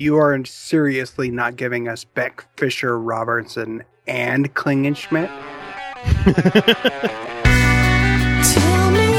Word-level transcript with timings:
You 0.00 0.16
are 0.16 0.42
seriously 0.46 1.30
not 1.30 1.56
giving 1.56 1.86
us 1.86 2.04
Beck, 2.04 2.46
Fisher, 2.56 2.98
Robertson, 2.98 3.84
and 4.06 4.54
Klingenschmidt? 4.54 5.28
Tell 8.54 8.90
me 8.92 9.10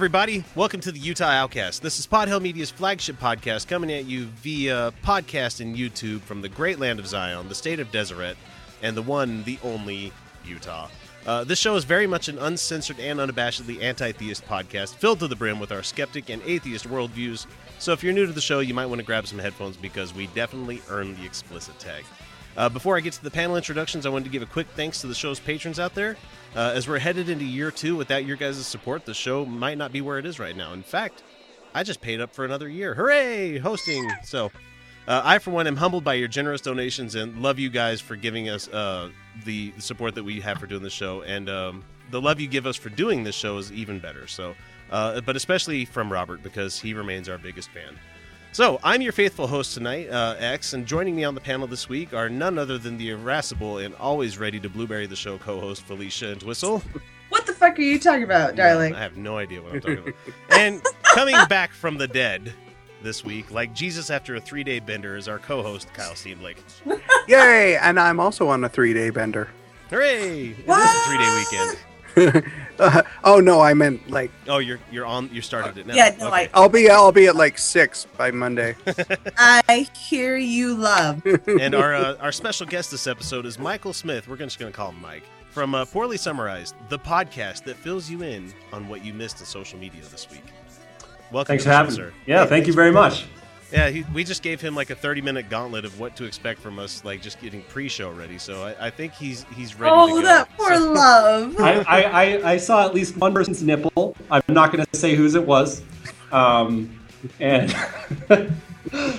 everybody. 0.00 0.42
Welcome 0.54 0.80
to 0.80 0.92
the 0.92 0.98
Utah 0.98 1.26
Outcast. 1.26 1.82
This 1.82 1.98
is 1.98 2.06
Podhill 2.06 2.40
Media's 2.40 2.70
flagship 2.70 3.20
podcast 3.20 3.68
coming 3.68 3.92
at 3.92 4.06
you 4.06 4.24
via 4.24 4.94
podcast 5.04 5.60
and 5.60 5.76
YouTube 5.76 6.22
from 6.22 6.40
the 6.40 6.48
great 6.48 6.78
land 6.78 6.98
of 6.98 7.06
Zion, 7.06 7.50
the 7.50 7.54
state 7.54 7.80
of 7.80 7.92
Deseret, 7.92 8.36
and 8.80 8.96
the 8.96 9.02
one, 9.02 9.44
the 9.44 9.58
only 9.62 10.10
Utah. 10.42 10.88
Uh, 11.26 11.44
this 11.44 11.58
show 11.58 11.76
is 11.76 11.84
very 11.84 12.06
much 12.06 12.28
an 12.28 12.38
uncensored 12.38 12.98
and 12.98 13.18
unabashedly 13.18 13.82
anti 13.82 14.12
theist 14.12 14.42
podcast 14.46 14.94
filled 14.94 15.18
to 15.18 15.28
the 15.28 15.36
brim 15.36 15.60
with 15.60 15.70
our 15.70 15.82
skeptic 15.82 16.30
and 16.30 16.40
atheist 16.46 16.88
worldviews. 16.88 17.44
So 17.78 17.92
if 17.92 18.02
you're 18.02 18.14
new 18.14 18.24
to 18.24 18.32
the 18.32 18.40
show, 18.40 18.60
you 18.60 18.72
might 18.72 18.86
want 18.86 19.00
to 19.00 19.06
grab 19.06 19.26
some 19.26 19.38
headphones 19.38 19.76
because 19.76 20.14
we 20.14 20.28
definitely 20.28 20.80
earn 20.88 21.14
the 21.14 21.26
explicit 21.26 21.78
tag. 21.78 22.06
Uh, 22.56 22.68
before 22.68 22.96
I 22.96 23.00
get 23.00 23.12
to 23.14 23.22
the 23.22 23.30
panel 23.30 23.56
introductions, 23.56 24.06
I 24.06 24.08
wanted 24.08 24.24
to 24.24 24.30
give 24.30 24.42
a 24.42 24.46
quick 24.46 24.66
thanks 24.74 25.00
to 25.00 25.06
the 25.06 25.14
show's 25.14 25.40
patrons 25.40 25.78
out 25.78 25.94
there. 25.94 26.16
Uh, 26.54 26.72
as 26.74 26.88
we're 26.88 26.98
headed 26.98 27.28
into 27.28 27.44
year 27.44 27.70
two, 27.70 27.96
without 27.96 28.24
your 28.24 28.36
guys' 28.36 28.66
support, 28.66 29.04
the 29.04 29.14
show 29.14 29.46
might 29.46 29.78
not 29.78 29.92
be 29.92 30.00
where 30.00 30.18
it 30.18 30.26
is 30.26 30.38
right 30.38 30.56
now. 30.56 30.72
In 30.72 30.82
fact, 30.82 31.22
I 31.74 31.84
just 31.84 32.00
paid 32.00 32.20
up 32.20 32.34
for 32.34 32.44
another 32.44 32.68
year. 32.68 32.94
Hooray! 32.94 33.58
Hosting. 33.58 34.10
So, 34.24 34.50
uh, 35.06 35.22
I, 35.24 35.38
for 35.38 35.50
one, 35.50 35.66
am 35.66 35.76
humbled 35.76 36.04
by 36.04 36.14
your 36.14 36.28
generous 36.28 36.60
donations 36.60 37.14
and 37.14 37.40
love 37.40 37.58
you 37.58 37.70
guys 37.70 38.00
for 38.00 38.16
giving 38.16 38.48
us 38.48 38.68
uh, 38.68 39.10
the 39.44 39.72
support 39.78 40.14
that 40.16 40.24
we 40.24 40.40
have 40.40 40.58
for 40.58 40.66
doing 40.66 40.82
the 40.82 40.90
show. 40.90 41.22
And 41.22 41.48
um, 41.48 41.84
the 42.10 42.20
love 42.20 42.40
you 42.40 42.48
give 42.48 42.66
us 42.66 42.76
for 42.76 42.88
doing 42.90 43.24
this 43.24 43.34
show 43.34 43.58
is 43.58 43.72
even 43.72 44.00
better. 44.00 44.26
So, 44.26 44.54
uh, 44.90 45.20
but 45.20 45.36
especially 45.36 45.84
from 45.84 46.12
Robert 46.12 46.42
because 46.42 46.80
he 46.80 46.94
remains 46.94 47.28
our 47.28 47.38
biggest 47.38 47.70
fan. 47.70 47.98
So, 48.52 48.80
I'm 48.82 49.00
your 49.00 49.12
faithful 49.12 49.46
host 49.46 49.74
tonight, 49.74 50.08
uh, 50.10 50.34
X, 50.38 50.72
and 50.72 50.84
joining 50.84 51.14
me 51.14 51.22
on 51.22 51.36
the 51.36 51.40
panel 51.40 51.68
this 51.68 51.88
week 51.88 52.12
are 52.12 52.28
none 52.28 52.58
other 52.58 52.78
than 52.78 52.98
the 52.98 53.10
irascible 53.10 53.78
and 53.78 53.94
always 53.94 54.38
ready 54.38 54.58
to 54.58 54.68
blueberry 54.68 55.06
the 55.06 55.14
show 55.14 55.38
co-host 55.38 55.82
Felicia 55.82 56.32
and 56.32 56.40
Twistle. 56.40 56.82
What 57.28 57.46
the 57.46 57.52
fuck 57.52 57.78
are 57.78 57.82
you 57.82 58.00
talking 58.00 58.24
about, 58.24 58.56
darling? 58.56 58.92
I 58.92 58.98
have 58.98 59.16
no 59.16 59.38
idea 59.38 59.62
what 59.62 59.74
I'm 59.74 59.80
talking 59.80 59.98
about. 59.98 60.14
and 60.50 60.82
coming 61.04 61.36
back 61.48 61.72
from 61.72 61.96
the 61.96 62.08
dead 62.08 62.52
this 63.04 63.24
week, 63.24 63.52
like 63.52 63.72
Jesus 63.72 64.10
after 64.10 64.34
a 64.34 64.40
three-day 64.40 64.80
bender, 64.80 65.16
is 65.16 65.28
our 65.28 65.38
co-host 65.38 65.92
Kyle 65.94 66.14
Steenblake. 66.14 66.56
Yay! 67.28 67.76
And 67.76 68.00
I'm 68.00 68.18
also 68.18 68.48
on 68.48 68.64
a 68.64 68.68
three 68.68 68.92
day 68.92 69.10
bender. 69.10 69.48
Hooray! 69.90 70.48
It 70.48 70.58
is 70.58 70.66
a 70.66 71.06
three-day 71.06 71.44
weekend. 71.52 71.78
Uh, 72.16 73.02
oh 73.24 73.40
no, 73.40 73.60
I 73.60 73.74
meant 73.74 74.10
like 74.10 74.30
Oh, 74.48 74.58
you're 74.58 74.78
you're 74.90 75.06
on. 75.06 75.28
You 75.32 75.40
started 75.42 75.78
it 75.78 75.86
now. 75.86 75.94
Yeah, 75.94 76.16
no, 76.18 76.28
Okay. 76.28 76.48
I'll 76.54 76.68
be 76.68 76.88
I'll 76.90 77.12
be 77.12 77.26
at 77.26 77.36
like 77.36 77.58
six 77.58 78.06
by 78.16 78.30
Monday. 78.30 78.76
I 79.38 79.88
hear 79.96 80.36
you 80.36 80.74
love. 80.74 81.22
and 81.46 81.74
our 81.74 81.94
uh, 81.94 82.16
our 82.20 82.32
special 82.32 82.66
guest 82.66 82.90
this 82.90 83.06
episode 83.06 83.46
is 83.46 83.58
Michael 83.58 83.92
Smith. 83.92 84.28
We're 84.28 84.36
just 84.36 84.58
going 84.58 84.72
to 84.72 84.76
call 84.76 84.90
him 84.90 85.00
Mike 85.00 85.24
from 85.50 85.74
uh, 85.74 85.84
Poorly 85.84 86.16
Summarized, 86.16 86.74
the 86.88 86.98
podcast 86.98 87.64
that 87.64 87.76
fills 87.76 88.08
you 88.08 88.22
in 88.22 88.52
on 88.72 88.88
what 88.88 89.04
you 89.04 89.12
missed 89.12 89.40
in 89.40 89.46
social 89.46 89.78
media 89.78 90.02
this 90.10 90.30
week. 90.30 90.44
Welcome, 91.32 91.48
Thanks 91.52 91.64
to 91.64 91.70
for 91.70 91.74
having 91.74 91.92
show, 91.94 92.02
me. 92.04 92.08
sir. 92.10 92.14
Yeah, 92.26 92.46
thank 92.46 92.66
you 92.66 92.72
very 92.72 92.92
much. 92.92 93.26
Yeah, 93.72 93.88
he, 93.90 94.04
we 94.12 94.24
just 94.24 94.42
gave 94.42 94.60
him 94.60 94.74
like 94.74 94.90
a 94.90 94.94
thirty 94.96 95.20
minute 95.20 95.48
gauntlet 95.48 95.84
of 95.84 96.00
what 96.00 96.16
to 96.16 96.24
expect 96.24 96.60
from 96.60 96.78
us, 96.78 97.04
like 97.04 97.22
just 97.22 97.40
getting 97.40 97.62
pre-show 97.62 98.10
ready. 98.10 98.36
So 98.38 98.64
I, 98.64 98.86
I 98.86 98.90
think 98.90 99.12
he's 99.12 99.44
he's 99.54 99.78
ready. 99.78 99.94
to 99.94 100.00
Oh, 100.00 100.08
go. 100.08 100.22
that 100.22 100.48
poor 100.56 100.74
So- 100.74 100.92
love. 100.92 101.60
I, 101.60 101.80
I, 101.82 102.02
I, 102.02 102.50
I 102.52 102.56
saw 102.56 102.84
at 102.84 102.94
least 102.94 103.16
one 103.16 103.32
person's 103.32 103.62
nipple. 103.62 104.16
I'm 104.30 104.42
not 104.48 104.72
going 104.72 104.84
to 104.84 104.96
say 104.98 105.14
whose 105.14 105.34
it 105.36 105.46
was. 105.46 105.82
Um, 106.32 106.98
and 107.38 107.70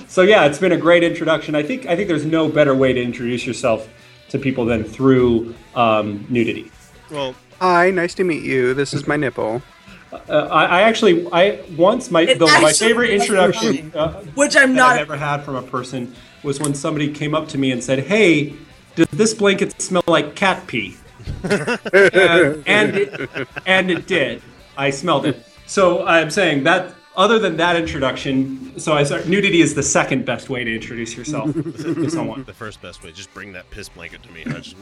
so 0.08 0.22
yeah, 0.24 0.46
it's 0.46 0.60
been 0.60 0.72
a 0.74 0.78
great 0.78 1.04
introduction. 1.04 1.56
I 1.56 1.64
think 1.64 1.86
I 1.86 1.96
think 1.96 2.08
there's 2.08 2.26
no 2.26 2.50
better 2.50 2.76
way 2.76 2.92
to 2.94 3.02
introduce 3.02 3.46
yourself 3.46 3.88
to 4.30 4.40
people 4.40 4.66
than 4.66 4.84
through 4.84 5.56
um, 5.76 6.26
nudity. 6.30 6.72
well, 7.10 7.36
Hi, 7.60 7.92
nice 7.92 8.16
to 8.16 8.24
meet 8.24 8.44
you. 8.44 8.74
This 8.74 8.92
is 8.94 9.06
my 9.08 9.16
nipple. 9.18 9.62
Uh, 10.12 10.48
I, 10.52 10.66
I 10.66 10.82
actually 10.82 11.28
I 11.32 11.64
once 11.78 12.12
my 12.12 12.26
the, 12.26 12.46
my 12.62 12.74
favorite 12.74 13.12
introduction 13.12 13.92
uh, 13.96 14.22
Which 14.36 14.56
I'm 14.58 14.74
not. 14.74 14.94
I've 14.96 15.02
ever 15.02 15.18
had 15.18 15.44
from 15.44 15.56
a 15.56 15.62
person 15.62 16.14
was 16.44 16.60
when 16.60 16.74
somebody 16.74 17.12
came 17.14 17.34
up 17.34 17.48
to 17.50 17.58
me 17.58 17.72
and 17.72 17.84
said, 17.84 18.00
"Hey, 18.00 18.54
does 18.96 19.08
this 19.12 19.34
blanket 19.34 19.82
smell 19.82 20.04
like 20.08 20.36
cat 20.36 20.68
pee?" 20.68 20.98
and, 21.44 21.80
and 22.68 22.98
it, 22.98 23.48
and 23.66 23.92
it 23.92 24.08
did. 24.08 24.42
I 24.76 24.90
smelled 24.90 25.26
it. 25.26 25.46
So 25.66 26.06
I'm 26.06 26.30
saying 26.30 26.64
that. 26.64 26.96
Other 27.14 27.40
than 27.40 27.58
that 27.58 27.76
introduction, 27.76 28.80
so 28.80 28.94
I 28.94 29.04
start, 29.04 29.28
nudity 29.28 29.60
is 29.60 29.76
the 29.76 29.84
second 29.84 30.24
best 30.24 30.50
way 30.50 30.64
to 30.64 30.74
introduce 30.74 31.18
yourself 31.18 31.52
to 31.54 32.10
someone. 32.10 32.46
the 32.46 32.54
first 32.54 32.82
best 32.82 33.04
way, 33.04 33.12
just 33.12 33.34
bring 33.34 33.52
that 33.52 33.70
piss 33.70 33.90
blanket 33.90 34.24
to 34.24 34.32
me. 34.32 34.46
I 34.46 34.60
just, 34.62 34.78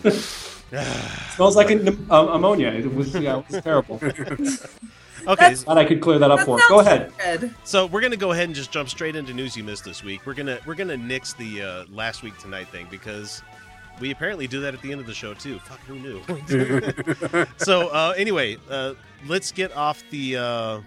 smells 1.36 1.56
like 1.56 1.72
an, 1.72 1.88
um, 2.12 2.28
ammonia. 2.28 2.68
It 2.70 2.94
was 2.94 3.16
yeah, 3.16 3.40
it 3.40 3.50
was 3.50 3.64
terrible. 3.64 4.00
Okay, 5.30 5.56
Thought 5.56 5.78
I 5.78 5.86
could 5.86 6.02
clear 6.02 6.20
that 6.20 6.32
up 6.32 6.40
that 6.40 6.46
for. 6.46 6.60
sounds 6.60 6.70
Go 6.70 6.80
ahead. 6.80 7.14
Good. 7.18 7.56
So 7.64 7.86
we're 7.86 8.02
gonna 8.02 8.18
go 8.18 8.32
ahead 8.32 8.46
and 8.46 8.56
just 8.56 8.72
jump 8.72 8.90
straight 8.90 9.16
into 9.16 9.34
news 9.34 9.56
you 9.56 9.64
missed 9.64 9.86
this 9.86 10.04
week. 10.04 10.26
We're 10.26 10.34
gonna 10.34 10.60
we're 10.66 10.76
gonna 10.76 10.98
nix 10.98 11.34
the 11.34 11.62
uh, 11.62 11.86
last 11.92 12.24
week 12.24 12.38
tonight 12.38 12.68
thing 12.70 12.88
because 12.90 13.42
we 14.00 14.12
apparently 14.12 14.48
do 14.48 14.62
that 14.62 14.74
at 14.74 14.82
the 14.82 14.92
end 14.92 15.02
of 15.02 15.08
the 15.08 15.14
show 15.14 15.34
too. 15.34 15.60
Fuck, 15.60 15.80
who 15.82 16.00
knew? 16.00 17.46
so 17.58 17.90
uh, 17.90 18.14
anyway, 18.18 18.58
uh, 18.70 18.94
let's 19.28 19.52
get 19.52 19.76
off 19.76 20.04
the 20.10 20.38
uh, 20.38 20.82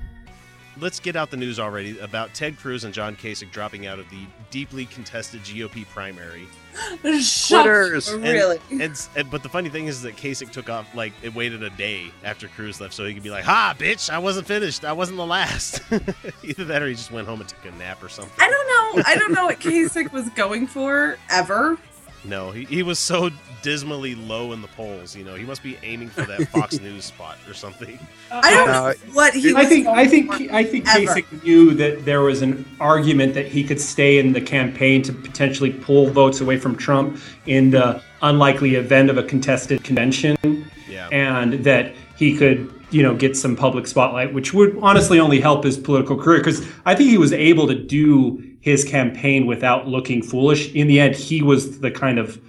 let's 0.80 1.00
get 1.00 1.16
out 1.16 1.30
the 1.30 1.36
news 1.36 1.58
already 1.60 1.98
about 1.98 2.34
Ted 2.34 2.58
Cruz 2.58 2.84
and 2.84 2.92
John 2.94 3.14
Kasich 3.16 3.50
dropping 3.50 3.86
out 3.86 3.98
of 3.98 4.08
the 4.10 4.18
deeply 4.50 4.86
contested 4.86 5.40
GOP 5.42 5.86
primary. 5.88 6.46
Shut- 7.20 7.64
Quitters. 7.64 8.08
Oh, 8.10 8.14
and- 8.14 8.24
Really? 8.24 8.58
And, 8.82 8.98
and 9.16 9.30
but 9.30 9.42
the 9.42 9.48
funny 9.48 9.69
thing 9.69 9.86
is 9.86 10.02
that 10.02 10.16
Kasich 10.16 10.50
took 10.50 10.69
off 10.70 10.86
like 10.94 11.12
it 11.22 11.34
waited 11.34 11.62
a 11.62 11.70
day 11.70 12.10
after 12.24 12.48
Cruz 12.48 12.80
left, 12.80 12.94
so 12.94 13.04
he 13.04 13.12
could 13.14 13.22
be 13.22 13.30
like, 13.30 13.44
"Ha, 13.44 13.74
bitch! 13.78 14.08
I 14.10 14.19
wasn't 14.19 14.46
finished. 14.46 14.84
I 14.84 14.92
wasn't 14.92 15.19
the 15.19 15.26
last." 15.26 15.80
Either 16.42 16.64
that, 16.64 16.82
or 16.82 16.88
he 16.88 16.94
just 16.94 17.12
went 17.12 17.28
home 17.28 17.40
and 17.40 17.48
took 17.48 17.64
a 17.66 17.70
nap 17.72 18.02
or 18.02 18.08
something. 18.08 18.32
I 18.38 18.48
don't 18.48 18.96
know. 18.96 19.02
I 19.06 19.16
don't 19.16 19.32
know 19.32 19.44
what 19.46 19.60
Kasich 19.60 20.10
was 20.12 20.28
going 20.30 20.66
for 20.66 21.18
ever. 21.30 21.78
No, 22.24 22.50
he, 22.52 22.64
he 22.66 22.82
was 22.84 22.98
so 23.00 23.30
dismally 23.62 24.14
low 24.14 24.52
in 24.52 24.62
the 24.62 24.69
polls. 24.69 25.16
You 25.16 25.24
know, 25.24 25.34
he 25.34 25.44
must 25.44 25.62
be 25.62 25.76
aiming 25.82 26.08
for 26.08 26.22
that 26.22 26.46
Fox 26.48 26.78
News 26.80 27.04
spot 27.04 27.36
or 27.48 27.54
something. 27.54 27.98
I 28.30 28.50
don't 28.50 28.69
Uh, 28.69 28.72
know 28.72 28.94
what 29.12 29.34
he 29.34 29.52
was 29.52 29.56
I 29.56 29.69
think 29.69 29.86
I 29.88 30.06
think 30.06 30.32
for 30.32 30.54
I 30.54 30.62
think 30.64 30.88
ever. 30.88 31.14
Kasich 31.20 31.42
knew 31.42 31.74
that 31.74 32.04
there 32.04 32.20
was 32.22 32.42
an 32.42 32.64
argument 32.80 33.34
that 33.34 33.46
he 33.46 33.64
could 33.64 33.80
stay 33.80 34.19
in 34.19 34.32
the 34.32 34.40
campaign 34.40 35.02
to 35.02 35.12
potentially 35.12 35.70
pull 35.72 36.06
votes 36.10 36.40
away 36.40 36.58
from 36.58 36.76
Trump 36.76 37.19
in 37.46 37.70
the 37.70 38.00
unlikely 38.22 38.76
event 38.76 39.10
of 39.10 39.18
a 39.18 39.22
contested 39.25 39.82
convention, 39.82 40.36
Yeah. 40.88 41.08
and 41.10 41.64
that 41.64 41.92
he 42.16 42.36
could 42.36 42.72
you 42.92 43.02
know 43.02 43.14
get 43.16 43.36
some 43.36 43.56
public 43.56 43.86
spotlight, 43.88 44.32
which 44.32 44.54
would 44.54 44.78
honestly 44.80 45.18
only 45.18 45.40
help 45.40 45.64
his 45.64 45.76
political 45.76 46.16
career 46.16 46.38
because 46.38 46.64
I 46.86 46.94
think 46.94 47.10
he 47.10 47.18
was 47.18 47.32
able 47.32 47.66
to 47.66 47.75
do 47.75 48.42
his 48.62 48.85
campaign 48.85 49.44
without 49.47 49.87
looking 49.87 50.23
foolish. 50.23 50.73
In 50.73 50.87
the 50.87 50.99
end, 51.00 51.14
he 51.14 51.43
was 51.43 51.81
the 51.81 51.91
kind 51.91 52.19
of 52.19 52.41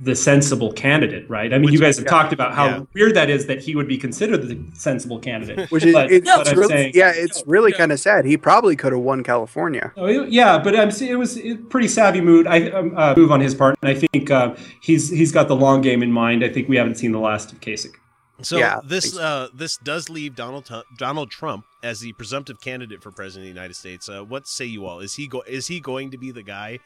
the 0.00 0.14
sensible 0.14 0.72
candidate, 0.72 1.24
right? 1.30 1.52
I 1.54 1.56
mean, 1.56 1.66
Which- 1.66 1.74
you 1.74 1.80
guys 1.80 1.96
have 1.96 2.04
yeah. 2.04 2.10
talked 2.10 2.32
about 2.32 2.52
how 2.52 2.66
Yeah. 2.66 2.80
weird 2.94 3.14
that 3.14 3.30
is 3.30 3.46
that 3.46 3.62
he 3.62 3.74
would 3.76 3.86
be 3.88 3.96
considered 3.96 4.42
the 4.48 4.58
sensible 4.74 5.18
candidate. 5.20 5.70
Which 5.70 5.84
is 5.84 5.94
But- 5.94 6.10
it's 6.10 6.28
but 6.28 6.48
I'm 6.48 6.58
really, 6.58 6.68
saying- 6.68 6.92
yeah, 6.94 7.12
it's 7.14 7.42
really 7.46 7.70
no. 7.70 7.78
kind 7.78 7.92
of 7.92 8.00
sad. 8.00 8.24
He 8.26 8.36
probably 8.36 8.76
could 8.76 8.92
have 8.92 9.00
won 9.02 9.22
California. 9.22 9.92
Oh, 9.96 10.06
it- 10.06 10.28
yeah, 10.30 10.58
but 10.58 10.78
I'm, 10.78 10.90
it 10.90 11.18
was 11.18 11.38
a 11.38 11.54
pretty 11.70 11.88
savvy 11.88 12.20
move. 12.20 12.46
I 12.46 12.68
um, 12.70 12.92
uh, 12.96 13.14
move 13.16 13.30
on 13.32 13.40
his 13.40 13.54
part, 13.54 13.76
and 13.82 13.88
I 13.88 13.94
think 13.94 14.30
uh, 14.30 14.54
he's 14.82 15.08
he's 15.10 15.32
got 15.32 15.48
the 15.48 15.56
long 15.56 15.80
game 15.80 16.02
in 16.02 16.10
mind. 16.12 16.44
I 16.44 16.48
think 16.50 16.68
we 16.68 16.76
haven't 16.76 16.96
seen 16.96 17.12
the 17.12 17.20
last 17.20 17.52
of 17.52 17.60
Kasich. 17.60 17.94
So 18.42 18.58
Yeah, 18.58 18.80
this 18.84 19.12
so. 19.14 19.22
uh, 19.22 19.48
this 19.54 19.76
does 19.76 20.08
leave 20.10 20.34
Donald 20.34 20.64
Tu- 20.66 20.82
Donald 20.98 21.30
Trump 21.30 21.64
as 21.82 22.00
the 22.00 22.12
presumptive 22.14 22.60
candidate 22.60 23.02
for 23.02 23.10
president 23.10 23.42
of 23.48 23.54
the 23.54 23.60
United 23.60 23.74
States. 23.74 24.08
Uh, 24.08 24.24
what 24.24 24.46
say 24.48 24.64
you 24.64 24.86
all? 24.86 25.00
Is 25.00 25.14
he 25.14 25.26
go- 25.28 25.44
is 25.46 25.68
he 25.68 25.78
going 25.80 26.10
to 26.10 26.18
be 26.18 26.30
the 26.30 26.42
guy? 26.42 26.80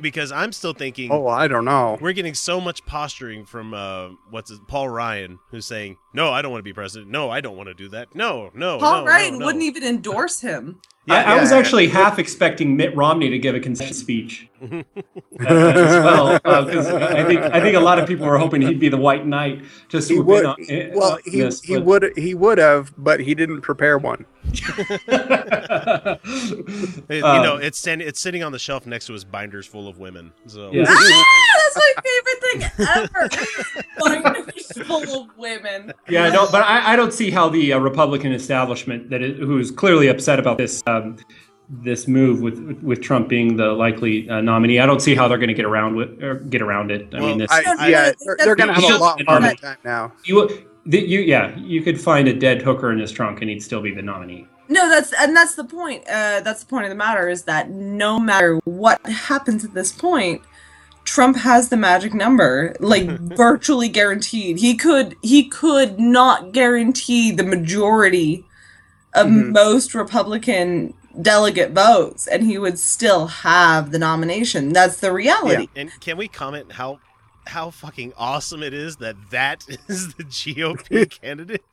Because 0.00 0.32
I'm 0.32 0.52
still 0.52 0.72
thinking 0.72 1.10
Oh, 1.12 1.26
I 1.26 1.46
don't 1.46 1.64
know. 1.66 1.98
we're 2.00 2.12
getting 2.14 2.32
so 2.34 2.58
much 2.60 2.86
posturing 2.86 3.44
from 3.44 3.74
uh, 3.74 4.08
what's 4.30 4.48
his, 4.48 4.58
Paul 4.66 4.88
Ryan, 4.88 5.38
who's 5.50 5.66
saying, 5.66 5.98
"No, 6.14 6.32
I 6.32 6.40
don't 6.42 6.50
want 6.52 6.60
to 6.60 6.64
be 6.64 6.72
president. 6.72 7.10
No, 7.10 7.28
I 7.28 7.40
don't 7.42 7.56
want 7.56 7.68
to 7.68 7.74
do 7.74 7.88
that. 7.90 8.14
No, 8.14 8.50
no, 8.54 8.78
Paul 8.78 9.00
no, 9.04 9.06
Ryan 9.06 9.32
no, 9.34 9.38
no." 9.40 9.46
wouldn't 9.46 9.64
even 9.64 9.82
endorse 9.84 10.40
him. 10.40 10.80
I, 11.08 11.34
I 11.34 11.40
was 11.40 11.50
Yeah. 11.50 11.56
actually 11.58 11.88
half 11.88 12.18
expecting 12.18 12.76
Mitt 12.76 12.94
Romney 12.94 13.30
to 13.30 13.38
give 13.38 13.54
a 13.54 13.60
concession 13.60 13.94
speech 13.94 14.48
uh, 14.62 14.82
as 15.40 16.04
well, 16.04 16.34
because 16.34 16.86
I 16.88 17.24
think 17.24 17.40
I 17.40 17.60
think 17.60 17.74
a 17.76 17.80
lot 17.80 17.98
of 17.98 18.06
people 18.06 18.26
were 18.26 18.36
hoping 18.38 18.60
he'd 18.62 18.78
be 18.78 18.90
the 18.90 18.98
white 18.98 19.26
knight 19.26 19.62
to 19.88 19.96
He 19.96 20.02
swoop 20.02 20.26
would. 20.26 20.40
in 20.40 20.46
on, 20.46 20.56
eh, 20.68 20.90
well, 20.94 21.12
on 21.14 21.18
he 21.24 21.40
this, 21.40 21.62
he 21.62 21.74
but- 21.76 21.84
would 21.86 22.12
he 22.18 22.34
would 22.34 22.58
have, 22.58 22.92
but 22.98 23.20
he 23.20 23.34
didn't 23.34 23.62
prepare 23.62 23.96
one. 23.98 24.26
It- 27.08 27.16
you 27.20 27.24
Um, 27.24 27.42
know, 27.42 27.56
it's 27.56 27.78
stand- 27.78 28.02
it's 28.02 28.20
sitting 28.20 28.42
on 28.42 28.52
the 28.52 28.58
shelf 28.58 28.86
next 28.86 29.06
to 29.06 29.12
his 29.12 29.24
binders 29.24 29.66
full 29.66 29.88
of 29.88 29.98
women. 29.98 30.32
So 30.46 30.70
Yeah. 30.72 30.84
Ah, 30.86 31.26
that's 31.64 31.76
my 31.76 31.92
favorite 32.04 32.40
thing 32.42 32.62
ever. 32.88 33.28
Binders 34.00 34.86
full 34.86 35.22
of 35.22 35.28
women. 35.38 35.92
Yeah, 36.08 36.24
I 36.24 36.30
don't, 36.30 36.50
but 36.52 36.62
I, 36.62 36.92
I 36.92 36.96
don't 36.96 37.12
see 37.12 37.30
how 37.30 37.48
the 37.48 37.72
uh, 37.74 37.78
Republican 37.78 38.32
establishment 38.32 39.10
that 39.10 39.22
is, 39.22 39.38
who 39.38 39.58
is 39.58 39.70
clearly 39.70 40.08
upset 40.08 40.38
about 40.38 40.58
this 40.58 40.82
um, 40.98 41.16
this 41.68 42.08
move 42.08 42.40
with 42.40 42.58
with 42.82 43.00
Trump 43.00 43.28
being 43.28 43.56
the 43.56 43.68
likely 43.72 44.28
uh, 44.28 44.40
nominee. 44.40 44.80
I 44.80 44.86
don't 44.86 45.00
see 45.00 45.14
how 45.14 45.28
they're 45.28 45.38
going 45.38 45.48
to 45.48 45.54
get 45.54 45.64
around 45.64 45.94
with 45.96 46.22
or 46.22 46.36
get 46.36 46.62
around 46.62 46.90
it. 46.90 47.08
I 47.14 47.20
Well, 47.20 47.28
mean, 47.28 47.38
this 47.38 47.50
I, 47.50 47.62
No, 47.62 47.74
no, 47.74 47.86
yeah, 47.86 48.12
they're, 48.24 48.36
they're 48.38 48.56
going 48.56 48.68
to 48.68 48.74
have 48.74 48.84
a 48.84 48.98
lot 48.98 49.22
harder 49.26 49.54
time 49.54 49.76
now. 49.84 50.12
you, 50.24 50.66
the, 50.86 51.00
you 51.00 51.20
yeah, 51.20 51.56
you 51.58 51.82
could 51.82 52.00
find 52.00 52.26
a 52.28 52.34
dead 52.34 52.62
hooker 52.62 52.90
in 52.90 52.98
his 52.98 53.12
trunk 53.12 53.40
and 53.40 53.50
he'd 53.50 53.62
still 53.62 53.80
be 53.80 53.94
the 53.94 54.02
nominee. 54.02 54.46
No, 54.68 54.88
that's 54.88 55.12
and 55.12 55.36
that's 55.36 55.54
the 55.54 55.64
point. 55.64 56.02
Uh, 56.08 56.40
that's 56.40 56.60
the 56.60 56.66
point 56.66 56.84
of 56.84 56.90
the 56.90 56.96
matter 56.96 57.28
is 57.28 57.44
that 57.44 57.70
no 57.70 58.18
matter 58.18 58.60
what 58.64 59.04
happens 59.06 59.64
at 59.64 59.74
this 59.74 59.92
point, 59.92 60.42
Trump 61.04 61.36
has 61.38 61.68
the 61.68 61.76
magic 61.76 62.14
number, 62.14 62.74
like 62.80 63.08
virtually 63.36 63.88
guaranteed. 63.88 64.58
He 64.58 64.76
could 64.76 65.16
he 65.22 65.48
could 65.48 65.98
not 65.98 66.52
guarantee 66.52 67.32
the 67.32 67.42
majority 67.44 68.44
of 69.14 69.26
Mhm. 69.26 69.52
most 69.52 69.94
Republican 69.94 70.94
delegate 71.20 71.72
votes, 71.72 72.26
and 72.26 72.44
he 72.44 72.56
would 72.58 72.78
still 72.78 73.26
have 73.26 73.90
the 73.90 73.98
nomination. 73.98 74.72
That's 74.72 74.98
the 75.00 75.12
reality. 75.12 75.68
And 75.74 75.90
can 76.00 76.16
we 76.16 76.28
comment 76.28 76.72
how 76.72 77.00
how 77.46 77.70
fucking 77.70 78.12
awesome 78.16 78.62
it 78.62 78.72
is 78.72 78.96
that 78.96 79.16
that 79.30 79.64
is 79.88 80.14
the 80.14 80.24
GOP 80.24 81.06
candidate? 81.22 81.64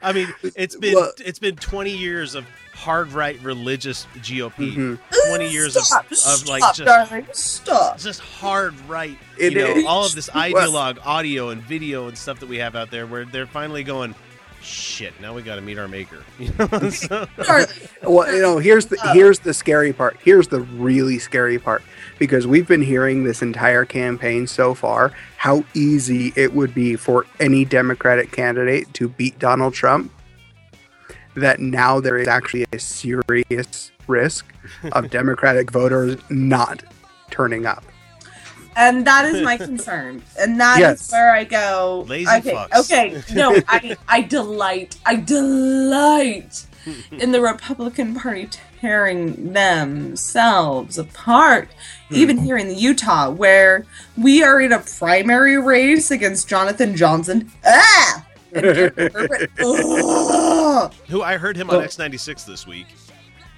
I 0.00 0.12
mean, 0.12 0.32
it's 0.54 0.76
been 0.76 0.94
Well- 0.94 1.12
it's 1.18 1.40
been 1.40 1.56
20 1.56 1.90
years 1.90 2.36
of 2.36 2.46
hard 2.74 3.12
right 3.12 3.38
religious 3.42 4.06
GOP. 4.22 4.76
Mhm. 4.76 4.98
20 5.28 5.48
years 5.50 5.76
stop, 5.82 6.04
of, 6.10 6.18
of 6.42 6.46
like 6.48 6.62
just 6.74 6.84
darling, 6.84 7.26
stop. 7.32 7.98
just 7.98 8.20
hard 8.20 8.74
right. 8.88 9.18
It 9.36 9.52
you 9.54 9.58
know, 9.58 9.66
is. 9.74 9.84
all 9.86 10.06
of 10.06 10.14
this 10.14 10.28
ideologue 10.34 10.98
audio 11.04 11.48
and 11.48 11.60
video 11.62 12.06
and 12.06 12.16
stuff 12.16 12.38
that 12.40 12.48
we 12.48 12.58
have 12.58 12.76
out 12.76 12.92
there 12.92 13.06
where 13.06 13.24
they're 13.24 13.46
finally 13.48 13.82
going 13.82 14.14
shit, 14.64 15.18
now 15.20 15.34
we 15.34 15.42
got 15.42 15.56
to 15.56 15.60
meet 15.60 15.78
our 15.78 15.88
maker. 15.88 16.24
You 16.38 16.52
know? 16.58 16.90
so, 16.90 17.26
Well, 18.02 18.32
you 18.32 18.40
know, 18.40 18.58
here's 18.58 18.86
the 18.86 18.98
here's 19.12 19.40
the 19.40 19.54
scary 19.54 19.92
part. 19.92 20.16
Here's 20.22 20.48
the 20.48 20.60
really 20.60 21.18
scary 21.18 21.58
part 21.58 21.82
because 22.18 22.46
we've 22.46 22.66
been 22.66 22.82
hearing 22.82 23.24
this 23.24 23.42
entire 23.42 23.84
campaign 23.84 24.46
so 24.46 24.74
far 24.74 25.12
how 25.36 25.64
easy 25.74 26.32
it 26.36 26.54
would 26.54 26.74
be 26.74 26.96
for 26.96 27.26
any 27.40 27.64
Democratic 27.64 28.32
candidate 28.32 28.92
to 28.94 29.08
beat 29.08 29.38
Donald 29.38 29.74
Trump. 29.74 30.10
That 31.36 31.58
now 31.60 32.00
there 32.00 32.16
is 32.16 32.28
actually 32.28 32.64
a 32.72 32.78
serious 32.78 33.90
risk 34.06 34.46
of 34.92 35.10
Democratic 35.10 35.70
voters 35.70 36.16
not 36.30 36.84
turning 37.30 37.66
up. 37.66 37.84
And 38.76 39.06
that 39.06 39.24
is 39.26 39.42
my 39.42 39.56
concern. 39.68 40.22
And 40.38 40.60
that 40.60 40.76
is 40.76 40.80
Yes. 40.80 41.12
where 41.12 41.32
I 41.32 41.44
go. 41.44 42.04
Lazy 42.08 42.30
okay, 42.30 42.52
fucks. 42.52 42.80
okay. 42.80 43.22
No, 43.34 43.56
I, 43.68 43.96
I 44.08 44.20
delight. 44.22 44.96
I 45.06 45.16
delight 45.16 46.66
in 47.12 47.32
the 47.32 47.40
Republican 47.40 48.14
Party 48.14 48.48
tearing 48.80 49.52
themselves 49.54 50.98
apart. 50.98 51.68
Hmm. 52.08 52.14
Even 52.16 52.38
here 52.38 52.56
in 52.58 52.76
Utah, 52.76 53.30
where 53.30 53.86
we 54.18 54.42
are 54.42 54.60
in 54.60 54.72
a 54.72 54.80
primary 54.80 55.58
race 55.58 56.10
against 56.10 56.48
Jonathan 56.48 56.94
Johnson. 56.96 57.50
Ah! 57.64 58.26
Herbert. 58.54 59.50
Ugh! 59.60 60.92
who 61.08 61.22
I 61.22 61.36
heard 61.38 61.56
him 61.56 61.70
on 61.70 61.78
Well- 61.78 61.86
X96 61.86 62.44
this 62.46 62.66
week. 62.66 62.86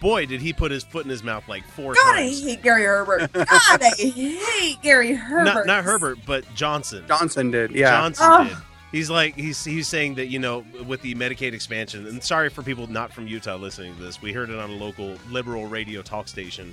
Boy, 0.06 0.24
did 0.24 0.40
he 0.40 0.52
put 0.52 0.70
his 0.70 0.84
foot 0.84 1.04
in 1.04 1.10
his 1.10 1.24
mouth 1.24 1.48
like 1.48 1.66
four 1.66 1.94
God, 1.94 2.14
I 2.14 2.20
times. 2.26 2.44
hate 2.44 2.62
Gary 2.62 2.84
Herbert. 2.84 3.32
God, 3.32 3.46
I 3.48 3.90
hate 3.98 4.80
Gary 4.80 5.14
Herbert. 5.14 5.44
Not, 5.44 5.66
not 5.66 5.84
Herbert, 5.84 6.18
but 6.24 6.44
Johnson. 6.54 7.04
Johnson 7.08 7.50
did, 7.50 7.72
yeah. 7.72 7.90
Johnson 7.90 8.26
Oh. 8.28 8.44
did. 8.44 8.56
He's 8.92 9.10
like 9.10 9.34
he's 9.34 9.64
he's 9.64 9.88
saying 9.88 10.14
that 10.14 10.26
you 10.26 10.38
know 10.38 10.64
with 10.86 11.02
the 11.02 11.16
Medicaid 11.16 11.54
expansion. 11.54 12.06
And 12.06 12.22
sorry 12.22 12.50
for 12.50 12.62
people 12.62 12.86
not 12.86 13.12
from 13.12 13.26
Utah 13.26 13.56
listening 13.56 13.96
to 13.96 14.00
this. 14.02 14.22
We 14.22 14.32
heard 14.32 14.48
it 14.48 14.58
on 14.60 14.70
a 14.70 14.74
local 14.74 15.16
liberal 15.28 15.66
radio 15.66 16.02
talk 16.02 16.28
station, 16.28 16.72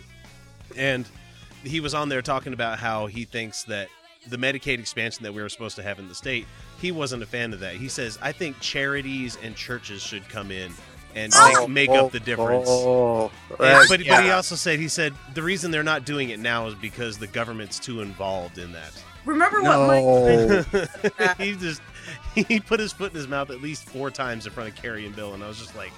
and 0.78 1.10
he 1.64 1.80
was 1.80 1.96
on 1.96 2.10
there 2.10 2.22
talking 2.22 2.54
about 2.54 2.78
how 2.78 3.08
he 3.08 3.26
thinks 3.26 3.64
that 3.64 3.88
the 4.28 4.38
Medicaid 4.38 4.78
expansion 4.78 5.24
that 5.24 5.34
we 5.34 5.42
were 5.42 5.50
supposed 5.50 5.76
to 5.78 5.84
have 5.84 5.98
in 5.98 6.08
the 6.08 6.16
state, 6.16 6.46
he 6.80 6.92
wasn't 6.92 7.24
a 7.24 7.26
fan 7.26 7.52
of 7.52 7.60
that. 7.62 7.78
He 7.78 7.90
says, 7.90 8.20
"I 8.22 8.32
think 8.32 8.60
charities 8.60 9.40
and 9.42 9.56
churches 9.56 10.04
should 10.04 10.30
come 10.30 10.52
in 10.52 10.72
and 11.16 11.32
Oh. 11.36 11.68
make, 11.68 11.90
make 11.90 11.98
up 12.00 12.12
the 12.12 12.20
difference." 12.20 12.68
Oh, 12.70 13.32
And- 13.50 13.60
that- 13.60 13.86
but, 13.90 14.02
but 14.08 14.24
he 14.24 14.30
also 14.32 14.56
said 14.56 14.80
he 14.80 14.88
said 14.88 15.14
the 15.34 15.42
reason 15.44 15.72
they're 15.72 15.84
not 15.84 16.06
doing 16.06 16.30
it 16.30 16.40
now 16.40 16.68
is 16.68 16.76
because 16.76 17.18
the 17.18 17.28
government's 17.28 17.80
too 17.80 18.02
involved 18.02 18.58
in 18.58 18.72
that. 18.74 18.92
Remember 19.26 19.62
what 19.62 19.88
Mike 19.88 21.38
he 21.40 21.56
just 21.56 21.82
he 22.36 22.60
put 22.60 22.80
his 22.80 22.92
foot 22.92 23.12
in 23.12 23.18
his 23.18 23.28
mouth 23.28 23.50
at 23.52 23.62
least 23.62 23.88
four 23.88 24.12
times 24.12 24.46
in 24.46 24.52
front 24.52 24.70
of 24.70 24.76
Kerri 24.84 25.06
and 25.06 25.16
Bill, 25.16 25.34
and 25.34 25.42
I 25.42 25.48
was 25.48 25.58
just 25.60 25.76
like, 25.78 25.94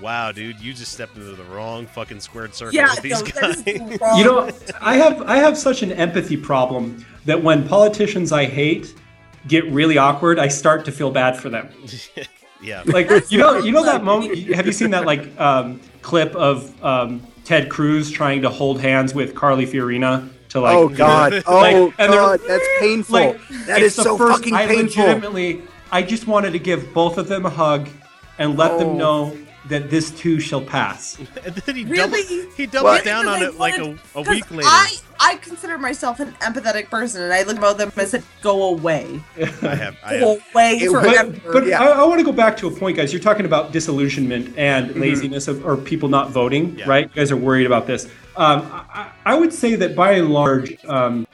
"Wow, 0.00 0.32
dude, 0.32 0.58
you 0.58 0.72
just 0.72 0.92
stepped 0.92 1.14
into 1.16 1.32
the 1.32 1.44
wrong 1.44 1.86
fucking 1.86 2.20
squared 2.20 2.54
circle 2.54 2.74
Yeah, 2.74 2.88
with 2.94 3.02
these 3.02 3.22
no, 3.22 3.28
guys." 3.28 3.62
that 3.64 3.68
is 3.92 4.00
wrong. 4.00 4.16
You 4.18 4.24
know, 4.24 4.50
I 4.80 4.96
have 4.96 5.20
I 5.22 5.36
have 5.36 5.58
such 5.58 5.82
an 5.82 5.92
empathy 5.92 6.38
problem 6.38 7.04
that 7.26 7.42
when 7.42 7.68
politicians 7.68 8.32
I 8.32 8.46
hate 8.46 8.94
get 9.46 9.70
really 9.70 9.98
awkward, 9.98 10.38
I 10.38 10.48
start 10.48 10.86
to 10.86 10.92
feel 10.92 11.10
bad 11.10 11.36
for 11.36 11.50
them. 11.50 11.68
yeah, 12.62 12.82
Like 12.86 13.10
you 13.30 13.38
know, 13.38 13.58
you 13.58 13.72
know 13.72 13.84
that 13.84 14.04
moment. 14.04 14.38
Have 14.54 14.66
you 14.66 14.72
seen 14.72 14.90
that 14.90 15.04
like 15.06 15.38
um, 15.40 15.80
clip 16.02 16.34
of 16.36 16.82
um, 16.84 17.26
Ted 17.44 17.68
Cruz 17.68 18.10
trying 18.10 18.42
to 18.42 18.48
hold 18.48 18.80
hands 18.80 19.14
with 19.14 19.34
Carly 19.34 19.66
Fiorina 19.66 20.28
to 20.50 20.60
like? 20.60 20.76
oh 20.76 20.88
God! 20.88 21.42
Oh 21.46 21.56
Like, 21.58 21.94
and 21.98 22.12
God! 22.12 22.40
That's 22.46 22.66
painful. 22.78 23.14
Like 23.14 23.48
that 23.66 23.82
it's 23.82 23.92
is 23.92 23.96
the 23.96 24.02
so 24.04 24.18
first- 24.18 24.38
fucking 24.38 24.54
I 24.54 24.66
painful. 24.66 25.02
I 25.02 25.06
legitimately, 25.06 25.62
I 25.90 26.02
just 26.02 26.26
wanted 26.26 26.52
to 26.52 26.58
give 26.58 26.92
both 26.94 27.18
of 27.18 27.28
them 27.28 27.44
a 27.46 27.50
hug 27.50 27.88
and 28.38 28.56
let 28.56 28.72
Oh. 28.72 28.78
them 28.78 28.96
know 28.96 29.36
that 29.68 29.90
this 29.90 30.10
too 30.10 30.40
shall 30.40 30.60
pass. 30.60 31.18
and 31.44 31.54
then 31.54 31.76
he 31.76 31.84
Really? 31.84 32.22
doubled 32.22 32.54
he 32.56 32.66
doubled 32.66 32.84
What? 32.92 33.04
down 33.04 33.28
on 33.28 33.42
it 33.42 33.56
like 33.58 33.78
a, 33.78 33.82
wanted- 33.82 33.98
a 34.14 34.24
'cause 34.24 34.28
week 34.28 34.50
later. 34.50 34.68
I, 34.68 34.96
I 35.24 35.36
consider 35.36 35.78
myself 35.78 36.18
an 36.18 36.32
empathetic 36.40 36.90
person, 36.90 37.22
and 37.22 37.32
I 37.32 37.44
look 37.44 37.56
at 37.62 37.78
them 37.78 37.90
and 37.90 38.00
I 38.00 38.04
said, 38.06 38.24
"Go 38.40 38.64
away, 38.74 39.22
I 39.62 39.74
have, 39.76 39.96
I 40.04 40.18
go 40.18 40.34
have. 40.34 40.44
away 40.52 40.70
It 40.78 40.90
forever." 40.90 41.30
But, 41.30 41.52
but 41.52 41.66
Yeah. 41.66 41.80
I, 41.80 42.00
I 42.00 42.04
want 42.04 42.18
to 42.18 42.24
go 42.24 42.32
back 42.32 42.56
to 42.58 42.66
a 42.66 42.70
point, 42.70 42.96
guys. 42.96 43.12
You're 43.12 43.22
talking 43.22 43.46
about 43.46 43.70
disillusionment 43.70 44.52
and 44.58 44.96
laziness 44.96 45.46
of, 45.46 45.64
or 45.64 45.76
people 45.76 46.08
not 46.08 46.30
voting, 46.30 46.76
Yeah. 46.76 46.88
right? 46.88 47.04
You 47.08 47.14
guys 47.14 47.30
are 47.30 47.36
worried 47.36 47.66
about 47.66 47.86
this. 47.86 48.06
Um, 48.36 48.68
I, 48.72 49.10
I 49.24 49.34
would 49.38 49.52
say 49.52 49.76
that 49.76 49.94
by 49.94 50.12
and 50.12 50.30
large, 50.30 50.76
um, 50.86 51.24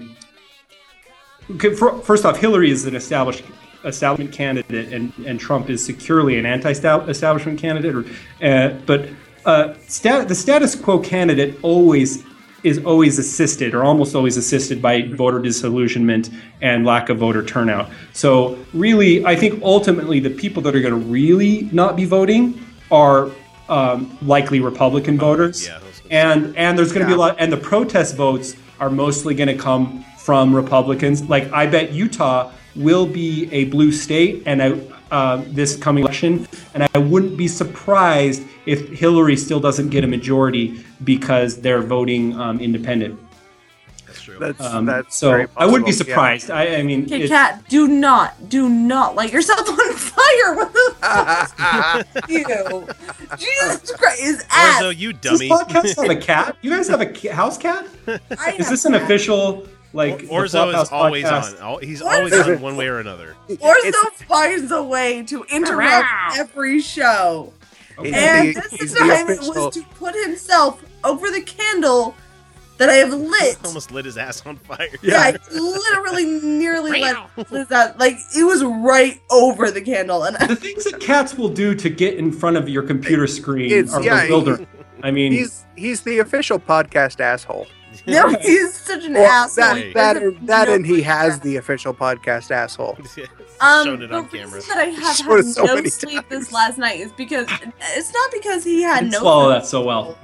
okay, 1.52 1.74
fir- 1.74 1.98
first 2.00 2.24
off, 2.26 2.36
Hillary 2.38 2.70
is 2.70 2.84
an 2.84 2.94
established 2.94 3.42
establishment 3.84 4.32
candidate, 4.34 4.92
and, 4.92 5.12
and 5.24 5.40
Trump 5.40 5.70
is 5.70 5.82
securely 5.84 6.36
an 6.38 6.44
anti-establishment 6.44 7.58
candidate. 7.58 7.94
Or, 7.94 8.04
uh, 8.44 8.74
but 8.84 9.08
uh, 9.46 9.74
stat, 9.86 10.28
the 10.28 10.34
status 10.34 10.74
quo 10.74 10.98
candidate 10.98 11.58
always 11.62 12.24
is 12.64 12.84
always 12.84 13.18
assisted 13.18 13.74
or 13.74 13.84
almost 13.84 14.14
always 14.14 14.36
assisted 14.36 14.82
by 14.82 15.02
voter 15.02 15.38
disillusionment 15.38 16.30
and 16.60 16.84
lack 16.84 17.08
of 17.08 17.18
voter 17.18 17.44
turnout. 17.44 17.88
So 18.12 18.58
really, 18.74 19.24
I 19.24 19.36
think 19.36 19.62
ultimately 19.62 20.20
the 20.20 20.30
people 20.30 20.62
that 20.62 20.74
are 20.74 20.80
going 20.80 20.94
to 20.94 21.08
really 21.08 21.68
not 21.72 21.96
be 21.96 22.04
voting 22.04 22.64
are 22.90 23.30
um, 23.68 24.16
likely 24.22 24.60
Republican 24.60 25.18
voters. 25.18 25.66
yeah, 25.66 25.76
I 25.76 25.86
was 25.86 26.00
gonna 26.00 26.14
and 26.14 26.56
and 26.56 26.78
there's 26.78 26.92
going 26.92 27.02
to 27.02 27.06
be 27.06 27.14
a 27.14 27.18
lot, 27.18 27.36
and 27.38 27.52
the 27.52 27.58
protest 27.58 28.16
votes 28.16 28.56
are 28.80 28.90
mostly 28.90 29.34
going 29.34 29.48
to 29.48 29.56
come 29.56 30.04
from 30.18 30.54
Republicans. 30.54 31.28
Like 31.28 31.52
I 31.52 31.66
bet 31.66 31.92
Utah 31.92 32.52
will 32.74 33.06
be 33.06 33.48
a 33.52 33.64
blue 33.64 33.92
state, 33.92 34.42
and 34.46 34.62
I, 34.62 34.80
uh, 35.10 35.42
this 35.48 35.76
coming 35.76 36.04
election, 36.04 36.46
and 36.74 36.88
I 36.94 36.98
wouldn't 36.98 37.36
be 37.36 37.48
surprised 37.48 38.42
if 38.66 38.88
Hillary 38.90 39.36
still 39.36 39.60
doesn't 39.60 39.88
get 39.88 40.04
a 40.04 40.06
majority 40.06 40.84
because 41.04 41.60
they're 41.60 41.82
voting 41.82 42.38
um, 42.38 42.60
independent. 42.60 43.18
That's 44.06 44.22
true. 44.22 44.38
That's 44.38 44.60
Um, 44.60 44.86
that's 44.86 45.16
so 45.16 45.46
I 45.56 45.66
wouldn't 45.66 45.86
be 45.86 45.92
possible, 45.92 46.08
yeah. 46.08 46.14
surprised. 46.14 46.50
I, 46.50 46.76
I 46.76 46.82
mean, 46.82 47.04
Okay, 47.04 47.22
it- 47.22 47.28
Kat, 47.28 47.62
do 47.68 47.86
not, 47.88 48.48
do 48.48 48.68
not 48.68 49.14
light 49.14 49.32
yourself 49.32 49.68
on 49.68 49.94
fire. 49.94 50.54
What 50.56 50.72
the 50.72 50.94
fuck? 51.00 52.28
you? 52.28 52.86
Jesus 53.36 53.92
Christ, 53.92 54.20
his 54.22 54.44
ass. 54.50 54.82
Orzo, 54.82 54.96
you 54.96 55.12
does 55.12 55.38
dummy. 55.40 55.48
this 55.48 55.62
podcast 55.62 56.02
have 56.08 56.10
a 56.16 56.20
cat? 56.20 56.56
You 56.62 56.70
guys 56.70 56.88
have 56.88 57.00
a 57.00 57.32
house 57.32 57.58
cat? 57.58 57.86
I 58.06 58.12
Is 58.30 58.38
have 58.58 58.70
this 58.70 58.84
an 58.84 58.92
that. 58.92 59.02
official 59.02 59.66
like 59.92 60.18
the 60.18 60.26
Orzo 60.26 60.72
Flophouse 60.72 60.82
is 60.84 60.88
always 60.92 61.24
podcast? 61.24 61.62
on. 61.64 61.82
He's 61.82 62.02
Orzo- 62.02 62.16
always 62.18 62.32
on 62.34 62.60
one 62.60 62.76
way 62.76 62.88
or 62.88 62.98
another. 63.00 63.34
Orzo 63.48 64.12
finds 64.28 64.70
a 64.72 64.82
way 64.82 65.22
to 65.24 65.44
interrupt 65.44 66.06
every 66.36 66.80
show. 66.80 67.52
He's 68.02 68.12
And 68.14 68.48
the- 68.56 68.60
this 68.60 68.72
he's 68.80 68.92
the 68.92 68.98
time 69.00 69.28
it 69.30 69.40
was 69.40 69.74
to 69.74 69.82
put 69.96 70.14
himself 70.14 70.82
over 71.04 71.30
the 71.30 71.40
candle 71.40 72.14
that 72.76 72.88
I 72.88 72.94
have 72.94 73.12
lit. 73.12 73.58
Almost 73.64 73.90
lit 73.90 74.04
his 74.04 74.16
ass 74.16 74.44
on 74.46 74.56
fire. 74.56 74.86
Yeah, 75.02 75.16
I 75.20 75.36
literally 75.52 76.26
nearly 76.26 77.00
let 77.00 77.16
this 77.50 77.72
out. 77.72 77.98
Like 77.98 78.16
it 78.36 78.44
was 78.44 78.62
right 78.62 79.20
over 79.32 79.70
the 79.72 79.80
candle, 79.80 80.22
and 80.24 80.36
The 80.48 80.54
things 80.54 80.84
that 80.84 81.00
cats 81.00 81.34
will 81.36 81.48
do 81.48 81.74
to 81.74 81.88
get 81.90 82.14
in 82.14 82.30
front 82.30 82.56
of 82.56 82.68
your 82.68 82.82
computer 82.84 83.26
screen 83.26 83.72
It's- 83.72 83.92
are 83.92 84.02
yeah, 84.02 84.26
bewildering. 84.26 84.66
I 85.02 85.10
mean, 85.10 85.32
He's 85.32 85.64
he's 85.76 86.02
the 86.02 86.18
official 86.20 86.58
podcast 86.60 87.18
asshole. 87.20 87.66
no, 88.12 88.28
he's 88.40 88.74
such 88.74 89.04
an 89.04 89.14
Well, 89.14 89.30
asshole. 89.30 89.64
that 89.64 89.76
He 89.84 89.92
that, 89.92 90.16
and, 90.16 90.48
that 90.48 90.68
know 90.68 90.74
and 90.74 90.86
he 90.86 91.02
has 91.02 91.34
that- 91.38 91.42
the 91.44 91.56
official 91.56 91.94
podcast 91.94 92.50
asshole. 92.50 92.98
Um, 93.60 93.84
Shown 93.86 94.02
it 94.02 94.12
on 94.12 94.22
the 94.22 94.38
camera. 94.38 94.54
reason 94.54 94.68
that 94.68 94.78
I 94.78 94.84
have 94.90 95.18
had 95.26 95.44
so 95.44 95.64
no 95.64 95.74
many 95.74 95.88
sleep 95.90 96.28
this 96.28 96.52
last 96.52 96.78
night 96.78 97.00
is 97.00 97.10
because 97.10 97.48
it's 97.96 98.12
not 98.14 98.30
because 98.30 98.62
he 98.62 98.82
had 98.82 99.10
no 99.10 99.18
swallow 99.18 99.48
that 99.48 99.66
so 99.66 99.82
well. 99.84 100.16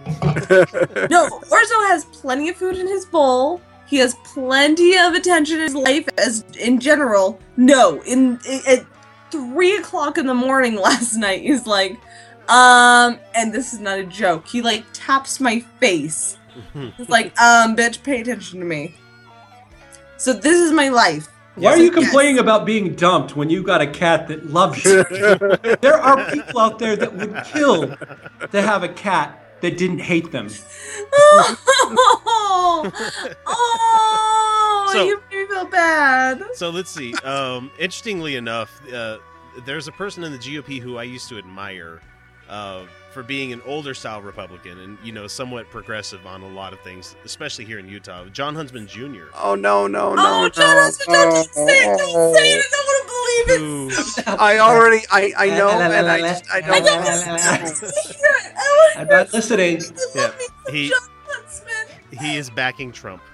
No, 1.10 1.28
Orzo 1.40 1.88
has 1.88 2.04
plenty 2.12 2.48
of 2.48 2.54
food 2.56 2.76
in 2.76 2.86
his 2.86 3.04
bowl. 3.04 3.60
He 3.86 3.96
has 3.96 4.14
plenty 4.24 4.96
of 4.96 5.14
attention 5.14 5.56
in 5.56 5.62
his 5.64 5.74
life 5.74 6.08
as 6.16 6.44
in 6.60 6.78
general. 6.78 7.40
No, 7.56 8.00
in 8.02 8.38
at 8.68 8.86
three 9.32 9.78
o'clock 9.78 10.16
in 10.16 10.26
the 10.26 10.34
morning 10.34 10.76
last 10.76 11.16
night, 11.16 11.42
he's 11.42 11.66
like, 11.66 11.98
um, 12.48 13.18
and 13.34 13.52
this 13.52 13.72
is 13.72 13.80
not 13.80 13.98
a 13.98 14.04
joke. 14.04 14.46
He 14.46 14.62
like 14.62 14.84
taps 14.92 15.40
my 15.40 15.58
face. 15.80 16.38
He's 16.96 17.08
like, 17.08 17.38
um, 17.40 17.76
bitch, 17.76 18.02
pay 18.02 18.20
attention 18.20 18.60
to 18.60 18.66
me. 18.66 18.94
So 20.16 20.32
this 20.32 20.58
is 20.58 20.72
my 20.72 20.88
life. 20.88 21.28
Why 21.56 21.70
are 21.72 21.78
you 21.78 21.90
complaining 21.92 22.38
about 22.38 22.66
being 22.66 22.94
dumped 22.94 23.36
when 23.36 23.48
you 23.48 23.62
got 23.62 23.80
a 23.80 23.86
cat 23.86 24.26
that 24.28 24.46
loves 24.50 24.84
you? 24.84 25.04
there 25.80 26.00
are 26.00 26.30
people 26.32 26.58
out 26.58 26.78
there 26.80 26.96
that 26.96 27.14
would 27.14 27.44
kill 27.44 27.86
to 28.50 28.62
have 28.62 28.82
a 28.82 28.88
cat 28.88 29.60
that 29.60 29.78
didn't 29.78 30.00
hate 30.00 30.32
them. 30.32 30.48
oh, 31.14 32.92
oh 33.46 34.90
So- 34.92 35.04
you 35.04 35.20
made 35.30 35.48
me 35.48 35.54
feel 35.54 35.64
bad. 35.66 36.42
So 36.54 36.70
let's 36.70 36.90
see. 36.90 37.14
Um, 37.24 37.70
interestingly 37.78 38.34
enough, 38.36 38.80
uh, 38.92 39.18
there's 39.64 39.86
a 39.86 39.92
person 39.92 40.24
in 40.24 40.32
the 40.32 40.38
GOP 40.38 40.80
who 40.80 40.96
I 40.96 41.04
used 41.04 41.28
to 41.28 41.38
admire 41.38 42.00
uh, 42.48 42.84
for 43.14 43.22
being 43.22 43.52
an 43.52 43.62
older 43.64 43.94
style 43.94 44.20
Republican 44.20 44.78
and 44.80 44.98
you 45.02 45.12
know 45.12 45.26
somewhat 45.26 45.70
progressive 45.70 46.26
on 46.26 46.42
a 46.42 46.48
lot 46.48 46.72
of 46.74 46.80
things, 46.80 47.16
especially 47.24 47.64
here 47.64 47.78
in 47.78 47.88
Utah. 47.88 48.24
Jon 48.26 48.54
Huntsman 48.54 48.86
Jr. 48.86 49.26
Oh 49.42 49.54
no 49.54 49.86
no 49.86 50.14
no 50.14 50.22
Oh, 50.22 50.42
no! 50.42 50.48
John, 50.50 50.76
don't 50.76 50.78
uh, 50.78 50.90
say 50.90 51.04
it, 51.06 51.06
don't 51.06 51.32
uh, 51.32 51.40
uh. 51.40 52.34
say 52.34 52.52
it, 52.52 52.66
I 52.66 52.68
Oh. 52.68 52.70
don't 52.72 52.86
want 52.86 52.98
to 53.00 53.06
believe 53.14 53.48
it. 53.48 54.24
Who 54.26 54.32
I 54.42 54.58
already 54.58 55.00
I 55.10 55.32
I 55.38 55.46
know 55.56 55.70
and 55.70 56.08
I 56.10 56.20
just 56.20 56.44
I 56.52 56.58
I 56.58 56.60
don't. 56.60 56.84
don't 56.84 57.04
want 57.04 57.20
to 57.20 57.24
hear 57.26 57.34
it. 57.34 58.54
I 58.56 58.92
I'm 58.96 59.06
want 59.06 59.10
not 59.10 59.32
listening. 59.32 59.78
to 59.78 59.94
Yeah, 60.14 60.22
love 60.22 60.36
me 60.38 60.46
some 60.66 60.74
he- 60.74 60.88
Jon 60.90 60.98
Huntsman. 61.28 62.20
he 62.20 62.36
is 62.36 62.50
backing 62.50 62.92
Trump. 62.92 63.22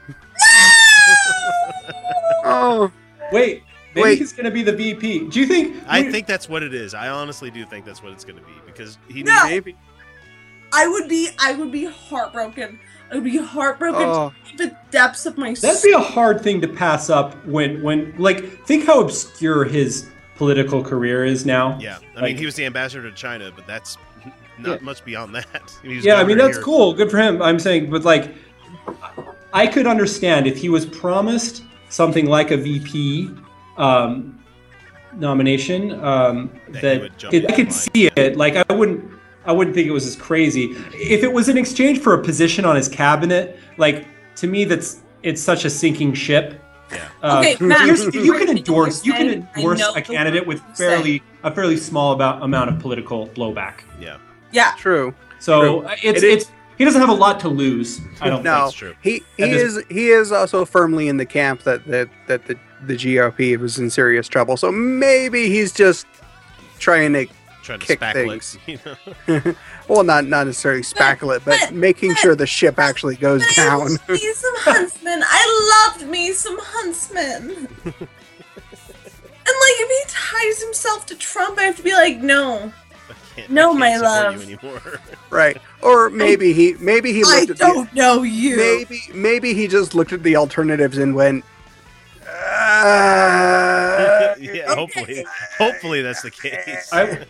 Oh 2.44 2.90
Wait, 3.32 3.62
maybe 3.94 4.02
Wait. 4.02 4.18
he's 4.18 4.32
going 4.32 4.44
to 4.44 4.50
be 4.50 4.62
the 4.62 4.73
VP. 4.73 5.28
Do 5.28 5.40
you 5.40 5.47
think? 5.47 5.76
I 5.87 6.11
think 6.11 6.26
that's 6.26 6.49
what 6.49 6.62
it 6.62 6.75
is. 6.75 6.94
I 6.94 7.09
honestly 7.09 7.50
do 7.50 7.64
think 7.64 7.85
that's 7.85 8.02
what 8.02 8.12
it's 8.12 8.25
going 8.25 8.38
to 8.38 8.44
be 8.44 8.52
because 8.66 8.99
he 9.09 9.23
No. 9.23 9.44
maybe. 9.47 9.76
I 10.73 10.87
would 10.87 11.09
be, 11.09 11.28
I 11.40 11.54
would 11.54 11.73
be 11.73 11.85
heartbroken. 11.87 12.78
I 13.11 13.16
would 13.16 13.25
be 13.25 13.38
heartbroken 13.38 14.02
Oh. 14.04 14.32
to 14.52 14.56
the 14.56 14.76
depths 14.92 15.26
of 15.26 15.37
my 15.37 15.52
soul. 15.54 15.70
That'd 15.73 15.82
be 15.82 15.92
a 15.92 15.99
hard 15.99 16.40
thing 16.42 16.61
to 16.61 16.68
pass 16.68 17.11
up 17.11 17.35
when, 17.44 17.82
when, 17.82 18.14
like, 18.18 18.64
think 18.66 18.87
how 18.87 19.00
obscure 19.00 19.64
his 19.64 20.09
political 20.37 20.82
career 20.85 21.25
is 21.25 21.44
now. 21.44 21.76
Yeah, 21.80 21.99
I 22.12 22.14
Like- 22.20 22.25
mean 22.25 22.37
he 22.37 22.47
was 22.47 22.54
the 22.54 22.66
ambassador 22.66 23.02
to 23.11 23.16
China, 23.16 23.50
but 23.54 23.66
that's 23.66 23.99
not 24.61 24.78
Yeah. 24.78 24.85
much 24.85 25.04
beyond 25.04 25.35
that. 25.35 25.75
Yeah, 25.85 26.16
I 26.20 26.25
mean 26.25 26.38
that's 26.38 26.56
here. 26.56 26.64
cool. 26.64 26.94
Good 26.94 27.11
for 27.11 27.18
him. 27.18 27.42
I'm 27.42 27.59
saying, 27.59 27.90
but 27.90 28.04
like, 28.04 28.32
I 29.52 29.66
could 29.66 29.88
understand 29.88 30.47
if 30.47 30.56
he 30.56 30.68
was 30.68 30.87
promised 30.87 31.64
something 31.88 32.26
like 32.26 32.52
a 32.52 32.56
VP 32.56 33.30
um, 33.80 34.38
nomination. 35.16 35.92
Um, 36.04 36.50
That 36.68 36.82
that 36.82 37.34
it, 37.34 37.46
I 37.50 37.52
could 37.54 37.66
line. 37.66 37.72
see 37.72 38.06
it. 38.16 38.37
Like, 38.37 38.56
I 38.56 38.72
wouldn't. 38.72 39.04
I 39.46 39.52
wouldn't 39.52 39.75
think 39.75 39.88
it 39.88 39.90
was 39.90 40.06
as 40.06 40.16
crazy 40.16 40.76
if 40.92 41.22
it 41.25 41.32
was 41.32 41.49
in 41.49 41.56
exchange 41.56 42.00
for 42.00 42.12
a 42.14 42.22
position 42.22 42.66
on 42.66 42.76
his 42.76 42.88
cabinet. 42.88 43.58
Like 43.78 44.06
to 44.37 44.46
me, 44.46 44.64
that's 44.64 45.00
it's 45.22 45.40
such 45.40 45.64
a 45.64 45.70
sinking 45.70 46.12
ship. 46.12 46.60
Yeah. 46.92 47.08
Uh, 47.22 47.38
Okay, 47.38 47.56
Matt, 47.64 47.87
you're- 47.87 48.08
if 48.08 48.14
you 48.14 48.32
can 48.34 48.49
endorse, 48.50 49.02
you 49.04 49.12
can 49.14 49.28
endorse 49.56 49.80
a 49.96 50.02
candidate 50.02 50.46
with 50.46 50.60
fairly 50.76 51.22
a 51.42 51.50
fairly 51.50 51.78
small 51.78 52.12
about 52.12 52.42
amount 52.42 52.68
of 52.68 52.78
political 52.80 53.28
blowback. 53.28 53.80
Yeah, 53.99 54.18
yeah. 54.52 54.72
True. 54.76 55.14
So 55.38 55.60
True. 55.62 55.80
uh, 55.88 55.96
it's 56.02 56.22
It 56.22 56.28
is- 56.28 56.42
it's 56.42 56.52
he 56.76 56.84
doesn't 56.84 57.00
have 57.00 57.10
a 57.10 57.14
lot 57.26 57.40
to 57.40 57.49
lose. 57.49 58.00
I 58.20 58.28
don't 58.28 58.42
No, 58.44 58.64
That's 58.64 58.75
true. 58.75 58.94
he 59.02 59.22
he 59.38 59.44
That 59.44 59.50
is- 59.52 59.76
is 59.78 59.84
he 59.88 60.08
is 60.10 60.32
also 60.32 60.66
firmly 60.66 61.08
in 61.08 61.16
the 61.16 61.26
camp 61.26 61.62
that 61.62 61.87
that 61.87 62.08
that 62.26 62.46
the 62.46 62.56
the 62.87 62.94
GOP 62.94 63.58
was 63.58 63.78
in 63.78 63.90
serious 63.90 64.28
trouble. 64.28 64.56
So 64.56 64.70
maybe 64.72 65.49
he's 65.49 65.72
just 65.72 66.06
trying 66.78 67.12
to 67.14 67.26
trying 67.62 67.78
to 67.80 67.87
Kick 67.87 68.00
spackle 68.00 68.12
things. 68.12 68.58
it. 68.66 68.80
You 69.28 69.34
know? 69.44 69.54
well 69.88 70.02
not 70.02 70.25
not 70.25 70.46
necessarily 70.46 70.82
spackle 70.82 71.37
it, 71.37 71.42
but 71.44 71.58
but- 71.60 71.72
making 71.75 72.14
sure 72.16 72.34
the 72.34 72.46
ship 72.46 72.78
actually 72.78 73.16
goes 73.16 73.42
But 73.42 73.58
I 73.58 73.64
down. 73.68 73.78
loved 73.80 74.08
me 74.08 74.32
some 74.34 74.54
Huntsman. 74.56 75.22
I 75.25 75.87
loved 75.99 76.10
me 76.10 76.32
some 76.32 76.58
Huntsman. 76.60 77.68
And 79.42 79.56
like, 79.58 79.76
if 79.80 79.88
he 79.88 80.14
ties 80.14 80.62
himself 80.62 81.06
to 81.06 81.16
Trump, 81.16 81.58
I 81.58 81.62
have 81.64 81.76
to 81.76 81.82
be 81.82 81.92
like, 81.92 82.18
no, 82.18 82.72
can't, 83.34 83.50
No, 83.50 83.70
I 83.70 83.70
can't 83.70 83.78
my 83.80 83.96
love. 83.96 84.44
You 84.49 84.58
right. 85.30 85.56
Or 85.82 86.08
maybe 86.10 86.52
he 86.52 86.75
maybe 86.80 87.12
he 87.12 87.25
I 87.26 87.46
at 87.50 87.56
don't 87.58 87.92
know 87.94 88.22
you. 88.22 88.56
maybe 88.56 89.02
maybe 89.12 89.52
he 89.54 89.66
just 89.66 89.94
looked 89.94 90.12
at 90.12 90.22
the 90.22 90.37
alternatives 90.37 90.99
and 90.99 91.14
went 91.14 91.44
uh, 92.70 94.34
yeah, 94.40 94.74
hopefully, 94.74 95.24
hopefully 95.58 96.02
that's 96.02 96.22
the 96.22 96.30
case. 96.30 96.88
I, 96.92 97.24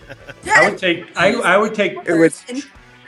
I 0.52 0.68
would 0.68 0.78
take 0.86 1.06
I, 1.16 1.32
I 1.34 1.56
would 1.56 1.74
take 1.74 1.96
It 2.06 2.14
was- 2.14 2.44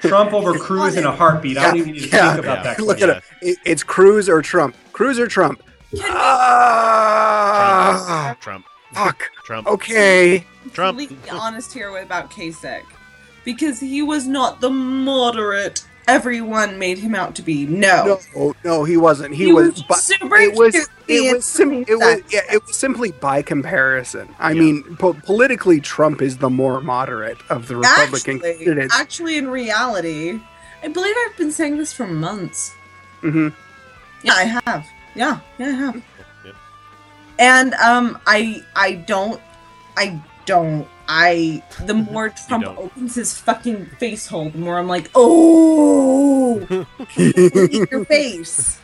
Trump 0.01 0.33
over 0.33 0.59
Cruz 0.59 0.97
in 0.97 1.05
a 1.05 1.13
heartbeat. 1.15 1.57
I 1.59 1.67
don't 1.69 1.77
even 1.77 1.93
need 1.93 2.01
to 2.01 2.09
Yeah, 2.09 2.33
think 2.35 2.45
about 2.45 2.65
yeah. 2.65 2.75
that. 2.75 2.81
Look 2.83 2.99
claim. 2.99 3.11
at 3.11 3.17
it. 3.19 3.23
it. 3.41 3.59
It's 3.65 3.85
Cruz 3.85 4.29
or 4.29 4.43
Trump. 4.43 4.75
Cruz 4.93 5.17
or 5.21 5.29
Trump. 5.29 5.63
can 5.93 6.01
we 6.03 6.11
Ah, 6.11 8.37
Trump, 8.41 8.65
fuck. 8.93 9.23
Trump, 9.45 9.69
Okay. 9.69 10.45
Trump. 10.73 10.99
be 10.99 11.09
honest 11.31 11.73
here 11.73 11.97
about 11.99 12.33
Kasich? 12.33 12.83
Because 13.45 13.79
he 13.79 14.03
was 14.03 14.27
not 14.27 14.61
the 14.61 14.71
moderate 14.71 15.85
everyone 16.09 16.79
made 16.79 16.99
him 16.99 17.15
out 17.15 17.35
to 17.37 17.43
be. 17.43 17.67
No. 17.67 18.21
No, 18.35 18.55
no, 18.65 18.85
he 18.85 18.97
wasn't. 18.97 19.35
He, 19.35 19.47
He 19.47 19.53
was. 19.53 19.69
was 19.73 19.83
but 19.85 19.99
super 19.99 20.37
it 20.37 20.55
was. 20.57 20.73
cute 20.75 20.89
It 21.09 21.35
was. 21.37 21.45
Sim- 21.45 21.85
it 21.89 21.97
was. 21.99 22.21
Yeah. 22.31 22.41
It 22.51 22.65
was 22.67 22.77
simply 22.77 23.13
by 23.13 23.43
comparison. 23.43 24.35
I 24.39 24.53
Yeah. 24.53 24.61
mean, 24.61 24.97
po- 24.99 25.15
politically, 25.15 25.81
Trump 25.81 26.23
is 26.23 26.39
the 26.39 26.51
more 26.51 26.81
moderate 26.81 27.39
of 27.51 27.69
the 27.69 27.77
Republican 27.77 28.37
Actually, 28.37 28.65
candidates. 28.65 28.95
actually, 28.95 29.37
in 29.39 29.49
reality, 29.49 30.41
I 30.83 30.89
believe 30.89 31.15
I've 31.27 31.37
been 31.37 31.53
saying 31.53 31.77
this 31.79 31.93
for 31.93 32.07
months. 32.07 32.73
hmm 33.21 33.49
Yeah, 34.23 34.35
I 34.35 34.61
have. 34.67 34.87
Yeah, 35.15 35.39
yeah, 35.59 35.67
I 35.67 35.71
have. 35.71 35.95
Yep. 36.45 36.55
And 37.39 37.75
um, 37.75 38.19
I, 38.27 38.65
I 38.77 38.93
don't, 38.95 39.41
I 39.97 40.21
don't. 40.47 40.87
I 41.15 41.63
the 41.85 41.93
mhm. 41.93 42.11
more 42.11 42.31
Trump 42.31 42.65
opens 42.67 43.15
his 43.17 43.39
fucking 43.39 43.85
face 43.99 44.27
hole, 44.27 44.49
the 44.49 44.57
more 44.59 44.79
I'm 44.79 44.89
like, 44.89 45.11
oh, 45.15 46.87
eat 47.19 47.91
your 47.91 48.05
face. 48.07 48.79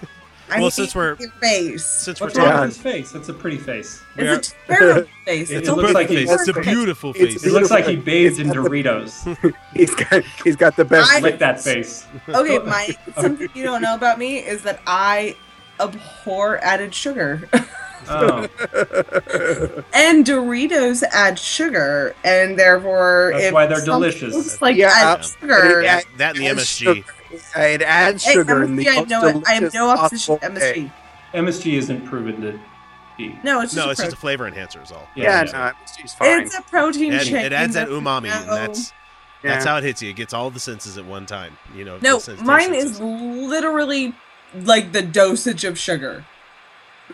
I 0.51 0.61
Well, 0.61 0.71
since 0.71 0.95
we're- 0.95 1.17
your 1.19 1.31
face. 1.43 1.85
Since 1.85 2.21
we're 2.21 2.27
What's 2.27 2.37
talking, 2.39 2.61
with 2.61 2.69
his 2.75 2.79
face? 2.79 3.13
That's 3.13 3.29
a 3.31 3.35
pretty 3.35 3.57
face. 3.59 4.03
It's 4.17 4.49
a 4.51 4.55
terrible 4.67 5.09
face. 5.27 5.51
It 5.51 5.57
It's 5.59 5.61
it's 5.61 5.69
a 5.69 5.73
a 5.73 5.75
looks 5.75 5.93
like 5.95 6.09
face. 6.09 6.31
It's 6.31 6.49
a 6.49 6.53
beautiful 6.61 7.11
It's- 7.11 7.33
face. 7.35 7.45
It 7.47 7.53
looks 7.53 7.71
like 7.71 7.85
he 7.87 7.93
It's- 7.93 8.05
bathed 8.05 8.41
in 8.41 8.51
it's- 8.51 8.65
Doritos. 8.65 9.55
He's 9.75 9.95
got. 9.95 10.23
He's 10.45 10.57
got 10.57 10.77
the 10.77 10.85
best. 10.85 11.11
I- 11.11 11.21
Lick 11.21 11.39
that 11.39 11.61
face. 11.63 12.07
Okay, 12.29 12.59
Mike, 12.59 12.99
something 13.19 13.49
you 13.55 13.63
don't 13.65 13.81
know 13.83 13.95
about 13.95 14.19
me 14.19 14.39
is 14.39 14.63
that 14.65 14.81
I 14.87 15.35
abhor 15.81 16.59
added 16.63 16.95
sugar. 16.95 17.49
Oh. 18.09 18.47
and 19.95 20.25
Doritos 20.25 21.03
add 21.13 21.39
sugar, 21.39 22.15
and 22.25 22.59
therefore 22.59 23.33
That's 23.35 23.53
why 23.53 23.67
they're 23.67 23.85
delicious. 23.85 24.35
looks 24.35 24.63
like 24.63 24.77
Yeah, 24.77 24.91
add 24.95 25.25
sugar. 25.25 25.83
Yeah. 25.83 26.01
That 26.17 26.37
and 26.37 26.45
the 26.45 26.49
adds 26.49 26.61
MSG. 26.61 26.85
sugar. 26.95 27.15
It 27.57 27.83
adds 27.83 28.25
Hey, 28.25 28.33
sugar 28.33 28.63
in 28.63 28.77
the 28.77 28.89
I 28.89 28.93
have 28.95 29.09
most 29.09 29.11
no, 29.11 29.43
I 29.47 29.53
have 29.55 29.61
delicious 29.61 29.75
no 29.75 29.91
opposition 29.91 30.39
to. 30.39 30.47
MSG. 30.51 30.93
MSG 31.35 31.75
isn't 31.79 32.07
proven 32.07 32.41
to 32.41 32.61
be. 33.19 33.39
No, 33.43 33.61
it's 33.61 33.75
just 33.75 33.77
No, 33.85 33.89
a 33.89 33.93
it's 33.93 34.01
just 34.01 34.13
a 34.15 34.17
flavor 34.17 34.47
enhancer, 34.47 34.81
is 34.83 34.91
all. 34.93 35.09
Yeah, 35.15 35.43
Yeah. 35.45 35.53
no, 35.53 35.59
MSG's 35.85 36.15
fine. 36.15 36.41
It's 36.43 36.55
a 36.59 36.63
protein 36.63 37.13
And 37.13 37.23
shake. 37.23 37.45
it 37.47 37.53
adds 37.53 37.75
that 37.75 37.89
umami, 37.89 38.31
and 38.31 38.49
that's 38.49 38.93
Yeah. 39.43 39.53
that's 39.53 39.65
how 39.67 39.77
it 39.77 39.85
hits 39.85 40.01
you. 40.03 40.11
It 40.11 40.17
gets 40.17 40.33
all 40.33 40.51
the 40.51 40.61
senses 40.61 40.97
at 40.99 41.05
one 41.05 41.27
time. 41.27 41.59
You 41.75 41.85
know. 41.85 41.99
no. 42.01 42.21
Mine 42.43 42.71
taste 42.73 42.87
is 42.87 43.01
literally 43.01 44.15
like 44.63 44.93
the 44.93 45.03
dosage 45.03 45.65
of 45.65 45.79
sugar. 45.79 46.25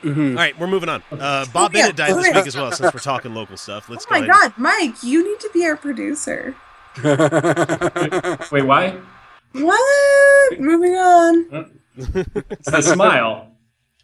Mhm. 0.02 0.30
All 0.30 0.34
right, 0.36 0.58
we're 0.58 0.66
moving 0.66 0.88
on. 0.88 1.02
Uh, 1.10 1.46
Bob 1.52 1.72
Yeah, 1.74 1.82
Bennett 1.82 1.96
died 1.96 2.10
this 2.16 2.28
okay. 2.28 2.38
week 2.38 2.46
as 2.46 2.56
well. 2.56 2.72
Since 2.72 2.92
we're 2.94 3.00
talking 3.00 3.34
local 3.34 3.56
stuff, 3.56 3.88
let's 3.88 4.04
oh 4.06 4.08
go 4.14 4.20
my 4.20 4.26
ahead. 4.26 4.30
god, 4.30 4.54
Mike, 4.58 5.02
you 5.02 5.24
need 5.28 5.40
to 5.40 5.50
be 5.54 5.64
our 5.66 5.76
producer. 5.76 6.54
Wait, 7.02 8.62
why? 8.64 8.98
What? 9.52 10.60
Moving 10.60 10.94
on. 10.96 11.70
It's 11.96 12.70
the 12.70 12.82
smile. 12.82 13.50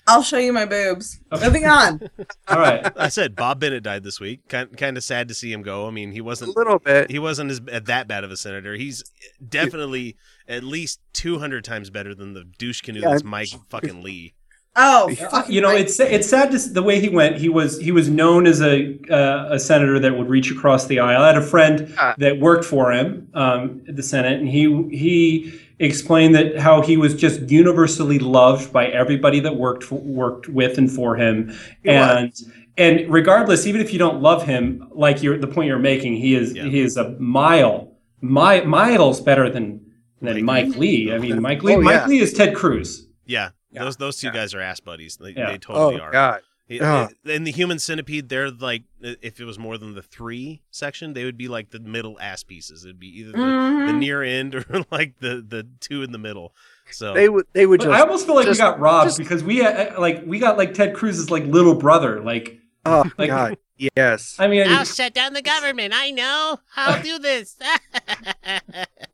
I'll 0.07 0.23
show 0.23 0.39
you 0.39 0.53
my 0.53 0.65
boobs. 0.65 1.21
Moving 1.31 1.67
on. 1.67 2.01
All 2.49 2.59
right. 2.59 2.91
I 2.97 3.09
said 3.09 3.37
Bob 3.37 3.61
Bennett 3.61 3.83
died 3.85 4.03
this 4.03 4.19
week. 4.19 4.49
Kind 4.49 4.77
kind 4.77 4.97
of 4.97 5.05
sad 5.05 5.29
to 5.29 5.35
see 5.35 5.53
him 5.53 5.63
go. 5.63 5.87
I 5.87 5.91
mean, 5.91 6.11
he 6.11 6.21
wasn't 6.21 6.55
a 6.57 6.59
little 6.59 6.79
bit. 6.81 7.11
he 7.11 7.19
wasn't 7.21 7.51
as 7.51 7.61
that 7.85 8.09
bad 8.09 8.25
of 8.25 8.31
a 8.33 8.37
senator. 8.37 8.75
He's 8.75 9.05
definitely 9.47 10.17
at 10.49 10.65
least 10.65 11.01
two 11.13 11.39
hundred 11.39 11.65
times 11.65 11.91
better 11.91 12.13
than 12.15 12.33
the 12.35 12.45
douche 12.59 12.81
canoe 12.81 13.01
Yeah. 13.01 13.11
that's 13.11 13.23
Mike 13.25 13.51
fucking 13.69 14.03
Lee. 14.03 14.35
Oh, 14.77 15.13
fucking 15.31 15.53
You 15.55 15.61
know, 15.61 15.69
Mike. 15.73 15.81
it's 15.81 15.99
it's 15.99 16.29
sad 16.29 16.51
to 16.53 16.57
s- 16.57 16.69
the 16.69 16.83
way 16.83 17.01
he 17.01 17.09
went. 17.09 17.37
He 17.39 17.49
was 17.49 17.81
he 17.81 17.91
was 17.91 18.09
known 18.09 18.47
as 18.47 18.63
a 18.63 18.97
uh, 19.11 19.49
a 19.55 19.59
senator 19.59 19.99
that 19.99 20.17
would 20.17 20.29
reach 20.29 20.51
across 20.51 20.87
the 20.87 21.01
aisle. 21.01 21.23
I 21.23 21.27
had 21.29 21.37
a 21.37 21.43
friend 21.43 21.93
Ah. 21.99 22.15
that 22.19 22.39
worked 22.39 22.65
for 22.65 22.93
him 22.93 23.29
um, 23.35 23.83
at 23.89 23.97
the 23.97 24.03
Senate, 24.03 24.39
and 24.39 24.49
he 24.49 24.65
he 24.97 25.53
explained 25.81 26.35
that 26.37 26.59
how 26.59 26.83
he 26.83 26.97
was 26.97 27.15
just 27.15 27.51
universally 27.51 28.19
loved 28.21 28.73
by 28.73 28.87
everybody 28.87 29.41
that 29.41 29.57
worked 29.57 29.83
for, 29.83 29.97
worked 29.97 30.49
with 30.49 30.79
and 30.79 30.91
for 30.91 31.17
him, 31.17 31.49
He 31.83 31.89
was. 31.91 32.17
and 32.17 32.33
and 32.79 33.13
regardless, 33.13 33.67
even 33.67 33.81
if 33.81 33.93
you 33.93 33.99
don't 33.99 34.23
love 34.23 34.45
him, 34.47 34.87
like 34.93 35.21
you're 35.23 35.37
the 35.37 35.49
point 35.49 35.67
you're 35.67 35.79
making, 35.81 36.15
he 36.17 36.37
is 36.37 36.55
Yeah. 36.55 36.65
he 36.67 36.79
is 36.81 36.97
a 36.97 37.11
mile 37.19 37.93
mi- 38.23 38.63
miles 38.65 39.21
better 39.21 39.51
than 39.51 39.81
than 40.23 40.45
Mike 40.45 40.69
Mike 40.69 40.77
Lee. 40.79 41.13
I 41.13 41.19
mean, 41.19 41.43
Mike 41.43 41.65
Lee 41.65 41.75
Oh, 41.75 41.81
Mike 41.81 41.93
yeah. 42.03 42.07
Lee 42.07 42.21
is 42.21 42.33
Ted 42.33 42.55
Cruz. 42.55 43.07
Yeah, 43.27 43.49
Yeah. 43.73 43.85
those 43.85 43.97
those 43.97 44.17
two 44.19 44.29
Yeah. 44.29 44.33
guys 44.35 44.55
are 44.55 44.61
ass 44.61 44.81
buddies. 44.81 45.17
They, 45.17 45.31
Yeah. 45.31 45.51
they 45.53 45.59
totally 45.59 46.01
oh 46.01 46.05
are. 46.05 46.11
God. 46.11 46.41
It- 46.69 46.83
Oh. 46.83 47.09
it- 47.25 47.31
in 47.31 47.43
the 47.45 47.51
human 47.51 47.79
centipede, 47.81 48.29
they're 48.29 48.51
like 48.51 48.83
if 49.01 49.41
it 49.41 49.45
was 49.45 49.59
more 49.59 49.77
than 49.77 49.95
the 49.95 50.03
three 50.03 50.63
section, 50.71 51.15
they 51.15 51.25
would 51.25 51.37
be 51.37 51.49
like 51.49 51.71
the 51.71 51.81
middle 51.81 52.17
ass 52.21 52.43
pieces. 52.45 52.85
It'd 52.85 53.01
be 53.01 53.09
either 53.21 53.33
the, 53.33 53.39
the 53.39 53.43
Mhm. 53.45 53.99
near 53.99 54.23
end 54.23 54.55
or 54.55 54.65
like 54.93 55.19
the 55.21 55.45
the 55.47 55.67
two 55.81 56.03
in 56.03 56.13
the 56.13 56.19
middle. 56.19 56.55
So 56.93 57.13
They 57.15 57.29
would. 57.29 57.47
They 57.53 57.67
would 57.67 57.81
just. 57.81 57.93
I 57.93 58.01
almost 58.01 58.27
feel 58.27 58.35
like 58.37 58.47
just- 58.47 58.59
we 58.61 58.65
got 58.65 58.79
robbed 58.81 59.09
just- 59.09 59.19
because 59.19 59.43
we 59.45 59.65
uh, 59.65 60.01
like 60.01 60.23
we 60.27 60.39
got 60.39 60.57
like 60.59 60.75
Ted 60.75 60.95
Cruz's 60.95 61.31
like 61.31 61.45
little 61.45 61.75
brother. 61.75 62.21
Like 62.21 62.59
oh 62.87 63.05
like- 63.19 63.29
God. 63.31 63.57
Yes. 63.97 64.37
I 64.39 64.47
mean, 64.47 64.69
I'll 64.69 64.85
shut 64.85 65.15
down 65.15 65.33
the 65.33 65.41
government. 65.41 65.95
I 65.97 66.11
know. 66.11 66.61
I'll 66.77 67.03
do 67.03 67.19
this. 67.19 67.57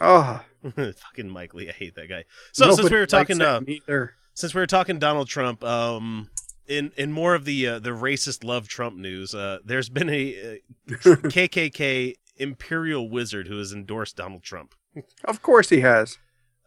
Oh. 0.00 0.42
fucking 0.76 1.28
Mike 1.28 1.54
Lee, 1.54 1.68
I 1.68 1.72
hate 1.72 1.94
that 1.94 2.08
guy. 2.08 2.24
So 2.52 2.70
since 2.74 2.90
we 2.90 2.98
were 2.98 3.06
talking, 3.06 3.40
uh, 3.40 3.60
since 4.34 4.54
we 4.54 4.60
were 4.60 4.66
talking 4.66 4.98
Donald 4.98 5.28
Trump, 5.28 5.64
um, 5.64 6.28
in 6.66 6.92
in 6.96 7.12
more 7.12 7.34
of 7.34 7.44
the 7.44 7.66
uh, 7.66 7.78
the 7.78 7.90
racist 7.90 8.44
love 8.44 8.68
Trump 8.68 8.96
news, 8.96 9.34
uh, 9.34 9.58
there's 9.64 9.88
been 9.88 10.10
a 10.10 10.34
uh, 10.36 10.56
KKK 10.94 12.14
imperial 12.36 13.08
wizard 13.08 13.48
who 13.48 13.58
has 13.58 13.72
endorsed 13.72 14.16
Donald 14.16 14.42
Trump. 14.42 14.74
Of 15.24 15.42
course 15.42 15.68
he 15.68 15.80
has. 15.80 16.18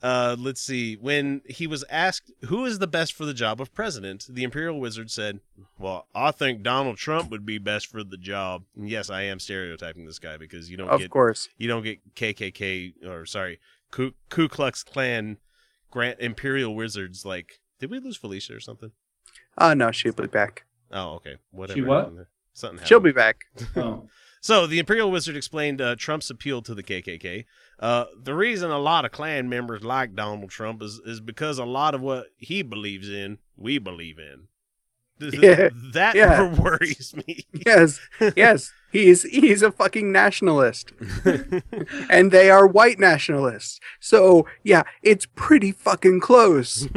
Uh, 0.04 0.36
let's 0.38 0.60
see. 0.60 0.96
When 0.96 1.42
he 1.48 1.66
was 1.66 1.86
asked 1.89 2.30
who 2.48 2.66
is 2.66 2.80
the 2.80 2.88
best 2.88 3.13
for 3.13 3.24
the 3.26 3.34
job 3.34 3.62
of 3.62 3.74
president, 3.74 4.26
the 4.30 4.44
imperial 4.44 4.78
wizard 4.80 5.10
said, 5.10 5.39
"Well, 5.80 6.08
I 6.13 6.32
think 6.32 6.62
Donald 6.62 6.98
Trump 6.98 7.32
would 7.32 7.46
be 7.46 7.58
best 7.58 7.88
for 7.88 8.04
the 8.04 8.18
job." 8.18 8.66
And 8.76 8.89
yes, 8.89 9.10
I 9.10 9.22
am 9.22 9.39
stereotyping 9.39 10.06
this 10.06 10.20
guy 10.20 10.36
because 10.36 10.70
you 10.70 10.76
don't 10.76 10.89
Of 10.89 11.00
get 11.00 11.10
course. 11.10 11.48
you 11.58 11.70
don't 11.70 11.84
get 11.84 12.16
KKK 12.16 13.06
or 13.08 13.26
sorry 13.26 13.60
Ku, 13.92 14.13
Ku 14.30 14.50
Klux 14.50 14.84
Klan 14.84 15.38
Grant 15.89 16.20
Imperial 16.20 16.76
wizards 16.76 17.26
like. 17.26 17.62
Did 17.80 17.89
we 17.89 18.00
lose 18.00 18.18
Felicia 18.18 18.56
or 18.56 18.60
something? 18.60 18.92
Oh 19.58 19.74
no, 19.74 19.92
she'll 19.92 20.12
be 20.13 20.28
back. 20.28 20.66
Oh, 20.92 21.13
okay. 21.16 21.38
Whatever. 21.52 21.78
She 21.78 21.82
what? 21.82 22.00
happened. 22.06 22.26
Something 22.54 22.78
happened. 22.80 22.88
She'll 22.89 23.00
be 23.00 23.12
back. 23.13 23.38
oh. 23.78 24.08
So 24.44 24.68
the 24.68 24.78
Imperial 24.78 25.10
Wizard 25.10 25.38
explained 25.38 25.80
uh, 25.80 25.96
Trump's 25.96 26.30
appeal 26.30 26.62
to 26.64 26.76
the 26.76 26.84
KKK. 26.84 27.46
Uh, 27.80 28.06
the 28.22 28.34
reason 28.36 28.72
a 28.72 28.78
lot 28.78 29.06
of 29.06 29.12
Klan 29.14 29.48
members 29.48 29.86
like 29.86 30.16
Donald 30.16 30.50
Trump 30.50 30.84
is, 30.84 31.00
is 31.06 31.22
because 31.22 31.58
a 31.60 31.64
lot 31.64 31.96
of 31.96 32.02
what 32.02 32.26
he 32.36 32.62
believes 32.62 33.10
in, 33.10 33.38
we 33.56 33.78
believe 33.78 34.20
in. 34.20 34.48
Yeah, 35.22 35.70
that 35.94 36.16
yeah. 36.16 36.54
worries 36.62 37.16
me. 37.26 37.46
Yes. 37.66 38.02
Yes. 38.36 38.74
He's 38.92 39.24
he's 39.24 39.62
a 39.62 39.72
fucking 39.72 40.12
nationalist. 40.12 40.92
and 42.10 42.32
they 42.32 42.50
are 42.50 42.68
white 42.68 43.00
nationalists. 43.00 43.80
So 44.02 44.46
yeah, 44.64 44.84
it's 45.02 45.26
pretty 45.36 45.72
fucking 45.72 46.20
close. 46.20 46.90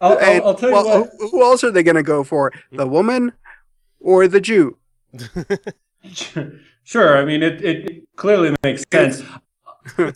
I'll, 0.00 0.16
I'll, 0.18 0.44
I'll 0.46 0.54
tell 0.54 0.70
you 0.70 0.74
well, 0.76 1.00
what. 1.02 1.10
who- 1.18 1.28
who 1.28 1.42
else 1.42 1.62
are 1.62 1.70
they 1.70 1.82
going 1.82 1.96
to 1.96 2.02
go 2.02 2.24
for? 2.24 2.50
The 2.70 2.86
woman 2.86 3.32
or 4.00 4.26
the 4.26 4.40
Jew? 4.40 4.78
Sure. 6.84 7.16
I 7.16 7.24
mean, 7.24 7.42
it, 7.42 7.64
it 7.64 8.16
clearly 8.16 8.54
makes 8.62 8.84
sense. 8.92 9.22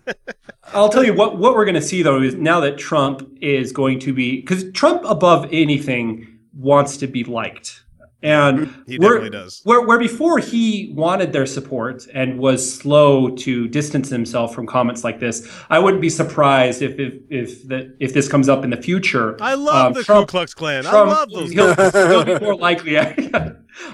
I'll 0.74 0.88
tell 0.88 1.04
you 1.04 1.14
what, 1.14 1.38
what 1.38 1.54
we're 1.54 1.64
going 1.64 1.76
to 1.76 1.82
see, 1.82 2.02
though, 2.02 2.20
is 2.20 2.34
now 2.34 2.60
that 2.60 2.78
Trump 2.78 3.26
is 3.40 3.72
going 3.72 4.00
to 4.00 4.12
be, 4.12 4.40
because 4.40 4.70
Trump, 4.72 5.02
above 5.04 5.48
anything, 5.52 6.38
wants 6.52 6.96
to 6.98 7.06
be 7.06 7.24
liked. 7.24 7.82
And 8.22 8.68
He 8.86 8.98
we're- 8.98 9.18
definitely 9.18 9.30
does. 9.30 9.60
Where, 9.64 9.82
where 9.82 9.98
before 9.98 10.38
he 10.38 10.92
wanted 10.96 11.32
their 11.32 11.44
support 11.46 12.06
and 12.14 12.38
was 12.38 12.74
slow 12.78 13.28
to 13.36 13.68
distance 13.68 14.08
himself 14.08 14.54
from 14.54 14.66
comments 14.66 15.04
like 15.04 15.20
this, 15.20 15.46
I 15.68 15.78
wouldn't 15.78 16.00
be 16.00 16.08
surprised 16.08 16.80
if 16.82 16.98
if 16.98 17.14
if, 17.30 17.68
that 17.68 17.94
if 18.00 18.14
this 18.14 18.26
comes 18.28 18.48
up 18.48 18.64
in 18.64 18.70
the 18.70 18.76
future. 18.78 19.36
I 19.40 19.54
love 19.54 19.88
Um, 19.88 19.92
the 19.92 20.02
Trump- 20.02 20.28
Ku 20.28 20.30
Klux 20.32 20.54
Klan. 20.54 20.82
Trump, 20.84 21.10
I 21.10 21.14
love 21.14 21.30
those. 21.30 21.52
He'll, 21.52 21.74
he'll 21.74 22.24
be 22.24 22.44
more 22.44 22.56
likely. 22.56 22.98
I 22.98 23.12
think 23.12 23.34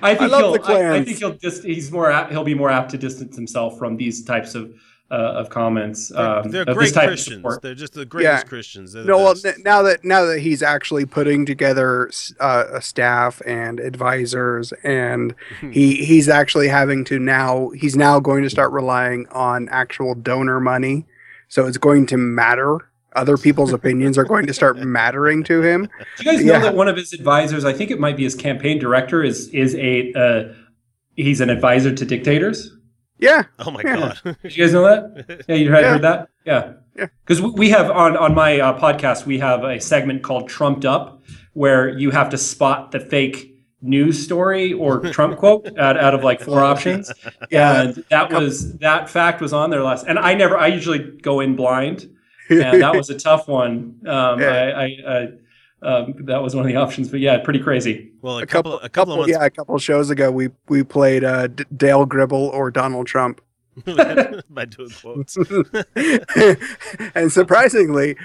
I 0.00 0.26
love 0.26 0.40
he'll. 0.40 0.52
the 0.52 0.62
I, 0.72 0.96
I 0.98 1.04
think 1.04 1.18
he'll 1.18 1.34
just. 1.34 1.64
He's 1.64 1.90
more. 1.90 2.10
Apt, 2.10 2.30
he'll 2.30 2.44
be 2.44 2.54
more 2.54 2.70
apt 2.70 2.92
to 2.92 2.98
distance 2.98 3.34
himself 3.36 3.76
from 3.76 3.96
these 3.96 4.24
types 4.24 4.54
of 4.54 4.72
of 5.16 5.50
comments. 5.50 6.10
Um, 6.14 6.50
They're 6.50 6.62
of 6.62 6.66
this 6.68 6.76
great 6.76 6.94
type 6.94 7.04
of 7.04 7.08
Christians. 7.10 7.36
support. 7.36 7.62
They're 7.62 7.74
just 7.74 7.92
the 7.94 8.04
greatest 8.06 8.44
Yeah. 8.44 8.48
Christians. 8.48 8.92
They're 8.92 9.02
the 9.02 9.08
No, 9.08 9.18
well, 9.18 9.34
best. 9.34 9.46
n- 9.46 9.54
now 9.64 9.82
that 9.82 10.04
now 10.04 10.24
that 10.24 10.40
he's 10.40 10.62
actually 10.62 11.04
putting 11.06 11.44
together 11.46 12.10
uh, 12.40 12.64
a 12.72 12.80
staff 12.82 13.42
and 13.46 13.78
advisors, 13.80 14.72
and 14.82 15.34
he 15.72 15.96
he's 16.04 16.28
actually 16.28 16.68
having 16.68 17.04
to 17.04 17.18
now 17.18 17.70
he's 17.70 17.96
now 17.96 18.20
going 18.20 18.42
to 18.42 18.50
start 18.50 18.72
relying 18.72 19.26
on 19.30 19.68
actual 19.70 20.14
donor 20.14 20.60
money, 20.60 21.06
so 21.48 21.66
it's 21.66 21.78
going 21.78 22.06
to 22.06 22.16
matter. 22.16 22.78
Other 23.14 23.36
people's 23.36 23.74
opinions 23.74 24.16
are 24.16 24.24
going 24.24 24.46
to 24.46 24.54
start 24.54 24.78
mattering 24.98 25.44
to 25.44 25.60
him. 25.60 25.88
Do 26.16 26.24
you 26.24 26.30
guys 26.32 26.42
know 26.44 26.54
Yeah. 26.54 26.58
that 26.60 26.74
one 26.74 26.88
of 26.88 26.96
his 26.96 27.12
advisors, 27.12 27.62
I 27.66 27.74
think 27.74 27.90
it 27.90 28.00
might 28.00 28.16
be 28.16 28.24
his 28.24 28.34
campaign 28.34 28.78
director, 28.78 29.22
is 29.22 29.48
is 29.48 29.74
a 29.74 30.12
uh, 30.14 30.54
he's 31.14 31.42
an 31.42 31.50
advisor 31.50 31.94
to 31.94 32.04
dictators. 32.06 32.74
Yeah, 33.22 33.44
oh 33.60 33.70
my 33.70 33.80
Yeah. 33.84 33.96
god. 34.24 34.36
Did 34.42 34.56
you 34.56 34.64
guys 34.64 34.72
know 34.74 34.82
that? 34.84 35.44
Yeah, 35.48 35.54
you 35.54 35.70
had 35.72 35.82
Yeah. 35.82 35.90
heard 35.92 36.02
that? 36.02 36.28
Yeah. 36.44 36.72
Yeah. 36.96 37.06
Because 37.24 37.40
we 37.40 37.70
have 37.70 37.90
on 37.90 38.16
on 38.16 38.34
my 38.34 38.60
uh, 38.60 38.78
podcast, 38.78 39.24
we 39.26 39.38
have 39.38 39.64
a 39.64 39.80
segment 39.80 40.22
called 40.22 40.48
"Trumped 40.48 40.84
Up," 40.84 41.22
where 41.54 41.88
you 41.88 42.10
have 42.10 42.28
to 42.30 42.36
spot 42.38 42.90
the 42.90 43.00
fake 43.00 43.48
news 43.80 44.22
story 44.22 44.72
or 44.72 45.00
Trump 45.00 45.36
quote 45.38 45.66
out, 45.78 45.96
out 45.96 46.14
of 46.14 46.22
like 46.22 46.40
four 46.40 46.60
options. 46.60 47.10
Yeah. 47.50 47.82
And 47.82 48.04
that 48.10 48.30
was 48.32 48.76
that 48.78 49.08
fact 49.08 49.40
was 49.40 49.52
on 49.52 49.70
there 49.70 49.82
last. 49.82 50.06
And 50.06 50.18
I 50.18 50.34
never, 50.34 50.56
I 50.58 50.66
usually 50.68 50.98
go 51.22 51.40
in 51.40 51.56
blind, 51.56 52.08
and 52.50 52.82
that 52.82 52.94
was 52.94 53.08
a 53.10 53.18
tough 53.18 53.46
one. 53.48 54.00
Um, 54.06 54.40
Yeah. 54.40 54.50
I, 54.52 54.82
I, 54.84 54.86
I 55.18 55.28
um, 55.82 56.14
that 56.26 56.42
was 56.42 56.54
one 56.54 56.64
of 56.64 56.68
the 56.68 56.76
options, 56.76 57.08
but 57.10 57.20
yeah, 57.20 57.38
pretty 57.38 57.58
crazy. 57.60 58.12
Well, 58.22 58.38
a, 58.38 58.42
a 58.42 58.46
couple, 58.46 58.72
couple, 58.72 58.86
a 58.86 58.88
couple, 58.88 59.12
of 59.14 59.18
months 59.20 59.32
yeah, 59.32 59.44
a 59.44 59.50
couple 59.50 59.78
shows 59.78 60.10
ago 60.10 60.30
we 60.30 60.50
we 60.68 60.82
played 60.82 61.24
uh, 61.24 61.48
D- 61.48 61.64
Dale 61.76 62.06
Gribble 62.06 62.48
or 62.48 62.70
Donald 62.70 63.06
Trump, 63.06 63.40
by 63.84 64.64
doing 64.66 64.90
quotes. 65.00 65.36
and 67.14 67.32
surprisingly, 67.32 68.16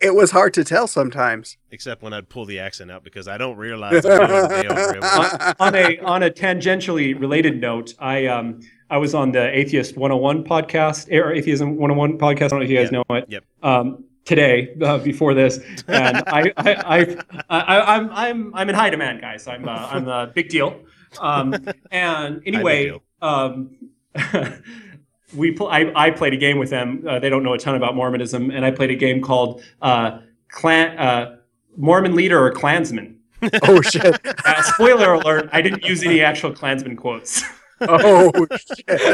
it 0.00 0.14
was 0.14 0.30
hard 0.32 0.54
to 0.54 0.64
tell 0.64 0.86
sometimes. 0.86 1.56
Except 1.70 2.02
when 2.02 2.12
I'd 2.12 2.28
pull 2.28 2.44
the 2.44 2.58
accent 2.58 2.90
out 2.90 3.04
because 3.04 3.28
I 3.28 3.38
don't 3.38 3.56
realize 3.56 4.04
I'm 4.04 4.26
doing 4.26 4.48
Dale 4.62 4.74
Gribble. 4.92 5.06
on, 5.06 5.54
on 5.60 5.74
a 5.74 5.98
on 6.00 6.22
a 6.24 6.30
tangentially 6.30 7.18
related 7.18 7.60
note, 7.60 7.94
I 7.98 8.26
um 8.26 8.60
I 8.90 8.98
was 8.98 9.14
on 9.14 9.32
the 9.32 9.48
Atheist 9.56 9.96
101 9.96 10.44
podcast 10.44 11.10
or 11.10 11.32
Atheism 11.32 11.76
101 11.78 12.18
podcast. 12.18 12.44
I 12.44 12.48
don't 12.48 12.58
know 12.58 12.64
if 12.64 12.70
you 12.70 12.76
guys 12.76 12.90
Yeah. 12.92 13.02
know 13.08 13.16
it. 13.16 13.24
Yep. 13.28 13.44
Um, 13.62 14.04
today 14.24 14.74
uh, 14.82 14.98
before 14.98 15.34
this, 15.34 15.58
and 15.88 16.16
I, 16.26 16.52
I, 16.56 16.74
I, 16.74 17.16
I, 17.50 17.96
I'm, 17.96 18.10
I'm, 18.10 18.54
I'm 18.54 18.68
in 18.68 18.74
high 18.74 18.90
demand, 18.90 19.20
guys. 19.20 19.46
I'm, 19.46 19.68
uh, 19.68 19.88
I'm 19.90 20.08
a 20.08 20.26
big 20.28 20.48
deal. 20.48 20.80
Um, 21.20 21.54
and 21.90 22.42
anyway, 22.46 22.98
um, 23.20 23.76
we, 25.34 25.52
pl- 25.52 25.68
I, 25.68 25.92
I 25.94 26.10
played 26.10 26.32
a 26.32 26.36
game 26.36 26.58
with 26.58 26.70
them. 26.70 27.04
Uh, 27.06 27.18
they 27.18 27.28
don't 27.28 27.42
know 27.42 27.54
a 27.54 27.58
ton 27.58 27.74
about 27.74 27.94
Mormonism, 27.94 28.50
and 28.50 28.64
I 28.64 28.70
played 28.70 28.90
a 28.90 28.96
game 28.96 29.20
called 29.20 29.62
uh, 29.80 30.20
Clan, 30.48 30.98
uh, 30.98 31.36
Mormon 31.76 32.14
Leader 32.14 32.44
or 32.44 32.50
Klansman. 32.50 33.18
Oh 33.64 33.82
shit! 33.82 34.24
Uh, 34.24 34.62
spoiler 34.62 35.14
alert: 35.14 35.48
I 35.52 35.62
didn't 35.62 35.82
use 35.82 36.04
any 36.04 36.20
actual 36.20 36.52
Klansman 36.52 36.94
quotes. 36.94 37.42
Oh 37.88 38.32
shit! 38.76 39.12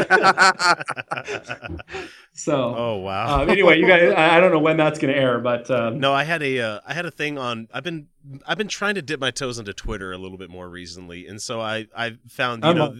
So, 2.33 2.75
Oh 2.75 2.97
wow. 2.97 3.41
um, 3.41 3.49
anyway, 3.49 3.79
you 3.79 3.87
guys, 3.87 4.13
I, 4.13 4.37
I 4.37 4.39
don't 4.39 4.51
know 4.51 4.59
when 4.59 4.77
that's 4.77 4.99
going 4.99 5.13
to 5.13 5.19
air, 5.19 5.39
but 5.39 5.69
um, 5.69 5.99
No, 5.99 6.13
I 6.13 6.23
had 6.23 6.41
a 6.41 6.59
uh, 6.59 6.79
I 6.85 6.93
had 6.93 7.05
a 7.05 7.11
thing 7.11 7.37
on. 7.37 7.67
I've 7.73 7.83
been 7.83 8.07
I've 8.47 8.57
been 8.57 8.67
trying 8.67 8.95
to 8.95 9.01
dip 9.01 9.19
my 9.19 9.31
toes 9.31 9.59
into 9.59 9.73
Twitter 9.73 10.11
a 10.11 10.17
little 10.17 10.37
bit 10.37 10.49
more 10.49 10.69
recently, 10.69 11.27
and 11.27 11.41
so 11.41 11.59
I 11.59 11.87
I 11.95 12.17
found 12.27 12.63
you 12.63 12.69
I'm 12.69 12.77
know 12.77 12.95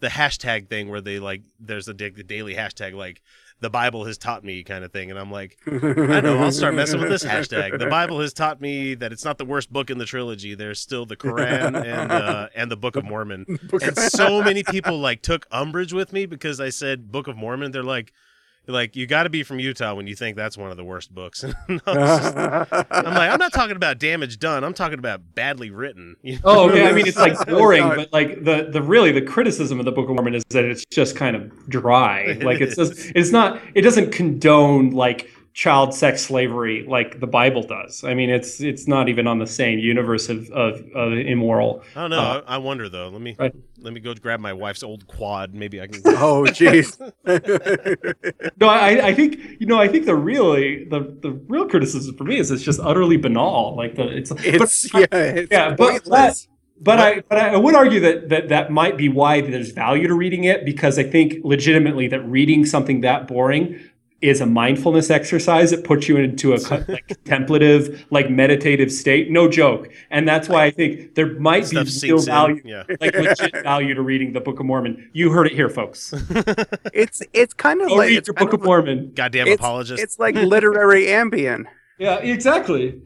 the 0.00 0.08
hashtag 0.08 0.68
thing 0.68 0.88
where 0.90 1.00
they 1.00 1.18
like 1.18 1.42
there's 1.58 1.88
a 1.88 1.94
the 1.94 2.10
daily 2.22 2.54
hashtag 2.54 2.94
like 2.94 3.22
the 3.60 3.70
Bible 3.70 4.04
has 4.04 4.18
taught 4.18 4.44
me 4.44 4.62
kind 4.62 4.84
of 4.84 4.92
thing, 4.92 5.10
and 5.10 5.18
I'm 5.18 5.30
like 5.30 5.58
I 5.66 6.20
know 6.20 6.38
I'll 6.38 6.52
start 6.52 6.74
messing 6.74 7.00
with 7.00 7.08
this 7.08 7.24
hashtag. 7.34 7.78
The 7.78 7.86
Bible 7.86 8.20
has 8.20 8.32
taught 8.32 8.60
me 8.60 8.94
that 8.94 9.12
it's 9.12 9.24
not 9.24 9.38
the 9.38 9.44
worst 9.44 9.72
book 9.72 9.90
in 9.90 9.98
the 9.98 10.04
trilogy. 10.04 10.54
There's 10.54 10.80
still 10.80 11.06
the 11.06 11.16
Quran 11.16 11.76
and 11.76 12.12
uh, 12.12 12.48
and 12.54 12.70
the 12.70 12.76
Book 12.76 12.96
of 12.96 13.04
Mormon, 13.04 13.46
and 13.82 13.96
so 13.96 14.42
many 14.44 14.62
people 14.62 14.98
like 14.98 15.22
took 15.22 15.46
umbrage 15.50 15.92
with 15.92 16.12
me 16.12 16.26
because 16.26 16.60
I 16.60 16.68
said 16.68 17.10
Book 17.10 17.28
of 17.28 17.36
Mormon. 17.36 17.72
They're 17.72 17.82
like. 17.82 18.12
Like 18.66 18.96
you 18.96 19.06
got 19.06 19.24
to 19.24 19.30
be 19.30 19.42
from 19.42 19.58
Utah 19.58 19.94
when 19.94 20.06
you 20.06 20.14
think 20.16 20.36
that's 20.36 20.56
one 20.56 20.70
of 20.70 20.76
the 20.76 20.84
worst 20.84 21.14
books. 21.14 21.44
I 21.44 21.52
was 21.68 21.82
just- 21.84 22.36
I'm 22.90 23.14
like, 23.14 23.30
I'm 23.30 23.38
not 23.38 23.52
talking 23.52 23.76
about 23.76 23.98
damage 23.98 24.38
done. 24.38 24.64
I'm 24.64 24.74
talking 24.74 24.98
about 24.98 25.34
badly 25.34 25.70
written. 25.70 26.16
You 26.24 26.38
oh, 26.42 26.68
know? 26.68 26.72
Oh 26.72 26.74
yeah, 26.74 26.88
I 26.88 26.92
mean 26.92 27.06
it's 27.06 27.18
like 27.18 27.34
Oh, 27.46 27.58
boring, 27.58 27.82
uh, 27.82 27.96
but 27.96 28.12
like 28.12 28.44
the 28.44 28.68
the 28.70 28.80
really 28.80 29.12
the 29.12 29.20
criticism 29.20 29.78
of 29.78 29.84
the 29.84 29.92
Book 29.92 30.08
of 30.08 30.14
Mormon 30.14 30.34
is 30.34 30.44
that 30.50 30.64
it's 30.64 30.84
just 30.90 31.16
kind 31.16 31.36
of 31.36 31.68
dry. 31.68 32.38
Like 32.42 32.60
it's 32.60 32.76
just 32.76 33.12
it's 33.14 33.30
not 33.30 33.60
it 33.74 33.82
doesn't 33.82 34.10
condone 34.10 34.90
like 34.90 35.30
child 35.54 35.94
sex 35.94 36.20
slavery 36.22 36.84
like 36.88 37.20
the 37.20 37.26
Bible 37.28 37.62
does. 37.62 38.02
I 38.04 38.12
mean 38.12 38.28
it's 38.28 38.60
it's 38.60 38.88
not 38.88 39.08
even 39.08 39.26
on 39.28 39.38
the 39.38 39.46
same 39.46 39.78
universe 39.78 40.28
of 40.28 40.50
of, 40.50 40.82
of 40.94 41.12
immoral. 41.12 41.82
I 41.94 42.00
don't 42.02 42.10
know. 42.10 42.18
Uh, 42.18 42.42
I, 42.46 42.56
I 42.56 42.58
wonder 42.58 42.88
though. 42.88 43.08
Let 43.08 43.20
me 43.20 43.36
Right. 43.38 43.54
let 43.78 43.92
me 43.92 44.00
go 44.00 44.12
grab 44.14 44.40
my 44.40 44.52
wife's 44.52 44.82
old 44.82 45.06
quad. 45.06 45.54
Maybe 45.54 45.80
I 45.80 45.86
can. 45.86 46.02
oh 46.06 46.42
jeez. 46.44 46.98
No, 48.60 48.68
I 48.68 49.06
I 49.08 49.14
think 49.14 49.38
you 49.60 49.66
know 49.66 49.78
I 49.78 49.88
think 49.88 50.06
the 50.06 50.16
really 50.16 50.84
the 50.84 51.00
the 51.22 51.30
real 51.48 51.68
criticism 51.68 52.16
for 52.16 52.24
me 52.24 52.38
is 52.38 52.50
it's 52.50 52.62
just 52.62 52.80
utterly 52.80 53.16
banal. 53.16 53.76
Like 53.76 53.94
the 53.94 54.06
it's 54.08 54.32
It's 54.38 54.90
but, 54.90 55.08
yeah. 55.12 55.18
It's 55.20 55.52
yeah, 55.52 55.70
but 55.74 55.90
pointless. 56.04 56.48
But 56.80 56.98
I, 56.98 57.20
but 57.20 57.38
I 57.38 57.56
would 57.56 57.76
argue 57.76 58.00
that, 58.00 58.28
that 58.30 58.48
that 58.48 58.70
might 58.72 58.96
be 58.98 59.08
why 59.08 59.40
there's 59.40 59.70
value 59.70 60.08
to 60.08 60.14
reading 60.14 60.42
it 60.44 60.64
because 60.64 60.98
I 60.98 61.04
think 61.04 61.34
legitimately 61.44 62.08
that 62.08 62.20
reading 62.22 62.66
something 62.66 63.00
that 63.02 63.28
boring 63.28 63.78
is 64.24 64.40
a 64.40 64.46
mindfulness 64.46 65.10
exercise. 65.10 65.72
It 65.72 65.84
puts 65.84 66.08
you 66.08 66.16
into 66.16 66.54
a 66.54 66.56
like 66.56 67.06
contemplative, 67.08 68.06
like 68.10 68.30
meditative 68.30 68.90
state. 68.90 69.30
No 69.30 69.48
joke, 69.48 69.88
and 70.10 70.26
that's 70.26 70.48
why 70.48 70.64
I 70.64 70.70
think 70.70 71.14
there 71.14 71.38
might 71.38 71.68
be 71.70 71.84
Stuff 71.84 72.02
real 72.02 72.18
value, 72.20 72.62
Yeah. 72.64 72.84
like 73.00 73.14
legit 73.14 73.62
value 73.62 73.94
to 73.94 74.02
reading 74.02 74.32
the 74.32 74.40
Book 74.40 74.60
of 74.60 74.66
Mormon. 74.66 75.10
You 75.12 75.30
heard 75.30 75.46
it 75.46 75.52
here, 75.52 75.68
folks. 75.68 76.14
it's 76.92 77.22
it's 77.32 77.52
kind 77.52 77.82
of 77.82 77.88
Go 77.88 77.96
like 77.96 78.08
read 78.08 78.18
it's 78.18 78.28
your 78.28 78.34
Book 78.34 78.52
of 78.52 78.60
of 78.60 78.66
Mormon. 78.66 79.12
Goddamn 79.14 79.48
it's, 79.48 79.60
apologist. 79.60 80.02
it's 80.02 80.18
like 80.18 80.34
literary 80.34 81.06
Ambien. 81.06 81.66
Yeah, 81.98 82.16
exactly. 82.16 83.00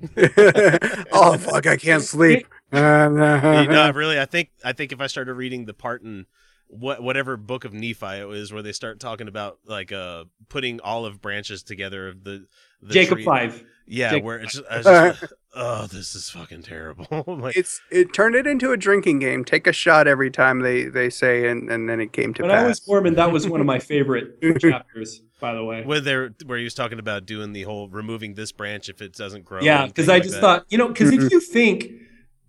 oh 1.13 1.37
fuck! 1.37 1.67
I 1.67 1.77
can't 1.77 2.03
sleep. 2.03 2.47
You 2.73 2.79
know, 2.79 3.93
really, 3.95 4.19
I 4.19 4.25
think 4.25 4.51
I 4.65 4.73
think 4.73 4.93
if 4.93 5.01
I 5.01 5.09
started 5.09 5.35
reading 5.35 5.67
the 5.67 5.75
part 5.75 6.03
in 6.03 6.27
what 6.69 7.03
whatever 7.03 7.37
book 7.37 7.65
of 7.65 7.73
Nephi 7.73 8.07
it 8.07 8.29
is 8.29 8.53
where 8.53 8.63
they 8.63 8.73
start 8.73 9.01
talking 9.01 9.27
about 9.29 9.59
like 9.65 9.91
uh 9.91 10.25
putting 10.49 10.81
olive 10.81 11.21
branches 11.21 11.63
together 11.63 12.09
of 12.09 12.25
the, 12.25 12.47
the 12.83 12.93
Jacob 12.95 13.17
tree- 13.17 13.25
Five. 13.25 13.65
Yeah, 13.91 14.11
Jacob 14.11 14.25
where 14.27 14.39
it's 14.39 14.53
just, 14.53 14.65
I 14.71 14.77
was 14.77 14.87
just 14.87 15.23
like, 15.23 15.31
oh, 15.57 15.87
this 15.87 16.15
is 16.15 16.29
fucking 16.29 16.63
terrible. 16.63 17.07
Like, 17.27 17.57
it's 17.57 17.81
it 17.91 18.13
turned 18.13 18.35
it 18.35 18.47
into 18.47 18.73
a 18.73 18.77
drinking 18.77 19.19
game. 19.21 19.47
Take 19.47 19.67
a 19.67 19.73
shot 19.73 20.07
every 20.07 20.31
time 20.31 20.61
they 20.61 20.85
they 20.85 21.09
say, 21.09 21.49
and 21.49 21.71
and 21.71 21.89
then 21.89 22.01
it 22.01 22.13
came 22.13 22.35
to 22.35 22.43
When 22.43 22.51
pass. 22.51 22.65
I 22.65 22.69
was 22.69 22.87
Mormon, 22.87 23.15
that 23.15 23.33
was 23.33 23.49
one 23.49 23.61
of 23.61 23.67
my 23.67 23.79
favorite 23.95 24.39
chapters. 24.61 25.23
By 25.41 25.55
the 25.55 25.65
way. 25.65 25.85
where 25.85 26.01
there 26.01 26.35
where 26.45 26.59
he 26.59 26.65
was 26.65 26.75
talking 26.75 26.99
about 26.99 27.25
doing 27.25 27.53
the 27.53 27.63
whole 27.63 27.89
removing 27.89 28.35
this 28.35 28.53
branch 28.53 28.89
if 28.89 29.01
it 29.01 29.15
doesn't 29.15 29.45
grow. 29.45 29.63
Yeah, 29.63 29.87
because 29.87 30.09
I 30.09 30.15
like 30.15 30.25
just 30.25 30.35
that. 30.35 30.41
thought, 30.41 30.67
you 30.69 30.77
know, 30.77 30.89
because 30.89 31.13
if 31.13 31.31
you 31.31 31.41
think 31.41 31.93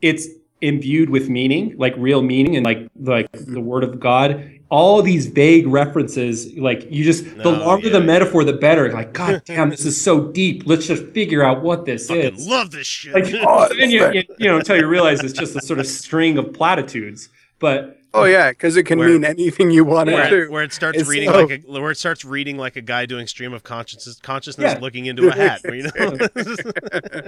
it's 0.01 0.27
imbued 0.61 1.09
with 1.09 1.29
meaning, 1.29 1.75
like 1.77 1.93
real 1.97 2.21
meaning, 2.21 2.55
and 2.55 2.65
like 2.65 2.89
like 2.99 3.31
the 3.31 3.61
word 3.61 3.83
of 3.83 3.99
God, 3.99 4.51
all 4.69 5.01
these 5.01 5.27
vague 5.27 5.65
references, 5.67 6.53
like 6.57 6.85
you 6.91 7.03
just 7.03 7.23
the 7.37 7.43
Oh, 7.49 7.51
longer 7.65 7.89
the 7.89 7.99
yeah. 7.99 8.05
metaphor, 8.05 8.43
the 8.43 8.53
better. 8.53 8.91
Like, 8.91 9.13
God 9.13 9.41
damn, 9.45 9.69
this 9.69 9.85
is 9.85 9.99
so 9.99 10.27
deep. 10.31 10.63
Let's 10.65 10.85
just 10.87 11.05
figure 11.07 11.43
out 11.43 11.61
what 11.63 11.85
this 11.85 12.07
fucking 12.07 12.35
is. 12.35 12.47
love 12.47 12.71
this 12.71 12.85
shit. 12.87 13.13
Like, 13.13 13.33
oh, 13.47 13.69
and 13.79 13.91
you, 13.91 14.11
you, 14.11 14.23
you 14.37 14.47
know, 14.47 14.57
until 14.57 14.77
you 14.77 14.87
realize 14.87 15.23
it's 15.23 15.33
just 15.37 15.55
a 15.55 15.61
sort 15.61 15.79
of 15.79 15.87
string 15.87 16.37
of 16.37 16.53
platitudes. 16.53 17.29
But 17.59 17.97
oh 18.13 18.23
yeah, 18.25 18.51
because 18.51 18.77
it 18.77 18.83
can 18.83 18.99
Where- 18.99 19.09
mean 19.09 19.23
anything 19.25 19.69
you 19.71 19.83
want 19.85 20.09
it 20.09 20.13
where, 20.13 20.29
to. 20.29 20.43
it, 20.43 20.51
where 20.51 20.63
it 20.63 20.71
starts 20.73 20.99
It's 20.99 21.09
reading 21.09 21.29
so- 21.29 21.45
like 21.45 21.63
a 21.65 21.71
where 21.79 21.91
it 21.91 21.97
starts 21.97 22.23
reading 22.25 22.57
like 22.57 22.75
a 22.75 22.81
guy 22.81 23.05
doing 23.05 23.27
stream 23.27 23.53
of 23.53 23.63
consciousness 23.63 24.19
consciousness 24.19 24.73
Yeah. 24.73 24.79
looking 24.79 25.05
into 25.07 25.27
a 25.29 25.31
hat. 25.33 25.61
You 25.69 25.83
know. 25.83 27.21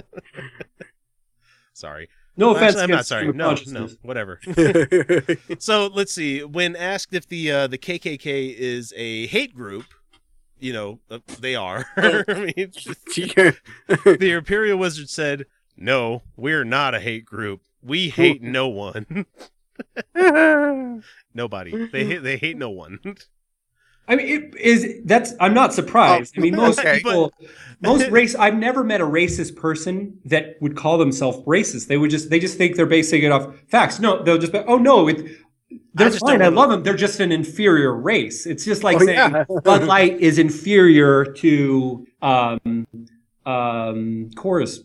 sorry. 1.73 2.09
No 2.37 2.55
offense, 2.55 2.75
Actually, 2.75 2.83
I'm 2.83 2.89
not 2.91 3.05
sorry. 3.05 3.33
No, 3.33 3.55
no, 3.67 3.89
whatever. 4.01 4.39
So 5.59 5.87
let's 5.87 6.13
see. 6.13 6.43
When 6.43 6.75
asked 6.75 7.13
if 7.13 7.27
the 7.27 7.51
uh, 7.51 7.67
the 7.67 7.77
KKK 7.77 8.55
is 8.55 8.93
a 8.95 9.27
hate 9.27 9.53
group, 9.53 9.85
you 10.59 10.73
know 10.73 10.99
uh, 11.09 11.19
they 11.39 11.55
are. 11.55 11.85
I 11.97 12.53
mean, 12.55 12.71
the 13.05 14.33
Imperial 14.37 14.77
Wizard 14.77 15.09
said, 15.09 15.45
"No, 15.75 16.23
we're 16.35 16.63
not 16.63 16.95
a 16.95 16.99
hate 16.99 17.25
group. 17.25 17.61
We 17.81 18.09
hate 18.09 18.41
no 18.41 18.67
one. 18.67 19.25
Nobody. 21.33 21.87
They 21.87 22.05
hate, 22.05 22.23
they 22.23 22.37
hate 22.37 22.57
no 22.57 22.69
one." 22.69 22.99
I 24.07 24.15
mean, 24.15 24.27
it 24.27 24.55
is 24.59 25.01
that's. 25.05 25.33
I'm 25.39 25.53
not 25.53 25.73
surprised. 25.73 26.35
I 26.37 26.41
mean, 26.41 26.55
most 26.65 26.79
okay. 26.79 26.97
people, 26.97 27.31
most 27.81 28.09
race. 28.11 28.35
I've 28.35 28.55
never 28.55 28.83
met 28.83 29.01
a 29.01 29.05
racist 29.05 29.55
person 29.55 30.19
that 30.25 30.57
would 30.61 30.75
call 30.75 30.97
themselves 30.97 31.37
racist. 31.45 31.87
They 31.87 31.97
would 31.97 32.11
just, 32.11 32.29
they 32.29 32.39
just 32.39 32.57
think 32.57 32.75
they're 32.75 32.85
basing 32.85 33.23
it 33.23 33.31
off 33.31 33.55
facts. 33.67 33.99
No, 33.99 34.21
they'll 34.23 34.37
just 34.37 34.51
be, 34.53 34.59
oh 34.59 34.77
no, 34.77 35.07
it, 35.07 35.25
they're 35.93 36.09
just 36.09 36.25
fine. 36.25 36.41
I 36.41 36.47
love 36.49 36.69
them. 36.69 36.83
They're 36.83 36.95
just 36.95 37.19
an 37.19 37.31
inferior 37.31 37.93
race. 37.95 38.45
It's 38.45 38.65
just 38.65 38.83
like 38.83 38.97
Oh, 38.97 39.05
saying 39.05 39.17
yeah. 39.17 39.43
Bud 39.63 39.83
Light 39.85 40.19
is 40.19 40.39
inferior 40.39 41.25
to 41.25 42.07
um, 42.21 42.59
um, 43.45 44.29
Coors. 44.35 44.79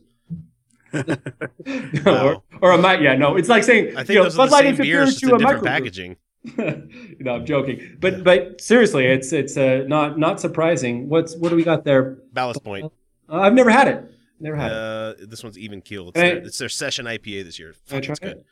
or, 2.07 2.43
or 2.61 2.73
a 2.73 2.79
mic. 2.79 3.01
Yeah, 3.01 3.17
no, 3.17 3.37
it's 3.37 3.49
like 3.49 3.65
saying 3.65 3.97
I 3.97 4.05
think 4.05 4.11
you 4.11 4.23
know, 4.23 4.25
those 4.25 4.37
Bud 4.37 4.45
are 4.45 4.47
the 4.49 4.53
Light 4.53 4.65
same 4.65 4.75
is 4.75 4.81
inferior 4.81 5.07
beers, 5.07 5.17
to 5.17 5.31
a 5.31 5.35
different 5.35 5.65
microbrew. 5.65 5.65
packaging. 5.65 6.17
no, 7.19 7.35
I'm 7.35 7.47
joking. 7.47 7.97
But 8.01 8.23
but 8.25 8.61
seriously, 8.61 9.07
it's 9.07 9.33
it's 9.33 9.57
uh, 9.57 9.85
not 9.87 10.19
not 10.19 10.41
surprising. 10.41 11.09
What's 11.09 11.35
what 11.37 11.49
do 11.51 11.57
we 11.57 11.65
got 11.65 11.85
there? 11.85 12.19
Ballast 12.33 12.63
Point. 12.63 12.93
Uh, 13.29 13.41
I've 13.41 13.55
never 13.55 13.71
had 13.71 13.89
it. 13.89 14.05
Never 14.39 14.57
had 14.57 14.71
it. 14.71 14.77
Uh, 14.77 15.15
this 15.29 15.43
one's 15.43 15.59
even 15.59 15.81
keel. 15.81 16.09
It's, 16.11 16.13
Can 16.17 16.25
I- 16.25 16.29
their, 16.35 16.39
it's 16.39 16.59
their 16.59 16.69
session 16.69 17.07
IPA 17.07 17.45
this 17.45 17.59
year. 17.59 17.75
Can 17.89 17.97
I 17.97 18.01
Fuck, 18.01 18.03
try 18.05 18.13
it's 18.13 18.21
good. 18.21 18.37
it? 18.39 18.47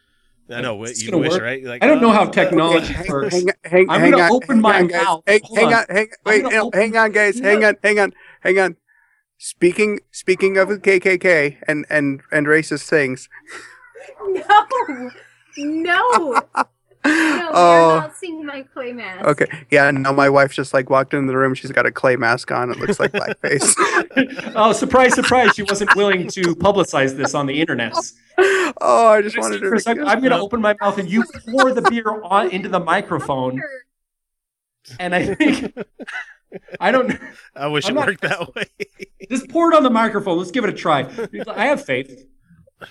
I 0.54 0.61
know. 0.61 0.83
It's 0.85 1.02
you 1.02 1.16
wish, 1.18 1.30
work. 1.33 1.40
right? 1.42 1.64
Like, 1.64 1.83
I 1.83 1.87
don't 1.87 2.02
know 2.02 2.11
uh, 2.11 2.14
how 2.14 2.24
technology 2.40 2.92
hang, 2.92 3.07
works. 3.09 3.35
hang, 3.35 3.46
hang, 3.64 3.90
I'm 3.90 4.00
hang 4.00 4.11
gonna 4.11 4.22
on, 4.24 4.30
open 4.33 4.48
hang 4.57 4.61
my 4.62 4.78
on, 4.80 4.87
mouth. 4.88 5.22
Hang, 5.26 5.40
Hold 5.44 5.59
hang 5.59 5.66
on. 5.68 5.72
on, 5.74 5.85
hang, 5.88 6.09
wait, 6.26 6.42
gonna 6.42 6.57
open- 6.64 6.80
hang 6.80 6.96
on, 6.96 7.12
guys. 7.12 7.38
Hang 7.38 7.61
No. 7.61 7.68
on, 7.68 7.76
hang 7.83 7.98
on, 7.98 8.12
hang 8.42 8.59
on. 8.59 8.76
Speaking, 9.38 10.00
speaking 10.11 10.57
of 10.59 10.68
the 10.68 10.78
KKK 10.78 11.57
and 11.68 11.87
and 11.88 12.20
and 12.33 12.46
racist 12.46 12.88
things. 12.88 13.28
No, 15.57 16.42
no, 16.42 16.42
no, 17.05 17.51
oh, 17.53 17.88
you're 17.93 18.01
not 18.01 18.17
seeing 18.17 18.45
my 18.47 18.62
clay 18.62 18.93
mask. 18.93 19.25
okay. 19.27 19.47
Yeah. 19.71 19.90
No, 19.90 20.12
my 20.12 20.29
wife 20.29 20.53
just 20.53 20.73
like 20.73 20.88
walked 20.90 21.12
into 21.14 21.31
the 21.31 21.37
room. 21.37 21.55
She's 21.55 21.71
got 21.73 21.87
a 21.87 21.93
clay 21.93 22.17
mask 22.17 22.51
on. 22.51 22.71
It 22.71 22.79
looks 22.79 22.99
like 22.99 23.12
blackface. 23.12 23.75
oh, 24.57 24.73
surprise, 24.73 25.14
surprise! 25.14 25.55
She 25.55 25.62
wasn't 25.62 25.95
willing 25.97 26.29
to 26.29 26.55
publicize 26.57 27.17
this 27.17 27.35
on 27.35 27.47
the 27.47 27.61
internet. 27.61 27.95
oh, 28.81 29.09
I 29.09 29.23
just 29.23 29.38
wanted 29.38 29.61
to. 29.61 29.79
second, 29.81 30.07
I'm 30.07 30.23
gonna 30.23 30.38
open 30.38 30.61
my 30.61 30.75
mouth 30.81 30.99
and 30.99 31.09
you 31.11 31.25
pour 31.51 31.73
the 31.73 31.83
beer 31.83 32.23
on 32.23 32.51
into 32.51 32.69
the 32.69 32.81
microphone, 32.81 33.61
and 34.99 35.14
I 35.14 35.35
think 35.35 35.77
I 36.81 36.90
don't. 36.90 37.09
Know 37.09 37.17
I 37.55 37.67
wish 37.67 37.85
I'm 37.87 37.93
it 37.93 37.95
not- 37.95 38.07
worked 38.07 38.23
that 38.23 38.55
way. 38.55 38.64
Just 39.31 39.49
pour 39.49 39.71
it 39.73 39.77
on 39.77 39.83
the 39.83 39.90
microphone. 39.90 40.38
Let's 40.38 40.51
give 40.51 40.64
it 40.64 40.71
a 40.71 40.75
try. 40.75 41.09
I 41.49 41.67
have 41.67 41.85
faith. 41.85 42.27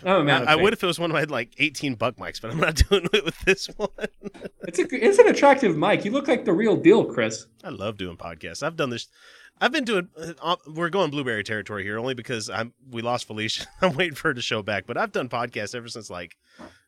I'm 0.06 0.26
man 0.26 0.48
I, 0.48 0.54
I 0.54 0.56
would 0.56 0.74
if 0.74 0.84
it 0.84 0.88
was 0.88 1.00
one 1.00 1.12
of 1.12 1.16
my 1.16 1.24
like 1.24 1.54
18 1.58 1.96
buck 1.96 2.16
mics, 2.18 2.42
but 2.42 2.52
I'm 2.52 2.60
not 2.60 2.76
doing 2.90 3.08
it 3.14 3.24
with 3.26 3.40
this 3.42 3.68
one. 3.78 3.90
It's 4.66 4.80
a 4.80 4.88
it's 5.06 5.20
an 5.20 5.28
attractive 5.28 5.76
mic. 5.78 6.06
You 6.06 6.12
look 6.12 6.28
like 6.28 6.46
the 6.46 6.54
real 6.54 6.76
deal, 6.78 7.04
Chris. 7.06 7.48
I 7.64 7.70
love 7.70 7.98
doing 7.98 8.16
podcasts. 8.18 8.64
I've 8.64 8.78
done 8.78 8.90
this. 8.92 9.08
I've 9.62 9.72
been 9.74 9.84
doing. 9.84 10.08
Uh, 10.42 10.56
we're 10.68 10.90
going 10.90 11.12
blueberry 11.12 11.44
territory 11.44 11.84
here, 11.84 12.00
only 12.00 12.14
because 12.14 12.50
I'm. 12.50 12.74
We 12.90 13.02
lost 13.02 13.28
Felicia. 13.28 13.66
I'm 13.82 13.94
waiting 13.94 14.16
for 14.16 14.30
her 14.30 14.34
to 14.34 14.42
show 14.42 14.64
back. 14.64 14.86
But 14.88 14.98
I've 14.98 15.12
done 15.12 15.28
podcasts 15.30 15.76
ever 15.76 15.90
since 15.90 16.10
like 16.10 16.38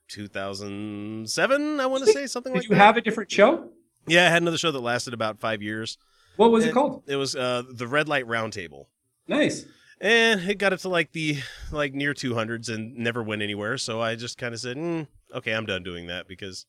2007. 0.07 1.79
I 1.79 1.85
want 1.85 2.05
to 2.05 2.11
say 2.11 2.27
something 2.27 2.53
Did 2.53 2.59
like 2.59 2.69
you 2.69 2.75
that. 2.75 2.81
have 2.81 2.97
a 2.97 3.01
different 3.01 3.31
show? 3.31 3.69
yeah, 4.07 4.27
I 4.27 4.29
had 4.29 4.41
another 4.41 4.57
show 4.57 4.71
that 4.71 4.79
lasted 4.79 5.13
about 5.13 5.39
five 5.39 5.61
years. 5.61 5.97
What 6.37 6.51
was 6.51 6.63
it 6.63 6.67
And 6.67 6.73
called? 6.75 7.03
It 7.07 7.15
was 7.15 7.35
uh, 7.35 7.63
the 7.69 7.87
Red 7.87 8.07
Light 8.07 8.25
Roundtable. 8.25 8.85
Nice. 9.27 9.65
And 10.01 10.41
it 10.41 10.57
got 10.57 10.73
up 10.73 10.79
to 10.79 10.89
like 10.89 11.11
the 11.13 11.37
like 11.71 11.93
near 11.93 12.13
200s 12.13 12.69
and 12.69 12.95
never 12.97 13.23
went 13.23 13.41
anywhere 13.41 13.77
so 13.77 14.01
i 14.01 14.15
just 14.15 14.37
kind 14.37 14.53
of 14.53 14.59
said 14.59 14.77
mm, 14.77 15.07
okay 15.33 15.53
i'm 15.53 15.65
done 15.65 15.83
doing 15.83 16.07
that 16.07 16.27
because 16.27 16.65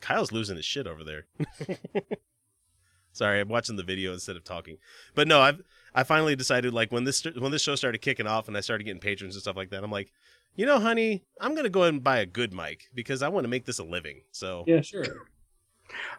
kyle's 0.00 0.32
losing 0.32 0.56
his 0.56 0.64
shit 0.64 0.86
over 0.86 1.04
there. 1.04 1.26
Sorry 3.12 3.40
i'm 3.40 3.48
watching 3.48 3.76
the 3.76 3.84
video 3.84 4.12
instead 4.12 4.36
of 4.36 4.42
talking. 4.44 4.78
But 5.14 5.28
no 5.28 5.40
i've 5.40 5.62
i 5.94 6.02
finally 6.02 6.34
decided 6.34 6.74
like 6.74 6.90
when 6.90 7.04
this 7.04 7.24
when 7.24 7.52
this 7.52 7.62
show 7.62 7.76
started 7.76 7.98
kicking 8.00 8.26
off 8.26 8.48
and 8.48 8.56
i 8.56 8.60
started 8.60 8.84
getting 8.84 9.00
patrons 9.00 9.36
and 9.36 9.42
stuff 9.42 9.56
like 9.56 9.70
that 9.70 9.84
i'm 9.84 9.92
like 9.92 10.10
you 10.56 10.66
know 10.66 10.80
honey 10.80 11.22
i'm 11.40 11.54
gonna 11.54 11.68
go 11.68 11.82
ahead 11.82 11.94
and 11.94 12.02
buy 12.02 12.18
a 12.18 12.26
good 12.26 12.52
mic 12.52 12.88
because 12.92 13.22
i 13.22 13.28
want 13.28 13.44
to 13.44 13.48
make 13.48 13.66
this 13.66 13.78
a 13.78 13.84
living. 13.84 14.22
So 14.32 14.64
Yeah, 14.66 14.80
sure. 14.80 15.04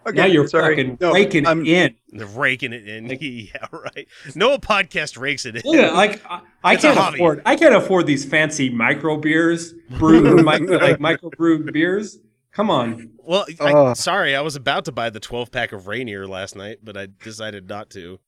Okay, 0.07 0.17
now 0.17 0.25
you're 0.25 0.47
sorry. 0.47 0.75
fucking 0.75 0.97
No, 1.01 1.11
raking 1.13 1.47
I'm- 1.47 1.61
it 1.65 1.67
in. 1.67 1.95
they're 2.19 2.27
raking 2.27 2.71
it 2.73 2.87
in 2.87 3.05
yeah 3.19 3.65
right 3.71 4.07
no 4.35 4.57
podcast 4.57 5.19
rakes 5.19 5.45
it 5.45 5.55
in 5.57 5.61
Look 5.65 5.75
at 5.77 5.93
like 5.93 6.21
I, 6.29 6.41
I 6.63 6.75
can't 6.75 6.97
afford 7.15 7.41
I 7.45 7.55
can't 7.55 7.75
afford 7.75 8.05
these 8.05 8.23
fancy 8.25 8.69
micro 8.69 9.17
beers, 9.17 9.73
brewed 9.97 10.43
micro, 10.45 10.77
like 10.77 10.99
micro 10.99 11.29
brewed 11.31 11.71
beers. 11.73 12.19
Come 12.51 12.69
on. 12.69 13.09
Well, 13.17 13.45
I, 13.59 13.73
Ugh. 13.73 13.97
sorry, 13.97 14.33
I 14.33 14.39
was 14.39 14.55
about 14.55 14.85
to 14.85 14.93
buy 14.93 15.09
the 15.09 15.19
12 15.19 15.51
pack 15.51 15.73
of 15.73 15.87
Rainier 15.87 16.25
last 16.25 16.55
night, 16.55 16.77
but 16.81 16.95
I 16.95 17.09
decided 17.21 17.67
not 17.67 17.89
to. 17.89 18.19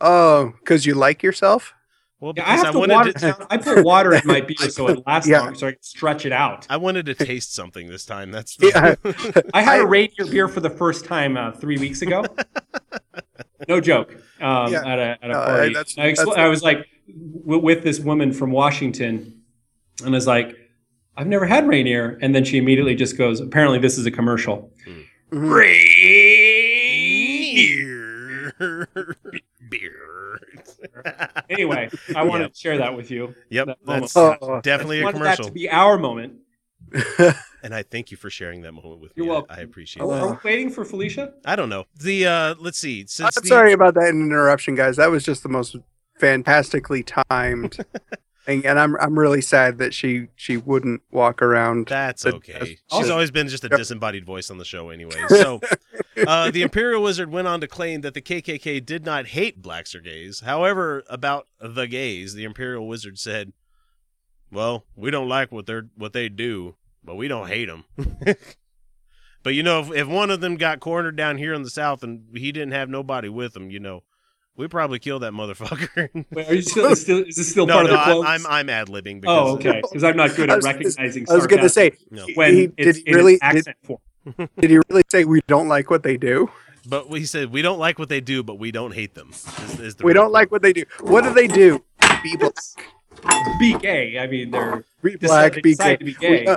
Oh, 0.00 0.52
because 0.60 0.86
you 0.86 0.94
like 0.94 1.24
yourself? 1.24 1.74
Well, 2.20 2.32
Yeah, 2.36 2.44
because 2.44 2.48
I 2.48 2.62
I, 2.62 2.64
have 2.66 2.72
to 2.72 2.78
wanted 2.78 2.94
water 2.94 3.12
to, 3.12 3.18
down. 3.18 3.46
I 3.50 3.56
put 3.58 3.84
water 3.84 4.14
in 4.14 4.22
my 4.24 4.40
beer 4.40 4.70
so 4.70 4.88
it 4.88 5.02
lasts 5.06 5.28
Yeah. 5.28 5.40
longer, 5.40 5.54
so 5.58 5.66
I 5.68 5.72
can 5.72 5.82
stretch 5.82 6.24
it 6.24 6.32
out. 6.32 6.66
I 6.70 6.76
wanted 6.76 7.06
to 7.06 7.14
taste 7.14 7.54
something 7.54 7.88
this 7.88 8.04
time. 8.06 8.30
That's 8.30 8.56
the, 8.56 8.68
Yeah. 8.68 8.94
I 9.52 9.62
had 9.62 9.80
I- 9.80 9.82
a 9.82 9.86
Rainier 9.86 10.24
beer 10.30 10.48
for 10.48 10.60
the 10.60 10.70
first 10.70 11.04
time 11.04 11.36
uh, 11.36 11.52
three 11.52 11.76
weeks 11.78 12.02
ago. 12.02 12.24
no 13.68 13.80
joke. 13.80 14.16
Um, 14.40 14.72
Yeah. 14.72 14.86
At 14.86 14.98
a 14.98 15.18
at 15.22 15.24
a 15.24 15.28
No, 15.28 15.40
I- 15.40 15.44
party, 15.46 15.74
that's- 15.74 15.94
I, 15.98 16.02
expl- 16.12 16.16
that's- 16.26 16.38
I 16.38 16.48
was 16.48 16.62
like 16.62 16.86
w- 17.44 17.60
with 17.62 17.82
this 17.82 17.98
woman 18.00 18.32
from 18.32 18.50
Washington, 18.52 19.40
and 20.04 20.08
I 20.14 20.16
was 20.16 20.26
like, 20.26 20.56
"I've 21.16 21.26
never 21.26 21.46
had 21.46 21.66
Rainier," 21.68 22.18
and 22.22 22.34
then 22.34 22.44
she 22.44 22.56
immediately 22.58 22.94
just 22.94 23.16
goes, 23.18 23.40
"Apparently, 23.40 23.78
this 23.78 23.98
is 23.98 24.06
a 24.06 24.10
commercial." 24.10 24.72
Mhm. 24.86 25.04
Rainier 27.70 28.54
beer. 29.68 30.00
Anyway, 31.50 31.90
I 32.16 32.22
wanted 32.24 32.44
Yep. 32.44 32.52
to 32.52 32.58
share 32.58 32.78
that 32.78 32.96
with 32.96 33.10
you. 33.10 33.34
Yep, 33.50 33.66
That 33.66 33.78
that's 33.86 34.14
moment. 34.16 34.38
Oh. 34.42 34.60
definitely 34.62 35.00
a 35.00 35.04
wanted 35.04 35.18
that 35.22 35.36
commercial. 35.36 35.44
to 35.46 35.52
be 35.52 35.68
our 35.70 35.98
moment. 35.98 36.34
And 37.64 37.74
I 37.74 37.82
thank 37.82 38.10
you 38.10 38.18
for 38.18 38.28
sharing 38.28 38.60
that 38.60 38.72
moment 38.72 39.00
with 39.00 39.12
You're 39.16 39.24
me. 39.24 39.30
Welcome. 39.32 39.56
I 39.56 39.62
appreciate 39.62 40.02
it. 40.02 40.06
are 40.06 40.28
we 40.32 40.36
waiting 40.44 40.68
for 40.68 40.84
Felicia? 40.84 41.32
I 41.46 41.56
don't 41.56 41.70
know. 41.70 41.86
The 41.98 42.26
uh 42.26 42.54
let's 42.60 42.76
see. 42.76 43.06
Since 43.06 43.38
I'm 43.38 43.42
the, 43.42 43.48
sorry 43.48 43.72
about 43.72 43.94
that 43.94 44.08
interruption, 44.10 44.74
guys. 44.74 44.96
That 44.96 45.10
was 45.10 45.24
just 45.24 45.42
the 45.42 45.48
most 45.48 45.76
fantastically 46.20 47.02
timed. 47.30 47.78
and, 48.46 48.64
and 48.64 48.78
I'm 48.78 48.96
I'm 48.96 49.18
really 49.18 49.40
sad 49.40 49.78
that 49.78 49.94
she 49.94 50.28
she 50.36 50.56
wouldn't 50.56 51.02
walk 51.10 51.42
around. 51.42 51.86
That's 51.86 52.22
That- 52.22 52.34
okay. 52.34 52.78
She's 52.92 53.10
always 53.10 53.30
been 53.30 53.48
just 53.48 53.64
a 53.64 53.68
disembodied 53.68 54.24
voice 54.24 54.50
on 54.50 54.58
the 54.58 54.64
show 54.64 54.90
anyway. 54.90 55.14
So, 55.28 55.60
uh, 56.26 56.50
the 56.50 56.62
Imperial 56.62 57.02
Wizard 57.02 57.30
went 57.30 57.48
on 57.48 57.60
to 57.60 57.66
claim 57.66 58.02
that 58.02 58.14
the 58.14 58.22
KKK 58.22 58.84
did 58.84 59.04
not 59.04 59.26
hate 59.28 59.60
blacks 59.60 59.94
or 59.94 60.00
gays. 60.00 60.40
However, 60.40 61.02
about 61.08 61.48
the 61.60 61.86
gays, 61.86 62.34
the 62.34 62.44
Imperial 62.44 62.86
Wizard 62.86 63.18
said, 63.18 63.52
"Well, 64.50 64.84
we 64.94 65.10
don't 65.10 65.28
like 65.28 65.50
what 65.50 65.66
they're 65.66 65.88
what 65.96 66.12
they 66.12 66.28
do, 66.28 66.76
but 67.02 67.16
we 67.16 67.26
don't 67.28 67.48
hate 67.48 67.66
them." 67.66 67.84
but 69.42 69.54
you 69.54 69.62
know, 69.62 69.80
if, 69.80 69.92
if 69.92 70.06
one 70.06 70.30
of 70.30 70.40
them 70.40 70.56
got 70.56 70.80
cornered 70.80 71.16
down 71.16 71.38
here 71.38 71.52
in 71.54 71.62
the 71.62 71.70
South 71.70 72.02
and 72.02 72.26
he 72.36 72.52
didn't 72.52 72.72
have 72.72 72.88
nobody 72.88 73.28
with 73.28 73.56
him, 73.56 73.70
you 73.70 73.80
know, 73.80 74.02
we 74.56 74.68
probably 74.68 74.98
kill 74.98 75.18
that 75.20 75.32
motherfucker. 75.32 76.24
Wait, 76.30 76.48
are 76.48 76.54
you 76.54 76.62
still, 76.62 76.86
is, 76.86 77.00
still, 77.00 77.18
is 77.24 77.36
this 77.36 77.50
still 77.50 77.66
no, 77.68 77.74
part 77.74 77.86
no, 77.86 77.94
of 77.94 77.98
the 77.98 78.04
quote? 78.12 78.26
I'm, 78.26 78.46
I'm 78.46 78.52
I'm 78.52 78.68
ad 78.70 78.88
libbing 78.88 79.20
because 79.20 79.48
oh, 79.50 79.54
okay. 79.54 79.80
Because 79.82 80.04
I'm 80.04 80.16
not 80.16 80.34
good 80.36 80.50
at 80.50 80.56
was- 80.56 80.64
recognizing. 80.64 81.26
I 81.28 81.34
was 81.34 81.46
going 81.46 81.62
to 81.62 81.68
say, 81.68 81.92
No. 82.10 82.26
when 82.34 82.54
he, 82.54 82.62
it's 82.76 82.98
did 82.98 83.06
he 83.06 83.10
in 83.10 83.16
really 83.16 83.34
its 83.34 83.40
did, 83.42 83.58
accent 83.58 83.76
form. 83.82 84.00
did 84.58 84.70
he 84.70 84.78
really 84.88 85.02
say 85.10 85.24
we 85.24 85.40
don't 85.46 85.68
like 85.68 85.90
what 85.90 86.02
they 86.02 86.16
do? 86.16 86.50
But 86.86 87.08
we 87.08 87.24
said 87.24 87.50
we 87.50 87.62
don't 87.62 87.78
like 87.78 87.98
what 87.98 88.08
they 88.08 88.20
do, 88.20 88.42
but 88.42 88.58
we 88.58 88.70
don't 88.70 88.92
hate 88.92 89.14
them. 89.14 89.30
Is, 89.30 89.80
is 89.80 89.94
the 89.96 90.04
We 90.04 90.12
real 90.12 90.24
don't 90.24 90.32
like 90.32 90.52
what 90.52 90.62
they 90.62 90.72
do. 90.72 90.84
What 91.00 91.24
do 91.24 91.32
they 91.32 91.46
do? 91.46 91.82
Be 92.22 92.36
black, 92.36 92.54
Be 93.58 93.76
gay. 93.78 94.18
I 94.18 94.26
mean, 94.26 94.50
they're 94.50 94.84
be 95.02 95.16
black, 95.16 95.62
be 95.62 95.74
gay. 95.74 95.96
to 95.96 96.04
be 96.04 96.14
gay. 96.14 96.46
Uh, 96.46 96.56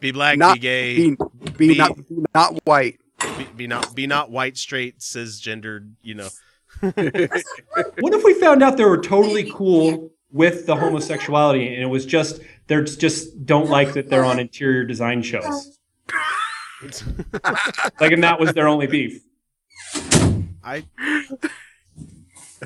be 0.00 0.10
black, 0.10 0.36
not 0.36 0.54
be 0.54 0.60
gay, 0.60 0.96
be, 0.96 1.16
be, 1.56 1.68
be- 1.68 1.78
not 1.78 1.96
be 1.96 2.24
not 2.34 2.66
white. 2.66 2.98
be, 3.38 3.44
be 3.56 3.66
not 3.68 3.94
be 3.94 4.06
not 4.06 4.30
white, 4.30 4.56
straight, 4.56 4.98
cisgendered. 4.98 5.92
You 6.02 6.14
know, 6.16 6.28
What 8.00 8.14
if 8.14 8.24
we 8.24 8.34
found 8.34 8.62
out 8.62 8.76
they 8.76 8.84
were 8.84 9.00
totally 9.00 9.50
cool 9.50 10.10
with 10.30 10.66
the 10.66 10.74
homosexuality 10.74 11.74
and 11.74 11.82
it 11.82 11.86
was 11.86 12.06
just 12.06 12.40
they're 12.66 12.82
just 12.82 13.44
don't 13.46 13.68
like 13.68 13.92
that 13.92 14.08
they're 14.08 14.24
on 14.24 14.38
interior 14.38 14.84
design 14.84 15.22
shows? 15.22 15.78
like, 18.00 18.12
and 18.12 18.24
that 18.24 18.40
was 18.40 18.52
their 18.52 18.68
only 18.68 18.86
beef. 18.86 19.22
I 20.64 20.84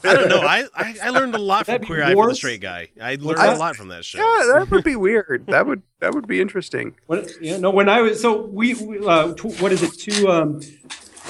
I 0.04 0.14
don't 0.14 0.28
know. 0.28 0.40
I, 0.40 0.64
I, 0.74 0.96
I 1.04 1.10
learnred 1.10 1.34
a 1.34 1.38
lot 1.38 1.66
from 1.66 1.72
That'd 1.72 1.80
be 1.82 1.86
Queer 1.86 2.02
Eye 2.02 2.14
for 2.14 2.28
the? 2.28 2.34
Straight 2.34 2.60
Guy. 2.60 2.88
I 3.00 3.12
learned 3.12 3.24
What's 3.24 3.42
a 3.42 3.54
lot 3.54 3.76
from 3.76 3.88
that 3.88 4.04
show. 4.04 4.18
Yeah, 4.18 4.58
that 4.58 4.70
would 4.70 4.84
be 4.84 4.96
weird. 4.96 5.46
That 5.48 5.66
would 5.66 5.82
that 6.00 6.14
would 6.14 6.26
be 6.26 6.40
interesting. 6.40 6.96
What, 7.06 7.30
yeah, 7.40 7.56
no, 7.58 7.70
when 7.70 7.88
I 7.88 8.02
was 8.02 8.20
so 8.20 8.42
we, 8.42 8.74
we 8.74 9.06
uh, 9.06 9.32
tw- 9.34 9.60
what 9.60 9.72
is 9.72 9.82
it? 9.82 9.98
Two, 9.98 10.28
um, 10.28 10.60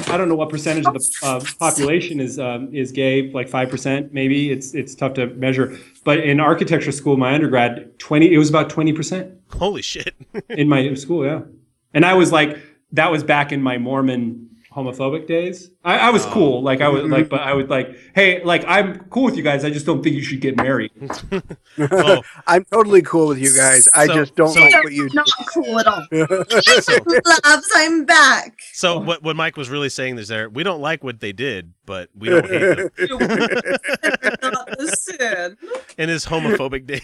I 0.08 0.16
don't 0.16 0.28
know 0.28 0.34
what 0.34 0.50
percentage 0.50 0.86
of 0.86 0.94
the 0.94 1.18
uh, 1.22 1.40
population 1.58 2.20
is 2.20 2.38
um, 2.38 2.74
is 2.74 2.92
gay, 2.92 3.30
like 3.32 3.48
five 3.48 3.70
percent, 3.70 4.12
maybe. 4.12 4.50
It's 4.50 4.74
it's 4.74 4.94
tough 4.94 5.14
to 5.14 5.28
measure. 5.28 5.78
But 6.04 6.20
in 6.20 6.38
architecture 6.40 6.92
school, 6.92 7.16
my 7.16 7.34
undergrad, 7.34 7.98
twenty, 7.98 8.32
it 8.32 8.38
was 8.38 8.48
about 8.48 8.70
twenty 8.70 8.92
percent 8.92 9.32
Holy 9.52 9.82
shit! 9.82 10.14
in 10.50 10.68
my 10.68 10.94
school, 10.94 11.24
yeah. 11.24 11.42
And 11.94 12.04
I 12.04 12.14
was 12.14 12.30
like, 12.30 12.58
that 12.92 13.10
was 13.10 13.24
back 13.24 13.52
in 13.52 13.62
my 13.62 13.78
Mormon 13.78 14.50
homophobic 14.76 15.26
days. 15.26 15.70
I, 15.82 15.98
I 15.98 16.10
was 16.10 16.26
Oh. 16.26 16.30
cool, 16.32 16.62
like 16.62 16.80
I 16.82 16.88
was 16.88 17.04
like, 17.04 17.28
but 17.30 17.40
I 17.40 17.54
would 17.54 17.70
like, 17.70 17.96
hey, 18.14 18.42
like 18.44 18.62
I'm 18.68 18.98
cool 19.08 19.24
with 19.24 19.36
you 19.36 19.42
guys. 19.42 19.64
I 19.64 19.70
just 19.70 19.86
don't 19.86 20.02
think 20.02 20.14
you 20.14 20.22
should 20.22 20.40
get 20.40 20.56
married. 20.56 20.92
Oh, 21.78 22.22
I'm 22.46 22.64
totally 22.64 23.02
cool 23.02 23.28
with 23.28 23.38
you 23.38 23.54
guys. 23.54 23.86
I 23.94 24.06
So- 24.06 24.14
just 24.14 24.34
don't 24.34 24.48
so- 24.48 24.60
like 24.60 24.72
what 24.84 24.92
you 24.94 25.08
do. 25.10 25.14
Not 25.14 25.28
cool 25.52 25.78
at 25.78 25.86
all. 25.86 26.06
so, 26.80 26.98
Loves, 27.44 27.68
I'm 27.74 28.04
back. 28.06 28.58
so 28.72 28.98
what 28.98 29.22
what 29.22 29.36
Mike 29.36 29.56
was 29.58 29.68
really 29.68 29.90
saying 29.90 30.16
is 30.18 30.28
there 30.28 30.48
we 30.48 30.62
don't 30.62 30.80
like 30.80 31.04
what 31.04 31.20
they 31.20 31.32
did, 31.32 31.74
but 31.84 32.08
we 32.16 32.30
don't 32.30 32.46
hate 32.48 32.96
them. 33.18 34.52
Not 34.68 34.78
the 34.78 34.88
sin. 34.96 35.56
In 35.98 36.08
his 36.08 36.26
homophobic 36.26 36.86
days. 36.92 37.00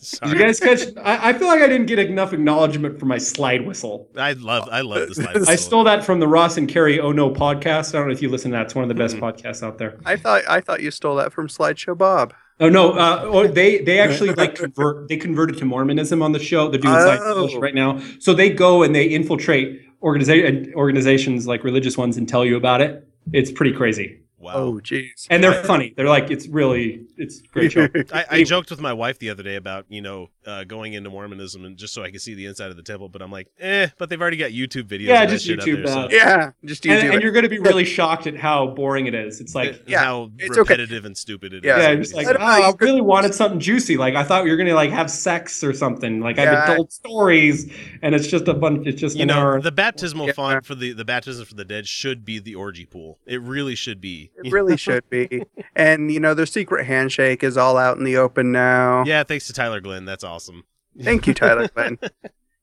Did 0.00 0.04
Sorry. 0.06 0.32
you 0.32 0.38
guys 0.38 0.58
catch? 0.60 0.80
I, 1.02 1.28
I 1.30 1.32
feel 1.34 1.46
like 1.48 1.60
I 1.60 1.66
didn't 1.68 1.86
get 1.86 1.98
enough 1.98 2.32
acknowledgement 2.32 2.98
for 2.98 3.04
my 3.06 3.18
slide 3.18 3.66
whistle. 3.66 4.08
I 4.16 4.32
love 4.32 4.66
I 4.72 4.80
love 4.80 5.08
this 5.08 5.18
life. 5.18 5.46
I 5.48 5.56
stole 5.56 5.84
that 5.84 6.04
from 6.04 6.20
the 6.20 6.26
Ross 6.28 6.56
and 6.56 6.66
Carrie 6.68 6.98
Oh 7.00 7.12
No 7.12 7.30
podcast. 7.30 7.94
I 7.94 7.98
don't 7.98 8.06
know 8.08 8.12
if 8.12 8.22
you 8.22 8.30
listen 8.30 8.50
to 8.52 8.56
that. 8.56 8.66
It's 8.66 8.74
one 8.74 8.82
of 8.82 8.88
the 8.88 8.94
best 8.94 9.16
Mm. 9.16 9.20
podcasts 9.20 9.62
out 9.62 9.76
there. 9.78 9.98
I 10.06 10.16
thought 10.16 10.42
I 10.48 10.60
thought 10.62 10.80
you 10.80 10.90
stole 10.90 11.16
that 11.16 11.32
from 11.32 11.48
Slideshow 11.48 11.98
Bob. 11.98 12.32
Oh 12.60 12.68
no, 12.68 12.92
uh, 12.92 13.20
oh, 13.24 13.46
they 13.46 13.78
they 13.82 13.98
actually 14.00 14.32
like 14.32 14.54
convert. 14.54 15.08
They 15.08 15.16
converted 15.18 15.58
to 15.58 15.64
Mormonism 15.66 16.22
on 16.22 16.32
the 16.32 16.38
show. 16.38 16.68
They're 16.70 16.80
doing 16.80 16.94
Oh. 16.94 16.98
Scientology 16.98 17.60
right 17.60 17.74
now. 17.74 18.00
So 18.20 18.32
they 18.32 18.48
go 18.50 18.82
and 18.82 18.94
they 18.94 19.04
infiltrate 19.06 19.82
organiza- 20.02 20.72
organizations 20.74 21.46
like 21.46 21.62
religious 21.64 21.98
ones 21.98 22.16
and 22.16 22.26
tell 22.28 22.44
you 22.44 22.56
about 22.56 22.80
it. 22.80 23.06
It's 23.34 23.50
pretty 23.52 23.72
crazy, 23.72 24.19
Wow. 24.40 24.52
Oh, 24.54 24.72
jeez. 24.82 25.26
and 25.28 25.44
they're 25.44 25.62
funny. 25.64 25.92
They're 25.94 26.08
like 26.08 26.30
it's 26.30 26.46
really 26.48 27.06
it's 27.18 27.40
a 27.40 27.46
great 27.48 27.72
show. 27.72 27.88
I, 28.12 28.24
I 28.30 28.42
joked 28.44 28.70
with 28.70 28.80
my 28.80 28.92
wife 28.94 29.18
the 29.18 29.28
other 29.30 29.42
day 29.42 29.56
about 29.56 29.84
you 29.90 30.00
know 30.00 30.30
uh, 30.46 30.64
going 30.64 30.94
into 30.94 31.10
Mormonism 31.10 31.64
and 31.64 31.76
just 31.76 31.92
so 31.92 32.02
I 32.02 32.10
could 32.10 32.22
see 32.22 32.34
the 32.34 32.46
inside 32.46 32.70
of 32.70 32.76
the 32.76 32.82
temple, 32.82 33.08
but 33.10 33.20
I'm 33.20 33.30
like, 33.30 33.48
eh. 33.58 33.88
But 33.98 34.08
they've 34.08 34.20
already 34.20 34.38
got 34.38 34.52
YouTube 34.52 34.84
videos. 34.84 35.08
Yeah, 35.08 35.26
just 35.26 35.44
shit 35.44 35.60
YouTube 35.60 35.84
there, 35.84 35.86
so. 35.86 36.08
Yeah, 36.10 36.52
just 36.64 36.84
you 36.84 36.92
And, 36.92 37.14
and 37.14 37.22
you're 37.22 37.32
going 37.32 37.42
to 37.42 37.50
be 37.50 37.58
really 37.58 37.84
shocked 37.84 38.26
at 38.26 38.36
how 38.36 38.68
boring 38.68 39.06
it 39.06 39.14
is. 39.14 39.40
It's 39.40 39.54
like 39.54 39.80
and 39.80 39.82
Yeah, 39.86 40.04
how 40.04 40.30
it's 40.38 40.52
okay. 40.52 40.60
repetitive 40.60 41.04
and 41.04 41.16
stupid 41.16 41.52
it 41.52 41.64
is. 41.64 41.68
Yeah, 41.68 41.90
Yeah, 41.90 41.94
just 41.96 42.14
like, 42.14 42.26
I 42.26 42.62
oh, 42.62 42.70
I 42.70 42.72
really 42.80 43.02
wanted 43.02 43.34
something 43.34 43.60
juicy. 43.60 43.96
Like 43.98 44.14
I 44.14 44.24
thought 44.24 44.44
you 44.44 44.50
were 44.50 44.56
gonna 44.56 44.74
like 44.74 44.90
have 44.90 45.10
sex 45.10 45.62
or 45.62 45.74
something. 45.74 46.20
Like 46.20 46.36
Yeah. 46.36 46.64
I've 46.66 46.76
told 46.76 46.92
stories, 46.92 47.70
and 48.02 48.14
it's 48.14 48.26
just 48.26 48.48
a 48.48 48.54
bunch. 48.54 48.86
It's 48.86 49.00
just 49.00 49.16
you 49.16 49.26
know, 49.26 49.34
hour. 49.34 49.60
the 49.60 49.72
baptismal 49.72 50.28
Yeah. 50.28 50.32
font 50.32 50.64
for 50.64 50.74
the 50.74 50.92
the 50.92 51.04
baptism 51.04 51.44
for 51.44 51.54
the 51.54 51.64
dead 51.64 51.86
should 51.86 52.24
be 52.24 52.38
the 52.38 52.54
orgy 52.54 52.86
pool. 52.86 53.18
It 53.26 53.40
really 53.42 53.74
should 53.74 54.00
be. 54.00 54.29
It 54.42 54.52
really 54.52 54.76
should 54.76 55.08
be. 55.10 55.44
And 55.76 56.10
you 56.12 56.20
know, 56.20 56.34
their 56.34 56.46
secret 56.46 56.84
handshake 56.86 57.42
is 57.42 57.56
all 57.56 57.76
out 57.78 57.96
in 57.96 58.04
the 58.04 58.16
open 58.16 58.52
now. 58.52 59.04
Yeah, 59.04 59.22
thanks 59.22 59.46
to 59.46 59.52
Tyler 59.52 59.80
Glenn. 59.80 60.04
That's 60.04 60.24
awesome. 60.24 60.64
Thank 61.00 61.26
you, 61.26 61.32
Tyler 61.34 61.68
Glenn, 61.74 61.98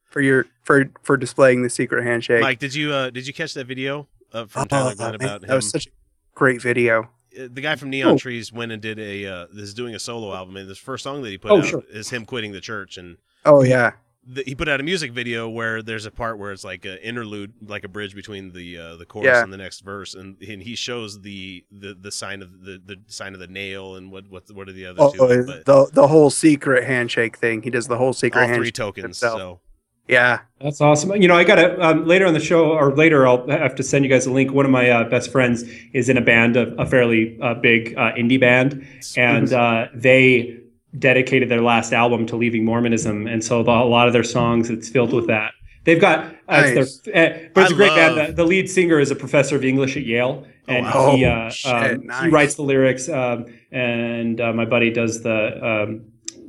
for 0.05 0.21
your 0.21 0.45
for 0.63 0.85
for 1.01 1.17
displaying 1.17 1.63
the 1.63 1.69
secret 1.69 2.03
handshake. 2.03 2.41
Mike, 2.41 2.59
did 2.59 2.75
you 2.75 2.91
uh, 2.93 3.09
did 3.09 3.25
you 3.25 3.33
catch 3.33 3.53
that 3.55 3.65
video 3.65 4.07
uh, 4.33 4.45
from 4.45 4.63
Oh, 4.63 4.65
Tyler 4.65 4.95
Glenn 4.95 5.11
man, 5.11 5.15
about 5.15 5.41
that 5.41 5.49
him? 5.49 5.55
was 5.55 5.69
such 5.69 5.87
a 5.87 5.89
great 6.35 6.61
video. 6.61 7.03
uh, 7.39 7.47
the 7.51 7.61
guy 7.61 7.75
from 7.75 7.89
Neon 7.89 8.13
Oh. 8.13 8.17
Trees 8.17 8.51
went 8.51 8.71
and 8.71 8.81
did 8.81 8.99
a 8.99 9.25
uh, 9.25 9.47
is 9.55 9.73
doing 9.73 9.95
a 9.95 9.99
solo 9.99 10.33
album, 10.35 10.57
and 10.57 10.69
this 10.69 10.77
first 10.77 11.03
song 11.03 11.21
that 11.23 11.29
he 11.29 11.37
put 11.37 11.51
Oh, 11.51 11.59
out 11.59 11.65
sure. 11.65 11.83
is 11.89 12.09
him 12.09 12.25
quitting 12.25 12.51
the 12.51 12.61
church, 12.61 12.97
and 12.97 13.17
Oh 13.45 13.63
yeah, 13.63 13.93
the, 14.29 14.43
he 14.45 14.55
put 14.55 14.67
out 14.67 14.79
a 14.79 14.83
music 14.83 15.13
video 15.13 15.47
where 15.47 15.81
there's 15.81 16.05
a 16.05 16.11
part 16.11 16.37
where 16.37 16.51
it's 16.51 16.63
like 16.63 16.83
an 16.85 16.97
interlude, 16.97 17.53
like 17.65 17.83
a 17.83 17.87
bridge 17.87 18.13
between 18.13 18.51
the 18.51 18.77
uh, 18.77 18.95
the 18.97 19.05
chorus 19.05 19.27
Yeah. 19.27 19.43
and 19.43 19.53
the 19.53 19.57
next 19.57 19.81
verse, 19.81 20.15
and, 20.15 20.35
and 20.41 20.61
he 20.61 20.75
shows 20.75 21.21
the, 21.21 21.63
the 21.71 21.93
the 21.99 22.11
sign 22.11 22.41
of 22.41 22.63
the, 22.63 22.81
the 22.85 22.97
sign 23.07 23.33
of 23.33 23.39
the 23.39 23.47
nail 23.47 23.95
and 23.95 24.11
what 24.11 24.29
what 24.29 24.43
what 24.51 24.67
are 24.67 24.73
the 24.73 24.85
other 24.85 25.01
oh, 25.01 25.11
two? 25.11 25.45
But 25.45 25.65
the 25.65 25.89
the 25.93 26.07
whole 26.07 26.29
secret 26.29 26.83
handshake 26.83 27.37
thing. 27.37 27.61
He 27.61 27.69
does 27.69 27.87
the 27.87 27.97
whole 27.97 28.13
secret 28.13 28.41
all 28.41 28.47
handshake. 28.47 28.63
three 28.63 28.71
tokens. 28.71 29.03
himself. 29.03 29.39
So 29.39 29.59
Yeah, 30.07 30.39
That's 30.61 30.81
awesome. 30.81 31.21
You 31.21 31.27
know, 31.27 31.35
I 31.35 31.43
got 31.43 31.55
to 31.55 31.81
um, 31.81 32.05
later 32.05 32.25
on 32.25 32.33
the 32.33 32.39
show, 32.39 32.71
or 32.71 32.93
later, 32.95 33.27
I'll 33.27 33.47
have 33.47 33.75
to 33.75 33.83
send 33.83 34.03
you 34.05 34.09
guys 34.09 34.25
a 34.25 34.31
link. 34.31 34.51
One 34.53 34.65
of 34.65 34.71
my 34.71 34.89
uh, 34.89 35.09
best 35.09 35.31
friends 35.31 35.63
is 35.93 36.09
in 36.09 36.17
a 36.17 36.21
band, 36.21 36.57
a, 36.57 36.73
a 36.75 36.85
fairly 36.85 37.37
uh, 37.41 37.53
big 37.55 37.93
uh, 37.97 38.13
indie 38.13 38.39
band, 38.39 38.85
and 39.15 39.51
uh, 39.53 39.87
they 39.93 40.59
dedicated 40.97 41.49
their 41.49 41.61
last 41.61 41.93
album 41.93 42.25
to 42.27 42.35
leaving 42.35 42.65
Mormonism, 42.65 43.27
and 43.27 43.43
so 43.43 43.63
the, 43.63 43.71
a 43.71 43.85
lot 43.85 44.07
of 44.07 44.13
their 44.13 44.23
songs 44.23 44.69
it's 44.69 44.89
filled 44.89 45.13
with 45.13 45.27
that. 45.27 45.51
They've 45.83 46.01
got, 46.01 46.25
uh, 46.49 46.63
it's 46.65 46.99
their, 46.99 47.15
uh, 47.15 47.49
but 47.53 47.63
it's 47.63 47.71
I 47.71 47.73
a 47.73 47.77
great 47.77 47.87
love- 47.91 48.15
band. 48.15 48.29
The, 48.29 48.33
the 48.33 48.45
lead 48.45 48.69
singer 48.69 48.99
is 48.99 49.09
a 49.09 49.15
professor 49.15 49.55
of 49.55 49.63
English 49.63 49.95
at 49.95 50.03
Yale, 50.03 50.45
and 50.67 50.85
wow. 50.85 51.15
he 51.15 51.25
uh, 51.25 51.49
shit, 51.49 51.73
um, 51.73 52.23
he 52.23 52.29
writes 52.29 52.55
the 52.55 52.63
lyrics, 52.63 53.07
um, 53.07 53.45
and 53.71 54.41
uh, 54.41 54.51
my 54.53 54.65
buddy 54.65 54.91
does 54.91 55.23
the 55.23 55.65
um, 55.65 56.05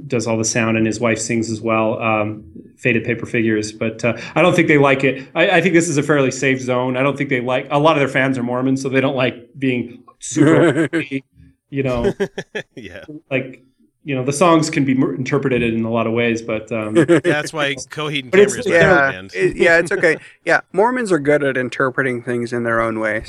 does 0.07 0.27
all 0.27 0.37
the 0.37 0.45
sound, 0.45 0.77
and 0.77 0.87
his 0.87 1.01
wife 1.01 1.19
sings 1.19 1.51
as 1.51 1.61
well. 1.61 2.01
Um, 2.01 2.45
faded 2.77 3.05
paper 3.05 3.27
figures, 3.27 3.73
but 3.73 4.05
uh, 4.05 4.17
I 4.35 4.43
don't 4.43 4.55
think 4.55 4.69
they 4.69 4.79
like 4.79 5.05
it. 5.05 5.29
I, 5.35 5.51
I 5.51 5.61
think 5.61 5.75
this 5.75 5.89
is 5.89 5.99
a 5.99 6.03
fairly 6.03 6.31
safe 6.31 6.61
zone. 6.61 6.97
I 6.97 7.03
don't 7.03 7.17
think 7.17 7.31
they 7.31 7.41
like. 7.41 7.67
A 7.71 7.79
lot 7.79 7.97
of 7.97 8.01
their 8.01 8.09
fans 8.09 8.39
are 8.39 8.43
Mormons, 8.43 8.83
so 8.83 8.89
they 8.89 9.01
don't 9.01 9.17
like 9.17 9.51
being 9.59 10.03
super. 10.19 10.89
you 11.71 11.83
know, 11.83 12.13
yeah, 12.75 13.05
like 13.31 13.63
you 14.09 14.15
know, 14.15 14.25
the 14.25 14.33
songs 14.33 14.71
can 14.71 14.87
be 14.87 14.93
interpreted 14.93 15.63
in 15.63 15.85
a 15.85 15.91
lot 15.91 16.07
of 16.07 16.15
ways, 16.15 16.41
but 16.41 16.73
um, 16.73 16.95
that's 17.25 17.53
why 17.53 17.75
Coheed 17.75 18.23
and 18.23 18.33
Cambria 18.33 18.61
is 18.61 18.67
my 18.67 18.73
yeah, 18.73 18.81
yeah, 18.81 19.11
band. 19.11 19.33
it- 19.35 19.57
yeah. 19.59 19.79
It's 19.79 19.93
okay. 19.93 20.17
Yeah, 20.47 20.63
Mormons 20.73 21.13
are 21.13 21.19
good 21.19 21.45
at 21.45 21.59
interpreting 21.59 22.23
things 22.23 22.51
in 22.55 22.63
their 22.63 22.81
own 22.81 23.01
ways. 23.01 23.27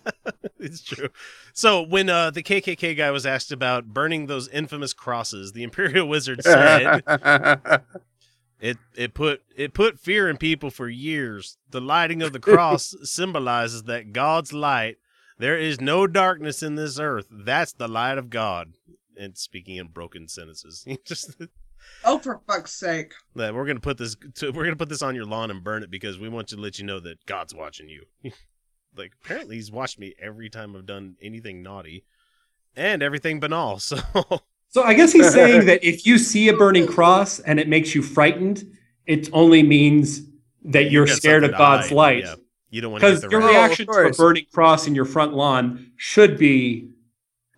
it's 0.60 0.80
true. 0.80 1.08
So 1.54 1.82
when 1.82 2.08
uh, 2.08 2.30
the 2.30 2.44
KKK 2.44 2.96
guy 2.96 3.10
was 3.10 3.26
asked 3.26 3.50
about 3.50 3.86
burning 3.86 4.26
those 4.26 4.46
infamous 4.50 4.92
crosses, 4.92 5.54
the 5.54 5.64
Imperial 5.64 6.06
Wizard 6.06 6.44
said 6.44 7.02
it 8.60 8.78
it 8.94 9.14
put 9.14 9.42
it 9.56 9.74
put 9.74 9.98
fear 9.98 10.30
in 10.30 10.36
people 10.36 10.70
for 10.70 10.88
years. 10.88 11.58
The 11.68 11.80
lighting 11.80 12.22
of 12.22 12.32
the 12.32 12.38
cross 12.38 12.94
symbolizes 13.02 13.82
that 13.84 14.12
God's 14.12 14.52
light. 14.52 14.98
There 15.36 15.58
is 15.58 15.80
no 15.80 16.06
darkness 16.06 16.62
in 16.62 16.76
this 16.76 17.00
earth. 17.00 17.26
That's 17.28 17.72
the 17.72 17.88
light 17.88 18.18
of 18.18 18.30
God. 18.30 18.74
And 19.18 19.36
speaking 19.36 19.76
in 19.76 19.88
broken 19.88 20.28
sentences, 20.28 20.86
just 21.06 21.36
Oh, 22.04 22.18
for 22.18 22.40
fuck's 22.46 22.72
sake. 22.72 23.12
that 23.34 23.54
we're 23.54 23.66
gonna 23.66 23.80
put 23.80 23.98
this 23.98 24.16
to, 24.36 24.52
we're 24.52 24.64
gonna 24.64 24.76
put 24.76 24.88
this 24.88 25.02
on 25.02 25.14
your 25.14 25.24
lawn 25.24 25.50
and 25.50 25.64
burn 25.64 25.82
it 25.82 25.90
because 25.90 26.18
we 26.18 26.28
want 26.28 26.48
to 26.48 26.56
let 26.56 26.78
you 26.78 26.84
know 26.84 27.00
that 27.00 27.24
God's 27.26 27.54
watching 27.54 27.88
you. 27.88 28.04
like 28.96 29.12
apparently 29.22 29.56
he's 29.56 29.70
watched 29.70 29.98
me 29.98 30.14
every 30.20 30.48
time 30.48 30.76
I've 30.76 30.86
done 30.86 31.16
anything 31.20 31.62
naughty 31.62 32.04
and 32.76 33.02
everything 33.02 33.40
banal. 33.40 33.78
So 33.80 33.98
so 34.68 34.82
I 34.82 34.94
guess 34.94 35.12
he's 35.12 35.32
saying 35.32 35.66
that 35.66 35.84
if 35.84 36.06
you 36.06 36.18
see 36.18 36.48
a 36.48 36.56
burning 36.56 36.86
cross 36.86 37.40
and 37.40 37.60
it 37.60 37.68
makes 37.68 37.94
you 37.94 38.02
frightened, 38.02 38.64
it 39.06 39.28
only 39.32 39.62
means 39.62 40.22
that 40.64 40.90
you're 40.90 41.06
got 41.06 41.16
scared 41.16 41.44
of 41.44 41.50
God's 41.52 41.88
hide. 41.88 41.94
light. 41.94 42.24
Yeah. 42.24 42.34
You 42.70 42.80
don't 42.80 42.92
want 42.92 43.02
to 43.02 43.14
Because 43.14 43.30
your 43.30 43.46
reaction 43.46 43.86
of 43.88 43.94
to 43.94 44.00
a 44.00 44.08
oh, 44.08 44.12
burning 44.12 44.46
cross 44.50 44.86
in 44.86 44.94
your 44.94 45.04
front 45.04 45.34
lawn 45.34 45.92
should 45.96 46.38
be 46.38 46.88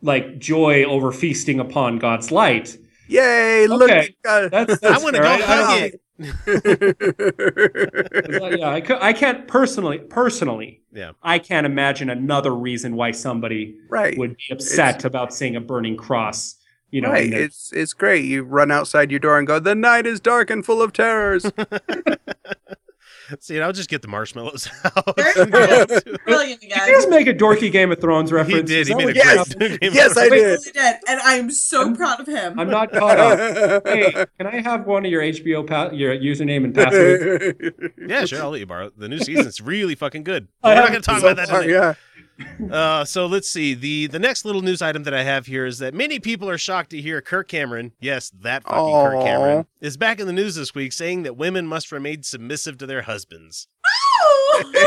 like 0.04 0.38
joy 0.38 0.84
over 0.84 1.10
feasting 1.10 1.58
upon 1.58 1.98
God's 1.98 2.30
light. 2.30 2.76
Yay! 3.08 3.66
Look, 3.66 3.90
Okay. 3.90 4.14
at 4.24 4.50
That's, 4.50 4.82
I 4.84 4.98
want 4.98 5.16
to 5.16 5.22
go 5.22 5.28
I- 5.28 5.34
I 5.34 5.40
hug 5.40 5.80
don't- 5.80 5.92
it. 5.92 6.00
yeah, 8.60 8.68
I, 8.68 9.08
I 9.08 9.12
can't 9.12 9.48
personally, 9.48 9.98
personally, 9.98 10.80
Yeah. 10.92 11.10
I 11.24 11.40
can't 11.40 11.66
imagine 11.66 12.08
another 12.08 12.54
reason 12.54 12.94
why 12.94 13.10
somebody 13.10 13.74
right. 13.90 14.16
would 14.16 14.36
be 14.36 14.44
upset 14.52 15.04
about 15.04 15.34
seeing 15.34 15.56
a 15.56 15.60
burning 15.60 15.96
cross. 15.96 16.54
You 16.92 17.00
know, 17.00 17.10
right. 17.10 17.32
It's 17.32 17.72
it's 17.72 17.94
great. 17.94 18.24
You 18.24 18.44
run 18.44 18.70
outside 18.70 19.10
your 19.10 19.18
door 19.18 19.38
and 19.38 19.46
go, 19.48 19.58
"The 19.58 19.74
night 19.74 20.06
is 20.06 20.20
dark 20.20 20.50
and 20.50 20.64
full 20.64 20.80
of 20.80 20.92
terrors." 20.92 21.44
See, 23.40 23.60
I'll 23.60 23.72
just 23.72 23.88
get 23.88 24.02
the 24.02 24.08
marshmallows 24.08 24.68
out. 24.84 25.16
Brilliant 25.16 26.60
Did 26.60 26.72
again. 26.72 26.86
you 26.88 26.92
just 26.94 27.08
make 27.08 27.26
a 27.26 27.34
dorky 27.34 27.70
Game 27.72 27.90
of 27.92 28.00
Thrones 28.00 28.32
reference? 28.32 28.68
did. 28.68 28.80
Is 28.80 28.88
He 28.88 28.94
that 28.94 28.98
made 28.98 29.16
a 29.16 29.18
you 29.18 29.22
great- 29.22 29.36
happened? 29.38 29.94
yes, 29.94 30.16
I 30.16 30.24
He 30.24 30.30
did. 30.30 30.36
really 30.42 30.72
did, 30.72 30.96
and 31.08 31.20
I'm 31.22 31.50
so 31.50 31.94
proud 31.94 32.20
of 32.20 32.26
him. 32.26 32.58
I'm 32.58 32.68
not 32.70 32.92
caught 32.92 33.18
up. 33.18 33.38
hey, 33.86 34.26
can 34.38 34.46
I 34.46 34.60
have 34.60 34.86
one 34.86 35.04
of 35.04 35.10
your 35.10 35.22
HBO 35.22 35.66
pa- 35.66 35.90
your 35.92 36.14
username 36.16 36.64
and 36.64 36.74
password? 36.74 37.92
yeah, 38.06 38.24
sure. 38.24 38.42
I'll 38.42 38.50
let 38.50 38.60
you 38.60 38.66
borrow. 38.66 38.90
The 38.96 39.08
new 39.08 39.18
season's 39.18 39.60
really 39.60 39.94
fucking 39.94 40.24
good. 40.24 40.48
I 40.62 40.68
We're 40.70 40.74
not 40.76 40.88
going 40.90 41.02
to 41.02 41.06
talk 41.06 41.20
So 41.20 41.28
about 41.28 41.36
that 41.36 41.48
far, 41.48 41.64
yeah. 41.64 41.94
Uh, 42.70 43.04
so 43.04 43.26
let's 43.26 43.48
see. 43.48 43.74
The 43.74 44.06
the 44.08 44.18
next 44.18 44.44
little 44.44 44.62
news 44.62 44.82
item 44.82 45.04
that 45.04 45.14
I 45.14 45.22
have 45.22 45.46
here 45.46 45.66
is 45.66 45.78
that 45.78 45.94
many 45.94 46.18
people 46.18 46.48
are 46.48 46.58
shocked 46.58 46.90
to 46.90 47.00
hear 47.00 47.20
Kirk 47.20 47.48
Cameron, 47.48 47.92
yes, 48.00 48.30
that 48.40 48.64
fucking 48.64 48.76
Kirk 48.92 49.24
Cameron, 49.24 49.66
is 49.80 49.96
back 49.96 50.20
in 50.20 50.26
the 50.26 50.32
news 50.32 50.54
this 50.54 50.74
week 50.74 50.92
saying 50.92 51.22
that 51.22 51.36
women 51.36 51.66
must 51.66 51.92
remain 51.92 52.22
submissive 52.22 52.78
to 52.78 52.86
their 52.86 53.02
husbands. 53.02 53.68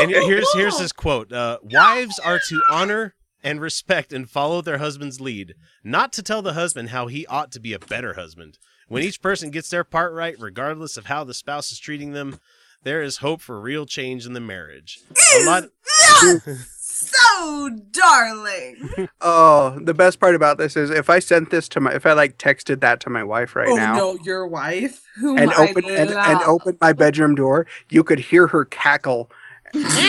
And 0.00 0.10
here's 0.10 0.52
here's 0.54 0.78
his 0.78 0.92
quote: 0.92 1.32
uh, 1.32 1.58
"Wives 1.62 2.18
are 2.18 2.40
to 2.48 2.62
honor 2.70 3.14
and 3.42 3.60
respect 3.60 4.12
and 4.12 4.28
follow 4.28 4.60
their 4.60 4.78
husband's 4.78 5.20
lead, 5.20 5.54
not 5.84 6.12
to 6.14 6.22
tell 6.22 6.42
the 6.42 6.54
husband 6.54 6.90
how 6.90 7.06
he 7.06 7.26
ought 7.26 7.52
to 7.52 7.60
be 7.60 7.72
a 7.72 7.78
better 7.78 8.14
husband. 8.14 8.58
When 8.88 9.02
each 9.02 9.20
person 9.20 9.50
gets 9.50 9.68
their 9.68 9.84
part 9.84 10.12
right, 10.12 10.34
regardless 10.38 10.96
of 10.96 11.06
how 11.06 11.24
the 11.24 11.34
spouse 11.34 11.72
is 11.72 11.78
treating 11.78 12.12
them." 12.12 12.40
There 12.84 13.02
is 13.02 13.16
hope 13.16 13.40
for 13.40 13.60
real 13.60 13.86
change 13.86 14.24
in 14.24 14.34
the 14.34 14.40
marriage. 14.40 15.00
A 15.10 15.44
lot, 15.44 15.64
so 17.00 17.70
darling. 17.90 19.08
Oh, 19.20 19.78
the 19.82 19.94
best 19.94 20.20
part 20.20 20.34
about 20.34 20.58
this 20.58 20.76
is 20.76 20.90
if 20.90 21.10
I 21.10 21.18
sent 21.18 21.50
this 21.50 21.68
to 21.70 21.80
my, 21.80 21.92
if 21.92 22.06
I 22.06 22.12
like 22.12 22.38
texted 22.38 22.80
that 22.80 23.00
to 23.00 23.10
my 23.10 23.24
wife 23.24 23.56
right 23.56 23.68
oh 23.68 23.76
now, 23.76 23.96
no, 23.96 24.18
your 24.22 24.46
wife, 24.46 25.02
whom 25.16 25.38
and 25.38 25.52
I 25.52 25.70
open 25.70 25.84
and, 25.86 26.10
and 26.10 26.40
love. 26.40 26.42
open 26.46 26.78
my 26.80 26.92
bedroom 26.92 27.34
door, 27.34 27.66
you 27.90 28.04
could 28.04 28.18
hear 28.20 28.46
her 28.48 28.64
cackle 28.64 29.30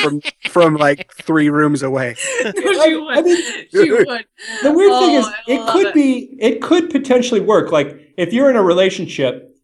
from 0.02 0.21
from 0.49 0.75
like 0.75 1.12
three 1.21 1.49
rooms 1.49 1.82
away. 1.84 2.15
no, 2.43 2.52
she 2.84 2.95
would. 2.95 3.17
I 3.17 3.21
mean, 3.21 3.43
she 3.71 3.91
would. 3.91 4.25
The 4.63 4.71
weird 4.71 4.97
thing 4.99 5.15
Oh, 5.15 5.19
is, 5.19 5.28
it 5.47 5.67
could 5.67 5.88
it. 5.88 5.93
be, 5.93 6.38
it 6.39 6.62
could 6.62 6.89
potentially 6.89 7.41
work. 7.41 7.71
Like 7.71 8.13
if 8.17 8.34
you're 8.34 8.49
in 8.49 8.56
a 8.56 8.63
relationship 8.63 9.56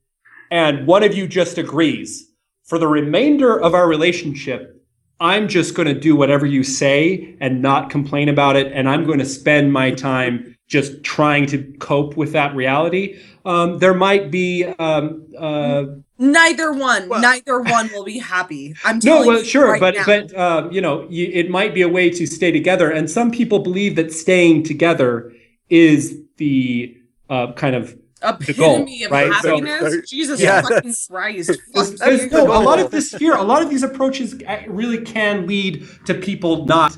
and 0.51 0.87
one 0.87 1.03
of 1.03 1.13
you 1.15 1.27
just 1.27 1.57
agrees, 1.57 2.29
for 2.65 2.77
the 2.79 2.87
remainder 2.87 3.59
of 3.59 3.73
our 3.75 3.87
relationship, 3.87 4.84
I'm 5.19 5.47
just 5.47 5.75
going 5.75 5.87
to 5.87 5.99
do 5.99 6.15
whatever 6.15 6.45
you 6.45 6.63
say 6.63 7.35
and 7.39 7.61
not 7.61 7.89
complain 7.89 8.27
about 8.29 8.55
it, 8.55 8.71
and 8.73 8.89
I'm 8.89 9.05
going 9.05 9.19
to 9.19 9.25
spend 9.25 9.71
my 9.71 9.91
time 9.91 10.57
just 10.67 11.03
trying 11.03 11.45
to 11.47 11.63
cope 11.79 12.17
with 12.17 12.31
that 12.33 12.55
reality. 12.55 13.19
Um, 13.45 13.77
there 13.79 13.93
might 13.93 14.31
be. 14.31 14.65
Um, 14.65 15.27
uh, 15.37 15.83
Neither 16.17 16.71
one, 16.71 17.09
Well- 17.09 17.21
neither 17.21 17.59
one 17.59 17.89
will 17.93 18.05
be 18.05 18.19
happy. 18.19 18.73
I'm 18.85 18.99
no, 19.03 19.25
well, 19.27 19.43
sure, 19.43 19.71
right 19.73 19.81
but 19.81 19.95
now. 19.95 20.05
but 20.05 20.33
uh, 20.33 20.69
you 20.71 20.79
know, 20.79 21.05
you, 21.09 21.29
it 21.31 21.49
might 21.49 21.73
be 21.73 21.81
a 21.81 21.89
way 21.89 22.09
to 22.09 22.25
stay 22.25 22.51
together, 22.51 22.89
and 22.89 23.09
some 23.09 23.31
people 23.31 23.59
believe 23.59 23.95
that 23.97 24.13
staying 24.13 24.63
together 24.63 25.33
is 25.69 26.17
the 26.37 26.97
uh, 27.29 27.51
kind 27.53 27.75
of 27.75 27.97
epitome 28.27 29.03
of 29.03 29.11
right? 29.11 29.33
So- 29.41 29.49
happiness. 29.57 30.09
Jesus 30.09 30.39
Yeah, 30.41 30.61
fucking 30.61 30.93
Christ! 31.09 31.51
Fuck 31.73 31.87
there's- 31.97 32.31
no, 32.31 32.45
a 32.45 32.61
lot 32.63 32.79
of 32.79 32.91
this 32.91 33.13
fear, 33.13 33.35
a 33.35 33.43
lot 33.43 33.61
of 33.63 33.69
these 33.69 33.83
approaches 33.83 34.35
really 34.67 35.01
can 35.01 35.47
lead 35.47 35.87
to 36.05 36.13
people 36.13 36.65
not 36.65 36.97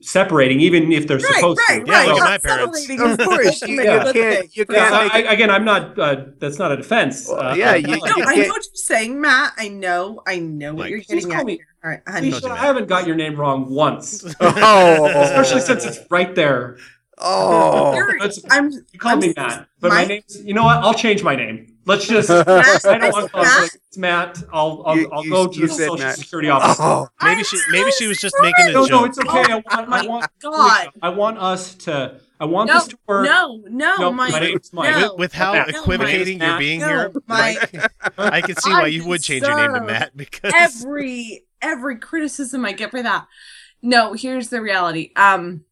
separating, 0.00 0.60
even 0.60 0.92
if 0.92 1.06
they're 1.06 1.16
right, 1.18 1.34
supposed 1.36 1.60
right, 1.68 1.84
to. 1.84 1.90
Yeah, 1.90 1.98
right. 1.98 2.08
like 2.08 2.18
Not 2.18 2.28
my 2.28 2.38
parents. 2.38 2.86
separating 2.86 3.10
Of 3.12 3.18
course, 3.26 3.62
you, 3.62 3.82
Yeah. 3.82 4.12
can't. 4.12 4.56
You 4.56 4.66
can't 4.66 4.92
I, 4.92 5.04
make 5.04 5.12
I, 5.14 5.32
again, 5.32 5.50
I'm 5.50 5.64
not. 5.64 5.98
Uh, 5.98 6.24
that's 6.38 6.58
not 6.58 6.72
a 6.72 6.76
defense. 6.76 7.26
Well, 7.28 7.40
Uh, 7.40 7.54
yeah, 7.54 7.70
uh, 7.70 7.74
you- 7.76 7.86
I 7.88 7.96
know, 7.96 7.96
you 7.96 8.02
I 8.04 8.08
know 8.08 8.34
can't- 8.34 8.48
what 8.50 8.64
you're 8.64 8.74
saying, 8.74 9.18
Matt. 9.20 9.52
I 9.56 9.68
know, 9.68 10.20
I 10.26 10.38
know 10.40 10.74
what 10.74 10.80
Mike, 10.82 10.90
you're 10.90 10.98
please 11.00 11.24
getting 11.24 11.30
call 11.30 11.40
at. 11.40 11.46
me- 11.46 11.60
All 11.82 11.90
right, 11.90 12.00
honey. 12.06 12.30
Misha, 12.30 12.50
I 12.50 12.56
haven't 12.56 12.86
got 12.88 13.06
your 13.06 13.16
name 13.16 13.34
wrong 13.36 13.70
once, 13.70 14.24
Oh, 14.40 15.06
especially 15.22 15.60
since 15.62 15.86
it's 15.86 16.00
right 16.10 16.34
there. 16.34 16.76
Oh, 17.18 17.94
You're- 17.94 18.18
That's- 18.18 18.40
I'm. 18.50 18.70
You 18.70 18.98
called 18.98 19.14
I'm 19.14 19.20
me 19.20 19.34
Matt, 19.36 19.68
but 19.80 19.88
my, 19.90 20.02
my- 20.02 20.04
name's. 20.06 20.42
You 20.42 20.54
know 20.54 20.64
what? 20.64 20.78
I'll 20.78 20.94
change 20.94 21.22
my 21.22 21.36
name. 21.36 21.70
Let's 21.86 22.06
just. 22.06 22.28
Matt, 22.46 22.48
I 22.48 22.98
don't 22.98 23.12
want 23.12 23.32
Matt? 23.34 23.44
conflict. 23.44 23.76
It's 23.88 23.98
Matt. 23.98 24.42
I'll 24.52 24.82
I'll, 24.86 24.96
You- 24.96 25.10
I'll 25.12 25.24
you- 25.24 25.30
go 25.30 25.46
to 25.46 25.58
you 25.60 25.66
the 25.68 25.72
said 25.74 25.88
Social 25.88 25.98
Matt. 26.06 26.16
Security 26.16 26.48
office. 26.48 26.76
Oh, 26.80 27.08
Maybe 27.22 27.38
I'm 27.38 27.44
she 27.44 27.56
so 27.56 27.62
maybe 27.72 27.90
she 27.92 28.06
was 28.06 28.18
just 28.18 28.34
making 28.40 28.68
a 28.68 28.72
No, 28.72 28.86
joke. 28.88 29.00
no, 29.00 29.04
it's 29.06 29.18
okay. 29.18 29.52
I 29.52 29.54
want. 29.54 29.66
I 29.92 30.06
want. 30.06 30.26
God. 30.40 30.88
I 31.02 31.08
want 31.10 31.38
us 31.38 31.74
to. 31.74 32.20
I 32.40 32.46
want 32.46 32.66
No, 32.68 32.74
this 32.74 32.88
to 32.88 32.98
work. 33.06 33.26
no, 33.26 33.62
no, 33.68 33.94
No, 33.96 34.12
Mike. 34.12 34.32
my 34.32 34.40
name's 34.40 34.72
Mike. 34.72 34.90
no. 34.96 35.10
with, 35.12 35.18
with 35.18 35.32
how 35.34 35.52
Matt. 35.52 35.68
equivocating 35.68 36.38
No, 36.38 36.48
you're 36.48 36.58
being 36.58 36.80
No, 36.80 36.86
here, 36.88 37.12
Mike. 37.28 37.74
I 38.18 38.40
can 38.40 38.56
see 38.56 38.70
why 38.70 38.82
I 38.82 38.86
you 38.86 39.06
would 39.06 39.22
change 39.22 39.46
your 39.46 39.56
name 39.56 39.72
to 39.72 39.80
Matt 39.80 40.16
because 40.16 40.52
every 40.54 41.44
every 41.62 41.98
criticism 41.98 42.64
I 42.64 42.72
get 42.72 42.90
for 42.90 43.02
that. 43.02 43.26
No, 43.82 44.14
here's 44.14 44.48
the 44.48 44.60
reality. 44.60 45.12
Um, 45.14 45.64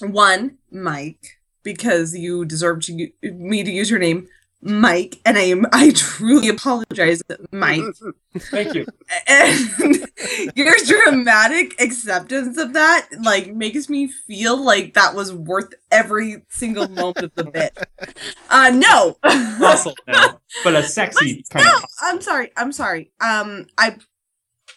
one, 0.00 0.58
Mike, 0.70 1.38
because 1.62 2.16
you 2.16 2.44
deserve 2.44 2.80
to 2.82 3.10
me 3.22 3.62
to 3.62 3.70
use 3.70 3.90
your 3.90 3.98
name, 3.98 4.28
Mike, 4.60 5.20
and 5.24 5.38
I 5.38 5.42
am 5.42 5.66
I 5.72 5.92
truly 5.92 6.48
apologize, 6.48 7.22
Mike. 7.52 7.82
Thank 8.38 8.74
you. 8.74 8.86
And 9.26 10.08
your 10.56 10.74
dramatic 10.84 11.80
acceptance 11.80 12.58
of 12.58 12.72
that 12.72 13.08
like 13.22 13.54
makes 13.54 13.88
me 13.88 14.08
feel 14.08 14.56
like 14.62 14.94
that 14.94 15.14
was 15.14 15.32
worth 15.32 15.72
every 15.92 16.42
single 16.48 16.88
moment 16.88 17.18
of 17.18 17.34
the 17.34 17.44
bit. 17.44 17.76
Uh, 18.50 18.70
no. 18.70 19.16
Muscle 19.58 19.94
now, 20.06 20.40
but 20.64 20.74
a 20.74 20.82
sexy 20.82 21.44
kind 21.50 21.66
no, 21.66 21.76
of. 21.76 21.84
I'm 22.00 22.20
sorry. 22.22 22.50
I'm 22.56 22.72
sorry. 22.72 23.10
Um, 23.20 23.66
I 23.76 23.96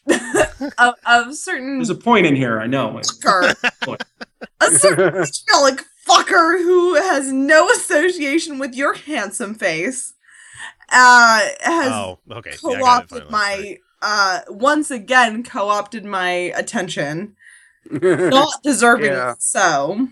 of, 0.77 0.95
of 1.05 1.35
certain 1.35 1.77
There's 1.77 1.89
a 1.89 1.95
point 1.95 2.25
in 2.25 2.35
here. 2.35 2.59
I 2.59 2.67
know. 2.67 2.99
fucker, 3.03 3.97
a 4.61 4.71
certain 4.71 5.11
vitriolic 5.25 5.81
fucker 6.07 6.61
who 6.61 6.95
has 6.95 7.31
no 7.31 7.69
association 7.69 8.59
with 8.59 8.73
your 8.75 8.93
handsome 8.95 9.53
face, 9.55 10.13
uh, 10.89 11.41
has 11.61 11.91
oh, 11.91 12.19
okay. 12.31 12.51
Yeah, 12.63 12.69
I 12.69 12.73
got 12.73 13.03
it 13.03 13.09
co-opted 13.09 13.23
finally. 13.29 13.29
my 13.31 13.77
uh 14.01 14.39
once 14.49 14.89
again 14.91 15.43
co-opted 15.43 16.03
my 16.05 16.29
attention, 16.55 17.35
not 17.91 18.63
deserving 18.63 19.11
Yeah. 19.11 19.35
so. 19.39 20.07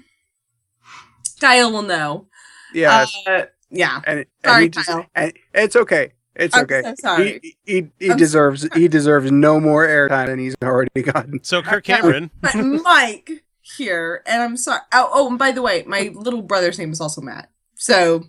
Kyle 1.41 1.71
will 1.71 1.81
know. 1.83 2.27
Yeah, 2.73 3.05
Uh, 3.25 3.45
yeah. 3.71 4.01
and, 4.05 4.19
and 4.19 4.25
sorry, 4.45 4.63
he 4.63 4.69
just, 4.69 4.87
Kyle. 4.87 5.05
and 5.15 5.33
it's 5.53 5.75
okay. 5.75 6.11
It's 6.39 6.55
I'm 6.55 6.63
okay. 6.63 6.81
so 6.83 6.95
sorry. 6.99 7.39
He 7.43 7.57
he, 7.65 7.87
he 7.99 8.11
I'm 8.11 8.17
deserves 8.17 8.67
he 8.73 8.87
deserves 8.87 9.29
no 9.29 9.59
more 9.59 9.85
airtime 9.85 10.27
than 10.27 10.39
he's 10.39 10.55
already 10.63 11.01
gotten. 11.01 11.43
So 11.43 11.61
Kirk 11.61 11.83
Cameron, 11.83 12.31
But 12.41 12.55
Mike 12.55 13.43
here, 13.61 14.23
and 14.25 14.41
I'm 14.41 14.55
sorry. 14.57 14.79
Oh, 14.93 15.09
oh, 15.13 15.27
and 15.27 15.37
by 15.37 15.51
the 15.51 15.61
way, 15.61 15.83
my 15.85 16.11
little 16.13 16.41
brother's 16.41 16.79
name 16.79 16.91
is 16.91 17.01
also 17.01 17.19
Matt. 17.21 17.49
So 17.75 18.23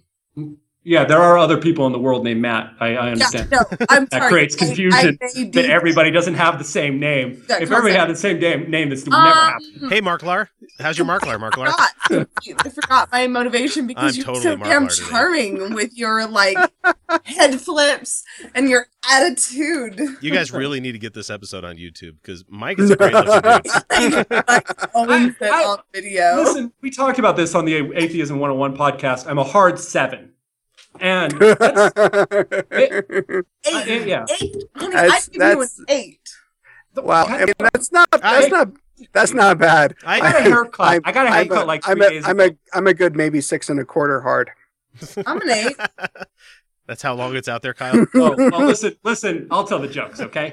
Yeah, 0.82 1.04
there 1.04 1.18
are 1.20 1.36
other 1.36 1.58
people 1.58 1.86
in 1.86 1.92
the 1.92 1.98
world 1.98 2.24
named 2.24 2.40
Matt. 2.40 2.72
I, 2.80 2.86
I 2.86 2.90
yeah, 2.92 3.00
understand. 3.12 3.50
no, 3.50 3.58
I'm 3.90 4.06
That 4.06 4.12
sorry. 4.22 4.30
creates 4.32 4.54
I- 4.60 4.64
I 4.64 4.66
confusion 4.68 5.18
may 5.20 5.44
that 5.50 5.64
everybody 5.66 6.10
doesn't 6.10 6.34
have 6.34 6.56
the 6.58 6.64
same 6.64 6.98
name. 6.98 7.42
That 7.48 7.60
if 7.62 7.70
everybody 7.70 7.94
had 7.94 8.08
the 8.08 8.16
same 8.16 8.38
name, 8.40 8.70
name 8.70 8.88
this 8.88 9.04
would 9.04 9.10
never 9.10 9.28
happen. 9.28 9.66
Um, 9.82 9.90
hey 9.90 10.00
Marklar, 10.00 10.48
how's 10.78 10.96
your 10.96 11.06
Marklar, 11.06 11.36
Marklar? 11.38 11.70
forgot. 12.08 12.28
I 12.64 12.68
forgot 12.70 13.12
my 13.12 13.26
motivation 13.26 13.86
because 13.86 14.14
I'm 14.14 14.16
you're 14.16 14.24
totally 14.24 14.42
so 14.42 14.56
Mark 14.56 14.70
damn 14.70 14.82
Lar 14.84 14.90
today. 14.90 15.08
charming 15.10 15.74
with 15.74 15.96
your 15.98 16.26
like 16.28 16.56
head 17.24 17.60
flips 17.60 18.24
and 18.54 18.70
your 18.70 18.86
attitude. 19.10 20.00
You 20.22 20.30
guys 20.30 20.50
really 20.50 20.80
need 20.80 20.92
to 20.92 20.98
get 20.98 21.12
this 21.12 21.28
episode 21.28 21.62
on 21.64 21.76
YouTube 21.76 22.16
because 22.22 22.44
Mike 22.48 22.78
is 22.78 22.90
a 22.90 22.96
great 22.96 23.12
looking 23.12 23.42
dude. 24.00 24.14
Like, 24.30 24.30
I- 24.48 25.64
on 25.64 25.78
video. 25.92 26.36
Listen, 26.36 26.72
we 26.80 26.90
talked 26.90 27.18
about 27.18 27.36
this 27.36 27.54
on 27.54 27.66
the 27.66 27.74
Atheism 27.94 28.38
101 28.38 28.76
podcast. 28.76 29.26
I'm 29.28 29.38
a 29.38 29.44
hard 29.44 29.78
seven. 29.78 30.29
And 30.98 31.32
that's, 31.38 31.92
eight, 32.72 34.06
yeah. 34.06 34.24
eight, 34.40 34.56
honey, 34.76 34.92
That's- 34.92 35.28
I 35.28 35.32
give 35.32 35.34
you 35.34 35.42
an 35.42 35.58
that's- 35.58 35.80
eight. 35.88 36.28
wow, 36.96 37.24
I 37.26 37.44
mean 37.46 37.54
that's 37.58 37.92
not 37.92 38.10
that's 38.10 38.46
I- 38.46 38.48
not 38.48 38.68
that's 39.12 39.32
not 39.32 39.58
bad. 39.58 39.94
I 40.04 40.20
got 40.20 40.34
a 40.34 40.38
I, 40.38 40.40
haircut. 40.42 40.86
I'm- 40.88 41.00
I 41.04 41.12
got 41.12 41.26
a 41.26 41.28
I'm 41.30 41.34
haircut 41.48 41.66
like 41.66 41.88
I'm 41.88 41.96
three 41.98 42.06
a, 42.06 42.10
days 42.10 42.24
I'm 42.26 42.40
ago. 42.40 42.54
a 42.74 42.76
I'm 42.76 42.86
a 42.86 42.94
good 42.94 43.16
maybe 43.16 43.40
six 43.40 43.70
and 43.70 43.78
a 43.80 43.84
quarter 43.84 44.20
hard. 44.20 44.50
I'm 45.26 45.40
an 45.40 45.50
eight. 45.50 45.76
that's 46.86 47.00
how 47.02 47.14
long 47.14 47.34
it's 47.36 47.48
out 47.48 47.62
there, 47.62 47.72
Kyle. 47.74 48.04
Oh, 48.14 48.34
well, 48.36 48.66
listen, 48.66 48.96
listen. 49.04 49.46
I'll 49.50 49.64
tell 49.64 49.78
the 49.78 49.88
jokes, 49.88 50.20
okay? 50.20 50.52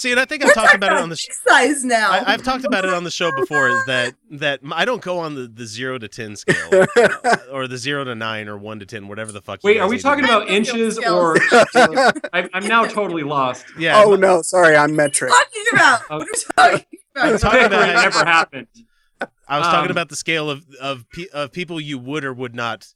See, 0.00 0.10
and 0.12 0.18
I 0.18 0.24
think 0.24 0.42
I've 0.42 0.54
talked 0.54 0.74
about 0.74 0.92
it 0.92 0.98
on 0.98 1.10
the. 1.10 1.16
Sh- 1.16 1.26
size 1.46 1.84
now. 1.84 2.10
I, 2.10 2.32
I've 2.32 2.42
talked 2.42 2.64
about 2.64 2.86
it 2.86 2.94
on 2.94 3.04
the 3.04 3.10
show 3.10 3.30
before. 3.36 3.68
Is 3.68 3.84
that 3.84 4.14
that 4.30 4.60
I 4.72 4.86
don't 4.86 5.02
go 5.02 5.18
on 5.18 5.34
the, 5.34 5.46
the 5.46 5.66
zero 5.66 5.98
to 5.98 6.08
ten 6.08 6.36
scale 6.36 6.86
or 7.52 7.68
the 7.68 7.76
zero 7.76 8.02
to 8.04 8.14
nine 8.14 8.48
or 8.48 8.56
one 8.56 8.78
to 8.78 8.86
ten, 8.86 9.08
whatever 9.08 9.30
the 9.30 9.42
fuck. 9.42 9.60
Wait, 9.62 9.74
guys 9.74 9.82
are 9.82 9.88
we 9.90 9.98
talking 9.98 10.24
about 10.24 10.48
inches 10.48 10.96
or? 10.98 11.36
I'm, 12.32 12.48
I'm 12.54 12.66
now 12.66 12.86
totally 12.86 13.24
lost. 13.24 13.66
Yeah. 13.78 14.02
oh 14.02 14.16
no, 14.16 14.40
sorry, 14.40 14.74
I'm 14.74 14.96
metric. 14.96 15.30
talking 15.32 15.64
about? 15.74 16.00
What 16.08 16.22
are 16.22 16.26
you 16.26 16.34
talking 16.56 16.86
I'm 17.16 17.28
about? 17.28 17.40
talking 17.40 17.64
about 17.64 17.88
it 17.90 17.92
never 17.92 18.18
happened. 18.24 18.66
I 19.46 19.58
was 19.58 19.66
talking 19.66 19.86
Um, 19.86 19.90
about 19.90 20.08
the 20.08 20.16
scale 20.16 20.48
of 20.48 20.64
of 20.80 21.04
pe- 21.12 21.28
of 21.34 21.52
people 21.52 21.78
you 21.78 21.98
would 21.98 22.24
or 22.24 22.32
would 22.32 22.54
not 22.54 22.86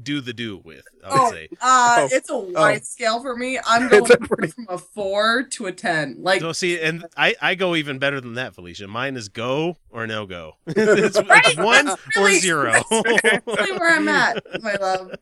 do 0.00 0.20
the 0.20 0.32
do 0.32 0.58
with. 0.64 0.84
I 1.04 1.08
would 1.12 1.20
Oh, 1.20 1.30
say. 1.32 1.48
uh, 1.60 1.96
Oh. 2.00 2.08
it's 2.10 2.30
a 2.30 2.38
wide 2.38 2.84
scale 2.86 3.20
for 3.20 3.36
me. 3.36 3.58
I'm 3.66 3.88
going 3.88 4.10
a 4.10 4.16
pretty- 4.18 4.52
from 4.52 4.66
a 4.68 4.78
four 4.78 5.42
to 5.44 5.66
a 5.66 5.72
ten. 5.72 6.16
Like 6.20 6.40
So 6.40 6.52
see, 6.52 6.80
and 6.80 7.04
I, 7.16 7.34
I 7.42 7.54
go 7.54 7.74
even 7.74 7.98
better 7.98 8.20
than 8.20 8.34
that, 8.34 8.54
Felicia. 8.54 8.86
Mine 8.88 9.16
is 9.16 9.28
go 9.28 9.76
or 9.90 10.06
no 10.06 10.26
go. 10.26 10.54
it's, 10.66 11.16
it's 11.18 11.28
Right, 11.28 11.56
one 11.58 11.84
that's 11.86 12.02
or 12.16 12.24
really- 12.24 12.38
zero. 12.38 12.72
really 12.90 13.78
where 13.78 13.94
I'm 13.96 14.08
at, 14.08 14.42
my 14.62 14.74
love. 14.74 15.12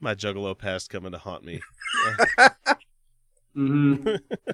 My 0.00 0.14
juggalo 0.14 0.56
past 0.56 0.88
coming 0.90 1.12
to 1.12 1.18
haunt 1.18 1.44
me. 1.44 1.60
hmm 3.56 3.96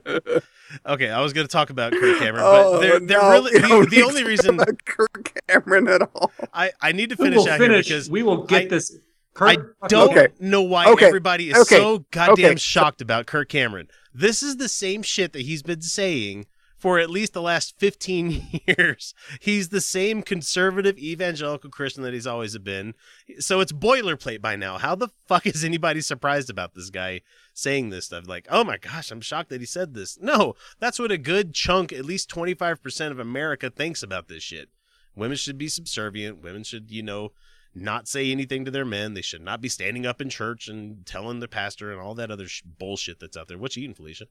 Okay, 0.87 1.11
I 1.11 1.21
was 1.21 1.33
going 1.35 1.47
to 1.47 1.53
talk 1.53 1.69
about 1.71 1.93
Kirk 1.93 2.19
Cameron, 2.19 2.45
Oh, 2.47 2.73
but 2.75 2.81
they're, 2.81 3.01
they're 3.01 3.21
no, 3.21 3.31
really 3.31 3.53
the, 3.53 3.69
don't 3.69 3.91
the 3.91 4.03
only 4.05 4.25
reason 4.25 4.57
talk 4.57 4.69
about 4.69 4.85
Kirk 4.87 5.33
Cameron 5.49 5.89
at 5.89 6.03
all. 6.15 6.31
I, 6.55 6.71
I 6.81 6.93
need 6.93 7.11
to 7.11 7.17
finish 7.17 7.37
will 7.39 7.49
out 7.49 7.59
finish. 7.59 7.89
here 7.89 7.97
because 7.97 8.11
we 8.11 8.23
will 8.23 8.45
get 8.45 8.63
I- 8.63 8.67
this. 8.69 8.97
I 9.41 9.57
don't 9.89 10.11
Okay. 10.17 10.29
know 10.41 10.61
why 10.63 10.87
Okay. 10.89 11.07
everybody 11.07 11.49
is 11.51 11.57
Okay. 11.57 11.77
so 11.77 12.05
goddamn 12.11 12.45
Okay. 12.53 12.57
shocked 12.57 13.01
about 13.01 13.25
Kirk 13.27 13.49
Cameron. 13.49 13.89
This 14.13 14.43
is 14.43 14.59
the 14.59 14.69
same 14.69 15.03
shit 15.03 15.33
that 15.33 15.43
he's 15.43 15.63
been 15.63 15.81
saying 15.81 16.45
for 16.83 16.99
at 16.99 17.09
least 17.09 17.33
the 17.33 17.41
last 17.41 17.79
15 17.79 18.61
years. 18.67 19.15
He's 19.39 19.69
the 19.69 19.81
same 19.81 20.21
conservative 20.21 20.99
evangelical 20.99 21.71
Christian 21.71 22.03
that 22.03 22.13
he's 22.13 22.27
always 22.27 22.59
been. 22.59 22.95
So 23.39 23.61
it's 23.61 23.71
boilerplate 23.71 24.43
by 24.43 24.57
now. 24.57 24.79
How 24.79 24.97
the 24.97 25.11
fuck 25.29 25.47
is 25.47 25.63
anybody 25.63 26.01
surprised 26.01 26.51
about 26.51 26.75
this 26.75 26.91
guy 26.91 27.21
saying 27.55 27.91
this 27.91 28.07
stuff? 28.07 28.27
Like, 28.27 28.49
oh 28.51 28.65
my 28.65 28.79
gosh, 28.79 29.13
I'm 29.13 29.21
shocked 29.21 29.51
that 29.51 29.61
he 29.61 29.67
said 29.67 29.95
this. 29.95 30.19
No, 30.21 30.57
that's 30.81 30.99
what 30.99 31.13
a 31.13 31.19
good 31.19 31.55
chunk, 31.55 31.93
at 31.93 32.05
least 32.05 32.29
25% 32.29 33.13
of 33.13 33.21
America 33.21 33.71
thinks 33.71 34.03
about 34.03 34.27
this 34.27 34.43
shit. 34.43 34.69
Women 35.15 35.37
should 35.37 35.59
be 35.59 35.69
subservient. 35.69 36.43
Women 36.43 36.65
should, 36.65 36.91
you 36.91 37.05
know, 37.05 37.31
not 37.77 38.09
say 38.09 38.33
anything 38.33 38.65
to 38.65 38.73
their 38.73 38.85
men. 38.85 39.15
They 39.15 39.23
should 39.23 39.43
not 39.43 39.61
be 39.61 39.69
standing 39.69 40.05
up 40.05 40.21
in 40.21 40.31
church 40.31 40.67
and 40.67 41.07
telling 41.07 41.39
the 41.39 41.47
pastor 41.47 41.93
and 41.93 42.01
all 42.01 42.17
that 42.17 42.33
other 42.33 42.49
sh- 42.49 42.63
bullshit 42.67 43.21
that's 43.21 43.37
out 43.37 43.47
there. 43.47 43.57
What 43.57 43.77
you 43.77 43.85
eating, 43.85 43.95
Felicia? 43.95 44.27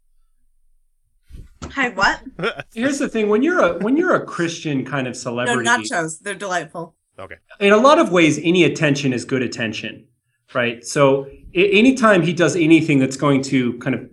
Hi, 1.71 1.89
what? 1.89 2.21
Here's 2.73 2.99
the 2.99 3.07
thing: 3.07 3.29
when 3.29 3.43
you're 3.43 3.59
a 3.59 3.77
when 3.79 3.95
you're 3.97 4.15
a 4.15 4.25
Christian 4.25 4.83
kind 4.85 5.07
of 5.07 5.15
celebrity, 5.15 5.63
No, 5.63 5.81
celebrity, 5.83 5.89
nachos. 5.89 6.19
They're 6.21 6.35
delightful. 6.35 6.95
Okay. 7.19 7.35
In 7.59 7.71
a 7.71 7.77
lot 7.77 7.99
of 7.99 8.11
ways, 8.11 8.39
any 8.41 8.63
attention 8.63 9.13
is 9.13 9.25
good 9.25 9.41
attention, 9.43 10.07
right? 10.53 10.83
So 10.83 11.27
a- 11.53 11.71
anytime 11.71 12.23
he 12.23 12.33
does 12.33 12.55
anything 12.55 12.99
that's 12.99 13.15
going 13.17 13.41
to 13.43 13.77
kind 13.79 13.95
of 13.95 14.09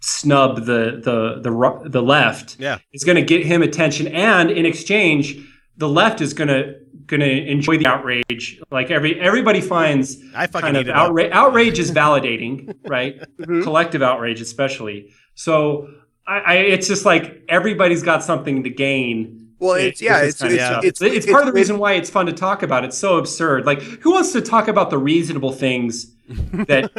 snub 0.00 0.64
the 0.66 1.00
the 1.02 1.40
the 1.42 1.88
the 1.88 2.02
left, 2.02 2.56
Yeah. 2.58 2.78
is 2.92 3.04
going 3.04 3.16
to 3.16 3.22
get 3.22 3.46
him 3.46 3.62
attention, 3.62 4.08
and 4.08 4.50
in 4.50 4.66
exchange, 4.66 5.36
the 5.76 5.88
left 5.88 6.20
is 6.20 6.34
going 6.34 6.48
to 6.48 6.74
going 7.06 7.20
to 7.20 7.46
enjoy 7.50 7.78
the 7.78 7.86
outrage. 7.86 8.60
Like 8.70 8.90
every 8.90 9.18
everybody 9.20 9.60
finds 9.60 10.18
I 10.34 10.46
fucking 10.46 10.60
kind 10.60 10.76
of 10.76 10.88
it 10.88 10.94
outrage. 10.94 11.30
Outrage 11.32 11.78
is 11.78 11.90
validating, 11.92 12.74
right? 12.86 13.20
Mhm. 13.40 13.62
Collective 13.62 14.02
outrage, 14.02 14.40
especially. 14.40 15.10
So. 15.34 15.88
I, 16.26 16.38
I, 16.38 16.54
it's 16.54 16.86
just 16.88 17.04
like 17.04 17.42
everybody's 17.48 18.02
got 18.02 18.22
something 18.22 18.62
to 18.64 18.70
gain 18.70 19.50
Well, 19.58 19.74
with 19.74 19.84
it's 19.84 20.02
yeah, 20.02 20.20
this 20.20 20.40
it's 20.40 20.40
kind 20.40 20.84
it's, 20.84 21.00
it's 21.02 21.16
it's, 21.16 21.26
part 21.26 21.42
of 21.42 21.46
the 21.46 21.52
reason 21.52 21.78
why 21.78 21.94
it's 21.94 22.10
fun 22.10 22.26
to 22.26 22.32
talk 22.32 22.62
about. 22.62 22.84
It's 22.84 22.96
so 22.98 23.16
absurd. 23.18 23.66
Like, 23.66 23.80
who 23.82 24.12
wants 24.12 24.32
to 24.32 24.40
talk 24.40 24.68
about 24.68 24.90
the 24.90 24.98
reasonable 24.98 25.52
things 25.52 26.12
that 26.28 26.90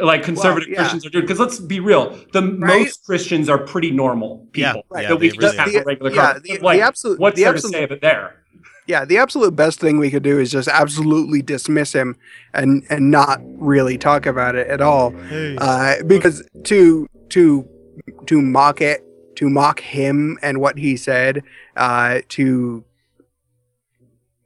like 0.02 0.22
conservative 0.22 0.68
yeah. 0.68 0.76
Christians 0.78 1.04
are 1.06 1.10
doing? 1.10 1.24
Because 1.24 1.40
let's 1.40 1.58
be 1.58 1.80
real, 1.80 2.10
the 2.32 2.42
Right? 2.42 2.80
most 2.82 3.04
Christians 3.04 3.48
are 3.48 3.58
pretty 3.58 3.90
normal 3.90 4.46
Yeah, 4.54 4.74
people 4.74 4.86
yeah, 5.02 5.08
that 5.08 5.16
we 5.20 5.28
just 5.30 5.38
really 5.40 5.56
have 5.56 5.74
are. 5.74 5.80
a 5.80 5.84
regular 5.84 6.10
Yeah, 6.12 6.32
car. 6.32 6.40
the- 6.40 6.58
like, 6.58 6.78
the 6.78 6.82
absolute- 6.86 7.18
what's 7.18 7.36
the 7.36 7.42
there 7.44 7.52
absolute- 7.54 7.72
to 7.72 7.78
say 7.78 7.84
of 7.84 7.90
it 7.92 8.00
there? 8.00 8.34
Yeah, 8.86 9.04
the 9.04 9.18
absolute 9.18 9.54
best 9.54 9.80
thing 9.80 9.98
we 9.98 10.10
could 10.10 10.22
do 10.22 10.38
is 10.38 10.50
just 10.50 10.66
absolutely 10.68 11.42
dismiss 11.42 11.92
him 11.92 12.16
and 12.54 12.82
and 12.88 13.10
not 13.10 13.38
really 13.58 13.98
talk 13.98 14.24
about 14.24 14.54
it 14.54 14.66
at 14.68 14.80
all. 14.80 15.12
Uh, 15.58 15.96
because 16.06 16.42
to 16.64 17.06
to 17.30 17.68
to 18.26 18.42
mock 18.42 18.80
it, 18.80 19.04
to 19.36 19.48
mock 19.48 19.80
him 19.80 20.38
and 20.42 20.60
what 20.60 20.78
he 20.78 20.96
said, 20.96 21.42
uh, 21.76 22.20
to 22.30 22.84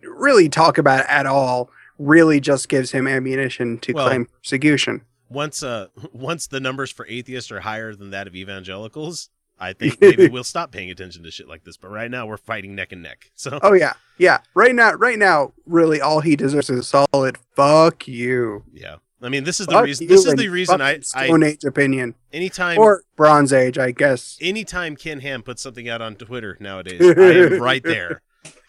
really 0.03 0.49
talk 0.49 0.79
about 0.79 1.01
it 1.01 1.07
at 1.09 1.27
all 1.27 1.71
really 1.99 2.41
just 2.41 2.69
gives 2.69 2.91
him 2.93 3.07
ammunition 3.07 3.79
to 3.79 3.93
Well- 3.93 4.09
claim 4.09 4.27
persecution. 4.27 5.03
Once 5.29 5.63
uh 5.63 5.87
once 6.13 6.47
the 6.47 6.61
numbers 6.61 6.91
for 6.91 7.07
atheists 7.07 7.51
are 7.51 7.61
higher 7.61 7.95
than 7.95 8.11
that 8.11 8.27
of 8.27 8.37
evangelicals, 8.37 9.31
I 9.59 9.73
think 9.73 9.99
maybe 10.01 10.29
we'll 10.33 10.45
stop 10.45 10.73
paying 10.73 10.91
attention 10.91 11.23
to 11.23 11.31
shit 11.31 11.49
like 11.49 11.65
this. 11.65 11.77
But 11.79 11.91
right 11.91 12.11
now 12.11 12.27
we're 12.27 12.37
fighting 12.37 12.75
neck 12.75 12.93
and 12.93 13.03
neck. 13.03 13.31
So 13.35 13.59
Oh 13.63 13.73
yeah, 13.73 13.95
yeah. 14.19 14.41
Right 14.55 14.75
now, 14.75 14.93
right 14.93 15.19
now, 15.19 15.53
really, 15.65 16.01
all 16.01 16.21
he 16.21 16.37
deserves 16.37 16.69
is 16.69 16.81
a 16.81 16.83
solid 17.13 17.39
"fuck 17.57 18.07
you." 18.07 18.65
yeah. 18.75 18.97
I 19.23 19.29
mean 19.29 19.45
this 19.45 19.61
is 19.61 19.67
the 19.67 19.73
Fuck 19.75 19.85
reason 19.85 20.07
this 20.09 20.21
is 20.21 20.27
and 20.27 20.39
the 20.39 20.49
reason 20.49 20.81
I, 20.81 20.95
fucking 20.95 21.05
I 21.15 21.27
Stone 21.27 21.43
Age 21.45 21.65
opinion 21.65 22.15
anytime 22.33 22.79
or 22.79 23.05
Bronze 23.17 23.53
Age, 23.53 23.79
I 23.79 23.93
guess. 23.93 24.37
anytime 24.41 24.97
Ken 24.97 25.21
Ham 25.21 25.43
puts 25.43 25.63
something 25.63 25.89
out 25.89 26.01
on 26.03 26.17
Twitter 26.17 26.57
nowadays, 26.61 27.01
I 27.01 27.23
am 27.23 27.61
right 27.63 27.83
there. 27.83 28.23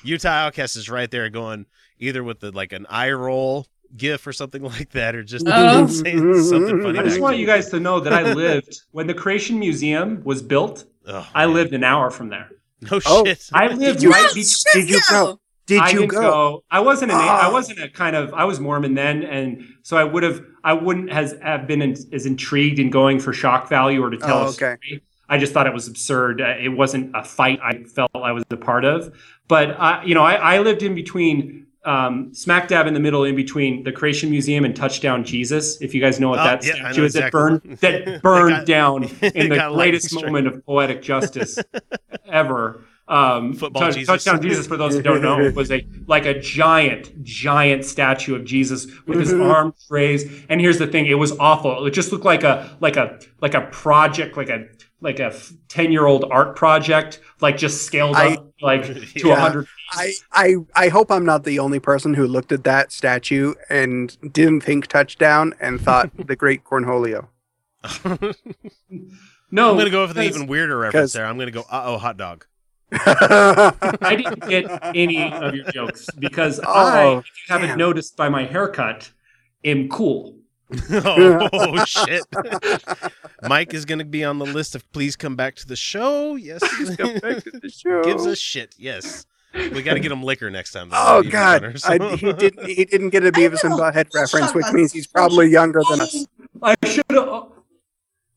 Utah 0.04 0.30
Outcast 0.48 0.76
is 0.76 0.90
right 0.90 1.10
there 1.10 1.30
going 1.30 1.66
either 2.00 2.24
with 2.24 2.40
the 2.40 2.52
like 2.52 2.74
an 2.74 2.86
eye 2.90 3.12
roll 3.12 3.66
gif 3.96 4.26
or 4.28 4.34
something 4.34 4.62
like 4.76 4.90
that, 4.92 5.16
or 5.16 5.24
just 5.24 5.46
Oh. 5.50 5.88
saying 5.88 6.44
something 6.44 6.82
funny. 6.82 7.00
I 7.00 7.04
just 7.04 7.16
back 7.16 7.22
want 7.24 7.36
to 7.36 7.40
you 7.40 7.46
guys 7.48 7.70
to 7.70 7.80
know 7.80 8.00
that 8.00 8.14
I 8.14 8.34
lived 8.34 8.82
when 8.92 9.08
the 9.08 9.14
Creation 9.14 9.60
Museum 9.60 10.22
was 10.24 10.42
built. 10.42 10.86
Oh, 11.08 11.28
I 11.34 11.46
man. 11.46 11.56
lived 11.56 11.74
an 11.74 11.84
hour 11.84 12.10
from 12.12 12.30
there. 12.30 12.50
No 12.82 13.00
Oh, 13.06 13.24
shit. 13.26 13.50
I 13.54 13.68
lived 13.68 14.04
you- 14.04 14.12
right 14.12 14.28
Oh, 14.30 14.34
be- 14.34 14.44
shit, 14.44 14.74
did 14.74 14.90
you 14.90 14.96
yeah. 15.12 15.34
Go? 15.68 15.76
Did 15.76 15.82
I 15.82 15.90
you 15.92 16.00
didn't 16.00 16.12
go? 16.12 16.64
I 16.72 16.80
wasn't 16.80 17.12
an. 17.12 17.18
I 17.18 17.48
Oh. 17.48 17.52
wasn't 17.52 17.80
a 17.80 17.90
kind 17.90 18.16
of. 18.16 18.34
I 18.34 18.46
was 18.46 18.60
Mormon 18.60 18.94
then, 18.94 19.24
and 19.24 19.64
so 19.84 19.98
I 19.98 20.04
would 20.04 20.24
have. 20.24 20.44
I 20.64 20.74
wouldn't 20.74 21.12
has 21.12 21.36
have 21.42 21.68
been 21.68 21.82
in, 21.82 21.96
as 22.14 22.26
intrigued 22.26 22.80
in 22.80 22.90
going 22.90 23.20
for 23.20 23.34
shock 23.34 23.70
value 23.70 24.04
or 24.04 24.10
to 24.10 24.18
tell 24.18 24.38
Oh, 24.40 24.42
a 24.44 24.48
okay. 24.50 24.54
story. 24.56 25.02
I 25.30 25.38
just 25.38 25.54
thought 25.54 25.68
it 25.68 25.74
was 25.74 25.88
absurd. 25.88 26.42
Uh, 26.42 26.56
It 26.62 26.70
wasn't 26.70 27.12
a 27.16 27.24
fight 27.24 27.60
I 27.64 27.84
felt 27.84 28.12
I 28.14 28.32
was 28.34 28.44
a 28.52 28.58
part 28.58 28.86
of. 28.86 29.14
But 29.48 29.72
uh, 29.80 30.02
you 30.06 30.14
know, 30.16 30.24
I, 30.24 30.36
I 30.56 30.60
lived 30.60 30.84
in 30.84 30.94
between, 30.96 31.66
um, 31.86 32.34
smack 32.34 32.68
dab 32.68 32.88
in 32.88 32.94
the 32.94 33.00
middle, 33.00 33.24
in 33.24 33.36
between 33.36 33.84
the 33.84 33.92
Creation 33.92 34.30
Museum 34.30 34.64
and 34.64 34.76
Touchdown 34.76 35.24
Jesus. 35.24 35.82
If 35.82 35.94
you 35.96 36.02
guys 36.02 36.20
know 36.20 36.30
what 36.30 36.40
Oh, 36.40 36.44
that 36.44 36.66
yeah, 36.66 36.74
I 36.74 36.78
know 36.78 36.92
statue 36.92 37.04
is, 37.06 37.14
that 37.14 37.32
burned 37.32 37.62
that 37.82 38.22
burned 38.24 38.58
got- 38.58 38.66
down 38.66 39.04
in 39.22 39.50
the 39.50 39.56
got 39.56 39.72
a 39.72 39.74
lightning 39.74 39.76
greatest 39.76 40.14
moment 40.14 40.48
of 40.48 40.66
poetic 40.66 41.02
justice 41.02 41.58
ever. 42.28 42.86
Um, 43.08 43.54
Football 43.54 43.82
Touch- 43.84 43.96
Jesus. 43.96 44.08
Touchdown 44.08 44.42
Jesus, 44.42 44.66
for 44.66 44.78
those 44.78 44.96
who 44.96 45.02
don't 45.02 45.22
know, 45.22 45.52
was 45.52 45.72
a 45.72 45.86
like 46.08 46.26
a 46.26 46.40
giant, 46.40 47.22
giant 47.24 47.84
statue 47.84 48.34
of 48.36 48.46
Jesus 48.46 48.88
with 49.06 49.20
his 49.20 49.34
arms 49.34 49.86
raised. 49.90 50.28
And 50.50 50.62
here's 50.62 50.80
the 50.80 50.88
thing: 50.88 51.06
it 51.08 51.16
was 51.16 51.38
awful. 51.40 51.86
It 51.86 51.92
just 51.92 52.12
looked 52.14 52.24
like 52.26 52.44
a 52.44 52.76
like 52.80 52.96
a 52.96 53.20
like 53.42 53.56
a 53.56 53.62
project, 53.72 54.38
like 54.38 54.50
a 54.50 54.68
like 55.02 55.20
a 55.20 55.34
ten 55.68 55.92
year 55.92 56.06
old 56.06 56.24
art 56.32 56.56
project, 56.56 57.20
like 57.42 57.58
just 57.58 57.86
scaled 57.86 58.16
I- 58.16 58.36
up 58.36 58.54
like 58.62 58.84
to 59.16 59.26
a 59.26 59.28
Yeah. 59.28 59.36
hundred. 59.36 59.68
I, 59.92 60.14
I 60.32 60.56
I 60.74 60.88
hope 60.88 61.12
I'm 61.12 61.26
not 61.26 61.44
the 61.44 61.60
only 61.60 61.80
person 61.82 62.14
who 62.14 62.26
looked 62.26 62.54
at 62.54 62.64
that 62.64 62.94
statue 62.94 63.54
and 63.70 64.18
didn't 64.34 64.62
think 64.62 64.88
touchdown 64.88 65.54
and 65.60 65.80
thought 65.82 66.10
the 66.26 66.38
great 66.38 66.64
Cornholio. 66.64 67.28
No, 69.52 69.72
I'm 69.72 69.78
gonna 69.78 69.90
go 69.90 70.02
with 70.08 70.12
an 70.12 70.24
because 70.24 70.36
even 70.38 70.48
weirder 70.48 70.78
reference 70.78 71.14
there. 71.14 71.26
I'm 71.26 71.38
gonna 71.38 71.52
go 71.52 71.66
uh 71.70 71.84
oh 71.86 71.98
hot 71.98 72.18
dog. 72.18 72.46
I 73.06 74.16
didn't 74.16 74.48
get 74.48 74.66
any 74.96 75.32
of 75.32 75.56
your 75.56 75.66
jokes 75.72 76.08
because 76.20 76.60
oh, 76.60 76.64
I, 76.68 77.04
Oh, 77.04 77.18
if 77.20 77.26
you 77.26 77.54
haven't 77.54 77.70
damn. 77.70 77.78
noticed 77.78 78.16
by 78.16 78.30
my 78.30 78.46
haircut, 78.46 79.10
am 79.64 79.90
cool. 79.90 80.36
oh, 80.92 81.86
shit. 81.86 82.24
Mike 83.48 83.74
is 83.74 83.86
gonna 83.86 84.06
be 84.06 84.24
on 84.24 84.40
the 84.40 84.46
list 84.46 84.76
of 84.76 84.90
please 84.92 85.16
come 85.16 85.36
back 85.36 85.56
to 85.56 85.68
the 85.68 85.76
show. 85.76 86.36
Yes. 86.36 86.62
Come 86.96 87.20
back 87.20 87.44
to 87.44 87.52
the 87.52 87.70
show. 87.76 88.04
Gives 88.04 88.26
us 88.26 88.40
shit. 88.40 88.76
Yes. 88.78 89.26
We 89.54 89.84
got 89.84 89.94
to 89.94 90.00
get 90.00 90.12
him 90.12 90.24
liquor 90.24 90.50
next 90.50 90.72
time. 90.72 90.90
though. 90.90 90.98
Oh 91.00 91.22
God! 91.22 91.62
better, 91.62 91.76
I, 91.86 92.16
he 92.16 92.34
didn't. 92.34 92.66
He 92.66 92.86
didn't 92.86 93.12
get 93.12 93.24
a 93.24 93.32
Beavis 93.32 93.64
and 93.64 93.78
know. 93.78 93.84
Butthead 93.84 94.08
reference, 94.16 94.52
which 94.56 94.66
means 94.74 94.92
he's 94.92 95.06
probably 95.06 95.48
younger 95.48 95.84
than 95.92 96.02
us. 96.02 96.26
I 96.64 96.76
should 96.88 97.04
have. 97.12 97.50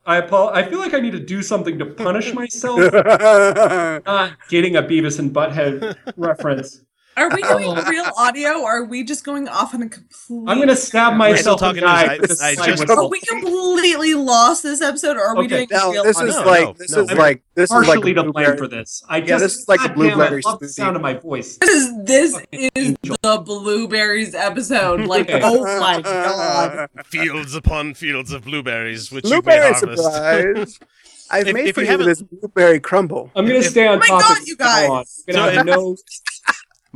I 0.06 0.18
apo- 0.18 0.50
I 0.50 0.62
feel 0.68 0.78
like 0.78 0.94
I 0.94 1.00
need 1.00 1.12
to 1.12 1.20
do 1.20 1.42
something 1.42 1.78
to 1.80 1.86
punish 1.86 2.32
myself. 2.32 2.78
Not 4.06 4.32
getting 4.48 4.76
a 4.76 4.82
Beavis 4.82 5.18
and 5.18 5.32
Butthead 5.34 5.96
reference. 6.16 6.82
Are 7.18 7.30
we 7.30 7.40
doing 7.40 7.64
oh. 7.68 7.82
real 7.88 8.04
audio 8.18 8.60
or 8.60 8.78
are 8.80 8.84
we 8.84 9.02
just 9.02 9.24
going 9.24 9.48
off 9.48 9.72
on 9.74 9.80
a 9.82 9.88
complete 9.88 10.44
I'm 10.46 10.58
gonna 10.58 10.76
stab 10.76 11.14
myself 11.14 11.60
talking 11.60 11.82
in 11.82 11.88
the 11.88 11.90
news. 12.02 12.08
eye. 12.10 12.14
I- 12.14 12.18
with 12.18 12.30
a 12.30 12.44
I 12.44 12.54
slide 12.54 12.66
just- 12.76 12.90
Are 12.90 13.08
we 13.08 13.20
completely 13.20 14.12
lost 14.14 14.62
this 14.62 14.82
episode 14.82 15.16
or 15.16 15.22
are 15.22 15.36
we 15.36 15.46
doing 15.46 15.66
no, 15.70 15.92
real 15.92 16.04
this 16.04 16.18
audio? 16.18 16.28
is 16.28 16.36
No, 16.36 16.44
like 16.44 16.64
no, 16.64 16.72
this 16.74 16.90
no. 16.92 17.02
is 17.04 17.12
like 17.12 17.42
this 17.54 17.64
is 17.64 17.70
like 17.70 17.86
partially 17.86 18.10
a 18.10 18.14
to 18.16 18.22
blame 18.24 18.32
blueberry- 18.32 18.58
for 18.58 18.68
this. 18.68 19.02
I 19.08 19.20
just 19.20 19.30
Yeah, 19.30 19.38
this 19.38 19.54
is 19.56 19.68
like 19.68 19.80
a 19.80 19.82
God 19.84 19.88
damn 19.88 19.96
blueberry 19.96 20.42
I 20.44 20.50
love 20.50 20.60
the 20.60 20.68
sound 20.68 20.96
of 20.96 21.00
my 21.02 21.14
voice. 21.14 21.56
This 21.56 21.70
is 21.70 22.04
this 22.04 22.32
Fucking 22.34 22.60
is 22.60 22.70
angel. 23.02 23.16
the 23.22 23.38
blueberries 23.38 24.34
episode. 24.34 25.00
Like, 25.06 25.30
Okay. 25.30 25.40
oh 25.42 25.64
my 25.80 26.02
god. 26.02 26.88
fields 27.06 27.54
upon 27.54 27.94
fields 27.94 28.30
of 28.32 28.44
blueberries, 28.44 29.10
which 29.10 29.24
you 29.24 29.30
may 29.30 29.36
Blueberry 29.40 29.72
harvest. 29.72 30.02
surprise! 30.02 30.78
I've 31.30 31.48
If- 31.48 31.54
made 31.54 31.66
if 31.68 31.74
for 31.74 31.82
you 31.82 31.90
you 31.90 31.96
this 32.04 32.22
blueberry 32.22 32.78
crumble. 32.78 33.32
I'm 33.34 33.46
gonna 33.46 33.58
If- 33.60 33.70
stay 33.70 33.86
on 33.88 33.96
Oh 33.96 33.98
my 34.00 34.06
topic. 34.06 34.26
God, 34.28 34.46
you 34.46 34.56
from 34.56 34.66
now 34.66 34.92
on. 34.92 34.98
guys. 35.02 35.24
I'm 35.28 35.34
gonna 35.34 35.50
So 35.50 35.56
have 35.56 35.66
no. 35.66 35.96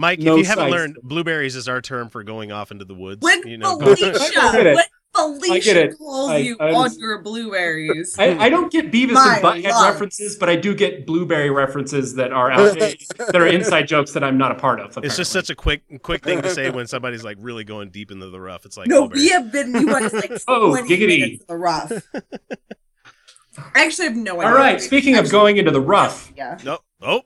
Mike, 0.01 0.19
No 0.19 0.35
if 0.37 0.39
you 0.39 0.45
haven't 0.47 0.65
size. 0.65 0.73
learned, 0.73 0.99
blueberries 1.03 1.57
is 1.57 1.69
our 1.69 1.83
term 1.83 2.09
for 2.09 2.25
going 2.25 2.51
off 2.53 2.71
into 2.71 2.87
the 2.87 2.95
woods. 2.95 3.21
When 3.23 3.47
you 3.47 3.59
know, 3.59 3.79
I 3.81 3.85
Felicia, 3.85 4.13
get 4.13 4.65
when 4.65 5.41
Felicia 5.41 5.89
calls 5.99 6.31
I- 6.31 6.37
you 6.39 6.57
I 6.59 6.73
on 6.73 6.99
your 6.99 7.21
blueberries. 7.21 8.17
I, 8.19 8.39
I 8.39 8.49
don't 8.49 8.73
get 8.73 8.91
Beavis 8.91 9.13
My 9.13 9.35
and 9.37 9.45
Butthead 9.45 9.71
love. 9.73 9.93
references, 9.93 10.37
but 10.37 10.49
I 10.49 10.57
do 10.57 10.75
get 10.75 11.05
blueberry 11.07 11.51
references 11.51 12.15
that 12.15 12.33
are 12.33 12.51
out, 12.51 12.79
that 12.79 13.37
are 13.37 13.47
inside 13.47 13.83
jokes 13.89 14.13
that 14.13 14.25
I'm 14.25 14.39
not 14.39 14.53
a 14.53 14.55
part 14.55 14.81
of. 14.81 14.97
it's 15.05 15.17
just 15.17 15.33
such 15.33 15.51
a 15.51 15.55
quick, 15.55 15.83
quick 16.03 16.25
thing 16.25 16.41
to 16.43 16.51
say 16.51 16.71
when 16.71 16.87
somebody's 16.87 17.23
like 17.25 17.37
really 17.41 17.65
going 17.65 17.91
deep 17.91 18.11
into 18.11 18.31
the 18.31 18.41
rough. 18.41 18.65
It's 18.65 18.77
like 18.79 18.87
no, 18.89 19.01
blueberry. 19.09 19.21
we 19.21 19.29
have 19.31 19.53
been 19.53 19.75
you 19.75 19.87
guys 19.87 20.13
like 20.15 20.33
Oh, 20.49 20.71
20 20.79 20.89
giggity. 20.89 21.21
minutes 21.21 21.45
the 21.47 21.57
rough. 21.59 21.93
I 23.75 23.85
actually 23.85 24.07
have 24.09 24.17
no 24.17 24.41
idea. 24.41 24.49
All 24.53 24.57
right. 24.57 24.81
Speaking 24.81 25.15
of 25.15 25.21
Actually- 25.25 25.31
going 25.33 25.57
into 25.59 25.73
the 25.73 25.81
rough, 25.81 26.33
Yeah. 26.37 26.57
No. 26.65 26.79
Oh. 27.03 27.23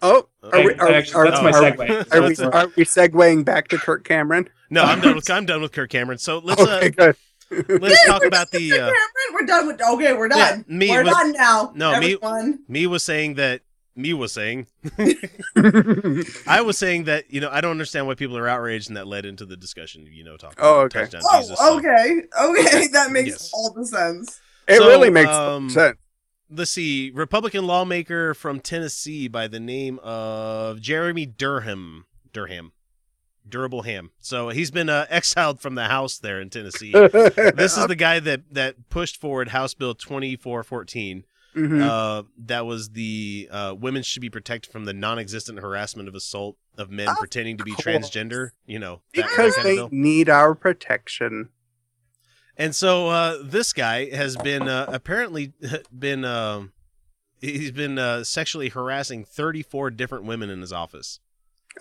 Oh, 0.00 0.28
are 0.52 0.62
we, 0.64 0.74
are, 0.74 0.88
actually, 0.92 1.14
are- 1.14 1.30
that's 1.30 1.42
my 1.42 1.50
segue. 1.52 2.12
Are 2.14 2.22
we, 2.22 2.28
That's 2.34 2.40
are 2.40 2.66
we 2.76 2.84
segueing 2.84 3.44
back 3.44 3.68
to 3.68 3.78
Kirk 3.78 4.04
Cameron? 4.04 4.48
No, 4.70 4.82
I'm 4.84 5.00
done 5.00 5.16
with 5.16 5.28
I'm 5.30 5.46
done 5.46 5.60
with 5.62 5.72
Kirk 5.72 5.90
Cameron. 5.90 6.18
So 6.18 6.38
let's 6.38 6.60
uh, 6.60 6.76
Okay, 6.84 6.90
good. 6.90 7.16
let's 7.80 8.06
talk 8.06 8.20
We're 8.20 8.28
about 8.28 8.50
done 8.50 8.60
the 8.68 8.80
uh, 8.80 8.90
We're 9.32 9.46
done 9.46 9.66
with. 9.66 9.80
Okay, 9.82 10.12
we're 10.12 10.28
Yeah, 10.28 10.50
done. 10.50 10.64
me 10.68 10.90
we're 10.90 11.02
was- 11.04 11.12
done 11.14 11.32
now. 11.32 11.72
no, 11.74 11.90
me- 11.98 12.14
everyone. 12.14 12.60
me 12.68 12.86
was 12.86 13.02
saying 13.02 13.34
that 13.34 13.62
me 13.96 14.12
was 14.14 14.32
saying 14.32 14.66
I 16.46 16.60
was 16.60 16.78
saying 16.78 17.04
that 17.04 17.32
you 17.32 17.40
know 17.40 17.48
I 17.50 17.60
don't 17.60 17.72
understand 17.72 18.06
why 18.06 18.14
people 18.14 18.36
are 18.38 18.48
outraged 18.48 18.88
and 18.88 18.96
that 18.96 19.06
led 19.06 19.24
into 19.26 19.44
the 19.44 19.56
discussion. 19.56 20.06
You 20.10 20.24
know, 20.24 20.36
talking 20.36 20.58
Oh, 20.60 20.80
about 20.80 20.84
okay. 20.96 21.00
touchdown 21.00 21.22
Jesus. 21.40 21.56
Oh, 21.60 21.72
so- 21.72 21.78
okay, 21.78 22.22
okay, 22.40 22.86
that 22.92 23.10
makes 23.10 23.30
Yes. 23.30 23.50
all 23.52 23.72
the 23.72 23.84
sense. 23.86 24.40
it 24.68 24.78
So, 24.78 24.86
really 24.86 25.10
makes 25.10 25.30
um, 25.30 25.68
sense. 25.70 25.96
Let's 26.50 26.70
see, 26.70 27.10
Republican 27.14 27.66
lawmaker 27.66 28.34
from 28.34 28.60
Tennessee 28.60 29.28
by 29.28 29.48
the 29.48 29.60
name 29.60 29.98
of 30.00 30.80
Jeremy 30.80 31.26
Durham. 31.26 32.06
Durham. 32.32 32.72
Durable 33.48 33.82
Ham. 33.82 34.10
So 34.20 34.50
he's 34.50 34.70
been 34.70 34.90
uh, 34.90 35.06
exiled 35.10 35.60
from 35.60 35.74
the 35.74 35.84
House 35.84 36.18
there 36.18 36.40
in 36.40 36.50
Tennessee. 36.50 36.92
this 36.92 37.78
is 37.78 37.86
the 37.86 37.96
guy 37.96 38.20
that 38.20 38.42
that 38.52 38.90
pushed 38.90 39.18
forward 39.18 39.48
House 39.48 39.72
Bill 39.74 39.94
2414. 39.94 41.24
Mhm. 41.56 41.82
Uh, 41.82 42.24
that 42.44 42.66
was 42.66 42.90
the 42.90 43.48
uh, 43.50 43.74
women 43.78 44.02
should 44.02 44.20
be 44.20 44.28
protected 44.30 44.70
from 44.70 44.84
the 44.84 44.92
non-existent 44.92 45.58
harassment 45.60 46.08
of 46.08 46.14
assault 46.14 46.56
of 46.76 46.90
men 46.90 47.08
pretending 47.16 47.56
to 47.56 47.64
be 47.64 47.72
course. 47.72 47.84
transgender. 47.84 48.50
You 48.66 48.78
know, 48.78 49.00
that 49.14 49.26
because 49.28 49.56
kind 49.56 49.78
of 49.78 49.90
they 49.90 49.96
need 49.96 50.28
our 50.28 50.54
protection. 50.54 51.48
And 52.58 52.74
so 52.74 53.08
uh, 53.08 53.38
this 53.42 53.72
guy 53.72 54.10
has 54.10 54.36
been 54.36 54.66
uh, 54.68 54.86
apparently 54.88 55.52
been 55.96 56.24
um, 56.24 56.72
he's 57.40 57.70
been 57.70 57.98
uh, 57.98 58.24
sexually 58.24 58.68
harassing 58.68 59.24
34 59.24 59.90
different 59.92 60.24
women 60.24 60.50
in 60.50 60.60
his 60.60 60.72
office. 60.72 61.20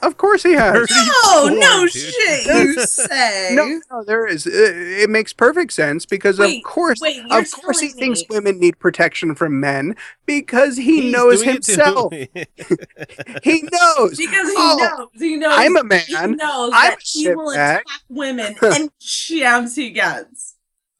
Of 0.04 0.16
course 0.18 0.44
he 0.44 0.52
has. 0.54 0.88
No, 0.92 1.48
no 1.48 1.82
dude. 1.82 1.92
shit, 1.92 2.46
you 2.46 2.74
say. 2.86 3.50
No, 3.56 3.82
no, 3.90 4.04
there 4.04 4.28
is. 4.28 4.46
It, 4.46 4.54
it 4.54 5.10
makes 5.10 5.34
perfect 5.34 5.74
sense 5.74 6.06
because 6.06 6.38
Wait, 6.38 6.58
of 6.60 6.64
course, 6.64 7.00
wait, 7.02 7.20
of 7.32 7.52
course, 7.52 7.80
he 7.80 7.88
telling 7.88 8.14
thinks 8.14 8.24
women 8.30 8.60
need 8.60 8.78
protection 8.78 9.34
from 9.34 9.60
men 9.60 9.96
because 10.28 10.78
he 10.78 11.02
He's 11.04 11.14
knows 11.14 11.42
doing 11.42 11.56
it 11.56 11.64
too. 11.64 11.72
himself. 11.72 12.14
he 13.44 13.62
knows. 13.64 14.18
Because 14.18 14.48
he 14.50 14.56
Oh, 14.56 14.78
knows, 15.16 15.22
he 15.22 15.36
knows. 15.36 15.54
I'm 15.56 15.76
a 15.78 15.82
He 15.82 16.14
man. 16.14 16.38
knows 16.38 16.72
I'm 16.76 16.92
that 16.92 17.00
he 17.02 17.34
will 17.34 17.48
shitbag. 17.48 17.80
attack 17.80 17.86
women 18.08 18.56
and 18.62 18.92
chance 19.00 19.76
he 19.76 19.90
gets. 19.90 20.57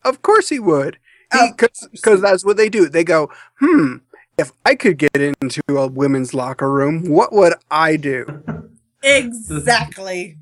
Of 0.08 0.22
course 0.22 0.50
he 0.50 0.60
would. 0.60 0.98
Of 1.32 1.58
Because 1.92 2.22
that's 2.22 2.46
what 2.46 2.56
they 2.58 2.70
do. 2.70 2.88
They 2.88 3.04
go, 3.04 3.30
hmm, 3.60 3.98
if 4.38 4.52
I 4.66 4.76
could 4.76 4.98
get 4.98 5.16
into 5.16 5.62
a 5.70 5.88
women's 5.88 6.34
locker 6.34 6.72
room, 6.72 7.04
what 7.10 7.34
would 7.34 7.54
I 7.70 7.98
do? 7.98 8.44
Exactly. 9.04 10.38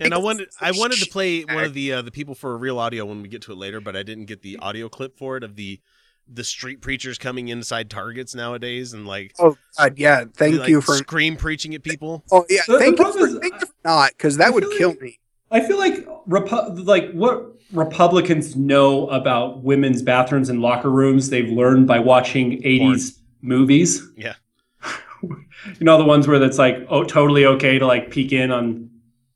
And 0.00 0.14
I 0.14 0.18
wanted 0.18 0.48
I 0.60 0.70
wanted 0.72 0.98
to 1.00 1.06
play 1.10 1.42
one 1.44 1.64
of 1.64 1.74
the 1.74 1.92
uh, 1.92 2.02
the 2.02 2.10
people 2.10 2.34
for 2.34 2.56
real 2.56 2.78
audio 2.78 3.04
when 3.04 3.22
we 3.22 3.28
get 3.28 3.42
to 3.42 3.52
it 3.52 3.58
later, 3.58 3.80
but 3.80 3.94
I 3.94 4.02
didn't 4.02 4.24
get 4.24 4.42
the 4.42 4.56
audio 4.58 4.88
clip 4.88 5.16
for 5.18 5.36
it 5.36 5.44
of 5.44 5.54
the 5.56 5.80
the 6.26 6.42
street 6.42 6.80
preachers 6.80 7.18
coming 7.18 7.48
inside 7.48 7.90
targets 7.90 8.34
nowadays 8.34 8.92
and 8.94 9.06
like 9.06 9.34
Oh, 9.38 9.56
God, 9.76 9.98
yeah. 9.98 10.24
Thank 10.34 10.58
like, 10.60 10.68
you 10.68 10.80
for. 10.80 10.94
scream 10.94 11.36
preaching 11.36 11.74
at 11.74 11.82
people. 11.82 12.24
Oh, 12.32 12.46
yeah. 12.48 12.62
The- 12.66 12.72
the 12.74 12.78
thank 12.78 12.98
you 12.98 13.12
for, 13.12 13.26
is, 13.26 13.38
thank 13.38 13.54
you 13.54 13.66
for 13.66 13.74
not, 13.84 14.10
because 14.16 14.36
that 14.38 14.46
I 14.46 14.50
would 14.50 14.64
kill 14.78 14.90
like- 14.90 15.00
me. 15.02 15.18
I 15.50 15.60
feel 15.60 15.78
like 15.78 16.06
Repu- 16.28 16.86
like 16.86 17.10
what 17.12 17.46
Republicans 17.72 18.56
know 18.56 19.08
about 19.08 19.62
women's 19.62 20.02
bathrooms 20.02 20.48
and 20.48 20.60
locker 20.60 20.90
rooms 20.90 21.30
they've 21.30 21.48
learned 21.50 21.86
by 21.86 21.98
watching 21.98 22.62
80s 22.62 23.18
movies. 23.42 24.06
Yeah. 24.16 24.34
you 25.22 25.36
know 25.80 25.98
the 25.98 26.04
ones 26.04 26.26
where 26.28 26.38
that's 26.38 26.58
like 26.58 26.86
oh 26.88 27.04
totally 27.04 27.46
okay 27.46 27.78
to 27.78 27.86
like 27.86 28.10
peek 28.10 28.32
in 28.32 28.50
on 28.50 28.90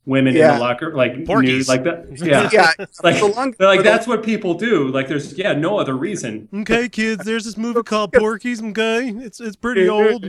women 0.05 0.35
in 0.35 0.41
the 0.47 0.59
locker 0.59 0.95
like 0.95 1.25
Porky's. 1.25 1.67
nude, 1.67 1.67
like 1.67 1.83
that. 1.83 2.05
Yeah. 2.25 2.49
yeah, 2.51 2.85
Like, 3.03 3.15
so 3.17 3.27
long- 3.27 3.53
they're 3.57 3.67
like 3.67 3.83
that's 3.83 4.07
what 4.07 4.23
people 4.23 4.53
do. 4.53 4.89
Like 4.89 5.07
there's 5.07 5.37
yeah, 5.37 5.53
no 5.53 5.79
other 5.79 5.95
reason. 5.95 6.47
Okay, 6.53 6.87
kids, 6.87 7.25
there's 7.25 7.43
this 7.45 7.57
movie 7.57 7.81
called 7.85 8.13
Porky's. 8.13 8.61
Okay, 8.61 9.09
it's 9.09 9.39
it's 9.39 9.55
pretty 9.55 9.89
old. 9.89 10.25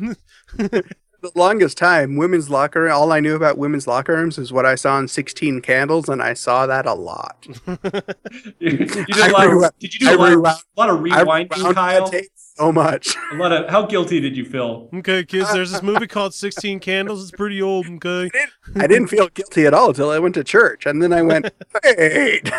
The 1.33 1.39
longest 1.39 1.79
time, 1.79 2.17
women's 2.17 2.49
locker. 2.51 2.89
All 2.89 3.13
I 3.13 3.21
knew 3.21 3.35
about 3.35 3.59
women's 3.59 3.87
locker 3.87 4.15
rooms 4.15 4.39
is 4.39 4.53
what 4.53 4.67
I 4.67 4.75
saw 4.75 4.99
in 4.99 5.09
Sixteen 5.09 5.61
Candles, 5.61 6.09
and 6.09 6.23
I 6.23 6.35
saw 6.35 6.67
that 6.67 6.87
a 6.87 6.95
lot. 6.95 7.47
you 8.59 8.71
did 8.71 9.11
I 9.19 9.29
a 9.29 9.33
lot 9.33 9.47
rewound- 9.49 9.65
of, 9.65 9.79
did 9.79 9.95
you 9.95 10.01
do 10.01 10.09
I 10.09 10.13
a 10.13 10.17
lot, 10.17 10.29
rewound- 10.31 10.63
a 10.77 10.81
lot 10.81 10.91
of 10.91 10.97
I 10.97 11.25
rewinding, 11.25 11.75
Kyle? 11.75 12.11
that 12.11 12.25
so 12.37 12.73
much. 12.73 13.15
A 13.33 13.37
lot 13.37 13.53
of 13.53 13.69
how 13.71 13.85
guilty 13.87 14.21
did 14.21 14.37
you 14.37 14.45
feel? 14.45 14.89
okay, 14.95 15.25
kids, 15.25 15.53
there's 15.53 15.73
this 15.73 15.83
movie 15.83 16.07
called 16.07 16.35
Sixteen 16.45 16.81
Candles. 16.81 17.23
It's 17.23 17.31
pretty 17.31 17.61
old. 17.61 17.87
Okay, 17.87 18.31
I 18.77 18.87
didn't 18.87 19.09
feel 19.09 19.29
guilty 19.29 19.67
at 19.67 19.75
all 19.75 19.89
until 19.89 20.11
I 20.11 20.19
went 20.19 20.35
to 20.37 20.45
church, 20.45 20.87
and 20.87 21.03
then 21.03 21.13
I 21.13 21.23
went, 21.23 21.51
"Wait, 21.85 22.51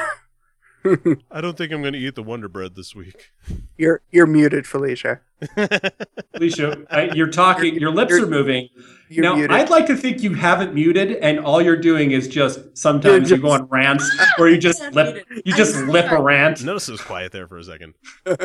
I 1.31 1.41
don't 1.41 1.57
think 1.57 1.71
I'm 1.71 1.81
gonna 1.83 1.97
eat 1.97 2.15
the 2.15 2.23
Wonder 2.23 2.47
Bread 2.47 2.75
this 2.75 2.95
week. 2.95 3.31
you're 3.77 4.01
you're 4.11 4.27
muted, 4.27 4.65
Felicia. 4.67 5.21
Alicia, 6.33 6.85
I, 6.89 7.09
you're 7.13 7.29
talking. 7.29 7.75
Your 7.75 7.91
lips 7.91 8.11
you're- 8.11 8.23
are 8.23 8.27
moving. 8.27 8.69
You're 9.09 9.23
now, 9.23 9.35
muted." 9.35 9.51
I'd 9.51 9.69
like 9.69 9.85
to 9.87 9.95
think 9.95 10.21
you 10.21 10.33
haven't 10.33 10.73
muted, 10.73 11.11
and 11.17 11.39
all 11.39 11.61
you're 11.61 11.77
doing 11.79 12.11
is 12.11 12.27
just 12.27 12.59
sometimes 12.77 13.29
You're 13.29 13.37
you 13.37 13.43
go 13.43 13.49
on 13.51 13.65
rants, 13.67 14.09
or 14.39 14.49
you 14.49 14.57
just 14.57 14.81
lip, 14.93 15.25
you 15.45 15.53
just 15.53 15.75
lip 15.85 16.05
a 16.05 16.09
sorry. 16.09 16.21
rant. 16.23 16.63
Notice 16.63 16.89
it 16.89 16.93
was 16.93 17.01
quiet 17.01 17.31
there 17.31 17.47
for 17.47 17.57
a 17.57 17.63
second. 17.63 17.93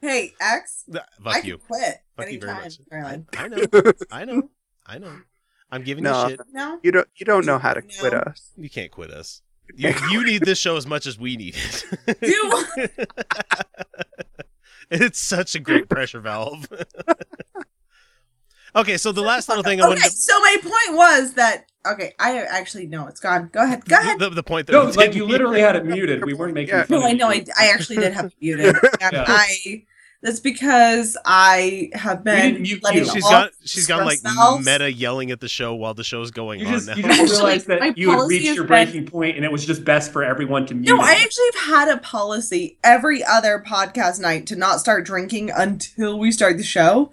Hey, 0.00 0.34
X, 0.40 0.84
Th- 0.90 1.02
Fuck 1.24 1.34
can 1.36 1.44
you. 1.46 1.58
quit 1.58 1.96
Fuck 2.16 2.30
you 2.30 2.38
very 2.38 2.52
much. 2.54 2.78
Caroline. 2.90 3.26
I 3.36 3.48
know. 3.48 3.62
I 4.12 4.24
know. 4.24 4.50
I 4.86 4.98
know. 4.98 5.16
I'm 5.72 5.82
giving 5.82 6.04
No. 6.04 6.24
you 6.24 6.28
shit. 6.30 6.40
No, 6.52 6.78
you 6.82 6.92
don't 6.92 7.08
you 7.16 7.26
don't 7.26 7.44
know 7.46 7.58
how 7.58 7.72
to 7.74 7.82
quit 7.82 8.12
us. 8.14 8.52
You 8.56 8.68
can't 8.70 8.92
quit 8.92 9.10
us. 9.10 9.42
You, 9.74 9.92
you 10.10 10.24
need 10.24 10.42
this 10.44 10.58
show 10.58 10.76
as 10.76 10.86
much 10.86 11.06
as 11.06 11.18
we 11.18 11.36
need 11.36 11.54
it. 11.56 12.20
do 12.20 12.64
it's 14.90 15.18
such 15.18 15.54
a 15.54 15.58
great 15.58 15.88
pressure 15.88 16.20
valve. 16.20 16.66
okay, 18.76 18.96
so 18.96 19.12
the 19.12 19.22
last 19.22 19.48
little 19.48 19.64
thing 19.64 19.80
I 19.80 19.84
okay, 19.84 19.88
wanted 19.94 20.04
to, 20.04 20.10
so 20.10 20.38
my 20.40 20.56
point 20.62 20.96
was 20.96 21.34
that 21.34 21.66
okay, 21.86 22.14
I 22.18 22.38
actually 22.42 22.86
no, 22.86 23.06
it's 23.06 23.20
gone. 23.20 23.48
Go 23.52 23.62
ahead. 23.62 23.84
Go 23.84 23.96
ahead. 23.98 24.18
the, 24.18 24.30
the 24.30 24.42
point 24.42 24.66
that 24.68 24.72
No, 24.72 24.84
like 24.84 25.14
you 25.14 25.26
literally 25.26 25.60
had 25.60 25.76
it 25.76 25.84
muted. 25.84 26.24
We 26.24 26.34
weren't 26.34 26.54
making 26.54 26.74
Yeah. 26.74 26.84
fun 26.84 27.00
No, 27.00 27.04
of 27.06 27.10
I 27.10 27.12
know. 27.12 27.28
I, 27.28 27.44
I 27.58 27.68
actually 27.68 27.96
did 27.96 28.12
have 28.12 28.26
it 28.26 28.34
muted. 28.40 28.76
And 29.00 29.12
Yeah. 29.12 29.24
I 29.28 29.84
that's 30.22 30.40
because 30.40 31.16
I 31.24 31.90
have 31.94 32.24
been 32.24 32.36
didn't 32.54 32.62
mute 32.62 32.82
letting 32.82 33.04
you. 33.04 33.10
She's 33.10 33.24
all 33.24 33.30
got 33.30 33.50
she's 33.64 33.86
got 33.86 34.04
like 34.06 34.18
stress 34.18 34.34
valves- 34.34 34.66
meta 34.66 34.92
yelling 34.92 35.30
at 35.30 35.40
the 35.40 35.48
show 35.48 35.74
while 35.74 35.94
the 35.94 36.02
show's 36.04 36.30
going 36.30 36.60
You 36.60 36.66
on 36.66 36.72
just, 36.72 36.88
now. 36.88 36.94
you 36.96 37.02
just 37.02 37.32
realized 37.40 37.66
that 37.68 37.96
you 37.98 38.10
had 38.10 38.26
reached 38.26 38.46
has 38.46 38.56
your 38.56 38.64
been- 38.64 38.86
breaking 38.86 39.06
point, 39.06 39.36
and 39.36 39.44
it 39.44 39.52
was 39.52 39.64
just 39.66 39.84
best 39.84 40.12
for 40.12 40.24
everyone 40.24 40.66
to 40.66 40.74
mute. 40.74 40.88
No, 40.88 40.96
it. 40.96 41.04
I 41.04 41.12
actually 41.12 41.44
have 41.54 41.64
had 41.66 41.88
a 41.88 41.98
policy 42.00 42.78
every 42.82 43.22
other 43.22 43.62
podcast 43.66 44.18
night 44.20 44.46
to 44.48 44.56
not 44.56 44.80
start 44.80 45.04
drinking 45.06 45.50
until 45.54 46.18
we 46.18 46.32
start 46.32 46.56
the 46.56 46.64
show. 46.64 47.10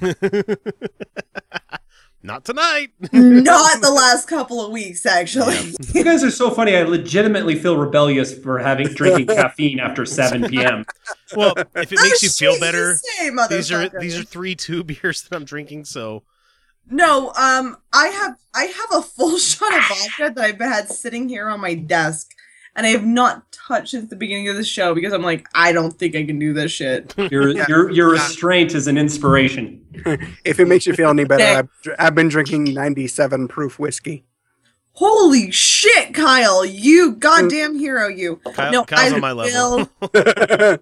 Not 2.22 2.44
tonight. 2.44 2.88
Not 3.12 3.80
the 3.80 3.90
last 3.90 4.26
couple 4.28 4.64
of 4.64 4.72
weeks, 4.72 5.06
actually. 5.06 5.74
You 5.94 6.04
guys 6.04 6.22
are 6.22 6.30
so 6.30 6.50
funny. 6.50 6.76
I 6.76 6.82
legitimately 6.82 7.54
feel 7.54 7.78
rebellious 7.78 8.36
for 8.38 8.58
having 8.58 8.88
drinking 8.88 9.26
caffeine 9.36 9.80
after 9.80 10.04
7 10.04 10.48
p.m. 10.48 10.84
Well, 11.34 11.54
if 11.74 11.90
it 11.92 11.98
makes 12.02 12.22
you 12.22 12.28
feel 12.28 12.58
better, 12.60 12.96
Say, 12.96 13.30
these 13.48 13.72
are 13.72 13.88
these 13.98 14.18
are 14.18 14.24
three 14.24 14.54
two 14.54 14.84
beers 14.84 15.22
that 15.22 15.34
I'm 15.34 15.44
drinking. 15.44 15.86
So 15.86 16.24
No, 16.90 17.28
um, 17.38 17.78
I 17.94 18.08
have 18.08 18.36
I 18.54 18.64
have 18.64 19.00
a 19.00 19.02
full 19.02 19.38
shot 19.38 19.74
of 19.74 19.84
vodka 19.88 20.32
that 20.34 20.38
I've 20.38 20.58
had 20.58 20.88
sitting 20.90 21.28
here 21.30 21.48
on 21.48 21.60
my 21.60 21.74
desk, 21.74 22.30
and 22.76 22.86
I 22.86 22.90
have 22.90 23.04
not 23.04 23.50
touched 23.50 23.88
since 23.88 24.10
the 24.10 24.16
beginning 24.16 24.48
of 24.48 24.56
the 24.56 24.64
show 24.64 24.94
because 24.94 25.12
I'm 25.12 25.22
like, 25.22 25.48
I 25.54 25.72
don't 25.72 25.98
think 25.98 26.14
I 26.14 26.24
can 26.24 26.38
do 26.38 26.52
this 26.52 26.70
shit. 26.70 27.14
Your, 27.32 27.48
your, 27.68 27.90
your 27.90 28.10
restraint 28.10 28.74
is 28.74 28.86
an 28.86 28.96
inspiration. 28.98 29.82
If 30.44 30.60
it 30.60 30.68
makes 30.68 30.86
you 30.86 30.92
feel 30.92 31.08
any 31.08 31.24
better, 31.24 31.42
I've, 31.42 31.94
I've 31.98 32.14
been 32.14 32.28
drinking 32.28 32.64
97 32.64 33.48
proof 33.48 33.78
whiskey. 33.78 34.26
Holy 34.92 35.50
shit, 35.50 36.14
Kyle! 36.14 36.64
You 36.64 37.12
goddamn 37.12 37.78
hero, 37.78 38.08
you. 38.08 38.36
Kyle, 38.54 38.72
no, 38.72 38.84
Kyle's 38.84 39.12
I 39.12 39.14
on 39.14 39.20
my 39.20 39.32
level. 39.32 39.90
will- 40.00 40.78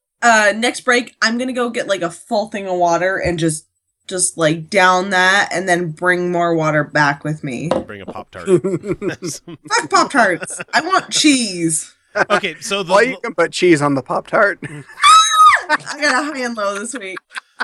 uh, 0.22 0.52
next 0.56 0.80
break, 0.82 1.14
I'm 1.22 1.38
gonna 1.38 1.52
go 1.52 1.70
get 1.70 1.86
like 1.86 2.02
a 2.02 2.10
full 2.10 2.48
thing 2.48 2.66
of 2.66 2.76
water 2.76 3.16
and 3.16 3.38
just 3.38 3.66
just 4.06 4.38
like 4.38 4.70
down 4.70 5.10
that, 5.10 5.48
and 5.52 5.68
then 5.68 5.90
bring 5.90 6.30
more 6.30 6.54
water 6.54 6.84
back 6.84 7.24
with 7.24 7.42
me. 7.42 7.68
Bring 7.86 8.00
a 8.02 8.06
pop 8.06 8.30
tart. 8.30 8.48
Fuck 9.68 9.90
Pop 9.90 10.10
Tarts. 10.10 10.60
I 10.72 10.80
want 10.80 11.10
cheese. 11.10 11.94
okay, 12.30 12.56
so 12.60 12.82
well, 12.82 13.02
you 13.02 13.16
the 13.16 13.20
can 13.20 13.34
put 13.34 13.52
cheese 13.52 13.82
on 13.82 13.94
the 13.94 14.02
Pop 14.02 14.26
Tart. 14.26 14.58
I 15.68 16.00
got 16.00 16.22
a 16.22 16.32
high 16.32 16.44
and 16.44 16.56
low 16.56 16.78
this 16.78 16.94
week. 16.94 17.18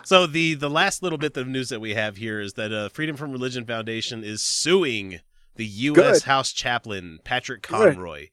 so 0.05 0.27
the 0.27 0.55
the 0.55 0.71
last 0.71 1.03
little 1.03 1.19
bit 1.19 1.37
of 1.37 1.47
news 1.47 1.69
that 1.69 1.81
we 1.81 1.95
have 1.95 2.17
here 2.17 2.41
is 2.41 2.55
that 2.55 2.73
uh, 2.73 2.89
Freedom 2.89 3.17
from 3.17 3.33
Religion 3.33 3.65
Foundation 3.65 4.25
is 4.25 4.43
suing 4.43 5.21
the 5.57 5.67
U.S. 5.67 5.97
Good. 5.97 6.23
House 6.25 6.53
chaplain 6.53 7.19
Patrick 7.25 7.63
Conroy. 7.63 8.29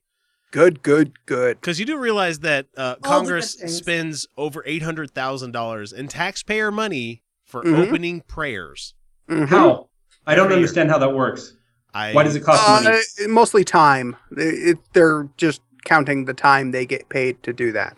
Good, 0.52 0.82
good, 0.82 1.14
good. 1.28 1.62
Because 1.62 1.80
you 1.80 1.86
do 1.86 1.98
realize 1.98 2.40
that 2.40 2.68
uh, 2.76 2.96
Congress 2.96 3.54
spends 3.54 4.28
over 4.36 4.64
eight 4.66 4.82
hundred 4.82 5.12
thousand 5.12 5.52
dollars 5.52 5.94
in 5.94 6.08
taxpayer 6.08 6.72
money 6.72 7.22
for 7.50 7.64
Mhm. 7.64 7.88
opening 7.88 8.22
prayers. 8.22 8.94
Mhm. 9.30 9.48
How? 9.48 9.90
I 10.26 10.36
don't 10.36 10.46
Every 10.46 10.58
understand 10.58 10.90
how 10.92 11.00
that 11.00 11.14
works. 11.14 11.54
I, 11.94 12.14
Why 12.14 12.24
does 12.24 12.36
it 12.36 12.42
cost 12.44 12.62
Uh, 12.68 12.84
money? 12.84 13.02
mostly 13.28 13.64
time. 13.64 14.16
It, 14.32 14.70
it- 14.70 14.94
they're 14.94 15.28
just 15.38 15.62
counting 15.86 16.26
the 16.26 16.34
time 16.36 16.72
they 16.72 16.86
get 16.86 17.10
paid 17.10 17.42
to 17.44 17.52
do 17.52 17.72
that. 17.72 17.98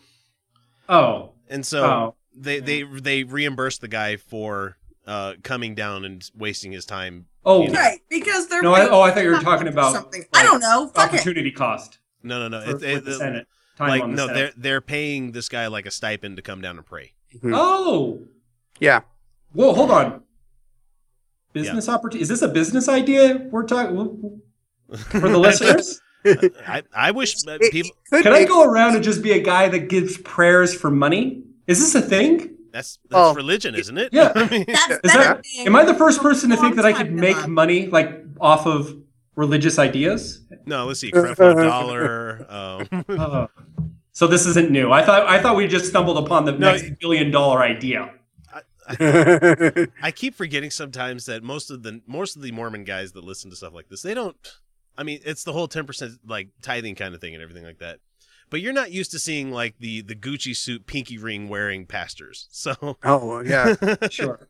Oh. 0.88 1.32
And 1.49 1.66
so 1.66 1.84
Oh. 1.84 2.16
they 2.36 2.60
they 2.60 2.84
they 2.84 3.24
reimburse 3.24 3.78
the 3.80 3.88
guy 3.89 4.16
for 4.16 4.78
uh, 5.08 5.34
coming 5.43 5.74
down 5.76 6.06
and 6.06 6.24
wasting 6.38 6.72
his 6.72 6.86
time. 6.86 7.26
Oh. 7.43 7.64
You 7.64 7.70
know. 7.72 7.80
Right, 7.80 7.99
because 8.10 8.47
they're 8.47 8.62
No, 8.62 8.74
I, 8.74 8.88
oh, 8.88 9.02
I 9.02 9.12
thought 9.12 9.24
you 9.24 9.32
were 9.32 9.39
talking 9.39 9.68
about 9.68 9.93
something. 9.93 10.24
I 10.34 10.43
don't 10.43 10.62
know. 10.62 10.88
Fuck 10.93 11.12
it. 11.12 11.16
opportunity 11.16 11.52
cost 11.52 11.97
No, 12.24 12.39
no, 12.39 12.47
no. 12.60 12.64
for, 12.66 12.78
It- 12.78 12.84
it- 12.97 13.06
the 13.06 13.16
Senate. 13.16 13.47
Time 13.78 13.89
like 13.89 14.04
on 14.04 14.12
the 14.12 14.16
no, 14.16 14.28
Senate. 14.28 14.54
they're 14.56 14.62
they're 14.74 14.82
paying 14.82 15.32
this 15.32 15.49
guy 15.49 15.68
like 15.68 15.86
a 15.86 15.91
stipend 15.91 16.36
to 16.38 16.41
come 16.43 16.62
down 16.62 16.78
and 16.78 16.86
pray. 16.86 17.14
Mhm. 17.36 17.52
Oh. 17.56 18.22
Yeah. 18.80 19.02
Whoa, 19.54 19.74
hold 19.74 19.91
on. 19.91 20.24
Business 21.54 21.89
opportunity. 21.89 22.22
Is 22.24 22.30
this 22.30 22.41
a 22.41 22.47
business 22.47 22.88
idea 22.88 23.47
we're 23.52 23.66
talking 23.66 24.41
for 25.10 25.20
the 25.28 25.38
listeners? 25.38 25.99
I, 26.68 26.84
I 26.95 27.12
wish 27.12 27.36
It- 27.45 27.72
people. 27.72 27.91
it 27.91 28.10
could 28.10 28.24
Can 28.24 28.34
I 28.34 28.45
go 28.45 28.64
around 28.64 28.95
and 28.95 29.04
just 29.04 29.22
be 29.22 29.32
a 29.34 29.41
guy 29.41 29.68
that 29.70 29.89
gives 29.89 30.18
prayers 30.20 30.74
for 30.74 30.89
money? 30.91 31.43
Is 31.68 31.80
this 31.80 31.95
a 31.95 32.02
thing? 32.02 32.56
That's 32.72 32.99
that's 33.10 33.14
Well, 33.16 33.34
religion, 33.34 33.76
isn't 33.76 33.97
it? 33.97 34.10
yeah. 34.14 34.32
I 34.36 34.47
mean, 34.49 34.66
That's 34.68 34.91
Is 35.04 35.14
that- 35.14 35.41
Am 35.66 35.76
I 35.76 35.84
the 35.84 35.93
first 35.95 36.22
person 36.22 36.49
to 36.52 36.58
think 36.58 36.76
that 36.78 36.86
I 36.86 36.93
could 36.93 37.12
make 37.12 37.36
now. 37.38 37.47
money 37.47 37.88
like 37.88 38.24
off 38.39 38.66
of 38.66 38.95
religious 39.36 39.78
ideas? 39.78 40.45
no, 40.66 40.86
let's 40.86 40.99
see. 41.02 41.12
Creflo 41.12 41.56
Dollar. 41.70 42.45
Um, 42.49 43.06
Uh, 43.10 43.47
so 44.14 44.28
this 44.28 44.45
isn't 44.45 44.72
new. 44.72 44.91
I 44.91 45.04
thought 45.04 45.28
I 45.28 45.41
thought 45.41 45.56
we 45.58 45.68
just 45.68 45.86
stumbled 45.88 46.18
upon 46.18 46.45
the 46.45 46.52
No, 46.54 46.72
next 46.72 46.97
billion 46.99 47.30
dollar 47.32 47.62
idea. 47.62 48.14
I 50.02 50.12
keep 50.12 50.36
forgetting 50.36 50.72
sometimes 50.72 51.26
that 51.26 51.44
most 51.44 51.72
of 51.72 51.84
the 51.84 52.02
most 52.08 52.36
of 52.36 52.42
the 52.42 52.52
Mormon 52.52 52.84
guys 52.84 53.12
that 53.14 53.24
listen 53.24 53.50
to 53.50 53.56
stuff 53.56 53.74
like 53.74 53.89
this, 53.89 54.02
they 54.02 54.14
don't. 54.14 54.36
I 54.98 55.04
mean, 55.04 55.20
it's 55.26 55.44
the 55.44 55.54
whole 55.54 55.68
ten 55.68 55.86
percent 55.86 56.14
like 56.26 56.50
tithing 56.62 56.96
kind 56.96 57.16
of 57.16 57.22
thing 57.22 57.34
and 57.34 57.42
everything 57.42 57.64
like 57.64 57.80
that. 57.80 58.00
But 58.50 58.60
you're 58.60 58.74
not 58.74 58.92
used 58.92 59.12
to 59.12 59.20
seeing 59.20 59.52
like 59.52 59.76
the 59.80 60.02
the 60.02 60.16
Gucci 60.16 60.56
suit, 60.56 60.86
pinky 60.86 61.18
ring 61.18 61.48
wearing 61.48 61.86
pastors. 61.86 62.48
So 62.52 62.98
oh 63.04 63.42
yeah. 63.42 63.76
Sure. 64.12 64.50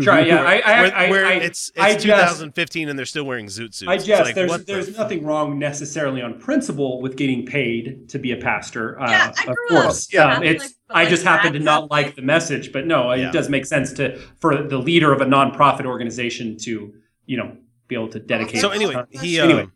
Sure. 0.00 0.18
Yeah. 0.24 0.42
I. 0.42 0.58
I. 0.60 0.80
where, 0.82 0.94
I, 0.96 1.10
where 1.10 1.26
I 1.26 1.32
it's 1.34 1.70
it's 1.74 2.04
jest. 2.04 2.04
2015 2.04 2.88
and 2.88 2.98
they're 2.98 3.04
still 3.04 3.24
wearing 3.24 3.46
zoot 3.46 3.74
suits. 3.74 3.84
I 3.86 3.98
guess 3.98 4.24
like, 4.26 4.34
there's 4.34 4.48
what 4.50 4.66
the 4.66 4.72
there's 4.72 4.88
f- 4.88 4.96
nothing 4.96 5.24
wrong 5.24 5.58
necessarily 5.58 6.22
on 6.22 6.38
principle 6.40 7.02
with 7.02 7.16
getting 7.16 7.44
paid 7.44 8.08
to 8.08 8.18
be 8.18 8.32
a 8.32 8.36
pastor. 8.36 8.98
Uh, 9.00 9.10
Yeah, 9.10 9.32
I 9.36 9.40
of 9.50 9.56
grew 9.56 9.76
up 9.76 9.82
course. 9.84 10.12
Yeah. 10.12 10.36
Um, 10.36 10.42
it's 10.42 10.62
Catholic, 10.64 10.76
but, 10.88 10.96
I 10.96 11.06
just 11.06 11.22
happen 11.24 11.52
to 11.52 11.58
not 11.58 11.90
like 11.90 12.14
the 12.16 12.22
message, 12.22 12.72
but 12.72 12.86
no, 12.86 13.12
Yeah. 13.12 13.28
it 13.28 13.32
does 13.32 13.48
make 13.50 13.66
sense 13.66 13.92
to 13.94 14.18
for 14.40 14.62
the 14.62 14.78
leader 14.78 15.12
of 15.12 15.20
a 15.20 15.26
nonprofit 15.26 15.84
organization 15.84 16.56
to 16.62 16.94
you 17.26 17.36
know 17.36 17.56
be 17.88 17.94
able 17.94 18.08
to 18.08 18.20
dedicate. 18.20 18.60
So 18.62 18.70
anyway, 18.70 18.94
uh, 18.94 19.04
he 19.10 19.38
Anyway. 19.38 19.62
um, 19.64 19.72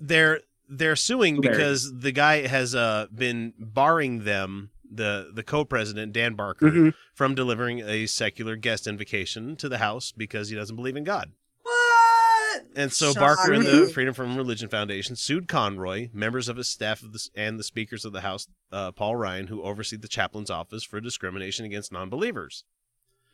they're 0.00 0.40
they're 0.68 0.96
suing 0.96 1.34
Blueberry. 1.36 1.54
because 1.56 1.92
the 2.00 2.12
guy 2.12 2.46
has 2.46 2.74
uh 2.74 3.06
been 3.14 3.52
barring 3.58 4.24
them 4.24 4.70
the 4.90 5.30
the 5.34 5.42
co-president 5.42 6.12
Dan 6.12 6.34
Barker 6.34 6.70
Mhm. 6.70 6.94
from 7.14 7.34
delivering 7.34 7.80
a 7.80 8.06
secular 8.06 8.56
guest 8.56 8.86
invocation 8.86 9.56
to 9.56 9.68
the 9.68 9.78
house 9.78 10.12
because 10.12 10.48
he 10.48 10.56
doesn't 10.56 10.76
believe 10.76 10.96
in 10.96 11.04
God. 11.04 11.32
What? 11.62 12.64
And 12.74 12.92
so 12.92 13.12
Shock. 13.12 13.20
Barker 13.20 13.52
and 13.52 13.66
the 13.66 13.88
Freedom 13.88 14.14
from 14.14 14.36
Religion 14.36 14.68
Foundation 14.68 15.14
sued 15.16 15.48
Conroy, 15.48 16.08
members 16.12 16.48
of 16.48 16.56
his 16.56 16.68
staff 16.68 17.02
of 17.02 17.12
the, 17.12 17.28
and 17.34 17.58
the 17.58 17.64
speakers 17.64 18.04
of 18.04 18.12
the 18.12 18.20
House, 18.22 18.48
uh, 18.72 18.92
Paul 18.92 19.16
Ryan, 19.16 19.46
who 19.48 19.62
oversee 19.62 19.96
the 19.96 20.08
chaplain's 20.08 20.50
office 20.50 20.84
for 20.84 21.00
discrimination 21.00 21.64
against 21.66 21.92
non-believers, 21.92 22.64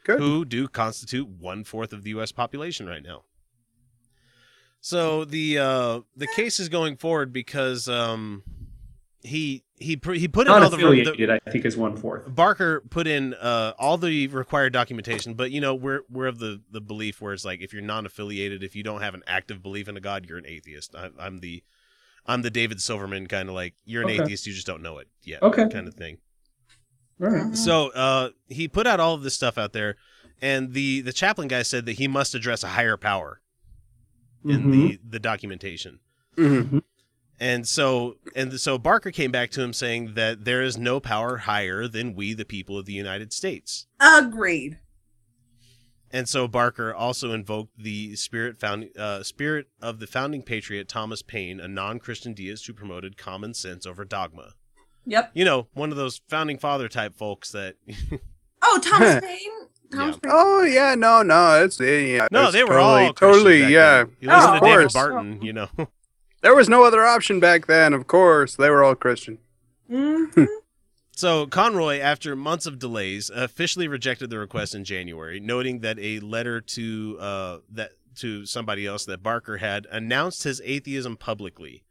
Good. 0.05 0.19
who 0.21 0.45
do 0.45 0.67
constitute 0.69 1.29
one 1.29 1.65
fourth 1.65 1.93
of 1.93 2.03
the 2.03 2.11
U.S. 2.11 2.33
population 2.33 2.87
right 2.87 3.03
now. 3.03 3.25
So 4.81 5.25
the 5.25 5.59
uh, 5.59 6.01
the 6.17 6.27
case 6.37 6.61
is 6.61 6.69
going 6.69 6.97
forward 6.99 7.33
because 7.33 7.89
um, 7.89 8.43
he 9.25 9.65
he 9.81 9.99
he 10.15 10.29
put 10.29 10.47
in 10.47 10.53
all 10.53 10.61
the, 10.61 10.69
the 10.69 10.77
affiliated, 10.77 11.31
I 11.31 11.51
think, 11.51 11.65
is 11.65 11.77
one 11.77 11.97
fourth. 11.97 12.33
Barker 12.33 12.83
put 12.91 13.07
in 13.07 13.35
uh, 13.35 13.73
all 13.79 13.97
the 13.97 14.27
required 14.29 14.73
documentation, 14.73 15.35
but 15.35 15.51
you 15.51 15.61
know 15.61 15.75
we're 15.75 16.03
we're 16.11 16.27
of 16.27 16.39
the 16.39 16.61
the 16.71 16.81
belief 16.81 17.21
where 17.21 17.33
it's 17.33 17.45
like 17.45 17.61
if 17.63 17.73
you're 17.73 17.83
non-affiliated, 17.83 18.63
if 18.63 18.77
you 18.77 18.83
don't 18.83 19.01
have 19.01 19.15
an 19.15 19.23
active 19.27 19.63
belief 19.63 19.89
in 19.89 19.97
a 19.97 20.01
god, 20.01 20.27
you're 20.29 20.39
an 20.39 20.47
atheist. 20.47 20.95
I, 20.95 21.09
I'm 21.19 21.39
the 21.39 21.65
I'm 22.27 22.43
the 22.43 22.51
David 22.51 22.81
Silverman 22.81 23.27
kind 23.27 23.49
of 23.49 23.55
like 23.55 23.75
you're 23.85 24.03
an 24.03 24.11
Okay. 24.11 24.23
atheist, 24.23 24.47
you 24.47 24.53
just 24.53 24.67
don't 24.67 24.83
know 24.83 24.99
it 24.99 25.09
yet, 25.23 25.43
Okay. 25.43 25.69
kind 25.69 25.89
of 25.89 25.95
thing. 25.95 26.19
All 27.23 27.29
right. 27.29 27.57
So 27.57 27.91
uh, 27.91 28.31
he 28.49 28.69
put 28.69 28.87
out 28.87 29.01
all 29.01 29.15
of 29.15 29.23
this 29.23 29.35
stuff 29.35 29.57
out 29.59 29.73
there, 29.73 29.97
and 30.43 30.73
the 30.75 31.01
the 31.01 31.13
chaplain 31.13 31.49
guy 31.49 31.63
said 31.63 31.87
that 31.87 31.93
he 31.93 32.07
must 32.09 32.35
address 32.35 32.63
a 32.63 32.69
higher 32.69 32.97
power 32.97 33.41
in 34.45 34.65
Mhm. 34.65 34.73
the 34.73 35.01
the 35.09 35.19
documentation. 35.19 36.01
Mhm. 36.37 36.83
And 37.41 37.67
so 37.67 38.17
and 38.37 38.59
so 38.61 38.79
Barker 38.79 39.11
came 39.11 39.33
back 39.33 39.51
to 39.53 39.63
him 39.63 39.73
saying 39.73 40.15
that 40.15 40.45
there 40.45 40.63
is 40.63 40.79
no 40.79 41.01
power 41.01 41.39
higher 41.39 41.89
than 41.89 42.15
we 42.15 42.33
the 42.33 42.45
people 42.45 42.79
of 42.79 42.87
the 42.87 42.93
United 42.93 43.33
States. 43.33 43.87
Agreed. 44.01 44.79
And 46.11 46.29
so 46.29 46.47
Barker 46.47 46.95
also 46.95 47.33
invoked 47.33 47.77
the 47.77 48.15
spirit 48.15 48.61
found 48.61 48.97
uh, 48.97 49.25
spirit 49.25 49.67
of 49.83 49.99
the 49.99 50.07
founding 50.07 50.43
patriot 50.43 50.89
Thomas 50.89 51.23
Paine, 51.23 51.59
a 51.59 51.67
non-Christian 51.67 52.35
deist 52.35 52.67
who 52.69 52.73
promoted 52.73 53.17
common 53.17 53.53
sense 53.53 53.85
over 53.85 54.05
dogma. 54.05 54.53
Yep. 55.07 55.33
You 55.35 55.45
know, 55.45 55.67
one 55.75 55.91
of 55.91 55.97
those 55.97 56.21
founding 56.29 56.57
father 56.59 56.89
type 56.89 57.17
folks 57.17 57.51
that 57.51 57.75
Oh, 58.63 58.81
Thomas 58.83 59.21
Paine. 59.25 59.51
Thomas 59.93 60.17
Paine. 60.19 60.33
Oh 60.33 60.63
yeah, 60.63 60.95
no, 60.95 61.23
no, 61.23 61.65
it's 61.65 61.81
yeah. 61.81 62.29
no, 62.31 62.45
it's 62.45 62.53
they 62.53 62.63
were 62.63 62.71
totally, 62.75 63.07
all 63.07 63.13
Christians 63.13 63.43
totally, 63.43 63.73
yeah. 63.73 64.05
then. 64.05 64.17
You 64.21 64.29
listen 64.29 64.43
Oh, 64.45 64.53
to 64.53 64.57
of 64.57 64.63
David 64.63 64.81
course. 64.83 64.93
Barton, 64.93 65.43
you 65.43 65.53
know. 65.53 65.69
There 66.45 66.55
was 66.55 66.69
no 66.69 66.85
other 66.85 67.03
option 67.07 67.41
back 67.41 67.67
then. 67.67 67.95
Of 67.95 68.07
course, 68.07 68.55
they 68.55 68.69
were 68.69 68.85
all 68.85 68.95
Christian. 68.95 69.39
Mhm. 69.91 70.47
So 71.17 71.47
Conroy, 71.47 72.01
after 72.01 72.35
months 72.35 72.67
of 72.67 72.81
delays, 72.81 73.31
officially 73.31 73.87
rejected 73.87 74.31
the 74.31 74.39
request 74.39 74.75
in 74.75 74.83
January, 74.83 75.39
noting 75.39 75.79
that 75.81 75.97
a 76.01 76.19
letter 76.19 76.61
to 76.61 77.17
uh, 77.21 77.59
that 77.71 77.93
to 78.17 78.45
somebody 78.47 78.85
else 78.85 79.05
that 79.05 79.23
Barker 79.23 79.59
had 79.59 79.87
announced 79.93 80.43
his 80.43 80.61
atheism 80.65 81.17
publicly, 81.17 81.85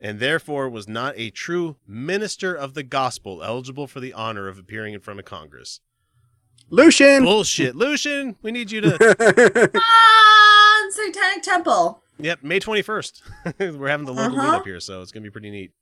and 0.00 0.20
therefore 0.20 0.70
was 0.70 0.88
not 0.88 1.12
a 1.18 1.28
true 1.28 1.76
minister 1.86 2.54
of 2.54 2.72
the 2.72 2.82
gospel 2.82 3.42
eligible 3.44 3.86
for 3.86 4.00
the 4.00 4.14
honor 4.14 4.48
of 4.48 4.58
appearing 4.58 4.94
in 4.94 5.00
front 5.00 5.20
of 5.20 5.26
Congress. 5.26 5.80
Lucien. 6.70 7.24
Bullshit, 7.24 7.76
Lucien. 7.76 8.36
We 8.40 8.52
need 8.52 8.70
you 8.70 8.80
to. 8.80 8.98
Come 9.18 9.82
on, 9.82 10.92
Satanic 10.92 11.42
Temple. 11.42 12.01
Yep, 12.22 12.42
May 12.42 12.58
twenty 12.60 12.82
first. 12.82 13.22
We're 13.58 13.88
having 13.88 14.06
the 14.06 14.12
local 14.14 14.38
Uh-huh. 14.40 14.60
meetup 14.60 14.64
here, 14.64 14.80
so 14.80 15.02
it's 15.02 15.12
gonna 15.12 15.24
be 15.24 15.30
pretty 15.30 15.50
neat. 15.50 15.72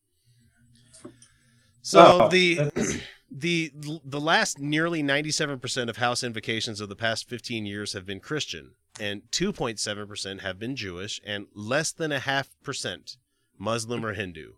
So 1.82 2.22
Oh, 2.22 2.28
the 2.28 2.70
the 3.30 3.72
the 4.04 4.20
last 4.20 4.58
nearly 4.58 5.02
97% 5.02 5.88
of 5.88 5.96
house 5.98 6.22
invocations 6.24 6.80
of 6.80 6.88
the 6.88 6.96
past 6.96 7.28
15 7.28 7.64
years 7.64 7.92
have 7.92 8.04
been 8.04 8.20
Christian 8.20 8.72
and 8.98 9.22
2.7% 9.30 10.40
have 10.40 10.58
been 10.58 10.76
Jewish 10.76 11.20
and 11.24 11.46
less 11.54 11.92
than 11.92 12.12
a 12.12 12.18
half 12.18 12.48
percent 12.62 13.16
Muslim 13.58 14.04
or 14.04 14.12
Hindu. 14.14 14.52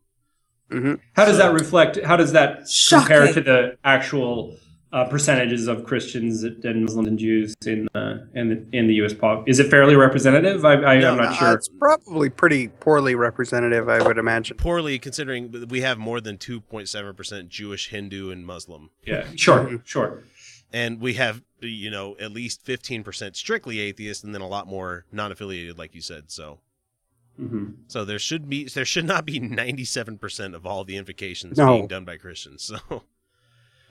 Mhm. 0.71 1.01
How 1.15 1.27
does 1.27 1.37
that 1.39 1.53
reflect? 1.53 2.01
How 2.03 2.17
does 2.17 2.33
that 2.33 2.67
compare 2.89 3.27
Shocking. 3.27 3.35
to 3.35 3.41
the 3.43 3.79
actual 3.85 4.57
uh, 4.93 5.05
percentages 5.07 5.69
of 5.69 5.85
Christians 5.85 6.43
and 6.45 6.83
Muslims 6.85 7.09
and 7.09 7.19
Jews 7.19 7.55
in 7.67 7.89
uh, 7.95 8.19
in 8.35 8.49
the 8.49 8.67
in 8.77 8.87
the 8.89 8.95
U.S. 8.97 9.15
pop? 9.15 9.49
Is 9.49 9.59
it 9.59 9.71
fairly 9.71 9.97
representative? 9.97 10.65
I, 10.65 10.75
I, 10.75 10.99
No, 10.99 11.13
I'm 11.13 11.17
not 11.19 11.35
sure. 11.37 11.55
it's 11.55 11.69
probably 11.69 12.29
pretty 12.29 12.69
poorly 12.69 13.15
representative, 13.15 13.89
I 13.89 14.07
would 14.07 14.19
imagine. 14.19 14.57
Poorly 14.57 14.99
considering 14.99 15.67
we 15.69 15.81
have 15.81 15.99
more 15.99 16.21
than 16.21 16.37
2.7% 16.39 17.49
Jewish, 17.49 17.89
Hindu 17.89 18.31
and 18.31 18.45
Muslim. 18.45 18.91
Yeah, 19.07 19.27
sure, 19.37 19.81
sure. 19.85 20.23
And 20.73 21.01
we 21.01 21.15
have 21.15 21.43
you 21.61 21.91
know 21.91 22.17
at 22.21 22.33
least 22.33 22.65
15% 22.67 23.37
strictly 23.37 23.79
atheist 23.81 24.25
and 24.25 24.35
then 24.35 24.43
a 24.43 24.49
lot 24.49 24.67
more 24.67 25.05
non-affiliated 25.13 25.79
like 25.79 25.95
you 25.95 26.01
said. 26.01 26.31
So 26.31 26.59
hmm 27.37 27.71
so 27.87 28.05
there 28.05 28.19
should 28.19 28.49
be 28.49 28.65
there 28.65 28.85
should 28.85 29.07
not 29.07 29.25
be 29.25 29.41
97% 29.41 30.55
of 30.55 30.67
all 30.67 30.85
the 30.85 30.97
invocations 30.99 31.57
No. 31.57 31.77
being 31.77 31.87
done 31.89 32.05
by 32.05 32.17
Christians. 32.19 32.71
So 32.89 33.05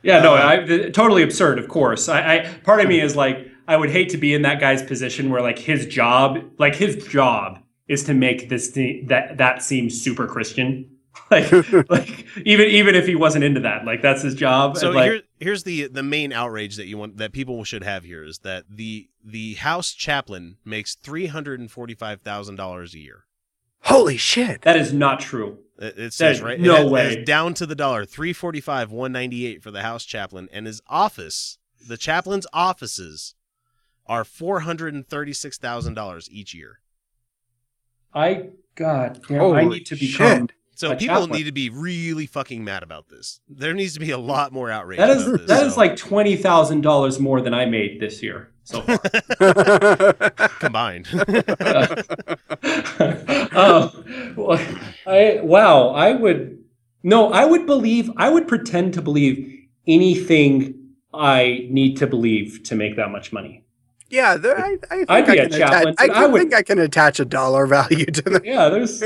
Yeah, 0.03 0.21
no, 0.21 0.35
Uh, 0.35 0.47
I, 0.47 0.57
th- 0.57 0.93
totally 0.93 1.23
absurd. 1.23 1.59
Of 1.59 1.67
course, 1.67 2.09
I, 2.09 2.37
I 2.37 2.47
part 2.63 2.81
of 2.81 2.87
me 2.87 2.99
is 3.01 3.15
like, 3.15 3.47
I 3.67 3.77
would 3.77 3.89
hate 3.89 4.09
to 4.09 4.17
be 4.17 4.33
in 4.33 4.41
that 4.41 4.59
guy's 4.59 4.81
position 4.83 5.29
where 5.29 5.41
like 5.41 5.59
his 5.59 5.85
job, 5.85 6.39
like 6.57 6.75
his 6.75 7.05
job, 7.07 7.59
is 7.87 8.03
to 8.05 8.13
make 8.13 8.49
this 8.49 8.69
thing, 8.69 9.07
that 9.07 9.37
that 9.37 9.61
seem 9.63 9.89
super 9.89 10.27
Christian. 10.27 10.87
Like, 11.29 11.49
like 11.89 12.25
even 12.45 12.67
even 12.67 12.93
if 12.93 13.05
he 13.05 13.15
wasn't 13.15 13.45
into 13.45 13.61
that, 13.61 13.85
like 13.85 14.01
that's 14.01 14.21
his 14.21 14.35
job. 14.35 14.77
So 14.77 14.87
and, 14.87 14.95
like, 14.95 15.11
here, 15.11 15.21
here's 15.39 15.63
the 15.63 15.87
the 15.87 16.03
main 16.03 16.33
outrage 16.33 16.75
that 16.75 16.87
you 16.87 16.97
want 16.97 17.17
that 17.17 17.31
people 17.31 17.63
should 17.63 17.83
have 17.83 18.03
here 18.03 18.23
is 18.23 18.39
that 18.39 18.65
the 18.69 19.09
the 19.23 19.53
house 19.55 19.93
chaplain 19.93 20.57
makes 20.65 20.95
three 20.95 21.27
hundred 21.27 21.61
and 21.61 21.71
forty 21.71 21.95
five 21.95 22.21
thousand 22.21 22.55
dollars 22.57 22.93
a 22.93 22.99
year. 22.99 23.25
Holy 23.83 24.17
shit! 24.17 24.61
that 24.61 24.75
is 24.77 24.93
not 24.93 25.19
true. 25.19 25.57
It, 25.79 25.97
it 25.97 26.13
says 26.13 26.41
right, 26.41 26.59
no 26.59 26.73
it 26.73 26.77
has- 26.77 26.85
it 26.85 26.91
way. 26.91 27.15
has 27.15 27.25
down 27.25 27.53
to 27.55 27.65
the 27.65 27.75
dollar, 27.75 28.05
three 28.05 28.33
forty 28.33 28.61
five, 28.61 28.91
one 28.91 29.11
ninety 29.11 29.45
eight 29.47 29.63
for 29.63 29.71
the 29.71 29.81
house 29.81 30.05
chaplain, 30.05 30.47
and 30.51 30.65
his 30.67 30.81
office, 30.87 31.57
the 31.87 31.97
chaplain's 31.97 32.45
offices, 32.53 33.33
are 34.05 34.23
four 34.23 34.61
hundred 34.61 34.93
and 34.93 35.07
thirty 35.07 35.33
six 35.33 35.57
thousand 35.57 35.95
dollars 35.95 36.29
each 36.31 36.53
year. 36.53 36.79
I 38.13 38.49
God, 38.75 39.21
damn, 39.27 39.53
I 39.53 39.63
need 39.63 39.85
to 39.87 39.95
become. 39.95 40.47
shit. 40.47 40.51
So 40.75 40.91
A 40.91 40.95
people 40.95 41.15
chaplain. 41.17 41.31
need 41.37 41.43
to 41.43 41.51
be 41.51 41.69
really 41.69 42.25
fucking 42.25 42.63
mad 42.63 42.81
about 42.81 43.09
this. 43.09 43.39
There 43.47 43.73
needs 43.73 43.93
to 43.93 43.99
be 43.99 44.11
a 44.11 44.17
lot 44.17 44.51
more 44.51 44.71
outrage. 44.71 44.97
That 44.97 45.09
is 45.11 45.27
about 45.27 45.39
this, 45.39 45.47
that 45.47 45.65
is 45.65 45.73
so- 45.73 45.79
like 45.79 45.95
twenty 45.95 46.35
thousand 46.35 46.81
dollars 46.81 47.19
more 47.19 47.41
than 47.41 47.53
I 47.53 47.65
made 47.65 47.99
this 47.99 48.21
year 48.21 48.50
so 48.63 48.81
far. 48.81 48.97
combined. 50.59 51.07
oh, 53.53 54.03
well, 54.35 54.59
I 55.07 55.39
wow, 55.43 55.89
I 55.89 56.13
would 56.13 56.57
no, 57.03 57.31
I 57.31 57.45
would 57.45 57.65
believe, 57.65 58.11
I 58.17 58.29
would 58.29 58.47
pretend 58.47 58.93
to 58.93 59.01
believe 59.01 59.59
anything 59.87 60.75
I 61.13 61.67
need 61.69 61.97
to 61.97 62.07
believe 62.07 62.61
to 62.65 62.75
make 62.75 62.95
that 62.97 63.09
much 63.09 63.33
money. 63.33 63.63
yeah, 64.09 64.37
there, 64.37 64.57
I, 64.57 64.77
I 64.91 64.95
think 64.97 65.09
I'd 65.09 65.29
I 65.29 65.31
be 65.33 65.37
a 65.39 65.49
can 65.49 65.59
chaplain, 65.59 65.87
attach. 65.89 66.09
I, 66.09 66.13
I 66.23 66.25
would- 66.27 66.39
think 66.39 66.53
I 66.53 66.61
can 66.61 66.79
attach 66.79 67.19
a 67.19 67.25
dollar 67.25 67.65
value 67.65 68.05
to 68.05 68.21
them. 68.21 68.41
Yeah, 68.45 68.69
there's. 68.69 69.03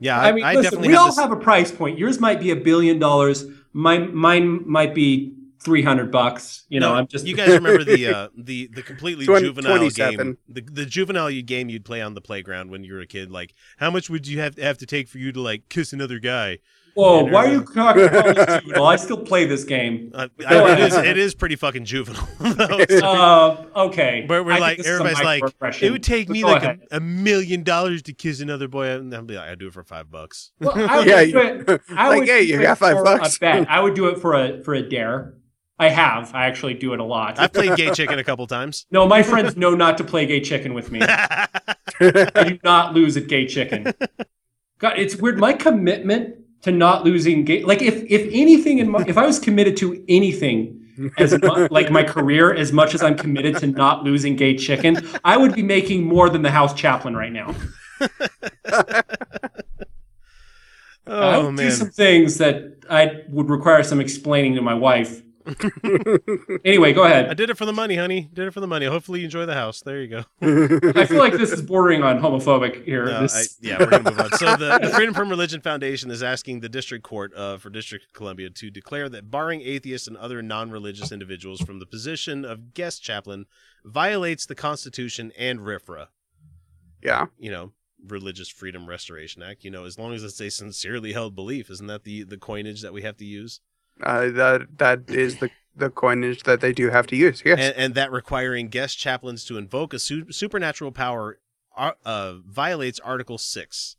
yeah, 0.00 0.20
I, 0.20 0.28
I 0.28 0.32
mean, 0.32 0.44
I 0.44 0.54
listen, 0.54 0.62
definitely 0.64 0.88
we 0.88 0.94
have 0.94 1.00
all 1.02 1.06
this- 1.08 1.18
have 1.18 1.32
a 1.32 1.36
price 1.36 1.72
point. 1.72 1.98
Yours 1.98 2.20
might 2.20 2.40
be 2.40 2.50
a 2.50 2.56
billion 2.56 2.98
dollars. 2.98 3.44
Mine, 3.72 4.14
mine 4.14 4.62
might 4.70 4.94
be 4.94 5.34
three 5.64 5.82
hundred 5.82 6.12
bucks. 6.12 6.64
You 6.68 6.80
know, 6.80 6.90
No, 6.90 6.94
I'm 6.96 7.06
just. 7.06 7.26
You 7.26 7.34
guys 7.34 7.48
remember 7.48 7.82
the 7.84 8.06
uh, 8.14 8.28
the 8.36 8.68
the 8.72 8.82
completely 8.82 9.24
Twen- 9.26 9.42
juvenile 9.42 9.90
game, 9.90 10.38
the 10.48 10.60
the 10.60 10.86
juvenile 10.86 11.30
game 11.42 11.68
you'd 11.68 11.84
play 11.84 12.00
on 12.02 12.14
the 12.14 12.20
playground 12.20 12.70
when 12.70 12.84
you 12.84 12.94
were 12.94 13.00
a 13.00 13.06
kid. 13.06 13.30
Like, 13.30 13.54
how 13.78 13.90
much 13.90 14.08
would 14.10 14.26
you 14.28 14.40
have 14.40 14.56
have 14.58 14.78
to 14.78 14.86
take 14.86 15.08
for 15.08 15.18
you 15.18 15.32
to 15.32 15.40
like 15.40 15.68
kiss 15.68 15.92
another 15.92 16.18
guy? 16.18 16.58
Whoa, 16.94 17.24
why 17.24 17.46
are 17.46 17.50
you 17.52 17.64
talking 17.64 18.04
about 18.04 18.36
juvenile? 18.62 18.84
I 18.86 18.94
still 18.94 19.16
play 19.16 19.46
this 19.46 19.64
game. 19.64 20.12
Uh, 20.14 20.28
Go 20.38 20.46
I, 20.46 20.74
it 20.74 20.78
ahead. 20.78 20.80
is 20.92 20.94
it 20.94 21.18
is 21.26 21.34
pretty 21.34 21.56
fucking 21.56 21.86
juvenile. 21.86 22.28
though, 22.38 22.84
so- 22.88 23.06
Uh, 23.08 23.66
okay. 23.86 24.24
But 24.28 24.44
we're 24.46 24.52
I 24.52 24.58
like 24.58 24.76
this 24.78 24.86
is 24.86 25.00
a 25.00 25.02
everybody's 25.02 25.24
like 25.60 25.82
it 25.82 25.90
would 25.90 26.04
take 26.04 26.28
me 26.28 26.44
like 26.44 26.62
a, 26.62 26.78
a 26.92 27.00
million 27.00 27.64
dollars 27.64 28.02
to 28.02 28.12
kiss 28.12 28.38
another 28.40 28.68
boy, 28.68 28.90
and 28.90 29.12
I'd 29.12 29.26
be 29.26 29.34
like, 29.34 29.48
I'd 29.50 29.58
do 29.58 29.66
it 29.66 29.72
for 29.74 29.82
five 29.82 30.08
bucks. 30.08 30.52
Well, 30.60 30.70
I 30.76 30.98
would 30.98 31.06
Yeah, 31.08 31.24
do 31.24 31.38
it. 31.38 31.80
I 31.96 32.08
like, 32.10 32.18
would 32.20 32.28
hey, 32.28 32.42
you 32.42 32.62
got 32.62 32.78
five 32.78 33.02
bucks. 33.02 33.38
A 33.38 33.40
bet. 33.40 33.68
I 33.68 33.80
would 33.80 33.94
do 33.94 34.06
it 34.06 34.20
for 34.20 34.34
a 34.34 34.62
for 34.62 34.74
a 34.74 34.88
dare. 34.88 35.34
I 35.78 35.88
have. 35.88 36.34
I 36.34 36.46
actually 36.46 36.74
do 36.74 36.92
it 36.94 37.00
a 37.00 37.04
lot. 37.04 37.38
I've 37.38 37.52
played 37.52 37.76
gay 37.76 37.90
chicken 37.94 38.18
a 38.18 38.24
couple 38.24 38.46
times. 38.46 38.86
no, 38.90 39.06
my 39.06 39.22
friends 39.22 39.56
know 39.56 39.74
not 39.74 39.98
to 39.98 40.04
play 40.04 40.24
gay 40.26 40.40
chicken 40.40 40.72
with 40.74 40.90
me. 40.92 41.00
I 42.00 42.44
do 42.48 42.58
not 42.62 42.94
lose 42.94 43.16
at 43.16 43.26
gay 43.26 43.46
chicken. 43.46 43.92
God, 44.78 44.98
it's 44.98 45.16
weird. 45.16 45.38
My 45.38 45.52
commitment 45.52 46.36
to 46.62 46.72
not 46.72 47.04
losing 47.04 47.44
gay, 47.44 47.62
like 47.64 47.82
if 47.82 48.04
if 48.10 48.22
anything 48.32 48.78
in 48.78 48.88
my, 48.90 49.04
if 49.06 49.18
I 49.18 49.26
was 49.26 49.38
committed 49.38 49.76
to 49.78 50.04
anything 50.08 50.80
as 51.18 51.32
mu- 51.42 51.68
like 51.70 51.90
my 51.90 52.04
career 52.04 52.54
as 52.54 52.72
much 52.72 52.94
as 52.94 53.02
I'm 53.02 53.16
committed 53.16 53.56
to 53.58 53.66
not 53.66 54.04
losing 54.04 54.36
gay 54.36 54.56
chicken, 54.56 54.96
I 55.24 55.36
would 55.36 55.54
be 55.54 55.62
making 55.62 56.04
more 56.04 56.30
than 56.30 56.42
the 56.42 56.50
house 56.50 56.72
chaplain 56.74 57.16
right 57.16 57.32
now. 57.32 57.54
Oh, 61.06 61.20
I 61.20 61.36
Oh 61.36 61.46
would 61.48 61.56
do 61.58 61.70
some 61.70 61.90
things 61.90 62.38
that 62.38 62.78
I 62.88 63.24
would 63.28 63.50
require 63.50 63.82
some 63.82 64.00
explaining 64.00 64.54
to 64.54 64.62
my 64.62 64.72
wife. 64.72 65.20
Anyway, 66.64 66.92
go 66.92 67.04
ahead. 67.04 67.28
I 67.28 67.34
did 67.34 67.50
it 67.50 67.56
for 67.58 67.66
the 67.66 67.72
money, 67.72 67.96
honey. 67.96 68.28
Did 68.32 68.46
it 68.48 68.50
for 68.52 68.60
the 68.60 68.66
money. 68.66 68.86
Hopefully 68.86 69.20
you 69.20 69.26
enjoy 69.26 69.44
the 69.46 69.54
house. 69.54 69.82
There 69.82 70.00
you 70.00 70.08
go. 70.08 70.24
I 70.94 71.04
feel 71.06 71.18
like 71.18 71.34
this 71.34 71.52
is 71.52 71.62
bordering 71.62 72.02
on 72.02 72.18
homophobic 72.20 72.84
here. 72.84 73.04
No, 73.06 73.22
This- 73.22 73.58
I, 73.62 73.66
yeah, 73.66 73.78
we're 73.78 73.86
gonna 73.90 74.10
move 74.10 74.18
on. 74.20 74.30
So 74.32 74.56
the, 74.56 74.78
the 74.82 74.90
Freedom 74.90 75.14
from 75.14 75.28
Religion 75.28 75.60
Foundation 75.60 76.10
is 76.10 76.22
asking 76.22 76.60
the 76.60 76.68
District 76.68 77.04
Court 77.04 77.32
uh, 77.36 77.58
for 77.58 77.70
District 77.70 78.04
of 78.06 78.12
Columbia 78.12 78.50
to 78.50 78.70
declare 78.70 79.08
that 79.10 79.30
barring 79.30 79.60
atheists 79.62 80.08
and 80.08 80.16
other 80.16 80.40
non-religious 80.42 81.12
individuals 81.12 81.60
from 81.60 81.78
the 81.78 81.86
position 81.86 82.44
of 82.44 82.72
guest 82.74 83.02
chaplain 83.02 83.46
violates 83.84 84.46
the 84.46 84.54
Constitution 84.54 85.32
and 85.38 85.60
RFRA. 85.60 86.06
yeah. 87.02 87.26
You 87.38 87.50
know, 87.50 87.72
Religious 88.06 88.48
Freedom 88.48 88.86
Restoration 88.88 89.42
Act. 89.42 89.64
You 89.64 89.70
know, 89.70 89.84
as 89.84 89.98
long 89.98 90.12
as 90.14 90.22
it's 90.22 90.40
a 90.40 90.50
sincerely 90.50 91.12
held 91.12 91.34
belief, 91.34 91.70
isn't 91.70 91.86
that 91.86 92.04
the 92.04 92.22
the 92.24 92.38
coinage 92.38 92.80
that 92.82 92.92
we 92.92 93.02
have 93.02 93.16
to 93.18 93.24
use? 93.24 93.60
Uh, 94.02 94.28
that 94.30 94.78
that 94.78 95.08
is 95.08 95.38
the 95.38 95.50
the 95.76 95.90
coinage 95.90 96.44
that 96.44 96.60
they 96.60 96.72
do 96.72 96.90
have 96.90 97.06
to 97.08 97.16
use. 97.16 97.42
Yes. 97.44 97.58
and, 97.58 97.74
and 97.76 97.94
that 97.94 98.12
requiring 98.12 98.68
guest 98.68 98.96
chaplains 98.98 99.44
to 99.46 99.56
invoke 99.58 99.92
a 99.92 99.98
su- 99.98 100.30
supernatural 100.30 100.92
power 100.92 101.38
uh, 101.76 101.92
uh, 102.04 102.34
violates 102.46 103.00
Article 103.00 103.38
Six. 103.38 103.96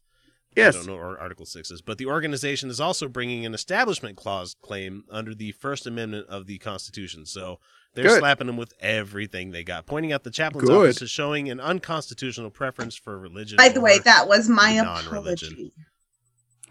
yes. 0.55 0.73
I 0.75 0.77
don't 0.79 0.87
know 0.87 0.95
what 1.09 1.19
Article 1.19 1.45
Six 1.45 1.71
is, 1.71 1.81
but 1.81 1.97
the 1.97 2.05
organization 2.05 2.69
is 2.69 2.79
also 2.79 3.07
bringing 3.09 3.45
an 3.45 3.53
establishment 3.53 4.15
clause 4.15 4.55
claim 4.61 5.03
under 5.11 5.35
the 5.35 5.51
First 5.53 5.85
Amendment 5.85 6.27
of 6.29 6.45
the 6.47 6.57
Constitution. 6.59 7.25
So 7.25 7.59
they're 7.93 8.05
Good. 8.05 8.19
slapping 8.19 8.47
them 8.47 8.55
with 8.57 8.73
everything 8.79 9.51
they 9.51 9.63
got, 9.65 9.85
pointing 9.85 10.13
out 10.13 10.23
the 10.23 10.31
chaplain's 10.31 10.69
Good. 10.69 10.87
office 10.89 11.01
is 11.01 11.09
showing 11.09 11.49
an 11.49 11.59
unconstitutional 11.59 12.51
preference 12.51 12.95
for 12.95 13.17
religion. 13.19 13.57
By 13.57 13.67
the 13.69 13.81
way, 13.81 13.99
that 13.99 14.27
was 14.29 14.47
my 14.47 14.75
non-religion. 14.75 15.53
apology. 15.53 15.73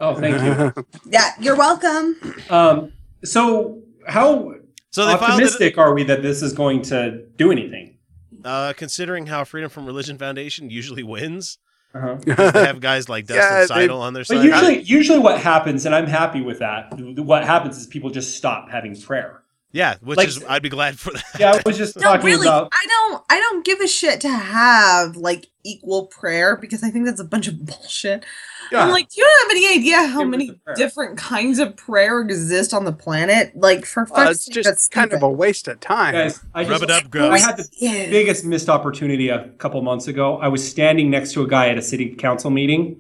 oh, 0.01 0.15
thank 0.19 0.43
you. 0.77 0.87
Yeah, 1.11 1.31
you're 1.41 1.57
welcome. 1.57 2.17
Um, 2.49 2.93
so, 3.25 3.83
how 4.07 4.55
So 4.91 5.07
they 5.07 5.13
filed 5.13 5.23
it, 5.23 5.31
optimistic 5.45 5.79
are 5.79 5.95
we 5.95 6.05
that 6.05 6.23
this 6.23 6.43
is 6.43 6.53
going 6.53 6.83
to 6.83 7.25
do 7.37 7.51
anything? 7.51 7.99
uh, 8.45 8.75
considering 8.77 9.27
how 9.27 9.43
Freedom 9.45 9.71
from 9.71 9.87
Religion 9.87 10.19
Foundation 10.19 10.69
usually 10.71 11.03
wins. 11.03 11.59
Uh-huh. 11.95 12.17
They 12.25 12.67
have 12.67 12.81
guys 12.81 13.09
like 13.09 13.27
Dustin 13.29 13.57
Yeah, 13.59 13.67
Seidel 13.67 14.03
on 14.03 14.13
their 14.15 14.23
But 14.29 14.37
side. 14.39 14.45
usually, 14.45 14.81
usually 14.83 15.19
what 15.21 15.39
happens, 15.41 15.87
and 15.87 15.95
I'm 15.95 16.07
happy 16.09 16.41
with 16.43 16.59
that. 16.59 16.93
What 16.99 17.45
happens 17.45 17.79
is 17.79 17.87
people 17.87 18.11
just 18.11 18.37
stop 18.37 18.69
having 18.69 19.01
prayer. 19.01 19.43
yeah, 19.73 19.95
which 20.03 20.17
like- 20.19 20.29
is 20.29 20.45
I'd 20.49 20.63
be 20.63 20.69
glad 20.69 20.99
for 20.99 21.13
that. 21.13 21.25
Yeah, 21.39 21.53
I 21.53 21.63
was 21.65 21.79
just 21.79 21.97
No, 21.97 22.03
talking 22.03 22.27
really, 22.27 22.47
about. 22.47 22.69
I 22.73 22.85
don't. 23.15 23.25
I 23.31 23.41
don't 23.41 23.65
give 23.65 23.81
a 23.81 23.87
shit 23.89 24.21
to 24.23 24.29
have 24.29 25.17
like 25.17 25.47
equal 25.65 26.07
prayer 26.07 26.57
because 26.57 26.83
I 26.85 26.91
think 26.91 27.07
that's 27.07 27.21
a 27.21 27.25
bunch 27.25 27.49
of 27.49 27.65
bullshit. 27.65 28.25
I'm 28.71 28.89
Yeah. 28.89 28.93
like, 28.93 29.09
do 29.11 29.21
you 29.21 29.31
have 29.43 29.51
any 29.51 29.79
idea 29.79 30.07
how 30.07 30.25
many 30.25 30.61
different 30.77 31.17
kinds 31.19 31.59
of 31.59 31.77
prayer 31.77 32.21
exist 32.21 32.73
on 32.75 32.85
the 32.85 32.93
planet? 32.93 33.53
Like, 33.55 33.85
for 33.87 34.07
Uh, 34.15 34.31
it's 34.31 34.47
sake, 34.47 34.55
just 34.55 34.69
that's 34.69 34.87
kind 34.89 35.13
of 35.13 35.23
a 35.23 35.29
waste 35.29 35.69
of 35.69 35.81
time. 35.81 36.15
Guys, 36.15 36.41
I 36.55 36.63
Rub 36.63 36.81
just 36.81 36.83
it 36.85 36.91
up, 36.91 37.05
I 37.15 37.39
had 37.39 37.57
the 37.59 37.69
Yeah. 37.79 38.11
biggest 38.11 38.45
missed 38.45 38.69
opportunity 38.69 39.29
a 39.29 39.49
couple 39.59 39.81
months 39.83 40.07
ago. 40.09 40.39
I 40.39 40.49
was 40.49 40.67
standing 40.67 41.11
next 41.11 41.33
to 41.33 41.43
a 41.43 41.47
guy 41.49 41.69
at 41.69 41.79
a 41.79 41.83
city 41.83 42.15
council 42.15 42.51
meeting, 42.51 42.97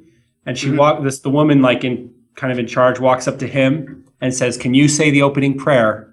and 0.46 0.56
she 0.58 0.68
Mhm. 0.68 0.78
walked. 0.78 1.04
This 1.04 1.18
the 1.20 1.30
woman, 1.30 1.62
like 1.62 1.84
in 1.84 2.10
kind 2.36 2.52
of 2.52 2.58
in 2.58 2.66
charge, 2.66 2.98
walks 3.00 3.26
up 3.28 3.38
to 3.38 3.46
him 3.46 4.04
and 4.20 4.34
says, 4.34 4.56
"Can 4.56 4.74
you 4.74 4.88
say 4.88 5.10
the 5.10 5.22
opening 5.22 5.56
prayer?" 5.56 6.08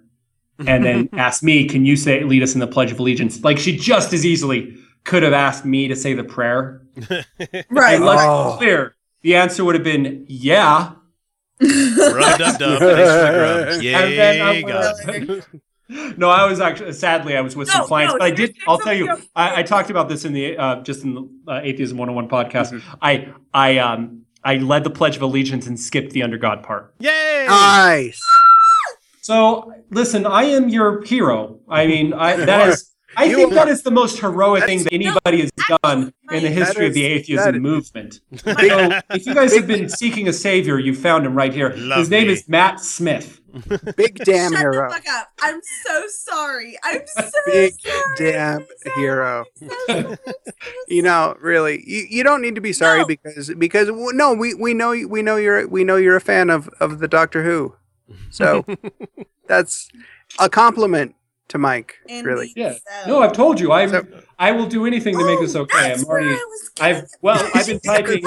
And 0.68 0.84
then 0.86 1.10
asks 1.14 1.44
me, 1.44 1.68
"Can 1.68 1.86
you 1.86 1.96
say 1.96 2.24
lead 2.24 2.44
us 2.44 2.54
in 2.54 2.60
the 2.60 2.68
Pledge 2.68 2.92
of 2.92 3.00
Allegiance?" 3.00 3.44
Like 3.44 3.58
she 3.58 3.76
just 3.78 4.14
as 4.14 4.26
easily 4.26 4.76
could 5.04 5.24
have 5.24 5.34
asked 5.34 5.66
me 5.66 5.88
to 5.88 5.96
say 5.96 6.14
the 6.14 6.24
prayer. 6.24 6.82
right. 7.70 7.96
And 7.96 8.06
let's 8.06 8.22
Oh. 8.24 8.56
clear, 8.58 8.96
the 9.22 9.36
answer 9.36 9.64
would 9.66 9.76
have 9.76 9.84
been 9.84 10.26
yeah. 10.28 10.94
Rub 11.60 12.38
dub 12.40 12.58
dub. 12.60 12.60
Thanks 12.60 12.80
for 12.80 12.86
the 12.86 13.32
grub. 13.36 13.68
And 13.84 13.84
then 13.84 14.42
I 14.42 14.52
Yay, 14.54 14.64
went- 14.64 15.48
God. 15.50 16.18
No, 16.18 16.30
I 16.30 16.46
was 16.50 16.62
actually 16.62 16.94
sadly 16.94 17.36
I 17.36 17.42
was 17.42 17.54
with 17.56 17.70
some 17.70 17.86
clients, 17.86 18.14
no, 18.14 18.20
but 18.20 18.26
I 18.26 18.32
did. 18.32 18.56
I'll 18.66 18.78
tell 18.80 18.94
you, 18.94 19.10
I, 19.36 19.60
I 19.60 19.64
talked 19.64 19.90
about 19.90 20.08
this 20.08 20.24
in 20.24 20.32
the 20.32 20.58
uh, 20.58 20.82
just 20.84 21.04
in 21.04 21.16
the 21.16 21.30
uh, 21.52 21.60
Atheism 21.64 21.98
101 21.98 22.30
podcast. 22.30 22.72
Mm-hmm. 22.72 22.96
I 23.02 23.28
I 23.54 23.78
um 23.80 24.22
I 24.44 24.56
led 24.56 24.86
the 24.86 24.90
Pledge 24.90 25.18
of 25.18 25.22
Allegiance 25.22 25.68
and 25.68 25.78
skipped 25.78 26.14
the 26.14 26.24
under 26.24 26.38
God 26.38 26.64
part. 26.64 26.96
Yay! 27.00 27.46
Nice. 27.46 28.22
So 29.22 29.72
listen, 29.92 30.26
I 30.26 30.44
am 30.44 30.70
your 30.70 31.04
hero. 31.04 31.60
I 31.70 31.88
mean, 31.88 32.14
I 32.14 32.36
that 32.38 32.70
is. 32.70 32.88
I 33.18 33.26
You 33.26 33.36
think 33.36 33.52
are. 33.52 33.56
that 33.56 33.68
is 33.68 33.84
the 33.84 33.92
most 33.92 34.20
heroic 34.20 34.62
That's- 34.62 34.84
thing 34.84 34.84
that 34.86 34.94
anybody 34.94 35.42
has 35.42 35.52
done 35.84 36.14
in 36.32 36.44
the 36.44 36.50
history 36.50 36.88
of 36.88 36.94
the 36.94 37.06
is- 37.06 37.20
atheism 37.20 37.44
that 37.46 37.56
is- 37.56 37.62
movement. 37.62 38.22
So 38.38 38.54
if 39.14 39.26
you 39.26 39.34
guys 39.34 39.54
have 39.54 39.68
been 39.68 39.90
seeking 39.90 40.30
a 40.30 40.34
savior, 40.34 40.80
you 40.80 40.96
found 40.96 41.26
him 41.26 41.36
right 41.36 41.54
here. 41.54 41.74
Love 41.76 42.00
His 42.00 42.10
name 42.10 42.28
me. 42.28 42.34
is 42.34 42.48
Matt 42.48 42.80
Smith. 42.80 43.42
Big 43.98 44.16
damn 44.24 44.52
Shut 44.54 44.60
hero. 44.62 44.88
the 44.90 44.96
fuck 44.96 45.04
up. 45.10 45.28
I'm 45.42 45.60
so 45.86 46.04
sorry. 46.08 46.78
I'm 46.86 47.02
so 47.06 47.30
Big 47.48 47.74
sorry. 47.82 48.02
damn 48.18 48.60
I'm 48.62 48.68
so 48.86 48.92
hero. 48.96 49.46
sorry. 49.90 50.18
You 50.88 51.02
know, 51.02 51.36
really, 51.42 51.84
you, 51.86 52.06
you 52.10 52.24
don't 52.24 52.42
need 52.42 52.56
to 52.56 52.62
be 52.62 52.72
sorry 52.72 53.00
No. 53.02 53.08
because 53.08 53.54
because 53.58 53.90
no, 53.92 54.34
we 54.34 54.54
we 54.54 54.74
know 54.74 54.94
you- 54.94 55.10
we 55.10 55.22
know 55.22 55.36
you're 55.36 55.68
we 55.68 55.84
know 55.84 55.98
you're 55.98 56.16
a 56.16 56.22
fan 56.22 56.50
of 56.50 56.70
of 56.80 57.00
the 57.00 57.10
Doctor 57.10 57.44
Who, 57.44 57.76
so 58.30 58.66
that's 59.48 59.90
a 60.40 60.50
compliment 60.50 61.16
to 61.50 61.58
Mike. 61.58 61.98
Really, 62.10 62.54
Yeah. 62.56 62.74
so. 63.04 63.08
No, 63.10 63.22
I've 63.22 63.34
told 63.34 63.60
you. 63.60 63.72
I 63.72 63.88
So- 63.88 64.06
I 64.40 64.52
will 64.54 64.68
do 64.68 64.86
anything 64.86 65.18
to 65.18 65.26
make 65.26 65.40
Oh, 65.40 65.42
this 65.44 65.56
okay. 65.56 65.90
that's 65.90 66.04
I'm 66.04 66.08
already. 66.10 66.28
where 66.28 66.36
I 66.38 66.46
was 66.46 66.72
I've 66.80 67.04
well. 67.22 67.50
I've 67.54 67.68
been 67.68 67.80
typing. 67.86 68.24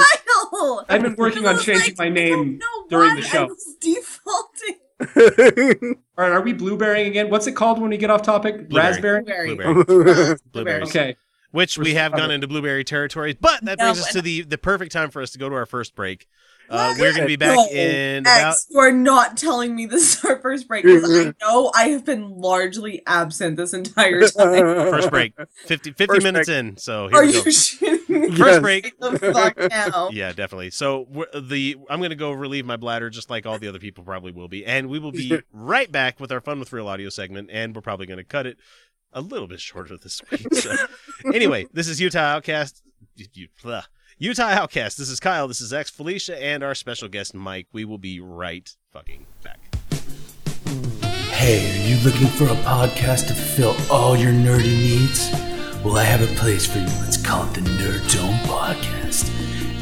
I've 0.88 1.02
been 1.02 1.16
working 1.16 1.46
on 1.46 1.58
changing 1.58 1.96
like, 1.96 1.98
my 1.98 2.08
name 2.08 2.60
during 2.88 3.16
the 3.16 3.22
show. 3.22 3.44
I 3.44 3.46
was 3.46 3.76
defaulting. 3.80 4.76
All 6.16 6.24
right, 6.24 6.32
are 6.32 6.40
we 6.42 6.52
blueberrying 6.52 7.08
again? 7.08 7.30
What's 7.30 7.46
it 7.46 7.52
called 7.52 7.80
when 7.80 7.90
we 7.90 7.96
get 7.96 8.10
off 8.10 8.22
topic? 8.22 8.68
Blueberry. 8.68 8.90
Raspberry. 8.92 9.22
Blueberry. 9.54 9.84
Blueberry. 9.84 10.36
Blueberries. 10.52 10.88
Okay. 10.90 11.16
Which 11.50 11.78
we 11.78 11.94
have 11.94 12.12
gone 12.12 12.30
into 12.32 12.46
blueberry 12.48 12.82
territory, 12.84 13.36
but 13.40 13.64
that 13.64 13.78
No, 13.78 13.84
brings 13.86 14.00
us 14.00 14.12
to 14.12 14.22
the 14.22 14.42
the 14.42 14.58
perfect 14.58 14.92
time 14.92 15.10
for 15.10 15.22
us 15.22 15.30
to 15.32 15.38
go 15.38 15.48
to 15.48 15.54
our 15.54 15.66
first 15.66 15.94
break. 15.94 16.26
Uh, 16.70 16.94
we're 16.98 17.10
going 17.12 17.22
to 17.22 17.26
be 17.26 17.36
back 17.36 17.56
No, 17.56 17.66
in 17.70 18.18
about 18.22 18.52
X, 18.52 18.66
you 18.70 18.78
are 18.78 18.90
not 18.92 19.36
telling 19.36 19.74
me 19.76 19.86
this 19.86 20.16
is 20.18 20.24
our 20.24 20.38
first 20.40 20.66
break 20.66 20.84
because 20.84 21.04
I 21.14 21.34
know 21.42 21.70
I 21.74 21.88
have 21.88 22.04
been 22.04 22.30
largely 22.40 23.02
absent 23.06 23.56
this 23.56 23.74
entire 23.74 24.20
time. 24.28 24.64
first 24.90 25.10
break, 25.10 25.34
50, 25.66 25.92
50 25.92 26.06
First 26.06 26.22
minutes 26.22 26.48
break. 26.48 26.58
in. 26.58 26.76
So 26.76 27.08
here 27.08 27.18
Are 27.18 27.22
we 27.26 27.32
you 27.32 27.44
go. 27.44 27.50
shitting 27.50 28.08
me? 28.08 28.28
Yes. 28.30 28.38
First 28.38 28.62
break. 28.62 28.98
the 28.98 29.18
fuck 29.18 29.56
now. 29.70 30.08
Yeah, 30.12 30.32
definitely. 30.32 30.70
So 30.70 31.06
we're, 31.10 31.26
the 31.40 31.76
I'm 31.90 31.98
going 32.00 32.10
to 32.10 32.16
go 32.16 32.32
relieve 32.32 32.64
my 32.66 32.76
bladder 32.76 33.10
just 33.10 33.28
like 33.30 33.46
all 33.46 33.58
the 33.58 33.68
other 33.68 33.78
people 33.78 34.04
probably 34.04 34.32
will 34.32 34.48
be, 34.48 34.64
and 34.64 34.88
we 34.88 34.98
will 34.98 35.12
be 35.12 35.40
right 35.52 35.90
back 35.90 36.18
with 36.20 36.32
our 36.32 36.40
fun 36.40 36.58
with 36.60 36.72
real 36.72 36.88
audio 36.88 37.08
segment, 37.08 37.50
and 37.52 37.74
we're 37.74 37.82
probably 37.82 38.06
going 38.06 38.18
to 38.18 38.24
cut 38.24 38.46
it 38.46 38.58
a 39.12 39.20
little 39.20 39.46
bit 39.46 39.60
shorter 39.60 39.96
this 39.96 40.20
week. 40.30 40.52
So 40.54 40.74
anyway, 41.32 41.66
this 41.72 41.88
is 41.88 42.00
Utah 42.00 42.36
Outcast. 42.36 42.82
You, 43.16 43.26
you- 43.34 43.48
blah. 43.62 43.82
Utah 44.18 44.44
Outcast. 44.44 44.96
This 44.98 45.08
is 45.08 45.18
Kyle. 45.18 45.48
This 45.48 45.60
is 45.60 45.72
X 45.72 45.90
Felicia, 45.90 46.40
and 46.40 46.62
our 46.62 46.74
special 46.74 47.08
guest 47.08 47.34
Mike. 47.34 47.66
We 47.72 47.84
will 47.84 47.98
be 47.98 48.20
right 48.20 48.74
fucking 48.92 49.26
back. 49.42 49.58
Hey, 51.32 51.68
are 51.72 51.88
you 51.88 51.96
looking 52.04 52.28
for 52.28 52.44
a 52.44 52.56
podcast 52.62 53.26
to 53.28 53.34
fulfill 53.34 53.76
all 53.90 54.16
your 54.16 54.32
nerdy 54.32 54.76
needs? 54.76 55.30
Well, 55.84 55.96
I 55.96 56.04
have 56.04 56.22
a 56.22 56.32
place 56.36 56.64
for 56.64 56.78
you. 56.78 56.86
Let's 57.00 57.20
call 57.20 57.44
it 57.46 57.54
the 57.54 57.60
Nerd 57.62 58.14
Dome 58.14 58.38
Podcast. 58.48 59.28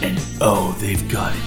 And 0.03 0.19
oh, 0.41 0.73
they've 0.81 1.07
got 1.11 1.35
it 1.37 1.43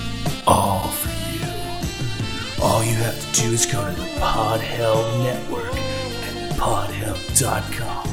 all 0.48 0.88
for 0.90 1.10
you. 1.34 2.64
All 2.64 2.84
you 2.84 2.94
have 2.94 3.20
to 3.20 3.42
do 3.42 3.52
is 3.52 3.66
go 3.66 3.84
to 3.84 4.00
the 4.00 4.08
Pod 4.20 4.62
Hell 4.62 5.02
Network 5.24 5.74
at 5.76 6.52
podhell.com. 6.52 8.12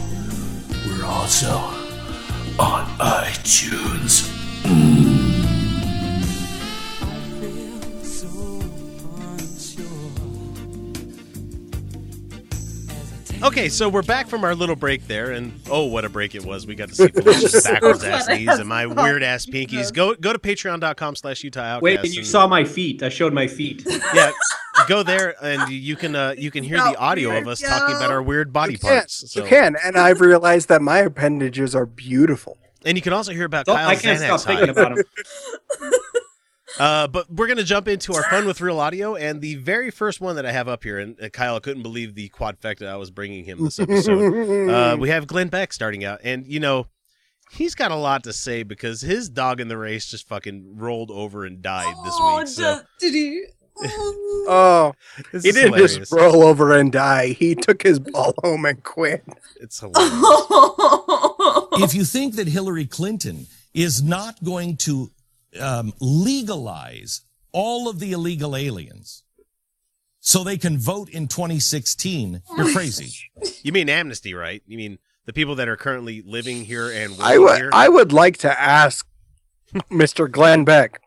We're 0.88 1.04
also 1.04 1.50
on 2.58 2.86
iTunes. 2.98 4.41
Okay, 13.42 13.68
so 13.68 13.88
we're 13.88 14.02
back 14.02 14.28
from 14.28 14.44
our 14.44 14.54
little 14.54 14.76
break 14.76 15.08
there, 15.08 15.32
and 15.32 15.52
oh, 15.68 15.86
what 15.86 16.04
a 16.04 16.08
break 16.08 16.36
it 16.36 16.44
was! 16.44 16.64
We 16.64 16.76
got 16.76 16.90
to 16.90 16.94
see 16.94 17.08
Felicia's 17.08 17.64
backwards 17.64 18.04
ass 18.04 18.28
knees 18.28 18.48
and 18.48 18.68
my 18.68 18.86
weird 19.02 19.24
ass 19.24 19.46
pinkies. 19.46 19.92
Go 19.92 20.14
go 20.14 20.32
to 20.32 20.38
Patreon.com/slash 20.38 21.42
Utah 21.42 21.60
Outcast. 21.60 21.82
Wait, 21.82 22.04
you 22.14 22.20
and- 22.20 22.26
saw 22.26 22.46
my 22.46 22.64
feet. 22.64 23.02
I 23.02 23.08
showed 23.08 23.32
my 23.32 23.48
feet. 23.48 23.82
yeah, 24.14 24.30
go 24.86 25.02
there 25.02 25.34
and 25.44 25.72
you 25.72 25.96
can 25.96 26.14
uh, 26.14 26.36
you 26.38 26.52
can 26.52 26.62
hear 26.62 26.76
the 26.76 26.96
audio 26.96 27.36
of 27.36 27.48
us 27.48 27.60
talking 27.60 27.96
about 27.96 28.12
our 28.12 28.22
weird 28.22 28.52
body 28.52 28.74
you 28.74 28.78
parts. 28.78 29.32
So, 29.32 29.42
you 29.42 29.48
can, 29.48 29.76
and 29.84 29.96
I've 29.96 30.20
realized 30.20 30.68
that 30.68 30.80
my 30.80 30.98
appendages 30.98 31.74
are 31.74 31.86
beautiful. 31.86 32.58
And 32.85 32.97
you 32.97 33.03
can 33.03 33.12
also 33.12 33.33
hear 33.33 33.45
about 33.45 33.66
Don't- 33.66 33.76
Kyle's 33.76 33.99
I 33.99 34.01
can't 34.01 34.20
Xanax 34.20 34.39
stop 34.39 34.41
thinking 34.41 34.74
high. 34.74 34.83
about 34.83 34.99
him. 34.99 35.05
Uh, 36.78 37.07
but 37.07 37.30
we're 37.30 37.47
gonna 37.47 37.62
jump 37.62 37.87
into 37.87 38.14
our 38.14 38.22
fun 38.30 38.47
with 38.47 38.61
real 38.62 38.80
audio, 38.80 39.14
and 39.14 39.43
the 39.43 39.57
very 39.57 39.91
first 39.91 40.22
one 40.22 40.37
that 40.37 40.47
I 40.47 40.53
have 40.53 40.68
up 40.68 40.83
here, 40.83 40.99
and 40.99 41.20
uh, 41.22 41.28
Kyle 41.28 41.61
couldn't 41.61 41.83
believe 41.83 42.14
the 42.14 42.30
quadfecta 42.30 42.87
I 42.89 42.97
was 42.97 43.11
bringing 43.11 43.45
him 43.45 43.62
this 43.62 43.78
episode. 43.78 44.70
uh, 44.70 44.97
we 44.99 45.11
have 45.11 45.26
Glenn 45.26 45.49
Beck 45.49 45.72
starting 45.72 46.05
out, 46.05 46.20
and 46.24 46.47
you 46.47 46.61
know. 46.61 46.87
He's 47.51 47.74
got 47.74 47.91
a 47.91 47.97
lot 47.97 48.24
to 48.24 48.33
say 48.33 48.62
because 48.62 49.03
his 49.03 49.28
dog 49.28 49.61
in 49.61 49.68
the 49.68 49.76
race 49.76 50.07
just 50.11 50.26
fucking 50.26 50.76
rolled 50.78 51.11
over 51.11 51.45
and 51.45 51.61
died 51.61 51.95
this 52.03 52.14
oh, 52.16 52.39
week. 52.39 52.49
So 52.49 52.80
did 52.99 53.12
he? 53.12 53.45
Oh, 54.49 54.95
This 55.33 55.45
he 55.45 55.53
didn't 55.53 55.74
hilarious. 55.74 55.99
just 55.99 56.12
roll 56.12 56.45
over 56.45 56.74
and 56.78 56.91
die. 56.91 57.28
He 57.28 57.55
took 57.55 57.83
his 57.83 57.99
ball 57.99 58.33
home 58.43 58.64
and 58.64 58.83
quit. 58.83 59.22
It's 59.61 59.80
hilarious. 59.80 60.11
if 61.72 61.95
you 61.95 62.05
think 62.05 62.36
that 62.36 62.49
Hillary 62.49 62.86
Clinton 62.86 63.47
is 63.74 64.03
not 64.03 64.43
going 64.43 64.76
to 64.78 65.11
um, 65.61 65.93
legalize 66.01 67.22
all 67.53 67.88
of 67.88 67.99
the 68.01 68.12
illegal 68.12 68.57
aliens 68.57 69.22
so 70.20 70.45
they 70.45 70.57
can 70.57 70.78
vote 70.78 71.09
in 71.09 71.26
2016, 71.26 72.43
you're 72.57 72.72
crazy. 72.72 73.30
You 73.62 73.72
mean 73.72 73.88
amnesty, 73.88 74.34
right? 74.34 74.62
You 74.66 74.76
mean 74.76 74.99
the 75.26 75.32
people 75.32 75.57
that 75.57 75.68
are 75.68 75.76
currently 75.76 76.22
living 76.24 76.64
here 76.64 76.90
and 76.90 77.14
I 77.20 77.38
working 77.38 77.45
would 77.45 77.57
here? 77.57 77.70
I 77.72 77.88
would 77.88 78.12
like 78.12 78.36
to 78.38 78.61
ask 78.61 79.07
Mr. 79.90 80.30
Glenn 80.30 80.64
Beck 80.64 81.01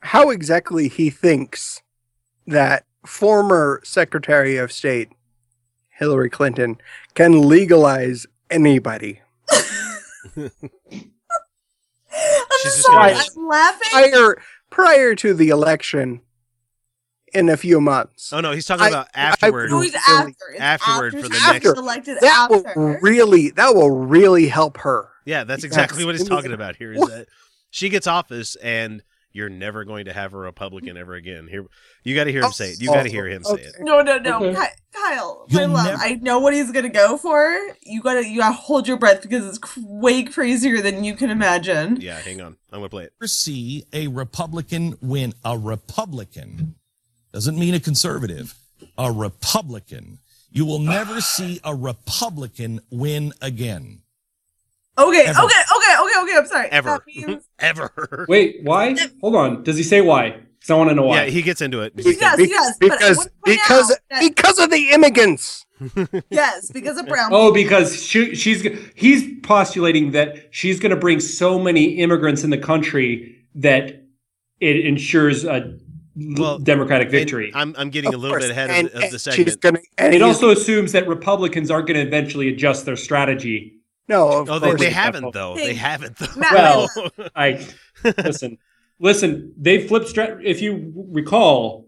how 0.00 0.30
exactly 0.30 0.88
he 0.88 1.10
thinks 1.10 1.82
that 2.46 2.84
former 3.04 3.80
Secretary 3.84 4.56
of 4.56 4.72
State 4.72 5.10
Hillary 5.90 6.30
Clinton 6.30 6.78
can 7.14 7.42
legalize 7.42 8.26
anybody. 8.50 9.20
She's 10.34 10.50
just 12.62 12.82
Sorry, 12.82 13.12
gonna- 13.12 13.24
I'm 13.36 13.46
laughing. 13.46 13.88
prior 13.90 14.42
prior 14.70 15.14
to 15.16 15.34
the 15.34 15.48
election 15.50 16.20
in 17.32 17.48
a 17.48 17.56
few 17.56 17.80
months. 17.80 18.32
Oh 18.32 18.40
no, 18.40 18.52
he's 18.52 18.66
talking 18.66 18.86
I- 18.86 18.88
about 18.88 19.08
afterward. 19.14 19.70
No, 19.70 19.80
he's 19.80 19.94
after. 19.94 20.32
It's 20.52 20.60
afterward 20.60 21.14
after 21.14 21.22
for 21.22 21.28
the 21.28 21.34
she's 21.36 21.46
next- 21.52 21.66
elected 21.78 22.18
that 22.20 22.48
will 22.50 22.64
really 23.00 23.50
that 23.50 23.74
will 23.74 23.90
really 23.90 24.48
help 24.48 24.78
her. 24.78 25.08
yeah, 25.24 25.44
that's 25.44 25.64
exactly 25.64 26.04
what 26.04 26.16
he's 26.16 26.28
talking 26.28 26.52
about 26.52 26.76
here. 26.76 26.92
Is 26.92 26.98
What? 26.98 27.10
that 27.10 27.28
she 27.70 27.88
gets 27.88 28.06
office 28.08 28.56
and 28.56 29.02
you're 29.32 29.48
never 29.48 29.84
going 29.84 30.06
to 30.06 30.12
have 30.12 30.34
a 30.34 30.36
Republican 30.36 30.96
ever 30.96 31.14
again. 31.14 31.46
Here, 31.48 31.64
you 32.04 32.14
got 32.14 32.24
to 32.24 32.32
hear 32.32 32.42
him 32.42 32.52
say 32.52 32.70
it. 32.70 32.80
You 32.80 32.90
oh, 32.90 32.94
got 32.94 33.04
to 33.04 33.10
hear 33.10 33.26
him 33.26 33.44
say 33.44 33.54
it. 33.54 33.76
No, 33.80 34.02
no, 34.02 34.18
no, 34.18 34.44
Okay. 34.44 34.66
Kyle, 34.92 35.46
You'll 35.48 35.68
love. 35.68 35.86
never- 35.86 36.02
I 36.02 36.14
know 36.14 36.40
what 36.40 36.52
he's 36.52 36.72
gonna 36.72 36.88
go 36.88 37.16
for. 37.16 37.56
You 37.82 38.02
gotta, 38.02 38.26
you 38.26 38.38
gotta 38.38 38.54
hold 38.54 38.88
your 38.88 38.96
breath 38.96 39.22
because 39.22 39.46
it's 39.46 39.76
way 39.76 40.24
crazier 40.24 40.80
than 40.80 41.04
you 41.04 41.14
can 41.14 41.30
imagine. 41.30 42.00
Yeah, 42.00 42.18
hang 42.18 42.40
on. 42.40 42.56
I'm 42.72 42.80
gonna 42.80 42.88
play 42.88 43.04
it. 43.04 43.12
Never 43.20 43.28
see 43.28 43.84
a 43.92 44.08
Republican 44.08 44.96
win. 45.00 45.32
A 45.44 45.56
Republican 45.56 46.74
doesn't 47.32 47.56
mean 47.56 47.74
a 47.74 47.80
conservative. 47.80 48.54
A 48.98 49.12
Republican. 49.12 50.18
You 50.50 50.66
will 50.66 50.80
never 50.80 51.20
see 51.20 51.60
a 51.62 51.74
Republican 51.74 52.80
win 52.90 53.32
again. 53.40 54.02
Okay, 54.98 55.24
Ever. 55.26 55.38
okay, 55.40 55.62
okay, 55.76 55.79
okay, 56.22 56.30
okay. 56.32 56.38
I'm 56.38 56.46
sorry. 56.46 56.68
Ever, 56.70 56.88
That 56.90 57.06
means- 57.28 57.48
ever. 57.58 58.26
Wait, 58.28 58.60
why? 58.62 58.96
Hold 59.20 59.36
on. 59.36 59.62
Does 59.62 59.76
he 59.76 59.82
say 59.82 60.00
why? 60.00 60.30
Because 60.30 60.70
I 60.70 60.74
want 60.74 60.90
to 60.90 60.94
know 60.94 61.04
why. 61.06 61.24
Yeah, 61.24 61.30
he 61.30 61.40
gets 61.42 61.60
into 61.62 61.80
it. 61.80 61.92
Yes, 61.96 62.36
Be- 62.36 62.48
yes, 62.48 62.76
but 62.80 62.92
I 62.92 62.96
because 63.08 63.28
because 63.44 63.88
that- 64.10 64.20
because 64.20 64.58
of 64.58 64.70
the 64.70 64.90
immigrants. 64.90 65.64
yes, 66.30 66.70
because 66.70 66.98
of 66.98 67.06
brown. 67.06 67.30
Oh, 67.32 67.52
because 67.52 68.04
she, 68.04 68.34
she's 68.34 68.66
he's 68.94 69.26
postulating 69.42 70.10
that 70.10 70.48
she's 70.50 70.78
going 70.78 70.90
to 70.90 70.96
bring 70.96 71.18
so 71.20 71.58
many 71.58 71.84
immigrants 71.98 72.44
in 72.44 72.50
the 72.50 72.58
country 72.58 73.36
that 73.54 74.02
it 74.60 74.84
ensures 74.84 75.46
a 75.46 75.54
l- 75.54 75.72
Well, 76.36 76.58
democratic 76.58 77.08
victory. 77.08 77.50
I'm 77.54 77.74
I'm 77.78 77.88
getting 77.88 78.12
a 78.12 78.18
little 78.18 78.34
course, 78.36 78.44
bit 78.44 78.50
ahead 78.50 78.68
and- 78.68 78.88
of, 78.88 78.92
the, 78.92 78.98
of 78.98 79.02
and 79.04 79.12
the 79.12 79.18
She's 79.18 79.34
segment. 79.54 79.60
gonna, 79.62 79.78
and 79.96 80.14
it 80.14 80.20
also 80.20 80.50
assumes 80.50 80.92
that 80.92 81.08
Republicans 81.08 81.70
aren't 81.70 81.86
going 81.86 81.98
to 81.98 82.06
eventually 82.06 82.48
adjust 82.50 82.84
their 82.84 82.96
strategy. 82.96 83.79
No. 84.10 84.40
Of 84.42 84.50
Oh, 84.50 84.58
they, 84.58 84.66
course 84.68 84.80
they 84.80 84.86
not. 84.86 84.92
haven't 84.94 85.32
though. 85.32 85.54
They 85.54 85.68
Hey, 85.68 85.74
haven't 85.74 86.16
though. 86.18 86.26
Matt, 86.36 86.52
Well, 86.52 86.88
I 87.34 87.66
listen, 88.04 88.58
listen. 88.98 89.54
They 89.56 89.86
flipped. 89.88 90.08
Stra- 90.08 90.38
if 90.42 90.60
you 90.60 90.92
recall, 91.10 91.86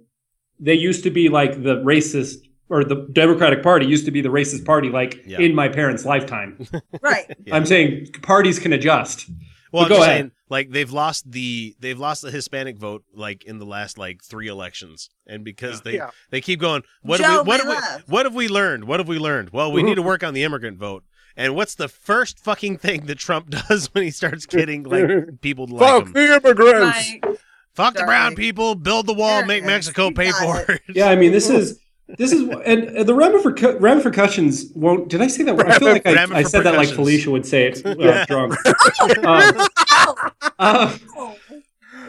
they 0.59 0.75
used 0.75 1.03
to 1.05 1.11
be 1.11 1.29
like 1.29 1.63
the 1.63 1.77
racist, 1.77 2.37
or 2.69 2.85
the 2.85 3.07
Democratic 3.13 3.63
Party 3.63 3.85
used 3.87 4.05
to 4.07 4.11
be 4.11 4.21
the 4.23 4.29
racist 4.31 4.65
party, 4.65 4.89
like 4.89 5.23
Yeah. 5.27 5.41
in 5.41 5.55
my 5.55 5.69
parents' 5.69 6.05
lifetime. 6.05 6.65
right. 7.03 7.27
Yeah. 7.45 7.55
I'm 7.57 7.67
saying 7.67 8.07
parties 8.23 8.59
can 8.59 8.73
adjust. 8.73 9.29
Well, 9.73 9.85
I'm 9.85 9.89
go 9.89 9.95
just 9.97 10.07
ahead. 10.07 10.17
saying, 10.19 10.31
like 10.51 10.71
they've 10.71 10.91
lost 10.91 11.31
the 11.33 11.75
they've 11.81 11.99
lost 11.99 12.21
the 12.21 12.31
Hispanic 12.31 12.77
vote 12.79 13.05
like 13.15 13.45
in 13.45 13.59
the 13.59 13.65
last 13.65 13.97
like 13.97 14.23
three 14.23 14.49
elections, 14.49 15.09
and 15.27 15.45
because 15.45 15.81
they 15.81 15.95
Yeah. 15.95 16.11
they 16.31 16.43
keep 16.43 16.61
going, 16.61 16.83
what 17.03 17.21
Joe, 17.21 17.25
have 17.25 17.47
we 17.47 17.49
what 17.49 17.63
they 17.67 17.75
have 17.75 17.97
we, 18.07 18.13
what 18.13 18.27
have 18.27 18.35
we 18.35 18.49
learned? 18.49 18.85
What 18.85 19.01
have 19.01 19.09
we 19.09 19.19
learned? 19.19 19.49
Well, 19.51 19.73
we 19.73 19.83
need 19.83 19.95
to 19.95 20.03
work 20.03 20.23
on 20.23 20.35
the 20.35 20.43
immigrant 20.45 20.77
vote. 20.79 21.05
And 21.37 21.55
what's 21.55 21.75
the 21.75 21.89
first 21.89 22.39
fucking 22.39 22.79
thing 22.79 23.07
that 23.07 23.19
Trump 23.19 23.51
does 23.69 23.93
when 23.95 24.05
he 24.05 24.11
starts 24.11 24.47
getting 24.47 24.85
like 24.85 25.07
people 25.41 25.67
to 25.67 25.75
like 25.75 25.89
Fuck 25.89 26.07
him? 26.07 26.13
the 26.13 26.35
immigrants. 26.37 27.13
Like, 27.23 27.39
Fuck 27.75 27.95
the 27.95 28.05
brown 28.05 28.35
people, 28.35 28.75
build 28.75 29.07
the 29.07 29.15
wall, 29.15 29.45
make. 29.47 29.65
Mexico 29.65 30.11
pay 30.11 30.31
for 30.31 30.61
it. 30.69 30.83
Yeah, 30.91 31.07
I 31.09 31.17
mean, 31.17 31.33
this 31.33 31.49
is 31.49 31.81
this 32.19 32.31
is 32.31 32.43
and, 32.43 32.85
and 32.85 33.09
the 33.09 33.15
ramific- 33.15 33.81
ramifications 33.81 34.67
won't. 34.75 35.09
Did 35.09 35.23
I 35.23 35.29
say 35.29 35.45
that? 35.45 35.59
I 35.59 35.79
feel 35.79 35.89
like 35.89 36.07
I, 36.07 36.27
I 36.31 36.43
said 36.43 36.65
that 36.65 36.75
like 36.75 36.91
Felicia 36.91 37.31
would 37.31 37.47
say 37.47 37.69
it 37.69 37.87
uh, 37.87 38.25
drunk. 38.27 38.55
Um, 39.25 39.69
uh, 40.59 40.97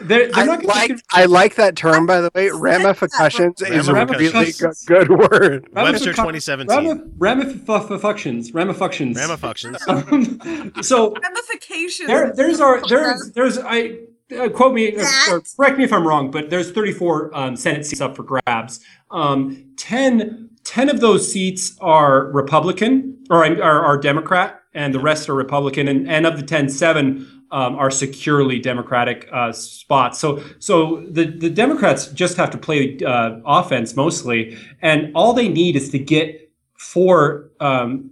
they're, 0.04 0.30
they're 0.30 0.44
I 0.44 0.44
not 0.44 0.64
like 0.64 0.96
to 0.96 1.02
I 1.12 1.24
like 1.26 1.54
that 1.56 1.76
term 1.76 2.06
by 2.06 2.20
the 2.20 2.30
way. 2.34 2.50
Ramifications 2.50 3.60
is 3.62 3.88
a 3.88 3.94
really 3.94 4.52
good, 4.52 4.74
good 4.86 5.08
word. 5.10 5.68
Webster 5.72 6.12
2017. 6.12 7.12
Ramifications. 7.18 8.52
Ramifications. 8.52 9.16
Ramifunctions. 9.18 9.74
Um, 10.74 10.82
so 10.82 11.14
ramifications. 11.14 12.08
there, 12.08 12.32
there's 12.34 12.60
our 12.60 12.86
there's 12.88 13.32
there's 13.32 13.58
I 13.58 13.98
uh, 14.36 14.48
quote 14.48 14.74
me 14.74 14.96
uh, 14.96 15.06
or 15.30 15.42
correct 15.56 15.78
me 15.78 15.84
if 15.84 15.92
I'm 15.92 16.06
wrong, 16.06 16.30
but 16.30 16.50
there's 16.50 16.70
34 16.72 17.36
um, 17.36 17.56
Senate 17.56 17.86
seats 17.86 18.00
up 18.00 18.16
for 18.16 18.22
grabs. 18.22 18.80
Um, 19.10 19.72
10, 19.76 20.50
10 20.64 20.88
of 20.88 21.00
those 21.00 21.30
seats 21.30 21.76
are 21.80 22.26
Republican 22.32 23.24
or 23.30 23.44
are, 23.44 23.84
are 23.84 23.98
Democrat, 23.98 24.62
and 24.72 24.94
the 24.94 25.00
rest 25.00 25.28
are 25.28 25.34
Republican. 25.34 25.88
And, 25.88 26.08
and 26.08 26.26
of 26.26 26.36
the 26.36 26.42
10, 26.42 26.68
seven 26.70 27.43
um, 27.54 27.76
are 27.76 27.90
securely 27.90 28.58
Democratic 28.58 29.28
uh, 29.32 29.52
spots. 29.52 30.18
So 30.18 30.42
so 30.58 31.06
the 31.08 31.24
the 31.24 31.48
Democrats 31.48 32.08
just 32.08 32.36
have 32.36 32.50
to 32.50 32.58
play 32.58 32.98
uh, 32.98 33.38
offense 33.46 33.94
mostly, 33.94 34.58
and 34.82 35.12
all 35.14 35.32
they 35.32 35.48
need 35.48 35.76
is 35.76 35.88
to 35.90 35.98
get 35.98 36.52
four. 36.76 37.50
Um, 37.60 38.10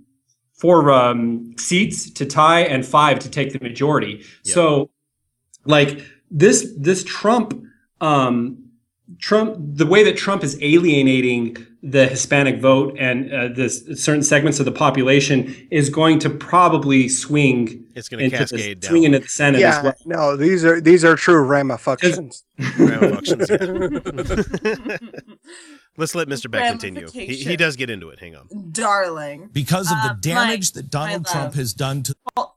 four 0.55 0.93
um, 0.93 1.53
seats 1.59 2.09
to 2.09 2.25
tie 2.25 2.61
and 2.61 2.87
five 2.87 3.19
to 3.19 3.29
take 3.29 3.53
the 3.53 3.59
majority. 3.59 4.25
So, 4.45 4.91
like 5.65 6.01
this, 6.31 6.73
this 6.79 7.03
Trump, 7.03 7.65
um, 8.01 8.71
Trump, 9.19 9.57
the 9.59 9.87
way 9.87 10.05
that 10.05 10.17
Trump 10.17 10.45
is 10.45 10.57
alienating 10.63 11.67
the 11.85 12.07
Hispanic 12.07 12.61
vote 12.61 12.97
and 12.99 13.33
uh, 13.33 13.49
this 13.49 13.85
certain 13.97 14.23
segments 14.23 14.61
of 14.61 14.67
the 14.67 14.73
population 14.73 15.67
is 15.71 15.91
going 15.91 16.21
to 16.21 16.31
probably 16.31 17.09
swing. 17.09 17.85
It's 17.97 18.09
going 18.09 18.21
to 18.21 18.25
into 18.27 18.37
cascade 18.39 18.81
the, 18.81 18.87
down. 18.87 18.91
swing 18.91 19.03
into 19.05 19.19
the 19.19 19.27
Senate 19.29 19.61
Yeah, 19.61 19.79
as 19.79 19.83
well. 19.85 19.95
no, 20.07 20.37
these 20.37 20.65
are 20.65 20.81
these 20.81 21.05
are 21.05 21.17
true 21.17 21.43
ramifications. 21.43 22.45
Ramifunctions. 22.61 23.49
Let's 25.97 26.15
let 26.15 26.29
Mr. 26.29 26.51
Beck 26.51 26.71
continue. 26.71 27.09
He, 27.11 27.27
he 27.37 27.57
does 27.57 27.77
get 27.77 27.91
into 27.91 28.09
it. 28.11 28.19
Hang 28.19 28.35
on. 28.37 28.49
darling. 28.73 29.51
Because 29.53 29.91
of 29.91 29.99
Uh, 30.01 30.09
the 30.15 30.21
damage 30.21 30.69
Mike, 30.69 30.75
that 30.75 30.91
Donald 30.91 31.27
Trump 31.27 31.55
has 31.55 31.75
done 31.75 32.03
to 32.05 32.15
Hold 32.37 32.55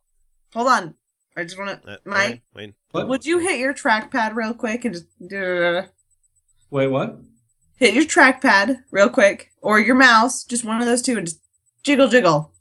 on. 0.70 0.94
I 1.36 1.44
just 1.44 1.58
want 1.58 1.82
Uh, 1.86 1.96
to, 1.98 2.00
Mike. 2.06 2.44
Wayne, 2.54 2.76
What? 2.92 3.10
Would 3.10 3.26
you 3.26 3.40
hit 3.40 3.60
your 3.60 3.74
trackpad 3.74 4.36
real 4.36 4.54
quick 4.54 4.86
and 4.86 4.94
just 4.96 5.06
Wait, 6.70 6.88
what? 6.88 7.20
Hit 7.78 7.94
your 7.94 8.04
trackpad 8.06 8.78
real 8.92 9.10
quick, 9.10 9.52
or 9.62 9.80
your 9.80 9.96
mouse, 9.96 10.44
just 10.44 10.64
one 10.66 10.80
of 10.82 10.86
those 10.88 11.02
two, 11.02 11.18
and 11.18 11.28
just 11.28 11.40
jiggle 11.84 12.08
jiggle. 12.08 12.52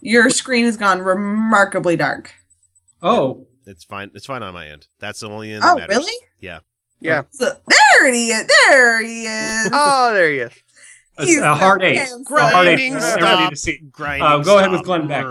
Your 0.00 0.30
screen 0.30 0.64
has 0.64 0.76
gone 0.76 1.00
remarkably 1.00 1.96
dark. 1.96 2.32
Oh, 3.02 3.46
It's 3.66 3.84
fine. 3.84 4.10
It's 4.14 4.26
fine 4.26 4.42
on 4.42 4.54
my 4.54 4.66
end. 4.68 4.86
That's 4.98 5.20
the 5.20 5.28
only 5.28 5.52
end 5.52 5.62
Oh, 5.64 5.76
matters. 5.76 5.96
really? 5.96 6.26
Yeah. 6.40 6.60
Yeah. 7.00 7.22
So, 7.30 7.52
there 7.68 8.12
he 8.12 8.28
is. 8.30 8.46
There 8.68 9.02
he 9.02 9.26
is. 9.26 9.70
Oh, 9.72 10.12
there 10.14 10.30
he 10.30 10.38
is. 10.38 10.52
a, 11.18 11.24
He's 11.26 11.38
a 11.38 11.54
hard 11.54 11.80
so 11.82 11.86
eight. 11.86 11.96
handsome. 11.96 12.24
A 12.30 12.40
hard 12.50 12.66
eight. 12.68 12.76
Grinding 12.76 12.92
for 12.94 12.98
everybody 13.06 13.36
stop. 13.36 13.50
to 13.50 13.56
see. 13.56 13.78
Grinding 13.90 14.26
Uh, 14.26 14.38
go 14.38 14.58
ahead 14.58 14.70
with. 14.70 14.84
Glenn 14.84 15.06
Beck. 15.06 15.24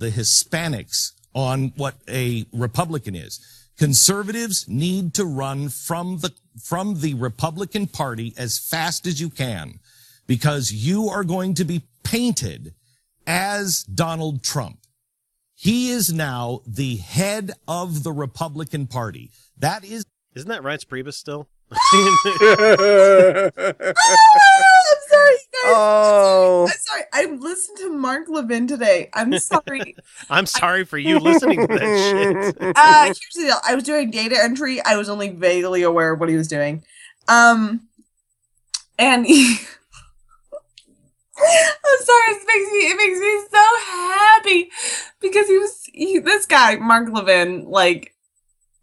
the 0.00 0.10
Hispanics 0.10 1.12
on 1.34 1.72
what 1.76 1.94
a 2.08 2.46
Republican 2.52 3.14
is. 3.14 3.40
Conservatives 3.78 4.68
need 4.68 5.14
to 5.14 5.24
run 5.24 5.68
from 5.68 6.18
the 6.18 6.32
from 6.62 7.00
the 7.00 7.14
Republican 7.14 7.86
Party 7.86 8.34
as 8.36 8.58
fast 8.58 9.06
as 9.06 9.20
you 9.20 9.30
can 9.30 9.80
because 10.26 10.72
you 10.72 11.08
are 11.08 11.24
going 11.24 11.54
to 11.54 11.64
be 11.64 11.82
painted 12.02 12.74
as 13.26 13.84
Donald 13.84 14.42
Trump. 14.42 14.78
He 15.54 15.90
is 15.90 16.12
now 16.12 16.60
the 16.66 16.96
head 16.96 17.52
of 17.66 18.02
the 18.02 18.12
Republican 18.12 18.86
Party. 18.86 19.30
That 19.58 19.84
is 19.84 20.04
Isn't 20.34 20.48
that 20.48 20.62
Reince 20.62 20.86
Priebus 20.86 21.14
still? 21.14 21.48
Oh, 25.12 25.18
I'm 25.18 25.36
sorry, 25.36 25.36
guys. 25.36 25.74
oh, 25.76 26.68
I'm 26.70 26.78
sorry. 26.78 27.02
I 27.12 27.24
listened 27.36 27.78
to 27.78 27.90
Mark 27.90 28.28
Levin 28.28 28.66
today. 28.66 29.10
I'm 29.12 29.38
sorry. 29.38 29.96
I'm 30.30 30.46
sorry 30.46 30.84
for 30.84 30.98
you 30.98 31.18
listening 31.18 31.60
to 31.60 31.66
that 31.66 32.54
shit. 32.56 32.76
uh, 32.76 33.04
here's 33.04 33.18
the 33.34 33.42
deal. 33.42 33.56
I 33.66 33.74
was 33.74 33.84
doing 33.84 34.10
data 34.10 34.36
entry. 34.42 34.80
I 34.82 34.96
was 34.96 35.08
only 35.08 35.30
vaguely 35.30 35.82
aware 35.82 36.12
of 36.12 36.20
what 36.20 36.28
he 36.28 36.36
was 36.36 36.48
doing. 36.48 36.84
Um, 37.28 37.88
and 38.98 39.26
he, 39.26 39.56
I'm 41.38 42.00
sorry, 42.00 42.28
it 42.28 42.46
makes 42.46 42.72
me 42.72 42.78
it 42.78 42.96
makes 42.96 43.18
me 43.18 43.42
so 43.50 43.64
happy 43.86 44.70
because 45.20 45.48
he 45.48 45.58
was 45.58 45.82
he, 45.92 46.18
this 46.18 46.46
guy 46.46 46.76
Mark 46.76 47.08
Levin 47.12 47.64
like 47.68 48.14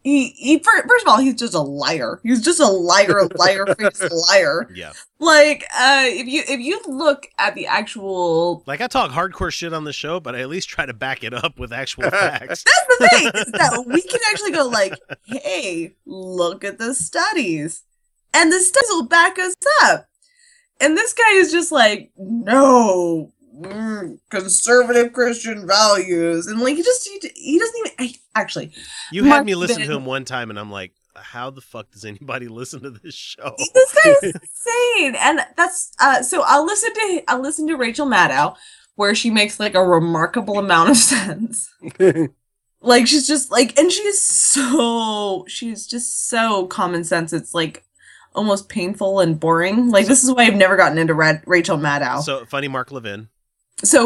he 0.04 0.30
he 0.30 0.60
first 0.60 1.04
of 1.06 1.08
all 1.08 1.18
he's 1.20 1.36
just 1.36 1.54
a 1.54 1.60
liar 1.60 2.20
he's 2.24 2.42
just 2.42 2.60
a 2.60 2.66
liar 2.68 3.28
liar 3.36 3.66
face 3.78 4.02
liar 4.30 4.70
Yeah. 4.74 4.94
like 5.20 5.66
uh 5.78 6.04
if 6.06 6.26
you 6.28 6.42
if 6.48 6.60
you 6.62 6.82
look 6.88 7.28
at 7.38 7.54
the 7.56 7.68
actual 7.68 8.64
Like 8.66 8.80
I 8.82 8.88
talk 8.88 9.12
hardcore 9.12 9.52
shit 9.52 9.74
on 9.74 9.84
the 9.84 9.92
show, 9.94 10.20
but 10.20 10.36
I 10.36 10.40
at 10.40 10.50
least 10.50 10.70
try 10.70 10.86
to 10.86 10.94
back 10.94 11.24
it 11.24 11.34
up 11.34 11.60
with 11.60 11.74
actual 11.74 12.04
facts. 12.10 12.64
that's 12.64 12.98
the 13.00 13.08
thing 13.10 13.28
is 13.36 13.46
that 13.52 13.84
we 13.88 14.02
can 14.02 14.20
actually 14.32 14.52
go 14.52 14.68
like 14.68 14.94
hey 15.26 15.96
look 16.06 16.64
at 16.64 16.78
the 16.78 16.94
studies 16.96 17.84
and 18.34 18.52
the 18.52 18.60
studies 18.60 18.90
will 18.92 19.06
back 19.08 19.38
us 19.38 19.54
up 19.84 20.08
and 20.80 20.96
this 20.98 21.14
guy 21.14 21.32
is 21.34 21.52
just 21.52 21.72
like 21.74 22.12
no 22.18 23.32
mm, 23.60 24.20
conservative 24.30 25.14
christian 25.14 25.68
values. 25.68 26.48
And 26.48 26.60
like 26.60 26.76
he 26.76 26.84
just 26.84 27.08
he, 27.08 27.32
he 27.36 27.60
doesn't 27.60 27.78
even 27.78 27.92
I, 28.00 28.14
actually 28.36 28.72
You 29.12 29.24
had 29.26 29.46
me 29.46 29.56
listen 29.56 29.82
to 29.82 29.92
him 29.92 30.06
one 30.06 30.26
time, 30.26 30.50
and 30.50 30.60
I'm 30.60 30.72
like, 30.72 30.94
how 31.16 31.50
the 31.50 31.62
fuck 31.62 31.92
does 31.92 32.06
anybody 32.06 32.48
listen 32.50 32.82
to 32.82 32.92
this 32.92 33.16
show? 33.16 33.56
this 33.74 33.94
guy 33.94 34.12
is 34.24 34.36
insane. 34.36 35.16
And 35.20 35.40
that's 35.58 35.92
uh 36.00 36.22
so 36.24 36.44
i'll 36.46 36.66
listen 36.66 36.94
to 36.94 37.24
i'll 37.28 37.42
listen 37.42 37.68
to 37.68 37.76
rachel 37.76 38.08
maddow 38.08 38.56
where 38.96 39.16
she 39.16 39.30
makes 39.30 39.62
like 39.62 39.76
a 39.76 39.86
remarkable 39.86 40.60
amount 40.60 40.90
of 40.90 40.98
sense. 40.98 41.74
Like 42.82 43.08
she's 43.08 43.28
just 43.28 43.50
like 43.52 43.78
and 43.80 43.92
she's 43.92 44.22
so 44.22 45.46
she's 45.48 45.88
just 45.88 46.28
so 46.30 46.68
common 46.68 47.04
sense. 47.04 47.32
It's 47.34 47.54
like 47.54 47.86
almost 48.36 48.70
painful 48.70 49.20
and 49.22 49.40
boring. 49.40 49.90
Like 49.90 50.06
this 50.06 50.24
is 50.24 50.32
why 50.32 50.44
i've 50.44 50.56
never 50.56 50.76
gotten 50.76 50.98
into 50.98 51.14
Ra- 51.14 51.42
rachel 51.46 51.78
maddow. 51.78 52.22
So 52.22 52.46
funny, 52.46 52.68
Mark 52.68 52.92
Levin. 52.92 53.30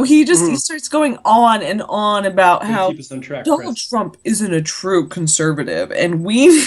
He 0.03 0.23
just 0.23 0.43
he 0.43 0.51
Mhm. 0.51 0.57
starts 0.57 0.87
going 0.89 1.17
on 1.25 1.61
and 1.63 1.81
on 1.83 2.25
about 2.25 2.63
how 2.63 2.89
keep 2.91 2.99
us 2.99 3.11
on 3.11 3.21
track, 3.21 3.45
donald 3.45 3.75
Chris. 3.75 3.87
trump 3.89 4.17
isn't 4.23 4.53
a 4.53 4.61
true 4.61 5.07
conservative 5.07 5.91
and 5.91 6.23
we 6.23 6.63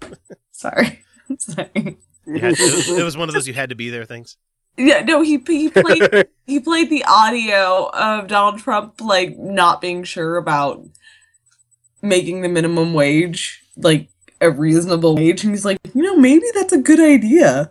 sorry 0.52 1.04
sorry 1.38 1.98
You 2.26 2.38
to, 2.40 2.46
it, 2.48 2.58
was, 2.60 2.88
it 2.88 3.02
was 3.04 3.16
one 3.16 3.28
of 3.28 3.34
those 3.34 3.46
you 3.48 3.54
had 3.54 3.70
to 3.70 3.74
be 3.74 3.90
there 3.90 4.04
things. 4.04 4.36
Yeah, 4.76 5.00
no, 5.00 5.20
he 5.20 5.42
he 5.46 5.68
played 5.68 6.26
he 6.46 6.60
played 6.60 6.88
the 6.90 7.04
audio 7.06 7.90
of 7.92 8.28
Donald 8.28 8.60
Trump 8.60 9.00
like 9.00 9.36
not 9.36 9.80
being 9.80 10.04
sure 10.04 10.36
about 10.36 10.82
making 12.02 12.42
the 12.42 12.48
minimum 12.48 12.94
wage 12.94 13.62
like 13.76 14.08
a 14.40 14.50
reasonable 14.50 15.16
wage, 15.16 15.42
and 15.44 15.52
he's 15.52 15.64
like, 15.64 15.78
you 15.94 16.02
know, 16.02 16.16
maybe 16.16 16.44
that's 16.54 16.72
a 16.72 16.78
good 16.78 17.00
idea. 17.00 17.70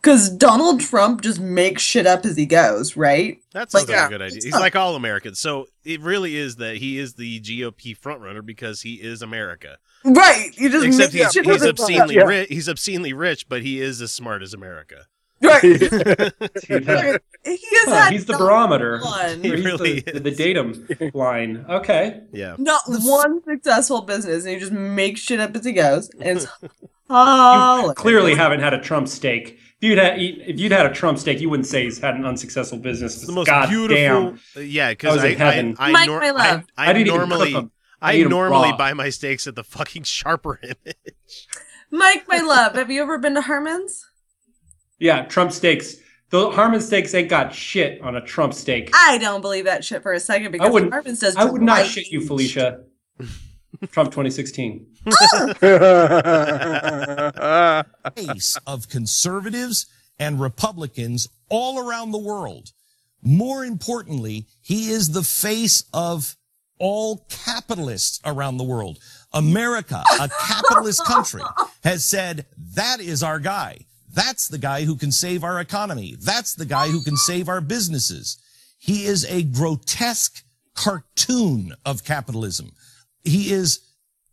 Because 0.00 0.30
Donald 0.30 0.80
Trump 0.80 1.22
just 1.22 1.40
makes 1.40 1.82
shit 1.82 2.06
up 2.06 2.24
as 2.24 2.36
he 2.36 2.46
goes, 2.46 2.96
right? 2.96 3.40
That's 3.52 3.74
Like, 3.74 3.88
not 3.88 3.92
yeah, 3.94 4.06
a 4.06 4.10
good 4.10 4.22
idea. 4.22 4.40
He's 4.44 4.52
like 4.52 4.76
all 4.76 4.94
Americans. 4.94 5.40
So 5.40 5.66
it 5.84 6.00
really 6.00 6.36
is 6.36 6.56
that 6.56 6.76
he 6.76 6.98
is 6.98 7.14
the 7.14 7.40
GOP 7.40 7.98
frontrunner 7.98 8.44
because 8.46 8.82
he 8.82 8.94
is 8.94 9.22
America. 9.22 9.78
Right. 10.04 10.50
You 10.56 10.68
just 10.70 10.86
Except 10.86 11.12
make 11.12 11.22
he's, 11.24 11.32
shit 11.32 11.44
he's 11.46 11.64
obscenely 11.66 12.14
Yeah. 12.14 12.22
rich. 12.22 12.48
He's 12.48 12.68
obscenely 12.68 13.12
rich, 13.12 13.48
but 13.48 13.62
he 13.62 13.80
is 13.80 14.00
as 14.00 14.12
smart 14.12 14.42
as 14.42 14.54
America. 14.54 15.06
Right. 15.42 15.62
He 17.44 17.56
has 17.76 17.88
Huh, 17.88 17.94
had 17.94 18.12
he's 18.12 18.26
the 18.26 18.36
barometer. 18.36 19.00
one- 19.00 19.40
He 19.42 19.52
Or 19.52 19.56
he's 19.56 19.64
really 19.64 20.00
the, 20.00 20.16
is. 20.16 20.22
the 20.22 20.30
datum 20.30 20.86
line. 21.14 21.64
Okay. 21.68 22.20
Yeah. 22.32 22.56
not 22.58 22.82
one 22.86 23.42
successful 23.44 24.02
business, 24.02 24.44
and 24.44 24.54
he 24.54 24.60
just 24.60 24.72
makes 24.72 25.20
shit 25.20 25.40
up 25.40 25.56
as 25.56 25.64
he 25.64 25.72
goes. 25.72 26.10
And 26.20 26.38
it's 26.38 26.46
You 27.10 27.92
clearly 27.96 28.34
haven't 28.34 28.60
had 28.60 28.74
a 28.74 28.80
Trump 28.80 29.08
steak. 29.08 29.58
If 29.80 29.88
you'd 29.88 29.98
had 29.98 30.18
if 30.20 30.58
you'd 30.58 30.72
had 30.72 30.86
a 30.86 30.92
Trump 30.92 31.18
steak, 31.18 31.40
you 31.40 31.48
wouldn't 31.48 31.66
say 31.66 31.84
he's 31.84 31.98
had 31.98 32.16
an 32.16 32.24
unsuccessful 32.24 32.78
business. 32.78 33.16
It's 33.16 33.26
the 33.26 33.32
most 33.32 33.46
God 33.46 33.68
beautiful. 33.68 34.36
damn. 34.56 34.66
Yeah, 34.66 34.90
because 34.90 35.16
was 35.16 35.24
I. 35.24 35.28
I, 35.38 35.74
I, 35.78 35.92
Mike, 35.92 36.06
nor- 36.08 36.20
my. 36.20 36.26
I, 36.36 36.64
I 36.76 36.90
I 36.90 36.92
didn't 36.92 37.14
normally. 37.14 37.54
I 38.00 38.12
I 38.14 38.22
normally 38.22 38.72
buy 38.76 38.92
my 38.92 39.08
steaks 39.10 39.46
at 39.46 39.54
the 39.56 39.64
fucking 39.64 40.02
sharper 40.04 40.58
image. 40.62 41.48
Mike, 41.90 42.26
my 42.28 42.38
love, 42.38 42.74
have 42.74 42.90
you 42.90 43.02
ever 43.02 43.18
been 43.18 43.34
to 43.34 43.40
Harmon's? 43.40 44.04
Yeah, 44.98 45.24
Trump 45.26 45.52
steaks. 45.52 45.96
The 46.30 46.50
Harmon 46.50 46.80
steaks 46.80 47.14
ain't 47.14 47.28
got 47.30 47.54
shit 47.54 48.00
on 48.02 48.14
a 48.16 48.20
Trump 48.20 48.54
steak. 48.54 48.90
I 48.94 49.16
don't 49.18 49.40
believe 49.40 49.64
that 49.64 49.84
shit 49.84 50.02
for 50.02 50.12
a 50.12 50.20
second 50.20 50.52
because 50.52 50.72
wouldn't- 50.72 50.92
Herman's 50.92 51.20
does. 51.20 51.36
I 51.36 51.44
would 51.44 51.62
not 51.62 51.86
shit 51.86 52.08
you, 52.08 52.20
Felicia. 52.26 52.80
Trump 53.90 54.10
2016. 54.10 54.86
face 58.16 58.58
of 58.66 58.88
conservatives 58.88 59.86
and 60.18 60.40
Republicans 60.40 61.28
all 61.48 61.78
around 61.78 62.10
the 62.10 62.18
world. 62.18 62.72
More 63.22 63.64
importantly, 63.64 64.46
he 64.62 64.90
is 64.90 65.12
the 65.12 65.22
face 65.22 65.84
of 65.92 66.36
all 66.78 67.26
capitalists 67.28 68.20
around 68.24 68.56
the 68.56 68.64
world. 68.64 68.98
America, 69.32 70.02
a 70.20 70.28
capitalist 70.28 71.04
country, 71.04 71.42
has 71.84 72.04
said 72.04 72.46
that 72.74 73.00
is 73.00 73.22
our 73.22 73.38
guy. 73.38 73.78
That's 74.12 74.48
the 74.48 74.58
guy 74.58 74.84
who 74.84 74.96
can 74.96 75.12
save 75.12 75.44
our 75.44 75.60
economy. 75.60 76.16
That's 76.18 76.54
the 76.54 76.64
guy 76.64 76.88
who 76.88 77.02
can 77.02 77.16
save 77.16 77.48
our 77.48 77.60
businesses. 77.60 78.38
He 78.78 79.04
is 79.04 79.24
a 79.26 79.42
grotesque 79.42 80.42
cartoon 80.74 81.74
of 81.84 82.04
capitalism. 82.04 82.72
He 83.24 83.52
is 83.52 83.80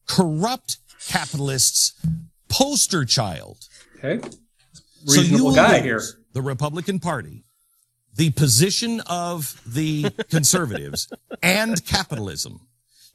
corrupt 0.08 0.78
capitalists' 1.08 1.94
poster 2.50 3.06
child. 3.06 3.58
Okay. 4.04 4.28
So 5.06 5.22
Reasonable 5.22 5.46
will 5.46 5.56
guy 5.56 5.82
here. 5.82 6.02
The 6.34 6.42
Republican 6.42 7.00
Party, 7.00 7.44
the 8.16 8.32
position 8.32 9.02
of 9.02 9.62
the 9.66 10.10
conservatives, 10.30 11.08
and 11.42 11.86
capitalism. 11.86 12.62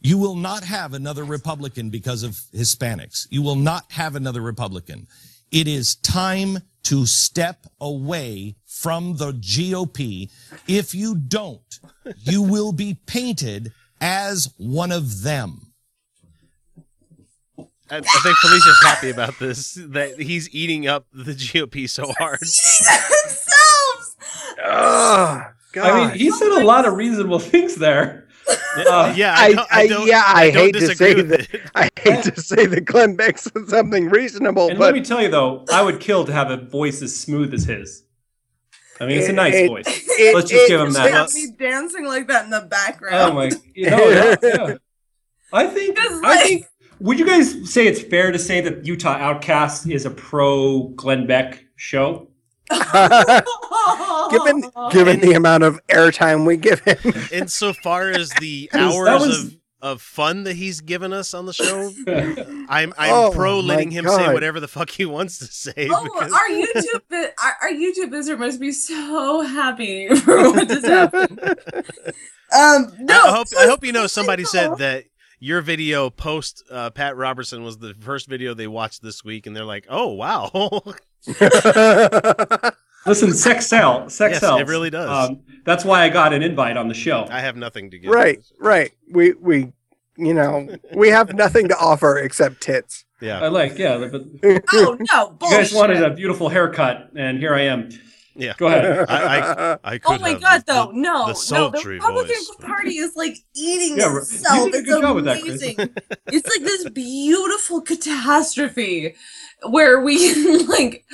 You 0.03 0.17
will 0.17 0.37
not 0.37 0.65
have 0.65 0.95
another 0.95 1.25
Republican 1.25 1.91
because 1.91 2.23
of 2.23 2.33
Hispanics. 2.55 3.27
You 3.31 3.43
will 3.43 3.57
not 3.57 3.93
have 3.93 4.17
another 4.17 4.41
Republican. 4.41 5.07
It 5.51 5.69
is 5.69 5.97
time 5.97 6.61
to 6.85 7.05
step 7.05 7.67
away 7.81 8.57
from 8.65 9.17
the 9.17 9.33
GOP. 9.33 10.31
If 10.67 10.95
you 10.95 11.17
don't, 11.17 11.81
you 12.17 12.41
will 12.41 12.73
be 12.73 12.95
painted 13.07 13.73
as 14.01 14.53
one 14.57 14.93
of 14.93 15.23
them. 15.23 15.73
I, 17.91 17.97
I 17.97 18.01
think 18.01 18.37
Felicia's 18.39 18.83
happy 18.85 19.11
about 19.11 19.39
this. 19.41 19.75
That 19.75 20.21
he's 20.21 20.55
eating 20.55 20.87
up 20.87 21.07
the 21.13 21.33
GOP 21.33 21.89
so 21.89 22.13
hard. 22.19 22.41
themselves. 22.41 24.17
God. 25.73 25.91
I 25.91 26.09
mean, 26.09 26.19
he 26.19 26.31
said 26.31 26.51
a 26.53 26.65
lot 26.65 26.87
of 26.87 26.95
reasonable 26.95 27.39
things 27.39 27.77
there. 27.77 28.29
Uh, 28.77 29.13
yeah, 29.17 29.35
I, 29.37 29.45
I, 29.45 29.53
don't, 29.53 29.69
I, 29.71 29.87
don't, 29.87 30.07
yeah, 30.07 30.23
I, 30.27 30.51
don't 30.51 30.63
hate 30.65 30.75
to 30.75 30.95
say 30.95 31.23
that. 31.23 31.71
I 31.75 31.89
hate 31.99 32.25
to 32.25 32.41
say 32.41 32.67
that 32.67 32.85
Glenn 32.85 33.15
Beck 33.15 33.39
said 33.39 33.53
something 33.69 34.09
reasonable, 34.09 34.69
And 34.69 34.79
but 34.79 34.87
let 34.87 34.95
me 34.95 35.03
tell 35.03 35.23
you 35.23 35.29
though, 35.29 35.65
I 35.73 35.83
would 35.83 36.01
kill 36.01 36.25
to 36.25 36.33
have 36.33 36.51
a 36.51 36.57
voice 36.57 37.03
as 37.03 37.19
smooth 37.19 37.55
as 37.55 37.65
his. 37.65 38.05
I 39.01 39.07
mean, 39.07 39.19
it's 39.19 39.29
a 39.29 39.33
nice 39.33 39.55
It- 39.55 39.69
voice. 39.69 39.85
It- 40.19 40.35
Let's 40.35 40.51
just 40.51 40.65
it 40.65 40.69
give 40.69 40.81
him 40.81 40.93
that. 40.93 41.11
have 41.13 41.33
me 41.33 41.49
dancing 41.59 42.05
like 42.05 42.29
that 42.29 42.45
in 42.45 42.51
the 42.51 42.61
background. 42.61 43.33
Oh 43.33 43.35
my! 43.35 43.51
You 43.75 43.91
know, 43.91 44.09
yeah, 44.11 44.37
yeah. 44.43 44.75
I 45.53 45.67
think. 45.67 45.97
Just 45.97 46.25
I 46.25 46.29
like- 46.29 46.41
think. 46.47 46.67
Would 47.01 47.19
you 47.19 47.25
guys 47.27 47.73
say 47.73 47.87
it's 47.87 48.03
fair 48.03 48.31
to 48.31 48.39
say 48.39 48.61
that 48.61 48.85
Utah 48.85 49.17
Outcast 49.17 49.89
is 49.89 50.05
a 50.05 50.11
pro 50.11 50.89
Glenn 50.97 51.27
Beck 51.27 51.65
show? 51.77 52.29
given 54.31 54.63
given 54.91 55.21
the 55.21 55.33
amount 55.35 55.65
of 55.65 55.81
airtime 55.89 56.47
we 56.47 56.57
give 56.57 56.81
him, 56.81 56.99
Insofar 57.33 58.11
as 58.11 58.31
the 58.41 58.71
hours 58.75 59.21
was- 59.27 59.45
of, 59.45 59.57
of 59.83 60.03
fun 60.03 60.45
that 60.45 60.57
he's 60.57 60.81
given 60.81 61.13
us 61.13 61.33
on 61.35 61.47
the 61.47 61.53
show, 61.53 61.91
I'm 62.69 62.93
I'm 62.99 63.13
Oh, 63.15 63.31
pro 63.35 63.61
letting 63.61 63.91
him 63.91 64.07
say 64.07 64.33
whatever 64.33 64.61
the 64.61 64.69
fuck 64.69 64.91
he 64.91 65.07
wants 65.07 65.39
to 65.39 65.47
say. 65.47 65.89
Oh, 65.91 66.05
because- 66.05 66.33
our 66.33 66.49
YouTube 66.49 67.31
our, 67.43 67.57
our 67.63 67.71
YouTube 67.71 68.11
visitor 68.11 68.37
must 68.37 68.61
be 68.61 68.73
so 68.73 69.41
happy 69.43 70.09
for 70.17 70.51
what 70.53 70.69
just 70.69 70.87
happened. 70.87 71.41
Um, 72.53 72.93
no, 72.99 73.15
I 73.25 73.31
hope 73.31 73.47
I 73.59 73.67
hope 73.67 73.85
you 73.85 73.93
know 73.93 74.07
somebody 74.07 74.43
though. 74.43 74.49
said 74.49 74.77
that 74.79 75.05
your 75.39 75.61
video 75.63 76.11
post 76.11 76.63
uh, 76.71 76.91
Pat 76.91 77.17
Robertson 77.17 77.63
was 77.63 77.79
the 77.79 77.95
first 78.01 78.29
video 78.29 78.53
they 78.55 78.67
watched 78.67 79.03
this 79.03 79.25
week, 79.25 79.47
and 79.47 79.57
they're 79.57 79.65
like, 79.65 79.87
"Oh 79.89 80.09
wow, 80.09 80.51
Listen, 83.07 83.33
sex 83.33 83.67
sell, 83.67 84.09
sex 84.11 84.33
Yes, 84.35 84.41
sells. 84.41 84.61
it 84.61 84.67
really 84.67 84.91
does. 84.91 85.31
Um, 85.31 85.41
that's 85.65 85.85
why 85.85 86.03
I 86.03 86.09
got 86.11 86.33
an 86.33 86.43
invite 86.43 86.77
on 86.77 86.89
the 86.89 86.95
show. 86.95 87.27
I 87.31 87.41
have 87.41 87.57
nothing 87.57 87.91
to 87.91 87.99
give." 87.99 88.11
right, 88.11 88.39
right. 88.59 88.93
We 89.11 89.33
we 89.35 89.73
you 90.17 90.35
know 90.35 90.69
we 90.95 91.09
have 91.09 91.33
nothing 91.35 91.69
to 91.69 91.77
offer 91.79 92.19
except 92.19 92.61
tits. 92.61 93.05
Yeah. 93.23 93.41
I 93.41 93.49
like, 93.49 93.79
yeah. 93.79 94.09
But 94.11 94.23
Oh 94.73 94.97
no, 95.13 95.31
bullshit. 95.31 95.59
you 95.59 95.63
guys 95.65 95.73
wanted 95.75 96.03
a 96.03 96.11
beautiful 96.11 96.49
haircut, 96.49 97.11
and 97.17 97.39
here 97.39 97.55
I 97.55 97.63
am. 97.63 97.89
Yeah. 98.37 98.55
Go 98.57 98.69
ahead. 98.69 99.07
I, 99.11 99.41
I, 99.75 99.79
I 99.85 99.99
could 99.99 100.13
Oh 100.17 100.19
my 100.19 100.31
have 100.31 100.41
god, 100.41 100.59
the- 100.67 100.73
though, 100.73 100.87
the- 100.93 100.99
no, 100.99 101.27
the 101.33 101.49
no, 101.53 101.71
the 101.71 101.89
Republican 101.89 102.27
voice. 102.37 102.51
Party 102.61 102.97
is 102.97 103.15
like 103.17 103.37
eating 103.55 103.99
Yeah, 103.99 104.13
you 104.13 104.19
itself. 104.19 104.65
did 104.67 104.75
a 104.75 104.79
It's 104.79 104.89
good 104.89 105.03
job 105.03 105.17
with 105.17 105.25
that, 105.27 105.43
Chris. 105.43 105.63
amazing. 105.63 105.91
it's 106.29 106.49
like 106.49 106.65
this 106.67 106.89
beautiful 106.91 107.81
catastrophe 107.83 109.15
where 109.69 110.01
we 110.01 110.65
like 110.67 111.05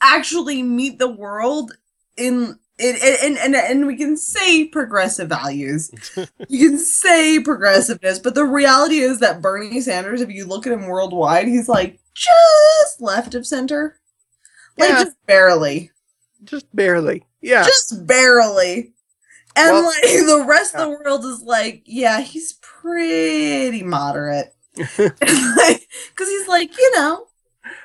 actually 0.00 0.62
meet 0.62 0.98
the 0.98 1.08
world 1.10 1.72
in 2.16 2.58
it, 2.78 3.22
and, 3.24 3.38
and 3.38 3.54
and 3.56 3.86
we 3.86 3.96
can 3.96 4.16
say 4.16 4.66
progressive 4.66 5.28
values. 5.28 5.90
you 6.48 6.68
can 6.70 6.78
say 6.78 7.40
progressiveness, 7.40 8.18
but 8.18 8.34
the 8.34 8.44
reality 8.44 8.98
is 8.98 9.20
that 9.20 9.40
Bernie 9.40 9.80
Sanders, 9.80 10.20
if 10.20 10.30
you 10.30 10.44
look 10.46 10.66
at 10.66 10.72
him 10.72 10.86
worldwide, 10.86 11.48
he's 11.48 11.68
like 11.68 11.98
just 12.14 13.00
left 13.00 13.34
of 13.34 13.46
center, 13.46 13.98
like 14.78 14.90
Yeah. 14.90 15.04
just 15.04 15.16
barely 15.26 15.90
Just 16.44 16.74
barely. 16.76 17.24
Yeah. 17.40 17.64
just 17.64 18.06
barely. 18.06 18.92
And 19.54 19.72
Well- 19.72 19.84
like 19.86 20.02
the 20.02 20.44
rest 20.46 20.74
of 20.74 20.82
the 20.82 20.90
world 20.90 21.24
is 21.24 21.40
like, 21.42 21.82
yeah, 21.86 22.20
he's 22.20 22.54
pretty 22.60 23.82
moderate. 23.82 24.54
Because 24.74 25.12
he's 26.18 26.48
like, 26.48 26.76
you 26.78 26.94
know, 26.96 27.26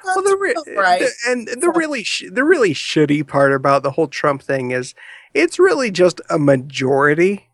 well, 0.05 0.21
the 0.23 0.37
re- 0.37 0.75
right. 0.77 0.99
the- 1.01 1.11
and 1.31 1.47
the 1.47 1.69
really 1.71 2.03
sh- 2.03 2.25
the 2.31 2.43
really 2.43 2.73
shitty 2.73 3.27
part 3.27 3.53
about 3.53 3.83
the 3.83 3.91
whole 3.91 4.07
Trump 4.07 4.41
thing 4.41 4.71
is 4.71 4.93
it's 5.33 5.59
really 5.59 5.91
just 5.91 6.21
a 6.29 6.37
majority 6.39 7.47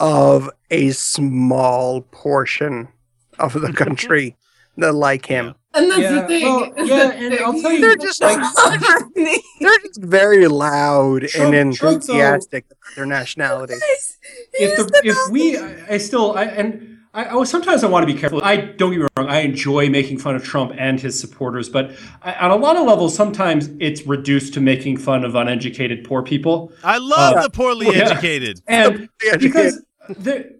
of 0.00 0.50
a 0.70 0.90
small 0.90 2.02
portion 2.02 2.88
of 3.38 3.52
the 3.60 3.72
country 3.84 4.36
that 4.76 4.92
like 4.94 5.26
him. 5.26 5.54
And 5.74 5.90
that's 5.90 6.00
Yeah, 6.02 6.20
the 6.22 6.26
thing. 6.26 6.44
well, 6.44 6.72
yeah, 6.86 6.96
that 6.98 7.16
and 7.16 7.34
I'll 7.40 7.60
tell 7.60 7.72
you, 7.72 7.80
They're 7.80 7.96
just 7.96 8.20
like 8.20 8.38
they're 9.14 9.78
just 9.84 10.00
very 10.02 10.46
loud 10.48 11.28
Trump- 11.28 11.54
and 11.54 11.74
Trump, 11.74 12.02
though- 12.02 12.12
enthusiastic 12.14 12.64
about 12.66 12.94
their 12.96 13.06
nationality. 13.06 13.74
if 14.54 14.76
the, 14.76 15.00
if 15.04 15.16
we 15.30 15.56
I, 15.58 15.94
I 15.94 15.98
still 15.98 16.36
I, 16.36 16.44
and 16.44 16.98
I, 17.14 17.24
I 17.38 17.44
sometimes 17.44 17.84
I 17.84 17.88
want 17.88 18.06
to 18.08 18.12
be 18.12 18.18
careful. 18.18 18.40
I 18.42 18.56
don't 18.56 18.90
get 18.92 19.00
me 19.00 19.06
wrong. 19.16 19.28
I 19.28 19.40
enjoy 19.40 19.88
making 19.90 20.18
fun 20.18 20.34
of 20.34 20.42
Trump 20.44 20.72
and 20.78 20.98
his 20.98 21.18
supporters, 21.18 21.68
but 21.68 21.90
I, 22.22 22.34
on 22.34 22.50
a 22.50 22.56
lot 22.56 22.76
of 22.76 22.86
levels, 22.86 23.14
sometimes 23.14 23.68
it's 23.80 24.06
reduced 24.06 24.54
to 24.54 24.60
making 24.60 24.96
fun 24.96 25.24
of 25.24 25.34
uneducated 25.34 26.04
poor 26.04 26.22
people. 26.22 26.72
I 26.82 26.98
love 26.98 27.36
Uh, 27.36 27.42
the 27.42 27.50
poorly 27.50 27.86
yeah. 27.94 28.10
educated. 28.10 28.60
and 28.66 29.08
because 29.40 29.82
there, 30.08 30.52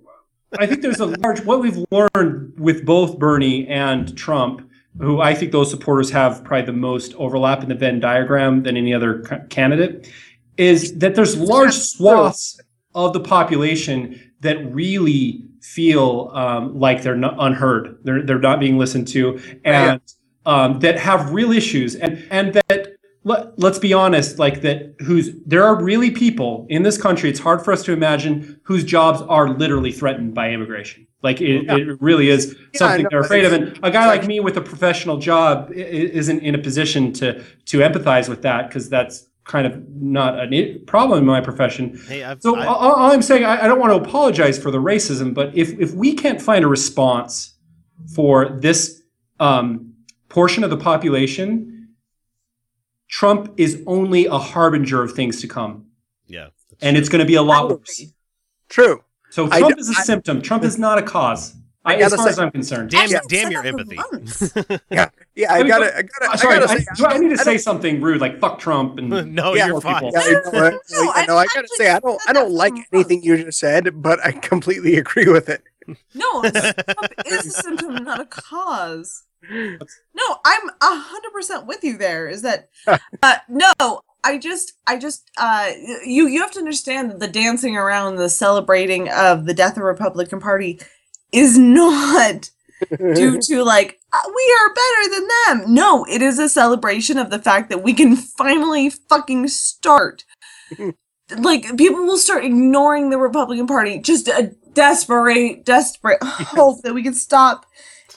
I 0.58 0.66
think 0.66 0.82
there's 0.82 1.00
a 1.00 1.06
large 1.06 1.42
what 1.44 1.60
we've 1.60 1.82
learned 1.90 2.58
with 2.58 2.84
both 2.84 3.18
Bernie 3.18 3.66
and 3.68 4.14
Trump, 4.16 4.68
who 5.00 5.22
I 5.22 5.34
think 5.34 5.52
those 5.52 5.70
supporters 5.70 6.10
have 6.10 6.44
probably 6.44 6.66
the 6.66 6.72
most 6.74 7.14
overlap 7.14 7.62
in 7.62 7.70
the 7.70 7.74
Venn 7.74 7.98
diagram 7.98 8.62
than 8.64 8.76
any 8.76 8.92
other 8.92 9.20
ca- 9.20 9.40
candidate, 9.48 10.06
is 10.58 10.98
that 10.98 11.14
there's 11.14 11.34
large 11.34 11.72
swaths 11.72 12.60
of 12.94 13.14
the 13.14 13.20
population 13.20 14.20
that 14.40 14.56
really 14.74 15.46
feel 15.62 16.30
um, 16.34 16.78
like 16.78 17.02
they're 17.02 17.16
not 17.16 17.36
unheard, 17.38 17.98
they're 18.04 18.22
they're 18.22 18.38
not 18.38 18.60
being 18.60 18.78
listened 18.78 19.08
to, 19.08 19.40
and 19.64 20.00
um, 20.44 20.80
that 20.80 20.98
have 20.98 21.32
real 21.32 21.52
issues, 21.52 21.94
and 21.94 22.24
and 22.30 22.54
that 22.54 22.96
let, 23.24 23.58
let's 23.58 23.78
be 23.78 23.92
honest, 23.92 24.38
like 24.38 24.62
that 24.62 24.94
who's 25.00 25.30
there 25.46 25.64
are 25.64 25.80
really 25.82 26.10
people 26.10 26.66
in 26.68 26.82
this 26.82 27.00
country, 27.00 27.30
it's 27.30 27.40
hard 27.40 27.64
for 27.64 27.72
us 27.72 27.84
to 27.84 27.92
imagine 27.92 28.60
whose 28.64 28.84
jobs 28.84 29.22
are 29.22 29.50
literally 29.50 29.92
threatened 29.92 30.34
by 30.34 30.50
immigration. 30.50 31.06
Like 31.22 31.40
it, 31.40 31.64
Yeah. 31.64 31.76
it 31.76 32.02
really 32.02 32.28
is 32.28 32.56
Yeah, 32.72 32.78
something 32.78 33.04
no, 33.04 33.08
they're 33.10 33.20
afraid 33.20 33.44
of. 33.44 33.52
And 33.52 33.78
a 33.82 33.90
guy 33.90 34.06
like 34.06 34.26
me 34.26 34.40
with 34.40 34.56
a 34.56 34.60
professional 34.60 35.18
job 35.18 35.70
isn't 35.72 36.40
in 36.40 36.54
a 36.54 36.58
position 36.58 37.12
to 37.14 37.42
to 37.66 37.78
empathize 37.78 38.28
with 38.28 38.42
that 38.42 38.68
because 38.68 38.88
that's 38.88 39.28
kind 39.52 39.66
of 39.66 39.86
not 39.90 40.50
a 40.50 40.78
problem 40.86 41.18
in 41.18 41.26
my 41.26 41.42
profession. 41.42 42.00
Hey, 42.08 42.24
I've, 42.24 42.40
So 42.42 42.56
I- 42.56 42.64
all, 42.64 42.76
all 42.96 43.12
I'm 43.12 43.20
saying, 43.20 43.44
I, 43.44 43.64
I 43.64 43.68
don't 43.68 43.78
want 43.78 43.92
to 43.92 44.08
apologize 44.08 44.58
for 44.58 44.70
the 44.70 44.78
racism, 44.78 45.34
but 45.34 45.54
if 45.54 45.78
if 45.78 45.92
we 45.92 46.14
can't 46.14 46.40
find 46.40 46.64
a 46.64 46.68
response 46.68 47.54
for 48.16 48.58
this 48.66 49.02
um, 49.38 49.92
portion 50.30 50.64
of 50.64 50.70
the 50.70 50.78
population, 50.78 51.88
Trump 53.08 53.52
is 53.58 53.82
only 53.86 54.24
a 54.24 54.38
harbinger 54.38 55.02
of 55.02 55.12
things 55.12 55.42
to 55.42 55.46
come, 55.48 55.84
yeah. 56.26 56.48
and 56.80 56.96
it's 56.96 57.10
going 57.10 57.20
to 57.20 57.26
be 57.26 57.34
a 57.34 57.42
lot 57.42 57.68
worse. 57.68 58.00
True. 58.70 59.04
So 59.28 59.48
Trump 59.48 59.74
d- 59.76 59.80
is 59.82 59.90
a 59.90 59.98
I- 59.98 60.02
symptom. 60.02 60.40
Trump 60.40 60.64
is 60.64 60.78
not 60.78 60.96
a 60.96 61.02
cause. 61.02 61.54
I 61.84 61.94
I, 61.94 61.96
as 61.96 62.02
gotta 62.12 62.16
far 62.16 62.28
as 62.28 62.36
say- 62.36 62.42
I'm 62.42 62.50
concerned. 62.50 62.90
Damn, 62.90 63.00
Actually, 63.14 63.28
damn 63.28 63.50
your 63.50 63.64
empathy. 63.66 63.98
Yeah. 64.90 65.08
Yeah, 65.34 65.52
I 65.52 65.56
Let 65.58 65.62
me 65.64 65.68
gotta 65.68 65.96
I 65.98 66.02
gotta 66.02 66.24
Uh, 66.26 66.32
I 66.32 66.36
sorry, 66.36 66.58
gotta 66.60 66.68
say 66.80 66.86
do 66.96 67.06
I 67.06 67.18
need 67.18 67.28
to 67.30 67.38
say 67.38 67.58
something 67.58 68.00
rude 68.00 68.20
like 68.20 68.38
"fuck 68.38 68.58
Trump" 68.58 68.98
and 68.98 69.08
no, 69.34 69.54
Yeah, 69.54 69.66
you're 69.68 69.80
fine. 69.80 70.10
Yeah, 70.12 70.20
I 70.20 70.30
know, 70.32 70.40
I- 70.54 70.70
No, 70.92 71.12
I, 71.12 71.26
know, 71.26 71.36
I 71.36 71.46
gotta 71.46 71.68
say 71.74 71.90
I 71.90 71.98
don't 71.98 72.20
I 72.28 72.32
don't 72.32 72.52
like 72.52 72.74
anything 72.92 73.22
you 73.22 73.36
just 73.44 73.58
said, 73.58 74.02
but 74.02 74.24
I 74.24 74.32
completely 74.32 74.96
agree 74.96 75.26
with 75.28 75.48
it. 75.48 75.62
No, 76.14 76.42
Trump 76.42 77.12
is 77.26 77.46
a 77.46 77.50
symptom, 77.50 77.94
not 78.04 78.20
a 78.20 78.26
cause. 78.26 79.24
No, 79.50 80.36
I'm 80.44 80.68
a 80.80 80.96
hundred 80.96 81.32
percent 81.32 81.66
with 81.66 81.82
you 81.82 81.98
there. 81.98 82.28
Is 82.28 82.42
that 82.42 82.68
uh, 82.86 83.36
no? 83.48 84.02
I 84.24 84.38
just, 84.38 84.74
I 84.86 84.98
just, 84.98 85.28
uh, 85.36 85.70
you, 86.06 86.28
you 86.28 86.40
have 86.42 86.52
to 86.52 86.60
understand 86.60 87.10
that 87.10 87.18
the 87.18 87.26
dancing 87.26 87.76
around, 87.76 88.14
the 88.14 88.28
celebrating 88.28 89.08
of 89.08 89.46
the 89.46 89.52
death 89.54 89.70
of 89.70 89.74
the 89.78 89.82
Republican 89.82 90.38
Party, 90.38 90.78
is 91.32 91.58
not 91.58 92.50
due 93.14 93.40
to 93.40 93.62
like 93.64 94.00
"Uh, 94.12 94.30
we 94.34 94.56
are 94.60 94.74
better 94.74 95.14
than 95.14 95.28
them. 95.46 95.74
No, 95.74 96.04
it 96.04 96.22
is 96.22 96.38
a 96.38 96.48
celebration 96.48 97.18
of 97.18 97.30
the 97.30 97.38
fact 97.38 97.70
that 97.70 97.82
we 97.82 97.94
can 97.94 98.16
finally 98.16 98.90
fucking 98.90 99.48
start. 99.48 100.24
like 101.38 101.76
people 101.76 102.04
will 102.04 102.18
start 102.18 102.44
ignoring 102.44 103.10
the 103.10 103.18
Republican 103.18 103.66
Party. 103.66 103.98
Just 103.98 104.28
a 104.28 104.54
desperate, 104.74 105.64
desperate 105.64 106.18
hope 106.22 106.82
that 106.84 106.94
we 106.94 107.02
can 107.02 107.14
stop 107.14 107.66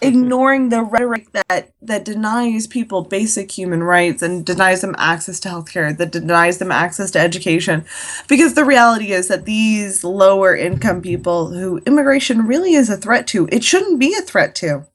ignoring 0.07 0.69
the 0.69 0.83
rhetoric 0.83 1.31
that 1.31 1.71
that 1.81 2.05
denies 2.05 2.67
people 2.67 3.01
basic 3.03 3.51
human 3.51 3.83
rights 3.83 4.21
and 4.21 4.45
denies 4.45 4.81
them 4.81 4.95
access 4.97 5.39
to 5.41 5.49
healthcare, 5.49 5.95
that 5.97 6.11
denies 6.11 6.57
them 6.57 6.71
access 6.71 7.11
to 7.11 7.19
education. 7.19 7.85
Because 8.27 8.53
the 8.53 8.65
reality 8.65 9.11
is 9.11 9.27
that 9.27 9.45
these 9.45 10.03
lower 10.03 10.55
income 10.55 11.01
people 11.01 11.51
who 11.51 11.79
immigration 11.85 12.47
really 12.47 12.73
is 12.73 12.89
a 12.89 12.97
threat 12.97 13.27
to, 13.27 13.47
it 13.51 13.63
shouldn't 13.63 13.99
be 13.99 14.15
a 14.15 14.21
threat 14.21 14.55
to. 14.55 14.85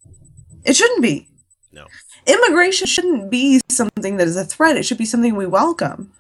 It 0.65 0.77
shouldn't 0.77 1.03
be. 1.03 1.29
No. 1.73 1.87
Immigration 2.27 2.87
shouldn't 2.87 3.31
be 3.31 3.61
something 3.69 4.17
that 4.17 4.29
is 4.29 4.37
a 4.37 4.45
threat. 4.45 4.77
It 4.77 4.85
should 4.85 4.99
be 4.99 5.05
something 5.05 5.35
we 5.35 5.47
welcome. 5.47 6.13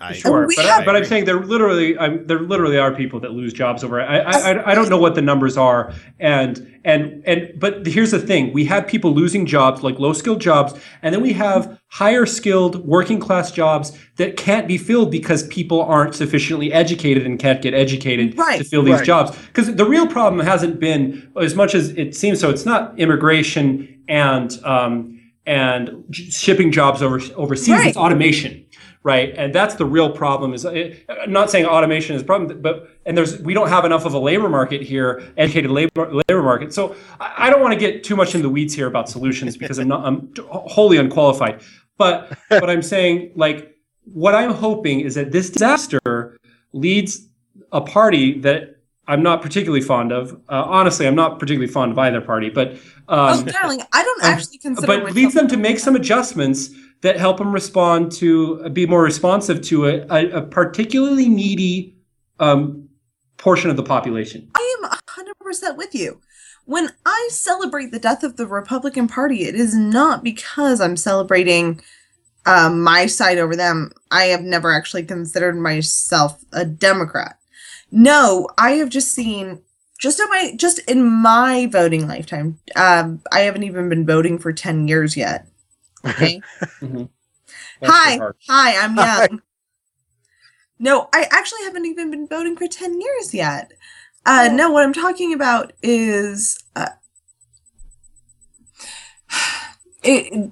I, 0.00 0.12
Sure, 0.12 0.46
we 0.46 0.54
but, 0.56 0.64
have- 0.66 0.82
I, 0.82 0.84
but 0.84 0.96
I'm 0.96 1.04
saying 1.04 1.24
there 1.24 1.40
literally, 1.40 1.98
I'm, 1.98 2.26
there 2.26 2.40
literally 2.40 2.78
are 2.78 2.94
people 2.94 3.20
that 3.20 3.32
lose 3.32 3.52
jobs 3.52 3.82
over 3.84 4.00
it. 4.00 4.04
I, 4.04 4.18
I, 4.18 4.52
I- 4.52 4.70
I 4.72 4.74
don't 4.74 4.88
know 4.90 4.98
what 4.98 5.14
the 5.14 5.22
numbers 5.22 5.56
are, 5.56 5.92
and 6.20 6.72
and 6.84 7.22
and 7.26 7.52
but 7.58 7.86
here's 7.86 8.10
the 8.10 8.18
thing: 8.18 8.52
we 8.52 8.64
have 8.66 8.86
people 8.86 9.12
losing 9.14 9.46
jobs, 9.46 9.82
like 9.82 9.98
low 9.98 10.12
skilled 10.12 10.40
jobs, 10.40 10.74
and 11.02 11.14
then 11.14 11.22
we 11.22 11.32
have 11.32 11.78
higher 11.88 12.26
skilled 12.26 12.86
working 12.86 13.18
class 13.20 13.50
jobs 13.50 13.96
that 14.16 14.36
can't 14.36 14.66
be 14.68 14.76
filled 14.76 15.10
because 15.10 15.46
people 15.48 15.80
aren't 15.82 16.14
sufficiently 16.14 16.72
educated 16.72 17.24
and 17.24 17.38
can't 17.38 17.62
get 17.62 17.72
educated 17.74 18.36
Right. 18.36 18.58
to 18.58 18.64
fill 18.64 18.82
these 18.82 18.96
Right. 18.96 19.04
jobs. 19.04 19.36
Because 19.46 19.74
the 19.74 19.84
real 19.86 20.06
problem 20.06 20.44
hasn't 20.44 20.78
been 20.80 21.30
as 21.40 21.54
much 21.54 21.74
as 21.74 21.90
it 21.90 22.14
seems. 22.14 22.40
So 22.40 22.50
it's 22.50 22.66
not 22.66 22.98
immigration 22.98 24.02
and 24.08 24.52
um, 24.64 25.12
and 25.46 26.04
shipping 26.12 26.72
jobs 26.72 27.02
over 27.02 27.20
overseas. 27.36 27.68
Right. 27.68 27.86
It's 27.88 27.96
automation 27.96 28.65
right 29.06 29.34
and 29.36 29.54
that's 29.54 29.76
the 29.76 29.84
real 29.84 30.10
problem 30.10 30.52
is 30.52 30.66
eh, 30.66 30.92
I'm 31.08 31.30
not 31.30 31.48
saying 31.48 31.64
automation 31.64 32.16
is 32.16 32.22
a 32.22 32.24
problem 32.24 32.60
but 32.60 32.90
and 33.06 33.16
there's 33.16 33.38
we 33.40 33.54
don't 33.54 33.68
have 33.68 33.84
enough 33.84 34.04
of 34.04 34.14
a 34.14 34.18
labor 34.18 34.48
market 34.48 34.82
here 34.82 35.22
educated 35.36 35.70
labor 35.70 36.12
labor 36.12 36.42
market. 36.42 36.74
So 36.74 36.96
i, 37.20 37.46
I 37.46 37.50
don't 37.50 37.60
want 37.60 37.72
to 37.72 37.78
get 37.78 38.02
too 38.02 38.16
much 38.16 38.34
in 38.34 38.42
the 38.42 38.50
weeds 38.50 38.74
here 38.74 38.88
about 38.88 39.08
solutions 39.08 39.56
because 39.56 39.78
i'm 39.78 39.86
not 39.86 40.04
i'm 40.04 40.18
wholly 40.50 40.96
unqualified. 40.98 41.62
But 41.96 42.36
but 42.48 42.68
i'm 42.68 42.82
saying 42.82 43.30
like 43.36 43.76
what 44.22 44.34
i'm 44.34 44.52
hoping 44.66 44.98
is 45.00 45.14
that 45.14 45.30
this 45.30 45.50
disaster 45.50 46.36
leads 46.72 47.28
a 47.70 47.80
party 47.80 48.40
that 48.40 48.60
i'm 49.06 49.22
not 49.22 49.40
particularly 49.40 49.82
fond 49.82 50.10
of. 50.10 50.32
Uh, 50.48 50.64
honestly 50.78 51.06
i'm 51.06 51.14
not 51.14 51.38
particularly 51.38 51.72
fond 51.72 51.92
of 51.92 51.98
either 51.98 52.20
party 52.20 52.50
but 52.50 52.72
um, 53.08 53.38
oh, 53.38 53.42
darling, 53.44 53.82
I 53.92 54.02
don't 54.02 54.24
um, 54.24 54.32
actually 54.32 54.58
consider 54.58 54.86
but 54.86 55.14
leads 55.14 55.32
them 55.32 55.46
to 55.46 55.56
make 55.56 55.78
some 55.78 55.94
adjustments 55.94 56.70
that 57.06 57.18
help 57.18 57.38
them 57.38 57.52
respond 57.52 58.10
to 58.10 58.60
uh, 58.64 58.68
be 58.68 58.84
more 58.84 59.02
responsive 59.02 59.62
to 59.62 59.86
a, 59.86 60.06
a, 60.10 60.30
a 60.38 60.42
particularly 60.42 61.28
needy 61.28 61.96
um, 62.40 62.88
portion 63.36 63.70
of 63.70 63.76
the 63.76 63.82
population. 63.84 64.50
I 64.56 64.76
am 64.82 64.90
100% 64.90 65.76
with 65.76 65.94
you. 65.94 66.20
When 66.64 66.90
I 67.04 67.28
celebrate 67.30 67.92
the 67.92 68.00
death 68.00 68.24
of 68.24 68.36
the 68.36 68.46
Republican 68.48 69.06
Party, 69.06 69.44
it 69.44 69.54
is 69.54 69.72
not 69.72 70.24
because 70.24 70.80
I'm 70.80 70.96
celebrating 70.96 71.80
um, 72.44 72.82
my 72.82 73.06
side 73.06 73.38
over 73.38 73.54
them. 73.54 73.92
I 74.10 74.24
have 74.24 74.42
never 74.42 74.72
actually 74.72 75.04
considered 75.04 75.56
myself 75.56 76.44
a 76.52 76.64
Democrat. 76.64 77.38
No, 77.92 78.48
I 78.58 78.72
have 78.72 78.88
just 78.88 79.12
seen 79.12 79.62
just 80.00 80.18
in 80.18 80.28
my 80.28 80.54
just 80.56 80.80
in 80.90 81.04
my 81.04 81.68
voting 81.70 82.08
lifetime. 82.08 82.58
Um, 82.74 83.22
I 83.30 83.40
haven't 83.40 83.62
even 83.62 83.88
been 83.88 84.04
voting 84.04 84.40
for 84.40 84.52
10 84.52 84.88
years 84.88 85.16
yet. 85.16 85.46
Okay. 86.04 86.40
Mhm. 86.82 87.08
hi, 87.84 88.18
hi, 88.48 88.84
I'm 88.84 88.96
young. 88.96 89.42
No, 90.78 91.08
I 91.14 91.26
actually 91.30 91.64
haven't 91.64 91.86
even 91.86 92.10
been 92.10 92.26
voting 92.26 92.56
for 92.56 92.66
10 92.66 93.00
years 93.00 93.32
yet. 93.32 93.72
Uh, 94.24 94.48
no, 94.52 94.70
what 94.70 94.82
I'm 94.84 94.92
talking 94.92 95.32
about 95.32 95.72
is 95.82 96.58
uh, 96.74 96.88
it, 100.02 100.50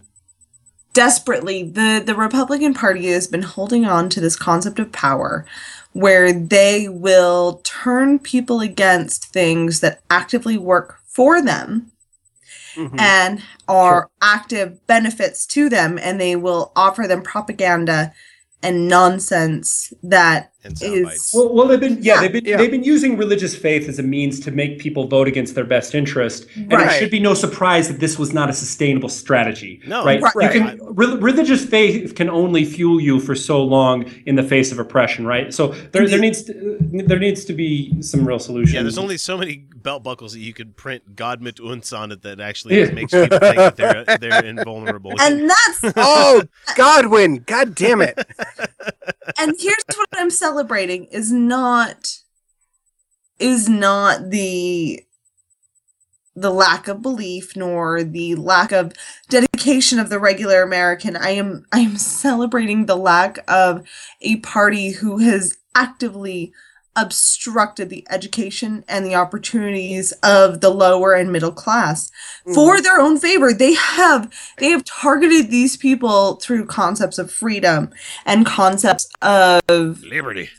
desperately 0.92 1.62
the, 1.64 2.02
the 2.04 2.14
Republican 2.14 2.72
Party 2.72 3.08
has 3.08 3.26
been 3.26 3.42
holding 3.42 3.84
on 3.84 4.08
to 4.10 4.20
this 4.20 4.36
concept 4.36 4.78
of 4.78 4.92
power 4.92 5.44
where 5.92 6.32
they 6.32 6.88
will 6.88 7.60
turn 7.64 8.18
people 8.18 8.60
against 8.60 9.26
things 9.26 9.80
that 9.80 10.00
actively 10.08 10.56
work 10.56 11.00
for 11.06 11.42
them 11.42 11.90
Mhm. 12.76 13.01
and 13.01 13.42
are 13.68 14.10
active 14.22 14.86
benefits 14.86 15.46
to 15.46 15.68
them 15.68 15.98
and 15.98 16.20
they 16.20 16.36
will 16.36 16.72
offer 16.76 17.06
them 17.06 17.22
propaganda 17.22 18.12
and 18.62 18.88
nonsense 18.88 19.92
that 20.02 20.52
And 20.64 20.76
is 20.82 21.30
Well, 21.34 21.52
well, 21.54 21.68
they've 21.68 21.78
been 21.78 21.98
yeah, 22.02 22.14
Yeah. 22.14 22.20
they've 22.22 22.32
been 22.32 22.44
Yeah. 22.44 22.56
they've 22.56 22.70
been 22.70 22.84
using 22.84 23.16
religious 23.18 23.54
faith 23.54 23.88
as 23.88 23.98
a 23.98 24.02
means 24.02 24.40
to 24.40 24.50
make 24.50 24.78
people 24.78 25.06
vote 25.06 25.28
against 25.28 25.54
their 25.54 25.64
best 25.64 25.94
interest, 25.94 26.46
and 26.56 26.72
Right. 26.72 26.86
it 26.96 26.98
should 26.98 27.10
be 27.10 27.20
no 27.20 27.34
surprise 27.34 27.88
that 27.88 28.00
this 28.00 28.18
was 28.18 28.32
not 28.32 28.48
a 28.48 28.52
sustainable 28.54 29.08
strategy. 29.10 29.80
No. 29.86 30.04
right? 30.04 30.22
Right. 30.34 30.54
You 30.54 30.60
can 30.60 30.78
re- 30.82 31.16
religious 31.16 31.64
faith 31.64 32.14
can 32.14 32.30
only 32.30 32.64
fuel 32.64 33.00
you 33.00 33.20
for 33.20 33.34
so 33.34 33.62
long 33.62 34.04
in 34.26 34.36
the 34.36 34.42
face 34.42 34.72
of 34.72 34.78
oppression, 34.78 35.26
right? 35.26 35.52
So 35.52 35.68
there, 35.92 36.08
there 36.08 36.18
needs 36.18 36.42
to, 36.44 36.76
there 36.80 37.18
needs 37.18 37.44
to 37.44 37.52
be 37.52 38.00
some 38.00 38.26
real 38.26 38.38
solution. 38.38 38.76
Yeah, 38.76 38.82
there's 38.82 38.98
only 38.98 39.18
so 39.18 39.36
many 39.36 39.64
belt 39.82 40.02
buckles 40.02 40.32
that 40.32 40.40
you 40.40 40.54
could 40.54 40.76
print 40.76 41.14
Gott 41.14 41.42
mit 41.42 41.60
uns 41.60 41.92
on 41.92 42.10
it 42.10 42.22
that 42.22 42.40
actually 42.40 42.78
Yeah. 42.78 42.90
makes 42.92 43.12
people 43.12 43.38
think 43.38 43.56
that 43.56 43.76
they're 43.76 44.04
they're 44.18 44.44
invulnerable. 44.44 45.12
and 45.20 45.50
that's 45.50 45.80
Oh, 45.96 46.42
Godwin! 46.76 47.42
God 47.46 47.74
damn 47.74 48.00
it! 48.00 48.18
and 49.38 49.54
here's 49.58 49.84
what 49.96 50.08
I'm 50.14 50.30
celebrating 50.55 51.06
is 51.06 51.32
not 51.32 52.20
is 53.40 53.68
not 53.68 54.31
the 54.31 55.05
the 56.36 56.51
lack 56.51 56.86
of 56.86 57.02
belief 57.02 57.56
nor 57.56 58.05
the 58.05 58.36
lack 58.36 58.70
of 58.70 58.93
dedication 59.28 59.98
of 59.98 60.10
the 60.10 60.18
regular 60.20 60.62
American. 60.62 61.16
I 61.16 61.31
am 61.31 61.64
I 61.72 61.81
am 61.81 61.97
celebrating 61.97 62.86
the 62.86 62.97
lack 62.97 63.39
of 63.48 63.85
a 64.20 64.36
party 64.36 64.93
who 64.93 65.18
has 65.18 65.56
actively 65.74 66.52
obstructed 66.96 67.90
the 67.90 68.06
education 68.10 68.84
and 68.88 69.04
the 69.04 69.14
opportunities 69.14 70.12
of 70.22 70.60
the 70.60 70.70
lower 70.70 71.12
and 71.14 71.32
middle 71.32 71.52
class 71.52 72.10
for 72.54 72.80
their 72.80 73.00
own 73.00 73.18
favor. 73.18 73.52
They 73.52 73.74
have 73.74 74.32
they 74.58 74.70
have 74.70 74.84
targeted 74.84 75.50
these 75.50 75.76
people 75.76 76.36
through 76.36 76.66
concepts 76.66 77.18
of 77.18 77.30
freedom 77.32 77.90
and 78.24 78.44
concepts 78.46 79.08
of 79.22 80.02
Liberty, 80.02 80.50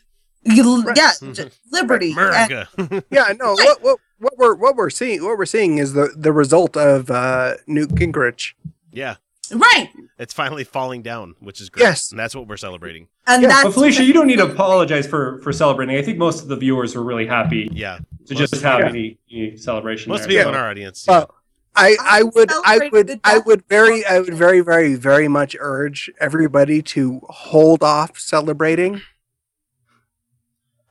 you- 0.43 0.83
yeah 0.95 1.11
j- 1.33 1.49
liberty. 1.71 2.13
And- 2.17 3.03
Yeah, 3.09 3.33
no. 3.39 3.53
What 3.53 3.81
what 3.83 3.99
what 4.19 4.37
we're 4.37 4.55
what 4.55 4.75
we're 4.75 4.89
seeing 4.89 5.23
what 5.23 5.37
we're 5.37 5.45
seeing 5.45 5.77
is 5.77 5.93
the 5.93 6.09
the 6.15 6.31
result 6.31 6.75
of 6.77 7.09
uh, 7.11 7.55
Newt 7.67 7.89
Gingrich. 7.95 8.53
yeah, 8.91 9.15
right 9.53 9.89
it's 10.17 10.33
finally 10.33 10.63
falling 10.63 11.01
down, 11.01 11.35
which 11.39 11.59
is 11.59 11.69
great. 11.69 11.83
Yes. 11.83 12.11
and 12.11 12.19
that's 12.19 12.33
what 12.35 12.47
we're 12.47 12.55
celebrating. 12.57 13.07
and 13.27 13.41
Yeah, 13.41 13.49
that's 13.49 13.63
But 13.65 13.73
Felicia, 13.73 14.03
you 14.03 14.13
don't 14.13 14.27
need 14.27 14.37
to 14.37 14.45
apologize 14.45 15.05
for 15.07 15.39
for 15.41 15.51
celebrating. 15.51 15.97
I 15.97 16.01
think 16.01 16.17
most 16.17 16.41
of 16.41 16.47
the 16.47 16.55
viewers 16.55 16.95
were 16.95 17.03
really 17.03 17.27
happy 17.27 17.67
Yeah, 17.71 17.97
to 18.27 18.33
Most- 18.33 18.51
just 18.51 18.63
have 18.63 18.79
yeah. 18.79 18.87
any, 18.89 19.17
any 19.31 19.57
celebration. 19.57 20.09
most 20.11 20.21
of 20.21 20.27
there. 20.29 20.37
the 20.37 20.43
people 20.43 20.53
in 20.55 20.59
our 20.61 20.69
audience. 20.69 21.07
Uh, 21.07 21.25
I 21.75 21.97
I 22.01 22.23
would 22.23 22.49
I 22.65 22.89
would 22.91 23.19
I 23.25 23.37
would 23.39 23.63
very 23.67 24.05
I 24.05 24.19
would 24.19 24.33
very 24.33 24.61
very 24.61 24.95
very 24.95 25.27
much 25.27 25.55
urge 25.59 26.09
everybody 26.21 26.81
to 26.93 27.19
hold 27.29 27.83
off 27.83 28.17
celebrating 28.17 29.01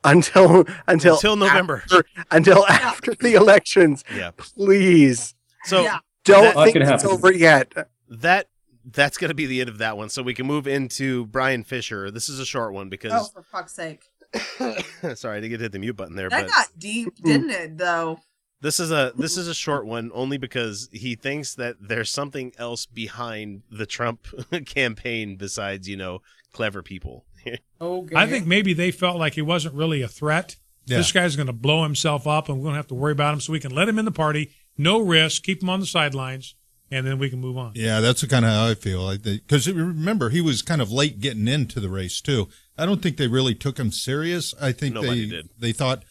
until 0.03 0.65
until 0.87 1.15
Until 1.15 1.35
November. 1.35 1.81
after, 1.85 2.05
until 2.31 2.67
after 2.67 3.15
the 3.15 3.33
elections. 3.33 4.03
yeah. 4.15 4.31
Please 4.37 5.33
So 5.65 5.81
Yeah. 5.81 5.97
don't 6.23 6.53
That- 6.55 6.63
think 6.65 6.75
it's 6.75 6.89
happen. 6.89 7.09
over 7.09 7.31
yet. 7.33 7.73
That 8.09 8.49
that's 8.83 9.17
going 9.17 9.29
to 9.29 9.35
be 9.35 9.45
the 9.45 9.61
end 9.61 9.69
of 9.69 9.79
that 9.79 9.97
one. 9.97 10.09
So 10.09 10.21
we 10.21 10.33
can 10.33 10.45
move 10.45 10.67
into 10.67 11.25
Bryan 11.25 11.63
Fischer. 11.63 12.11
This 12.11 12.29
is 12.29 12.39
a 12.39 12.45
short 12.45 12.73
one 12.73 12.89
because 12.89 13.11
oh, 13.13 13.25
for 13.25 13.43
fuck's 13.43 13.73
sake 13.73 14.03
sorry, 15.15 15.37
I 15.37 15.41
didn't 15.41 15.61
hit 15.61 15.71
the 15.71 15.79
mute 15.79 15.95
button 15.95 16.15
there, 16.15 16.29
that 16.29 16.45
but 16.45 16.51
got 16.51 16.67
deep 16.77 17.15
didn't 17.23 17.51
it 17.51 17.77
though 17.77 18.19
This 18.61 18.79
is 18.79 18.91
a 18.91 19.13
this 19.17 19.37
is 19.37 19.47
a 19.47 19.53
short 19.53 19.85
one 19.85 20.11
only 20.13 20.37
because 20.37 20.89
he 20.91 21.15
thinks 21.15 21.55
that 21.55 21.75
there's 21.79 22.09
something 22.09 22.53
else 22.57 22.85
behind 22.85 23.63
the 23.71 23.85
Trump 23.85 24.27
campaign 24.65 25.37
besides 25.37 25.87
you 25.87 25.97
know 25.97 26.21
clever 26.51 26.81
people. 26.81 27.25
okay 27.81 28.15
I 28.15 28.27
think 28.27 28.45
maybe 28.45 28.73
they 28.73 28.91
felt 28.91 29.17
like 29.17 29.33
he 29.33 29.41
wasn't 29.41 29.75
really 29.75 30.01
a 30.01 30.07
threat. 30.07 30.55
Yeah. 30.85 30.97
This 30.97 31.11
guy's 31.11 31.35
going 31.35 31.47
to 31.47 31.53
blow 31.53 31.81
himself 31.81 32.27
up, 32.27 32.47
and 32.47 32.59
we're 32.59 32.65
going 32.65 32.73
to 32.73 32.79
have 32.79 32.87
to 32.87 32.95
worry 32.95 33.11
about 33.11 33.33
him, 33.33 33.41
so 33.41 33.51
we 33.51 33.59
can 33.59 33.73
let 33.73 33.89
him 33.89 33.97
in 33.97 34.05
the 34.05 34.11
party, 34.11 34.51
no 34.77 34.99
risk, 34.99 35.41
keep 35.41 35.63
him 35.63 35.69
on 35.69 35.79
the 35.79 35.87
sidelines, 35.87 36.53
and 36.95 37.05
then 37.05 37.19
we 37.19 37.29
can 37.29 37.39
move 37.39 37.57
on. 37.57 37.73
Yeah, 37.75 37.99
that's 37.99 38.23
kind 38.25 38.45
of 38.45 38.51
how 38.51 38.67
I 38.67 38.75
feel. 38.75 39.15
Because 39.17 39.67
remember, 39.71 40.29
he 40.29 40.41
was 40.41 40.61
kind 40.61 40.81
of 40.81 40.91
late 40.91 41.19
getting 41.19 41.47
into 41.47 41.79
the 41.79 41.89
race 41.89 42.21
too. 42.21 42.47
I 42.77 42.85
don't 42.85 43.01
think 43.01 43.17
they 43.17 43.27
really 43.27 43.55
took 43.55 43.77
him 43.79 43.91
serious. 43.91 44.53
I 44.61 44.71
think 44.71 44.95
Nobody 44.95 45.25
they 45.25 45.35
did. 45.35 45.49
they 45.57 45.71
thought 45.71 46.03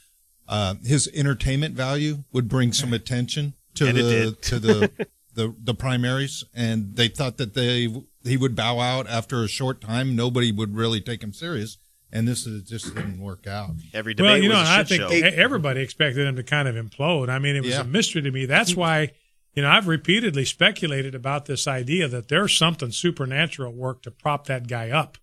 uh, 0.48 0.74
his 0.85 1.09
entertainment 1.15 1.74
value 1.74 2.24
would 2.32 2.48
bring 2.48 2.73
some 2.73 2.93
attention 3.01 3.55
to 3.74 3.86
And 3.89 3.97
the 3.98 4.36
to 4.43 4.59
the, 4.59 4.90
the 5.35 5.55
the 5.62 5.74
primaries, 5.74 6.44
and 6.55 6.94
they 6.97 7.09
thought 7.09 7.39
that 7.39 7.55
they 7.55 7.89
he 8.23 8.36
would 8.36 8.55
bow 8.55 8.78
out 8.81 9.09
after 9.09 9.43
a 9.43 9.48
short 9.48 9.81
time. 9.81 10.15
Nobody 10.16 10.52
would 10.52 10.74
really 10.77 11.01
take 11.01 11.23
him 11.23 11.32
serious, 11.32 11.77
and 12.12 12.27
this 12.28 12.47
is, 12.47 12.62
just 12.62 12.94
didn't 12.94 13.20
work 13.20 13.47
out. 13.47 13.70
Every 13.93 14.15
debate 14.15 14.31
Well, 14.31 14.39
you 14.39 14.48
know, 14.48 14.61
was 14.61 14.69
and 14.69 14.77
a 14.77 14.81
I 14.81 14.85
shit 14.85 15.11
think 15.11 15.24
show. 15.35 15.43
everybody 15.43 15.81
expected 15.82 16.27
him 16.27 16.36
to 16.36 16.43
kind 16.44 16.69
of 16.69 16.77
implode. 16.77 17.28
I 17.28 17.39
mean, 17.40 17.56
it 17.56 17.62
was 17.62 17.73
Yeah. 17.73 17.81
a 17.81 17.85
mystery 17.85 18.23
to 18.23 18.31
me. 18.31 18.47
That's 18.47 18.74
why, 18.77 19.11
you 19.55 19.62
know, 19.62 19.70
I've 19.70 19.86
repeatedly 19.89 20.44
speculated 20.44 21.14
about 21.14 21.47
this 21.47 21.66
idea 21.68 22.09
that 22.09 22.28
there's 22.28 22.56
something 22.56 22.90
supernatural 22.90 23.70
at 23.70 23.76
work 23.76 24.02
to 24.02 24.10
prop 24.10 24.47
that 24.47 24.66
guy 24.68 24.90
up. 24.90 25.18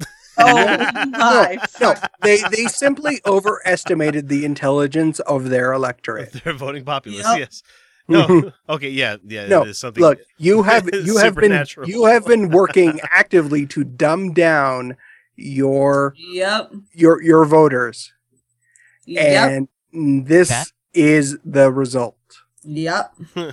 oh 0.38 0.54
my 1.10 1.58
No, 1.80 1.94
they 2.22 2.42
they 2.50 2.64
simply 2.66 3.20
overestimated 3.26 4.28
the 4.28 4.44
intelligence 4.44 5.20
of 5.20 5.50
their 5.50 5.72
electorate. 5.72 6.32
Their 6.44 6.54
voting 6.54 6.84
populace, 6.84 7.24
Yep. 7.26 7.38
yes. 7.38 7.62
No, 8.08 8.26
mhm. 8.26 8.52
okay, 8.68 8.88
yeah, 8.90 9.18
yeah. 9.24 9.46
No, 9.46 9.62
it 9.62 9.68
is 9.68 9.78
something. 9.78 10.02
look, 10.02 10.18
you 10.36 10.62
have 10.64 10.88
you 10.92 11.18
have 11.18 11.36
been 11.36 11.64
you 11.86 12.06
have 12.06 12.26
been 12.26 12.48
working 12.50 12.98
actively 13.04 13.66
to 13.66 13.84
dumb 13.84 14.32
down 14.32 14.96
your 15.36 16.14
yep 16.16 16.72
your 16.92 17.22
your 17.22 17.44
voters, 17.44 18.12
yep 19.06 19.68
and 19.92 20.26
this 20.26 20.48
Pat? 20.48 20.72
is 20.92 21.38
the 21.44 21.70
result. 21.70 22.16
Yep 22.62 23.14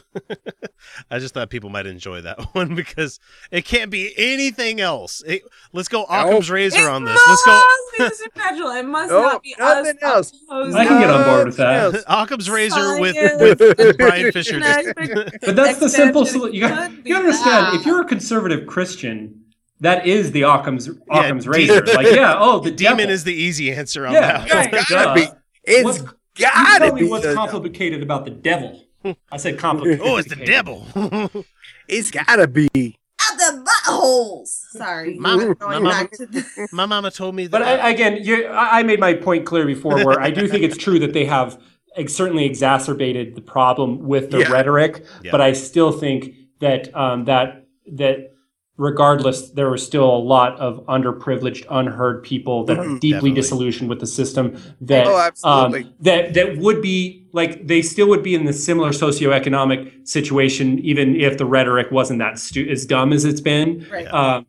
I 1.09 1.19
just 1.19 1.33
thought 1.33 1.49
people 1.49 1.69
might 1.69 1.85
enjoy 1.85 2.21
that 2.21 2.39
one 2.53 2.75
because 2.75 3.19
it 3.51 3.63
can't 3.65 3.89
be 3.89 4.13
anything 4.17 4.81
else. 4.81 5.23
It- 5.25 5.43
let's 5.73 5.87
go 5.87 6.03
Occam's 6.03 6.49
razor 6.51 6.79
It 6.79 6.87
on 6.87 7.05
this. 7.05 7.19
Let's 7.27 7.45
go 7.45 7.51
must 7.51 8.21
be 8.23 8.29
the. 8.59 8.77
It 8.77 8.85
must 8.85 9.11
No, 9.11 9.21
not 9.21 9.43
be 9.43 9.55
nothing 9.57 9.97
us. 9.97 10.03
else. 10.03 10.33
opposing 10.47 10.75
I 10.75 10.85
can 10.85 10.99
get 11.01 11.09
on 11.09 11.23
board 11.23 11.47
with 11.47 11.57
that. 11.57 12.03
Occam's 12.07 12.49
razor 12.49 12.99
with, 12.99 13.15
with, 13.39 13.77
with 13.77 13.97
Bryan 13.97 14.31
Fischer. 14.31 14.59
Scientific 14.61 15.41
But 15.41 15.55
that's 15.55 15.79
the 15.79 15.89
simple 15.89 16.25
solution. 16.25 16.55
You, 16.55 16.61
got, 16.67 16.89
could 16.91 17.03
be 17.03 17.09
you 17.09 17.15
understand, 17.15 17.75
if 17.79 17.85
you're 17.85 18.01
a 18.01 18.05
conservative 18.05 18.67
Christian, 18.67 19.41
that 19.79 20.05
is 20.05 20.31
the 20.31 20.41
Occam's 20.43 20.89
Occam's 21.09 21.45
de- 21.45 21.49
razor. 21.49 21.85
Like, 21.85 22.07
yeah, 22.13 22.35
oh, 22.37 22.59
the 22.59 22.71
Demon 22.71 22.97
devil. 22.97 23.13
is 23.13 23.23
the 23.23 23.33
easy 23.33 23.71
answer 23.71 24.05
on 24.05 24.13
yeah, 24.13 24.45
that. 24.45 24.53
Right. 24.53 24.73
It's 24.73 24.89
gotta 24.89 25.13
be. 25.13 25.27
It's 25.63 25.83
What's- 25.85 25.99
You 26.01 26.09
gotta 26.39 26.85
tell 26.85 26.93
me 26.95 27.01
be. 27.03 27.07
what's 27.09 27.25
the- 27.25 27.33
complicated 27.35 28.03
about 28.03 28.25
the 28.25 28.31
devil. 28.31 28.83
I 29.31 29.37
said 29.37 29.57
complicated. 29.59 30.01
Oh, 30.03 30.17
it's 30.17 30.29
the 30.29 30.35
devil. 30.45 30.85
It's 31.89 32.11
gotta 32.11 32.47
be. 32.47 32.67
Out 32.75 33.37
the 33.37 33.63
buttholes. 33.65 34.47
Sorry. 34.71 35.17
Mama- 35.17 35.55
going 35.55 35.83
Mama- 35.83 35.89
back 35.89 36.11
to 36.11 36.25
the 36.25 36.67
My 36.73 36.85
mama 36.85 37.11
told 37.11 37.33
me 37.33 37.47
that. 37.47 37.51
But 37.51 37.61
I, 37.61 37.89
again, 37.91 38.21
I 38.51 38.79
I 38.79 38.83
made 38.83 38.99
my 38.99 39.13
point 39.13 39.45
clear 39.45 39.65
before, 39.65 40.03
where 40.05 40.19
I 40.19 40.29
do 40.29 40.47
think 40.49 40.63
it's 40.63 40.75
true 40.77 40.99
that 40.99 41.13
they 41.13 41.23
have 41.25 41.57
ex- 41.95 42.13
certainly 42.13 42.43
exacerbated 42.45 43.35
the 43.35 43.41
problem 43.41 43.99
with 43.99 44.31
the 44.31 44.39
Yeah. 44.39 44.51
rhetoric. 44.51 45.05
Yeah. 45.23 45.31
But 45.31 45.39
I 45.39 45.53
still 45.53 45.93
think 45.93 46.35
that 46.59 46.93
um, 46.93 47.23
that 47.25 47.65
that 47.93 48.33
regardless, 48.75 49.49
there 49.51 49.69
were 49.69 49.77
still 49.77 50.05
a 50.13 50.19
lot 50.19 50.59
of 50.59 50.85
underprivileged, 50.85 51.65
unheard 51.69 52.21
people 52.23 52.63
that 52.65 52.77
are 52.77 52.83
Mhm. 52.85 52.99
deeply 52.99 53.11
Definitely. 53.31 53.31
disillusioned 53.31 53.89
with 53.89 53.99
the 54.01 54.07
system. 54.07 54.57
That 54.81 55.07
Oh, 55.07 55.49
um, 55.49 55.93
that 56.01 56.33
that 56.33 56.57
would 56.57 56.81
be 56.81 57.26
like 57.37 57.67
they 57.67 57.81
still 57.81 58.09
would 58.09 58.23
be 58.23 58.33
in 58.35 58.43
the 58.45 58.53
similar 58.53 58.89
socioeconomic 58.91 60.07
situation, 60.07 60.79
even 60.79 61.15
if 61.15 61.37
the 61.37 61.45
rhetoric 61.45 61.87
wasn't 61.91 62.19
that 62.19 62.37
stu- 62.39 62.67
as 62.69 62.85
dumb 62.85 63.13
as 63.13 63.23
it's 63.23 63.41
been. 63.41 63.85
right. 63.91 64.07
Um, 64.13 64.45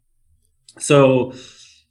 so, 0.79 1.33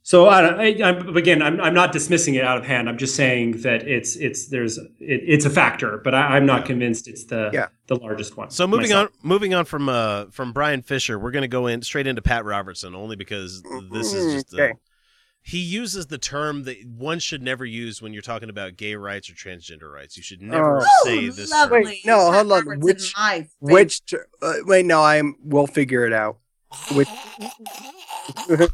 so 0.02 0.28
I 0.28 0.40
don't. 0.40 0.58
I, 0.60 0.88
I'm, 0.88 1.16
again, 1.16 1.42
I'm, 1.42 1.60
I'm 1.60 1.74
not 1.74 1.92
dismissing 1.92 2.34
it 2.34 2.44
out 2.44 2.56
of 2.58 2.64
hand. 2.64 2.88
I'm 2.88 2.96
just 2.98 3.14
saying 3.14 3.60
that 3.62 3.86
it's 3.86 4.16
it's 4.16 4.48
there's 4.48 4.78
it, 4.78 4.88
it's 5.00 5.44
a 5.44 5.50
factor, 5.50 5.98
but 6.02 6.14
I, 6.14 6.36
I'm 6.36 6.46
not 6.46 6.64
convinced 6.64 7.08
it's 7.08 7.24
the 7.24 7.50
Yeah. 7.52 7.68
the 7.86 7.96
largest 7.96 8.36
one. 8.36 8.50
So 8.50 8.66
moving 8.66 8.90
myself. 8.90 9.10
on, 9.22 9.28
moving 9.28 9.54
on 9.54 9.64
from 9.66 9.88
uh 9.88 10.26
from 10.30 10.52
Bryan 10.52 10.82
Fischer, 10.82 11.18
we're 11.18 11.30
gonna 11.30 11.48
go 11.48 11.66
in 11.66 11.82
straight 11.82 12.06
into 12.06 12.22
Pat 12.22 12.44
Robertson, 12.44 12.94
only 12.94 13.16
because 13.16 13.62
this 13.92 14.12
is 14.14 14.34
just 14.34 14.54
a, 14.54 14.62
Okay. 14.62 14.72
He 15.48 15.58
uses 15.60 16.06
the 16.08 16.18
term 16.18 16.64
that 16.64 16.76
one 16.86 17.18
should 17.18 17.40
never 17.42 17.64
use 17.64 18.02
when 18.02 18.12
you're 18.12 18.20
talking 18.20 18.50
about 18.50 18.76
gay 18.76 18.94
rights 18.94 19.30
or 19.30 19.32
transgender 19.32 19.90
rights. 19.90 20.16
You 20.16 20.22
should 20.22 20.42
never 20.42 20.82
Oh. 20.82 20.86
say 21.04 21.28
this. 21.30 21.50
lovely. 21.50 21.78
term. 21.78 21.84
Wait, 21.86 22.04
no, 22.06 22.30
hold 22.32 22.52
on. 22.52 22.58
Backwards 22.60 22.82
Which 22.84 23.14
which 23.60 24.04
ter- 24.06 24.26
uh, 24.42 24.54
wait, 24.66 24.84
no, 24.84 25.02
I'm 25.02 25.36
we'll 25.42 25.66
figure 25.66 26.04
it 26.06 26.12
out. 26.12 26.36
Which 26.92 27.08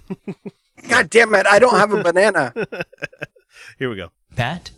God 0.89 1.11
damn 1.11 1.35
it, 1.35 1.47
I 1.47 1.59
don't 1.59 1.77
have 1.77 1.93
a 1.93 2.03
banana. 2.03 2.53
Here 3.79 3.89
we 3.89 3.97
go. 3.97 4.11
Pat? 4.37 4.71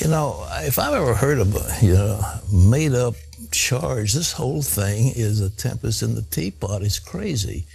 You 0.00 0.08
know, 0.08 0.46
if 0.62 0.78
I've 0.78 0.94
ever 0.94 1.14
heard 1.14 1.38
of 1.38 1.54
a 1.54 1.84
you 1.84 1.94
know 1.94 2.20
made 2.52 2.92
up 2.92 3.14
charge, 3.52 4.12
this 4.12 4.32
whole 4.32 4.62
thing 4.62 5.12
is 5.16 5.40
a 5.40 5.50
tempest 5.50 6.02
in 6.02 6.14
the 6.14 6.22
teapot. 6.22 6.82
It's 6.82 6.98
crazy. 6.98 7.66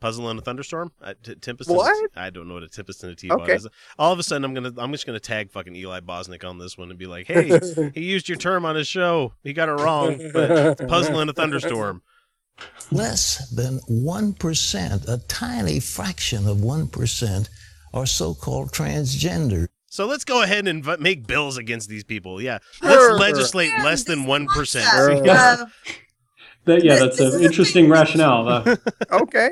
Puzzle 0.00 0.30
in 0.30 0.38
a 0.38 0.40
thunderstorm. 0.40 0.92
Uh, 1.02 1.14
t- 1.22 1.34
tempest. 1.34 1.70
What? 1.70 1.96
In 1.96 2.08
a, 2.16 2.20
I 2.26 2.30
don't 2.30 2.48
know 2.48 2.54
what 2.54 2.62
a 2.62 2.68
tempest 2.68 3.04
in 3.04 3.10
a 3.10 3.14
teapot 3.14 3.42
Okay. 3.42 3.54
is. 3.56 3.68
All 3.98 4.12
of 4.12 4.18
a 4.18 4.22
sudden, 4.22 4.44
I'm 4.44 4.54
gonna. 4.54 4.72
I'm 4.78 4.92
just 4.92 5.06
gonna 5.06 5.20
tag 5.20 5.50
fucking 5.50 5.76
Eli 5.76 6.00
Bosnick 6.00 6.42
on 6.48 6.58
this 6.58 6.76
one 6.78 6.90
and 6.90 6.98
be 6.98 7.06
like, 7.06 7.26
"Hey, 7.26 7.58
he 7.94 8.02
used 8.02 8.28
your 8.28 8.38
term 8.38 8.64
on 8.64 8.76
his 8.76 8.88
show. 8.88 9.34
He 9.44 9.52
got 9.52 9.68
it 9.68 9.72
wrong. 9.82 10.18
But 10.32 10.50
it's 10.50 10.84
puzzle 10.86 11.20
in 11.20 11.28
a 11.28 11.32
thunderstorm." 11.32 12.02
Less 12.92 13.48
than 13.50 13.78
one 13.86 14.32
percent, 14.34 15.04
a 15.08 15.18
tiny 15.28 15.80
fraction 15.80 16.46
of 16.48 16.62
one 16.62 16.88
percent, 16.88 17.48
are 17.94 18.06
so-called 18.06 18.72
transgender. 18.72 19.68
So 19.86 20.06
let's 20.06 20.24
go 20.24 20.42
ahead 20.42 20.68
and 20.68 20.84
v- 20.84 20.96
make 20.98 21.26
bills 21.26 21.56
against 21.56 21.88
these 21.88 22.04
people. 22.04 22.40
Yeah, 22.40 22.58
Sure. 22.82 23.12
let's 23.18 23.20
legislate 23.20 23.72
less 23.82 24.04
than 24.04 24.24
one 24.24 24.46
percent. 24.46 24.86
Yeah. 25.24 25.56
Uh, 25.60 25.66
That, 26.66 26.84
yeah, 26.84 26.96
that's 26.96 27.18
an 27.18 27.42
interesting 27.42 27.88
rationale. 27.88 28.46
Uh, 28.48 28.76
Okay. 29.12 29.48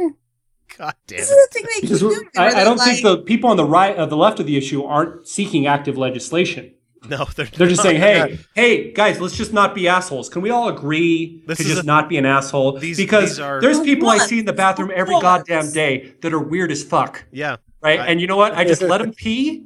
God 0.78 0.94
damn 1.06 1.18
this 1.18 1.30
it. 1.30 1.34
is 1.34 1.48
the 1.48 1.48
thing 1.52 1.64
they 1.64 1.88
keep 1.88 1.98
doing. 1.98 2.28
I, 2.36 2.60
I 2.60 2.64
don't 2.64 2.78
think 2.78 3.02
the 3.02 3.18
people 3.18 3.50
on 3.50 3.56
the 3.56 3.64
right, 3.64 3.96
uh, 3.96 4.06
the 4.06 4.16
left 4.16 4.38
of 4.40 4.46
the 4.46 4.56
issue, 4.56 4.84
aren't 4.84 5.26
seeking 5.26 5.66
active 5.66 5.98
legislation. 5.98 6.72
No, 7.08 7.24
they're 7.36 7.46
They're 7.46 7.68
just 7.68 7.82
saying, 7.82 8.00
"Hey, 8.00 8.38
hey, 8.56 8.92
guys, 8.92 9.20
let's 9.20 9.36
just 9.36 9.52
not 9.52 9.72
be 9.74 9.86
assholes. 9.86 10.28
Can 10.28 10.42
we 10.42 10.50
all 10.50 10.68
agree 10.68 11.44
This 11.46 11.58
to 11.58 11.64
just 11.64 11.82
a- 11.84 11.86
not 11.86 12.08
be 12.08 12.16
an 12.16 12.26
asshole?" 12.26 12.78
These- 12.78 12.96
because 12.96 13.30
these 13.30 13.40
are- 13.40 13.60
there's 13.60 13.80
people 13.80 14.08
I 14.08 14.18
see 14.18 14.40
in 14.40 14.46
the 14.46 14.52
bathroom 14.52 14.90
every 14.94 15.14
Once. 15.14 15.22
goddamn 15.22 15.70
day 15.72 16.14
that 16.22 16.32
are 16.32 16.40
weird 16.40 16.72
as 16.72 16.82
fuck, 16.82 17.24
Yeah, 17.30 17.56
right? 17.80 18.00
I- 18.00 18.06
and 18.08 18.20
you 18.20 18.26
know 18.26 18.36
what? 18.36 18.54
I 18.56 18.64
just 18.64 18.82
let 18.82 18.98
them 18.98 19.12
pee, 19.12 19.64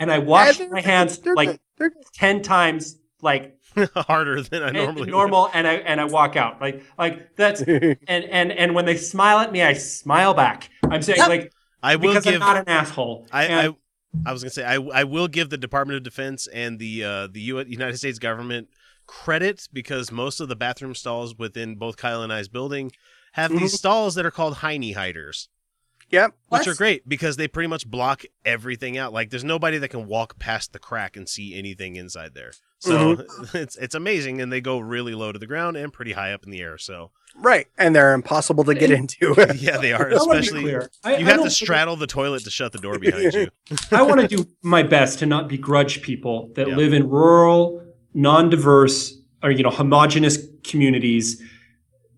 and 0.00 0.10
I 0.10 0.18
wash 0.18 0.58
Yeah, 0.58 0.66
my 0.70 0.80
hands 0.80 1.18
they're- 1.18 1.34
like 1.36 1.60
they're- 1.78 1.92
ten 2.14 2.42
times, 2.42 2.96
like 3.22 3.55
harder 3.94 4.42
than 4.42 4.62
I 4.62 4.70
normally 4.70 5.00
would. 5.02 5.10
normal, 5.10 5.50
and 5.52 5.66
I 5.66 5.74
and 5.74 6.00
I 6.00 6.04
walk 6.04 6.36
out. 6.36 6.60
Like 6.60 6.82
like 6.98 7.36
that's 7.36 7.60
and 7.62 7.96
and 8.08 8.52
and 8.52 8.74
when 8.74 8.84
they 8.84 8.96
smile 8.96 9.38
at 9.38 9.52
me, 9.52 9.62
I 9.62 9.74
smile 9.74 10.34
back. 10.34 10.70
I'm 10.90 11.02
saying 11.02 11.18
Yep. 11.18 11.28
like 11.28 11.52
I 11.82 11.96
will 11.96 12.08
because 12.10 12.24
give. 12.24 12.34
I'm 12.34 12.40
not 12.40 12.56
an 12.56 12.68
asshole. 12.68 13.26
I, 13.32 13.44
And- 13.46 13.74
I 14.24 14.30
I 14.30 14.32
was 14.32 14.42
gonna 14.42 14.50
say 14.50 14.64
I 14.64 14.76
I 14.76 15.04
will 15.04 15.28
give 15.28 15.50
the 15.50 15.58
Department 15.58 15.96
of 15.98 16.02
Defense 16.02 16.46
and 16.46 16.78
the 16.78 17.04
uh, 17.04 17.26
the 17.30 17.40
U- 17.40 17.58
United 17.66 17.98
States 17.98 18.18
government 18.18 18.68
credit 19.06 19.68
because 19.72 20.10
most 20.10 20.40
of 20.40 20.48
the 20.48 20.56
bathroom 20.56 20.94
stalls 20.94 21.36
within 21.38 21.76
both 21.76 21.96
Kyle 21.96 22.22
and 22.22 22.32
I's 22.32 22.48
building 22.48 22.90
have 23.32 23.50
these 23.52 23.72
Mhm. 23.74 23.78
stalls 23.78 24.14
that 24.14 24.24
are 24.24 24.30
called 24.30 24.54
Heine 24.56 24.94
hiders, 24.94 25.48
Yep. 26.10 26.32
which 26.48 26.60
What? 26.60 26.68
are 26.68 26.74
great 26.74 27.08
because 27.08 27.36
they 27.36 27.48
pretty 27.48 27.66
much 27.68 27.86
block 27.86 28.24
everything 28.44 28.96
out. 28.96 29.12
Like 29.12 29.30
there's 29.30 29.44
nobody 29.44 29.78
that 29.78 29.88
can 29.88 30.06
walk 30.06 30.38
past 30.38 30.72
the 30.72 30.78
crack 30.78 31.16
and 31.16 31.28
see 31.28 31.58
anything 31.58 31.96
inside 31.96 32.34
there. 32.34 32.52
So 32.78 33.16
mm-hmm. 33.16 33.56
it's 33.56 33.76
it's 33.76 33.94
amazing, 33.94 34.40
and 34.40 34.52
they 34.52 34.60
go 34.60 34.78
really 34.78 35.14
low 35.14 35.32
to 35.32 35.38
the 35.38 35.46
ground 35.46 35.76
and 35.76 35.92
pretty 35.92 36.12
high 36.12 36.32
up 36.32 36.44
in 36.44 36.50
the 36.50 36.60
air. 36.60 36.78
So 36.78 37.10
Right. 37.38 37.66
And 37.76 37.94
they're 37.94 38.14
impossible 38.14 38.64
to 38.64 38.74
get 38.74 38.90
into. 38.90 39.34
yeah, 39.58 39.76
they 39.76 39.92
are. 39.92 40.10
I 40.10 40.14
wanna 40.14 40.32
be 40.32 40.38
Especially 40.38 40.62
clear. 40.62 40.90
I- 41.04 41.16
you 41.18 41.26
I 41.26 41.30
have 41.30 41.42
to 41.42 41.50
straddle 41.50 41.96
the 41.96 42.06
toilet 42.06 42.44
to 42.44 42.50
shut 42.50 42.72
the 42.72 42.78
door 42.78 42.98
behind 42.98 43.34
you. 43.34 43.48
I 43.92 44.02
want 44.02 44.20
to 44.20 44.28
do 44.28 44.46
my 44.62 44.82
best 44.82 45.18
to 45.18 45.26
not 45.26 45.48
begrudge 45.48 46.00
people 46.02 46.50
that 46.54 46.66
Yeah. 46.68 46.76
live 46.76 46.92
in 46.94 47.08
rural, 47.10 47.82
non-diverse, 48.14 49.14
or 49.42 49.50
you 49.50 49.62
know, 49.62 49.70
homogenous 49.70 50.38
communities 50.64 51.42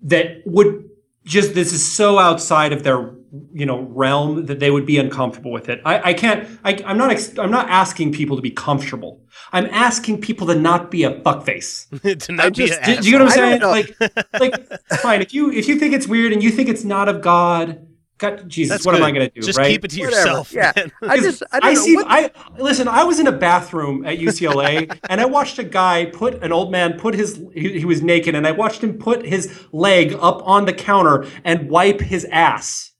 that 0.02 0.42
would 0.46 0.88
just 1.24 1.54
this 1.54 1.72
is 1.72 1.84
so 1.84 2.18
outside 2.18 2.72
of 2.72 2.82
their 2.84 3.12
you 3.52 3.66
know 3.66 3.80
realm 3.82 4.46
that 4.46 4.58
they 4.58 4.70
would 4.70 4.86
be 4.86 4.98
uncomfortable 4.98 5.50
with 5.52 5.68
it. 5.68 5.80
I, 5.84 6.10
I 6.10 6.14
can't. 6.14 6.48
I, 6.64 6.82
I'm 6.86 6.96
not. 6.98 7.10
Ex- 7.10 7.38
I'm 7.38 7.50
not 7.50 7.68
asking 7.68 8.12
people 8.12 8.36
to 8.36 8.42
be 8.42 8.50
comfortable. 8.50 9.20
I'm 9.52 9.66
asking 9.66 10.20
people 10.20 10.46
to 10.48 10.54
not 10.54 10.90
be 10.90 11.04
a 11.04 11.20
fuckface. 11.20 11.88
to 12.26 12.32
not 12.32 12.54
be 12.56 12.66
just- 12.66 12.80
an 12.80 12.96
Do, 12.96 13.02
do 13.02 13.10
you 13.10 13.18
know 13.18 13.24
what 13.24 13.38
I'm 13.38 13.60
saying? 13.60 13.62
Like, 13.62 14.40
like, 14.40 14.80
fine. 15.00 15.20
If 15.22 15.34
you 15.34 15.50
if 15.52 15.68
you 15.68 15.76
think 15.78 15.94
it's 15.94 16.06
weird 16.08 16.32
and 16.32 16.42
you 16.42 16.50
think 16.50 16.68
it's 16.68 16.84
not 16.84 17.08
of 17.08 17.20
God, 17.20 17.86
God, 18.18 18.48
Jesus, 18.48 18.70
That's 18.78 18.86
what 18.86 18.96
am 18.96 19.04
I 19.04 19.12
going 19.12 19.28
to 19.28 19.32
do? 19.34 19.40
Just 19.42 19.58
right? 19.58 19.68
keep 19.70 19.84
it 19.84 19.92
to 19.92 20.00
Whatever. 20.00 20.16
yourself. 20.16 20.52
Yeah. 20.52 20.72
I 21.02 21.18
just 21.18 21.42
I 21.52 21.60
don't 21.60 21.74
know. 21.74 21.80
see. 21.80 21.94
what- 21.96 22.06
I 22.08 22.30
listen. 22.58 22.88
I 22.88 23.04
was 23.04 23.20
in 23.20 23.26
a 23.28 23.32
bathroom 23.32 24.04
at 24.04 24.18
UCLA, 24.18 24.98
and 25.10 25.20
I 25.20 25.24
watched 25.26 25.58
a 25.60 25.64
guy 25.64 26.06
put 26.06 26.42
an 26.42 26.50
old 26.50 26.72
man 26.72 26.94
put 26.98 27.14
his. 27.14 27.40
He, 27.54 27.78
he 27.80 27.84
was 27.84 28.02
naked, 28.02 28.34
and 28.34 28.46
I 28.46 28.52
watched 28.52 28.82
him 28.82 28.98
put 28.98 29.24
his 29.24 29.66
leg 29.70 30.14
up 30.14 30.40
on 30.46 30.64
the 30.64 30.72
counter 30.72 31.26
and 31.44 31.70
wipe 31.70 32.00
his 32.00 32.24
ass, 32.32 32.90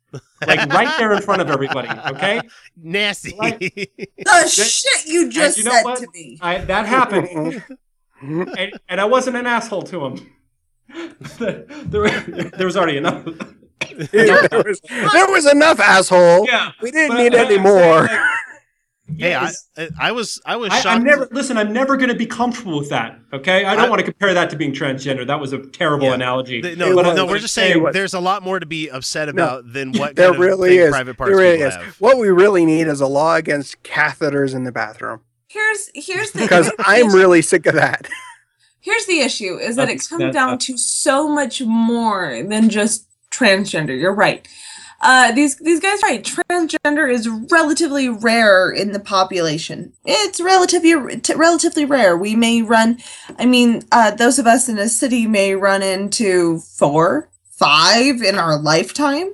like 0.47 0.73
right 0.73 0.99
there 0.99 1.13
in 1.13 1.23
front 1.23 1.41
of 1.43 1.51
everybody. 1.51 1.89
Okay, 2.15 2.41
Nasty. 2.77 3.35
Like- 3.37 3.59
the 4.17 4.49
shit 4.49 5.07
you 5.07 5.29
just 5.31 5.59
you 5.59 5.65
know 5.65 5.73
said 5.73 5.85
what? 5.85 5.99
to 5.99 6.09
me. 6.13 6.39
I, 6.41 6.59
that 6.59 6.87
happened, 6.87 7.63
and, 8.21 8.73
and 8.89 9.01
I 9.01 9.05
wasn't 9.05 9.37
an 9.37 9.47
asshole 9.47 9.83
to 9.83 10.05
him. 10.07 10.35
there, 11.39 11.65
there 11.67 12.67
was 12.67 12.77
already 12.77 12.97
enough. 12.99 13.25
there, 14.13 14.49
was, 14.65 14.81
there 14.81 15.29
was 15.31 15.47
enough 15.51 15.81
asshole. 15.81 16.47
Yeah, 16.47 16.73
We 16.83 16.91
didn't 16.91 17.17
need 17.17 17.35
I- 17.35 17.41
I'm 17.41 17.47
any 17.47 17.55
saying, 17.57 17.63
more. 17.63 18.03
like, 18.03 18.21
hey, 19.17 19.35
I. 19.35 19.51
I 19.77 19.89
I 19.99 20.13
was 20.13 20.41
I 20.45 20.57
was 20.57 20.71
I, 20.71 20.77
shocked. 20.81 20.87
I'm 20.87 21.05
never 21.05 21.29
listen. 21.31 21.57
I'm 21.57 21.73
never 21.73 21.97
going 21.97 22.09
to 22.11 22.15
be 22.15 22.27
comfortable 22.27 22.79
with 22.79 22.89
that. 22.91 23.19
Okay, 23.33 23.65
I 23.65 23.75
don't 23.77 23.87
I- 23.87 23.89
want 23.89 24.01
to 24.01 24.05
compare 24.05 24.35
that 24.35 24.51
to 24.51 24.57
being 24.57 24.73
transgender. 24.73 25.27
That 25.27 25.41
was 25.41 25.53
a 25.53 25.59
terrible 25.67 26.09
Yeah. 26.09 26.15
analogy. 26.15 26.61
Th- 26.63 26.75
It 26.75 26.79
no, 26.79 26.95
was. 26.95 27.17
no, 27.17 27.27
we're 27.27 27.39
just 27.39 27.55
saying 27.55 27.83
was. 27.83 27.93
there's 27.95 28.15
a 28.15 28.21
lot 28.21 28.43
more 28.43 28.59
to 28.61 28.67
be 28.67 28.89
upset 28.91 29.29
about 29.29 29.73
than 29.73 29.93
what 29.99 30.17
There 30.17 30.29
kind 30.31 30.41
really 30.41 30.71
big 30.71 30.79
is. 30.81 30.91
private 30.91 31.17
There 31.19 31.27
really 31.37 31.61
is. 31.61 31.75
have. 31.75 31.85
What 32.01 32.19
we 32.19 32.29
really 32.31 32.65
need 32.67 32.87
is 32.87 33.01
a 33.01 33.07
law 33.07 33.37
against 33.37 33.83
catheters 33.83 34.55
in 34.55 34.65
the 34.65 34.73
bathroom. 34.73 35.21
Here's 35.49 35.91
here's 35.95 36.31
the 36.33 36.41
Because 36.43 36.71
I'm 36.79 37.13
really 37.15 37.41
sick 37.43 37.67
of 37.67 37.75
that. 37.75 38.09
Here's 38.81 39.07
the 39.07 39.21
issue: 39.21 39.57
is 39.59 39.77
that 39.77 39.85
it 39.85 39.87
That's- 39.99 40.09
comes 40.09 40.21
that- 40.21 40.33
down 40.33 40.51
that- 40.53 40.61
to 40.61 40.79
so 40.79 41.29
much 41.29 41.61
more 41.63 42.43
than 42.49 42.71
just 42.71 43.07
transgender. 43.31 43.99
You're 43.99 44.15
right. 44.15 44.47
Uh, 45.01 45.31
these 45.33 45.57
these 45.59 45.79
guys 45.81 46.03
right. 46.03 46.25
Transgender 46.25 47.11
is 47.13 47.29
relatively 47.51 48.09
rare 48.09 48.71
in 48.71 48.93
the 48.93 48.99
population. 49.01 49.93
It's 50.05 50.41
relatively 50.41 50.95
relatively 51.37 51.85
rare. 51.85 52.17
We 52.17 52.35
may 52.35 52.63
run. 52.63 52.99
I 53.39 53.47
mean, 53.47 53.83
uh, 53.93 54.11
those 54.13 54.39
of 54.41 54.47
us 54.47 54.69
in 54.69 54.77
a 54.79 54.89
city 54.89 55.27
may 55.29 55.55
run 55.55 55.83
into 55.83 56.59
four, 56.61 57.31
five 57.53 58.23
in 58.23 58.35
our 58.37 58.59
lifetime. 58.59 59.33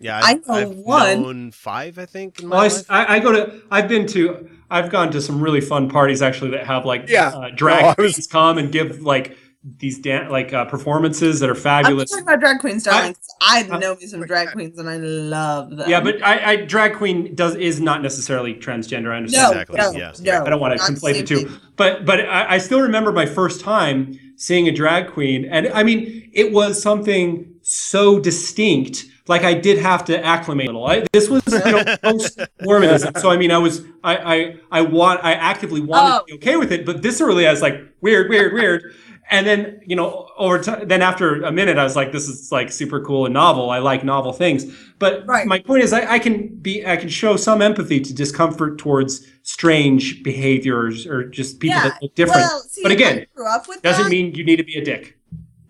Yeah, 0.00 0.20
I 0.22 0.32
I've, 0.32 0.48
know 0.48 0.54
I've 0.54 0.76
one. 0.78 1.22
known 1.22 1.50
five, 1.52 1.98
I 1.98 2.06
think. 2.06 2.40
In 2.40 2.48
my 2.48 2.56
Well, 2.56 2.60
I, 2.60 2.64
life. 2.64 2.72
s- 2.72 2.84
I- 2.90 3.14
I 3.16 3.20
go 3.20 3.30
to. 3.32 3.62
I've 3.70 3.88
been 3.88 4.06
to. 4.08 4.50
I've 4.68 4.90
gone 4.90 5.12
to 5.12 5.20
some 5.20 5.40
really 5.40 5.60
fun 5.60 5.88
parties 5.88 6.22
actually 6.22 6.50
that 6.50 6.66
have 6.66 6.84
like 6.84 7.08
Yeah. 7.08 7.28
uh, 7.28 7.50
drag 7.54 7.82
No, 7.82 7.88
I 7.90 7.94
was- 8.02 8.14
queens 8.14 8.26
come 8.26 8.58
and 8.58 8.72
give 8.72 9.02
like 9.02 9.38
these 9.78 9.98
dan- 9.98 10.28
like 10.30 10.52
uh, 10.52 10.66
performances 10.66 11.40
that 11.40 11.48
are 11.48 11.54
fabulous. 11.54 11.84
I'm 11.84 11.86
fabulous. 11.86 12.10
talking 12.10 12.22
about 12.24 12.40
drag 12.40 12.60
queens, 12.60 12.82
darling. 12.84 13.16
I, 13.40 13.66
I- 13.70 13.78
know 13.78 13.96
me 13.96 14.06
some 14.06 14.24
drag 14.26 14.52
queens, 14.52 14.78
and 14.78 14.88
I 14.88 14.98
love 14.98 15.70
them. 15.70 15.88
Yeah, 15.88 16.00
but 16.00 16.22
I, 16.22 16.52
I 16.52 16.56
drag 16.56 16.94
queen 16.94 17.34
does 17.34 17.54
is 17.56 17.80
not 17.80 18.02
necessarily 18.02 18.54
transgender. 18.54 19.12
I 19.12 19.16
understand. 19.18 19.54
no, 19.54 19.60
Exactly, 19.60 19.76
no, 19.78 19.90
yes. 19.92 20.20
no. 20.20 20.44
I 20.44 20.50
don't 20.50 20.60
want 20.60 20.78
to 20.78 20.84
conflate 20.84 21.14
the 21.14 21.22
two, 21.22 21.50
but 21.76 22.04
but 22.04 22.20
I, 22.20 22.54
I 22.54 22.58
still 22.58 22.80
remember 22.80 23.12
my 23.12 23.26
first 23.26 23.60
time 23.60 24.18
seeing 24.36 24.68
a 24.68 24.72
drag 24.72 25.08
queen, 25.12 25.44
and 25.46 25.68
I 25.68 25.82
mean 25.82 26.30
it 26.32 26.52
was 26.52 26.80
something 26.82 27.54
so 27.62 28.18
distinct. 28.20 29.06
Like 29.26 29.42
I 29.42 29.54
did 29.54 29.78
have 29.78 30.04
to 30.06 30.22
acclimate 30.22 30.66
a 30.66 30.72
little. 30.72 30.86
I, 30.86 31.06
this 31.14 31.30
was 31.30 31.42
you 31.46 31.58
know, 31.60 31.96
post 32.02 32.38
Mormonism, 32.60 33.14
so 33.14 33.30
I 33.30 33.38
mean 33.38 33.50
I 33.50 33.56
was 33.58 33.82
I 34.02 34.16
I 34.34 34.56
I 34.70 34.80
want 34.82 35.24
I 35.24 35.32
actively 35.32 35.80
wanted 35.80 36.18
to 36.18 36.24
be 36.26 36.32
okay 36.34 36.56
with 36.56 36.70
it, 36.72 36.84
but 36.84 37.00
this 37.00 37.22
really 37.22 37.46
I 37.46 37.50
was 37.50 37.62
like 37.62 37.80
weird, 38.02 38.28
weird, 38.28 38.52
weird. 38.52 38.94
And 39.30 39.46
then 39.46 39.80
you 39.86 39.96
know 39.96 40.28
over 40.36 40.62
time, 40.62 40.86
then 40.86 41.00
after 41.02 41.42
a 41.42 41.50
minute, 41.52 41.78
I 41.78 41.84
was 41.84 41.96
like, 41.96 42.12
this 42.12 42.28
is 42.28 42.52
like 42.52 42.70
super 42.70 43.00
cool 43.00 43.24
and 43.24 43.32
novel. 43.34 43.70
I 43.70 43.78
like 43.78 44.04
novel 44.04 44.32
things. 44.32 44.64
But 44.98 45.26
Right. 45.26 45.46
my 45.46 45.58
point 45.60 45.82
is, 45.82 45.92
I, 45.92 46.12
I 46.14 46.18
can 46.18 46.48
be 46.56 46.86
I 46.86 46.96
can 46.96 47.08
show 47.08 47.36
some 47.36 47.62
empathy 47.62 48.00
to 48.00 48.14
discomfort 48.14 48.78
towards 48.78 49.26
strange 49.42 50.22
behaviors 50.22 51.06
or 51.06 51.24
just 51.28 51.58
people 51.60 51.76
Yeah, 51.76 51.88
that 51.88 52.02
look 52.02 52.14
different. 52.14 52.42
well, 52.42 52.60
see, 52.60 52.82
but 52.82 52.92
I 52.92 52.94
again, 52.94 53.26
grew 53.34 53.46
up 53.48 53.66
with 53.68 53.82
doesn't 53.82 54.04
that. 54.04 54.10
mean 54.10 54.34
you 54.34 54.44
need 54.44 54.56
to 54.56 54.64
be 54.64 54.76
a 54.78 54.84
dick. 54.84 55.18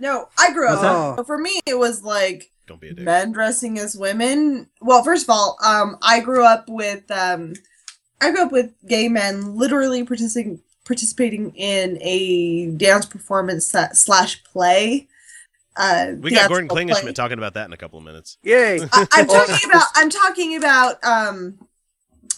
No, 0.00 0.28
I 0.38 0.52
grew 0.52 0.66
What's 0.68 0.82
up. 0.82 1.16
that? 1.16 1.26
For 1.26 1.38
me, 1.38 1.60
it 1.66 1.78
was 1.78 2.02
like 2.02 2.50
Don't 2.66 2.80
be 2.80 2.88
a 2.88 2.94
dick. 2.94 3.04
men 3.04 3.32
dressing 3.32 3.78
as 3.78 3.96
women. 3.96 4.68
Well, 4.80 5.04
first 5.04 5.24
of 5.24 5.30
all, 5.30 5.56
um, 5.64 5.96
I 6.02 6.20
grew 6.20 6.44
up 6.44 6.68
with 6.68 7.08
um, 7.10 7.54
I 8.20 8.30
grew 8.32 8.42
up 8.42 8.52
with 8.52 8.72
gay 8.88 9.08
men 9.08 9.54
literally 9.56 10.02
participating 10.04 10.60
participating 10.84 11.54
in 11.56 11.98
a 12.00 12.70
dance 12.76 13.06
performance 13.06 13.66
sa- 13.66 13.92
slash 13.92 14.42
play 14.44 15.08
uh, 15.76 16.12
We 16.20 16.30
got 16.30 16.48
Gordon 16.48 16.68
theatrical. 16.68 16.76
Klingenschmitt 17.08 17.14
talking 17.14 17.38
about 17.38 17.54
that 17.54 17.66
in 17.66 17.72
a 17.72 17.76
couple 17.76 17.98
of 17.98 18.04
minutes. 18.04 18.38
Yay! 18.44 18.80
I, 18.92 19.06
I'm 19.12 19.26
talking 19.28 19.70
about. 19.70 19.86
I'm 19.96 20.10
talking 20.10 20.56
about 20.56 21.02
um, 21.04 21.58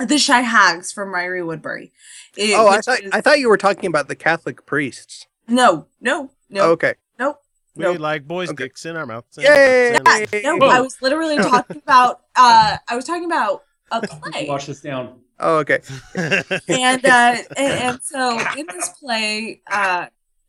the 0.00 0.16
Shy 0.18 0.40
Hags 0.40 0.90
from 0.90 1.10
Ririe 1.10 1.44
Woodbury. 1.46 1.92
It- 2.36 2.54
oh, 2.56 2.68
I 2.68 2.80
thought 2.80 3.00
is- 3.00 3.10
I 3.12 3.20
thought 3.20 3.38
you 3.38 3.48
were 3.50 3.58
talking 3.58 3.88
about 3.88 4.08
the 4.08 4.14
Catholic 4.16 4.64
priests. 4.64 5.26
no, 5.48 5.86
no, 6.00 6.30
no. 6.48 6.70
Okay. 6.70 6.94
Nope. 7.18 7.42
We 7.74 7.82
Nope. 7.84 7.98
like 7.98 8.26
boys' 8.26 8.50
dicks 8.54 8.86
in 8.86 8.96
our 8.96 9.04
mouths. 9.04 9.36
Yay! 9.36 9.98
No, 10.42 10.58
I 10.66 10.80
was 10.80 10.96
literally 11.02 11.36
talking 11.36 11.76
about. 11.76 12.22
Uh, 12.34 12.78
I 12.88 12.96
was 12.96 13.04
talking 13.04 13.26
about 13.26 13.64
a 13.90 14.00
play. 14.06 14.46
Wash 14.48 14.66
this 14.66 14.80
down. 14.80 15.20
Oh, 15.38 15.58
okay. 15.58 15.80
and 16.16 17.04
uh 17.04 17.36
and, 17.56 17.72
and 17.82 18.00
so 18.02 18.38
in 18.56 18.66
this 18.68 18.88
play 19.00 19.60
uh 19.70 20.06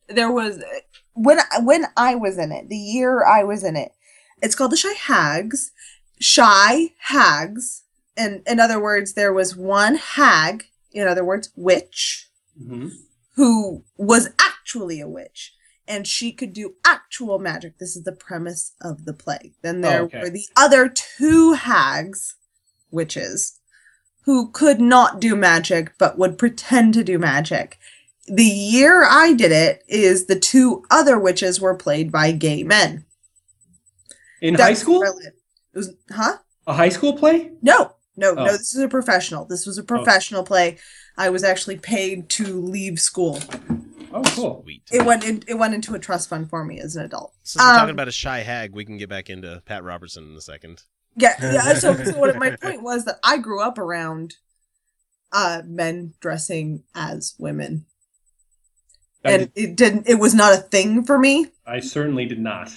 there 0.07 0.31
was 0.31 0.63
when 1.13 1.39
I- 1.39 1.59
when 1.59 1.85
I 1.97 2.15
was 2.15 2.37
in 2.37 2.51
it 2.53 2.69
the 2.69 2.77
year 2.77 3.25
I 3.25 3.43
was 3.43 3.63
in 3.65 3.75
it 3.75 3.91
it's 4.41 4.55
called 4.55 4.71
the 4.71 4.77
Shy 4.77 4.93
Hags 4.93 5.71
Shy 6.21 6.93
Hags 6.99 7.83
and 8.15 8.41
in 8.47 8.59
other 8.59 8.79
words 8.81 9.13
there 9.13 9.33
was 9.33 9.55
one 9.57 9.95
hag 9.95 10.65
in 10.93 11.07
other 11.07 11.23
words 11.25 11.49
witch 11.55 12.29
Mm-hmm. 12.59 12.87
who 13.35 13.83
was 13.97 14.29
actually 14.39 14.99
a 14.99 15.07
witch 15.07 15.53
and 15.87 16.07
she 16.07 16.31
could 16.31 16.53
do 16.53 16.73
actual 16.85 17.37
magic 17.39 17.77
this 17.77 17.95
is 17.95 18.03
the 18.03 18.11
premise 18.13 18.71
of 18.81 19.05
the 19.05 19.13
play 19.13 19.51
then 19.61 19.81
there 19.81 20.01
Oh, 20.01 20.05
okay. 20.05 20.21
were 20.21 20.29
the 20.31 20.47
other 20.55 20.87
two 20.89 21.53
hags 21.53 22.35
witches 22.91 23.59
who 24.23 24.49
could 24.51 24.79
not 24.79 25.19
do 25.21 25.35
magic 25.35 25.93
but 25.97 26.17
would 26.17 26.37
pretend 26.37 26.93
to 26.93 27.03
do 27.03 27.17
magic. 27.17 27.77
The 28.27 28.43
year 28.43 29.05
I 29.07 29.33
did 29.33 29.51
it 29.53 29.83
is 29.87 30.25
the 30.25 30.37
two 30.39 30.83
other 30.91 31.17
witches 31.17 31.61
were 31.61 31.75
played 31.75 32.11
by 32.11 32.31
gay 32.33 32.63
men. 32.63 33.05
In 34.41 34.53
That's 34.55 34.63
high 34.67 34.73
school? 34.73 34.99
brilliant. 34.99 35.35
It 35.73 35.77
was, 35.77 35.93
huh? 36.11 36.37
A 36.67 36.73
high 36.73 36.89
school 36.89 37.13
play? 37.17 37.51
No, 37.61 37.93
no, 38.17 38.31
Oh. 38.31 38.45
no. 38.45 38.51
This 38.51 38.75
is 38.75 38.81
a 38.81 38.89
professional. 38.89 39.45
This 39.45 39.65
was 39.65 39.77
a 39.77 39.83
professional 39.83 40.43
play. 40.43 40.77
I 41.17 41.29
was 41.29 41.43
actually 41.43 41.77
paid 41.77 42.29
to 42.31 42.61
leave 42.61 42.99
school. 42.99 43.39
Oh, 44.13 44.23
cool. 44.35 44.65
It 44.91 45.05
went 45.05 45.23
in, 45.23 45.43
it 45.47 45.55
went 45.55 45.73
into 45.73 45.93
a 45.95 45.99
trust 45.99 46.29
fund 46.29 46.49
for 46.49 46.63
me 46.63 46.79
as 46.79 46.95
an 46.95 47.05
adult. 47.05 47.33
Since 47.43 47.63
we're 47.63 47.69
Um, 47.71 47.77
talking 47.77 47.93
about 47.93 48.07
a 48.07 48.11
shy 48.11 48.39
hag, 48.39 48.73
we 48.75 48.85
can 48.85 48.97
get 48.97 49.09
back 49.09 49.29
into 49.29 49.61
Pat 49.65 49.83
Robertson 49.83 50.29
in 50.29 50.35
a 50.35 50.41
second. 50.41 50.83
Yeah, 51.17 51.33
yeah. 51.41 51.73
So, 51.73 51.93
so 51.95 52.17
what 52.17 52.37
my 52.37 52.55
point 52.55 52.83
was 52.83 53.05
that 53.05 53.19
I 53.23 53.37
grew 53.37 53.61
up 53.61 53.77
around 53.77 54.35
uh 55.33 55.61
men 55.65 56.13
dressing 56.21 56.83
as 56.95 57.35
women. 57.37 57.85
And 59.23 59.51
it 59.55 59.75
didn't 59.75 60.07
it 60.07 60.15
was 60.15 60.33
not 60.33 60.53
a 60.53 60.57
thing 60.57 61.03
for 61.03 61.19
me. 61.19 61.47
I 61.65 61.81
certainly 61.81 62.25
did 62.25 62.39
not. 62.39 62.71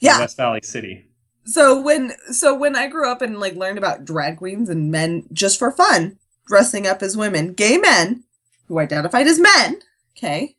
Yeah. 0.00 0.20
West 0.20 0.38
Valley 0.38 0.60
City. 0.62 1.06
So 1.44 1.80
when 1.80 2.12
so 2.32 2.54
when 2.54 2.76
I 2.76 2.88
grew 2.88 3.10
up 3.10 3.20
and 3.20 3.38
like 3.38 3.54
learned 3.54 3.78
about 3.78 4.04
drag 4.04 4.38
queens 4.38 4.68
and 4.68 4.90
men 4.90 5.26
just 5.32 5.58
for 5.58 5.70
fun 5.70 6.18
dressing 6.46 6.86
up 6.86 7.02
as 7.02 7.16
women, 7.16 7.52
gay 7.52 7.76
men 7.76 8.24
who 8.68 8.78
identified 8.78 9.26
as 9.26 9.38
men, 9.38 9.80
okay, 10.16 10.56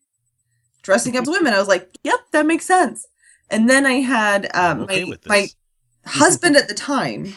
dressing 0.83 1.17
up 1.17 1.23
as 1.23 1.29
women, 1.29 1.53
I 1.53 1.59
was 1.59 1.67
like, 1.67 1.97
"Yep, 2.03 2.19
that 2.31 2.45
makes 2.45 2.65
sense." 2.65 3.07
And 3.49 3.69
then 3.69 3.85
I 3.85 3.93
had 3.93 4.49
um, 4.53 4.81
okay 4.81 5.03
my 5.03 5.09
with 5.09 5.21
this. 5.21 5.29
my 5.29 5.47
husband 6.07 6.55
at 6.57 6.67
the 6.67 6.73
time, 6.73 7.33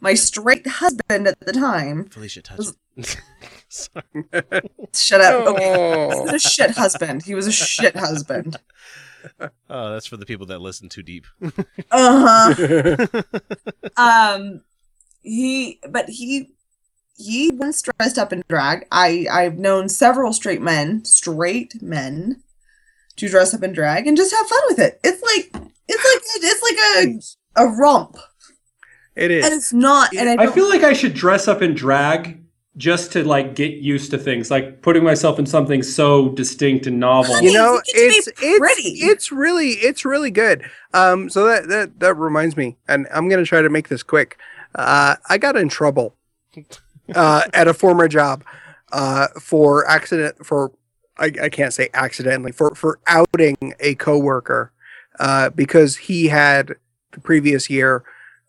my 0.00 0.14
straight 0.14 0.66
husband 0.66 1.26
at 1.28 1.38
the 1.40 1.52
time. 1.52 2.04
Felicia 2.08 2.42
touch. 2.42 2.58
was- 2.58 2.76
Shut 4.94 5.20
up. 5.20 5.46
Okay. 5.46 5.64
He 5.64 6.20
was 6.22 6.32
a 6.32 6.38
shit 6.48 6.70
husband. 6.72 7.22
He 7.24 7.34
was 7.34 7.46
a 7.46 7.52
shit 7.52 7.96
husband. 7.96 8.58
Oh, 9.70 9.92
that's 9.92 10.06
for 10.08 10.16
the 10.16 10.26
people 10.26 10.46
that 10.46 10.58
listen 10.60 10.88
too 10.88 11.04
deep. 11.04 11.26
Uh 11.92 12.52
huh. 12.56 13.22
um, 13.96 14.62
he, 15.22 15.78
but 15.88 16.08
he, 16.08 16.54
he 17.16 17.52
once 17.52 17.82
dressed 17.82 18.18
up 18.18 18.32
in 18.32 18.42
drag. 18.48 18.84
I, 18.90 19.28
I've 19.30 19.58
known 19.58 19.88
several 19.88 20.32
straight 20.32 20.60
men, 20.60 21.04
straight 21.04 21.80
men, 21.80 22.42
to 23.14 23.28
dress 23.28 23.54
up 23.54 23.62
in 23.62 23.72
drag 23.72 24.08
and 24.08 24.16
just 24.16 24.34
have 24.34 24.48
fun 24.48 24.62
with 24.70 24.80
it. 24.80 24.98
It's 25.04 25.22
like, 25.22 25.50
it's 25.86 26.04
like, 26.04 26.22
it's 26.42 26.62
like 26.62 26.78
a, 27.06 27.20
a 27.56 27.66
romp, 27.66 28.16
It 29.16 29.30
is. 29.30 29.44
and 29.44 29.54
it's 29.54 29.72
not. 29.72 30.14
And 30.16 30.40
I, 30.40 30.44
I 30.44 30.46
feel 30.48 30.68
like 30.68 30.82
I 30.82 30.92
should 30.92 31.14
dress 31.14 31.48
up 31.48 31.62
in 31.62 31.74
drag 31.74 32.38
just 32.78 33.12
to 33.12 33.22
like 33.22 33.54
get 33.54 33.74
used 33.74 34.10
to 34.12 34.18
things, 34.18 34.50
like 34.50 34.80
putting 34.80 35.04
myself 35.04 35.38
in 35.38 35.44
something 35.44 35.82
so 35.82 36.30
distinct 36.30 36.86
and 36.86 36.98
novel. 36.98 37.40
you 37.42 37.52
know 37.52 37.74
you 37.74 37.82
get 37.84 37.94
to 37.94 38.00
it's 38.00 38.28
it's 38.40 39.02
it's 39.02 39.32
really 39.32 39.68
it's 39.72 40.04
really 40.06 40.30
good 40.30 40.64
um 40.94 41.28
so 41.28 41.44
that 41.46 41.68
that 41.68 42.00
that 42.00 42.14
reminds 42.14 42.56
me 42.56 42.76
and 42.88 43.06
i'm 43.14 43.28
gonna 43.28 43.44
try 43.44 43.60
to 43.60 43.68
make 43.68 43.88
this 43.88 44.02
quick 44.02 44.38
uh 44.74 45.16
i 45.28 45.36
got 45.36 45.54
in 45.54 45.68
trouble 45.68 46.16
uh 47.14 47.42
at 47.52 47.68
a 47.68 47.74
former 47.74 48.08
job 48.08 48.42
uh 48.92 49.26
for 49.38 49.86
accident 49.86 50.34
for 50.44 50.72
i, 51.18 51.30
I 51.42 51.48
can't 51.50 51.74
say 51.74 51.90
accidentally 51.92 52.52
for 52.52 52.74
for 52.74 53.00
outing 53.06 53.74
a 53.80 53.94
coworker 53.96 54.72
uh 55.20 55.50
because 55.50 55.96
he 55.96 56.28
had 56.28 56.76
the 57.12 57.20
previous 57.20 57.70
year 57.70 58.02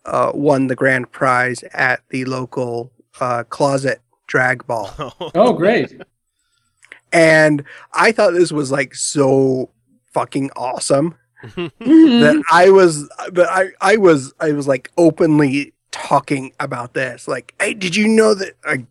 uh 0.06 0.32
won 0.34 0.68
the 0.68 0.76
grand 0.76 1.12
prize 1.12 1.64
at 1.74 2.02
the 2.10 2.26
local 2.26 2.92
uh 3.22 3.44
closet 3.46 4.02
drag 4.28 4.66
ball 4.68 4.90
Oh, 5.36 5.54
great. 5.54 6.02
and 7.12 7.64
I 7.94 8.12
thought 8.12 8.34
this 8.34 8.52
was 8.52 8.72
like 8.72 8.96
so 8.96 9.70
fucking 10.14 10.52
awesome 10.56 11.16
Mhm. 11.44 12.20
that 12.22 12.42
I 12.52 12.70
was 12.70 13.10
that 13.34 13.50
I 13.50 13.72
I 13.82 13.98
was 13.98 14.34
I 14.40 14.54
was 14.54 14.66
like 14.66 14.90
openly 14.98 15.74
talking 15.92 16.54
about 16.60 16.94
this. 16.94 17.28
Like, 17.28 17.54
hey, 17.60 17.74
did 17.74 17.98
you 17.98 18.08
know 18.08 18.34
that 18.34 18.54
I 18.66 18.86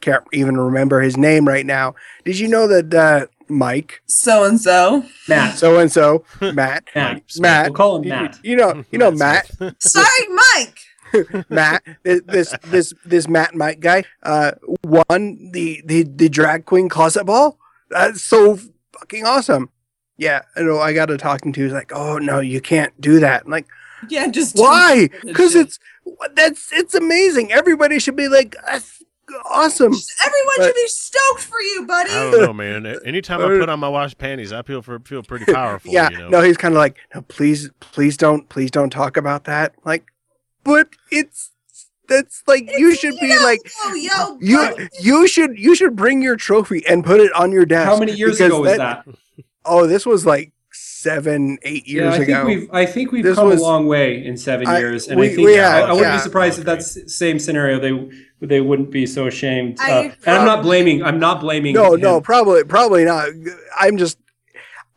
can't 0.00 0.24
even 0.32 0.56
remember 0.58 1.00
his 1.00 1.16
name 1.16 1.46
right 1.46 1.64
now. 1.64 1.94
Did 2.24 2.40
you 2.40 2.48
know 2.48 2.66
that 2.66 2.92
uh 2.92 3.26
Mike 3.48 4.02
so 4.06 4.44
and 4.44 4.60
so, 4.60 5.04
Matt. 5.28 5.58
so 5.58 5.78
and 5.78 5.90
so 5.90 6.24
Matt 6.40 6.84
Matt. 6.94 7.22
Matt 7.38 7.66
We'll 7.66 7.74
call 7.74 7.96
him 7.96 8.04
you- 8.04 8.10
Matt. 8.10 8.38
You, 8.42 8.56
know 8.56 8.84
you 8.90 8.98
know 8.98 9.10
Matt 9.10 9.50
sorry, 9.80 10.28
Mike. 10.30 10.78
Matt 11.50 11.82
this 12.04 12.22
this 12.26 12.54
this 12.64 12.94
this 13.04 13.28
Matt 13.28 13.54
Mike 13.54 13.80
guy 13.80 14.04
uh 14.22 14.52
won 14.84 15.50
the 15.52 15.82
the 15.84 16.04
the 16.04 16.28
drag 16.28 16.64
queen 16.64 16.88
closet 16.88 17.24
ball. 17.24 17.58
That's 17.90 18.22
so 18.22 18.58
fucking 18.98 19.26
awesome. 19.26 19.68
Yeah, 20.16 20.42
you 20.56 20.64
know, 20.64 20.78
I 20.78 20.92
got 20.92 21.06
to 21.06 21.18
talking 21.18 21.52
to. 21.52 21.62
He's 21.64 21.72
like, 21.72 21.90
"Oh 21.94 22.16
no, 22.18 22.40
you 22.40 22.60
can't 22.60 22.98
do 23.00 23.20
that." 23.20 23.42
I'm 23.44 23.50
like, 23.50 23.66
Yeah, 24.08 24.28
just 24.28 24.56
why? 24.56 25.08
Because 25.24 25.54
it's 25.54 25.78
that's 26.34 26.72
it's 26.72 26.94
amazing. 26.94 27.52
Everybody 27.52 27.98
should 27.98 28.16
be 28.16 28.28
like, 28.28 28.54
"That's 28.66 29.02
awesome." 29.48 29.92
Everyone 30.24 30.54
But- 30.58 30.66
should 30.66 30.74
be 30.74 30.86
stoked 30.88 31.40
for 31.42 31.60
you, 31.60 31.86
buddy. 31.86 32.10
I 32.10 32.30
don't 32.30 32.40
know, 32.42 32.52
man. 32.52 32.86
Anytime 33.04 33.40
I 33.40 33.46
put 33.58 33.68
on 33.68 33.80
my 33.80 33.88
wash 33.88 34.16
panties, 34.16 34.52
I 34.52 34.62
feel 34.62 34.82
for, 34.82 34.98
feel 35.00 35.22
pretty 35.22 35.44
powerful. 35.52 35.90
yeah, 35.92 36.10
you 36.10 36.18
know? 36.18 36.28
no, 36.28 36.40
he's 36.42 36.56
kind 36.56 36.74
of 36.74 36.78
like, 36.78 36.96
"No, 37.14 37.22
please, 37.22 37.70
please 37.80 38.16
don't, 38.16 38.48
please 38.48 38.70
don't 38.70 38.90
talk 38.90 39.16
about 39.16 39.44
that." 39.44 39.74
Like, 39.84 40.04
but 40.64 40.88
it's 41.10 41.50
that's 42.08 42.42
like 42.46 42.70
you 42.76 42.94
should 42.94 43.14
be 43.20 43.38
like 43.38 43.60
Oh, 43.84 43.94
yo, 43.94 44.38
you 44.40 44.88
you 45.00 45.26
should 45.28 45.58
you 45.58 45.74
should 45.74 45.96
bring 45.96 46.20
your 46.20 46.36
trophy 46.36 46.84
and 46.86 47.04
put 47.04 47.20
it 47.20 47.32
on 47.32 47.52
your 47.52 47.64
desk. 47.64 47.86
How 47.88 47.98
many 47.98 48.12
years 48.12 48.38
because 48.38 48.48
ago 48.48 48.60
was 48.60 48.76
that? 48.76 49.06
Oh, 49.64 49.86
this 49.86 50.04
was 50.04 50.26
like 50.26 50.52
seven, 51.02 51.58
eight 51.62 51.86
Yeah, 51.86 52.02
years 52.02 52.14
I 52.14 52.16
think 52.18 52.28
ago. 52.28 52.44
we've 52.46 52.68
I 52.72 52.86
think 52.86 53.12
we've 53.12 53.24
This 53.24 53.36
come 53.36 53.48
was- 53.48 53.60
a 53.60 53.62
long 53.62 53.86
way 53.86 54.24
in 54.24 54.36
seven 54.36 54.66
I- 54.66 54.78
years, 54.78 55.08
and 55.08 55.18
we- 55.18 55.26
I 55.26 55.34
think 55.34 55.46
we 55.46 55.58
I, 55.58 55.62
have, 55.62 55.84
I 55.88 55.92
wouldn't 55.92 56.00
yeah. 56.12 56.16
be 56.16 56.22
surprised 56.22 56.58
if 56.58 56.64
that's 56.64 56.94
the 56.94 57.08
same 57.08 57.38
scenario. 57.38 57.78
They 57.80 58.08
they 58.46 58.60
wouldn't 58.60 58.90
be 58.90 59.06
so 59.06 59.26
ashamed. 59.26 59.78
I 59.80 59.90
Uh, 59.90 60.02
and 60.26 60.36
I'm 60.38 60.46
not 60.46 60.62
blaming. 60.62 61.02
I'm 61.02 61.18
not 61.18 61.40
blaming. 61.40 61.74
no, 61.74 61.94
him. 61.94 62.00
no, 62.00 62.20
probably, 62.20 62.64
probably 62.64 63.04
not. 63.04 63.28
I'm 63.78 63.96
just, 63.96 64.18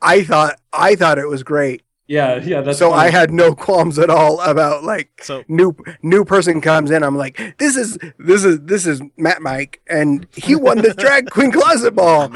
I 0.02 0.23
thought, 0.23 0.60
I 0.73 0.95
thought 0.95 1.18
it 1.19 1.27
was 1.27 1.44
great. 1.44 1.82
Yeah, 2.07 2.40
yeah. 2.44 2.61
That's 2.61 2.77
so 2.77 2.91
I 2.94 3.10
had 3.10 3.32
no 3.32 3.56
qualms 3.56 3.98
at 3.98 4.11
all 4.11 4.40
about 4.41 4.84
like 4.84 5.10
So- 5.23 5.44
new 5.48 5.76
new 6.03 6.23
person 6.23 6.61
comes 6.61 6.91
in. 6.91 7.02
I'm 7.03 7.18
like, 7.18 7.40
this 7.57 7.76
is 7.76 7.98
this 8.19 8.44
is 8.45 8.60
this 8.61 8.86
is 8.86 9.02
Matt 9.18 9.41
Mike, 9.41 9.82
and 9.88 10.27
he 10.36 10.56
won 10.56 10.77
the 10.84 10.94
drag 10.98 11.32
queen 11.32 11.52
closet 11.52 11.95
ball. 11.95 12.30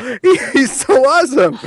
He's 0.53 0.71
so 0.85 0.93
awesome. 1.05 1.59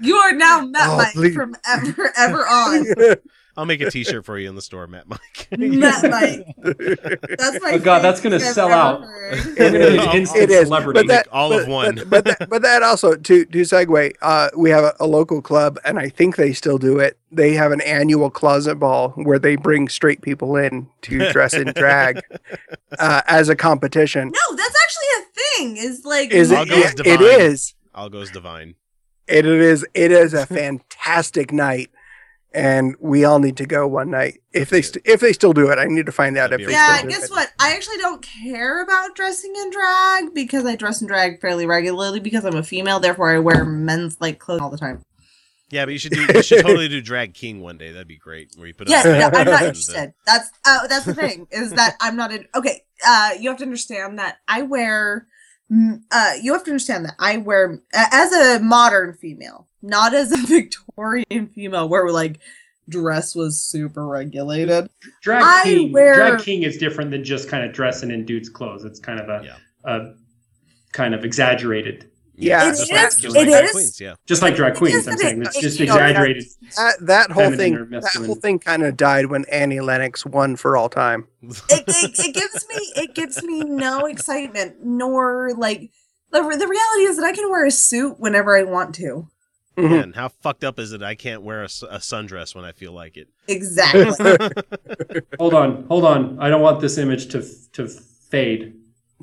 You 0.00 0.16
are 0.16 0.32
now 0.32 0.64
Matt 0.66 0.88
Oh, 0.90 0.96
Mike 0.96 1.12
please. 1.14 1.34
from 1.34 1.54
ever 1.66 2.12
ever 2.16 2.46
on. 2.46 2.86
I'll 3.58 3.64
make 3.64 3.80
a 3.80 3.90
T-shirt 3.90 4.26
for 4.26 4.38
you 4.38 4.50
in 4.50 4.54
the 4.54 4.60
store, 4.60 4.86
Matt 4.86 5.08
Mike. 5.08 5.48
Matt 5.56 6.02
Mike. 6.10 6.44
That's 6.58 7.62
my. 7.62 7.70
Oh, 7.72 7.78
God, 7.78 8.00
that's 8.00 8.20
gonna 8.20 8.36
I've 8.36 8.42
sell 8.42 8.70
out. 8.70 9.00
heard. 9.02 9.44
We're 9.58 9.64
It 9.66 9.98
an 10.14 10.50
is, 10.50 10.66
celebrity. 10.66 11.00
but 11.00 11.06
that, 11.08 11.28
all 11.32 11.48
but, 11.48 11.62
of 11.62 11.68
one. 11.68 11.94
But, 11.94 12.10
but, 12.10 12.24
that, 12.26 12.48
but 12.50 12.60
that 12.62 12.82
also 12.82 13.14
to 13.16 13.44
to 13.46 13.58
segue, 13.62 14.12
uh, 14.20 14.50
we 14.58 14.68
have 14.68 14.84
a, 14.84 14.94
a 15.00 15.06
local 15.06 15.40
club, 15.40 15.78
and 15.86 15.98
I 15.98 16.10
think 16.10 16.36
they 16.36 16.52
still 16.52 16.76
do 16.76 16.98
it. 16.98 17.16
They 17.32 17.54
have 17.54 17.72
an 17.72 17.80
annual 17.80 18.28
closet 18.28 18.74
ball 18.74 19.10
where 19.12 19.38
they 19.38 19.56
bring 19.56 19.88
straight 19.88 20.20
people 20.20 20.56
in 20.56 20.88
to 21.02 21.30
dress 21.32 21.54
in 21.54 21.72
drag 21.74 22.20
uh, 22.98 23.22
as 23.26 23.48
a 23.48 23.56
competition. 23.56 24.32
No, 24.34 24.54
that's 24.56 24.76
actually 24.84 25.06
a 25.16 25.22
thing. 25.40 25.76
Is 25.78 26.04
like 26.04 26.30
Is 26.30 26.52
All 26.52 26.64
it? 26.64 26.68
goes 26.68 26.84
it 26.92 26.96
divine. 27.18 27.56
All 27.94 28.10
goes 28.10 28.30
divine. 28.30 28.74
It 29.28 29.44
is. 29.46 29.84
It 29.94 30.12
is 30.12 30.34
a 30.34 30.46
fantastic 30.60 31.52
night. 31.52 31.90
and 32.54 32.94
we 33.00 33.24
all 33.24 33.38
need 33.38 33.56
to 33.58 33.66
go 33.66 33.86
one 33.86 34.10
night. 34.10 34.40
If 34.52 34.70
they 34.70 34.80
st- 34.80 35.04
if 35.04 35.20
they 35.20 35.32
still 35.34 35.52
do 35.52 35.70
it, 35.70 35.78
I 35.78 35.84
need 35.86 36.06
to 36.06 36.12
find 36.12 36.38
out 36.38 36.52
if 36.54 36.64
they 36.64 36.72
Yeah, 36.72 36.96
still 36.96 37.10
do 37.10 37.14
guess 37.16 37.24
it. 37.24 37.30
what? 37.30 37.50
I 37.58 37.74
actually 37.74 37.98
don't 37.98 38.22
care 38.22 38.82
about 38.82 39.14
dressing 39.14 39.52
in 39.54 39.70
drag 39.70 40.32
because 40.34 40.64
I 40.64 40.74
dress 40.76 41.02
in 41.02 41.06
drag 41.06 41.40
fairly 41.40 41.66
regularly 41.66 42.18
because 42.20 42.44
I'm 42.46 42.56
a 42.56 42.62
female. 42.62 42.98
Therefore, 42.98 43.30
I 43.34 43.38
wear 43.40 43.64
men's 43.64 44.16
like 44.20 44.38
clothes 44.38 44.60
all 44.62 44.70
the 44.70 44.78
time. 44.78 45.02
Yeah, 45.68 45.84
but 45.84 45.90
you 45.92 45.98
should 45.98 46.12
do. 46.12 46.24
You 46.32 46.42
should 46.42 46.62
totally 46.62 46.88
do 46.88 47.02
drag 47.02 47.34
king 47.34 47.60
one 47.60 47.76
day. 47.76 47.90
That'd 47.90 48.06
be 48.08 48.16
great. 48.16 48.52
Where 48.56 48.68
you 48.68 48.72
put. 48.74 48.88
Yes, 48.88 49.04
on 49.04 49.18
no, 49.18 49.38
I'm 49.38 49.44
not 49.46 49.62
interested. 49.64 50.14
That's 50.24 50.48
uh, 50.64 50.86
that's 50.86 51.04
the 51.04 51.14
thing 51.14 51.48
is 51.50 51.72
that 51.72 51.96
I'm 52.00 52.16
not 52.16 52.32
in. 52.32 52.46
Okay, 52.54 52.84
uh, 53.06 53.30
you 53.38 53.50
have 53.50 53.58
to 53.58 53.64
understand 53.64 54.18
that 54.20 54.38
I 54.48 54.62
wear. 54.62 55.26
Mm, 55.70 56.02
Uh, 56.10 56.32
you 56.42 56.52
have 56.52 56.64
to 56.64 56.70
understand 56.70 57.04
that 57.04 57.14
I 57.18 57.38
wear 57.38 57.80
uh, 57.94 58.04
as 58.12 58.32
a 58.32 58.62
modern 58.62 59.14
female, 59.14 59.66
not 59.82 60.14
as 60.14 60.32
a 60.32 60.36
Victorian 60.46 61.48
female, 61.54 61.88
where 61.88 62.08
like 62.10 62.38
dress 62.88 63.34
was 63.34 63.60
super 63.60 64.06
regulated. 64.06 64.88
Drag 65.22 65.42
I 65.44 65.62
king, 65.64 65.92
wear- 65.92 66.14
drag 66.14 66.40
king 66.44 66.62
is 66.62 66.76
different 66.78 67.10
than 67.10 67.24
just 67.24 67.48
kind 67.48 67.64
of 67.64 67.72
dressing 67.72 68.10
in 68.10 68.24
dude's 68.24 68.48
clothes. 68.48 68.84
It's 68.84 69.00
kind 69.00 69.18
of 69.20 69.28
a, 69.28 69.42
a 69.84 70.14
kind 70.92 71.14
of 71.14 71.24
exaggerated. 71.24 72.10
Yeah, 72.38 72.64
It 72.66 72.70
just 72.70 72.82
is- 72.82 72.90
like- 72.90 73.18
just 73.18 73.36
like 73.36 73.46
it 73.46 73.50
drag 73.50 73.64
is- 73.64 73.72
queens, 73.72 74.00
yeah. 74.00 74.14
Just 74.26 74.42
like 74.42 74.56
drag 74.56 74.74
queens, 74.74 75.08
I'm 75.08 75.16
saying 75.16 75.42
it's 75.42 75.58
just 75.60 75.80
you 75.80 75.86
know, 75.86 75.94
that- 75.94 76.10
exaggerated. 76.10 76.44
That, 76.76 76.94
that 77.00 77.30
whole 77.30 77.50
thing, 77.52 77.88
that 77.90 78.22
whole 78.26 78.34
thing 78.34 78.58
kind 78.58 78.82
of 78.82 78.96
died 78.96 79.26
when 79.26 79.44
Annie 79.46 79.80
Lennox 79.80 80.26
won 80.26 80.56
for 80.56 80.76
all 80.76 80.88
time. 80.88 81.28
it, 81.42 81.54
it, 81.70 82.18
it 82.18 82.34
gives 82.34 82.66
me 82.68 82.92
it 83.02 83.14
gives 83.14 83.42
me 83.42 83.60
no 83.64 84.06
excitement 84.06 84.76
nor 84.84 85.52
like 85.56 85.90
the, 86.30 86.40
the 86.40 86.66
reality 86.68 87.02
is 87.04 87.16
that 87.16 87.24
I 87.24 87.32
can 87.32 87.48
wear 87.50 87.64
a 87.64 87.70
suit 87.70 88.18
whenever 88.18 88.56
I 88.56 88.64
want 88.64 88.94
to. 88.96 89.28
Mm-hmm. 89.76 89.92
Man, 89.94 90.12
how 90.14 90.28
fucked 90.28 90.64
up 90.64 90.78
is 90.78 90.92
it? 90.92 91.02
I 91.02 91.14
can't 91.14 91.42
wear 91.42 91.62
a 91.62 91.66
sundress 91.68 92.54
when 92.54 92.64
I 92.64 92.72
feel 92.72 92.92
like 92.92 93.16
it. 93.18 93.28
Exactly. 93.46 94.36
hold 95.38 95.52
on, 95.54 95.84
hold 95.88 96.04
on. 96.04 96.38
I 96.40 96.48
don't 96.48 96.62
want 96.62 96.80
this 96.80 96.98
image 96.98 97.28
to 97.28 97.46
to 97.72 97.86
fade. 97.86 98.74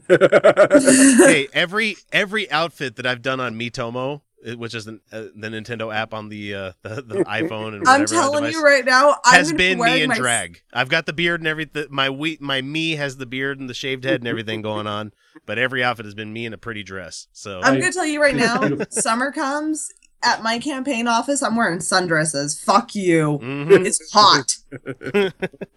hey, 0.10 1.48
every 1.54 1.96
every 2.12 2.50
outfit 2.52 2.96
that 2.98 3.06
I've 3.06 3.22
done 3.22 3.40
on 3.40 3.56
Miitomo, 3.56 4.22
uh, 4.48 4.52
which 4.58 4.74
is 4.76 4.86
the, 4.86 5.00
uh, 5.12 5.22
the 5.36 5.50
Nintendo 5.50 5.94
app 5.94 6.14
on 6.14 6.30
the 6.30 6.54
uh, 6.54 6.72
the, 6.82 6.96
the 7.02 7.16
iPhone 7.28 7.76
and 7.76 7.88
I'm 7.88 8.06
telling 8.06 8.44
device, 8.44 8.54
you 8.56 8.64
right 8.64 8.86
now, 8.86 9.18
I'm 9.26 9.34
has 9.36 9.54
been 9.54 9.80
me 9.80 10.02
in 10.02 10.10
my- 10.10 10.18
drag. 10.18 10.62
I've 10.74 10.90
got 10.90 11.06
the 11.06 11.14
beard 11.14 11.42
and 11.42 11.48
everything. 11.48 11.86
My 11.90 12.10
we 12.10 12.38
my 12.42 12.62
me 12.62 12.92
has 12.92 13.18
the 13.18 13.26
beard 13.26 13.60
and 13.60 13.70
the 13.70 13.74
shaved 13.74 14.04
head 14.04 14.22
and 14.22 14.28
everything 14.28 14.62
going 14.62 14.88
on, 14.88 15.14
but 15.46 15.58
every 15.58 15.84
outfit 15.84 16.06
has 16.06 16.16
been 16.16 16.34
me 16.34 16.46
in 16.46 16.54
a 16.54 16.58
pretty 16.58 16.84
dress. 16.84 17.28
So 17.34 17.62
I'm 17.64 17.80
gonna 17.80 17.92
tell 17.94 18.06
you 18.06 18.22
right 18.22 18.36
now, 18.36 18.70
summer 18.90 19.32
comes 19.32 19.90
at 20.26 20.42
my 20.42 20.58
campaign 20.58 21.06
office, 21.06 21.44
I'm 21.44 21.56
wearing 21.58 21.80
sundresses. 21.80 22.58
Fuck 22.64 22.96
you. 22.96 23.40
Mhm. 23.44 23.86
It's 23.86 24.12
hot. 24.14 24.56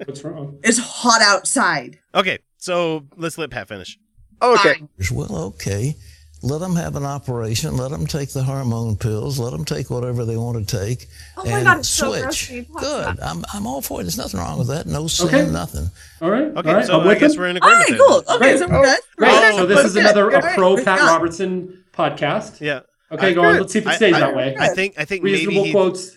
What's 0.06 0.22
wrong? 0.22 0.58
It's 0.62 0.78
hot 0.78 1.20
outside. 1.20 1.98
Okay, 2.14 2.38
so 2.56 3.06
let's 3.16 3.38
let 3.38 3.50
Pat 3.50 3.66
finish. 3.66 3.98
Oh, 4.40 4.54
okay. 4.54 4.82
Well, 5.12 5.34
okay. 5.54 5.96
Let 6.42 6.60
them 6.60 6.76
have 6.76 6.94
an 6.96 7.04
operation. 7.04 7.76
Let 7.76 7.90
them 7.90 8.06
take 8.06 8.28
the 8.32 8.42
hormone 8.42 8.96
pills. 8.96 9.38
Let 9.38 9.50
them 9.52 9.64
take 9.64 9.88
whatever 9.90 10.24
they 10.24 10.36
want 10.36 10.68
to 10.68 10.78
take. 10.78 11.08
Oh 11.36 11.44
my 11.44 11.50
and 11.52 11.64
God, 11.64 11.78
it's 11.78 11.88
so 11.88 12.12
switch. 12.12 12.50
when 12.50 12.64
Good. 12.82 13.20
I'm, 13.20 13.42
I'm 13.54 13.66
all 13.66 13.80
for 13.80 14.00
it. 14.00 14.04
There's 14.04 14.18
nothing 14.18 14.38
wrong 14.38 14.58
with 14.58 14.68
that. 14.68 14.86
No 14.86 15.06
sin, 15.08 15.26
Okay. 15.28 15.50
nothing. 15.50 15.90
All 16.20 16.30
right. 16.30 16.44
Okay, 16.54 16.68
all 16.68 16.74
right. 16.76 16.84
so 16.86 17.00
I'm 17.00 17.06
I 17.06 17.08
with 17.08 17.20
guess 17.20 17.34
him. 17.34 17.40
we're 17.40 17.46
in 17.48 17.56
agreement. 17.56 17.78
right, 17.80 17.88
then. 17.88 17.98
cool. 18.06 18.18
Okay, 18.18 18.38
Great. 18.38 18.58
so 18.58 18.68
we're 18.68 18.76
oh, 18.76 18.82
good. 18.82 18.98
Great. 19.16 19.32
We're 19.32 19.52
So 19.54 19.66
this 19.66 19.84
is 19.86 19.96
another 19.96 20.30
a 20.30 20.54
pro 20.54 20.74
we're 20.74 20.84
Pat. 20.84 21.00
Robertson 21.00 21.84
podcast. 21.92 22.60
Yeah. 22.60 22.80
Okay, 23.10 23.28
I- 23.28 23.32
go 23.32 23.42
on. 23.44 23.56
Let's 23.58 23.72
see 23.72 23.78
if 23.80 23.86
it 23.86 23.90
I- 23.90 23.96
stays 23.96 24.14
I- 24.14 24.20
that 24.20 24.36
way. 24.36 24.54
I 24.60 24.68
think 24.68 24.94
I 24.98 25.04
think 25.06 25.24
Reasonable 25.24 25.54
maybe 25.54 25.66
he, 25.68 25.72
quotes. 25.72 26.16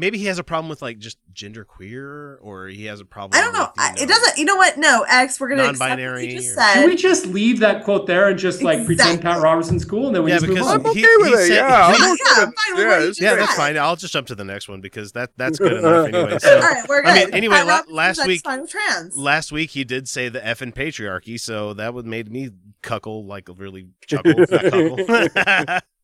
Maybe 0.00 0.18
he 0.18 0.24
has 0.26 0.38
a 0.38 0.44
problem 0.44 0.68
with 0.68 0.82
like 0.82 0.98
just 0.98 1.18
gender 1.32 1.64
queer, 1.64 2.36
or 2.42 2.66
he 2.68 2.86
has 2.86 3.00
a 3.00 3.04
problem. 3.04 3.38
I 3.38 3.44
don't 3.44 3.52
know. 3.52 3.70
with, 3.76 3.76
you 3.76 3.82
I, 4.00 4.02
it 4.04 4.08
doesn't. 4.08 4.38
You 4.38 4.44
know 4.46 4.56
what? 4.56 4.78
No, 4.78 5.04
X. 5.08 5.38
We're 5.38 5.48
gonna 5.50 5.62
accept 5.62 5.78
what 5.80 5.86
Non-binary 5.88 6.26
you 6.32 6.36
just 6.38 6.50
or- 6.52 6.60
said. 6.60 6.74
Can 6.74 6.88
we 6.88 6.96
just 6.96 7.26
leave 7.26 7.60
that 7.60 7.84
quote 7.84 8.06
there 8.06 8.28
and 8.28 8.38
just 8.38 8.62
like 8.62 8.84
pretend 8.86 9.20
Pat 9.22 9.40
Robertson's 9.40 9.84
cool 9.84 10.06
and 10.08 10.16
then 10.16 10.24
we 10.24 10.30
Yeah, 10.30 10.36
just 10.38 10.46
move 10.48 10.56
because 10.56 10.72
on? 10.74 10.84
he- 10.94 11.00
he 11.00 11.16
with 11.18 11.32
it, 11.34 11.46
said- 11.46 11.54
yeah, 11.56 11.94
he- 11.94 12.02
I'm 12.02 12.12
okay 12.12 12.22
yeah, 12.26 12.44
with 12.46 12.54
fine 12.56 12.76
with 12.76 12.86
what 12.86 12.94
you 13.00 13.06
this. 13.06 13.08
just 13.08 13.20
Yeah, 13.20 13.34
that's 13.36 13.54
fine. 13.54 13.76
I'll 13.78 13.96
just 13.96 14.12
jump 14.12 14.26
to 14.28 14.34
the 14.34 14.44
next 14.44 14.68
one 14.68 14.80
because 14.80 15.12
that 15.12 15.30
that's 15.36 15.58
good 15.58 15.72
enough 15.78 16.08
anyway. 16.08 16.38
So, 16.38 16.54
All 16.56 16.60
right, 16.62 16.88
we're 16.88 17.02
good. 17.02 17.10
I 17.10 17.24
mean, 17.26 17.34
anyway, 17.34 17.62
la- 17.62 17.82
last 17.88 18.26
week, 18.26 18.40
fine 18.42 18.66
trans. 18.66 19.16
last 19.16 19.52
week 19.52 19.70
he 19.70 19.84
did 19.84 20.08
say 20.08 20.28
the 20.28 20.44
F 20.44 20.62
in 20.62 20.72
patriarchy, 20.72 21.38
so 21.38 21.74
that 21.74 21.92
would 21.94 22.06
made 22.06 22.30
me 22.32 22.50
cuckle 22.82 23.26
like 23.26 23.48
really 23.54 23.88
chuckle, 24.06 24.32
not 24.34 24.48
cuckle, 24.48 24.96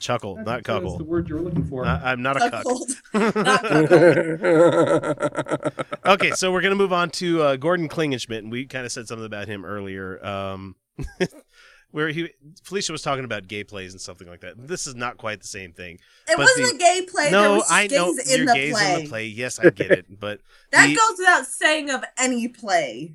chuckle, 0.00 0.36
not 0.36 0.64
That's 0.64 0.96
the 0.96 1.04
word 1.04 1.28
you 1.28 1.36
were 1.36 1.42
looking 1.42 1.64
for. 1.64 1.84
I, 1.86 2.12
I'm 2.12 2.22
not 2.22 2.36
a 2.36 2.50
cuck. 2.50 2.64
Cuckold. 2.64 2.90
okay, 6.06 6.30
so 6.32 6.52
we're 6.52 6.60
gonna 6.62 6.74
move 6.74 6.92
on 6.92 7.10
to 7.10 7.42
uh, 7.42 7.56
Gordon 7.56 7.88
Klingenschmitt, 7.88 8.38
and 8.38 8.50
we 8.50 8.66
kind 8.66 8.84
of 8.86 8.92
said 8.92 9.06
something 9.08 9.26
about 9.26 9.48
him 9.48 9.64
earlier, 9.64 10.24
um, 10.24 10.76
where 11.90 12.08
he 12.08 12.30
Felicia 12.64 12.92
was 12.92 13.02
talking 13.02 13.24
about 13.24 13.48
gay 13.48 13.64
plays 13.64 13.92
and 13.92 14.00
something 14.00 14.26
like 14.28 14.40
that. 14.40 14.54
This 14.66 14.86
is 14.86 14.94
not 14.94 15.16
quite 15.18 15.40
the 15.40 15.46
same 15.48 15.72
thing. 15.72 15.94
It 16.28 16.36
but 16.36 16.38
wasn't 16.38 16.70
the- 16.70 16.76
a 16.76 16.78
gay 16.78 17.06
play. 17.06 17.30
there 17.30 17.42
No, 17.42 17.54
was 17.56 17.66
I 17.70 17.86
know 17.88 18.14
gays 18.14 18.32
in 18.32 18.44
you're 18.44 18.54
gays 18.54 18.72
play. 18.74 18.94
in 18.94 19.02
the 19.04 19.08
play. 19.08 19.26
Yes, 19.26 19.58
I 19.58 19.70
get 19.70 19.90
it, 19.90 20.06
but 20.20 20.40
That 20.72 20.86
the- 20.88 20.94
goes 20.94 21.18
without 21.18 21.46
saying 21.46 21.90
of 21.90 22.04
any 22.18 22.48
play. 22.48 23.14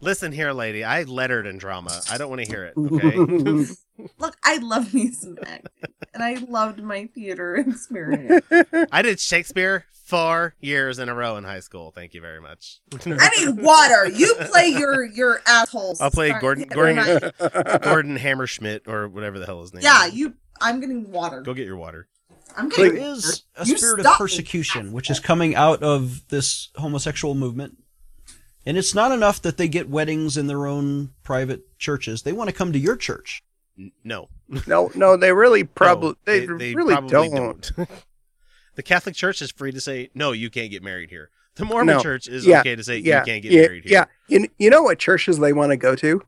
Listen 0.00 0.32
here, 0.32 0.52
lady. 0.52 0.84
I 0.84 1.02
lettered 1.04 1.46
in 1.46 1.58
drama. 1.58 2.00
I 2.10 2.18
don't 2.18 2.28
want 2.30 2.42
to 2.42 2.46
hear 2.48 2.64
it. 2.64 2.74
Okay. 2.96 3.72
Look, 4.18 4.36
I 4.44 4.58
love 4.58 4.92
me 4.92 5.10
some 5.10 5.38
acting, 5.46 5.70
and 6.12 6.22
I 6.22 6.34
loved 6.34 6.82
my 6.82 7.06
theater 7.14 7.56
experience. 7.66 8.44
I 8.92 9.00
did 9.00 9.18
Shakespeare 9.18 9.86
four 10.04 10.54
years 10.60 10.98
in 10.98 11.08
a 11.08 11.14
row 11.14 11.38
in 11.38 11.44
high 11.44 11.60
school. 11.60 11.92
Thank 11.92 12.12
you 12.12 12.20
very 12.20 12.40
much. 12.42 12.80
I 13.06 13.30
need 13.38 13.58
water. 13.62 14.06
You 14.10 14.34
play 14.52 14.68
your 14.68 15.02
your 15.02 15.40
assholes. 15.46 15.98
I'll 16.02 16.10
play 16.10 16.30
Gordon 16.38 16.68
Gordon 16.68 16.96
right. 16.98 17.80
Gordon 17.80 18.18
Hammerschmidt 18.18 18.86
or 18.86 19.08
whatever 19.08 19.38
the 19.38 19.46
hell 19.46 19.62
his 19.62 19.72
name. 19.72 19.82
Yeah, 19.82 20.06
is. 20.08 20.14
you. 20.14 20.34
I'm 20.60 20.78
getting 20.80 21.10
water. 21.10 21.40
go 21.40 21.54
get 21.54 21.66
your 21.66 21.76
water. 21.78 22.06
I'm 22.54 22.68
There 22.68 22.90
getting. 22.90 23.02
is 23.02 23.44
a 23.56 23.64
You 23.64 23.78
spirit 23.78 24.00
of 24.00 24.04
stop 24.06 24.20
me. 24.20 24.24
persecution 24.24 24.92
which 24.92 25.08
is 25.10 25.20
coming 25.20 25.54
out 25.54 25.82
of 25.82 26.28
this 26.28 26.68
homosexual 26.76 27.34
movement. 27.34 27.78
And 28.66 28.76
it's 28.76 28.94
not 28.94 29.12
enough 29.12 29.40
that 29.42 29.56
they 29.56 29.68
get 29.68 29.88
weddings 29.88 30.36
in 30.36 30.48
their 30.48 30.66
own 30.66 31.10
private 31.22 31.78
churches. 31.78 32.22
They 32.22 32.32
want 32.32 32.50
to 32.50 32.54
come 32.56 32.72
to 32.72 32.78
your 32.78 32.96
church. 32.96 33.44
No, 34.02 34.28
no, 34.66 34.90
no, 34.94 35.16
they 35.16 35.32
really 35.32 35.62
probably 35.64 36.10
No, 36.10 36.16
they, 36.24 36.74
really 36.74 36.94
probably 36.94 37.28
don't. 37.28 37.70
the 38.74 38.82
Catholic 38.82 39.14
Church 39.14 39.40
is 39.40 39.50
free 39.52 39.70
to 39.70 39.80
say 39.80 40.10
no. 40.14 40.32
You 40.32 40.50
can't 40.50 40.70
get 40.70 40.82
married 40.82 41.10
here. 41.10 41.30
The 41.54 41.64
Mormon 41.64 41.96
No. 41.96 42.02
Church 42.02 42.26
is 42.28 42.44
Yeah, 42.46 42.60
okay 42.60 42.74
to 42.76 42.82
say 42.84 42.98
yeah, 42.98 43.20
you 43.20 43.24
can't 43.24 43.42
get 43.42 43.52
yeah, 43.52 43.62
married 43.62 43.84
here. 43.84 43.92
Yeah, 43.92 44.04
you, 44.28 44.48
you 44.58 44.68
know 44.70 44.82
what 44.82 44.98
churches 44.98 45.38
they 45.38 45.52
want 45.52 45.70
to 45.70 45.76
go 45.76 45.94
to? 45.96 46.22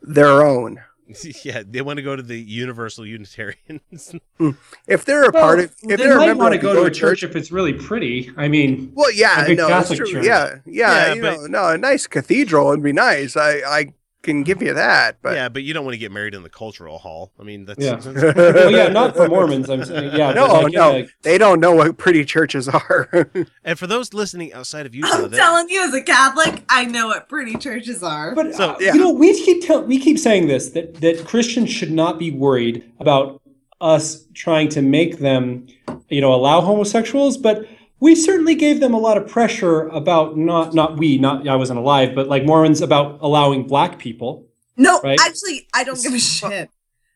Their 0.00 0.42
own. 0.42 0.80
yeah, 1.44 1.62
they 1.66 1.82
want 1.82 1.98
to 1.98 2.02
go 2.02 2.16
to 2.16 2.22
the 2.22 2.38
Universal 2.40 3.06
Unitarians. 3.06 4.14
If 4.86 5.04
they're 5.04 5.22
a 5.24 5.30
Well, 5.30 5.42
part 5.42 5.60
of, 5.60 5.64
if 5.66 5.80
they 5.82 5.96
they're 5.96 6.14
a 6.14 6.16
might 6.18 6.32
want 6.36 6.52
to 6.54 6.58
go 6.60 6.74
to 6.74 6.82
a 6.82 6.90
church, 6.90 7.20
church 7.20 7.30
if 7.30 7.36
it's 7.36 7.50
really 7.52 7.72
pretty. 7.72 8.30
I 8.36 8.48
mean, 8.48 8.92
well, 8.94 9.12
yeah, 9.12 9.42
a 9.44 9.46
big 9.46 9.58
no, 9.58 9.68
that's 9.68 9.90
true. 9.94 10.06
church. 10.06 10.24
Yeah, 10.24 10.56
yeah, 10.66 11.06
Yeah, 11.08 11.14
you 11.14 11.22
but- 11.22 11.36
know, 11.40 11.46
no, 11.46 11.68
a 11.70 11.78
nice 11.78 12.06
cathedral 12.06 12.66
would 12.68 12.82
be 12.82 12.92
nice. 12.92 13.36
I, 13.36 13.58
I 13.66 13.94
can 14.24 14.42
give 14.42 14.60
you 14.62 14.74
that, 14.74 15.18
but 15.22 15.34
yeah, 15.34 15.48
but 15.48 15.62
you 15.62 15.72
don't 15.74 15.84
want 15.84 15.94
to 15.94 15.98
get 15.98 16.10
married 16.10 16.34
in 16.34 16.42
the 16.42 16.48
cultural 16.50 16.98
hall. 16.98 17.30
I 17.38 17.44
mean, 17.44 17.64
that's, 17.66 17.78
Yeah. 17.84 18.00
well, 18.34 18.70
yeah, 18.70 18.88
not 18.88 19.14
for 19.14 19.28
Mormons. 19.28 19.70
I'm 19.70 19.84
saying, 19.84 20.16
yeah, 20.16 20.32
no, 20.32 20.46
like, 20.46 20.72
no, 20.72 20.96
yeah, 20.96 21.06
they 21.22 21.38
don't 21.38 21.60
know 21.60 21.74
what 21.76 21.96
pretty 21.98 22.24
churches 22.24 22.68
are. 22.68 23.30
and 23.64 23.78
for 23.78 23.86
those 23.86 24.12
listening 24.12 24.52
outside 24.52 24.86
of 24.86 24.94
Utah, 24.94 25.08
I'm 25.12 25.30
that, 25.30 25.36
telling 25.36 25.68
you, 25.68 25.82
as 25.86 25.94
a 25.94 26.02
Catholic, 26.02 26.64
I 26.68 26.86
know 26.86 27.08
what 27.08 27.28
pretty 27.28 27.56
churches 27.56 28.02
are. 28.02 28.34
But 28.34 28.54
So- 28.54 28.70
uh, 28.70 28.76
Yeah. 28.80 28.94
you 28.94 29.00
know, 29.00 29.12
we 29.12 29.32
keep 29.44 29.64
tell- 29.64 29.84
we 29.84 29.98
keep 29.98 30.18
saying 30.18 30.48
this 30.48 30.70
that 30.70 30.94
that 31.02 31.24
Christians 31.24 31.70
should 31.70 31.92
not 31.92 32.18
be 32.18 32.30
worried 32.30 32.84
about 32.98 33.40
us 33.80 34.24
trying 34.34 34.68
to 34.70 34.80
make 34.82 35.18
them, 35.18 35.66
you 36.08 36.20
know, 36.20 36.32
allow 36.32 36.60
homosexuals, 36.62 37.36
but 37.36 37.66
we 38.04 38.14
certainly 38.14 38.54
gave 38.54 38.80
them 38.80 38.92
a 38.92 38.98
lot 38.98 39.16
of 39.16 39.26
pressure 39.26 39.88
about 39.88 40.36
not 40.36 40.74
not 40.74 40.98
we 40.98 41.16
not 41.16 41.48
I 41.48 41.56
wasn't 41.56 41.78
alive, 41.78 42.14
but 42.14 42.28
like 42.28 42.44
Mormons 42.44 42.82
about 42.82 43.18
allowing 43.22 43.66
black 43.66 43.98
people. 43.98 44.46
no, 44.76 45.00
right? 45.00 45.18
actually, 45.18 45.66
I 45.72 45.84
don't 45.84 46.00
give 46.02 46.12
a 46.12 46.18
shit. 46.18 46.68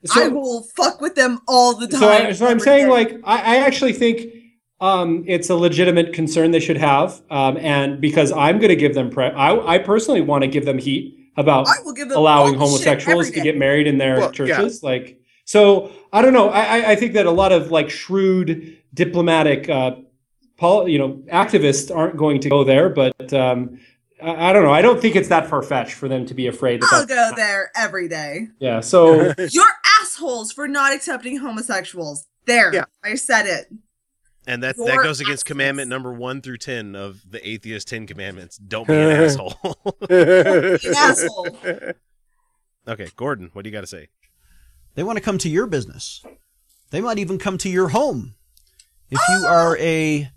So- 0.06 0.24
I 0.24 0.28
will 0.28 0.62
fuck 0.77 1.01
with 1.02 1.15
them 1.15 1.40
all 1.47 1.74
the 1.74 1.89
time. 1.89 2.01
So, 2.01 2.09
I, 2.09 2.32
so 2.32 2.47
I'm 2.47 2.60
saying, 2.60 2.86
day. 2.86 2.90
like, 2.90 3.10
I, 3.24 3.56
I 3.56 3.56
actually 3.66 3.93
think 3.93 4.32
um, 4.81 5.24
it's 5.27 5.51
a 5.51 5.56
legitimate 5.56 6.12
concern 6.15 6.52
they 6.52 6.60
should 6.60 6.77
have, 6.78 7.20
um, 7.31 7.56
and 7.59 8.01
because 8.01 8.31
I'm 8.32 8.59
going 8.59 8.69
to 8.70 8.77
give 8.77 8.94
them, 8.94 9.10
pre- 9.10 9.27
I, 9.27 9.74
I 9.74 9.78
personally 9.78 10.20
want 10.23 10.43
to 10.44 10.48
give 10.48 10.65
them 10.65 10.78
heat 10.78 11.32
about 11.36 11.66
I 11.69 11.82
will 11.85 11.93
give 11.93 12.09
them 12.09 12.16
allowing 12.16 12.55
all 12.60 12.69
the 12.73 12.78
shit 12.78 12.86
homosexuals 12.86 13.31
to 13.32 13.40
get 13.40 13.56
married 13.59 13.86
in 13.89 13.98
their 13.98 14.19
Well, 14.20 14.31
churches. 14.31 14.82
Like, 14.85 15.20
so 15.44 15.90
I 16.12 16.23
don't 16.23 16.32
know. 16.32 16.48
I, 16.48 16.62
I- 16.78 16.90
I 16.93 16.97
think 16.97 17.12
that 17.15 17.27
a 17.27 17.31
lot 17.43 17.52
of 17.52 17.70
like 17.70 17.90
shrewd 17.90 18.78
diplomatic, 18.94 19.69
uh, 19.69 19.97
pol- 20.59 20.89
you 20.89 20.98
know, 20.98 21.22
activists 21.32 21.94
aren't 21.94 22.16
going 22.16 22.40
to 22.43 22.48
go 22.51 22.64
there, 22.64 22.89
but. 22.90 23.32
Um, 23.32 23.78
I 24.20 24.51
I 24.51 24.52
don't 24.52 24.64
know. 24.64 24.72
I 24.72 24.82
don't 24.82 25.01
think 25.01 25.14
it's 25.14 25.28
that 25.28 25.47
far 25.48 25.62
fetched 25.62 25.93
for 25.94 26.09
them 26.09 26.26
to 26.26 26.35
be 26.35 26.48
afraid. 26.48 26.82
That 26.82 26.89
I'll 26.93 27.06
that's- 27.06 27.30
go 27.30 27.36
there 27.36 27.70
every 27.76 28.09
day. 28.09 28.48
Yeah. 28.59 28.80
So 28.80 29.32
You're 29.51 29.64
assholes 30.01 30.51
for 30.51 30.66
not 30.66 30.93
accepting 30.93 31.36
homosexuals. 31.39 32.26
There, 32.44 32.74
Yeah. 32.74 32.86
I 33.05 33.14
said 33.14 33.47
it. 33.47 33.68
And 34.44 34.60
that 34.64 34.76
that 34.76 35.05
goes 35.05 35.20
against 35.20 35.44
commandment 35.44 35.89
number 35.89 36.12
one 36.12 36.40
through 36.40 36.56
ten 36.56 36.97
of 36.97 37.20
the 37.30 37.48
atheist 37.48 37.86
Ten 37.86 38.09
Commandments. 38.09 38.56
Don't 38.56 38.89
be 38.89 38.94
an 38.94 39.10
asshole. 39.22 39.55
An 40.10 40.78
asshole. 40.97 41.56
okay, 42.89 43.09
Gordon, 43.14 43.51
what 43.52 43.62
do 43.62 43.70
you 43.70 43.72
got 43.72 43.82
to 43.82 43.86
say? 43.86 44.09
They 44.97 45.05
want 45.05 45.16
to 45.18 45.22
come 45.22 45.39
to 45.39 45.48
your 45.48 45.68
business. 45.68 46.24
They 46.90 47.01
might 47.01 47.18
even 47.20 47.39
come 47.39 47.56
to 47.59 47.68
your 47.68 47.90
home. 47.90 48.35
If 49.10 49.20
you 49.30 49.47
are 49.47 49.76
a 49.78 50.30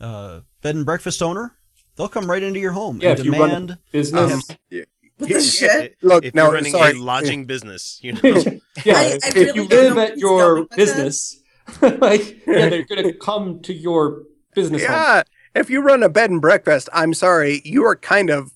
uh, 0.00 0.40
bed 0.62 0.74
and 0.74 0.86
breakfast 0.86 1.22
owner, 1.22 1.54
they'll 1.96 2.08
come 2.08 2.30
right 2.30 2.42
into 2.42 2.60
your 2.60 2.72
home 2.72 3.00
Yeah, 3.00 3.10
and 3.10 3.18
if 3.20 3.24
you 3.24 3.32
run 3.32 3.48
demand 3.50 3.78
business. 3.92 4.50
Um, 4.50 4.56
What 5.18 5.30
the 5.30 5.40
shit? 5.40 5.96
Look, 6.00 6.24
if 6.24 6.32
no, 6.32 6.44
you're 6.44 6.52
running 6.54 6.70
sorry. 6.72 6.92
a 6.92 7.02
lodging 7.02 7.44
business, 7.44 7.98
you 8.02 8.12
know. 8.22 8.22
yeah, 8.22 8.98
I- 8.98 9.04
if, 9.16 9.24
I 9.24 9.28
if 9.30 9.34
really 9.34 9.52
you 9.62 9.64
live 9.66 9.98
at 9.98 10.16
your 10.16 10.38
going 10.54 10.60
with 10.60 10.70
this. 10.70 10.94
business, 10.94 11.42
like 12.00 12.46
yeah, 12.46 12.68
they're 12.68 12.84
gonna 12.84 13.12
come 13.14 13.60
to 13.62 13.74
your 13.74 14.22
business. 14.54 14.82
home. 14.84 14.92
Yeah, 14.92 15.22
if 15.56 15.70
you 15.70 15.80
run 15.80 16.04
a 16.04 16.08
bed 16.08 16.30
and 16.30 16.40
breakfast, 16.40 16.88
I'm 16.92 17.14
sorry, 17.14 17.62
you 17.64 17.84
are 17.84 17.96
kind 17.96 18.30
of 18.30 18.52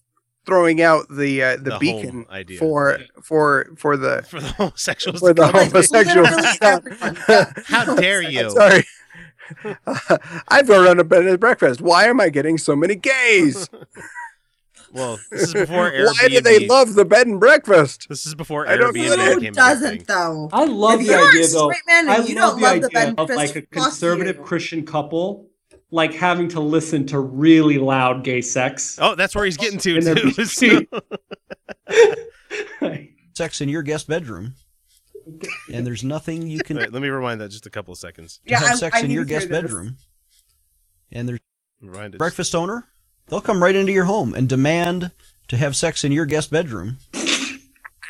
throwing 0.46 0.80
out 0.80 1.08
the 1.08 1.42
uh, 1.42 1.56
the, 1.56 1.70
The 1.70 1.78
beacon 1.80 2.26
idea. 2.30 2.58
for 2.60 2.98
for 3.24 3.72
for 3.76 3.96
the 3.96 4.22
For 4.22 4.40
the 4.40 4.46
homosexuals. 4.52 5.18
for 5.18 5.34
the 5.34 5.44
to 5.46 5.50
come 5.50 5.60
in. 5.62 5.66
homosexual. 5.70 6.22
Literally 6.22 6.58
everyone. 6.62 7.18
Yeah. 7.28 7.52
How 7.66 7.96
dare 7.96 8.22
you? 8.22 8.44
I'm 8.44 8.50
sorry. 8.50 8.84
I've 10.48 10.68
run 10.68 10.98
a 11.00 11.04
bed 11.04 11.26
and 11.26 11.38
breakfast. 11.40 11.80
Why 11.80 12.06
am 12.06 12.20
I 12.20 12.28
getting 12.28 12.58
so 12.58 12.74
many 12.76 12.94
gays? 12.96 13.68
Well, 14.94 15.18
this 15.30 15.44
is 15.44 15.54
before 15.54 15.90
Airbnb. 15.90 16.04
Why 16.20 16.28
do 16.28 16.40
they 16.42 16.66
love 16.66 16.92
the 16.92 17.06
bed 17.06 17.26
and 17.26 17.40
breakfast? 17.40 18.08
This 18.10 18.26
is 18.26 18.34
before 18.34 18.68
I 18.68 18.76
don't 18.76 18.94
Airbnb 18.94 19.16
get 19.16 19.18
it. 19.18 19.42
Who 19.44 19.50
doesn't 19.52 20.06
though? 20.06 20.50
I 20.52 20.66
love 20.66 21.00
If 21.00 21.06
the 21.06 21.12
you're 21.14 21.24
a 21.24 21.28
idea 21.30 21.46
though. 21.48 21.68
man 21.68 21.78
and 22.00 22.10
I 22.10 22.16
you 22.18 22.34
love 22.38 22.60
don't 22.60 22.60
the 22.60 22.66
love 22.66 22.80
the 22.82 22.86
idea 22.88 22.88
bed 22.90 23.08
and 23.08 23.18
of 23.20 23.30
like 23.30 23.56
a 23.56 23.62
conservative 23.62 24.36
you. 24.36 24.42
Christian 24.42 24.84
couple, 24.84 25.48
like 25.90 26.12
having 26.12 26.46
to 26.48 26.60
listen 26.60 27.06
to 27.06 27.20
really 27.20 27.78
loud 27.78 28.22
gay 28.22 28.42
sex. 28.42 28.98
Oh, 29.00 29.14
that's 29.14 29.34
where 29.34 29.46
he's 29.46 29.56
getting 29.56 29.78
to 29.78 29.98
too. 30.44 30.86
sex 33.32 33.62
in 33.62 33.70
your 33.70 33.82
guest 33.82 34.08
bedroom, 34.08 34.56
and 35.72 35.86
there's 35.86 36.04
nothing 36.04 36.46
you 36.46 36.60
can 36.60 36.76
Wait, 36.76 36.92
let 36.92 37.02
me 37.02 37.08
rewind 37.08 37.40
that 37.40 37.50
just 37.50 37.66
a 37.66 37.70
couple 37.70 37.92
of 37.92 37.98
seconds. 37.98 38.40
Yeah, 38.44 38.58
have 38.60 38.70
I- 38.72 38.74
sex 38.74 38.96
I 38.98 39.00
in 39.04 39.10
your 39.10 39.24
guest 39.24 39.48
bedroom, 39.48 39.96
and 41.10 41.28
there's 41.28 41.40
Rewind 41.80 42.14
it. 42.14 42.18
breakfast 42.18 42.54
owner, 42.54 42.88
they'll 43.28 43.40
come 43.40 43.62
right 43.62 43.74
into 43.74 43.92
your 43.92 44.04
home 44.04 44.34
and 44.34 44.48
demand 44.48 45.10
to 45.48 45.56
have 45.56 45.74
sex 45.76 46.04
in 46.04 46.12
your 46.12 46.26
guest 46.26 46.50
bedroom. 46.50 46.98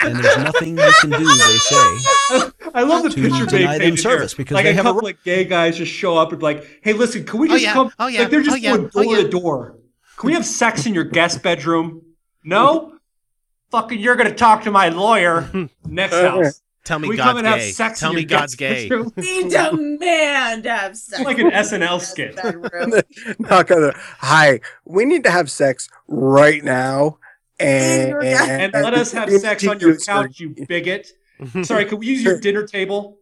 And 0.05 0.17
there's 0.17 0.39
nothing 0.39 0.77
you 0.77 0.93
can 1.01 1.11
do, 1.11 1.19
they 1.19 1.59
say. 1.59 2.51
I 2.75 2.83
love 2.83 3.05
the 3.05 3.11
To 3.11 3.23
picture 3.23 3.47
being 3.47 3.63
deny 3.63 3.79
them 3.79 3.97
service 3.97 4.33
here. 4.33 4.39
because 4.39 4.57
like 4.57 4.65
they 4.65 4.71
a 4.73 4.75
have 4.75 4.87
a 4.87 4.93
couple 4.93 5.07
of 5.09 5.23
gay 5.23 5.45
guys 5.45 5.77
just 5.77 5.93
show 5.93 6.17
up 6.17 6.31
and 6.33 6.41
be 6.41 6.45
like, 6.45 6.81
"Hey, 6.83 6.93
listen, 6.93 7.25
can 7.25 7.39
we 7.39 7.49
Oh, 7.49 7.53
just 7.53 7.63
yeah. 7.63 7.73
come?" 7.73 7.93
Oh, 8.01 8.09
yeah. 8.09 8.21
Like 8.23 8.31
they're 8.31 8.43
just 8.43 8.55
Oh, 8.57 8.59
yeah. 8.59 8.77
going 8.77 8.91
Oh, 8.97 9.03
door 9.05 9.17
yeah. 9.17 9.23
to 9.23 9.29
door. 9.29 9.79
Can 10.17 10.27
we 10.27 10.33
have 10.35 10.45
sex 10.45 10.87
in 10.87 10.95
your 10.95 11.05
guest 11.05 11.41
bedroom? 11.45 12.03
No. 12.43 12.99
Fucking, 13.71 14.01
you're 14.01 14.17
gonna 14.17 14.35
talk 14.35 14.65
to 14.65 14.73
my 14.73 14.89
lawyer 14.89 15.49
next 15.87 16.15
house. 16.17 16.61
Tell 16.85 16.99
me 16.99 17.09
we 17.09 17.17
God's 17.17 17.29
come 17.29 17.37
and 17.39 17.47
have 17.47 17.59
gay. 17.59 17.71
sex 17.71 18.01
Tell 18.01 18.11
in 18.11 18.17
me 18.17 18.25
God's 18.25 18.57
gay. 18.57 18.89
bedroom? 18.89 19.13
We 19.17 19.49
demand 19.49 20.65
to 20.65 20.71
have 20.73 20.97
sex. 20.97 21.23
like 21.25 21.39
an 21.39 21.51
SNL 21.51 22.01
skit. 22.01 22.35
Bedroom. 22.37 22.91
Knock 23.39 23.71
on 23.71 23.81
the 23.83 23.93
hi. 24.19 24.61
We 24.85 25.05
need 25.05 25.23
to 25.25 25.31
have 25.31 25.51
sex 25.51 25.89
right 26.09 26.63
now, 26.65 27.19
and, 27.61 28.11
your 28.11 28.23
guest 28.23 28.49
And 28.51 28.73
let 28.73 28.95
us 28.95 29.13
have 29.13 29.31
sex 29.31 29.67
on 29.67 29.79
your 29.79 29.97
couch, 29.97 30.41
you 30.41 30.55
bigot. 30.67 31.09
Sorry, 31.63 31.85
can 31.85 31.99
we 31.99 32.07
use 32.07 32.23
your 32.23 32.41
dinner 32.41 32.67
table 32.67 33.19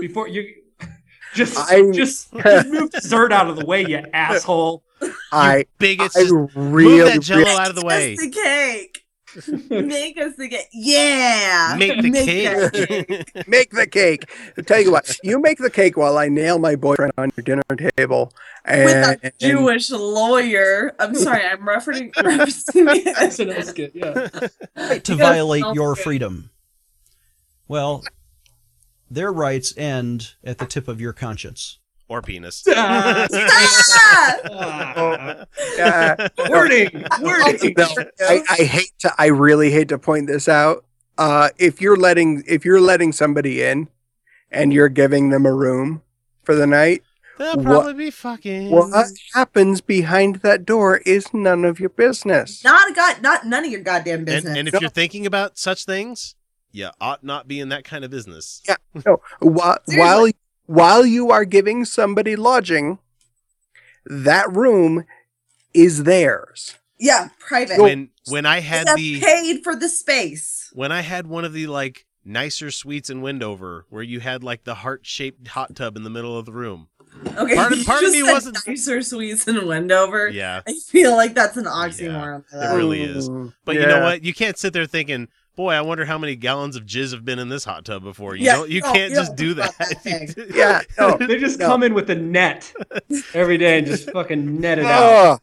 before 0.00 0.28
you? 0.28 0.54
Just, 1.34 1.56
I- 1.58 1.90
just, 1.92 2.32
just 2.32 2.68
move 2.68 2.90
dessert 2.90 3.32
out 3.32 3.48
of 3.48 3.56
the 3.56 3.64
way, 3.64 3.86
you 3.86 4.02
asshole. 4.12 4.82
I 5.32 5.64
Bigots, 5.78 6.16
I 6.16 6.22
just 6.22 6.34
really, 6.56 6.98
move 6.98 7.06
that 7.06 7.20
jello 7.22 7.42
really- 7.44 7.56
out 7.56 7.68
of 7.70 7.76
the 7.76 7.84
way. 7.86 8.16
The 8.16 8.30
cake. 8.30 8.99
Make 9.70 10.18
us 10.18 10.34
the 10.36 10.48
cake. 10.48 10.68
Yeah. 10.72 11.76
Make 11.78 12.02
the 12.02 12.10
that 12.10 13.24
cake. 13.34 13.48
make 13.48 13.70
the 13.70 13.86
cake. 13.86 14.30
I'll 14.56 14.64
tell 14.64 14.80
you 14.80 14.92
what, 14.92 15.16
you 15.22 15.40
make 15.40 15.58
the 15.58 15.70
cake 15.70 15.96
while 15.96 16.18
I 16.18 16.28
nail 16.28 16.58
my 16.58 16.76
boyfriend 16.76 17.12
on 17.18 17.30
your 17.36 17.44
dinner 17.44 17.62
table. 17.96 18.32
And, 18.64 18.84
With 18.84 19.24
a 19.24 19.32
Jewish 19.38 19.90
lawyer. 19.90 20.92
I'm 20.98 21.14
sorry, 21.14 21.44
I'm 21.44 21.60
referencing, 21.60 22.12
referencing 22.14 22.96
it. 22.96 23.16
SNL 23.16 23.64
skit, 23.64 23.92
yeah. 23.94 24.28
right 24.76 25.04
to 25.04 25.14
violate 25.14 25.64
your 25.74 25.94
good. 25.94 26.02
freedom. 26.02 26.50
Well, 27.68 28.04
their 29.10 29.32
rights 29.32 29.76
end 29.76 30.34
at 30.44 30.58
the 30.58 30.66
tip 30.66 30.86
of 30.88 31.00
your 31.00 31.12
conscience. 31.12 31.79
Or 32.10 32.20
penis. 32.20 32.62
Yeah. 35.76 36.28
wording, 36.50 37.04
wording. 37.22 37.74
No, 37.76 37.86
I, 38.20 38.42
I 38.50 38.56
hate 38.64 38.92
to 39.00 39.12
I 39.18 39.26
really 39.26 39.70
hate 39.70 39.88
to 39.88 39.98
point 39.98 40.26
this 40.26 40.48
out. 40.48 40.84
Uh, 41.16 41.48
if 41.58 41.80
you're 41.80 41.96
letting 41.96 42.42
if 42.46 42.64
you're 42.64 42.80
letting 42.80 43.12
somebody 43.12 43.62
in 43.62 43.88
and 44.50 44.72
you're 44.72 44.88
giving 44.88 45.30
them 45.30 45.46
a 45.46 45.54
room 45.54 46.02
for 46.42 46.54
the 46.54 46.66
night, 46.66 47.02
They'll 47.38 47.54
What- 47.56 47.64
probably 47.64 47.94
be 47.94 48.10
fucking. 48.10 48.70
what 48.70 49.06
happens 49.32 49.80
behind 49.80 50.36
that 50.36 50.66
door 50.66 50.98
is 51.06 51.32
none 51.32 51.64
of 51.64 51.80
your 51.80 51.88
business. 51.90 52.62
Not 52.64 52.90
a 52.90 52.94
god 52.94 53.22
not 53.22 53.46
none 53.46 53.64
of 53.64 53.70
your 53.70 53.80
goddamn 53.82 54.24
business. 54.24 54.56
and 54.56 54.68
if 54.68 54.78
you're 54.80 54.90
thinking 54.90 55.24
about 55.26 55.56
such 55.58 55.84
things, 55.86 56.34
you 56.72 56.88
ought 57.00 57.24
not 57.24 57.48
be 57.48 57.60
in 57.60 57.70
that 57.70 57.84
kind 57.84 58.04
of 58.04 58.10
business. 58.10 58.60
Yeah, 58.68 58.76
no. 59.06 59.20
While 59.40 59.78
while 59.86 60.28
while 60.70 61.04
you 61.04 61.30
are 61.32 61.44
giving 61.44 61.84
somebody 61.84 62.36
lodging, 62.36 62.98
that 64.06 64.50
room 64.54 65.04
is 65.74 66.04
theirs. 66.04 66.76
yeah, 66.98 67.28
private. 67.38 67.80
When 67.80 68.10
when 68.28 68.46
I 68.46 68.60
had 68.60 68.86
the 68.96 69.20
paid 69.20 69.62
for 69.64 69.74
the 69.74 69.88
space. 69.88 70.70
when 70.72 70.92
I 70.92 71.00
had 71.00 71.26
one 71.26 71.44
of 71.44 71.52
the 71.52 71.66
like 71.66 72.06
nicer 72.24 72.70
suites 72.70 73.10
in 73.10 73.20
Wendover 73.20 73.86
where 73.88 74.02
you 74.02 74.20
had 74.20 74.44
like 74.44 74.64
the 74.64 74.76
heart 74.76 75.00
shaped 75.04 75.48
hot 75.48 75.74
tub 75.74 75.96
in 75.96 76.04
the 76.04 76.10
middle 76.10 76.38
of 76.38 76.46
the 76.46 76.52
room. 76.52 76.88
Okay, 77.36 77.56
Part 77.56 77.72
of- 77.72 77.78
you 77.78 77.84
part 77.84 77.98
of 78.02 78.10
just 78.10 78.12
me 78.14 78.24
said 78.24 78.32
wasn't- 78.32 78.58
nicer 78.68 79.02
suites 79.02 79.48
in 79.48 79.66
Wendover. 79.66 80.28
Yeah, 80.28 80.62
I 80.66 80.74
feel 80.86 81.16
like 81.16 81.34
that's 81.34 81.56
an 81.56 81.64
oxymoron. 81.64 82.44
for 82.48 82.56
it 82.62 82.76
really 82.76 83.02
is. 83.02 83.28
Mm, 83.28 83.52
But 83.64 83.74
you 83.76 83.86
know 83.86 84.00
what? 84.02 84.22
You 84.22 84.32
can't 84.32 84.56
sit 84.56 84.72
there 84.72 84.86
thinking, 84.86 85.26
"Boy, 85.60 85.72
I 85.74 85.80
wonder 85.82 86.04
how 86.06 86.16
many 86.16 86.36
gallons 86.36 86.74
of 86.76 86.84
jizz 86.86 87.12
have 87.12 87.24
been 87.24 87.38
in 87.38 87.48
this 87.50 87.64
hot 87.64 87.84
tub 87.84 88.02
before." 88.02 88.34
You 88.34 88.46
Yeah, 88.46 88.56
don't. 88.56 88.70
You 88.70 88.80
no, 88.80 88.92
can't 88.92 89.10
you 89.10 89.16
just 89.16 89.36
don't 89.36 89.48
do 89.48 89.54
that. 89.54 89.76
that. 89.78 90.50
Yeah, 90.54 90.80
no. 90.98 91.16
They 91.26 91.38
just 91.38 91.58
No. 91.58 91.66
come 91.66 91.82
in 91.82 91.92
with 91.94 92.08
a 92.10 92.14
net 92.14 92.72
every 93.34 93.58
day 93.58 93.78
and 93.78 93.86
just 93.86 94.10
fucking 94.10 94.60
net 94.60 94.78
it 94.78 94.86
out. 94.86 95.40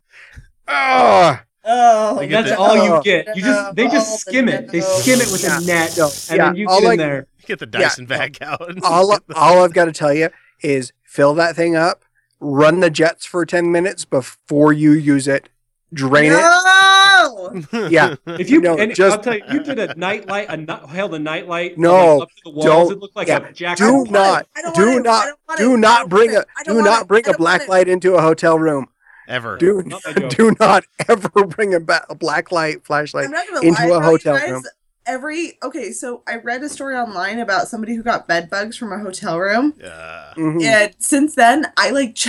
Ah, 0.68 0.68
ah. 0.68 1.44
Oh, 1.70 1.70
oh, 1.70 2.10
Oh, 2.16 2.20
They 2.20 2.28
get 2.30 2.44
That's 2.46 2.56
the- 2.56 2.60
all 2.60 2.76
you 2.84 3.02
get. 3.04 3.36
You 3.36 3.42
just 3.44 3.76
they 3.76 3.88
just 3.90 4.20
skim 4.22 4.48
it. 4.50 4.70
They 4.72 4.82
skim 4.82 5.20
it 5.22 5.30
with 5.32 5.44
Yeah. 5.44 5.58
a 5.60 5.62
net, 5.62 5.96
No, 5.98 6.06
and 6.06 6.38
yeah, 6.38 6.46
then 6.46 6.56
you 6.56 6.68
all 6.70 6.82
get 6.82 6.90
I- 6.90 6.94
in 6.94 6.98
there. 7.00 7.28
Get 7.46 7.60
the 7.60 7.70
Yeah, 7.72 7.80
Dyson 7.80 8.06
no. 8.10 8.18
vac 8.18 8.42
out. 8.42 8.70
and 8.70 8.82
all 8.84 9.18
all 9.36 9.64
I've 9.64 9.74
got 9.74 9.86
to 9.86 9.92
tell 9.92 10.14
you 10.14 10.30
is 10.64 10.92
fill 11.04 11.34
that 11.36 11.56
thing 11.56 11.76
up, 11.76 12.04
run 12.40 12.80
the 12.80 12.90
jets 12.90 13.26
for 13.26 13.46
ten 13.46 13.72
minutes 13.72 14.04
before 14.06 14.74
you 14.74 14.92
use 14.94 15.28
it, 15.28 15.50
drain 15.94 16.32
no! 16.32 16.38
it. 16.40 16.42
Yeah, 17.90 18.16
If 18.26 18.50
you 18.50 18.62
No, 18.62 18.78
and 18.78 18.94
just- 18.96 19.18
I'll 19.18 19.24
tell 19.24 19.36
you, 19.36 19.44
you 19.52 19.64
did 19.64 19.80
a 19.80 19.96
nightlight, 19.96 20.48
a 20.50 20.58
night, 20.58 20.86
held 20.88 21.14
a 21.14 21.20
nightlight. 21.20 21.78
No, 21.78 22.22
up 22.22 22.30
to 22.30 22.36
the 22.46 22.50
walls. 22.52 22.66
don't- 22.66 22.92
It 22.94 23.00
looked 23.00 23.16
like 23.16 23.28
yeah, 23.28 23.48
a 23.48 23.52
jack. 23.54 23.78
do 23.78 24.06
not, 24.10 24.48
don't 24.62 24.76
do 24.76 24.98
it. 24.98 25.04
Not, 25.04 25.26
don't 25.26 25.40
want 25.48 25.60
do 25.60 25.74
it. 25.74 25.78
Not 25.78 26.10
bring 26.10 26.32
want 26.34 26.46
a, 26.60 26.64
don't 26.64 26.74
do 26.74 26.74
want 26.82 26.86
not 26.86 27.02
it. 27.04 27.08
bring 27.08 27.24
a 27.26 27.32
don't 27.32 27.38
black 27.38 27.62
it. 27.62 27.70
light 27.70 27.88
into 27.88 28.16
a 28.16 28.22
hotel 28.22 28.58
room. 28.60 28.88
ever. 29.28 29.58
Do 29.58 29.84
Not 29.86 30.02
do 30.30 30.56
not 30.60 30.84
ever 31.10 31.30
bring 31.46 31.74
a, 31.74 31.80
ba- 31.80 32.06
a 32.10 32.16
black 32.16 32.52
light 32.52 32.86
flashlight 32.86 33.26
I'm 33.26 33.32
not 33.32 33.48
gonna 33.48 33.68
into 33.68 33.88
lie, 33.88 33.98
a 33.98 34.02
hotel 34.02 34.38
guys, 34.38 34.50
room. 34.52 34.64
Every 35.06 35.58
okay, 35.64 35.92
so 35.94 36.22
I 36.28 36.36
read 36.36 36.62
a 36.64 36.70
story 36.70 36.96
online 36.98 37.40
about 37.40 37.70
somebody 37.70 37.96
who 37.96 38.04
got 38.04 38.28
bed 38.28 38.50
bugs 38.50 38.76
from 38.76 38.92
a 38.92 39.00
hotel 39.00 39.40
room, 39.40 39.74
Uh, 39.82 40.34
Mhm. 40.36 40.62
and 40.64 40.96
since 41.00 41.34
then 41.36 41.66
I 41.78 41.92
like 41.92 42.16
ch- 42.16 42.28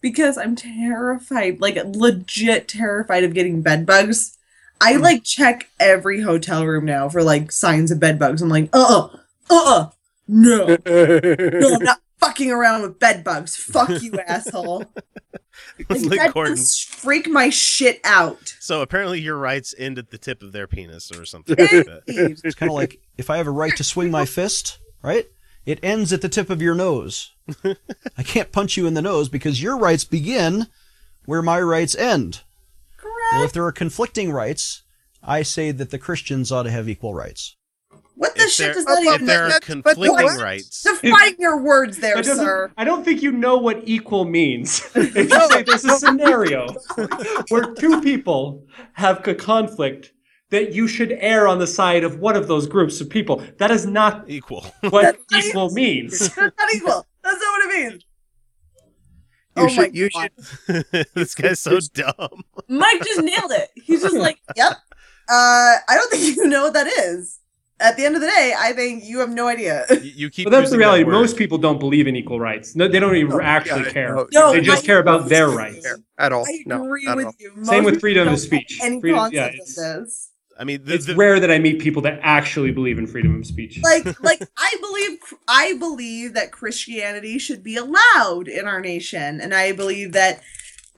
because 0.00 0.36
I'm 0.38 0.56
terrified, 0.56 1.60
like 1.60 1.76
legit 1.84 2.68
terrified 2.68 3.24
of 3.24 3.34
getting 3.34 3.62
bed 3.62 3.86
bugs. 3.86 4.36
I 4.80 4.94
Mm. 4.94 5.02
like 5.02 5.24
check 5.24 5.68
every 5.78 6.20
hotel 6.22 6.64
room 6.66 6.84
now 6.86 7.08
for 7.08 7.22
like 7.22 7.52
signs 7.52 7.90
of 7.90 8.00
bed 8.00 8.18
bugs. 8.18 8.40
I'm 8.42 8.48
like, 8.48 8.68
uh, 8.72 9.08
uh, 9.10 9.16
uh, 9.50 9.90
no, 10.26 10.66
no, 10.86 11.74
I'm 11.74 11.84
not 11.84 12.00
fucking 12.18 12.50
around 12.50 12.82
with 12.82 12.98
bed 12.98 13.22
bugs. 13.24 13.56
Fuck 13.56 14.02
you, 14.02 14.12
asshole. 14.26 14.84
Let's 15.88 16.04
Like, 16.04 16.32
Gordon- 16.32 16.56
freak 16.88 17.28
my 17.28 17.50
shit 17.50 18.00
out. 18.04 18.54
So 18.60 18.80
apparently 18.82 19.20
your 19.20 19.36
rights 19.36 19.74
end 19.76 19.98
at 19.98 20.10
the 20.10 20.18
tip 20.18 20.42
of 20.42 20.52
their 20.52 20.66
penis 20.66 21.10
or 21.12 21.24
something 21.26 21.56
like 21.58 21.70
that. 21.70 22.02
It's 22.06 22.54
kind 22.54 22.70
of 22.70 22.74
like 22.74 22.98
if 23.18 23.28
I 23.30 23.36
have 23.38 23.46
a 23.46 23.50
right 23.50 23.74
to 23.76 23.84
swing 23.84 24.10
my 24.10 24.24
fist, 24.24 24.78
right? 25.02 25.26
It 25.70 25.78
ends 25.84 26.12
at 26.12 26.20
the 26.20 26.28
tip 26.28 26.50
of 26.50 26.60
your 26.60 26.74
nose. 26.74 27.30
I 27.64 28.22
can't 28.24 28.50
punch 28.50 28.76
you 28.76 28.86
in 28.88 28.94
the 28.94 29.02
nose 29.02 29.28
because 29.28 29.62
your 29.62 29.76
rights 29.78 30.04
begin 30.04 30.66
where 31.26 31.42
my 31.42 31.60
rights 31.60 31.94
end. 31.94 32.40
Well, 33.32 33.44
if 33.44 33.52
there 33.52 33.64
are 33.64 33.70
conflicting 33.72 34.32
rights, 34.32 34.82
I 35.22 35.42
say 35.42 35.70
that 35.70 35.90
the 35.90 35.98
Christians 35.98 36.50
ought 36.50 36.64
to 36.64 36.72
have 36.72 36.88
equal 36.88 37.14
rights. 37.14 37.56
What 38.16 38.34
the 38.34 38.42
If 38.42 38.50
shit 38.50 38.74
does 38.74 38.84
that 38.84 38.98
if 39.02 39.14
even 39.14 39.26
there 39.26 39.44
are 39.44 39.48
mean? 39.50 39.60
conflicting 39.60 40.12
What? 40.12 40.40
rights. 40.42 40.82
Define 40.82 41.36
your 41.38 41.62
words 41.62 41.98
there, 41.98 42.16
That 42.16 42.24
sir. 42.24 42.72
I 42.76 42.84
don't 42.84 43.04
think 43.04 43.22
you 43.22 43.30
know 43.32 43.56
what 43.56 43.80
equal 43.84 44.24
means. 44.24 44.82
if 44.96 45.14
you 45.14 45.48
say 45.48 45.62
there's 45.62 45.84
a 45.84 45.96
scenario 45.96 46.66
where 47.48 47.72
two 47.74 48.00
people 48.02 48.66
have 48.94 49.26
a 49.26 49.34
conflict, 49.34 50.12
that 50.50 50.72
you 50.72 50.86
should 50.88 51.12
err 51.20 51.46
on 51.48 51.58
the 51.58 51.66
side 51.66 52.04
of 52.04 52.18
one 52.18 52.36
of 52.36 52.48
those 52.48 52.66
groups 52.66 53.00
of 53.00 53.08
people. 53.08 53.42
That 53.58 53.70
is 53.70 53.86
not 53.86 54.24
equal. 54.28 54.62
what 54.90 55.18
equal 55.34 55.70
means. 55.70 56.18
That's 56.34 56.36
not 56.36 56.74
equal. 56.74 57.06
That's 57.22 57.40
not 57.40 57.50
what 57.52 57.64
it 57.74 57.90
means. 57.92 58.04
You 59.56 59.64
oh 59.64 59.68
should- 59.68 59.78
my 59.78 59.90
you 59.92 60.10
god. 60.10 60.30
this 61.14 61.34
guy's 61.34 61.58
so 61.58 61.78
dumb. 61.92 62.42
Mike 62.68 63.02
just 63.04 63.20
nailed 63.22 63.50
it. 63.52 63.70
He's 63.74 64.02
just 64.02 64.16
like, 64.16 64.38
yep. 64.56 64.72
Uh, 65.28 65.76
I 65.88 65.94
don't 65.94 66.10
think 66.10 66.36
you 66.36 66.46
know 66.48 66.64
what 66.64 66.74
that 66.74 66.86
is. 66.86 67.38
At 67.82 67.96
the 67.96 68.04
end 68.04 68.14
of 68.14 68.20
the 68.20 68.26
day, 68.26 68.52
I 68.58 68.72
think 68.74 69.04
you 69.04 69.20
have 69.20 69.30
no 69.30 69.48
idea. 69.48 69.86
You 70.02 70.28
keep. 70.28 70.44
But 70.44 70.50
that's 70.50 70.70
the 70.70 70.76
reality. 70.76 71.02
that. 71.04 71.10
Most 71.10 71.36
people 71.38 71.56
don't 71.56 71.78
believe 71.80 72.06
in 72.06 72.14
equal 72.14 72.38
rights. 72.38 72.76
No, 72.76 72.86
they 72.88 73.00
don't 73.00 73.16
even 73.16 73.40
actually 73.40 73.84
yeah, 73.84 73.90
care. 73.90 74.14
no, 74.14 74.26
No, 74.32 74.52
they 74.52 74.60
just 74.60 74.82
I- 74.82 74.86
care 74.86 74.98
about 74.98 75.28
their 75.30 75.48
rights. 75.48 75.86
at 76.18 76.32
all. 76.32 76.44
I 76.46 76.62
No, 76.66 76.84
agree 76.84 77.04
not 77.06 77.12
at 77.12 77.16
with 77.16 77.26
all. 77.26 77.34
you. 77.38 77.64
Same 77.64 77.84
with 77.84 77.98
freedom 78.00 78.28
of 78.28 78.38
speech. 78.38 78.78
Any 78.82 79.00
Freedom- 79.00 79.18
concept 79.20 79.56
yeah, 79.56 79.96
of 79.96 80.02
this. 80.04 80.29
I 80.60 80.64
mean, 80.64 80.84
the, 80.84 80.94
It's 80.94 81.06
the- 81.06 81.16
rare 81.16 81.40
that 81.40 81.50
I 81.50 81.58
meet 81.58 81.80
people 81.80 82.02
that 82.02 82.20
actually 82.22 82.70
believe 82.70 82.98
in 82.98 83.06
freedom 83.06 83.34
of 83.40 83.46
speech. 83.46 83.80
Like, 83.82 84.04
like 84.22 84.42
I 84.58 84.76
believe, 84.80 85.18
I 85.48 85.74
believe 85.78 86.34
that 86.34 86.52
Christianity 86.52 87.38
should 87.38 87.62
be 87.62 87.76
allowed 87.76 88.46
in 88.46 88.66
our 88.68 88.80
nation, 88.80 89.40
and 89.40 89.54
I 89.54 89.72
believe 89.72 90.12
that 90.12 90.42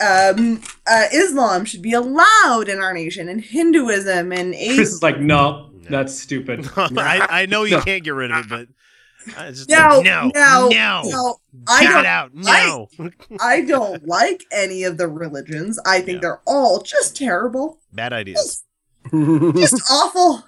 um, 0.00 0.60
uh, 0.86 1.04
Islam 1.12 1.64
should 1.64 1.82
be 1.82 1.92
allowed 1.92 2.68
in 2.68 2.80
our 2.80 2.92
nation, 2.92 3.28
and 3.28 3.40
Hinduism 3.40 4.32
and 4.32 4.52
Chris 4.52 4.60
atheism. 4.62 4.82
is 4.96 5.02
like, 5.02 5.20
no, 5.20 5.70
that's 5.88 6.18
stupid. 6.18 6.68
I, 6.76 7.26
I 7.30 7.46
know 7.46 7.62
you 7.62 7.76
No. 7.76 7.82
can't 7.82 8.02
get 8.02 8.14
rid 8.14 8.32
of 8.32 8.38
it, 8.38 8.48
but 8.48 9.38
I 9.38 9.50
just 9.50 9.68
No, 9.70 10.00
no, 10.02 10.30
no, 10.34 10.68
no, 10.70 11.02
no. 11.04 11.36
I 11.68 11.84
Cut 11.86 11.90
don't 11.92 12.00
it 12.00 12.06
out, 12.06 12.34
like- 12.34 12.66
no. 12.98 13.10
I 13.40 13.60
don't 13.60 14.04
like 14.08 14.42
any 14.50 14.82
of 14.82 14.98
the 14.98 15.06
religions. 15.06 15.78
I 15.86 16.00
think 16.00 16.20
they're 16.20 16.40
all 16.48 16.82
just 16.82 17.16
terrible, 17.16 17.78
Bad 17.92 18.12
ideas. 18.12 18.42
just 18.42 18.64
awful. 19.90 20.44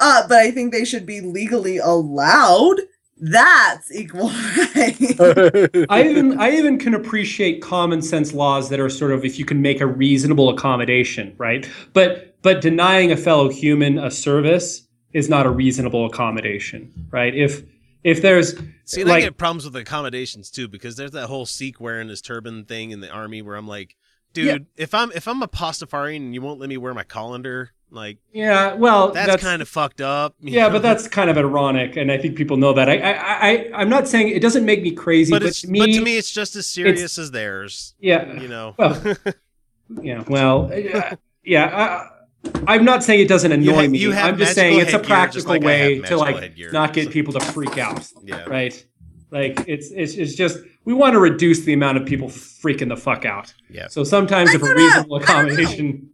Uh, 0.00 0.26
but 0.28 0.38
I 0.38 0.50
think 0.50 0.72
they 0.72 0.84
should 0.84 1.06
be 1.06 1.20
legally 1.20 1.78
allowed. 1.78 2.76
That's 3.16 3.94
equal. 3.94 4.28
I 4.32 6.06
even 6.08 6.38
I 6.40 6.50
even 6.50 6.78
can 6.78 6.94
appreciate 6.94 7.62
common 7.62 8.02
sense 8.02 8.32
laws 8.32 8.68
that 8.70 8.80
are 8.80 8.90
sort 8.90 9.12
of 9.12 9.24
if 9.24 9.38
you 9.38 9.44
can 9.44 9.62
make 9.62 9.80
a 9.80 9.86
reasonable 9.86 10.48
accommodation, 10.50 11.34
right? 11.38 11.68
But 11.92 12.36
but 12.42 12.60
denying 12.60 13.12
a 13.12 13.16
fellow 13.16 13.48
human 13.50 13.98
a 13.98 14.10
service 14.10 14.86
is 15.12 15.28
not 15.28 15.46
a 15.46 15.50
reasonable 15.50 16.06
accommodation, 16.06 16.92
right? 17.12 17.34
If 17.34 17.62
if 18.02 18.20
there's 18.20 18.58
See, 18.84 19.02
and 19.02 19.12
I 19.12 19.20
get 19.20 19.38
problems 19.38 19.64
with 19.64 19.76
accommodations 19.76 20.50
too 20.50 20.66
because 20.66 20.96
there's 20.96 21.12
that 21.12 21.28
whole 21.28 21.46
Sikh 21.46 21.80
wearing 21.80 22.08
his 22.08 22.20
turban 22.20 22.64
thing 22.64 22.90
in 22.90 23.00
the 23.00 23.08
army 23.08 23.40
where 23.42 23.56
I'm 23.56 23.68
like, 23.68 23.96
dude, 24.32 24.46
Yeah. 24.46 24.58
if 24.76 24.92
I'm 24.92 25.12
if 25.12 25.28
I'm 25.28 25.40
a 25.42 25.48
Pastafarian 25.48 26.16
and 26.16 26.34
you 26.34 26.42
won't 26.42 26.58
let 26.60 26.68
me 26.68 26.76
wear 26.76 26.92
my 26.92 27.04
colander, 27.04 27.70
like 27.90 28.18
yeah, 28.32 28.74
well, 28.74 29.12
that's, 29.12 29.28
that's, 29.28 29.42
kind 29.42 29.62
of 29.62 29.68
fucked 29.68 30.00
up. 30.00 30.34
yeah, 30.40 30.66
know? 30.66 30.74
but 30.74 30.82
that's 30.82 31.06
kind 31.06 31.30
of 31.30 31.38
ironic, 31.38 31.96
and 31.96 32.10
I 32.10 32.18
think 32.18 32.36
people 32.36 32.56
know 32.56 32.72
that. 32.72 32.88
I 32.88 32.96
I, 32.96 33.48
I 33.48 33.70
I'm 33.74 33.88
not 33.88 34.08
saying 34.08 34.28
it 34.28 34.40
doesn't 34.42 34.64
make 34.64 34.82
me 34.82 34.90
crazy, 34.90 35.30
but 35.30 35.42
but, 35.42 35.48
it's 35.48 35.62
to 35.62 35.68
me, 35.68 35.78
but 35.78 35.86
to 35.86 36.00
me 36.00 36.16
it's 36.16 36.30
just 36.30 36.56
as 36.56 36.66
serious 36.66 37.18
as 37.18 37.30
theirs. 37.30 37.94
Yeah. 38.00 38.32
you 38.40 38.48
know. 38.48 38.74
Well, 38.76 39.00
yeah, 40.02 40.24
well, 40.26 40.70
yeah, 40.74 41.14
yeah. 41.44 42.08
I, 42.44 42.50
I'm 42.66 42.84
not 42.84 43.02
saying 43.04 43.20
it 43.20 43.28
doesn't 43.28 43.50
You 43.62 43.70
annoy 43.70 43.82
have- 43.82 43.90
me. 43.90 43.98
you 43.98 44.10
have 44.10 44.34
I'm 44.34 44.38
just 44.38 44.54
saying 44.54 44.80
it's 44.80 44.92
a 44.92 44.98
headgear, 44.98 45.00
just 45.00 45.08
practical 45.46 45.50
like 45.50 45.62
way 45.62 46.00
to 46.00 46.16
like 46.16 46.36
headgear, 46.36 46.72
not 46.72 46.92
get 46.92 47.06
so- 47.06 47.10
people 47.10 47.32
to 47.34 47.40
freak 47.40 47.78
out. 47.78 48.06
Yeah. 48.22 48.44
Right. 48.44 48.84
Like 49.30 49.64
it's 49.66 49.90
it's 49.90 50.14
it's 50.14 50.34
just 50.34 50.58
we 50.84 50.94
want 50.94 51.14
to 51.14 51.20
reduce 51.20 51.60
the 51.60 51.72
amount 51.72 51.98
of 51.98 52.06
people 52.06 52.28
freaking 52.28 52.88
the 52.88 52.96
fuck 52.96 53.24
out. 53.24 53.52
Yeah. 53.68 53.88
So 53.88 54.04
sometimes 54.04 54.52
if 54.54 54.62
a 54.62 54.74
reasonable 54.74 55.16
I 55.16 55.18
don't 55.18 55.28
know. 55.46 55.52
accommodation. 55.54 56.10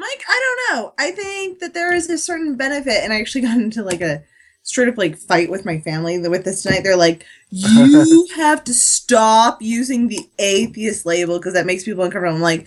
Mike, 0.00 0.24
I 0.26 0.40
don't 0.70 0.76
know. 0.76 0.94
I 0.98 1.10
think 1.10 1.58
that 1.58 1.74
there 1.74 1.92
is 1.92 2.08
a 2.08 2.16
certain 2.16 2.56
benefit, 2.56 3.04
and 3.04 3.12
I 3.12 3.20
actually 3.20 3.42
got 3.48 3.58
into 3.58 3.82
like 3.82 4.00
a 4.00 4.22
straight 4.62 4.88
up 4.88 4.96
like 4.96 5.16
fight 5.16 5.50
with 5.50 5.66
my 5.66 5.78
family 5.80 6.18
with 6.18 6.44
this 6.44 6.62
tonight. 6.62 6.82
They're 6.82 6.96
like, 6.96 7.26
"You 7.50 8.26
have 8.36 8.64
to 8.64 8.72
stop 8.72 9.60
using 9.60 10.08
the 10.08 10.26
atheist 10.38 11.04
label 11.04 11.38
because 11.38 11.52
that 11.52 11.66
makes 11.66 11.84
people 11.84 12.02
uncomfortable." 12.02 12.34
I'm 12.34 12.40
like, 12.42 12.66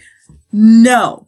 "No, 0.51 1.27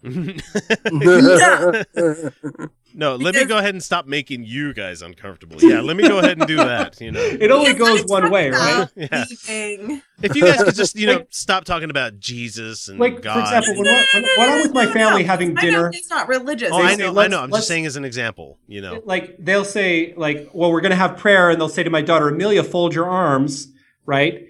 no." 0.92 1.84
No, 2.98 3.18
let 3.18 3.36
me 3.36 3.44
go 3.44 3.58
ahead 3.58 3.76
and 3.76 3.84
stop 3.84 4.08
making 4.08 4.46
you 4.46 4.74
guys 4.74 5.02
uncomfortable. 5.02 5.58
Yeah, 5.66 5.82
let 5.82 5.98
me 5.98 6.08
go 6.08 6.20
ahead 6.20 6.38
and 6.38 6.48
do 6.48 6.56
that. 6.58 7.02
You 7.02 7.12
know, 7.12 7.20
It 7.20 7.52
only 7.52 7.74
goes 7.74 8.04
one 8.06 8.32
way, 8.32 8.52
right? 8.52 8.88
Yeah. 8.96 9.26
Leaving. 9.50 10.02
If 10.22 10.36
you 10.36 10.44
guys 10.44 10.64
could 10.64 10.76
just, 10.76 10.96
you 10.96 11.08
know, 11.08 11.26
stop 11.30 11.66
talking 11.66 11.90
about 11.90 12.20
Jesus 12.20 12.88
and 12.88 12.98
Like 13.00 13.22
God. 13.22 13.34
for 13.34 13.40
example, 13.42 13.84
when, 13.84 14.06
when, 14.14 14.24
when 14.38 14.50
I'm 14.50 14.62
with 14.62 14.74
my 14.74 14.86
family 14.86 15.24
having 15.24 15.56
My 15.56 15.62
dinner, 15.62 15.90
it's 15.94 16.10
not 16.10 16.30
religious. 16.30 16.70
oh, 16.72 16.78
I 16.78 16.96
say, 16.96 17.04
know, 17.12 17.20
I 17.20 17.28
know. 17.28 17.42
I'm 17.42 17.52
just 17.52 17.68
saying 17.68 17.86
as 17.86 17.96
an 17.98 18.06
example. 18.06 18.60
You 18.68 18.80
know, 18.82 19.02
like 19.06 19.36
they'll 19.40 19.66
say 19.66 20.14
like 20.16 20.50
well 20.54 20.72
we're 20.72 20.82
going 20.82 20.92
to 20.92 20.96
have 20.96 21.18
prayer 21.18 21.50
and 21.50 21.60
they'll 21.60 21.68
say 21.68 21.84
to 21.84 21.90
my 21.90 22.02
daughter 22.02 22.30
amelia 22.30 22.64
fold 22.64 22.94
your 22.96 23.10
arms 23.10 23.68
right 24.06 24.48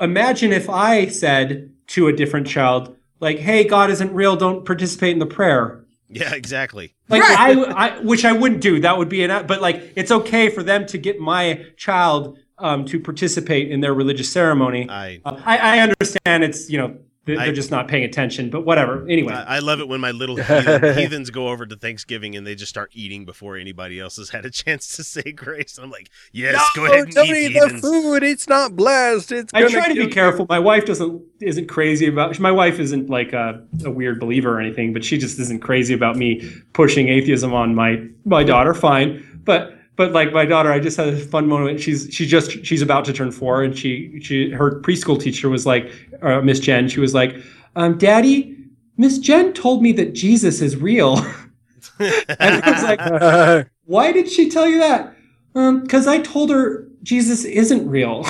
imagine 0.00 0.52
if 0.52 0.68
i 0.68 1.06
said 1.06 1.70
to 1.88 2.08
a 2.08 2.12
different 2.12 2.46
child 2.46 2.95
like 3.20 3.38
hey 3.38 3.64
god 3.64 3.90
isn't 3.90 4.12
real 4.12 4.36
don't 4.36 4.64
participate 4.64 5.12
in 5.12 5.18
the 5.18 5.26
prayer. 5.26 5.82
Yeah, 6.08 6.34
exactly. 6.34 6.94
like 7.08 7.22
I, 7.22 7.52
I 7.52 7.98
which 8.00 8.24
i 8.24 8.32
wouldn't 8.32 8.60
do. 8.60 8.80
That 8.80 8.96
would 8.96 9.08
be 9.08 9.24
an 9.24 9.46
but 9.46 9.60
like 9.60 9.92
it's 9.96 10.10
okay 10.10 10.48
for 10.50 10.62
them 10.62 10.86
to 10.86 10.98
get 10.98 11.18
my 11.18 11.64
child 11.76 12.38
um, 12.58 12.84
to 12.86 13.00
participate 13.00 13.70
in 13.70 13.80
their 13.80 13.92
religious 13.92 14.32
ceremony. 14.32 14.88
I 14.88 15.20
Uh, 15.24 15.40
I, 15.44 15.56
I 15.56 15.78
understand 15.80 16.44
it's 16.44 16.70
you 16.70 16.78
know 16.78 16.96
they're, 17.26 17.38
I- 17.38 17.52
just 17.52 17.70
not 17.70 17.88
paying 17.88 18.04
attention 18.04 18.48
but 18.50 18.64
whatever 18.64 19.06
anyway 19.08 19.32
I 19.34 19.56
I 19.56 19.58
love 19.58 19.80
it 19.80 19.88
when 19.88 20.00
my 20.00 20.10
little 20.12 20.36
heathen, 20.36 20.82
heathens 20.98 21.30
go 21.30 21.48
over 21.48 21.66
to 21.66 21.76
Thanksgiving 21.76 22.36
and 22.36 22.46
they 22.46 22.54
just 22.54 22.70
start 22.70 22.90
eating 22.94 23.24
before 23.24 23.56
anybody 23.56 23.98
else 24.00 24.16
has 24.16 24.30
had 24.30 24.44
a 24.46 24.50
chance 24.50 24.96
to 24.96 25.04
say 25.04 25.32
grace. 25.32 25.78
I'm 25.78 25.90
like, 25.90 26.10
yes, 26.32 26.62
go 26.74 26.84
ahead 26.86 27.00
and 27.04 27.12
don't 27.14 27.26
eat, 27.28 27.36
eat 27.36 27.52
the 27.54 27.60
heathens. 27.66 27.80
food. 27.80 28.22
It's 28.22 28.48
not 28.48 28.76
blessed. 28.76 29.32
It's 29.32 29.52
I 29.54 29.66
try 29.68 29.88
to 29.88 29.94
be 29.94 30.00
you. 30.02 30.08
careful. 30.08 30.46
My 30.48 30.58
wife 30.58 30.84
doesn't 30.86 31.22
isn't 31.40 31.66
crazy 31.68 32.06
about. 32.06 32.38
My 32.38 32.52
wife 32.52 32.78
isn't 32.78 33.08
like 33.10 33.32
a, 33.32 33.62
a 33.84 33.90
weird 33.90 34.20
believer 34.20 34.56
or 34.56 34.60
anything, 34.60 34.92
but 34.92 35.04
she 35.04 35.18
just 35.18 35.38
isn't 35.38 35.60
crazy 35.60 35.94
about 35.94 36.16
me 36.16 36.48
pushing 36.74 37.08
atheism 37.08 37.52
on 37.54 37.74
my 37.74 38.06
my 38.24 38.44
daughter. 38.44 38.74
Fine, 38.74 39.40
but 39.44 39.75
but 39.96 40.12
like 40.12 40.32
my 40.32 40.44
daughter, 40.44 40.70
I 40.70 40.78
just 40.78 40.96
had 40.96 41.08
a 41.08 41.16
fun 41.16 41.48
moment. 41.48 41.80
She's 41.80 42.08
she 42.12 42.26
just 42.26 42.64
she's 42.64 42.82
about 42.82 43.04
to 43.06 43.12
turn 43.12 43.32
four, 43.32 43.62
and 43.62 43.76
she 43.76 44.20
she 44.20 44.50
her 44.50 44.80
preschool 44.80 45.20
teacher 45.20 45.48
was 45.48 45.66
like 45.66 45.90
uh, 46.22 46.40
Miss 46.42 46.60
Jen. 46.60 46.88
She 46.88 47.00
was 47.00 47.14
like, 47.14 47.36
um, 47.74 47.96
"Daddy, 47.98 48.56
Miss 48.98 49.18
Jen 49.18 49.52
told 49.52 49.82
me 49.82 49.92
that 49.92 50.12
Jesus 50.12 50.60
is 50.60 50.76
real." 50.76 51.16
and 51.98 52.62
I 52.62 52.70
was 52.70 52.82
like, 52.82 53.68
"Why 53.84 54.12
did 54.12 54.30
she 54.30 54.50
tell 54.50 54.68
you 54.68 54.78
that?" 54.80 55.16
Um, 55.54 55.80
because 55.82 56.06
I 56.06 56.18
told 56.18 56.50
her 56.50 56.86
Jesus 57.02 57.44
isn't 57.44 57.88
real. 57.88 58.26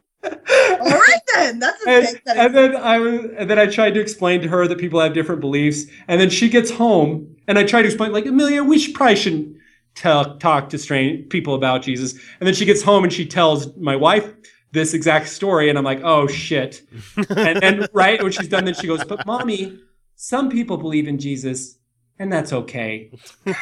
All 0.80 0.90
right 0.90 1.20
then. 1.34 1.58
That's 1.58 1.86
a 1.86 1.88
and, 1.88 2.06
thing 2.06 2.20
that 2.26 2.36
and 2.36 2.54
then 2.54 2.76
I 2.76 2.98
was, 2.98 3.24
and 3.36 3.50
then 3.50 3.58
I 3.58 3.66
tried 3.66 3.94
to 3.94 4.00
explain 4.00 4.40
to 4.42 4.48
her 4.48 4.66
that 4.66 4.78
people 4.78 5.00
have 5.00 5.14
different 5.14 5.40
beliefs, 5.40 5.84
and 6.06 6.20
then 6.20 6.30
she 6.30 6.48
gets 6.48 6.70
home, 6.70 7.36
and 7.46 7.58
I 7.58 7.64
try 7.64 7.82
to 7.82 7.88
explain 7.88 8.12
like 8.12 8.26
Amelia, 8.26 8.62
we 8.62 8.78
should, 8.78 8.94
probably 8.94 9.16
shouldn't 9.16 9.56
tell 9.94 10.36
talk 10.38 10.68
to 10.70 10.78
strange 10.78 11.28
people 11.28 11.54
about 11.54 11.82
Jesus, 11.82 12.12
and 12.40 12.46
then 12.46 12.54
she 12.54 12.64
gets 12.64 12.82
home 12.82 13.04
and 13.04 13.12
she 13.12 13.26
tells 13.26 13.76
my 13.76 13.96
wife 13.96 14.32
this 14.72 14.94
exact 14.94 15.28
story, 15.28 15.68
and 15.68 15.78
I'm 15.78 15.84
like, 15.84 16.00
oh 16.02 16.26
shit, 16.26 16.82
and 17.16 17.60
then 17.60 17.86
right 17.92 18.22
when 18.22 18.32
she's 18.32 18.48
done, 18.48 18.64
then 18.64 18.74
she 18.74 18.86
goes, 18.86 19.04
but 19.04 19.26
mommy, 19.26 19.78
some 20.16 20.50
people 20.50 20.76
believe 20.76 21.08
in 21.08 21.18
Jesus. 21.18 21.77
And 22.20 22.32
that's 22.32 22.52
okay. 22.52 23.10
and 23.46 23.56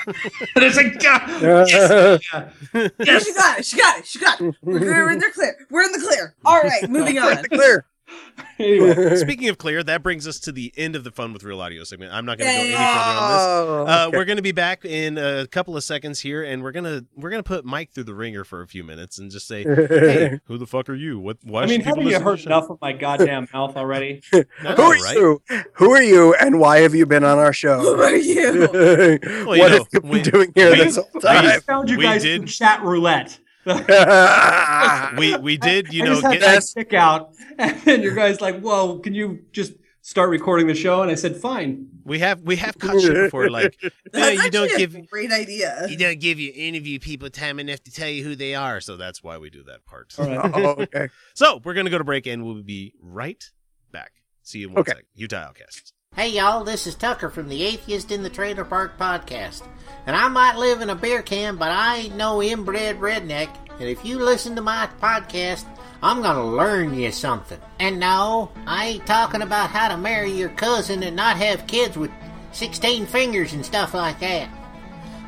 it's 0.57 0.77
like, 0.77 1.03
yeah, 1.03 1.41
yes, 1.41 2.23
yeah. 2.33 2.89
Yeah, 2.99 3.19
she 3.19 3.35
got 3.35 3.59
it. 3.59 3.66
She 3.66 3.77
got 3.77 3.99
it. 3.99 4.07
She 4.07 4.19
got 4.19 4.41
it. 4.41 4.55
We're, 4.62 4.81
we're 4.81 5.11
in 5.11 5.19
the 5.19 5.31
clear. 5.35 5.57
We're 5.70 5.83
in 5.83 5.93
the 5.93 5.99
clear. 5.99 6.35
All 6.45 6.61
right, 6.61 6.89
moving 6.89 7.19
on. 7.19 7.45
Clear. 7.45 7.85
Anyway, 8.59 9.16
Speaking 9.16 9.51
of 9.51 9.59
clear, 9.59 9.83
that 9.83 10.03
brings 10.03 10.27
us 10.27 10.41
to 10.41 10.51
the 10.53 10.73
end 10.78 10.97
of 10.97 11.05
the 11.05 11.11
fun 11.11 11.35
with 11.35 11.45
real 11.45 11.61
audio 11.61 11.85
segment. 11.85 12.11
I'm 12.15 12.24
not 12.24 12.39
going 12.39 12.49
to 12.51 12.57
go 12.57 12.62
any 12.62 12.73
further 12.73 12.83
on 12.85 13.31
this. 13.31 13.43
Oh, 13.43 13.87
Uh, 13.87 14.07
okay. 14.09 14.16
We're 14.16 14.24
going 14.24 14.37
to 14.37 14.43
be 14.43 14.53
back 14.53 14.87
in 14.87 15.19
a 15.19 15.47
couple 15.47 15.77
of 15.77 15.85
seconds 15.85 16.20
here, 16.20 16.43
and 16.43 16.62
we're 16.62 16.73
gonna 16.73 17.05
we're 17.15 17.28
gonna 17.28 17.43
put 17.43 17.66
Mike 17.66 17.91
through 17.93 18.05
the 18.05 18.15
ringer 18.15 18.45
for 18.45 18.62
a 18.62 18.66
few 18.66 18.83
minutes 18.83 19.19
and 19.19 19.31
just 19.31 19.47
say, 19.47 19.62
"Hey, 19.65 20.41
who 20.47 20.57
the 20.57 20.66
fuck 20.66 20.89
are 20.89 20.95
you? 20.95 21.19
What? 21.20 21.37
Why 21.43 21.65
I 21.65 21.66
mean, 21.66 21.81
people 21.83 21.97
haven't 21.97 22.07
you 22.09 22.19
heard 22.20 22.41
enough 22.47 22.70
of 22.70 22.78
my 22.81 22.93
goddamn 22.95 23.47
mouth 23.53 23.77
already? 23.77 24.23
Who 24.33 24.39
are 24.62 24.74
right? 24.77 25.15
you? 25.16 25.43
Who 25.74 25.91
are 25.93 26.03
you? 26.03 26.35
And 26.41 26.59
why 26.59 26.78
have 26.78 26.95
you 26.95 27.05
been 27.05 27.24
on 27.24 27.37
our 27.39 27.53
show? 27.53 27.81
Who 27.81 28.01
are 28.01 28.16
you? 28.16 28.69
what 29.47 29.59
you 29.59 29.62
know, 29.65 29.69
have 29.69 29.87
you 29.93 30.01
been 30.01 30.11
we- 30.11 30.23
doing 30.23 30.53
here 30.55 30.70
we- 30.70 30.77
this 30.78 30.97
whole 30.97 31.11
I 31.28 31.35
time? 31.35 31.45
just 31.45 31.66
found 31.66 31.91
you 31.91 31.99
We 31.99 32.05
guys 32.05 32.23
did- 32.23 32.39
through 32.41 32.47
chat 32.49 32.83
roulette. 32.83 33.39
We 35.18 35.36
we 35.38 35.56
did 35.56 35.93
you 35.93 36.02
I 36.02 36.06
know 36.06 36.20
just 36.20 36.32
get 36.32 36.40
that 36.40 36.62
stick 36.62 36.93
out, 36.94 37.32
and 37.59 37.80
then 37.82 38.02
your 38.02 38.14
guys 38.14 38.40
like, 38.40 38.60
"Whoa, 38.60 38.98
can 38.98 39.14
you 39.14 39.40
just 39.52 39.72
start 40.02 40.30
recording 40.30 40.66
the 40.66 40.74
show, 40.74 41.02
and 41.02 41.10
I 41.10 41.14
said, 41.14 41.36
"Fine." 41.36 41.88
We 42.05 42.18
have 42.20 42.43
we 42.43 42.56
have 42.56 42.78
caught 42.78 43.01
shit 43.01 43.14
before, 43.14 43.51
like 43.51 43.76
no, 43.82 43.90
That's 44.12 44.36
you 44.44 44.51
don't 44.51 44.64
actually 44.70 44.84
a 44.84 44.86
give 44.88 45.10
great 45.10 45.32
idea. 45.32 45.86
you 45.88 45.97
don't 45.97 46.20
give 46.20 46.38
your 46.38 46.55
interview 46.55 46.98
people 47.01 47.30
time 47.30 47.59
enough 47.59 47.82
to 47.84 47.90
tell 47.90 48.09
you 48.09 48.22
who 48.24 48.36
they 48.36 48.55
are, 48.55 48.80
so 48.80 48.97
that's 48.97 49.22
why 49.22 49.38
we 49.38 49.51
do 49.51 49.62
that 49.64 49.84
part. 49.86 50.14
All 50.18 50.26
right. 50.26 50.51
Oh, 50.55 50.82
okay. 50.82 51.09
So 51.34 51.60
we're 51.64 51.74
gonna 51.74 51.90
go 51.90 51.98
to 51.98 52.05
break, 52.05 52.26
and 52.26 52.44
we'll 52.44 52.62
be 52.62 52.93
right 53.01 53.43
back. 53.90 54.12
See 54.43 54.60
you 54.60 54.68
in 54.68 54.74
one 54.74 54.80
Okay. 54.82 54.93
sec. 54.93 55.05
Utah 55.14 55.48
Outcasts. 55.48 55.93
Hey 56.15 56.28
y'all, 56.28 56.65
this 56.65 56.87
is 56.87 56.95
Tucker 56.95 57.28
from 57.28 57.49
the 57.49 57.62
Atheist 57.62 58.11
in 58.11 58.23
the 58.23 58.31
Trailer 58.31 58.65
Park 58.65 58.99
podcast. 58.99 59.62
And 60.07 60.16
I 60.16 60.28
might 60.28 60.57
live 60.57 60.81
in 60.81 60.89
a 60.89 60.95
beer 60.95 61.20
can, 61.20 61.57
but 61.57 61.70
I 61.70 61.97
ain't 61.97 62.16
no 62.16 62.43
inbred 62.43 63.01
redneck. 63.01 63.55
And 63.78 63.89
if 63.89 64.05
you 64.05 64.19
listen 64.19 64.57
to 64.57 64.62
my 64.62 64.89
podcast, 65.01 65.66
I'm 66.03 66.23
gonna 66.23 66.47
learn 66.47 66.95
you 66.95 67.12
something. 67.12 67.61
And 67.78 68.01
no, 68.01 68.51
I 68.66 68.87
ain't 68.87 69.07
talking 69.07 69.43
about 69.43 69.69
how 69.70 69.89
to 69.89 69.99
marry 69.99 70.31
your 70.33 70.49
cousin 70.49 71.03
and 71.03 71.16
not 71.16 71.37
have 71.37 71.66
kids 71.66 71.99
with 71.99 72.11
16 72.53 73.05
fingers 73.07 73.53
and 73.53 73.65
stuff 73.65 73.93
like 73.93 74.19
that. 74.20 74.49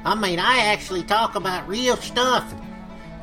I 0.07 0.15
mean, 0.15 0.39
I 0.39 0.59
actually 0.61 1.03
talk 1.03 1.35
about 1.35 1.69
real 1.69 1.97
stuff 1.97 2.55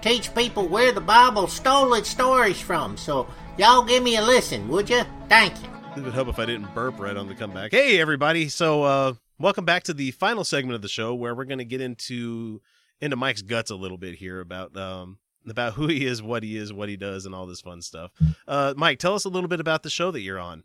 teach 0.05 0.35
people 0.35 0.67
where 0.67 0.91
the 0.91 1.01
Bible 1.01 1.47
stole 1.47 1.95
its 1.95 2.09
stories 2.09 2.61
from. 2.61 2.95
So 2.95 3.25
y'all 3.57 3.83
give 3.83 4.03
me 4.03 4.17
a 4.17 4.21
listen, 4.21 4.67
would 4.67 4.87
you? 4.87 5.01
Thank 5.27 5.59
you. 5.63 5.74
It 5.97 6.03
would 6.03 6.13
help 6.13 6.27
if 6.27 6.39
I 6.39 6.45
didn't 6.45 6.73
burp 6.75 6.99
right 6.99 7.15
on 7.15 7.27
the 7.27 7.35
comeback. 7.35 7.71
Hey, 7.71 8.01
everybody! 8.01 8.49
So, 8.49 8.83
uh, 8.83 9.13
welcome 9.39 9.63
back 9.63 9.83
to 9.83 9.93
the 9.93 10.11
final 10.11 10.43
segment 10.43 10.75
of 10.75 10.81
the 10.81 10.89
show, 10.89 11.15
where 11.15 11.33
we're 11.33 11.45
going 11.45 11.59
to 11.59 11.65
get 11.65 11.79
into 11.79 12.61
into 12.99 13.15
Mike's 13.15 13.41
guts 13.41 13.71
a 13.71 13.75
little 13.75 13.97
bit 13.97 14.15
here 14.15 14.41
about 14.41 14.75
um 14.75 15.19
about 15.47 15.73
who 15.75 15.87
he 15.87 16.05
is, 16.05 16.21
what 16.21 16.43
he 16.43 16.57
is, 16.57 16.73
what 16.73 16.89
he 16.89 16.97
does, 16.97 17.25
and 17.25 17.33
all 17.33 17.45
this 17.45 17.61
fun 17.61 17.81
stuff. 17.81 18.11
Uh, 18.45 18.73
Mike, 18.75 18.99
tell 18.99 19.15
us 19.15 19.23
a 19.23 19.29
little 19.29 19.47
bit 19.47 19.61
about 19.61 19.83
the 19.83 19.89
show 19.89 20.11
that 20.11 20.19
you're 20.19 20.39
on. 20.39 20.63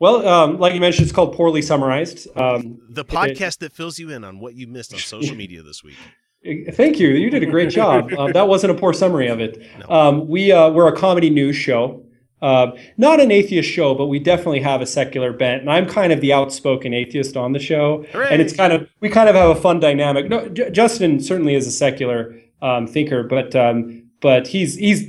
Well, 0.00 0.26
um, 0.26 0.58
like 0.58 0.74
you 0.74 0.80
mentioned, 0.80 1.04
it's 1.04 1.14
called 1.14 1.36
Poorly 1.36 1.62
Summarized. 1.62 2.26
Um, 2.36 2.80
The 2.90 3.04
podcast 3.04 3.58
that 3.58 3.72
fills 3.72 4.00
you 4.00 4.10
in 4.10 4.24
on 4.24 4.40
what 4.40 4.54
you 4.54 4.66
missed 4.66 4.92
on 4.92 4.98
social 4.98 5.36
media 5.36 5.62
this 5.62 5.84
week. 5.84 5.94
thank 6.72 6.98
you. 6.98 7.10
You 7.10 7.30
did 7.30 7.44
a 7.44 7.46
great 7.46 7.70
job. 7.70 8.12
Um, 8.14 8.32
that 8.32 8.48
wasn't 8.48 8.72
a 8.72 8.74
poor 8.74 8.92
summary 8.92 9.28
of 9.28 9.38
it. 9.38 9.62
Um, 9.88 10.26
we 10.26 10.50
uh, 10.50 10.70
we're 10.70 10.88
a 10.88 10.96
comedy 10.96 11.30
news 11.30 11.54
show. 11.54 12.04
Uh, 12.42 12.72
not 12.96 13.20
an 13.20 13.30
atheist 13.30 13.70
show, 13.70 13.94
but 13.94 14.06
we 14.06 14.18
definitely 14.18 14.60
have 14.60 14.80
a 14.80 14.86
secular 14.86 15.32
bent, 15.32 15.60
and 15.62 15.70
I'm 15.70 15.86
kind 15.86 16.12
of 16.12 16.20
the 16.20 16.32
outspoken 16.32 16.92
atheist 16.92 17.36
on 17.36 17.52
the 17.52 17.60
show. 17.60 18.04
And 18.32 18.42
it's 18.42 18.52
kind 18.52 18.72
of 18.72 18.90
we 18.98 19.08
kind 19.08 19.28
of 19.28 19.36
have 19.36 19.56
a 19.56 19.60
fun 19.60 19.78
dynamic. 19.78 20.28
No, 20.28 20.48
J- 20.48 20.70
Justin 20.70 21.20
certainly 21.20 21.54
is 21.54 21.68
a 21.68 21.70
secular 21.70 22.36
um, 22.60 22.88
thinker, 22.88 23.22
but 23.22 23.54
um, 23.54 24.10
but 24.20 24.48
he's 24.48 24.74
he's 24.74 25.04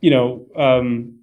you 0.00 0.10
know 0.10 0.46
um, 0.56 1.18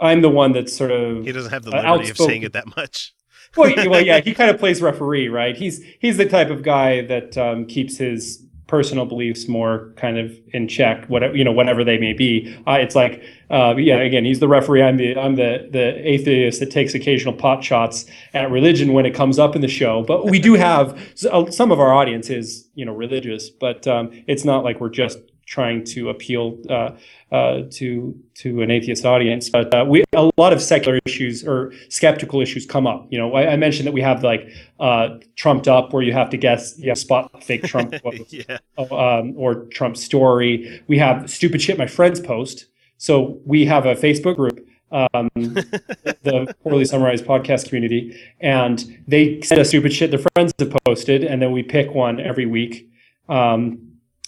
I'm 0.00 0.22
the 0.22 0.30
one 0.30 0.52
that's 0.52 0.74
sort 0.74 0.90
of 0.90 1.26
He 1.26 1.32
doesn't 1.32 1.52
have 1.52 1.64
the 1.64 1.72
uh, 1.72 1.92
liberty 1.92 2.10
of 2.10 2.16
saying 2.16 2.42
it 2.42 2.54
that 2.54 2.74
much. 2.76 3.12
well, 3.56 3.72
well, 3.88 4.00
yeah, 4.00 4.20
he 4.24 4.32
kind 4.32 4.50
of 4.50 4.58
plays 4.58 4.80
referee, 4.80 5.28
right? 5.28 5.54
He's 5.54 5.84
he's 6.00 6.16
the 6.16 6.26
type 6.26 6.48
of 6.48 6.62
guy 6.62 7.02
that 7.02 7.36
um, 7.36 7.66
keeps 7.66 7.98
his 7.98 8.45
personal 8.66 9.06
beliefs 9.06 9.46
more 9.46 9.92
kind 9.96 10.18
of 10.18 10.36
in 10.52 10.66
check, 10.66 11.06
whatever 11.06 11.36
you 11.36 11.44
know, 11.44 11.52
whatever 11.52 11.84
they 11.84 11.98
may 11.98 12.12
be. 12.12 12.54
Uh, 12.66 12.72
it's 12.72 12.96
like, 12.96 13.22
uh, 13.50 13.74
yeah, 13.76 13.96
again, 13.96 14.24
he's 14.24 14.40
the 14.40 14.48
referee. 14.48 14.82
I'm 14.82 14.96
the 14.96 15.16
I'm 15.16 15.36
the 15.36 15.68
the 15.70 16.08
atheist 16.08 16.60
that 16.60 16.70
takes 16.70 16.94
occasional 16.94 17.34
pot 17.34 17.62
shots 17.62 18.06
at 18.34 18.50
religion 18.50 18.92
when 18.92 19.06
it 19.06 19.14
comes 19.14 19.38
up 19.38 19.54
in 19.54 19.62
the 19.62 19.68
show. 19.68 20.02
But 20.02 20.26
we 20.26 20.38
do 20.38 20.54
have 20.54 20.98
uh, 21.30 21.50
some 21.50 21.70
of 21.70 21.78
our 21.78 21.92
audience 21.92 22.28
is 22.28 22.68
you 22.74 22.84
know 22.84 22.94
religious, 22.94 23.50
but 23.50 23.86
um, 23.86 24.10
it's 24.26 24.44
not 24.44 24.64
like 24.64 24.80
we're 24.80 24.90
just 24.90 25.18
trying 25.46 25.84
to 25.84 26.10
appeal 26.10 26.58
uh, 26.68 26.90
uh, 27.32 27.62
to 27.70 28.14
to 28.34 28.62
an 28.62 28.70
atheist 28.70 29.06
audience. 29.06 29.48
But 29.48 29.72
uh, 29.72 29.84
we 29.88 30.04
a 30.12 30.30
lot 30.36 30.52
of 30.52 30.60
secular 30.60 30.98
issues 31.06 31.46
or 31.46 31.72
skeptical 31.88 32.40
issues 32.40 32.66
come 32.66 32.86
up. 32.86 33.06
You 33.10 33.18
know, 33.18 33.32
I, 33.34 33.52
I 33.52 33.56
mentioned 33.56 33.86
that 33.86 33.92
we 33.92 34.02
have 34.02 34.22
like 34.22 34.48
uh, 34.80 35.18
trumped 35.36 35.68
up, 35.68 35.92
where 35.92 36.02
you 36.02 36.12
have 36.12 36.30
to 36.30 36.36
guess, 36.36 36.78
you 36.78 36.88
have 36.90 36.98
to 36.98 37.00
spot 37.00 37.42
fake 37.42 37.62
Trump 37.62 37.94
yeah. 38.28 38.58
um, 38.78 39.34
or 39.36 39.66
Trump 39.66 39.96
story. 39.96 40.82
We 40.88 40.98
have 40.98 41.30
stupid 41.30 41.62
shit 41.62 41.78
my 41.78 41.86
friends 41.86 42.20
post. 42.20 42.66
So 42.98 43.40
we 43.44 43.64
have 43.66 43.86
a 43.86 43.94
Facebook 43.94 44.36
group. 44.36 44.66
Um, 44.92 45.28
the 45.34 46.54
poorly 46.62 46.84
summarized 46.84 47.24
podcast 47.24 47.66
community, 47.66 48.16
and 48.40 48.98
they 49.08 49.40
send 49.42 49.60
us 49.60 49.70
stupid 49.70 49.92
shit 49.92 50.12
their 50.12 50.24
friends 50.36 50.52
have 50.60 50.76
posted, 50.84 51.24
and 51.24 51.42
then 51.42 51.50
we 51.50 51.64
pick 51.64 51.92
one 51.92 52.20
every 52.20 52.46
week. 52.46 52.88
Um, 53.28 53.85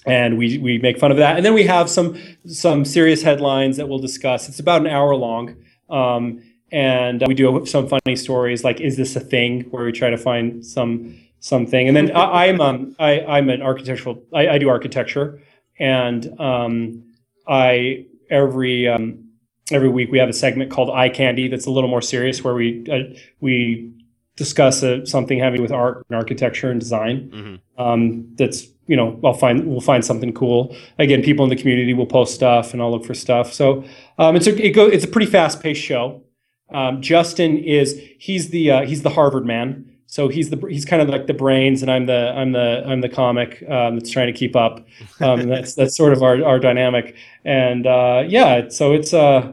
and 0.08 0.38
we 0.38 0.58
we 0.58 0.78
make 0.78 0.98
fun 0.98 1.10
of 1.10 1.16
that. 1.18 1.36
And 1.36 1.44
then 1.44 1.54
we 1.54 1.64
have 1.64 1.88
some 1.90 2.16
some 2.46 2.84
serious 2.84 3.22
headlines 3.22 3.76
that 3.76 3.88
we'll 3.88 3.98
discuss. 3.98 4.48
It's 4.48 4.58
about 4.60 4.80
an 4.80 4.86
hour 4.86 5.14
long, 5.14 5.56
um, 5.90 6.42
and 6.72 7.22
we 7.26 7.34
do 7.34 7.64
some 7.66 7.88
funny 7.88 8.16
stories 8.16 8.64
like 8.64 8.80
"Is 8.80 8.96
this 8.96 9.16
a 9.16 9.20
thing?" 9.20 9.62
where 9.70 9.84
we 9.84 9.92
try 9.92 10.10
to 10.10 10.18
find 10.18 10.64
some 10.64 11.14
something. 11.40 11.86
And 11.88 11.96
then 11.96 12.10
I, 12.12 12.46
I'm 12.48 12.60
um 12.60 12.96
I 12.98 13.20
I'm 13.20 13.48
an 13.48 13.62
architectural 13.62 14.22
I, 14.34 14.48
I 14.48 14.58
do 14.58 14.68
architecture, 14.68 15.40
and 15.78 16.38
um 16.40 17.04
I 17.46 18.06
every 18.30 18.88
um 18.88 19.24
every 19.70 19.88
week 19.88 20.10
we 20.10 20.18
have 20.18 20.28
a 20.28 20.32
segment 20.32 20.70
called 20.70 20.90
Eye 20.90 21.08
Candy 21.10 21.48
that's 21.48 21.66
a 21.66 21.70
little 21.70 21.90
more 21.90 22.02
serious 22.02 22.42
where 22.42 22.54
we 22.54 22.84
uh, 22.90 23.14
we 23.40 23.92
discuss 24.36 24.82
uh, 24.82 25.04
something 25.04 25.38
having 25.38 25.60
with 25.60 25.72
art 25.72 26.06
and 26.08 26.16
architecture 26.16 26.70
and 26.70 26.78
design 26.80 27.30
Mhm. 27.34 27.60
um, 27.84 28.28
that's 28.36 28.68
you 28.88 28.96
know 28.96 29.18
I'll 29.22 29.34
find 29.34 29.66
we'll 29.66 29.80
find 29.80 30.04
something 30.04 30.32
cool. 30.32 30.74
Again, 30.98 31.22
people 31.22 31.44
in 31.44 31.50
the 31.50 31.56
community 31.56 31.94
will 31.94 32.06
post 32.06 32.34
stuff, 32.34 32.72
and 32.72 32.82
I'll 32.82 32.90
look 32.90 33.04
for 33.04 33.14
stuff. 33.14 33.52
So 33.52 33.84
um, 34.18 34.34
it's 34.34 34.48
a 34.48 34.66
it 34.66 34.72
go 34.72 34.86
it's 34.86 35.04
a 35.04 35.08
pretty 35.08 35.30
fast 35.30 35.62
paced 35.62 35.82
show. 35.82 36.22
Um, 36.70 37.00
Justin 37.00 37.58
is 37.58 38.00
he's 38.18 38.50
the 38.50 38.70
uh, 38.70 38.82
he's 38.82 39.02
the 39.02 39.10
Harvard 39.10 39.46
man. 39.46 39.84
So 40.10 40.28
he's 40.28 40.48
the 40.48 40.56
he's 40.68 40.86
kind 40.86 41.02
of 41.02 41.08
like 41.10 41.26
the 41.26 41.34
brains, 41.34 41.82
and 41.82 41.90
I'm 41.90 42.06
the 42.06 42.32
I'm 42.34 42.52
the 42.52 42.82
I'm 42.86 43.02
the 43.02 43.10
comic 43.10 43.62
um, 43.68 43.96
that's 43.98 44.10
trying 44.10 44.32
to 44.32 44.32
keep 44.32 44.56
up. 44.56 44.86
Um, 45.20 45.42
that's 45.48 45.74
that's 45.74 45.94
sort 45.94 46.14
of 46.14 46.22
our, 46.22 46.42
our 46.42 46.58
dynamic. 46.58 47.14
And 47.44 47.86
uh, 47.86 48.24
yeah, 48.26 48.70
so 48.70 48.94
it's 48.94 49.12
uh 49.12 49.52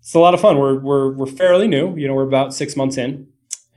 it's 0.00 0.14
a 0.14 0.18
lot 0.18 0.34
of 0.34 0.40
fun. 0.40 0.58
We're 0.58 0.78
we're 0.78 1.10
we're 1.12 1.26
fairly 1.26 1.68
new. 1.68 1.96
You 1.96 2.06
know, 2.06 2.14
we're 2.14 2.28
about 2.28 2.52
six 2.52 2.76
months 2.76 2.98
in, 2.98 3.28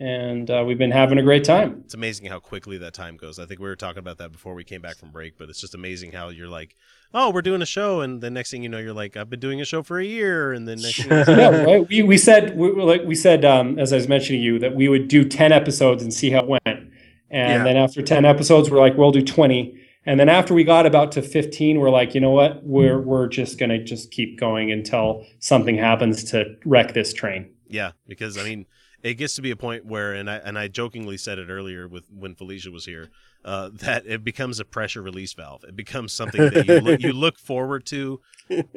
and 0.04 0.50
uh, 0.52 0.64
we've 0.68 0.78
been 0.78 0.92
having 0.92 1.18
a 1.18 1.24
great 1.24 1.46
time. 1.46 1.82
It's 1.86 1.94
amazing 1.94 2.26
how 2.26 2.40
quickly 2.40 2.78
that 2.80 2.94
time 2.94 3.16
goes. 3.16 3.40
I 3.40 3.46
think 3.46 3.62
we 3.62 3.68
were 3.68 3.76
talking 3.78 4.00
about 4.00 4.18
that 4.18 4.32
before 4.34 4.54
we 4.54 4.66
came 4.66 4.82
back 4.82 4.98
from 4.98 5.12
break, 5.12 5.38
but 5.38 5.50
it's 5.50 5.62
just 5.62 5.74
amazing 5.74 6.12
how 6.12 6.28
you're 6.30 6.50
like, 6.50 6.76
oh, 7.14 7.30
we're 7.32 7.42
doing 7.42 7.62
a 7.62 7.66
show, 7.66 8.02
and 8.02 8.20
the 8.20 8.30
next 8.30 8.52
thing 8.52 8.64
you 8.64 8.70
know, 8.70 8.80
you're 8.80 8.94
like, 8.94 9.16
I've 9.16 9.30
been 9.30 9.40
doing 9.40 9.62
a 9.62 9.66
show 9.66 9.82
for 9.82 10.00
a 10.00 10.06
year, 10.06 10.52
and 10.52 10.68
then 10.68 10.80
next 10.82 10.98
thing 11.04 11.12
you 11.12 11.36
know, 11.36 11.52
yeah, 11.52 11.64
right. 11.64 11.88
We, 11.90 12.02
we 12.04 12.18
said 12.18 12.58
we, 12.58 12.72
like 12.72 13.04
we 13.06 13.16
said 13.16 13.46
um, 13.46 13.80
as 13.80 13.94
I 13.94 13.96
was 13.96 14.08
mentioning 14.10 14.42
to 14.42 14.46
you 14.46 14.60
that 14.60 14.76
we 14.76 14.90
would 14.90 15.08
do 15.08 15.24
ten 15.24 15.52
episodes 15.54 16.04
and 16.04 16.14
see 16.14 16.32
how 16.32 16.40
it 16.40 16.48
went, 16.50 16.62
and 16.66 16.90
Yeah. 17.32 17.64
then 17.64 17.78
after 17.78 18.02
ten 18.02 18.26
episodes, 18.26 18.70
we're 18.70 18.80
like, 18.80 18.98
we'll 18.98 19.12
do 19.12 19.22
twenty, 19.22 19.80
and 20.06 20.20
then 20.20 20.28
after 20.28 20.54
we 20.54 20.66
got 20.66 20.86
about 20.86 21.14
to 21.14 21.22
fifteen, 21.22 21.80
we're 21.80 21.92
like, 21.92 22.14
you 22.14 22.20
know 22.20 22.32
what, 22.32 22.62
we're 22.66 23.00
we're 23.00 23.28
just 23.28 23.58
gonna 23.58 23.82
just 23.82 24.12
keep 24.12 24.38
going 24.38 24.70
until 24.72 25.26
something 25.40 25.78
happens 25.78 26.26
to 26.32 26.56
wreck 26.66 26.94
this 26.94 27.14
train. 27.14 27.52
Yeah, 27.70 27.92
because 28.08 28.38
I 28.38 28.44
mean, 28.44 28.66
it 29.04 29.16
gets 29.16 29.36
to 29.36 29.42
be 29.42 29.52
a 29.52 29.56
point 29.56 29.86
where, 29.86 30.14
and 30.14 30.30
I 30.30 30.38
and 30.38 30.58
I 30.58 30.70
jokingly 30.70 31.18
said 31.18 31.38
it 31.38 31.50
earlier 31.50 31.88
with 31.88 32.06
when 32.10 32.36
Felicia 32.36 32.72
was 32.72 32.86
here, 32.86 33.10
uh, 33.44 33.70
that 33.74 34.06
it 34.08 34.24
becomes 34.24 34.60
a 34.60 34.66
pressure 34.66 35.02
release 35.02 35.34
valve. 35.34 35.64
It 35.68 35.76
becomes 35.76 36.14
something 36.14 36.42
that 36.42 36.66
you 36.66 36.82
look, 36.82 37.02
you 37.02 37.14
look 37.26 37.38
forward 37.38 37.86
to. 37.88 38.22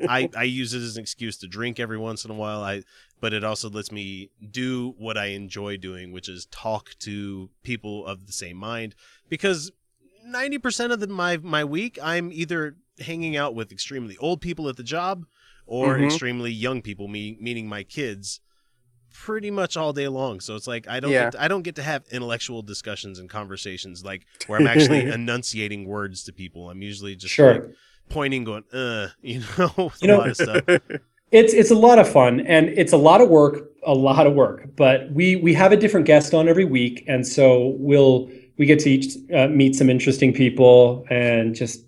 I 0.09 0.29
I 0.37 0.43
use 0.43 0.75
it 0.75 0.83
as 0.83 0.97
an 0.97 1.03
excuse 1.03 1.37
to 1.39 1.47
drink 1.47 1.79
every 1.79 1.99
once 1.99 2.25
in 2.25 2.31
a 2.31 2.35
while. 2.35 2.63
I 2.63 2.83
but 3.21 3.33
it 3.33 3.45
also 3.45 3.71
lets 3.71 3.91
me 3.91 4.31
do 4.51 4.95
what 4.99 5.17
I 5.17 5.27
enjoy 5.27 5.79
doing, 5.79 6.13
which 6.13 6.29
is 6.29 6.47
talk 6.47 6.91
to 7.01 7.49
people 7.63 8.05
of 8.05 8.27
the 8.27 8.33
same 8.33 8.57
mind. 8.57 8.95
Because 9.29 9.71
ninety 10.25 10.59
percent 10.59 10.93
of 10.93 10.99
the, 11.01 11.07
my 11.07 11.37
my 11.37 11.65
week, 11.65 11.99
I'm 12.03 12.33
either 12.33 12.77
hanging 12.99 13.37
out 13.37 13.55
with 13.55 13.71
extremely 13.71 14.17
old 14.19 14.41
people 14.41 14.69
at 14.69 14.77
the 14.77 14.83
job 14.83 15.25
or 15.67 15.97
Mhm. 15.99 16.07
extremely 16.07 16.51
young 16.51 16.83
people, 16.83 17.07
me 17.09 17.37
meaning 17.41 17.69
my 17.69 17.85
kids 17.85 18.41
pretty 19.25 19.51
much 19.51 19.77
all 19.77 19.93
day 19.93 20.09
long. 20.09 20.41
So 20.41 20.55
it's 20.57 20.67
like 20.67 20.89
I 20.89 21.01
don't 21.01 21.11
Yeah. 21.11 21.25
get 21.25 21.33
to, 21.33 21.43
I 21.43 21.49
don't 21.49 21.63
get 21.63 21.75
to 21.77 21.83
have 21.83 22.05
intellectual 22.11 22.63
discussions 22.63 23.19
and 23.19 23.29
conversations 23.31 24.05
like 24.05 24.27
where 24.47 24.61
I'm 24.61 24.67
actually 24.67 25.01
enunciating 25.21 25.87
words 25.87 26.25
to 26.25 26.33
people. 26.33 26.71
I'm 26.71 26.83
usually 26.83 27.17
just 27.17 27.35
Sure. 27.35 27.53
like 27.55 27.65
pointing, 28.09 28.45
going, 28.45 28.65
uh, 28.73 29.09
you 29.23 29.41
know, 29.59 29.91
You 30.01 30.09
know- 30.09 30.17
a 30.17 30.19
lot 30.19 30.29
of 30.31 30.37
stuff. 30.37 30.63
It's 31.33 31.53
it's 31.53 31.73
a 31.73 31.75
lot 31.75 31.99
of 31.99 32.09
fun 32.09 32.39
and 32.47 32.69
it's 32.69 32.93
a 32.93 32.97
lot 32.97 33.21
of 33.21 33.29
work, 33.29 33.69
a 33.85 33.93
lot 33.93 34.29
of 34.29 34.35
work. 34.35 34.69
But 34.77 35.11
we 35.11 35.35
we 35.35 35.55
have 35.55 35.73
a 35.73 35.77
different 35.77 36.07
guest 36.07 36.33
on 36.33 36.49
every 36.49 36.65
week, 36.65 37.03
and 37.09 37.27
so 37.27 37.75
we'll 37.81 38.31
we 38.59 38.65
get 38.65 38.79
to 38.81 38.91
each 38.91 39.17
uh, 39.35 39.49
meet 39.49 39.75
some 39.75 39.91
interesting 39.91 40.33
people 40.33 41.05
and 41.11 41.53
just 41.57 41.85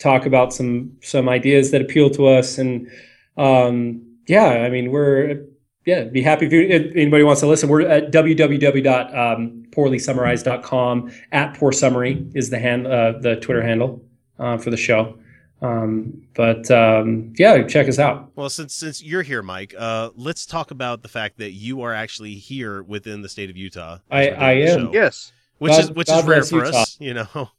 talk 0.00 0.26
about 0.26 0.52
some 0.52 0.90
some 1.02 1.28
ideas 1.28 1.70
that 1.70 1.80
appeal 1.80 2.10
to 2.10 2.26
us. 2.26 2.58
And 2.58 2.90
um, 3.36 4.02
yeah, 4.26 4.64
I 4.66 4.70
mean 4.70 4.90
we're 4.90 5.40
yeah 5.86 6.04
be 6.04 6.20
happy 6.22 6.46
if, 6.46 6.52
you, 6.52 6.60
if 6.62 6.94
anybody 6.96 7.22
wants 7.24 7.40
to 7.40 7.46
listen. 7.46 7.68
We're 7.68 7.82
at 7.82 8.10
www.poorlysummarized.com. 8.12 11.12
At 11.32 11.54
poor 11.54 11.72
summary 11.72 12.26
is 12.34 12.50
the 12.50 12.58
hand 12.58 12.86
uh, 12.86 13.14
the 13.20 13.36
Twitter 13.36 13.62
handle 13.62 14.02
uh, 14.38 14.58
for 14.58 14.70
the 14.70 14.76
show. 14.76 15.16
Um, 15.62 16.22
but 16.34 16.70
um, 16.70 17.32
yeah, 17.38 17.62
check 17.64 17.86
us 17.88 17.98
out. 17.98 18.30
Well, 18.34 18.48
since 18.48 18.74
since 18.74 19.02
you're 19.02 19.20
here, 19.22 19.42
Mike, 19.42 19.74
uh, 19.76 20.08
let's 20.16 20.46
talk 20.46 20.70
about 20.70 21.02
the 21.02 21.08
fact 21.08 21.36
that 21.38 21.50
you 21.52 21.82
are 21.82 21.92
actually 21.92 22.34
here 22.34 22.82
within 22.82 23.20
the 23.22 23.28
state 23.28 23.50
of 23.50 23.56
Utah. 23.58 23.98
I- 24.10 24.28
as 24.28 24.30
we're 24.30 24.36
doing 24.36 24.42
I 24.42 24.52
am. 24.52 24.80
show, 24.86 24.92
Yes. 24.94 25.32
which 25.58 25.72
God- 25.72 25.84
is 25.84 25.90
which 25.92 26.06
God 26.08 26.20
is 26.20 26.24
rare 26.28 26.42
for 26.44 26.64
Utah. 26.64 26.78
us, 26.82 26.96
you 27.00 27.12
know. 27.14 27.50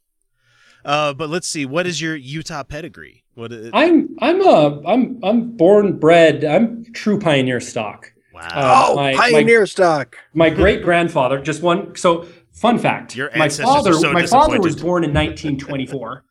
Uh, 0.84 1.12
but 1.14 1.28
let's 1.30 1.46
see, 1.48 1.64
what 1.66 1.86
is 1.86 2.00
your 2.00 2.16
Utah 2.16 2.62
pedigree? 2.64 3.22
What 3.34 3.52
is, 3.52 3.70
I'm 3.72 4.14
I'm 4.20 4.40
a 4.46 4.82
I'm 4.86 5.18
I'm 5.22 5.56
born 5.56 5.98
bred. 5.98 6.44
I'm 6.44 6.84
true 6.92 7.18
pioneer 7.18 7.60
stock. 7.60 8.12
wow. 8.34 8.48
oh, 8.90 8.96
my- 8.96 9.12
my- 9.12 9.30
pioneer 9.30 9.66
stock. 9.66 10.16
My 10.34 10.50
great 10.50 10.82
grandfather, 10.82 11.40
just 11.40 11.62
one. 11.62 11.96
So, 11.96 12.26
fun 12.52 12.78
fact: 12.78 13.16
Your 13.16 13.30
my 13.36 13.44
ancestors 13.44 13.64
father, 13.66 13.90
are 13.90 13.94
so 13.94 14.12
my 14.12 14.26
father 14.26 14.60
was 14.60 14.76
born 14.76 15.02
in 15.04 15.14
1924. 15.14 16.24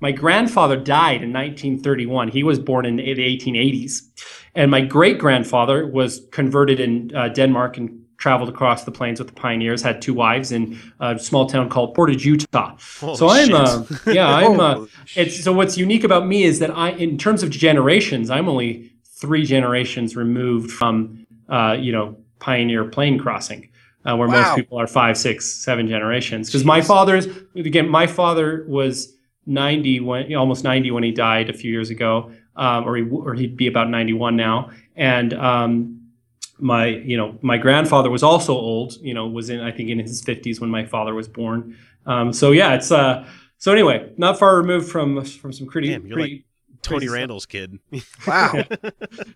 my 0.00 0.12
grandfather 0.12 0.76
died 0.76 1.22
in 1.22 1.32
1931. 1.32 2.28
He 2.28 2.42
was 2.42 2.58
born 2.58 2.86
in 2.86 2.96
the 2.96 3.02
1880s, 3.02 4.00
and 4.54 4.70
my 4.70 4.80
great 4.80 5.18
grandfather 5.18 5.86
was 5.86 6.22
converted 6.32 6.80
in 6.80 7.14
uh, 7.14 7.28
Denmark 7.28 7.76
and 7.76 8.04
traveled 8.18 8.48
across 8.48 8.84
the 8.84 8.90
plains 8.90 9.18
with 9.18 9.28
the 9.28 9.34
pioneers. 9.34 9.80
Had 9.80 10.02
two 10.02 10.12
wives 10.12 10.52
in 10.52 10.78
a 11.00 11.18
small 11.18 11.46
town 11.46 11.68
called 11.70 11.94
Portage, 11.94 12.26
Utah. 12.26 12.76
Holy 13.00 13.16
so 13.16 13.28
I'm, 13.28 13.54
uh, 13.54 13.84
yeah, 14.12 14.28
I'm. 14.28 14.60
Uh, 14.60 14.86
it's 15.16 15.42
so 15.42 15.52
what's 15.52 15.78
unique 15.78 16.04
about 16.04 16.26
me 16.26 16.42
is 16.42 16.58
that 16.58 16.70
I, 16.70 16.90
in 16.90 17.16
terms 17.16 17.42
of 17.42 17.50
generations, 17.50 18.28
I'm 18.28 18.48
only 18.48 18.92
three 19.04 19.44
generations 19.44 20.14
removed 20.16 20.70
from, 20.70 21.26
uh, 21.48 21.76
you 21.78 21.92
know, 21.92 22.16
pioneer 22.40 22.84
plane 22.84 23.18
crossing, 23.18 23.68
uh, 24.04 24.16
where 24.16 24.28
Wow. 24.28 24.42
most 24.42 24.56
people 24.56 24.78
are 24.78 24.86
five, 24.86 25.16
six, 25.16 25.50
seven 25.50 25.88
generations. 25.88 26.48
Because 26.48 26.64
my 26.64 26.82
father's 26.82 27.26
again, 27.54 27.88
my 27.88 28.06
father 28.06 28.64
was 28.68 29.14
90 29.46 30.00
when 30.00 30.34
almost 30.34 30.62
90 30.62 30.90
when 30.90 31.02
he 31.02 31.10
died 31.12 31.48
a 31.48 31.52
few 31.52 31.70
years 31.70 31.90
ago, 31.90 32.30
um, 32.56 32.84
or 32.84 32.96
he 32.96 33.02
or 33.04 33.34
he'd 33.34 33.56
be 33.56 33.68
about 33.68 33.88
91 33.88 34.36
now, 34.36 34.70
and 34.96 35.32
um, 35.34 35.97
my 36.58 36.86
you 36.86 37.16
know 37.16 37.38
my 37.42 37.56
grandfather 37.58 38.10
was 38.10 38.22
also 38.22 38.52
old 38.52 38.94
you 39.00 39.14
know 39.14 39.26
was 39.26 39.48
in 39.50 39.60
i 39.60 39.70
think 39.70 39.88
in 39.90 39.98
his 39.98 40.22
50s 40.22 40.60
when 40.60 40.70
my 40.70 40.84
father 40.84 41.14
was 41.14 41.28
born 41.28 41.76
um, 42.06 42.32
so 42.32 42.50
yeah 42.52 42.74
it's 42.74 42.90
uh 42.90 43.26
so 43.58 43.72
anyway 43.72 44.10
not 44.16 44.38
far 44.38 44.56
removed 44.56 44.88
from 44.90 45.22
from 45.24 45.52
some 45.52 45.66
pretty, 45.66 45.88
Damn, 45.88 46.06
you're 46.06 46.16
pretty 46.16 46.44
Tony 46.82 46.98
crazy 47.00 47.06
stuff. 47.08 47.14
Randall's 47.16 47.46
kid. 47.46 47.78
Wow. 48.26 48.62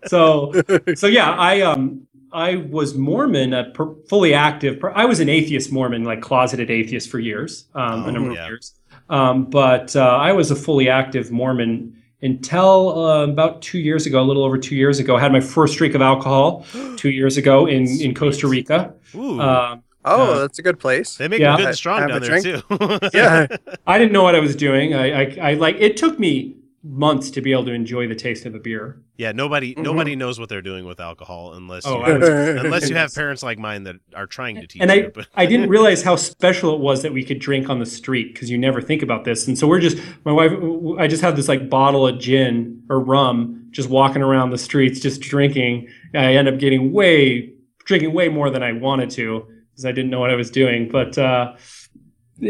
so 0.07 0.53
so 0.95 1.07
yeah 1.07 1.31
i 1.33 1.61
um 1.61 2.07
i 2.33 2.57
was 2.57 2.95
mormon 2.95 3.53
uh, 3.55 3.65
per, 3.75 3.95
fully 4.09 4.35
active 4.35 4.81
per, 4.81 4.91
i 4.95 5.05
was 5.05 5.21
an 5.21 5.29
atheist 5.29 5.73
mormon 5.73 6.05
like 6.05 6.21
closeted 6.23 6.71
atheist 6.71 7.09
for 7.11 7.19
years 7.19 7.67
um, 7.75 8.05
Oh, 8.05 8.09
a 8.09 8.13
number 8.13 8.33
yeah. 8.33 8.45
of 8.45 8.49
years 8.51 8.75
um, 9.11 9.45
but 9.45 9.95
uh, 9.97 10.01
i 10.21 10.33
was 10.33 10.51
a 10.51 10.57
fully 10.57 10.89
active 10.89 11.31
mormon 11.31 12.02
until 12.23 12.99
uh, 13.05 13.25
about 13.25 13.61
two 13.63 13.79
years 13.79 14.07
ago 14.07 14.21
a 14.23 14.27
little 14.27 14.45
over 14.45 14.57
two 14.59 14.77
years 14.77 14.99
ago 14.99 15.17
i 15.17 15.21
had 15.21 15.33
my 15.33 15.41
first 15.41 15.77
drink 15.77 15.95
of 15.95 16.01
alcohol 16.03 16.65
two 16.97 17.11
years 17.11 17.37
ago 17.37 17.67
in 17.67 17.87
in 18.01 18.15
costa 18.15 18.47
rica 18.49 18.95
Ooh, 19.15 19.41
um, 19.41 19.83
Oh, 20.05 20.33
Uh, 20.33 20.39
that's 20.41 20.59
a 20.59 20.63
good 20.63 20.81
place. 20.81 21.17
they 21.17 21.29
make 21.29 21.39
yeah. 21.39 21.51
them 21.51 21.59
good 21.59 21.67
I- 21.67 21.69
and 21.69 21.77
strong 21.79 22.09
down 22.09 22.21
there 22.23 22.41
drink. 22.41 22.45
too. 22.45 23.09
Yeah. 23.15 23.47
I 23.87 23.99
didn't 23.99 24.11
know 24.13 24.25
what 24.25 24.35
I 24.35 24.41
was 24.41 24.57
doing. 24.57 24.95
I, 24.95 25.07
I, 25.23 25.39
I 25.51 25.55
like 25.55 25.77
it 25.79 25.97
took 25.97 26.19
me 26.19 26.57
months 26.85 27.31
to 27.31 27.41
be 27.41 27.53
able 27.53 27.65
to 27.65 27.73
enjoy 27.73 28.09
the 28.09 28.15
taste 28.15 28.45
of 28.45 28.55
a 28.57 28.59
beer. 28.59 29.01
yeah. 29.17 29.31
Nobody 29.31 29.73
Mhm. 29.75 29.85
nobody 29.85 30.17
knows 30.17 30.41
what 30.41 30.49
they're 30.49 30.61
doing 30.63 30.85
with 30.85 30.99
alcohol 30.99 31.53
unless 31.55 31.87
Oh, 31.87 32.05
you, 32.05 32.19
was- 32.19 32.29
unless 32.65 32.91
you 32.91 32.97
have 33.03 33.15
parents 33.15 33.41
like 33.43 33.57
mine 33.57 33.85
that 33.85 33.97
are 34.17 34.27
trying 34.27 34.57
to 34.57 34.67
teach 34.67 34.83
and 34.83 34.91
you. 34.91 35.13
I, 35.37 35.43
I 35.45 35.47
didn't 35.47 35.69
realize 35.77 36.03
how 36.03 36.17
special 36.17 36.75
it 36.75 36.81
was 36.81 37.03
that 37.03 37.13
we 37.13 37.23
could 37.25 37.39
drink 37.39 37.71
on 37.71 37.79
the 37.79 37.87
street 37.87 38.35
because 38.35 38.51
you 38.51 38.59
never 38.59 38.81
think 38.83 39.01
about 39.03 39.25
this. 39.25 39.47
And 39.47 39.57
so 39.57 39.69
we're 39.69 39.79
just 39.79 39.97
my 40.25 40.33
wife. 40.33 40.51
I 40.99 41.07
just 41.07 41.23
had 41.23 41.37
this 41.37 41.47
like 41.47 41.71
bottle 41.71 42.05
of 42.07 42.19
gin 42.19 42.83
or 42.91 42.99
rum, 42.99 43.69
just 43.71 43.89
walking 43.89 44.21
around 44.23 44.51
the 44.51 44.59
streets, 44.59 44.99
just 44.99 45.21
drinking. 45.21 45.87
And 46.13 46.27
I 46.27 46.35
end 46.35 46.49
up 46.49 46.59
getting 46.59 46.91
way 46.93 47.53
drinking 47.87 48.13
way 48.13 48.29
more 48.29 48.51
than 48.51 48.63
I 48.65 48.73
wanted 48.73 49.11
to 49.11 49.47
because 49.71 49.85
I 49.85 49.93
didn't 49.93 50.11
know 50.11 50.19
what 50.21 50.31
I 50.31 50.35
was 50.35 50.51
doing. 50.51 50.89
But 50.89 51.17
uh, 51.17 51.55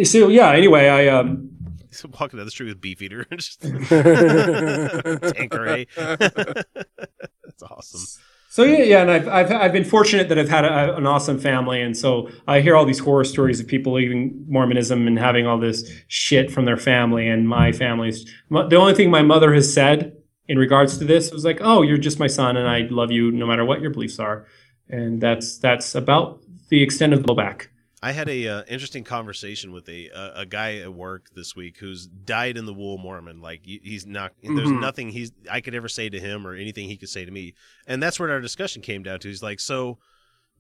so 0.05 0.29
yeah. 0.29 0.53
Anyway, 0.53 0.89
I 0.89 1.09
um, 1.09 1.51
walking 2.21 2.39
down 2.39 2.47
the 2.47 2.51
street 2.51 2.69
with 2.69 2.81
Beefeater, 2.81 3.27
just 3.37 3.61
Tanqueray. 5.37 5.87
That's 5.97 7.63
awesome. 7.63 8.23
So 8.53 8.65
yeah, 8.65 8.83
yeah, 8.85 9.01
and 9.01 9.11
I've, 9.11 9.29
I've 9.29 9.51
I've 9.51 9.73
been 9.73 9.85
fortunate 9.85 10.29
that 10.29 10.39
I've 10.39 10.51
had 10.51 10.67
a, 10.67 10.95
an 10.97 11.07
awesome 11.07 11.39
family, 11.39 11.81
and 11.81 11.97
so 11.97 12.29
I 12.47 12.61
hear 12.61 12.77
all 12.77 12.85
these 12.85 12.99
horror 12.99 13.25
stories 13.25 13.61
of 13.61 13.67
people 13.67 13.95
leaving 13.95 14.45
Mormonism 14.47 15.07
and 15.07 15.19
having 15.19 15.47
all 15.47 15.59
this 15.59 15.91
shit 16.09 16.51
from 16.51 16.67
their 16.67 16.77
family, 16.77 17.29
and 17.29 17.49
my 17.49 17.73
family's 17.73 18.31
the 18.51 18.77
only 18.77 18.93
thing 18.93 19.11
my 19.11 19.23
mother 19.23 19.55
has 19.55 19.73
said 19.73 20.15
in 20.49 20.59
regards 20.59 20.99
to 20.99 21.05
this 21.07 21.33
was 21.33 21.47
like, 21.47 21.61
"Oh, 21.63 21.81
you're 21.81 21.97
just 21.97 22.19
my 22.19 22.27
son, 22.27 22.59
and 22.59 22.69
I 22.69 22.81
love 22.91 23.11
you 23.11 23.31
no 23.31 23.47
matter 23.47 23.65
what 23.65 23.81
your 23.81 23.91
beliefs 23.91 24.19
are," 24.19 24.47
and 24.87 25.19
that's 25.19 25.57
that's 25.57 25.95
about 25.95 26.43
the 26.69 26.83
extent 26.83 27.15
of 27.15 27.23
the 27.23 27.33
blowback. 27.33 27.69
I 28.05 28.11
had 28.13 28.29
a 28.29 28.49
uh, 28.49 28.63
interesting 28.69 29.05
conversation 29.05 29.71
with 29.73 29.89
a 29.89 30.11
uh, 30.11 30.41
a 30.41 30.47
guy 30.47 30.79
at 30.79 30.93
work 30.93 31.29
this 31.35 31.55
week 31.55 31.79
who's 31.79 32.07
dyed 32.07 32.57
in 32.57 32.67
the 32.67 32.75
wool 32.75 32.99
Mormon. 32.99 33.41
Like 33.41 33.61
he's 33.65 34.07
not. 34.07 34.33
There's 34.43 34.71
Mhm. 34.71 34.81
nothing 34.81 35.11
he's 35.11 35.31
I 35.51 35.61
could 35.61 35.75
ever 35.75 35.89
say 35.89 36.09
to 36.09 36.19
him 36.19 36.47
or 36.47 36.55
anything 36.55 36.89
he 36.89 36.97
could 36.97 37.09
say 37.11 37.25
to 37.25 37.31
me. 37.31 37.55
And 37.87 38.03
that's 38.03 38.19
what 38.19 38.29
our 38.31 38.41
discussion 38.41 38.83
came 38.83 39.03
down 39.05 39.21
to. 39.21 39.29
He's 39.29 39.43
like, 39.43 39.61
so. 39.61 39.99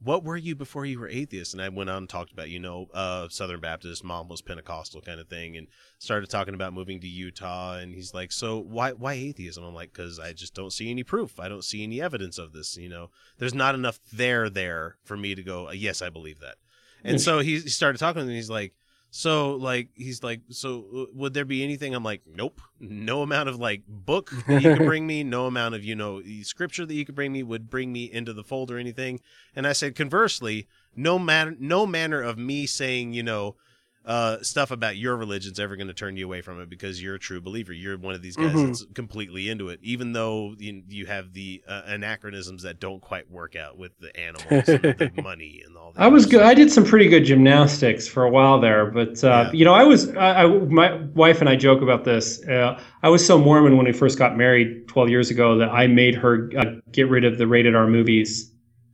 What 0.05 0.25
were 0.25 0.37
you 0.37 0.57
before 0.57 0.85
you 0.85 0.99
were 0.99 1.07
atheist? 1.07 1.53
And 1.55 1.63
I 1.63 1.69
went 1.69 1.89
on 1.89 1.99
and 1.99 2.09
talked 2.09 2.33
about, 2.33 2.51
you 2.51 2.59
know, 2.59 2.89
uh, 2.93 3.29
Southern 3.29 3.61
Baptist, 3.61 4.03
mom 4.03 4.27
was 4.29 4.43
Pentecostal 4.43 5.01
kind 5.01 5.21
of 5.21 5.29
thing, 5.29 5.57
and 5.57 5.69
started 6.01 6.29
talking 6.29 6.55
about 6.55 6.73
moving 6.73 7.01
to 7.03 7.07
Utah. 7.07 7.75
And 7.77 7.95
he's 7.95 8.13
like, 8.13 8.33
"So 8.33 8.59
why 8.59 8.95
why 8.95 9.13
atheism?" 9.13 9.63
I'm 9.63 9.77
like, 9.77 9.93
"Because 9.93 10.19
I 10.19 10.33
just 10.33 10.55
don't 10.55 10.73
see 10.73 10.91
any 10.91 11.05
proof. 11.05 11.39
I 11.39 11.47
don't 11.49 11.63
see 11.63 11.85
any 11.85 12.03
evidence 12.03 12.37
of 12.37 12.53
this. 12.53 12.77
You 12.77 12.89
know, 12.89 13.11
there's 13.39 13.55
not 13.55 13.77
enough 13.77 14.01
there 14.13 14.51
there 14.51 14.97
for 15.05 15.17
me 15.17 15.37
to 15.37 15.43
go, 15.45 15.71
yes, 15.71 16.03
I 16.03 16.11
believe 16.11 16.41
that." 16.41 16.57
And 17.05 17.21
so 17.21 17.41
he, 17.41 17.59
he 17.59 17.69
started 17.69 17.99
talking, 17.99 18.23
to 18.23 18.27
me. 18.27 18.35
he's 18.37 18.51
like, 18.51 18.75
"So, 19.11 19.53
like, 19.55 19.89
he's 19.95 20.23
like, 20.23 20.41
so 20.51 20.85
uh, 20.97 21.05
would 21.15 21.35
there 21.35 21.45
be 21.45 21.63
anything?" 21.63 21.95
I'm 21.95 22.05
like, 22.05 22.23
"Nope, 22.27 22.61
no 22.81 23.23
amount 23.23 23.49
of 23.49 23.59
like 23.59 23.83
book 23.87 24.31
that 24.47 24.63
you 24.63 24.75
could 24.75 24.87
bring 24.87 25.07
me, 25.07 25.25
no 25.25 25.47
amount 25.47 25.75
of 25.75 25.85
you 25.85 25.95
know 25.95 26.23
scripture 26.43 26.87
that 26.87 26.95
you 26.95 27.05
could 27.05 27.15
bring 27.15 27.33
me 27.33 27.43
would 27.43 27.71
bring 27.71 27.93
me 27.93 28.05
into 28.05 28.33
the 28.33 28.45
fold 28.45 28.71
or 28.71 28.79
anything." 28.79 29.21
And 29.55 29.67
I 29.67 29.73
said, 29.73 29.95
conversely, 29.95 30.69
no 30.97 31.19
matter, 31.19 31.57
no 31.59 31.87
manner 31.87 32.21
of 32.21 32.39
me 32.39 32.67
saying, 32.67 33.13
you 33.13 33.23
know, 33.23 33.57
uh, 34.05 34.43
stuff 34.43 34.73
about 34.73 34.97
your 34.97 35.17
religion's 35.17 35.61
ever 35.61 35.77
going 35.77 35.87
to 35.87 35.95
turn 35.95 36.17
you 36.17 36.25
away 36.27 36.41
from 36.41 36.61
it 36.61 36.69
because 36.69 37.01
you're 37.01 37.15
a 37.15 37.19
true 37.21 37.41
believer. 37.41 37.73
You're 37.73 37.97
one 37.97 38.15
of 38.15 38.23
these 38.23 38.35
guys 38.35 38.53
Mhm. 38.53 38.67
that's 38.67 38.85
completely 38.95 39.49
into 39.49 39.69
it, 39.69 39.79
even 39.83 40.13
though 40.13 40.55
you, 40.59 40.83
you 40.89 41.07
have 41.07 41.33
the 41.33 41.63
uh, 41.69 41.83
anachronisms 41.87 42.65
that 42.65 42.81
don't 42.81 43.01
quite 43.01 43.31
work 43.31 43.55
out 43.55 43.79
with 43.79 43.93
the 44.01 44.15
animals 44.19 44.69
and 44.69 44.83
the 44.83 45.13
money 45.23 45.63
and 45.65 45.77
all 45.77 45.93
that. 45.93 46.01
I 46.03 46.09
was 46.09 46.27
good. 46.27 46.43
I 46.43 46.53
did 46.53 46.73
some 46.73 46.85
pretty 46.85 47.09
good 47.09 47.25
gymnastics 47.25 48.09
for 48.09 48.25
a 48.25 48.31
while 48.31 48.61
there, 48.61 48.87
but 48.87 49.23
uh, 49.23 49.29
Yeah. 49.47 49.53
you 49.53 49.65
know, 49.65 49.75
I 49.75 49.85
was. 49.85 50.09
I, 50.17 50.43
I, 50.43 50.47
my 50.49 50.97
wife 51.15 51.39
and 51.41 51.49
I 51.49 51.55
joke 51.55 51.81
about 51.81 52.03
this. 52.05 52.43
Uh, 52.49 52.81
I 53.05 53.09
was 53.09 53.25
so 53.25 53.39
Mormon 53.39 53.77
when 53.77 53.87
we 53.87 53.93
first 53.93 54.19
got 54.19 54.37
married 54.37 54.89
12 54.89 55.11
years 55.11 55.31
ago 55.31 55.59
that 55.59 55.69
I 55.71 55.87
made 55.87 56.17
her 56.17 56.51
uh, 56.59 56.65
get 56.91 57.09
rid 57.09 57.25
of 57.25 57.39
the 57.39 57.47
rated 57.47 57.77
R 57.77 57.87
movies. 57.87 58.51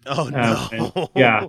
Oh 0.06 0.26
Uh, 0.28 0.68
no! 0.70 0.93
and- 0.94 1.09
yeah, 1.16 1.47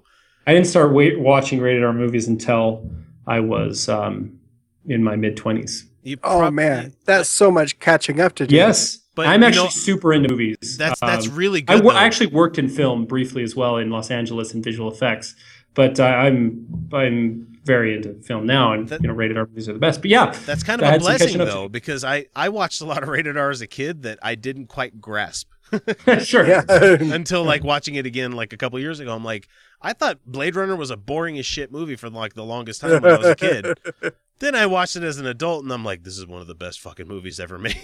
I 0.48 0.54
didn't 0.54 0.68
start 0.68 0.94
wait, 0.94 1.20
watching 1.20 1.60
rated 1.60 1.84
R 1.84 1.92
movies 1.94 2.28
until 2.30 2.90
I 3.30 3.40
was 3.40 3.88
um, 3.88 4.40
in 4.86 5.04
my 5.04 5.16
mid 5.16 5.38
20s. 5.38 5.84
You 6.04 6.18
Oh 6.24 6.50
man, 6.50 6.94
that's 7.06 7.30
so 7.30 7.52
much 7.52 7.80
catching 7.80 8.20
up 8.20 8.34
to 8.36 8.48
do. 8.48 8.56
Yes, 8.56 8.98
But 9.16 9.28
I'm 9.28 9.44
actually 9.44 9.66
know- 9.66 9.70
super 9.70 10.14
into 10.14 10.30
movies. 10.30 10.78
That's 10.78 11.00
that's 11.00 11.28
Um, 11.28 11.36
really 11.36 11.64
I 11.68 11.76
good. 11.76 11.84
wo- 11.86 11.92
though. 11.92 11.98
I 11.98 12.04
actually 12.06 12.28
worked 12.28 12.58
in 12.58 12.70
film 12.70 13.06
briefly 13.06 13.44
as 13.44 13.56
well 13.56 13.78
in 13.78 13.90
Los 13.92 14.10
Angeles 14.10 14.54
in 14.54 14.64
visual 14.64 14.92
effects, 14.92 15.36
but 15.76 16.00
uh, 16.00 16.04
I'm 16.06 16.66
I'm 16.94 17.46
very 17.66 17.96
into 17.96 18.14
film 18.24 18.46
now, 18.48 18.74
and 18.74 18.88
That- 18.88 19.02
you 19.02 19.10
know, 19.10 19.14
rated 19.14 19.38
R 19.38 19.46
movies 19.46 19.68
are 19.70 19.74
the 19.74 19.80
best. 19.80 20.02
But 20.02 20.10
yeah, 20.10 20.32
That's 20.46 20.64
kind 20.64 20.82
of 20.82 20.92
a 20.92 20.98
blessing 21.00 21.28
catching 21.28 21.42
up 21.42 21.48
to 21.50 21.54
though, 21.54 21.70
because 21.70 22.04
I 22.04 22.26
I 22.36 22.50
watched 22.50 22.80
a 22.82 22.86
lot 22.86 23.04
of 23.04 23.10
rated 23.10 23.38
R 23.38 23.50
as 23.52 23.62
a 23.62 23.68
kid 23.68 24.02
that 24.04 24.18
I 24.24 24.36
didn't 24.36 24.68
quite 24.68 25.00
grasp 25.02 25.50
sure. 26.24 26.48
Yeah. 26.48 26.62
until 26.70 27.44
like 27.44 27.64
watching 27.64 27.96
it 27.96 28.06
again 28.06 28.32
like 28.34 28.54
a 28.54 28.58
couple 28.58 28.80
years 28.80 29.00
ago. 29.00 29.14
I'm 29.16 29.24
like, 29.24 29.48
I 29.82 29.94
thought 29.94 30.20
Blade 30.26 30.56
Runner 30.56 30.76
was 30.76 30.90
a 30.92 30.98
boring 30.98 31.38
as 31.38 31.46
shit 31.46 31.72
movie 31.72 31.96
for 31.96 32.10
like 32.10 32.34
the 32.34 32.44
longest 32.44 32.82
time 32.82 33.02
when 33.02 33.06
I 33.14 33.18
was 33.18 33.28
a 33.28 33.36
kid. 33.36 33.80
Then 34.40 34.56
I 34.56 34.68
watched 34.68 34.96
it 34.96 35.04
as 35.04 35.20
an 35.20 35.26
adult, 35.26 35.64
and 35.66 35.74
I'm 35.74 35.84
like, 35.84 36.06
this 36.06 36.18
is 36.18 36.26
one 36.26 36.40
of 36.40 36.48
the 36.48 36.56
best 36.56 36.80
fucking 36.80 37.10
movies 37.10 37.42
ever 37.42 37.58
made. 37.58 37.76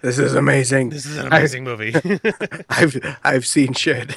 this 0.00 0.18
is 0.20 0.34
amazing. 0.36 0.90
this 0.90 1.04
is 1.04 1.16
an 1.18 1.26
amazing 1.26 1.64
movie. 1.64 1.92
I've 2.68 3.18
I've 3.24 3.44
seen 3.46 3.72
shit. 3.72 4.14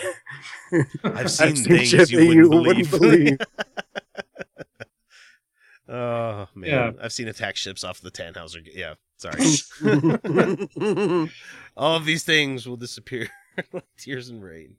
I've 1.03 1.31
seen 1.31 1.47
I've 1.47 1.57
seen 1.57 1.63
things 1.63 1.87
shit 1.89 2.11
you 2.11 2.19
that 2.19 2.25
wouldn't 2.27 2.35
you 2.35 2.49
believe. 2.49 2.91
wouldn't 2.91 3.01
believe. 3.01 3.37
oh 5.89 6.47
man, 6.55 6.69
Yeah. 6.69 6.91
I've 7.01 7.11
seen 7.11 7.27
attack 7.27 7.55
ships 7.57 7.83
off 7.83 7.99
the 7.99 8.11
Tannhauser. 8.11 8.61
Yeah, 8.71 8.93
sorry. 9.21 9.41
All 11.77 11.95
of 11.95 12.05
these 12.05 12.23
things 12.23 12.67
will 12.67 12.77
disappear 12.77 13.27
like 13.73 13.85
tears 13.97 14.29
and 14.29 14.43
rain. 14.43 14.75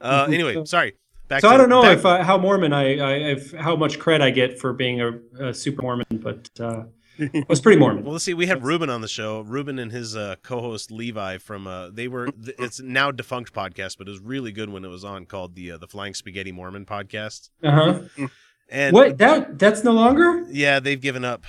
Uh, 0.00 0.26
anyway, 0.28 0.64
sorry. 0.64 0.94
Back 1.28 1.40
so 1.40 1.48
to- 1.48 1.54
I 1.54 1.56
don't 1.58 1.68
know 1.68 1.82
back- 1.82 1.98
if 1.98 2.06
uh, 2.06 2.22
how 2.22 2.38
Mormon 2.38 2.72
I, 2.72 2.98
I 2.98 3.12
if 3.32 3.52
how 3.52 3.74
much 3.76 3.98
cred 3.98 4.20
I 4.20 4.30
get 4.30 4.58
for 4.58 4.72
being 4.72 5.00
a, 5.00 5.18
a 5.48 5.54
super 5.54 5.82
Mormon, 5.82 6.06
but 6.10 6.48
uh, 6.60 6.84
I 7.18 7.44
was 7.48 7.60
pretty 7.60 7.78
Mormon. 7.80 8.04
Well, 8.04 8.12
let's 8.12 8.24
see. 8.24 8.34
We 8.34 8.46
had 8.46 8.62
Ruben 8.62 8.90
on 8.90 9.00
the 9.00 9.08
show. 9.08 9.40
Ruben 9.40 9.78
and 9.78 9.90
his 9.90 10.14
uh, 10.14 10.36
co-host 10.42 10.90
Levi 10.92 11.38
from 11.38 11.66
uh, 11.66 11.88
they 11.90 12.06
were. 12.08 12.26
th- 12.26 12.54
It's 12.58 12.80
now 12.80 13.10
defunct 13.10 13.52
podcast, 13.54 13.98
but 13.98 14.06
it 14.06 14.10
was 14.10 14.20
really 14.20 14.52
good 14.52 14.68
when 14.70 14.84
it 14.84 14.88
was 14.88 15.04
on, 15.04 15.24
called 15.26 15.54
the 15.56 15.72
uh, 15.72 15.78
the 15.78 15.88
Flying 15.88 16.14
Spaghetti 16.14 16.52
Mormon 16.52 16.84
podcast. 16.86 17.50
Uh 17.64 17.70
huh. 17.70 18.28
And 18.68 18.92
What 18.94 19.18
that 19.18 19.58
that's 19.58 19.82
no 19.82 19.92
longer? 19.92 20.44
Yeah, 20.50 20.78
they've 20.80 21.00
given 21.00 21.24
up. 21.24 21.44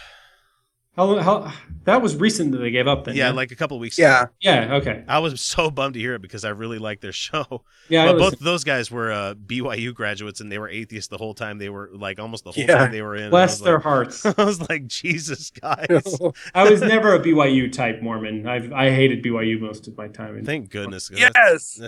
How 0.98 1.16
how 1.20 1.54
that 1.84 2.02
was 2.02 2.16
recent 2.16 2.52
that 2.54 2.58
they 2.58 2.72
gave 2.72 2.88
up 2.88 3.04
then? 3.04 3.16
Yeah, 3.16 3.30
like 3.32 3.52
a 3.52 3.56
couple 3.56 3.78
weeks. 3.78 4.00
Yeah. 4.00 4.24
ago. 4.24 4.32
Yeah. 4.42 4.74
Okay. 4.78 5.04
I 5.08 5.20
was 5.20 5.40
so 5.40 5.70
bummed 5.70 5.94
to 5.94 6.00
hear 6.00 6.16
it 6.16 6.22
because 6.24 6.44
I 6.44 6.50
really 6.50 6.80
liked 6.80 7.02
their 7.04 7.12
show. 7.28 7.64
Yeah, 7.88 8.08
but 8.08 8.16
was- 8.16 8.24
both 8.24 8.34
of 8.34 8.40
those 8.40 8.64
guys 8.64 8.90
were 8.90 9.12
uh, 9.12 9.36
BYU 9.36 9.94
graduates, 9.94 10.42
and 10.42 10.52
they 10.52 10.58
were 10.58 10.68
atheists 10.70 11.10
the 11.10 11.18
whole 11.18 11.36
time. 11.36 11.60
They 11.60 11.70
were 11.70 11.92
like 11.94 12.20
almost 12.20 12.46
the 12.46 12.52
whole 12.52 12.64
Yeah. 12.64 12.78
time 12.80 12.92
they 12.92 13.04
were 13.04 13.16
in. 13.16 13.30
Bless 13.30 13.60
their 13.60 13.76
like- 13.76 13.84
hearts. 13.84 14.26
I 14.38 14.44
was 14.44 14.68
like, 14.70 14.88
Jesus, 14.88 15.52
guys. 15.52 15.88
I 16.56 16.70
was 16.70 16.82
never 16.82 17.14
a 17.14 17.20
BYU 17.20 17.72
type 17.72 18.02
Mormon. 18.02 18.48
I 18.48 18.56
I 18.88 18.90
hated 18.90 19.24
BYU 19.24 19.60
most 19.60 19.88
of 19.88 19.96
my 19.98 20.08
time. 20.08 20.44
Thank 20.44 20.72
goodness. 20.72 21.12
Yes. 21.14 21.80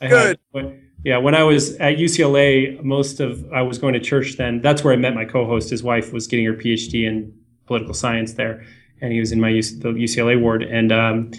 I 0.00 0.06
had- 0.08 0.38
yeah, 1.04 1.18
when 1.18 1.34
I 1.34 1.42
was 1.42 1.74
at 1.76 1.96
UCLA, 1.98 2.82
most 2.82 3.20
of 3.20 3.44
I 3.52 3.60
was 3.62 3.78
going 3.78 3.92
to 3.94 4.00
church 4.00 4.36
then. 4.38 4.60
That's 4.62 4.82
where 4.82 4.94
I 4.94 4.96
met 4.96 5.14
my 5.14 5.24
co-host. 5.26 5.68
His 5.70 5.82
wife 5.82 6.12
was 6.14 6.26
getting 6.26 6.46
her 6.46 6.54
PhD 6.54 7.06
in 7.06 7.30
political 7.66 7.94
science 7.94 8.34
there, 8.34 8.64
and 9.00 9.12
he 9.12 9.20
was 9.20 9.32
in 9.32 9.40
my 9.40 9.50
UC, 9.50 9.82
the 9.82 9.88
UCLA 9.90 10.40
ward. 10.40 10.62
And 10.62 10.92
um, 10.92 11.30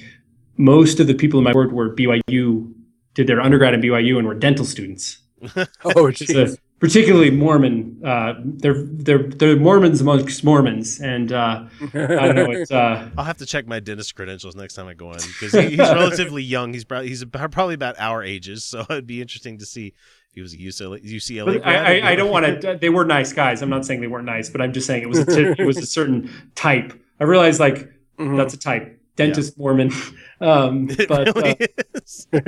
most 0.58 1.00
of 1.00 1.08
the 1.08 1.14
people 1.14 1.40
in 1.40 1.44
my 1.44 1.54
ward 1.54 1.72
were 1.72 1.96
BYU, 1.96 2.74
did 3.14 3.28
their 3.28 3.42
undergrad 3.42 3.74
at 3.74 3.82
BYU, 3.82 4.18
and 4.18 4.28
were 4.28 4.36
dental 4.36 4.66
students. 4.66 5.20
Oh, 5.84 6.08
It's 6.08 6.30
a 6.34 6.58
particularly 6.80 7.32
Mormon. 7.32 8.02
Uh, 8.04 8.34
they're 8.44 8.84
they're 8.84 9.24
they're 9.24 9.56
Mormons 9.58 10.02
amongst 10.02 10.44
Mormons, 10.44 11.00
and 11.00 11.32
uh, 11.32 11.66
I 11.82 11.88
don't 11.94 12.36
know. 12.36 12.52
It's 12.52 12.72
uh, 12.72 13.10
I'll 13.18 13.26
have 13.26 13.38
to 13.38 13.46
check 13.46 13.68
my 13.68 13.80
dentist 13.80 14.16
credentials 14.16 14.56
next 14.56 14.74
time 14.76 14.88
I 14.88 14.94
go 14.94 15.12
in 15.12 15.18
because 15.18 15.54
he, 15.54 15.70
he's 15.70 15.78
relatively 15.80 16.44
young. 16.44 16.74
He's 16.74 16.86
probably 16.86 17.10
he's 17.10 17.22
about, 17.22 17.52
probably 17.52 17.76
about 17.76 18.00
our 18.00 18.24
ages, 18.24 18.64
so 18.64 18.86
it'd 18.90 19.08
be 19.08 19.22
interesting 19.22 19.58
to 19.60 19.66
see 19.66 19.88
if 19.88 19.94
he 20.36 20.42
was 20.42 20.54
a 20.54 20.58
UCLA 20.58 21.02
UCLA. 21.02 21.62
Grad. 21.62 21.64
I, 21.64 22.00
I, 22.00 22.12
I 22.12 22.16
don't 22.16 22.30
want 22.30 22.62
to. 22.62 22.78
They 22.80 22.90
were 22.90 23.06
nice 23.06 23.32
guys. 23.32 23.62
I'm 23.62 23.70
not 23.70 23.86
saying 23.86 24.02
they 24.02 24.08
weren't 24.08 24.26
nice, 24.26 24.50
but 24.50 24.62
I'm 24.62 24.74
just 24.74 24.86
saying 24.86 25.02
it 25.04 25.10
was 25.10 25.20
a 25.20 25.26
t- 25.26 25.56
it 25.58 25.66
was 25.66 25.78
a 25.78 25.86
certain 25.86 26.30
type. 26.56 26.94
I 27.22 27.24
realized 27.24 27.62
like 27.62 27.90
that's 28.18 28.54
a 28.54 28.58
type. 28.60 29.00
Dentist 29.16 29.58
Mormon. 29.58 29.92
Um, 30.42 30.90
but 31.08 31.34
really 31.34 31.58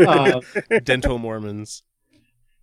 uh, 0.06 0.42
uh, 0.70 0.80
dental 0.84 1.18
Mormons. 1.18 1.84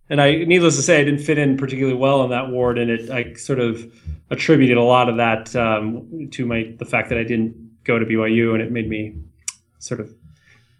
and 0.07 0.21
I, 0.21 0.43
needless 0.43 0.75
to 0.75 0.83
say, 0.83 1.01
I 1.01 1.03
didn't 1.03 1.21
fit 1.21 1.39
in 1.39 1.57
particularly 1.57 1.97
well 1.97 2.23
in 2.23 2.29
that 2.29 2.51
ward, 2.51 2.77
and 2.77 2.91
it 2.91 3.09
I 3.09 3.33
sort 3.33 3.59
of 3.59 3.91
attributed 4.29 4.77
a 4.77 4.83
lot 4.83 5.09
of 5.09 5.17
that 5.17 5.55
um, 5.55 6.29
to 6.33 6.45
my 6.45 6.75
the 6.77 6.85
fact 6.85 7.09
that 7.09 7.17
I 7.17 7.23
didn't 7.23 7.83
go 7.85 7.97
to 7.97 8.05
BYU, 8.05 8.53
and 8.53 8.61
it 8.61 8.71
made 8.71 8.87
me 8.87 9.15
sort 9.79 9.99
of 9.99 10.13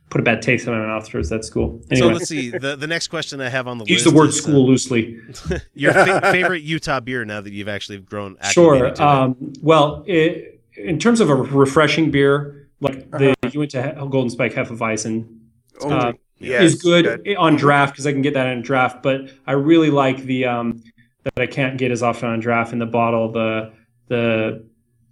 put 0.09 0.21
a 0.21 0.23
bad 0.23 0.41
taste 0.41 0.67
in 0.67 0.73
my 0.73 0.85
mouth 0.85 1.09
towards 1.09 1.29
that 1.29 1.43
school. 1.43 1.81
So 1.95 2.07
let's 2.07 2.27
see. 2.29 2.49
The 2.51 2.75
the 2.75 2.87
next 2.87 3.07
question 3.09 3.41
I 3.41 3.49
have 3.49 3.67
on 3.67 3.77
the 3.79 3.85
use 3.85 4.05
list 4.05 4.13
the 4.13 4.17
word 4.19 4.29
is, 4.29 4.39
uh, 4.39 4.41
school 4.43 4.65
loosely. 4.67 5.19
your 5.73 5.93
fa- 5.93 6.21
favorite 6.31 6.61
Utah 6.63 6.99
beer 6.99 7.25
now 7.25 7.41
that 7.41 7.51
you've 7.51 7.67
actually 7.67 7.97
grown. 7.99 8.37
Sure. 8.51 8.75
acclimated 8.87 8.95
to 8.97 9.03
it. 9.03 9.07
Um, 9.07 9.53
well, 9.61 10.03
it, 10.07 10.61
in 10.77 10.99
terms 10.99 11.19
of 11.21 11.29
a 11.29 11.35
refreshing 11.35 12.11
beer, 12.11 12.67
like 12.81 13.09
the 13.11 13.31
Uh-huh. 13.31 13.49
you 13.51 13.59
went 13.59 13.71
to 13.71 13.81
He- 13.83 13.91
Golden 14.09 14.29
Spike 14.29 14.53
Hefeweizen, 14.53 15.27
Oh, 15.81 15.89
uh, 15.89 16.13
yes, 16.39 16.63
is 16.73 16.81
good, 16.81 17.23
good. 17.23 17.35
on 17.37 17.55
draft 17.57 17.93
because 17.93 18.07
I 18.07 18.11
can 18.13 18.21
get 18.21 18.33
that 18.35 18.47
in 18.47 18.61
draft. 18.61 19.01
But 19.03 19.31
I 19.47 19.53
really 19.53 19.89
like 19.89 20.23
the 20.23 20.45
um, 20.45 20.81
that 21.23 21.33
I 21.37 21.47
can't 21.47 21.77
get 21.77 21.91
as 21.91 22.03
often 22.03 22.29
on 22.29 22.39
draft 22.39 22.71
in 22.73 22.79
the 22.79 22.85
bottle. 22.85 23.31
The 23.31 23.73
the 24.07 24.65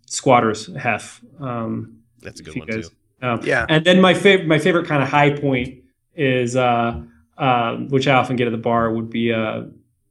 Squatters 0.05 0.67
Hef. 0.75 1.21
Um, 1.39 1.97
That's 2.21 2.39
a 2.39 2.43
good 2.43 2.57
one, 2.59 2.67
guys- 2.67 2.89
too. 2.89 2.95
Um, 3.23 3.39
Yeah. 3.43 3.65
And 3.69 3.83
then 3.85 4.01
my 4.01 4.13
favorite 4.13 4.47
my 4.47 4.59
favorite 4.59 4.85
kind 4.87 5.01
of 5.01 5.09
high 5.09 5.31
point 5.31 5.83
is 6.15 6.55
uh, 6.55 7.01
uh, 7.37 7.75
which 7.77 8.07
I 8.07 8.13
often 8.15 8.35
get 8.35 8.47
at 8.47 8.51
the 8.51 8.57
bar 8.57 8.91
would 8.91 9.09
be 9.09 9.31
a, 9.31 9.67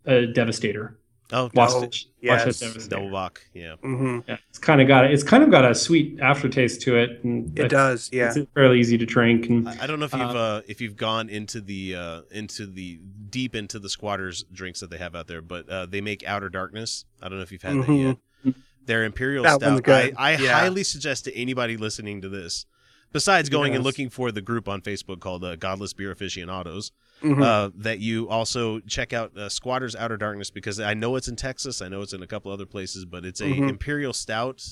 a 0.07 0.27
Devastator. 0.27 0.99
Oh. 1.35 1.51
Wasatch 1.55 2.09
Devastator. 2.23 2.89
Double 2.89 3.11
Bock. 3.11 3.41
Yeah. 3.55 3.77
hmm 3.77 4.19
Yeah, 4.29 4.37
it's 4.51 4.59
kind 4.59 4.81
of 4.83 4.89
got 4.89 5.07
it's 5.11 5.23
kind 5.23 5.43
of 5.43 5.51
got 5.51 5.65
a 5.65 5.75
sweet 5.75 6.21
aftertaste 6.21 6.83
to 6.83 6.97
it. 6.97 7.23
And 7.25 7.59
It 7.59 7.69
does, 7.69 8.11
yeah. 8.13 8.33
it's 8.35 8.51
fairly 8.55 8.81
easy 8.81 8.99
to 8.99 9.07
drink. 9.07 9.49
And 9.49 9.67
I 9.69 9.87
don't 9.87 9.99
know 9.99 10.05
if 10.07 10.13
you've 10.13 10.23
uh, 10.23 10.39
uh, 10.39 10.61
if 10.69 10.81
you've 10.81 10.97
gone 10.97 11.29
into 11.31 11.61
the 11.61 11.95
uh, 11.97 12.21
into 12.33 12.67
the 12.67 12.99
deep 13.31 13.55
into 13.55 13.79
the 13.79 13.89
squatters 13.89 14.45
drinks 14.53 14.81
that 14.81 14.91
they 14.91 14.99
have 14.99 15.15
out 15.15 15.27
there, 15.27 15.41
but 15.41 15.69
uh, 15.71 15.87
they 15.87 16.01
make 16.03 16.23
Outer 16.27 16.51
Darkness. 16.51 17.05
I 17.23 17.29
don't 17.29 17.39
know 17.39 17.43
if 17.45 17.53
you've 17.53 17.63
had 17.63 17.77
that 17.77 17.87
Mhm. 17.87 18.19
yet. 18.45 18.55
Their 18.85 19.05
Imperial 19.05 19.45
That 19.45 19.61
Stout. 19.61 19.89
I, 19.89 20.13
I 20.19 20.33
Yeah. 20.37 20.53
highly 20.59 20.83
suggest 20.83 21.25
to 21.27 21.35
anybody 21.37 21.77
listening 21.79 22.21
to 22.23 22.29
this, 22.29 22.67
besides 23.13 23.49
going 23.49 23.75
and 23.75 23.85
looking 23.85 24.09
for 24.11 24.33
the 24.33 24.41
group 24.41 24.69
on 24.69 24.81
Facebook 24.81 25.21
called 25.21 25.45
uh, 25.45 25.57
Godless 25.57 25.93
Beer 25.93 26.11
Aficionados, 26.13 26.93
Mhm. 27.23 27.43
uh, 27.43 27.71
that 27.77 28.01
you 28.01 28.29
also 28.29 28.81
check 28.81 29.13
out 29.13 29.37
uh, 29.37 29.49
Squatters 29.49 29.95
Outer 29.95 30.17
Darkness 30.17 30.51
because 30.51 30.81
I 30.81 30.95
know 30.95 31.15
it's 31.17 31.29
in 31.29 31.37
Texas. 31.37 31.81
I 31.81 31.89
know 31.89 32.01
it's 32.03 32.13
in 32.13 32.23
a 32.23 32.27
couple 32.27 32.51
other 32.51 32.67
places, 32.67 33.05
but 33.05 33.25
it's 33.25 33.41
a 33.41 33.45
Mhm. 33.45 33.69
Imperial 33.69 34.13
Stout 34.13 34.65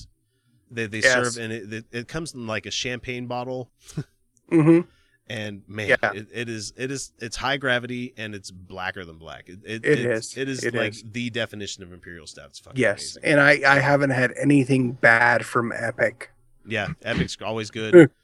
that 0.69 0.91
they 0.91 0.99
Yes. 0.99 1.13
serve, 1.33 1.43
and 1.43 1.53
it, 1.53 1.71
it, 1.73 1.85
it 1.91 2.07
comes 2.07 2.33
in 2.33 2.47
like 2.47 2.65
a 2.65 2.71
champagne 2.71 3.27
bottle. 3.27 3.71
hmm 4.49 4.81
and 5.29 5.61
man, 5.65 5.87
Yeah. 5.89 6.11
it, 6.13 6.27
it 6.33 6.49
is 6.49 6.73
it 6.75 6.91
is 6.91 7.13
it's 7.19 7.37
high 7.37 7.55
gravity 7.55 8.13
and 8.17 8.35
it's 8.35 8.51
blacker 8.51 9.05
than 9.05 9.17
black. 9.17 9.47
It 9.47 9.59
it, 9.63 9.85
It 9.85 9.99
is 9.99 10.35
it 10.37 10.49
is 10.49 10.65
like 10.73 10.91
is. 10.91 11.03
the 11.09 11.29
definition 11.29 11.83
of 11.83 11.93
imperial 11.93 12.27
stout. 12.27 12.47
It's 12.49 12.59
fucking 12.59 12.77
Yes, 12.79 13.15
amazing. 13.15 13.23
and 13.31 13.39
I 13.39 13.61
I 13.65 13.79
haven't 13.79 14.09
had 14.09 14.33
anything 14.37 14.91
bad 14.93 15.45
from 15.45 15.71
Epic. 15.73 16.31
Yeah, 16.67 16.89
Epic's 17.03 17.37
always 17.41 17.71
good. 17.71 18.11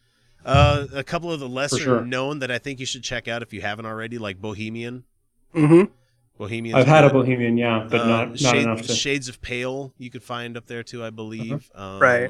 Uh, 0.47 0.87
a 0.93 1.03
couple 1.03 1.31
of 1.31 1.39
the 1.39 1.49
lesser 1.49 1.77
sure. 1.77 2.01
known 2.05 2.39
that 2.39 2.49
I 2.49 2.57
think 2.57 2.79
you 2.79 2.85
should 2.85 3.03
check 3.03 3.27
out 3.27 3.41
if 3.41 3.51
you 3.53 3.61
haven't 3.61 3.85
already, 3.85 4.17
like 4.17 4.39
Bohemian. 4.41 5.03
hmm 5.53 5.83
Bohemian. 6.37 6.75
I've 6.75 6.85
had 6.87 7.03
a 7.03 7.09
Bohemian, 7.09 7.57
yeah, 7.57 7.87
but 7.89 8.01
Uh, 8.01 8.07
not 8.07 8.29
not 8.29 8.39
Shade- 8.39 8.63
enough 8.63 8.81
to. 8.83 8.93
Shades 8.93 9.27
of 9.27 9.41
Pale 9.41 9.93
you 9.97 10.09
could 10.09 10.23
find 10.23 10.55
up 10.55 10.67
there 10.67 10.83
too, 10.83 11.03
I 11.03 11.09
believe. 11.09 11.69
Um, 11.75 11.99
Right. 11.99 12.29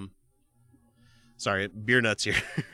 Sorry, 1.40 1.68
beer 1.68 2.02
nuts 2.02 2.24
here. 2.24 2.34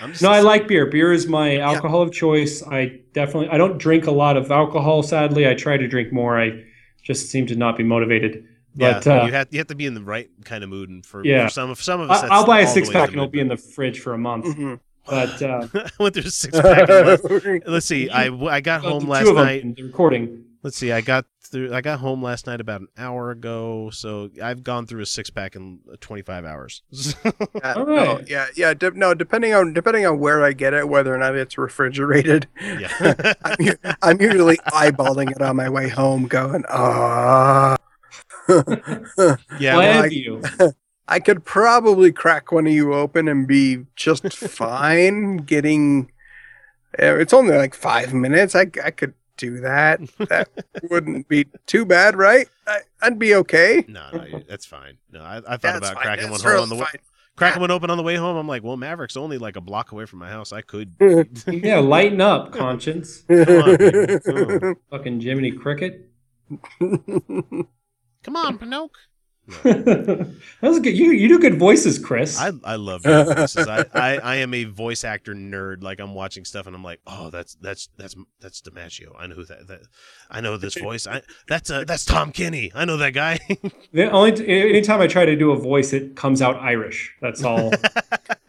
I'm 0.00 0.10
just, 0.12 0.22
No, 0.22 0.30
I 0.30 0.40
like 0.40 0.66
beer. 0.68 0.86
Beer 0.86 1.12
is 1.12 1.26
my 1.26 1.58
alcohol 1.58 2.00
of 2.02 2.12
choice. 2.12 2.62
I 2.66 3.00
definitely 3.12 3.48
I 3.50 3.58
don't 3.58 3.78
drink 3.78 4.06
a 4.06 4.10
lot 4.10 4.36
of 4.38 4.50
alcohol. 4.50 5.02
Sadly, 5.02 5.46
I 5.46 5.54
try 5.54 5.76
to 5.76 5.86
drink 5.86 6.12
more. 6.12 6.40
I 6.40 6.64
just 7.02 7.28
seem 7.28 7.46
to 7.48 7.56
not 7.56 7.76
be 7.76 7.84
motivated. 7.84 8.44
But 8.74 9.06
yeah, 9.06 9.22
uh, 9.22 9.26
you 9.26 9.32
have 9.32 9.48
you 9.50 9.58
have 9.58 9.66
to 9.68 9.74
be 9.74 9.86
in 9.86 9.94
the 9.94 10.02
right 10.02 10.28
kind 10.44 10.62
of 10.62 10.70
mood, 10.70 10.88
and 10.88 11.04
for, 11.04 11.24
yeah, 11.24 11.46
for 11.46 11.50
some 11.52 11.70
of 11.70 11.82
some 11.82 12.00
of 12.00 12.10
us, 12.10 12.18
I, 12.18 12.20
that's 12.22 12.32
I'll 12.32 12.46
buy 12.46 12.60
a 12.60 12.66
six 12.66 12.88
pack 12.90 13.08
and 13.08 13.16
it'll 13.16 13.28
be 13.28 13.40
in 13.40 13.48
the 13.48 13.56
fridge 13.56 14.00
for 14.00 14.14
a 14.14 14.18
month. 14.18 14.44
Mm-hmm. 14.46 14.74
But 15.06 15.42
uh, 15.42 15.66
I 15.74 16.02
went 16.02 16.14
through 16.14 16.24
a 16.24 16.30
six 16.30 16.60
pack. 16.60 16.88
Let's 17.66 17.86
see. 17.86 18.10
I 18.10 18.26
I 18.26 18.60
got 18.60 18.82
home 18.82 19.04
the 19.04 19.10
last 19.10 19.24
two 19.24 19.30
of 19.30 19.36
them 19.36 19.44
night. 19.46 19.62
in 19.62 19.74
the 19.74 19.82
recording. 19.84 20.44
Let's 20.62 20.76
see. 20.76 20.92
I 20.92 21.00
got 21.00 21.24
through. 21.40 21.72
I 21.72 21.80
got 21.80 22.00
home 22.00 22.22
last 22.22 22.46
night 22.46 22.60
about 22.60 22.82
an 22.82 22.88
hour 22.98 23.30
ago. 23.30 23.90
So 23.90 24.28
I've 24.42 24.62
gone 24.64 24.86
through 24.86 25.00
a 25.02 25.06
six 25.06 25.30
pack 25.30 25.56
in 25.56 25.78
25 26.00 26.44
hours. 26.44 26.82
Yeah, 27.24 27.74
All 27.74 27.86
no, 27.86 28.20
yeah, 28.26 28.46
yeah. 28.54 28.74
De- 28.74 28.90
no, 28.90 29.14
depending 29.14 29.54
on 29.54 29.72
depending 29.72 30.04
on 30.04 30.18
where 30.18 30.44
I 30.44 30.52
get 30.52 30.74
it, 30.74 30.88
whether 30.88 31.14
or 31.14 31.18
not 31.18 31.34
it's 31.36 31.56
refrigerated, 31.58 32.46
yeah. 32.60 33.32
I'm, 33.44 33.56
u- 33.58 33.78
I'm 34.02 34.20
usually 34.20 34.58
eyeballing 34.58 35.30
it 35.30 35.40
on 35.40 35.56
my 35.56 35.68
way 35.68 35.88
home, 35.88 36.26
going, 36.26 36.64
ah. 36.68 37.76
yeah. 38.48 38.56
Well, 39.18 39.36
I 39.58 39.76
well, 39.76 39.80
I- 39.80 40.04
envy 40.04 40.16
you. 40.16 40.42
I 41.10 41.20
could 41.20 41.42
probably 41.44 42.12
crack 42.12 42.52
one 42.52 42.66
of 42.66 42.72
you 42.74 42.92
open 42.92 43.28
and 43.28 43.46
be 43.48 43.86
just 43.96 44.28
fine. 44.34 45.38
Getting, 45.38 46.10
uh, 47.02 47.16
it's 47.16 47.32
only 47.32 47.56
like 47.56 47.74
five 47.74 48.12
minutes. 48.12 48.54
I 48.54 48.66
I 48.84 48.90
could 48.90 49.14
do 49.38 49.58
that. 49.60 50.00
That 50.28 50.48
wouldn't 50.90 51.26
be 51.28 51.46
too 51.66 51.86
bad, 51.86 52.14
right? 52.16 52.46
I, 52.66 52.80
I'd 53.00 53.18
be 53.18 53.34
okay. 53.36 53.84
no, 53.88 54.10
no, 54.12 54.42
that's 54.48 54.66
fine. 54.66 54.98
No, 55.10 55.20
I, 55.20 55.36
I 55.38 55.40
thought 55.40 55.60
That's 55.62 55.78
about 55.78 55.94
fine. 55.94 56.02
cracking 56.02 56.30
That's 56.30 56.44
one 56.44 56.52
home 56.52 56.62
on 56.64 56.68
the 56.68 56.74
way. 56.74 56.80
fine. 56.92 57.00
Cracking 57.36 57.60
one 57.60 57.70
open 57.70 57.88
on 57.88 57.96
the 57.96 58.02
way 58.02 58.16
home. 58.16 58.36
I'm 58.36 58.48
like, 58.48 58.62
well, 58.64 58.76
Maverik's 58.76 59.16
only 59.16 59.38
like 59.38 59.54
a 59.56 59.60
block 59.62 59.92
away 59.92 60.04
from 60.06 60.18
my 60.18 60.28
house. 60.28 60.52
I 60.52 60.60
could. 60.60 60.92
Yeah, 61.46 61.78
lighten 61.78 62.20
up, 62.20 62.52
conscience. 62.52 63.22
Come 63.28 63.38
on, 63.62 63.76
baby. 63.76 64.18
Oh. 64.28 64.74
Fucking 64.90 65.20
Jiminy 65.20 65.52
Cricket. 65.52 66.10
Come 68.22 68.36
on, 68.36 68.58
Pinocchio. 68.58 68.90
that 69.62 70.36
was 70.60 70.78
good. 70.80 70.94
You 70.94 71.10
you 71.12 71.26
do 71.26 71.38
good 71.38 71.58
voices, 71.58 71.98
Chris. 71.98 72.38
I 72.38 72.52
I 72.64 72.76
love 72.76 73.02
doing 73.04 73.24
voices. 73.34 73.66
I, 73.66 73.86
I 73.94 74.16
I 74.18 74.34
am 74.36 74.52
a 74.52 74.64
voice 74.64 75.04
actor 75.04 75.32
nerd. 75.34 75.82
Like 75.82 76.00
I'm 76.00 76.14
watching 76.14 76.44
stuff 76.44 76.66
and 76.66 76.76
I'm 76.76 76.84
like, 76.84 77.00
oh, 77.06 77.30
that's 77.30 77.54
that's 77.54 77.88
that's 77.96 78.14
that's 78.42 78.60
DiMaggio. 78.60 79.12
I 79.18 79.26
know 79.26 79.36
who 79.36 79.46
that 79.46 79.66
that. 79.68 79.80
I 80.30 80.42
know 80.42 80.58
this 80.58 80.74
voice. 80.74 81.06
I 81.06 81.22
that's 81.48 81.70
uh 81.70 81.84
that's 81.84 82.04
Tom 82.04 82.30
Kenny. 82.30 82.70
I 82.74 82.84
know 82.84 82.98
that 82.98 83.14
guy. 83.14 83.38
The 83.94 84.10
only 84.10 84.32
t- 84.32 84.46
anytime 84.46 85.00
I 85.00 85.06
try 85.06 85.24
to 85.24 85.34
do 85.34 85.50
a 85.52 85.56
voice, 85.56 85.94
it 85.94 86.14
comes 86.14 86.42
out 86.42 86.56
Irish. 86.56 87.14
That's 87.22 87.42
all. 87.42 87.72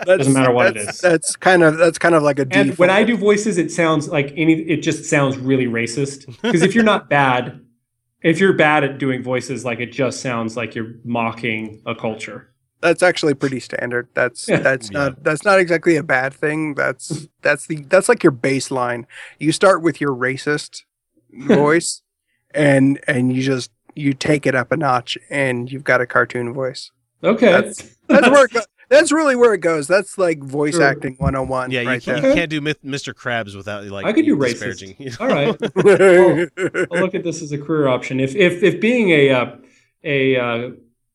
Doesn't 0.03 0.33
matter 0.33 0.51
what 0.51 0.67
it 0.67 0.77
is. 0.77 0.85
that's. 0.85 1.01
That's 1.01 1.35
kind 1.37 1.63
of 1.63 1.77
that's 1.77 1.97
kind 1.97 2.13
of 2.13 2.23
like 2.23 2.39
a 2.39 2.41
And 2.41 2.71
default. 2.71 2.79
when 2.79 2.89
I 2.89 3.03
do 3.05 3.15
voices, 3.15 3.57
it 3.57 3.71
sounds 3.71 4.09
like 4.09 4.33
any. 4.35 4.53
It 4.63 4.81
just 4.81 5.05
sounds 5.05 5.37
really 5.37 5.65
racist. 5.67 6.25
Because 6.41 6.61
if 6.61 6.75
you're 6.75 6.83
not 6.83 7.09
bad, 7.09 7.61
if 8.21 8.39
you're 8.39 8.53
bad 8.53 8.83
at 8.83 8.97
doing 8.97 9.23
voices, 9.23 9.63
like 9.65 9.79
it 9.79 9.91
just 9.91 10.21
sounds 10.21 10.57
like 10.57 10.75
you're 10.75 10.93
mocking 11.03 11.81
a 11.85 11.95
culture. 11.95 12.51
that's 12.81 13.03
actually 13.03 13.33
pretty 13.33 13.59
standard. 13.59 14.07
That's 14.13 14.47
Yeah. 14.47 14.59
that's 14.59 14.89
not 14.91 15.23
that's 15.23 15.43
not 15.43 15.59
exactly 15.59 15.95
a 15.97 16.03
bad 16.03 16.33
thing. 16.33 16.75
That's 16.75 17.27
that's 17.41 17.67
the 17.67 17.77
that's 17.89 18.07
like 18.09 18.23
your 18.23 18.31
baseline. 18.31 19.05
You 19.39 19.51
start 19.51 19.81
with 19.81 19.99
your 20.01 20.15
racist 20.15 20.83
voice, 21.33 22.01
and 22.51 22.99
and 23.07 23.33
you 23.35 23.41
just 23.43 23.71
you 23.95 24.13
take 24.13 24.45
it 24.45 24.55
up 24.55 24.71
a 24.71 24.77
notch, 24.77 25.17
and 25.29 25.69
you've 25.71 25.83
got 25.83 25.99
a 26.01 26.05
cartoon 26.07 26.53
voice. 26.53 26.91
Okay. 27.21 27.51
That's, 27.51 27.95
that's 28.07 28.29
where 28.29 28.45
it 28.45 28.51
go, 28.53 28.61
that's 28.89 29.11
really 29.11 29.35
where 29.35 29.53
it 29.53 29.59
goes. 29.59 29.87
That's 29.87 30.17
like 30.17 30.39
voice 30.43 30.73
Sure. 30.75 30.83
acting 30.83 31.15
101 31.17 31.71
Yeah, 31.71 31.81
you, 31.81 31.87
right 31.87 32.01
can't, 32.01 32.21
there. 32.21 32.31
you 32.31 32.35
can't 32.35 32.49
do 32.49 32.61
Myth- 32.61 32.83
Mr. 32.83 33.13
Krabs 33.13 33.55
without 33.55 33.85
like 33.85 34.05
I 34.05 34.13
could 34.13 34.25
do 34.25 34.37
disparaging. 34.37 34.95
racist. 34.95 35.21
All 35.21 35.27
right. 35.27 35.47
I'll, 35.57 36.87
I'll 36.97 37.03
look 37.03 37.15
at 37.15 37.23
this 37.23 37.41
as 37.41 37.51
a 37.51 37.57
career 37.57 37.87
option. 37.87 38.19
If 38.19 38.35
if 38.35 38.63
if 38.63 38.79
being 38.81 39.09
a 39.11 39.29
uh, 39.31 39.55
a 40.03 40.37
uh, 40.37 40.69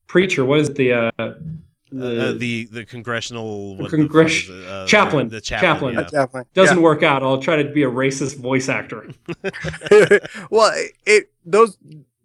preacher, 0.07 0.45
what 0.45 0.61
is 0.61 0.71
the 0.75 0.93
uh, 0.93 1.11
Uh, 1.19 2.33
the 2.33 2.67
the 2.73 2.85
congressional 2.85 3.77
what 3.77 3.91
the 3.91 3.97
Congress- 3.99 4.43
fuck 4.47 4.57
is? 4.57 4.67
Uh, 4.67 4.87
chaplain, 4.89 5.29
the 5.29 5.41
chaplain, 5.41 5.95
yeah. 5.95 6.05
Chaplain, 6.05 6.45
doesn't 6.55 6.79
yeah. 6.79 6.83
work 6.83 7.03
out, 7.05 7.23
I'll 7.23 7.39
try 7.41 7.55
to 7.63 7.71
be 7.71 7.85
a 7.85 7.91
racist 7.91 8.41
voice 8.41 8.69
actor. 8.69 9.07
well, 10.51 10.73
it 11.07 11.31
those 11.47 11.79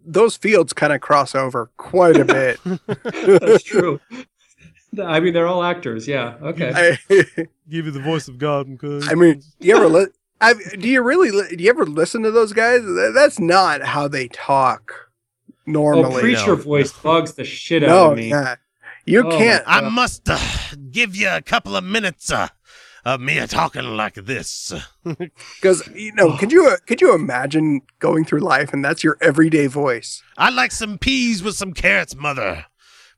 those 0.04 0.36
fields 0.36 0.72
kind 0.72 0.92
of 0.92 1.00
cross 1.00 1.34
over 1.36 1.70
quite 1.76 2.16
a 2.16 2.24
bit. 2.24 2.58
That's 3.04 3.62
true. 3.62 4.00
I 5.02 5.20
mean, 5.20 5.32
they're 5.34 5.46
all 5.46 5.62
actors. 5.62 6.08
Yeah. 6.08 6.34
Okay. 6.42 6.72
I, 6.74 6.98
Give 7.68 7.86
you 7.86 7.90
the 7.92 8.00
voice 8.00 8.26
of 8.28 8.38
God. 8.38 8.68
Okay. 8.82 9.06
I 9.08 9.14
mean, 9.14 9.42
you 9.60 9.76
ever 9.76 9.86
li- 9.88 10.06
I, 10.40 10.54
do 10.54 10.88
you 10.88 11.02
really 11.02 11.30
li- 11.30 11.54
do 11.56 11.62
you 11.62 11.70
ever 11.70 11.84
listen 11.86 12.22
to 12.22 12.30
those 12.30 12.52
guys? 12.52 12.80
That's 13.14 13.38
not 13.38 13.82
how 13.82 14.08
they 14.08 14.28
talk 14.28 15.10
normally. 15.66 16.16
oh, 16.16 16.20
preacher 16.20 16.56
voice 16.56 16.92
bugs 16.92 17.34
the 17.34 17.44
shit 17.44 17.84
out 17.84 18.12
of 18.12 18.18
me. 18.18 18.30
yeah. 18.30 18.56
You 19.06 19.26
Oh, 19.26 19.30
can't. 19.38 19.64
I 19.66 19.80
must 19.88 20.28
uh, 20.28 20.38
give 20.90 21.16
you 21.16 21.28
a 21.30 21.40
couple 21.42 21.74
of 21.76 21.82
minutes 21.84 22.30
uh, 22.30 22.48
of 23.04 23.20
me 23.20 23.44
talking 23.46 23.84
like 23.96 24.14
this. 24.14 24.72
because 25.04 25.88
you 25.94 26.12
know. 26.14 26.36
Could 26.36 26.52
you 26.52 26.76
could 26.86 27.00
you 27.00 27.14
imagine 27.14 27.80
going 27.98 28.24
through 28.24 28.40
life 28.40 28.72
and 28.72 28.84
that's 28.84 29.02
your 29.02 29.16
everyday 29.20 29.66
voice? 29.68 30.22
I'd 30.36 30.54
like 30.54 30.70
some 30.72 30.98
peas 30.98 31.42
with 31.42 31.54
some 31.56 31.72
carrots, 31.72 32.14
mother. 32.14 32.66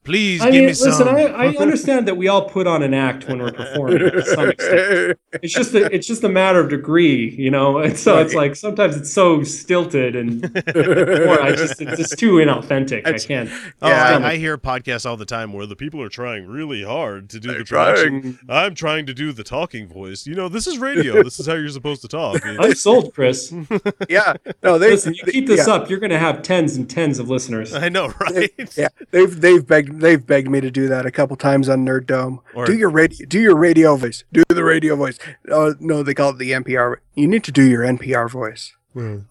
Please 0.05 0.41
I 0.41 0.47
give 0.47 0.53
mean, 0.55 0.61
me 0.62 0.66
listen, 0.69 0.93
some. 0.93 1.09
I, 1.09 1.12
listen 1.15 1.35
I 1.37 1.47
understand 1.62 2.09
that 2.09 2.16
we 2.16 2.27
all 2.27 2.49
put 2.49 2.66
on 2.66 2.83
an 2.83 2.93
act 2.93 3.29
when 3.29 3.39
we're 3.39 3.53
performing 3.53 3.99
to 4.01 4.23
some 4.24 4.49
extent. 4.49 5.19
It's 5.43 5.53
just 5.53 5.74
a, 5.74 5.87
it's 5.95 6.07
just 6.07 6.24
a 6.24 6.29
matter 6.29 6.59
of 6.61 6.70
degree, 6.70 7.31
you 7.31 7.51
know. 7.51 7.79
And 7.83 7.97
so 7.99 8.19
it's 8.19 8.35
like 8.35 8.57
sometimes 8.57 8.97
it's 8.97 9.12
so 9.12 9.43
stilted 9.43 10.16
and 10.16 10.45
or 10.74 11.41
I 11.41 11.55
just 11.55 11.81
it's 11.81 11.97
just 11.97 12.19
too 12.19 12.35
inauthentic. 12.35 13.07
I 13.07 13.19
can't. 13.19 13.49
Oh, 13.81 13.89
Yeah. 13.89 14.19
I, 14.19 14.31
I 14.33 14.37
hear 14.37 14.57
podcasts 14.59 15.07
all 15.07 15.16
the 15.16 15.24
time 15.24 15.53
where 15.53 15.66
the 15.66 15.77
people 15.77 16.01
are 16.03 16.09
trying 16.09 16.47
really 16.47 16.83
hard 16.85 17.29
to 17.31 17.41
do 17.41 17.49
They're 17.49 17.59
the 17.59 17.65
production. 17.65 18.39
trying. 18.39 18.39
I'm 18.49 18.74
trying 18.74 19.07
to 19.07 19.15
do 19.15 19.33
the 19.33 19.45
talking 19.45 19.87
voice. 19.89 20.27
You 20.27 20.35
know, 20.35 20.49
this 20.49 20.66
is 20.66 20.79
radio. 20.79 21.23
this 21.24 21.39
is 21.39 21.47
how 21.47 21.55
you're 21.55 21.69
supposed 21.69 22.03
to 22.03 22.09
talk. 22.09 22.45
I'm 22.45 22.74
sold, 22.74 23.15
Chris. 23.15 23.53
Yeah. 24.09 24.35
No, 24.62 24.79
they 24.79 24.91
Listen, 24.91 25.15
you 25.15 25.24
keep 25.24 25.47
this 25.47 25.66
yeah. 25.66 25.74
up, 25.74 25.89
you're 25.91 25.99
going 25.99 26.11
to 26.11 26.19
have 26.19 26.43
tens 26.43 26.77
and 26.77 26.89
tens 26.89 27.19
of 27.19 27.29
listeners. 27.31 27.73
I 27.74 27.89
know, 27.89 28.09
right? 28.20 28.51
Yeah, 28.77 28.89
they've 29.11 29.41
they've 29.41 29.66
begged 29.66 29.91
they've 29.98 30.24
begged 30.27 30.51
me 30.51 30.60
to 30.60 30.70
do 30.70 30.89
that 30.89 31.06
a 31.06 31.10
couple 31.10 31.36
times 31.36 31.69
on 31.69 31.85
Nerd 31.85 32.06
Dome. 32.06 32.40
Or- 32.55 32.66
do 32.66 32.74
your 32.77 32.90
radio 32.90 33.27
do 33.27 33.40
your 33.40 33.56
radio 33.56 33.97
voice. 33.97 34.24
Do 34.32 34.43
the 34.48 34.64
radio 34.64 34.97
voice. 34.97 35.19
Oh 35.51 35.74
no, 35.81 36.02
they 36.02 36.14
call 36.14 36.31
it 36.31 36.39
the 36.39 36.51
NPR. 36.52 36.97
You 37.14 37.28
need 37.28 37.44
to 37.44 37.52
do 37.52 37.62
your 37.62 37.82
NPR 37.82 38.31
voice. 38.31 38.74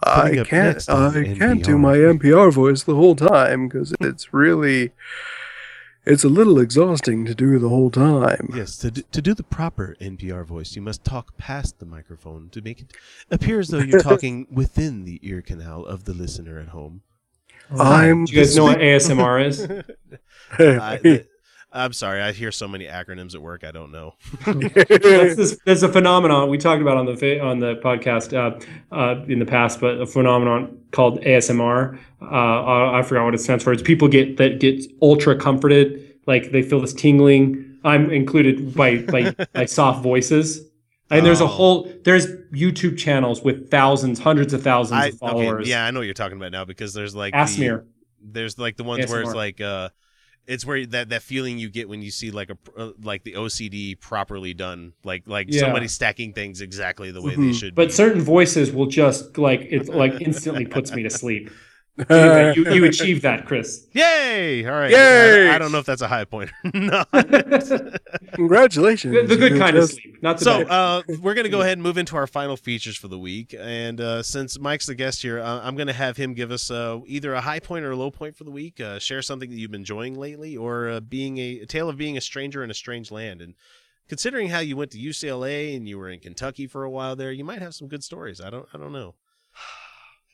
I 0.03 0.43
can't 0.43 0.89
I 0.89 1.35
can't 1.37 1.63
do 1.63 1.77
my 1.77 1.95
NPR 1.97 2.51
voice 2.51 2.81
the 2.83 2.95
whole 2.95 3.15
time 3.15 3.67
because 3.67 3.93
it's 3.99 4.33
really 4.33 4.91
it's 6.03 6.23
a 6.23 6.29
little 6.29 6.57
exhausting 6.57 7.25
to 7.25 7.35
do 7.35 7.59
the 7.59 7.69
whole 7.69 7.91
time. 7.91 8.49
Yes, 8.55 8.75
to 8.77 8.89
do, 8.89 9.03
to 9.11 9.21
do 9.21 9.35
the 9.35 9.43
proper 9.43 9.95
NPR 10.01 10.43
voice, 10.47 10.75
you 10.75 10.81
must 10.81 11.05
talk 11.05 11.37
past 11.37 11.77
the 11.77 11.85
microphone 11.85 12.49
to 12.49 12.61
make 12.61 12.81
it 12.81 12.93
appear 13.29 13.59
as 13.59 13.67
though 13.67 13.77
you're 13.77 14.01
talking 14.11 14.47
within 14.49 15.05
the 15.05 15.19
ear 15.21 15.43
canal 15.43 15.85
of 15.85 16.05
the 16.05 16.13
listener 16.15 16.57
at 16.59 16.69
home. 16.69 17.03
I'm 17.79 18.25
Do 18.25 18.33
you 18.33 18.39
guys 18.39 18.55
know 18.55 18.65
what 18.65 18.79
ASMR 18.79 19.45
is? 19.45 19.67
I, 20.81 20.97
th- 20.97 21.27
I'm 21.73 21.93
sorry, 21.93 22.21
I 22.21 22.33
hear 22.33 22.51
so 22.51 22.67
many 22.67 22.85
acronyms 22.85 23.33
at 23.33 23.41
work. 23.41 23.63
I 23.63 23.71
don't 23.71 23.91
know. 23.91 24.15
That's 24.45 25.35
this, 25.35 25.59
there's 25.65 25.83
a 25.83 25.87
phenomenon 25.87 26.49
we 26.49 26.57
talked 26.57 26.81
about 26.81 26.97
on 26.97 27.05
the 27.05 27.39
on 27.39 27.59
the 27.59 27.75
podcast 27.75 28.33
uh, 28.33 28.59
uh, 28.93 29.23
in 29.27 29.39
the 29.39 29.45
past, 29.45 29.79
but 29.79 30.01
a 30.01 30.05
phenomenon 30.05 30.77
called 30.91 31.21
ASMR. 31.21 31.97
Uh, 32.21 32.25
I 32.25 32.99
I 32.99 33.01
forgot 33.03 33.23
what 33.23 33.35
it 33.35 33.39
stands 33.39 33.63
for. 33.63 33.71
It's 33.71 33.81
people 33.81 34.09
get 34.09 34.35
that 34.37 34.59
get 34.59 34.83
ultra 35.01 35.37
comforted, 35.37 36.19
like 36.27 36.51
they 36.51 36.61
feel 36.61 36.81
this 36.81 36.93
tingling. 36.93 37.79
I'm 37.85 38.11
included 38.11 38.75
by 38.75 39.03
by, 39.03 39.31
by 39.53 39.65
soft 39.65 40.03
voices. 40.03 40.61
And 41.11 41.25
there's 41.25 41.41
a 41.41 41.43
Oh. 41.43 41.47
whole 41.47 41.93
there's 42.03 42.27
YouTube 42.53 42.97
channels 42.97 43.41
with 43.43 43.69
thousands, 43.69 44.19
hundreds 44.19 44.53
of 44.53 44.63
thousands 44.63 44.99
I, 45.01 45.07
of 45.07 45.17
followers. 45.19 45.61
okay, 45.63 45.69
yeah, 45.69 45.85
I 45.85 45.91
know 45.91 45.99
what 45.99 46.05
you're 46.05 46.13
talking 46.13 46.37
about 46.37 46.51
now 46.51 46.65
because 46.65 46.93
there's 46.93 47.13
like 47.15 47.33
Asmir. 47.33 47.83
The, 47.83 47.85
there's 48.23 48.57
like 48.57 48.77
the 48.77 48.83
ones 48.83 49.07
where 49.09 49.21
it's 49.21 49.33
like 49.33 49.59
uh, 49.61 49.89
it's 50.47 50.65
where 50.65 50.85
that 50.87 51.09
that 51.09 51.21
feeling 51.21 51.59
you 51.59 51.69
get 51.69 51.87
when 51.89 52.01
you 52.01 52.11
see 52.11 52.31
like 52.31 52.49
a 52.49 52.57
uh, 52.77 52.91
like 53.03 53.23
the 53.23 53.33
OCD 53.33 53.99
properly 53.99 54.53
done, 54.53 54.93
like 55.03 55.23
like 55.27 55.47
Yeah. 55.49 55.61
somebody 55.61 55.87
stacking 55.87 56.33
things 56.33 56.61
exactly 56.61 57.11
the 57.11 57.21
way 57.21 57.35
they 57.35 57.41
Mhm. 57.41 57.59
should. 57.59 57.75
But 57.75 57.89
be. 57.89 57.93
certain 57.93 58.21
voices 58.21 58.71
will 58.71 58.87
just 58.87 59.37
like 59.37 59.61
it 59.69 59.89
like 59.89 60.21
instantly 60.21 60.65
puts 60.65 60.91
me 60.93 61.03
to 61.03 61.09
sleep. 61.09 61.49
Anyway, 62.09 62.53
you, 62.57 62.73
you 62.73 62.85
achieved 62.85 63.21
that, 63.23 63.45
Chris. 63.45 63.87
Yay! 63.93 64.65
All 64.65 64.71
right. 64.73 64.91
Yay! 64.91 65.49
I, 65.49 65.55
I 65.55 65.57
don't 65.57 65.71
know 65.71 65.79
if 65.79 65.85
that's 65.85 66.01
a 66.01 66.07
high 66.07 66.25
point 66.25 66.51
or 66.63 66.71
not. 66.79 67.07
Congratulations. 68.33 69.13
The, 69.13 69.23
the 69.23 69.35
good 69.37 69.53
You 69.53 69.59
kind 69.59 69.77
of 69.77 69.89
sleep, 69.89 70.21
not 70.21 70.37
the 70.39 70.43
so 70.45 70.63
bad. 70.65 70.71
uh, 70.71 71.03
we're 71.21 71.33
gonna 71.33 71.49
go 71.49 71.61
ahead 71.61 71.73
and 71.73 71.83
move 71.83 71.97
into 71.97 72.15
our 72.15 72.27
final 72.27 72.57
features 72.57 72.97
for 72.97 73.07
the 73.07 73.19
week. 73.19 73.53
And 73.57 73.99
uh, 74.01 74.23
since 74.23 74.59
Mike's 74.59 74.85
the 74.87 74.95
guest 74.95 75.21
here, 75.21 75.39
uh, 75.39 75.61
I'm 75.61 75.75
gonna 75.75 75.93
have 75.93 76.17
him 76.17 76.33
give 76.33 76.51
us 76.51 76.71
uh, 76.71 76.99
either 77.05 77.33
a 77.33 77.41
high 77.41 77.59
point 77.59 77.85
or 77.85 77.91
a 77.91 77.95
low 77.95 78.11
point 78.11 78.35
for 78.35 78.43
the 78.43 78.51
week. 78.51 78.79
Uh, 78.79 78.99
share 78.99 79.21
something 79.21 79.49
that 79.49 79.55
you've 79.55 79.71
been 79.71 79.81
enjoying 79.81 80.15
lately, 80.19 80.55
or 80.57 80.89
uh, 80.89 80.99
being 80.99 81.37
a, 81.37 81.59
a 81.61 81.65
tale 81.65 81.89
of 81.89 81.97
being 81.97 82.17
a 82.17 82.21
stranger 82.21 82.63
in 82.63 82.71
a 82.71 82.75
strange 82.75 83.11
land. 83.11 83.41
And 83.41 83.55
considering 84.07 84.49
how 84.49 84.59
you 84.59 84.75
went 84.75 84.91
to 84.91 84.97
UCLA 84.97 85.75
and 85.75 85.87
you 85.87 85.97
were 85.97 86.09
in 86.09 86.19
Kentucky 86.19 86.67
for 86.67 86.83
a 86.83 86.89
while 86.89 87.15
there, 87.15 87.31
you 87.31 87.43
might 87.43 87.61
have 87.61 87.73
some 87.75 87.87
good 87.87 88.03
stories. 88.03 88.39
I 88.41 88.49
don't. 88.49 88.67
I 88.73 88.77
don't 88.77 88.93
know. 88.93 89.15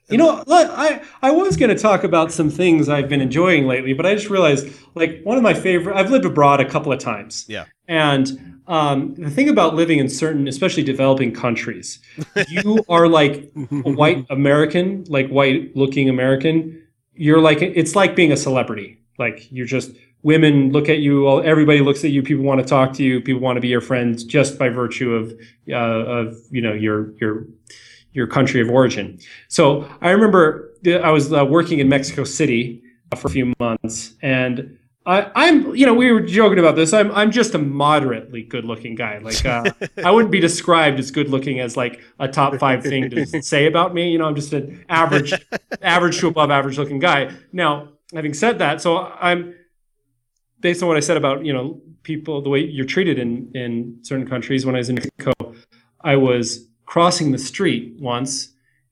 You 0.10 0.18
know, 0.18 0.42
I, 0.48 1.02
I 1.22 1.32
was 1.32 1.58
going 1.58 1.76
to 1.76 1.82
talk 1.82 2.06
about 2.06 2.32
some 2.32 2.50
things 2.50 2.88
I've 2.88 3.10
been 3.10 3.20
enjoying 3.20 3.68
lately, 3.68 3.92
but 3.92 4.06
I 4.06 4.16
just 4.16 4.30
realized, 4.30 4.70
like, 4.96 5.22
one 5.24 5.36
of 5.36 5.44
my 5.44 5.54
favorite, 5.54 5.98
I've 5.98 6.10
lived 6.10 6.24
abroad 6.24 6.62
a 6.62 6.66
couple 6.70 6.94
of 6.94 7.00
times. 7.00 7.46
Yeah. 7.50 7.66
And 7.90 8.62
um, 8.68 9.16
the 9.16 9.30
thing 9.30 9.50
about 9.50 9.76
living 9.76 10.00
in 10.00 10.08
certain, 10.08 10.48
especially 10.48 10.84
developing 10.84 11.34
countries, 11.34 12.00
you 12.48 12.86
are 12.90 13.10
like 13.10 13.52
a 13.56 13.92
white 13.92 14.26
American, 14.30 15.04
like 15.10 15.28
white 15.28 15.76
looking 15.76 16.08
American. 16.08 16.82
You're 17.14 17.42
like, 17.42 17.62
it's 17.62 17.96
like 17.96 18.16
being 18.16 18.32
a 18.32 18.38
celebrity. 18.38 19.02
Like, 19.20 19.52
you're 19.52 19.66
just, 19.66 19.92
women 20.24 20.72
look 20.72 20.88
at 20.88 21.00
you, 21.00 21.28
all, 21.28 21.42
everybody 21.42 21.82
looks 21.82 22.06
at 22.06 22.12
you, 22.12 22.24
people 22.24 22.46
want 22.46 22.62
to 22.62 22.66
talk 22.66 22.94
to 22.94 23.04
you, 23.04 23.20
people 23.20 23.42
want 23.42 23.58
to 23.58 23.62
be 23.62 23.68
your 23.68 23.82
friends 23.82 24.24
just 24.24 24.58
by 24.58 24.70
virtue 24.70 25.14
of, 25.14 25.34
uh, 25.70 25.76
of, 25.76 26.38
you 26.50 26.62
know, 26.62 26.74
your, 26.74 27.12
your, 27.20 27.46
your 28.18 28.28
country 28.28 28.60
of 28.60 28.70
origin. 28.70 29.20
So 29.48 29.88
I 30.02 30.10
remember 30.10 30.74
I 30.86 31.12
was 31.12 31.32
uh, 31.32 31.46
working 31.46 31.80
in 31.80 31.88
Mexico 31.88 32.24
City 32.24 32.84
for 33.16 33.28
a 33.28 33.32
few 33.32 33.54
months, 33.60 34.16
and 34.22 34.78
I, 35.06 35.32
I'm, 35.36 35.74
you 35.74 35.86
know, 35.86 35.94
we 35.94 36.12
were 36.12 36.20
joking 36.20 36.60
about 36.60 36.76
this. 36.76 36.92
I'm, 36.92 37.12
I'm 37.14 37.32
just 37.32 37.54
a 37.54 37.58
moderately 37.58 38.44
good-looking 38.44 38.96
guy. 38.96 39.20
Like, 39.20 39.46
uh, 39.46 39.72
I 40.04 40.12
wouldn't 40.12 40.34
be 40.34 40.42
described 40.42 41.00
as 41.00 41.12
good-looking 41.12 41.62
as 41.62 41.78
like 41.78 42.02
a 42.20 42.28
top 42.28 42.58
five 42.60 42.84
thing 42.84 43.10
to 43.12 43.42
say 43.42 43.68
about 43.68 43.94
me. 43.94 44.12
You 44.12 44.18
know, 44.18 44.26
I'm 44.26 44.36
just 44.36 44.52
an 44.52 44.84
average, 44.90 45.34
average 45.82 46.20
to 46.20 46.28
above 46.28 46.52
average-looking 46.52 47.00
guy. 47.00 47.32
Now, 47.54 47.94
having 48.14 48.34
said 48.34 48.60
that, 48.60 48.82
so 48.82 48.98
I'm 48.98 49.56
based 50.60 50.82
on 50.82 50.90
what 50.90 50.98
I 50.98 51.02
said 51.02 51.18
about 51.18 51.46
you 51.46 51.54
know 51.54 51.80
people 52.04 52.42
the 52.42 52.50
way 52.50 52.60
you're 52.60 52.86
treated 52.86 53.18
in 53.20 53.52
in 53.54 54.00
certain 54.02 54.28
countries. 54.28 54.66
When 54.66 54.76
I 54.76 54.80
was 54.80 54.90
in 54.90 54.96
Mexico, 54.96 55.32
I 56.02 56.16
was 56.18 56.67
crossing 56.88 57.32
the 57.32 57.38
street 57.38 57.96
once, 58.00 58.50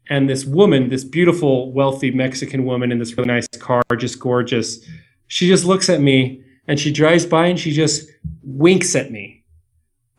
and 0.10 0.30
this 0.30 0.46
woman, 0.46 0.90
this 0.90 1.04
beautiful, 1.04 1.72
wealthy 1.72 2.12
Mexican 2.12 2.64
woman 2.66 2.92
in 2.92 3.00
this 3.00 3.18
really 3.18 3.28
nice 3.28 3.48
car, 3.48 3.82
just 3.98 4.20
gorgeous, 4.20 4.86
she 5.28 5.48
just 5.48 5.66
looks 5.66 5.90
at 5.90 6.00
me 6.02 6.44
and 6.68 6.80
she 6.80 6.92
drives 6.92 7.26
by 7.26 7.48
and 7.48 7.60
she 7.60 7.72
just 7.72 8.08
winks 8.44 8.96
at 8.96 9.12
me. 9.12 9.44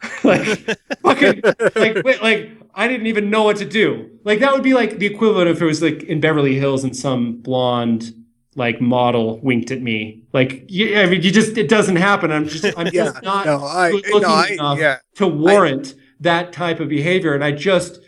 like 0.24 0.44
fucking 1.03 1.40
like 1.77 2.03
wait, 2.05 2.20
like 2.23 2.51
I 2.74 2.89
didn't 2.89 3.07
even 3.07 3.31
know 3.31 3.44
what 3.44 3.57
to 3.59 3.65
do. 3.65 4.11
Like 4.24 4.40
that 4.40 4.53
would 4.53 4.65
be 4.65 4.74
like 4.74 4.98
the 4.98 5.07
equivalent 5.07 5.48
if 5.48 5.62
it 5.62 5.65
was 5.65 5.81
like 5.81 6.03
in 6.03 6.20
Beverly 6.20 6.57
Hills 6.57 6.82
and 6.82 6.94
some 6.97 7.36
blonde 7.36 8.12
like 8.57 8.81
model 8.81 9.39
winked 9.40 9.70
at 9.70 9.82
me. 9.82 10.23
Like, 10.32 10.65
yeah, 10.69 11.03
I 11.03 11.07
mean, 11.07 11.23
you 11.23 11.31
just 11.31 11.57
it 11.57 11.69
doesn't 11.69 11.97
happen. 11.97 12.32
I'm 12.32 12.48
just 12.48 12.65
I'm 12.77 12.86
Yeah, 12.93 13.05
just 13.05 13.23
not 13.23 13.47
no, 13.47 13.65
I- 13.65 13.90
no, 13.90 13.97
looking 13.97 14.24
I- 14.28 14.48
enough 14.48 14.78
yeah. 14.78 14.98
to 15.16 15.27
warrant 15.28 15.94
that 16.20 16.52
type 16.52 16.80
of 16.80 16.88
behavior, 16.88 17.34
and 17.34 17.44
I 17.44 17.52
just 17.52 18.01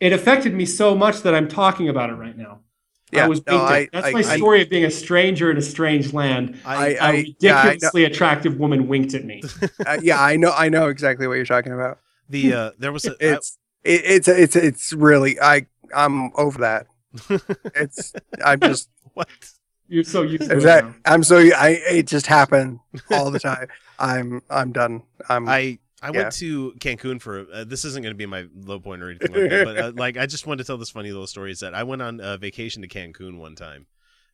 it 0.00 0.12
affected 0.12 0.54
me 0.54 0.66
so 0.66 0.94
much 0.94 1.22
that 1.22 1.34
I'm 1.34 1.48
talking 1.48 1.88
about 1.88 2.10
it 2.10 2.14
right 2.14 2.36
now. 2.36 2.60
Yeah, 3.12 3.24
I 3.26 3.28
was 3.28 3.46
no. 3.46 3.58
I- 3.58 3.88
That's 3.92 4.06
I- 4.08 4.12
my 4.12 4.18
I- 4.20 4.36
story 4.36 4.62
of 4.62 4.68
being 4.70 4.84
a 4.84 4.90
stranger 4.90 5.50
in 5.50 5.56
a 5.56 5.62
strange 5.62 6.12
land. 6.12 6.58
I- 6.64 6.88
A 6.88 6.98
I- 7.00 7.34
yeah, 7.38 7.56
I 7.58 7.66
ridiculously 7.68 8.04
attractive 8.04 8.56
woman 8.58 8.88
winked 8.88 9.14
at 9.14 9.24
me. 9.24 9.42
Uh, 9.86 9.98
yeah, 10.02 10.20
I 10.20 10.36
know, 10.36 10.52
I 10.56 10.68
know 10.68 10.88
exactly 10.88 11.26
what 11.28 11.34
you're 11.34 11.44
talking 11.44 11.72
about. 11.72 11.98
The 12.28 12.52
uh, 12.54 12.70
there 12.78 12.90
was 12.92 13.04
a, 13.04 13.14
It's 13.20 13.58
it, 13.84 14.00
it's 14.04 14.28
it's 14.28 14.56
it's 14.56 14.92
really 14.92 15.38
I 15.40 15.66
I'm 15.94 16.32
over 16.36 16.58
that. 16.60 16.86
It's 17.74 18.12
I'm 18.44 18.60
just 18.60 18.88
what 19.14 19.28
You're 19.88 20.04
so 20.04 20.22
used 20.22 20.48
to 20.50 20.56
it 20.56 20.60
that. 20.62 20.84
I'm 21.04 21.22
so 21.22 21.36
I 21.38 21.80
it 21.90 22.06
just 22.06 22.26
happened 22.26 22.80
all 23.10 23.30
the 23.30 23.38
time. 23.38 23.68
I'm 23.98 24.42
I'm 24.50 24.72
done. 24.72 25.02
I'm 25.28 25.48
I 25.48 25.78
I 26.04 26.10
yeah. 26.12 26.18
went 26.18 26.32
to 26.34 26.72
Cancun 26.80 27.18
for 27.18 27.46
uh, 27.50 27.64
this 27.64 27.86
isn't 27.86 28.02
going 28.02 28.12
to 28.12 28.18
be 28.18 28.26
my 28.26 28.46
low 28.54 28.78
point 28.78 29.02
or 29.02 29.08
anything 29.08 29.32
like 29.32 29.48
that, 29.48 29.64
but 29.64 29.78
uh, 29.78 29.92
like 29.96 30.18
I 30.18 30.26
just 30.26 30.46
wanted 30.46 30.62
to 30.62 30.66
tell 30.66 30.76
this 30.76 30.90
funny 30.90 31.10
little 31.10 31.26
story. 31.26 31.50
Is 31.50 31.60
that 31.60 31.74
I 31.74 31.82
went 31.82 32.02
on 32.02 32.20
a 32.20 32.36
vacation 32.36 32.82
to 32.82 32.88
Cancun 32.88 33.38
one 33.38 33.54
time, 33.54 33.86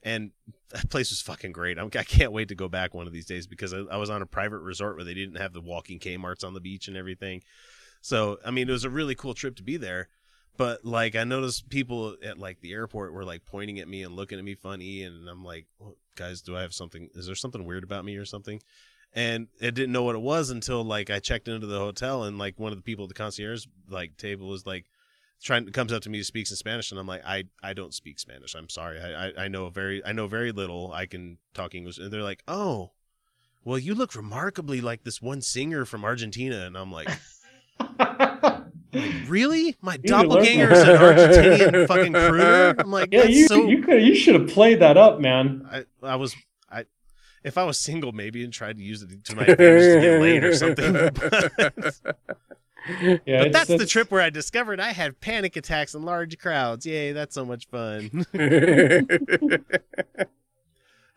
and 0.02 0.32
that 0.70 0.90
place 0.90 1.10
was 1.10 1.20
fucking 1.20 1.52
great. 1.52 1.78
I'm, 1.78 1.86
I 1.86 2.02
can't 2.02 2.32
wait 2.32 2.48
to 2.48 2.56
go 2.56 2.68
back 2.68 2.92
one 2.92 3.06
of 3.06 3.12
these 3.12 3.26
days 3.26 3.46
because 3.46 3.72
I, 3.72 3.78
I 3.88 3.98
was 3.98 4.10
on 4.10 4.20
a 4.20 4.26
private 4.26 4.58
resort 4.58 4.96
where 4.96 5.04
they 5.04 5.14
didn't 5.14 5.36
have 5.36 5.52
the 5.52 5.60
walking 5.60 6.00
Kmart's 6.00 6.42
on 6.42 6.54
the 6.54 6.60
beach 6.60 6.88
and 6.88 6.96
everything. 6.96 7.40
So 8.00 8.40
I 8.44 8.50
mean, 8.50 8.68
it 8.68 8.72
was 8.72 8.84
a 8.84 8.90
really 8.90 9.14
cool 9.14 9.34
trip 9.34 9.54
to 9.56 9.62
be 9.62 9.76
there. 9.76 10.08
But 10.56 10.84
like 10.84 11.14
I 11.14 11.22
noticed 11.22 11.68
people 11.68 12.16
at 12.24 12.36
like 12.36 12.60
the 12.62 12.72
airport 12.72 13.12
were 13.12 13.24
like 13.24 13.46
pointing 13.46 13.78
at 13.78 13.86
me 13.86 14.02
and 14.02 14.16
looking 14.16 14.40
at 14.40 14.44
me 14.44 14.56
funny, 14.56 15.04
and 15.04 15.28
I'm 15.28 15.44
like, 15.44 15.66
oh, 15.80 15.94
guys, 16.16 16.42
do 16.42 16.56
I 16.56 16.62
have 16.62 16.74
something? 16.74 17.10
Is 17.14 17.26
there 17.26 17.36
something 17.36 17.64
weird 17.64 17.84
about 17.84 18.04
me 18.04 18.16
or 18.16 18.24
something? 18.24 18.60
And 19.12 19.48
I 19.60 19.70
didn't 19.70 19.92
know 19.92 20.02
what 20.02 20.14
it 20.14 20.20
was 20.20 20.50
until 20.50 20.84
like 20.84 21.10
I 21.10 21.18
checked 21.18 21.48
into 21.48 21.66
the 21.66 21.78
hotel 21.78 22.24
and 22.24 22.38
like 22.38 22.58
one 22.58 22.72
of 22.72 22.78
the 22.78 22.82
people 22.82 23.04
at 23.04 23.08
the 23.08 23.14
concierge 23.14 23.66
like 23.88 24.16
table 24.16 24.48
was 24.48 24.66
like 24.66 24.86
trying 25.42 25.66
comes 25.72 25.92
up 25.92 26.02
to 26.02 26.10
me 26.10 26.22
speaks 26.22 26.50
in 26.50 26.56
Spanish 26.56 26.90
and 26.90 27.00
I'm 27.00 27.06
like 27.06 27.24
I 27.24 27.44
I 27.62 27.72
don't 27.72 27.94
speak 27.94 28.18
Spanish. 28.18 28.54
I'm 28.54 28.68
sorry. 28.68 29.00
I 29.00 29.28
I, 29.28 29.32
I 29.44 29.48
know 29.48 29.68
very 29.68 30.04
I 30.04 30.12
know 30.12 30.26
very 30.26 30.52
little. 30.52 30.92
I 30.92 31.06
can 31.06 31.38
talk 31.54 31.74
English. 31.74 31.98
And 31.98 32.12
they're 32.12 32.22
like 32.22 32.42
oh 32.46 32.92
well 33.64 33.78
you 33.78 33.94
look 33.94 34.14
remarkably 34.14 34.80
like 34.80 35.02
this 35.02 35.20
one 35.20 35.40
singer 35.40 35.84
from 35.84 36.04
Argentina. 36.04 36.66
And 36.66 36.76
I'm 36.76 36.92
like, 36.92 37.08
like, 37.98 38.62
really? 39.26 39.76
My 39.80 39.94
You 39.94 39.98
need 40.02 40.08
to 40.08 40.16
learn 40.18 40.28
doppelganger 40.28 40.72
is 40.72 40.82
an 40.82 40.96
Argentinian 40.96 41.88
fucking 41.88 42.12
crooner? 42.12 42.74
I'm 42.78 42.92
like 42.92 43.12
yeah, 43.12 43.22
that's 43.22 43.34
you 43.34 43.48
so 43.48 43.66
you 43.66 43.82
could 43.82 44.02
you 44.02 44.14
should 44.14 44.36
have 44.36 44.48
played 44.48 44.80
that 44.80 44.96
up, 44.96 45.18
man. 45.18 45.66
I, 45.68 45.84
I 46.00 46.14
was 46.14 46.36
if 47.44 47.56
I 47.58 47.64
was 47.64 47.78
single 47.78 48.12
maybe 48.12 48.44
and 48.44 48.52
tried 48.52 48.76
to 48.78 48.82
use 48.84 49.02
it 49.02 49.24
to 49.24 49.36
my 49.36 49.42
advantage 49.44 49.94
to 49.94 50.00
get 50.00 50.20
laid 50.20 50.44
or 50.44 50.54
something. 50.54 51.10
But, 52.82 53.20
Yeah, 53.26 53.40
but 53.40 53.46
it's- 53.48 53.66
that's 53.68 53.80
the 53.80 53.86
trip 53.86 54.10
where 54.10 54.22
I 54.22 54.30
discovered 54.30 54.80
I 54.80 54.92
had 54.92 55.20
panic 55.20 55.54
attacks 55.54 55.94
in 55.94 56.02
large 56.02 56.38
crowds. 56.38 56.86
Yay, 56.86 57.12
that's 57.12 57.34
so 57.34 57.44
much 57.44 57.68
fun. 57.68 58.24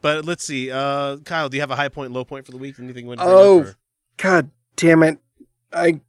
but 0.02 0.26
let's 0.26 0.44
see. 0.44 0.70
Uh 0.72 1.18
Kyle, 1.24 1.48
do 1.50 1.56
you 1.58 1.62
have 1.62 1.72
a 1.72 1.76
high 1.78 1.88
point, 1.90 2.12
low 2.12 2.26
point 2.26 2.46
for 2.46 2.52
the 2.52 2.58
week? 2.58 2.76
Anything 2.80 3.04
you 3.06 3.08
want 3.10 3.22
to 3.22 3.26
Oh 3.26 3.74
God 4.18 4.50
damn 4.76 5.04
it! 5.04 5.20
I 5.72 6.02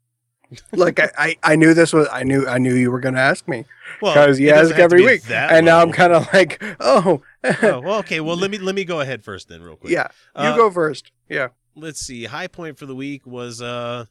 like 0.73 1.01
I, 1.01 1.11
I 1.19 1.37
I 1.43 1.57
knew 1.57 1.75
this 1.75 1.93
was 1.93 2.09
I 2.13 2.23
knew 2.23 2.47
I 2.47 2.59
knew 2.59 2.75
you 2.75 2.91
were 2.91 3.01
going 3.01 3.15
to 3.15 3.21
ask 3.21 3.47
me 3.49 3.65
Well, 4.01 4.15
because 4.15 4.39
you 4.41 4.49
it 4.49 4.55
ask 4.57 4.75
every 4.77 5.05
week, 5.05 5.23
that 5.25 5.53
and 5.53 5.67
now 5.67 5.81
I'm 5.81 5.93
kind 5.93 6.13
of 6.13 6.27
like 6.33 6.63
oh, 6.81 7.23
oh, 7.45 7.81
well, 7.81 7.99
okay. 8.01 8.21
Well, 8.21 8.37
let 8.37 8.51
me 8.51 8.59
let 8.59 8.75
me 8.75 8.85
go 8.85 9.01
ahead 9.01 9.25
first 9.25 9.49
then, 9.49 9.63
real 9.63 9.77
quick. 9.77 9.93
yeah. 9.93 10.09
You 10.37 10.43
Uh, 10.51 10.57
go 10.57 10.71
first. 10.71 11.11
Yeah. 11.29 11.49
let's 11.77 12.01
see 12.01 12.25
high 12.25 12.47
point 12.49 12.79
for 12.79 12.87
the 12.87 12.95
week 12.95 13.27
was 13.27 13.61
uh 13.61 14.05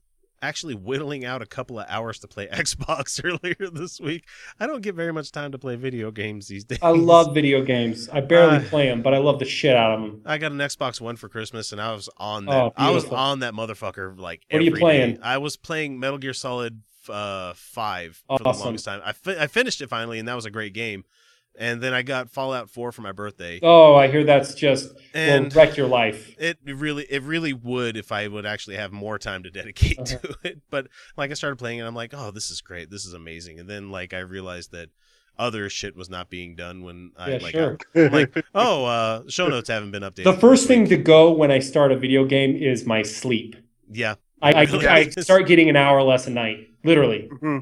actually 0.44 0.76
whittling 0.76 1.24
out 1.26 1.41
a 1.41 1.45
couple 1.45 1.80
of 1.80 1.86
hours 1.90 2.20
to 2.20 2.28
play 2.28 2.48
xbox 2.52 3.20
earlier 3.24 3.70
this 3.72 3.99
week 3.99 4.28
i 4.60 4.68
don't 4.68 4.82
get 4.82 4.94
very 4.94 5.14
much 5.14 5.32
time 5.32 5.52
to 5.52 5.57
play 5.57 5.76
video 5.76 6.11
games 6.11 6.48
these 6.48 6.65
days 6.65 6.80
I 6.82 6.90
love 6.91 7.34
video 7.34 7.64
games. 7.64 8.10
I 8.10 8.20
barely 8.20 8.57
Uh, 8.57 8.70
play 8.70 8.88
them, 8.88 9.02
but 9.02 9.14
I 9.14 9.20
love 9.20 9.40
the 9.40 9.45
shit 9.45 9.76
out 9.76 9.91
of 9.95 10.02
them. 10.02 10.22
i 10.26 10.38
got 10.38 10.52
an 10.52 10.57
xbox 10.60 10.99
one 10.99 11.15
for 11.15 11.30
christmas 11.30 11.72
and 11.72 11.80
i 11.82 11.91
was 11.94 12.10
on 12.18 12.45
that 12.48 12.53
Oh, 12.53 12.74
i 12.76 12.91
was 12.91 13.06
on 13.06 13.40
that 13.40 13.53
motherfucker 13.53 14.18
like 14.20 14.41
What 14.52 14.61
are 14.61 14.65
you 14.65 14.76
playing? 14.76 15.15
day. 15.15 15.20
i 15.24 15.38
was 15.38 15.56
playing 15.57 15.99
metal 15.99 16.18
gear 16.18 16.34
solid 16.34 16.82
uh 17.10 17.53
5 17.56 18.24
for 18.28 18.40
the 18.40 18.44
longest 18.53 18.86
time 18.86 19.02
I, 19.03 19.11
fi- 19.14 19.38
I 19.38 19.48
finished 19.48 19.82
it 19.82 19.90
finally 19.90 20.20
and 20.20 20.28
that 20.28 20.36
was 20.36 20.45
a 20.45 20.52
great 20.52 20.74
game 20.74 21.03
and 21.58 21.82
then 21.82 21.94
i 21.94 22.02
got 22.02 22.30
fallout 22.30 22.70
4 22.70 22.92
for 22.92 23.02
my 23.02 23.12
birthday 23.12 23.60
Oh, 23.62 23.96
I 23.96 24.08
hear 24.10 24.24
that's 24.24 24.54
just 24.56 24.94
And- 25.14 25.46
will 25.46 25.52
wreck 25.62 25.78
your 25.78 25.88
life. 25.88 26.36
It 26.40 26.58
really, 26.66 27.06
it 27.10 27.22
really 27.24 27.54
would 27.54 27.96
if 27.98 28.12
I 28.12 28.28
would 28.28 28.46
actually 28.46 28.76
have 28.78 28.92
more 28.92 29.20
time 29.20 29.44
to 29.44 29.52
dedicate 29.52 30.00
Uh-huh. 30.00 30.18
to 30.18 30.36
it. 30.50 30.62
But 30.70 30.88
like, 31.16 31.30
I 31.32 31.36
started 31.36 31.58
playing 31.58 31.80
it, 31.80 31.84
I'm 31.84 31.96
like, 31.96 32.14
oh, 32.16 32.32
this 32.32 32.50
is 32.50 32.62
great, 32.62 32.90
this 32.90 33.06
is 33.06 33.14
amazing. 33.14 33.60
And 33.60 33.70
then 33.70 33.92
like, 33.92 34.14
I 34.14 34.20
realized 34.20 34.72
that 34.72 34.90
other 35.38 35.70
shit 35.70 35.96
was 35.96 36.10
not 36.10 36.30
being 36.30 36.56
done 36.56 36.84
when 36.84 37.12
I 37.18 37.32
Yeah, 37.34 37.38
like, 37.42 37.52
sure. 37.56 37.78
I'm 37.96 38.12
like, 38.12 38.46
oh, 38.56 38.86
uh, 38.86 39.24
show 39.30 39.48
notes 39.48 39.70
haven't 39.70 39.92
been 39.92 40.04
updated. 40.04 40.24
The 40.26 40.34
first 40.34 40.68
thing 40.68 40.86
to 40.90 40.98
go 40.98 41.32
when 41.32 41.52
I 41.52 41.60
start 41.60 41.92
a 41.92 41.96
video 41.98 42.26
game 42.26 42.56
is 42.56 42.86
my 42.86 43.02
sleep. 43.04 43.56
yeah, 43.92 44.16
I, 44.42 44.52
I, 44.54 44.62
Really 44.64 44.88
I 44.98 45.00
is. 45.00 45.24
start 45.24 45.48
getting 45.48 45.70
an 45.70 45.76
hour 45.76 46.02
less 46.04 46.28
a 46.28 46.32
night, 46.32 46.68
literally, 46.84 47.30
Mm-hmm. 47.32 47.60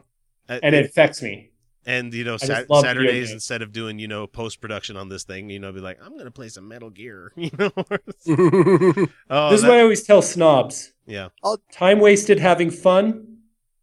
Uh, 0.49 0.59
and 0.63 0.75
it 0.75 0.85
affects 0.85 1.21
me. 1.21 1.50
And 1.85 2.13
you 2.13 2.23
know, 2.23 2.37
sat- 2.37 2.67
Saturdays 2.69 3.27
games. 3.27 3.31
instead 3.31 3.61
of 3.61 3.71
doing 3.71 3.99
you 3.99 4.07
know 4.07 4.27
post 4.27 4.61
production 4.61 4.97
on 4.97 5.09
this 5.09 5.23
thing, 5.23 5.49
you 5.49 5.59
know, 5.59 5.71
be 5.71 5.79
like, 5.79 5.99
I'm 6.03 6.17
gonna 6.17 6.31
play 6.31 6.49
some 6.49 6.67
Metal 6.67 6.89
Gear, 6.89 7.31
you 7.37 7.51
know. 7.57 7.71
oh, 7.75 7.83
this 8.25 8.27
is 8.27 9.61
that- 9.61 9.67
what 9.67 9.71
I 9.71 9.81
always 9.81 10.03
tell 10.03 10.21
snobs: 10.21 10.93
yeah, 11.05 11.29
time 11.71 11.99
wasted 11.99 12.39
having 12.39 12.69
fun 12.71 13.37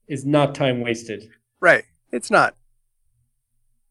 is 0.07 0.25
not 0.25 0.55
time 0.55 0.81
wasted. 0.81 1.31
Right. 1.61 1.85
It's 2.13 2.31
not. 2.31 2.57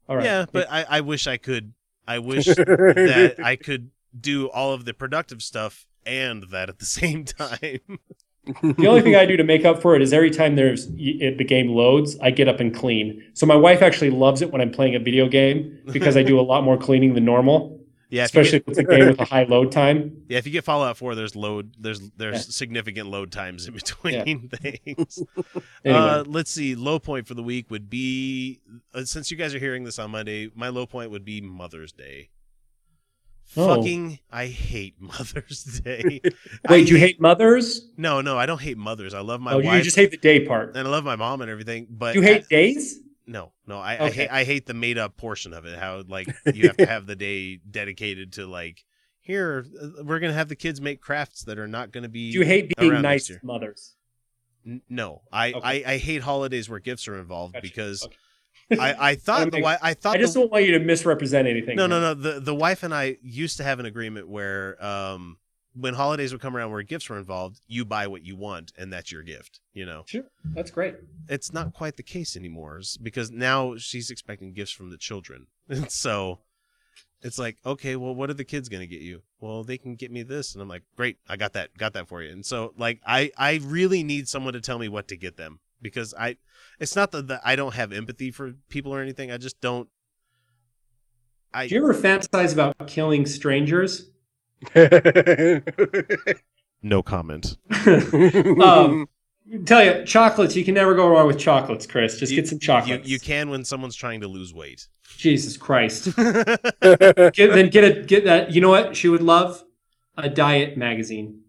All 0.08 0.16
right. 0.16 0.24
Yeah, 0.24 0.46
but 0.50 0.66
I, 0.70 0.84
I 0.88 1.00
wish 1.02 1.26
I 1.26 1.36
could. 1.36 1.74
I 2.06 2.18
wish 2.18 2.46
that 2.46 3.36
I 3.42 3.56
could 3.56 3.90
do 4.18 4.48
all 4.48 4.72
of 4.72 4.84
the 4.84 4.94
productive 4.94 5.42
stuff 5.42 5.86
and 6.06 6.44
that 6.50 6.68
at 6.68 6.78
the 6.78 6.86
same 6.86 7.24
time. 7.24 7.80
The 8.62 8.86
only 8.86 9.02
thing 9.02 9.14
I 9.16 9.26
do 9.26 9.36
to 9.36 9.44
make 9.44 9.64
up 9.64 9.80
for 9.82 9.94
it 9.96 10.02
is 10.02 10.12
every 10.12 10.30
time 10.30 10.56
there's 10.56 10.88
it, 10.96 11.38
the 11.38 11.44
game 11.44 11.68
loads, 11.68 12.18
I 12.20 12.30
get 12.30 12.48
up 12.48 12.60
and 12.60 12.74
clean. 12.74 13.22
So 13.34 13.46
my 13.46 13.56
wife 13.56 13.82
actually 13.82 14.10
loves 14.10 14.42
it 14.42 14.50
when 14.52 14.60
I'm 14.60 14.70
playing 14.70 14.94
a 14.94 14.98
video 14.98 15.28
game 15.28 15.78
because 15.92 16.16
I 16.16 16.22
do 16.22 16.38
a 16.38 16.42
lot 16.42 16.64
more 16.64 16.76
cleaning 16.76 17.14
than 17.14 17.24
normal. 17.24 17.74
Yeah, 18.10 18.24
especially 18.24 18.60
if 18.60 18.68
it's 18.68 18.78
a 18.78 18.84
game 18.84 19.06
with 19.08 19.20
a 19.20 19.26
high 19.26 19.42
load 19.44 19.70
time. 19.70 20.22
Yeah, 20.30 20.38
if 20.38 20.46
you 20.46 20.52
get 20.52 20.64
Fallout 20.64 20.96
4, 20.96 21.14
there's 21.14 21.36
load 21.36 21.74
there's 21.78 22.00
there's 22.16 22.36
Yeah. 22.36 22.40
significant 22.52 23.10
load 23.10 23.30
times 23.30 23.66
in 23.68 23.74
between 23.74 24.48
things. 24.62 25.22
Anyway. 25.84 26.00
uh, 26.00 26.24
let's 26.26 26.50
see. 26.50 26.74
Low 26.74 26.98
point 26.98 27.26
for 27.28 27.34
the 27.34 27.42
week 27.42 27.70
would 27.70 27.90
be 27.90 28.60
uh, 28.94 29.04
since 29.04 29.30
you 29.30 29.36
guys 29.36 29.54
are 29.54 29.58
hearing 29.58 29.84
this 29.84 29.98
on 29.98 30.10
Monday, 30.10 30.50
my 30.54 30.68
low 30.70 30.86
point 30.86 31.10
would 31.10 31.26
be 31.26 31.42
Mother's 31.42 31.92
Day. 31.92 32.30
Oh. 33.56 33.76
Fucking, 33.76 34.18
I 34.30 34.46
hate 34.46 34.96
Mother's 35.00 35.64
Day. 35.80 36.20
Wait, 36.22 36.34
I 36.68 36.76
you 36.76 36.96
hate 36.96 37.20
mothers? 37.20 37.88
No, 37.96 38.20
no, 38.20 38.36
I 38.36 38.46
don't 38.46 38.60
hate 38.60 38.76
mothers. 38.78 39.14
I 39.14 39.20
love 39.20 39.40
my 39.40 39.54
oh, 39.54 39.60
wife. 39.60 39.78
you 39.78 39.82
just 39.82 39.96
hate 39.96 40.10
the 40.10 40.16
day 40.18 40.44
part. 40.46 40.76
and 40.76 40.86
I 40.86 40.90
love 40.90 41.04
my 41.04 41.16
mom 41.16 41.40
and 41.40 41.50
everything. 41.50 41.86
But 41.88 42.14
you 42.14 42.20
hate 42.22 42.48
days? 42.48 43.00
No, 43.26 43.52
no, 43.66 43.78
I, 43.78 44.06
I 44.06 44.10
hate 44.10 44.28
I 44.30 44.44
hate 44.44 44.66
the 44.66 44.74
made 44.74 44.96
up 44.98 45.16
portion 45.16 45.52
of 45.52 45.66
it. 45.66 45.78
How 45.78 46.02
like 46.08 46.28
you 46.54 46.66
have 46.68 46.76
to 46.78 46.86
have 46.94 47.06
the 47.06 47.16
day 47.16 47.56
dedicated 47.56 48.32
to 48.34 48.46
like 48.46 48.84
here 49.20 49.66
uh, 49.82 50.02
we're 50.04 50.18
gonna 50.18 50.32
have 50.32 50.48
the 50.48 50.56
kids 50.56 50.80
make 50.80 51.00
crafts 51.00 51.42
that 51.44 51.58
are 51.58 51.68
not 51.68 51.90
gonna 51.92 52.08
be. 52.08 52.32
Do 52.32 52.38
you 52.38 52.44
hate 52.46 52.74
being 52.78 52.92
nice 52.92 53.02
next 53.02 53.30
year. 53.30 53.38
to 53.40 53.46
mothers? 53.46 53.94
N- 54.66 54.82
No, 54.88 55.22
I, 55.32 55.52
Okay. 55.52 55.84
I 55.86 55.92
I 55.94 55.96
hate 55.98 56.22
holidays 56.22 56.68
where 56.70 56.78
gifts 56.80 57.06
are 57.08 57.18
involved 57.18 57.54
Gotcha. 57.54 57.62
because 57.62 58.04
Okay. 58.04 58.16
I 58.70 59.10
I 59.10 59.14
thought 59.26 59.40
the 59.46 59.50
make- 59.52 59.62
wi- 59.64 59.78
I 59.82 59.94
thought 59.94 60.16
I 60.16 60.18
just 60.18 60.34
the, 60.34 60.40
don't 60.40 60.52
want 60.52 60.64
you 60.64 60.72
to 60.72 60.78
misrepresent 60.80 61.46
anything. 61.48 61.76
no 61.76 61.86
no 61.86 62.00
no 62.00 62.14
the 62.14 62.40
the 62.40 62.54
wife 62.54 62.82
and 62.82 62.94
I 62.94 63.16
used 63.22 63.56
to 63.58 63.64
have 63.64 63.78
an 63.80 63.86
agreement 63.86 64.28
where 64.28 64.82
um 64.84 65.38
when 65.74 65.94
holidays 65.94 66.32
would 66.32 66.40
come 66.40 66.56
around 66.56 66.72
where 66.72 66.82
gifts 66.82 67.08
were 67.08 67.18
involved, 67.18 67.60
you 67.68 67.84
buy 67.84 68.06
what 68.08 68.24
you 68.24 68.34
want 68.34 68.72
and 68.76 68.92
that's 68.92 69.12
your 69.12 69.22
gift. 69.22 69.60
You 69.74 69.86
know. 69.86 70.02
Sure, 70.06 70.24
that's 70.54 70.70
great. 70.72 70.96
it's 71.28 71.52
not 71.52 71.72
quite 71.72 71.96
the 71.96 72.02
case 72.02 72.36
anymore 72.36 72.80
because 73.00 73.30
now 73.30 73.76
she's 73.76 74.10
expecting 74.10 74.52
gifts 74.52 74.72
from 74.72 74.90
the 74.90 74.96
children. 74.98 75.46
And 75.68 75.90
so 75.90 76.40
it's 77.22 77.38
like, 77.38 77.58
okay, 77.66 77.94
well, 77.96 78.14
what 78.14 78.30
are 78.30 78.34
the 78.34 78.44
kids 78.44 78.68
going 78.68 78.80
to 78.80 78.86
get 78.86 79.02
you? 79.02 79.22
Well, 79.40 79.62
they 79.64 79.76
can 79.76 79.94
get 79.96 80.10
me 80.10 80.22
this. 80.22 80.54
And 80.54 80.62
I'm 80.62 80.68
like, 80.68 80.82
great, 80.96 81.18
I 81.28 81.36
got 81.36 81.52
that, 81.54 81.76
got 81.76 81.92
that 81.94 82.08
for 82.08 82.22
you. 82.22 82.30
And 82.32 82.46
so, 82.46 82.72
like, 82.78 83.00
I, 83.06 83.30
I 83.36 83.60
really 83.62 84.02
need 84.02 84.28
someone 84.28 84.54
to 84.54 84.60
tell 84.60 84.78
me 84.78 84.88
what 84.88 85.08
to 85.08 85.16
get 85.16 85.36
them 85.36 85.58
because 85.82 86.14
I, 86.18 86.36
it's 86.80 86.94
not 86.96 87.10
that, 87.12 87.28
that 87.28 87.40
I 87.44 87.56
don't 87.56 87.74
have 87.74 87.92
empathy 87.92 88.30
for 88.30 88.54
people 88.68 88.94
or 88.94 89.00
anything. 89.00 89.30
I 89.30 89.36
just 89.36 89.60
don't. 89.60 89.88
I, 91.52 91.66
Do 91.66 91.74
you 91.76 91.82
ever 91.82 91.94
fantasize 91.94 92.52
about 92.52 92.76
killing 92.86 93.24
strangers? 93.26 94.10
no 96.82 97.02
comment. 97.02 97.56
um, 98.62 99.08
tell 99.64 99.82
you, 99.84 100.04
chocolates. 100.04 100.54
You 100.54 100.64
can 100.64 100.74
never 100.74 100.94
go 100.94 101.08
wrong 101.08 101.26
with 101.26 101.38
chocolates, 101.38 101.86
Chris. 101.86 102.18
Just 102.18 102.32
You- 102.32 102.36
get 102.36 102.48
some 102.48 102.58
chocolates. 102.58 103.08
You, 103.08 103.14
you 103.14 103.20
can 103.20 103.50
when 103.50 103.64
someone's 103.64 103.96
trying 103.96 104.20
to 104.20 104.28
lose 104.28 104.52
weight. 104.52 104.88
Jesus 105.16 105.56
Christ. 105.56 106.14
get, 106.16 106.62
then 106.80 107.70
get 107.70 107.84
a 107.84 108.02
get 108.02 108.24
that. 108.24 108.52
You 108.52 108.60
know 108.60 108.68
what? 108.68 108.94
She 108.94 109.08
would 109.08 109.22
love 109.22 109.64
a 110.16 110.28
diet 110.28 110.76
magazine. 110.76 111.40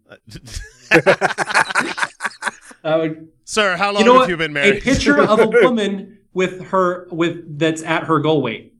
I 2.84 2.96
would. 2.96 3.28
Sir, 3.44 3.76
how 3.76 3.92
long 3.92 4.00
you 4.02 4.06
know 4.06 4.12
have 4.14 4.20
what? 4.22 4.28
you 4.30 4.36
been 4.36 4.52
married? 4.52 4.76
A 4.76 4.80
picture 4.80 5.20
of 5.20 5.38
a 5.40 5.46
woman 5.62 6.18
with 6.32 6.66
her 6.66 7.08
with 7.10 7.58
that's 7.58 7.82
at 7.82 8.04
her 8.04 8.20
goal 8.20 8.42
weight. 8.42 8.74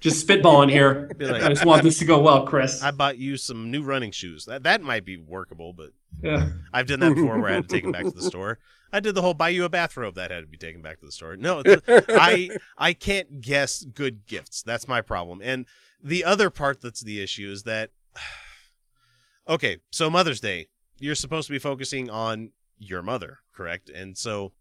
Just 0.00 0.26
spitballing 0.26 0.68
here. 0.70 1.10
Like- 1.20 1.42
I 1.42 1.48
just 1.48 1.64
want 1.64 1.84
this 1.84 1.98
to 2.00 2.04
go 2.04 2.18
well, 2.20 2.44
Chris. 2.46 2.82
I 2.82 2.90
bought 2.90 3.18
you 3.18 3.36
some 3.36 3.70
new 3.70 3.82
running 3.84 4.10
shoes. 4.10 4.46
That 4.46 4.64
that 4.64 4.82
might 4.82 5.04
be 5.04 5.16
workable, 5.16 5.72
but 5.72 5.90
Yeah. 6.22 6.48
I've 6.72 6.86
done 6.88 6.98
that 7.00 7.14
before 7.14 7.38
where 7.40 7.50
I 7.50 7.54
had 7.54 7.68
to 7.68 7.74
take 7.74 7.84
them 7.84 7.92
back 7.92 8.04
to 8.04 8.10
the 8.10 8.22
store. 8.22 8.58
I 8.92 8.98
did 9.00 9.14
the 9.14 9.22
whole 9.22 9.32
buy 9.34 9.50
you 9.50 9.64
a 9.64 9.68
bathrobe 9.68 10.16
that 10.16 10.30
had 10.32 10.40
to 10.40 10.46
be 10.46 10.58
taken 10.58 10.82
back 10.82 10.98
to 11.00 11.06
the 11.06 11.12
store. 11.12 11.36
No, 11.36 11.60
it's- 11.60 12.04
I 12.08 12.50
I 12.76 12.92
can't 12.94 13.40
guess 13.40 13.84
good 13.84 14.26
gifts. 14.26 14.62
That's 14.62 14.88
my 14.88 15.00
problem. 15.02 15.40
And 15.42 15.66
the 16.02 16.24
other 16.24 16.50
part 16.50 16.80
that's 16.80 17.00
the 17.02 17.22
issue 17.22 17.48
is 17.50 17.62
that 17.62 17.90
okay, 19.48 19.78
so 19.92 20.10
Mother's 20.10 20.40
Day, 20.40 20.66
you're 21.02 21.16
supposed 21.16 21.48
to 21.48 21.52
be 21.52 21.58
focusing 21.58 22.08
on 22.08 22.52
your 22.78 23.02
mother, 23.02 23.40
correct? 23.52 23.90
And 23.90 24.16
so 24.16 24.52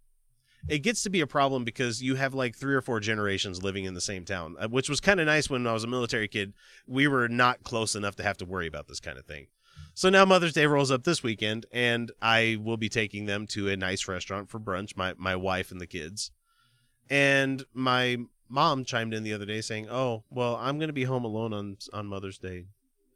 it 0.68 0.80
gets 0.80 1.04
to 1.04 1.10
be 1.12 1.22
a 1.22 1.28
problem 1.28 1.64
because 1.64 2.02
you 2.02 2.16
have 2.16 2.34
like 2.34 2.56
three 2.56 2.74
or 2.74 2.82
four 2.82 3.00
generations 3.00 3.64
living 3.64 3.86
in 3.86 3.94
the 3.94 4.02
same 4.02 4.26
town, 4.26 4.56
uh, 4.60 4.68
which 4.68 4.90
was 4.90 5.00
kind 5.00 5.20
of 5.20 5.28
nice 5.28 5.52
when 5.52 5.68
I 5.68 5.74
was 5.74 5.84
a 5.84 5.88
military 5.88 6.28
kid. 6.28 6.54
We 6.88 7.08
were 7.08 7.28
not 7.28 7.64
close 7.64 7.96
enough 7.96 8.16
to 8.16 8.24
have 8.24 8.38
to 8.38 8.46
worry 8.46 8.66
about 8.66 8.88
this 8.88 9.00
kind 9.00 9.20
of 9.20 9.26
thing. 9.26 9.48
So 9.94 10.10
now 10.10 10.26
Mother's 10.26 10.54
Day 10.54 10.66
rolls 10.66 10.90
up 10.90 11.04
this 11.04 11.22
weekend, 11.22 11.68
and 11.72 12.12
I 12.22 12.58
will 12.60 12.78
be 12.78 12.90
taking 12.90 13.26
them 13.26 13.46
to 13.48 13.70
a 13.70 13.78
nice 13.78 14.08
restaurant 14.08 14.50
for 14.50 14.60
brunch, 14.60 14.98
my, 14.98 15.14
my 15.18 15.36
wife 15.36 15.72
and 15.72 15.80
the 15.80 15.88
kids. 15.88 16.32
And 17.08 17.64
my 17.72 18.18
mom 18.50 18.84
chimed 18.84 19.14
in 19.14 19.24
the 19.24 19.34
other 19.34 19.46
day 19.46 19.62
saying, 19.62 19.90
Oh, 19.90 20.24
well, 20.32 20.56
I'm 20.56 20.80
going 20.80 20.90
to 20.90 20.94
be 20.94 21.04
home 21.04 21.26
alone 21.26 21.54
on, 21.54 21.78
on 21.94 22.08
Mother's 22.08 22.40
Day. 22.40 22.66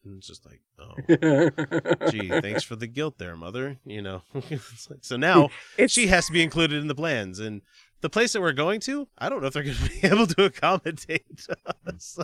And 0.06 0.18
it's 0.18 0.28
just 0.28 0.46
like, 0.46 0.62
oh, 0.80 2.10
gee, 2.12 2.30
thanks 2.30 2.64
for 2.64 2.76
the 2.76 2.88
guilt 2.88 3.18
there, 3.18 3.36
mother. 3.36 3.80
You 3.86 4.02
know, 4.02 4.22
so 5.02 5.18
now 5.18 5.50
she 5.88 6.08
has 6.08 6.28
to 6.28 6.32
be 6.32 6.44
included 6.44 6.80
in 6.80 6.88
the 6.88 6.96
plans. 6.96 7.40
And 7.40 7.62
the 8.02 8.10
place 8.10 8.34
that 8.34 8.42
we're 8.42 8.54
going 8.54 8.80
to, 8.82 9.08
I 9.18 9.30
don't 9.30 9.42
know 9.42 9.48
if 9.48 9.54
they're 9.54 9.64
going 9.64 9.76
to 9.84 9.90
be 9.90 10.08
able 10.08 10.28
to 10.28 10.46
accommodate 10.46 11.48
us. 11.88 12.20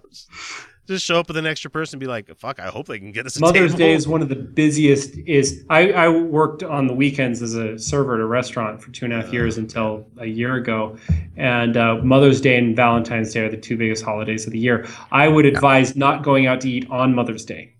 So 0.92 0.96
just- 0.96 1.02
just 1.06 1.06
show 1.08 1.20
up 1.20 1.28
with 1.30 1.38
an 1.38 1.46
extra 1.46 1.72
person 1.72 1.96
and 1.96 2.00
be 2.02 2.08
like, 2.08 2.36
fuck, 2.38 2.60
I 2.60 2.68
hope 2.68 2.88
they 2.88 3.00
can 3.00 3.12
get 3.14 3.26
us 3.26 3.38
a 3.38 3.40
Mother's 3.40 3.72
table. 3.72 3.78
Day 3.78 3.94
is 3.94 4.08
one 4.08 4.22
of 4.22 4.28
the 4.30 4.36
busiest. 4.36 5.16
Is 5.26 5.64
I, 5.70 5.92
I 5.94 6.10
worked 6.10 6.64
on 6.64 6.88
the 6.88 6.94
weekends 6.94 7.42
as 7.42 7.56
a 7.56 7.78
server 7.80 8.16
at 8.16 8.20
a 8.20 8.26
restaurant 8.26 8.82
for 8.82 8.92
two 8.92 9.06
and 9.06 9.14
a 9.14 9.22
half 9.22 9.32
years 9.32 9.58
until 9.58 10.06
a 10.18 10.26
year 10.26 10.56
ago, 10.56 10.98
and 11.38 11.78
uh, 11.78 11.96
Mother's 12.04 12.42
Day 12.42 12.58
and 12.58 12.76
Valentine's 12.76 13.34
Day 13.34 13.42
are 13.42 13.50
the 13.50 13.56
two 13.58 13.78
biggest 13.78 14.04
holidays 14.04 14.46
of 14.46 14.52
the 14.52 14.60
year. 14.60 14.86
I 15.12 15.28
would 15.30 15.46
advise 15.46 15.96
not 15.96 16.24
going 16.24 16.46
out 16.48 16.60
to 16.62 16.70
eat 16.70 16.90
on 16.90 17.16
Mother's 17.16 17.46
Day. 17.46 17.74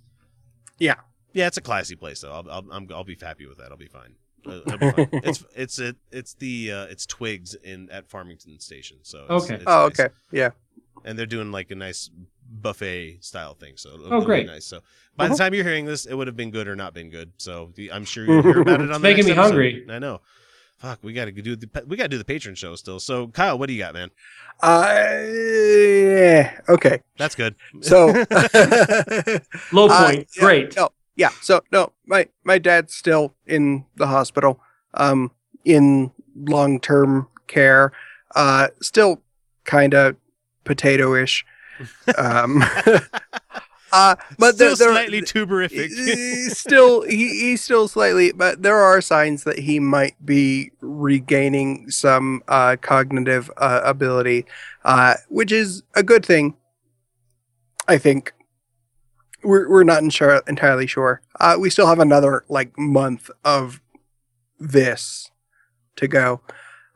Yeah. 0.80 0.96
Yeah, 1.34 1.48
it's 1.48 1.58
a 1.58 1.62
classy 1.62 1.96
place 1.96 2.22
though. 2.22 2.32
I'll 2.32 2.50
I'll, 2.50 2.66
I'm, 2.72 2.88
I'll 2.94 3.04
be 3.04 3.18
happy 3.22 3.46
with 3.46 3.58
that. 3.58 3.72
I'll 3.72 3.78
be 3.78 3.88
fine. 3.88 4.16
Uh, 4.46 4.60
I'll 4.68 4.78
be 4.78 4.92
fine. 4.92 5.10
it's 5.24 5.44
it's 5.56 5.80
it, 5.80 5.96
it's 6.12 6.34
the 6.36 6.72
uh, 6.72 6.84
it's 6.86 7.06
Twigs 7.06 7.56
in 7.56 7.90
at 7.90 8.10
Farmington 8.10 8.60
Station. 8.60 8.98
So 9.04 9.26
it's, 9.30 9.46
Okay. 9.46 9.56
it's 9.56 9.64
Oh, 9.68 9.88
nice. 9.90 10.00
okay. 10.00 10.14
Yeah. 10.32 10.50
And 11.06 11.18
they're 11.18 11.26
doing 11.26 11.52
like 11.52 11.72
a 11.72 11.76
nice 11.76 12.10
buffet 12.52 13.20
style 13.22 13.54
thing. 13.54 13.74
So 13.78 13.90
it'll, 13.94 14.04
Oh, 14.06 14.08
it'll 14.08 14.20
be 14.22 14.26
great. 14.26 14.48
nice. 14.48 14.66
So 14.66 14.82
by 15.16 15.26
Uh-huh. 15.26 15.34
the 15.34 15.38
time 15.38 15.54
you're 15.54 15.64
hearing 15.64 15.86
this, 15.86 16.06
it 16.06 16.14
would 16.16 16.28
have 16.28 16.36
been 16.38 16.52
good 16.52 16.68
or 16.68 16.76
not 16.76 16.94
been 16.94 17.10
good. 17.10 17.32
So 17.38 17.72
the- 17.76 17.92
I'm 17.92 18.06
sure 18.06 18.26
you'll 18.26 18.42
hear 18.44 18.62
about 18.62 18.82
it 18.82 18.84
on 18.90 18.90
It's 18.90 18.98
the 18.98 19.00
making 19.00 19.18
next 19.18 19.26
me 19.28 19.32
episode. 19.34 19.42
hungry. 19.44 19.86
I 19.90 20.00
know. 20.00 20.22
Fuck, 20.80 21.00
we 21.04 21.14
got 21.14 21.26
to 21.26 21.32
do 21.32 21.56
the 21.56 21.84
we 21.86 21.96
got 21.96 22.04
to 22.06 22.10
do 22.10 22.18
the 22.18 22.26
patron 22.26 22.56
show 22.56 22.76
still. 22.76 23.00
So 23.00 23.28
Kyle, 23.28 23.60
what 23.60 23.68
do 23.68 23.74
you 23.74 23.80
got, 23.80 23.94
man? 23.94 24.10
Uh, 24.64 25.22
yeah. 25.32 26.60
Okay. 26.68 27.02
That's 27.18 27.36
good. 27.36 27.56
So 27.82 28.08
Low 29.72 29.88
Uh, 29.88 30.06
point. 30.06 30.28
yeah, 30.36 30.40
Great. 30.40 30.76
No, 30.76 30.90
yeah. 31.16 31.30
So 31.42 31.62
no, 31.72 31.92
my 32.08 32.28
my 32.44 32.58
dad's 32.58 32.94
still 32.96 33.36
in 33.46 33.86
the 33.96 34.08
hospital, 34.08 34.60
um, 34.96 35.32
in 35.66 36.12
long 36.36 36.80
term 36.80 37.28
care. 37.48 37.92
Uh, 38.36 38.70
still 38.82 39.22
kind 39.66 39.94
of 39.94 40.16
potato-ish. 40.64 41.46
Um, 42.18 42.64
uh, 43.92 44.16
but 44.38 44.56
Still 44.56 44.76
there, 44.76 44.76
there, 44.76 44.94
slightly 44.94 45.22
tuberific. 45.22 46.52
still 46.52 47.04
he, 47.04 47.28
he's 47.40 47.64
still 47.64 47.88
slightly, 47.88 48.32
but 48.32 48.62
there 48.62 48.78
are 48.78 49.02
signs 49.02 49.44
that 49.44 49.60
he 49.60 49.80
might 49.80 50.16
be 50.26 50.72
regaining 50.82 51.90
some 51.90 52.44
uh, 52.48 52.78
cognitive 52.82 53.52
uh, 53.58 53.82
ability, 53.84 54.46
uh, 54.86 55.16
which 55.30 55.52
is 55.52 55.84
a 55.96 56.04
good 56.04 56.26
thing. 56.26 56.56
I 57.88 57.98
think 57.98 58.34
we're 59.44 59.70
we're 59.70 59.84
not 59.84 60.04
insure, 60.04 60.42
entirely 60.48 60.88
sure. 60.88 61.22
Uh, 61.40 61.58
we 61.60 61.70
still 61.70 61.88
have 61.88 62.00
another 62.00 62.46
like 62.48 62.78
month 62.78 63.30
of 63.44 63.82
this 64.60 65.32
to 65.98 66.08
go, 66.08 66.42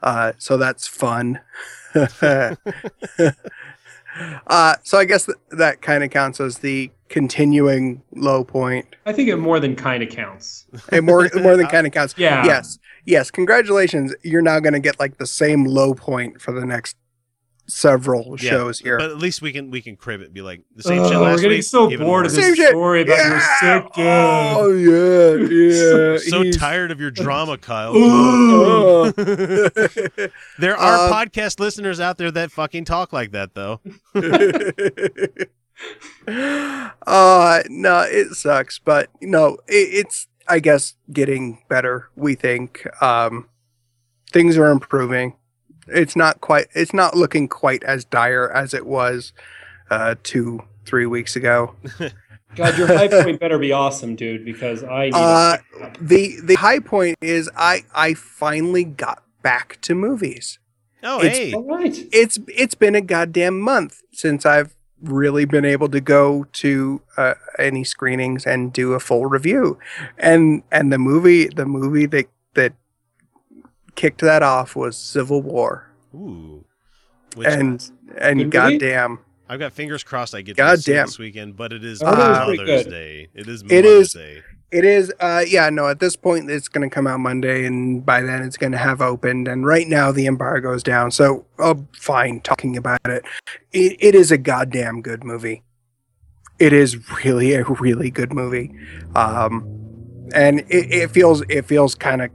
uh, 0.02 0.34
so 0.38 0.58
that's 0.58 0.88
fun. 0.88 1.42
uh, 4.48 4.76
so 4.84 4.98
I 4.98 5.06
guess 5.06 5.26
th- 5.26 5.38
that 5.52 5.82
kind 5.82 6.04
of 6.04 6.10
counts 6.10 6.40
as 6.40 6.60
the 6.60 6.92
continuing 7.10 8.02
low 8.14 8.44
point. 8.44 8.96
I 9.06 9.14
think 9.14 9.30
it 9.30 9.38
more 9.38 9.60
than 9.60 9.76
kind 9.76 10.02
of 10.04 10.10
counts. 10.10 10.66
And 10.92 11.06
more 11.06 11.30
more 11.36 11.58
than 11.58 11.68
kind 11.76 11.86
of 11.88 11.94
counts. 11.94 12.16
Yeah. 12.18 12.46
Yes. 12.46 12.80
Yes. 13.06 13.32
Congratulations. 13.32 14.14
You're 14.24 14.42
now 14.42 14.60
going 14.60 14.74
to 14.74 14.80
get 14.80 15.00
like 15.00 15.18
the 15.18 15.28
same 15.28 15.66
low 15.66 15.94
point 15.94 16.42
for 16.42 16.52
the 16.52 16.66
next 16.66 16.96
several 17.68 18.36
Yeah, 18.40 18.50
shows 18.52 18.80
here. 18.80 18.98
But 18.98 19.10
at 19.12 19.18
least 19.18 19.42
we 19.42 19.52
can 19.52 19.72
we 19.72 19.82
can 19.82 19.96
crib 19.96 20.22
it. 20.22 20.34
Be 20.34 20.42
like 20.42 20.62
the 20.76 20.84
same 20.84 21.00
Oh, 21.02 21.10
shit 21.10 21.18
we're 21.20 21.24
last 21.24 21.42
getting 21.42 21.58
week. 21.58 21.64
so 21.64 21.88
bored 21.90 22.02
of 22.02 22.08
worse. 22.08 22.36
this 22.36 22.46
Same 22.46 22.56
shit. 22.56 22.70
story 22.70 23.02
about 23.02 23.18
your 23.26 23.40
sick 23.40 23.94
dad. 23.94 24.56
Oh 24.58 24.72
yeah, 24.72 25.36
yeah. 25.50 26.18
so 26.30 26.42
He's- 26.44 26.56
tired 26.58 26.92
of 26.92 27.00
your 27.00 27.12
drama, 27.24 27.58
Kyle. 27.58 27.94
There 30.60 30.76
are 30.78 31.08
Um, 31.08 31.12
podcast 31.28 31.60
listeners 31.60 32.00
out 32.00 32.18
there 32.18 32.32
that 32.32 32.52
fucking 32.52 32.86
talk 32.86 33.12
like 33.14 33.32
that, 33.32 33.54
though. 33.56 33.82
uh 37.06 37.62
no, 37.70 38.02
it 38.08 38.34
sucks, 38.36 38.80
but 38.80 39.10
no, 39.22 39.58
it, 39.68 40.06
it's 40.06 40.28
I 40.48 40.60
guess 40.60 40.96
getting 41.12 41.64
better. 41.70 42.10
We 42.16 42.36
think 42.36 42.88
um, 43.02 43.50
things 44.32 44.58
are 44.58 44.70
improving. 44.72 45.36
It's 45.88 46.16
not 46.16 46.42
quite. 46.42 46.68
It's 46.74 46.94
not 46.94 47.16
looking 47.16 47.48
quite 47.48 47.84
as 47.84 48.06
dire 48.06 48.52
as 48.52 48.74
it 48.74 48.86
was 48.86 49.34
uh, 49.90 50.16
two, 50.24 50.62
three 50.86 51.06
weeks 51.06 51.36
ago. 51.36 51.76
God, 52.56 52.78
your 52.78 52.88
high 52.88 53.08
point 53.10 53.40
better 53.40 53.60
be 53.60 53.72
awesome, 53.74 54.16
dude, 54.16 54.46
because 54.46 54.84
I 54.84 55.06
need 55.06 55.14
Uh, 55.14 55.58
the 56.00 56.36
the 56.42 56.56
high 56.56 56.80
point 56.80 57.18
is 57.22 57.50
I 57.56 57.84
I 57.94 58.14
finally 58.14 58.84
got 58.86 59.24
back 59.42 59.78
to 59.82 59.94
movies. 59.96 60.58
Oh, 61.04 61.20
It's- 61.20 61.38
hey. 61.38 61.54
All 61.54 61.64
right. 61.64 61.98
It's 62.12 62.40
it's 62.48 62.76
been 62.76 62.96
a 62.96 63.02
goddamn 63.02 63.60
month 63.60 64.02
since 64.14 64.46
I've 64.46 64.74
really 65.02 65.46
been 65.46 65.66
able 65.66 65.90
to 65.90 66.00
go 66.02 66.46
to 66.54 67.02
uh, 67.18 67.34
any 67.60 67.84
screenings 67.84 68.46
and 68.48 68.72
do 68.74 68.94
a 68.94 69.00
full 69.00 69.26
review, 69.26 69.78
and 70.18 70.64
and 70.72 70.92
the 70.92 70.98
movie 70.98 71.48
the 71.48 71.66
movie 71.66 72.06
that 72.08 72.28
that 72.28 72.28
kicked 73.96 74.22
that 74.22 74.44
off 74.44 74.76
was 74.76 74.98
Civil 74.98 75.42
War, 75.42 75.90
Ooh. 76.14 76.64
Which 77.36 77.48
and 77.48 77.80
Good 78.08 78.18
and 78.18 78.52
goddamn 78.52 79.20
I've 79.48 79.60
got 79.60 79.74
fingers 79.74 80.04
crossed 80.04 80.34
I 80.34 80.42
get 80.42 80.58
to 80.58 80.64
go 80.64 80.76
see 80.76 80.92
it 80.92 80.96
Goddamn. 80.96 81.06
this 81.08 81.20
weekend, 81.20 81.56
but 81.58 81.72
it 81.74 81.84
is 81.84 82.02
Oh, 82.02 82.06
that 82.06 82.18
was 82.48 82.58
Mother's 82.58 82.58
pretty 82.58 82.84
good. 82.84 82.90
Day. 82.90 83.28
It 83.36 83.48
is 83.48 83.62
It 83.62 83.66
Mother's 83.84 84.08
is- 84.08 84.14
Day. 84.14 84.42
It 84.72 84.84
is, 84.84 85.14
uh, 85.22 85.44
yeah, 85.48 85.70
no, 85.70 85.88
at 85.88 86.00
this 86.00 86.18
point 86.18 86.50
it's 86.50 86.68
going 86.68 86.90
to 86.90 86.94
come 86.94 87.08
out 87.08 87.20
Monday, 87.22 87.66
and 87.66 88.04
by 88.06 88.22
then 88.22 88.42
it's 88.42 88.58
going 88.58 88.72
to 88.74 88.78
have 88.78 89.00
opened. 89.00 89.48
And 89.48 89.66
right 89.66 89.88
now 89.88 90.12
the 90.12 90.26
embargo 90.26 90.74
is 90.74 90.84
down, 90.84 91.12
so 91.12 91.46
I'm 91.60 91.88
fine 91.96 92.42
talking 92.42 92.76
about 92.76 93.00
it. 93.06 93.24
it. 93.72 93.96
It 94.00 94.16
is 94.16 94.32
a 94.32 94.38
goddamn 94.38 95.02
good 95.02 95.24
movie. 95.24 95.62
It 96.60 96.74
is 96.74 96.98
really 97.24 97.54
a 97.54 97.64
really 97.64 98.10
good 98.10 98.34
movie, 98.34 98.74
um, 99.16 99.66
and 100.34 100.60
it, 100.62 100.92
it 100.92 101.12
feels 101.12 101.42
it 101.48 101.66
feels 101.66 101.96
kind 101.96 102.22
of 102.24 102.32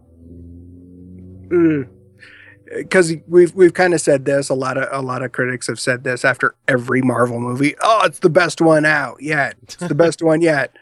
because 2.76 3.14
we've 3.26 3.54
we've 3.54 3.74
kind 3.74 3.94
of 3.94 4.00
said 4.00 4.24
this. 4.24 4.48
A 4.48 4.54
lot 4.54 4.78
of 4.78 4.88
a 4.92 5.04
lot 5.04 5.22
of 5.22 5.32
critics 5.32 5.66
have 5.66 5.80
said 5.80 6.04
this 6.04 6.24
after 6.24 6.54
every 6.68 7.02
Marvel 7.02 7.40
movie. 7.40 7.74
Oh, 7.82 8.02
it's 8.04 8.20
the 8.20 8.30
best 8.30 8.60
one 8.60 8.84
out 8.84 9.20
yet. 9.20 9.56
It's 9.62 9.76
the 9.76 9.94
best 10.06 10.22
one 10.22 10.40
yet. 10.40 10.76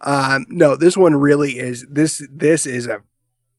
Um, 0.00 0.46
no, 0.48 0.76
this 0.76 0.96
one 0.96 1.14
really 1.16 1.58
is. 1.58 1.86
This 1.90 2.26
this 2.30 2.66
is 2.66 2.86
a 2.86 3.02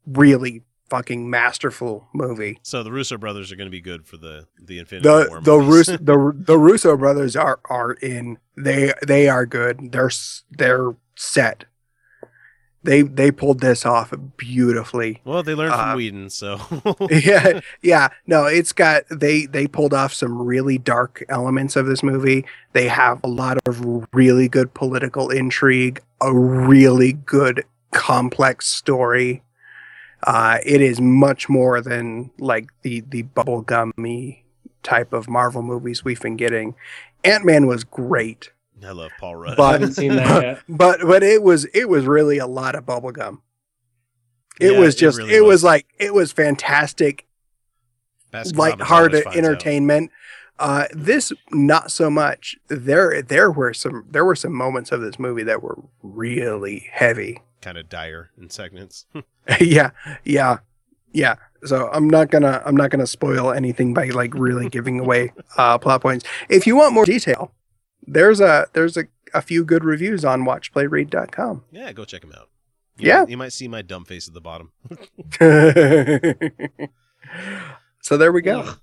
really 0.06 0.64
fucking 0.90 1.30
masterful 1.30 2.08
movie. 2.14 2.60
So 2.62 2.84
the 2.84 2.92
Russo 2.92 3.18
brothers 3.18 3.52
are 3.52 3.56
going 3.56 3.68
to 3.68 3.72
be 3.72 3.82
good 3.82 4.06
for 4.06 4.18
the 4.18 4.48
the 4.62 4.80
Infinity 4.80 5.08
War 5.10 5.42
The 5.42 5.42
the. 5.42 5.58
Russo, 5.60 5.98
the 5.98 6.34
the 6.36 6.58
Russo 6.58 6.98
brothers 6.98 7.36
are 7.36 7.60
are 7.70 7.94
in. 7.94 8.38
They 8.56 8.94
they 9.06 9.28
are 9.28 9.46
good. 9.46 9.92
They're 9.92 10.12
they're 10.52 10.96
set. 11.16 11.66
They 12.84 13.02
they 13.02 13.32
pulled 13.32 13.60
this 13.62 13.86
off 13.86 14.14
beautifully. 14.38 15.22
Well, 15.26 15.44
they 15.44 15.56
learned 15.56 15.74
from 15.74 15.90
Uh, 15.90 15.96
Whedon, 15.96 16.30
so 16.30 16.60
yeah, 17.10 17.62
yeah. 17.82 18.10
No, 18.28 18.46
it's 18.46 18.74
got 18.74 19.04
they 19.10 19.46
they 19.46 19.68
pulled 19.68 19.94
off 19.94 20.14
some 20.14 20.42
really 20.42 20.78
dark 20.78 21.24
elements 21.30 21.76
of 21.76 21.86
this 21.86 22.04
movie. 22.04 22.46
They 22.74 22.88
have 22.88 23.20
a 23.24 23.28
lot 23.28 23.58
of 23.66 24.06
really 24.14 24.48
good 24.50 24.74
political 24.74 25.30
intrigue, 25.30 26.02
a 26.22 26.34
really 26.36 27.14
good 27.14 27.64
complex 27.92 28.68
story. 28.68 29.44
Uh, 30.26 30.58
it 30.66 30.82
is 30.82 31.02
much 31.02 31.50
more 31.50 31.82
than 31.82 32.32
like 32.40 32.70
the 32.82 33.02
the 33.02 33.24
bubblegummy 33.24 34.40
type 34.84 35.14
of 35.14 35.30
Marvel 35.30 35.62
movies 35.62 36.04
we've 36.04 36.22
been 36.22 36.36
getting. 36.38 36.76
Ant 37.24 37.46
Man 37.46 37.68
was 37.68 37.84
great, 37.86 38.52
I 38.86 38.92
love 38.92 39.12
Paul 39.20 39.36
Rudd. 39.36 39.58
but 39.58 39.72
haven't 39.74 39.94
seen 39.94 40.16
that 40.16 40.44
yet. 40.44 40.60
but 40.70 41.00
but 41.02 41.24
it 41.24 41.42
was 41.44 41.66
it 41.74 41.90
was 41.90 42.06
really 42.06 42.38
a 42.38 42.48
lot 42.48 42.76
of 42.76 42.86
bubblegum. 42.86 43.40
It 44.60 44.74
Yeah, 44.74 44.80
was 44.80 44.96
it 44.96 45.00
just 45.00 45.18
really 45.18 45.34
it 45.36 45.42
was. 45.42 45.48
was. 45.48 45.64
like 45.64 45.88
it 46.00 46.14
was 46.14 46.32
fantastic 46.32 47.26
Baskin-Robbins 48.32 48.58
light-hearted 48.58 49.12
always 49.14 49.24
finds 49.24 49.38
out. 49.38 49.46
entertainment. 49.46 50.12
Uh, 50.60 50.86
this 50.94 51.34
not 51.52 51.92
so 51.92 52.10
much. 52.10 52.56
There 52.68 53.22
there 53.22 53.52
were 53.52 53.74
some 53.74 54.06
there 54.10 54.24
were 54.26 54.36
some 54.36 54.54
moments 54.54 54.92
of 54.92 55.02
this 55.02 55.18
movie 55.20 55.44
that 55.44 55.62
were 55.64 55.78
really 56.02 56.88
heavy. 56.92 57.42
kind 57.62 57.78
of 57.78 57.90
dire 57.90 58.30
in 58.40 58.50
segments. 58.50 59.06
yeah, 59.60 59.92
yeah, 60.24 60.60
yeah. 61.12 61.36
So 61.66 61.90
I'm 61.92 62.10
not 62.10 62.30
gonna 62.30 62.62
I'm 62.66 62.78
not 62.78 62.92
gonna 62.92 63.08
spoil 63.08 63.52
anything 63.52 63.94
by 63.94 64.06
like 64.10 64.34
really 64.36 64.70
giving 64.70 65.00
away 65.00 65.34
uh, 65.58 65.78
plot 65.80 66.02
points. 66.02 66.26
If 66.50 66.66
you 66.68 66.76
want 66.76 66.94
more 66.94 67.06
detail, 67.06 67.52
there's 68.08 68.40
a 68.42 68.68
there's 68.74 68.98
a, 68.98 69.06
a 69.34 69.42
few 69.42 69.64
good 69.66 69.84
reviews 69.84 70.24
on 70.26 70.44
WatchPlayRead.com. 70.44 71.64
yeah, 71.72 71.92
go 71.92 72.06
check 72.06 72.22
them 72.22 72.32
out. 72.38 72.50
You 72.98 73.08
Yeah. 73.08 73.20
might- 73.22 73.30
you 73.30 73.38
might 73.38 73.54
see 73.54 73.68
my 73.68 73.82
dumb 73.82 74.06
face 74.06 74.28
at 74.28 74.34
the 74.34 74.42
bottom. 74.42 74.72
so 78.02 78.18
there 78.18 78.32
we 78.32 78.42
go. 78.42 78.60
Ugh. 78.62 78.80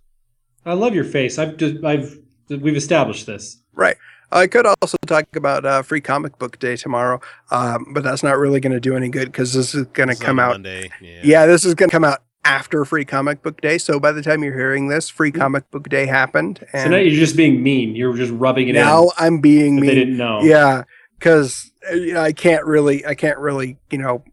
I 0.65 0.75
love 0.75 0.95
your 0.95 1.05
face. 1.05 1.39
I've 1.39 1.57
just, 1.57 1.83
I've 1.85 2.19
we've 2.49 2.77
established 2.77 3.27
this. 3.27 3.59
Right. 3.73 3.97
I 4.33 4.47
could 4.47 4.67
also 4.67 4.97
talk 5.07 5.35
about 5.35 5.65
uh, 5.65 5.83
Free 5.83 6.01
Comic 6.01 6.39
Book 6.39 6.59
Day 6.61 6.77
tomorrow, 6.77 7.21
um, 7.51 7.87
but 7.93 8.05
that's 8.05 8.23
not 8.23 8.39
really 8.39 8.61
going 8.61 8.73
to 8.73 8.79
do 8.81 8.95
any 8.97 9.09
good 9.09 9.27
because 9.27 9.53
this 9.55 9.75
is 9.75 9.87
going 9.87 10.09
to 10.09 10.15
come 10.15 10.39
out. 10.39 10.53
Monday. 10.53 10.91
Yeah. 11.01 11.21
Yeah, 11.25 11.47
this 11.47 11.65
is 11.65 11.75
going 11.75 11.89
to 11.89 11.93
come 11.93 12.05
out 12.05 12.21
after 12.45 12.85
Free 12.85 13.05
Comic 13.05 13.43
Book 13.43 13.61
Day. 13.61 13.79
So 13.79 14.01
by 14.01 14.13
the 14.13 14.23
time 14.23 14.43
you're 14.43 14.57
hearing 14.57 14.89
this, 14.89 15.09
Free 15.09 15.31
mm-hmm. 15.31 15.41
Comic 15.41 15.71
Book 15.71 15.89
Day 15.89 16.07
happened, 16.07 16.67
So 16.73 16.89
now 16.89 16.97
you're 16.97 17.19
just 17.19 17.37
being 17.37 17.63
mean. 17.63 17.95
You're 17.95 18.17
just 18.17 18.33
rubbing 18.33 18.69
it 18.69 18.73
now 18.73 19.05
in. 19.05 19.11
I'm 19.19 19.41
being 19.41 19.77
mean. 19.77 19.87
They 19.87 19.95
didn't 19.95 20.17
know. 20.17 20.41
Yeah, 20.43 20.85
because 21.19 21.71
uh, 21.91 22.19
I 22.19 22.33
can't 22.33 22.65
really, 22.65 23.05
I 23.05 23.15
can't 23.15 23.39
really, 23.39 23.79
you 23.91 23.99
know, 23.99 24.25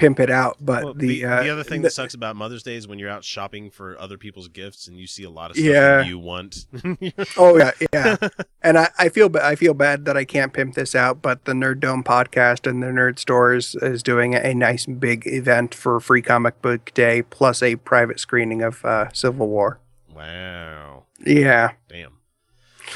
pimp 0.00 0.18
it 0.20 0.30
out. 0.30 0.56
But 0.60 0.84
Well, 0.84 0.94
the 0.94 1.06
the, 1.20 1.24
uh, 1.24 1.42
the 1.42 1.50
other 1.50 1.62
thing 1.62 1.82
the- 1.82 1.86
that 1.88 1.92
sucks 1.92 2.14
about 2.14 2.34
Mother's 2.36 2.62
Day 2.62 2.74
is 2.76 2.88
when 2.88 2.98
you're 2.98 3.10
out 3.10 3.22
shopping 3.24 3.70
for 3.70 3.98
other 4.00 4.16
people's 4.18 4.48
gifts 4.48 4.88
and 4.88 4.96
you 4.98 5.06
see 5.06 5.24
a 5.24 5.30
lot 5.30 5.50
of 5.50 5.56
stuff 5.56 5.66
Yeah. 5.66 6.02
you 6.02 6.18
want. 6.18 6.66
Oh 7.36 7.56
yeah, 7.58 7.70
yeah. 7.92 8.16
and 8.62 8.78
I, 8.78 8.88
I 8.98 9.08
feel 9.08 9.30
I 9.38 9.54
feel 9.54 9.74
bad 9.74 10.04
that 10.06 10.16
I 10.16 10.24
can't 10.24 10.52
pimp 10.52 10.74
this 10.74 10.94
out, 10.94 11.20
but 11.22 11.44
the 11.44 11.52
Nerd 11.52 11.80
Dome 11.80 12.02
podcast 12.02 12.68
and 12.68 12.82
the 12.82 12.86
Nerd 12.88 13.18
Stores 13.18 13.74
is 13.82 14.02
doing 14.02 14.34
a 14.34 14.54
nice 14.54 14.86
big 14.86 15.26
event 15.26 15.74
for 15.74 16.00
Free 16.00 16.22
Comic 16.22 16.60
Book 16.62 16.92
Day, 16.94 17.22
plus 17.22 17.62
a 17.62 17.76
private 17.76 18.18
screening 18.20 18.62
of 18.62 18.84
uh, 18.84 19.10
Civil 19.12 19.48
War. 19.48 19.78
wow. 20.14 21.04
Yeah, 21.24 21.72
Damn. 21.88 22.12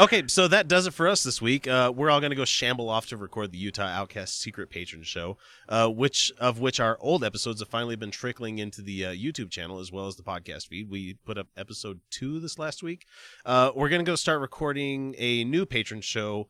Okay, 0.01 0.25
so 0.27 0.49
that 0.49 0.67
does 0.67 0.89
it 0.89 0.93
for 0.93 1.07
us 1.07 1.23
this 1.23 1.41
week. 1.41 1.69
Uh, 1.69 1.93
we're 1.95 2.11
all 2.11 2.19
going 2.19 2.31
to 2.31 2.37
go 2.37 2.45
shamble 2.45 2.91
off 2.91 3.07
to 3.07 3.17
record 3.17 3.53
the 3.53 3.59
Utah 3.59 3.85
Outcast 3.85 4.41
Secret 4.41 4.69
Patron 4.69 5.05
Show, 5.05 5.37
uh, 5.69 5.89
which 5.89 6.33
of 6.41 6.59
which 6.59 6.81
our 6.81 6.99
old 7.01 7.23
episodes 7.23 7.61
have 7.61 7.69
finally 7.69 7.95
been 7.95 8.11
trickling 8.11 8.59
into 8.59 8.83
the 8.83 9.05
uh, 9.05 9.13
YouTube 9.13 9.51
channel 9.51 9.79
as 9.79 9.93
well 9.93 10.09
as 10.09 10.17
the 10.17 10.25
podcast 10.25 10.67
feed. 10.67 10.91
We 10.91 11.15
put 11.25 11.39
up 11.39 11.47
episode 11.57 12.01
two 12.11 12.41
this 12.41 12.59
last 12.59 12.83
week. 12.83 13.07
Uh, 13.47 13.71
we're 13.77 13.89
going 13.89 14.05
to 14.05 14.11
go 14.11 14.17
start 14.17 14.41
recording 14.41 15.15
a 15.17 15.45
new 15.45 15.65
patron 15.65 16.01
show. 16.01 16.49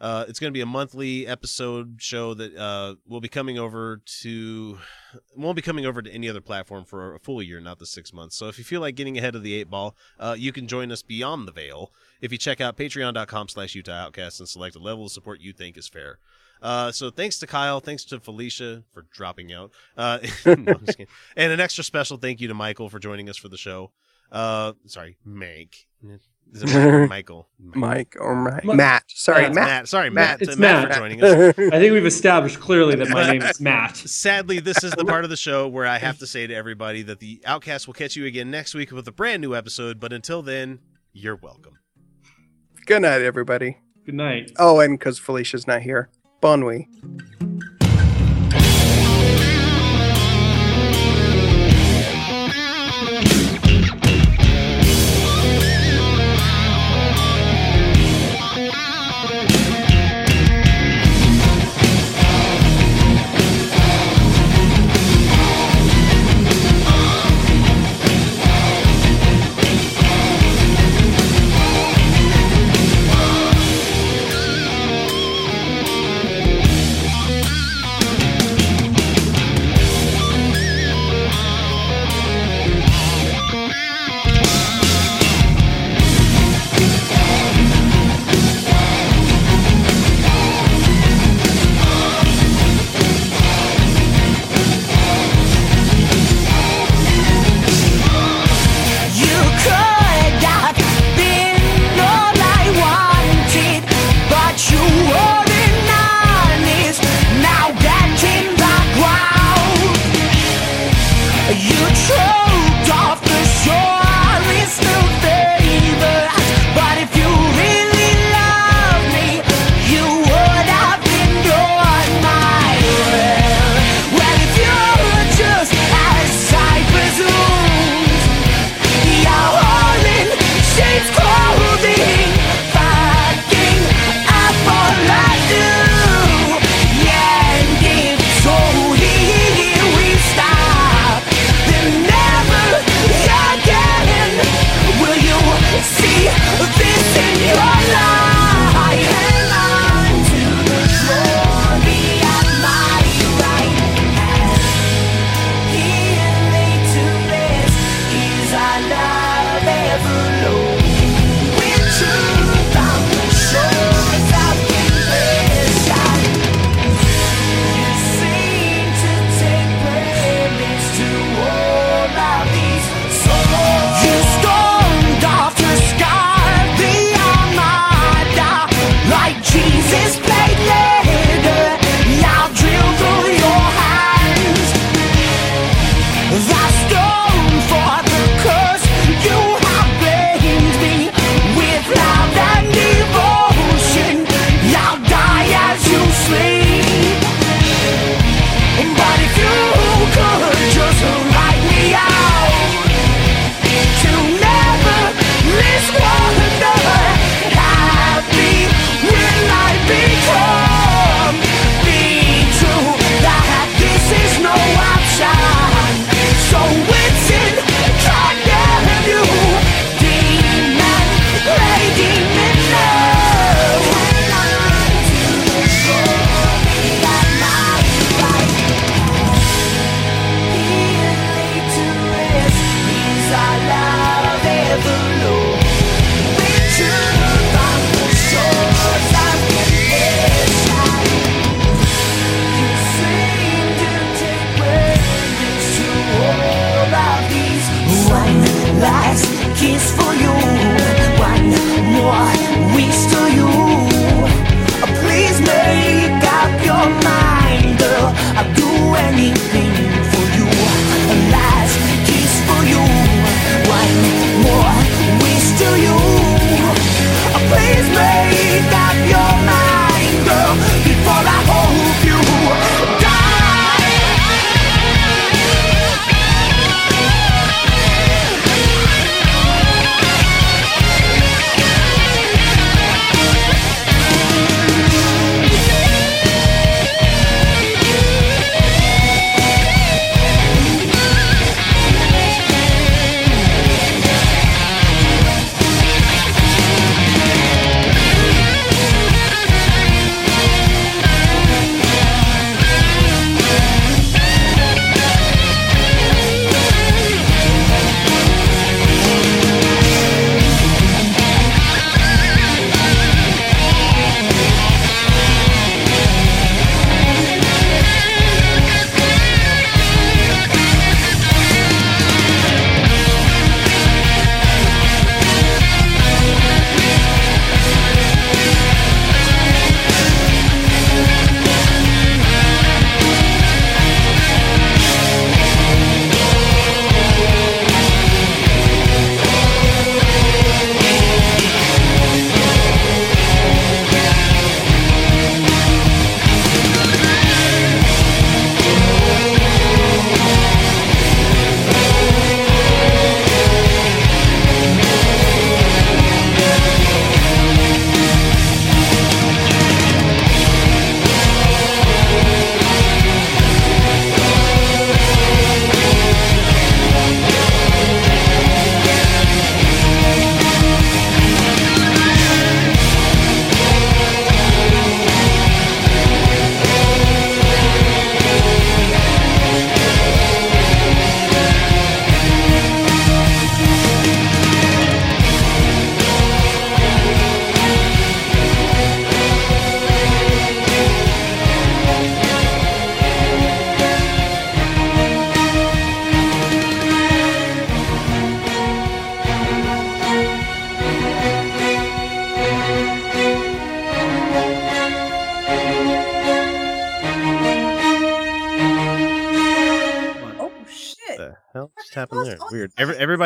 Uh, 0.00 0.24
it's 0.26 0.40
going 0.40 0.50
to 0.50 0.56
be 0.56 0.62
a 0.62 0.66
monthly 0.66 1.28
episode 1.28 1.98
show 1.98 2.34
that 2.34 2.56
uh, 2.56 2.96
will 3.06 3.20
be 3.20 3.28
coming 3.28 3.56
over 3.56 4.02
to 4.22 4.78
won't 5.36 5.54
be 5.54 5.62
coming 5.62 5.86
over 5.86 6.02
to 6.02 6.10
any 6.10 6.28
other 6.28 6.40
platform 6.40 6.84
for 6.84 7.14
a 7.14 7.20
full 7.20 7.40
year, 7.40 7.60
not 7.60 7.78
the 7.78 7.86
six 7.86 8.12
months. 8.12 8.34
So 8.34 8.48
if 8.48 8.58
you 8.58 8.64
feel 8.64 8.80
like 8.80 8.96
getting 8.96 9.16
ahead 9.16 9.36
of 9.36 9.44
the 9.44 9.54
eight 9.54 9.70
ball, 9.70 9.94
you 10.36 10.50
can 10.50 10.66
join 10.66 10.90
us 10.90 11.02
beyond 11.02 11.46
the 11.46 11.52
veil 11.52 11.92
if 12.20 12.32
you 12.32 12.38
check 12.38 12.60
out 12.60 12.76
patreon.com 12.76 13.48
slash 13.48 13.74
Utah 13.74 13.92
Outcast 13.92 14.40
and 14.40 14.48
select 14.48 14.76
a 14.76 14.78
level 14.78 15.06
of 15.06 15.12
support 15.12 15.40
you 15.40 15.52
think 15.52 15.76
is 15.76 15.88
fair. 15.88 16.18
Uh, 16.62 16.92
so 16.92 17.10
thanks 17.10 17.38
to 17.38 17.46
Kyle, 17.46 17.80
thanks 17.80 18.04
to 18.04 18.20
Felicia 18.20 18.82
for 18.92 19.06
dropping 19.12 19.52
out, 19.52 19.70
uh, 19.96 20.18
no, 20.46 20.52
I'm 20.74 20.84
just 20.84 20.98
and 21.36 21.52
an 21.52 21.60
extra 21.60 21.82
special 21.82 22.18
thank 22.18 22.40
you 22.40 22.48
to 22.48 22.54
Michael 22.54 22.90
for 22.90 22.98
joining 22.98 23.30
us 23.30 23.36
for 23.38 23.48
the 23.48 23.56
show. 23.56 23.92
Uh, 24.30 24.74
sorry, 24.86 25.16
Meg. 25.24 25.74
Is 26.52 26.62
it 26.62 26.66
Mike 26.68 26.76
or 26.84 27.06
Michael? 27.08 27.48
Mike 27.58 28.16
or 28.20 28.34
Mike. 28.36 28.64
Ma- 28.64 28.74
Matt. 28.74 29.04
Sorry, 29.08 29.42
Matt, 29.44 29.54
Matt. 29.54 29.66
Matt. 29.66 29.88
Sorry, 29.88 30.10
Matt. 30.10 30.42
It's 30.42 30.56
Matt, 30.56 30.88
Matt. 30.88 30.92
for 30.94 31.00
joining 31.00 31.24
us. 31.24 31.32
I 31.58 31.78
think 31.78 31.92
we've 31.92 32.06
established 32.06 32.60
clearly 32.60 32.94
that 32.96 33.08
my 33.08 33.32
name 33.32 33.42
is 33.42 33.60
Matt. 33.60 33.96
Sadly, 33.96 34.60
this 34.60 34.84
is 34.84 34.92
the 34.92 35.04
part 35.04 35.24
of 35.24 35.30
the 35.30 35.36
show 35.36 35.66
where 35.66 35.86
I 35.86 35.98
have 35.98 36.18
to 36.18 36.26
say 36.26 36.46
to 36.46 36.54
everybody 36.54 37.02
that 37.02 37.20
the 37.20 37.40
Outcast 37.46 37.86
will 37.86 37.94
catch 37.94 38.16
you 38.16 38.26
again 38.26 38.50
next 38.50 38.74
week 38.74 38.92
with 38.92 39.08
a 39.08 39.12
brand 39.12 39.40
new 39.42 39.54
episode. 39.54 39.98
But 39.98 40.12
until 40.12 40.42
then, 40.42 40.80
you're 41.12 41.36
welcome. 41.36 41.79
Good 42.90 43.02
night, 43.02 43.22
everybody. 43.22 43.78
Good 44.04 44.16
night. 44.16 44.50
Oh, 44.58 44.80
and 44.80 44.98
because 44.98 45.16
Felicia's 45.16 45.64
not 45.64 45.82
here, 45.82 46.10
bon 46.40 46.58
nuit. 46.58 46.88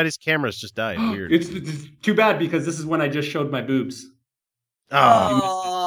Every, 0.05 0.09
everybody's 0.09 0.17
cameras 0.19 0.59
just 0.59 0.75
died. 0.75 0.99
Weird. 1.13 1.33
It's, 1.33 1.49
it's 1.49 1.87
too 2.03 2.15
bad 2.15 2.39
because 2.39 2.67
this 2.67 2.79
is 2.79 2.85
when 2.87 3.01
I 3.01 3.09
just 3.09 3.29
showed 3.31 3.51
my 3.51 3.63
boobs. 3.63 4.07
Oh. 4.91 5.87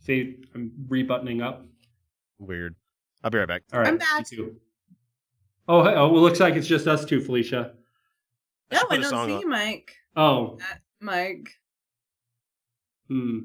See, 0.00 0.36
I'm 0.54 0.70
rebuttoning 0.88 1.42
up. 1.42 1.66
Weird. 2.38 2.74
I'll 3.22 3.30
be 3.30 3.38
right 3.38 3.48
back. 3.48 3.62
All 3.72 3.80
right. 3.80 3.88
I'm 3.88 3.98
back. 3.98 4.30
you 4.30 4.36
too. 4.36 4.56
Oh, 5.66 5.82
hey, 5.84 5.94
oh, 5.94 6.08
well, 6.08 6.22
looks 6.22 6.40
like 6.40 6.54
it's 6.54 6.68
just 6.68 6.86
us 6.86 7.04
two, 7.04 7.20
Felicia. 7.20 7.72
No, 8.72 8.78
I, 8.90 8.94
I 8.94 8.96
a 8.96 9.00
don't 9.00 9.10
see 9.10 9.34
on. 9.34 9.40
you, 9.40 9.48
Mike. 9.48 9.92
Oh, 10.16 10.58
Mike. 11.00 11.50
hmm. 13.08 13.38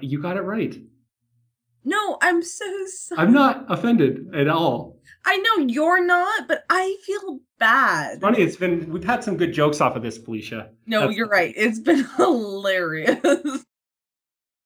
You 0.00 0.22
got 0.22 0.36
it 0.36 0.42
right. 0.42 0.76
No, 1.84 2.18
I'm 2.22 2.42
so 2.42 2.64
sorry. 2.86 3.20
I'm 3.20 3.32
not 3.32 3.64
offended 3.68 4.34
at 4.34 4.48
all. 4.48 4.98
I 5.24 5.36
know 5.38 5.66
you're 5.66 6.04
not, 6.04 6.46
but 6.48 6.64
I 6.70 6.96
feel 7.04 7.40
bad. 7.60 8.20
Funny, 8.20 8.40
it's 8.40 8.56
been 8.56 8.90
we've 8.92 9.04
had 9.04 9.22
some 9.22 9.36
good 9.36 9.52
jokes 9.52 9.80
off 9.80 9.94
of 9.94 10.02
this, 10.02 10.18
Felicia. 10.18 10.70
No, 10.86 11.00
That's- 11.00 11.16
you're 11.16 11.28
right. 11.28 11.54
It's 11.56 11.78
been 11.78 12.04
hilarious. 12.16 13.64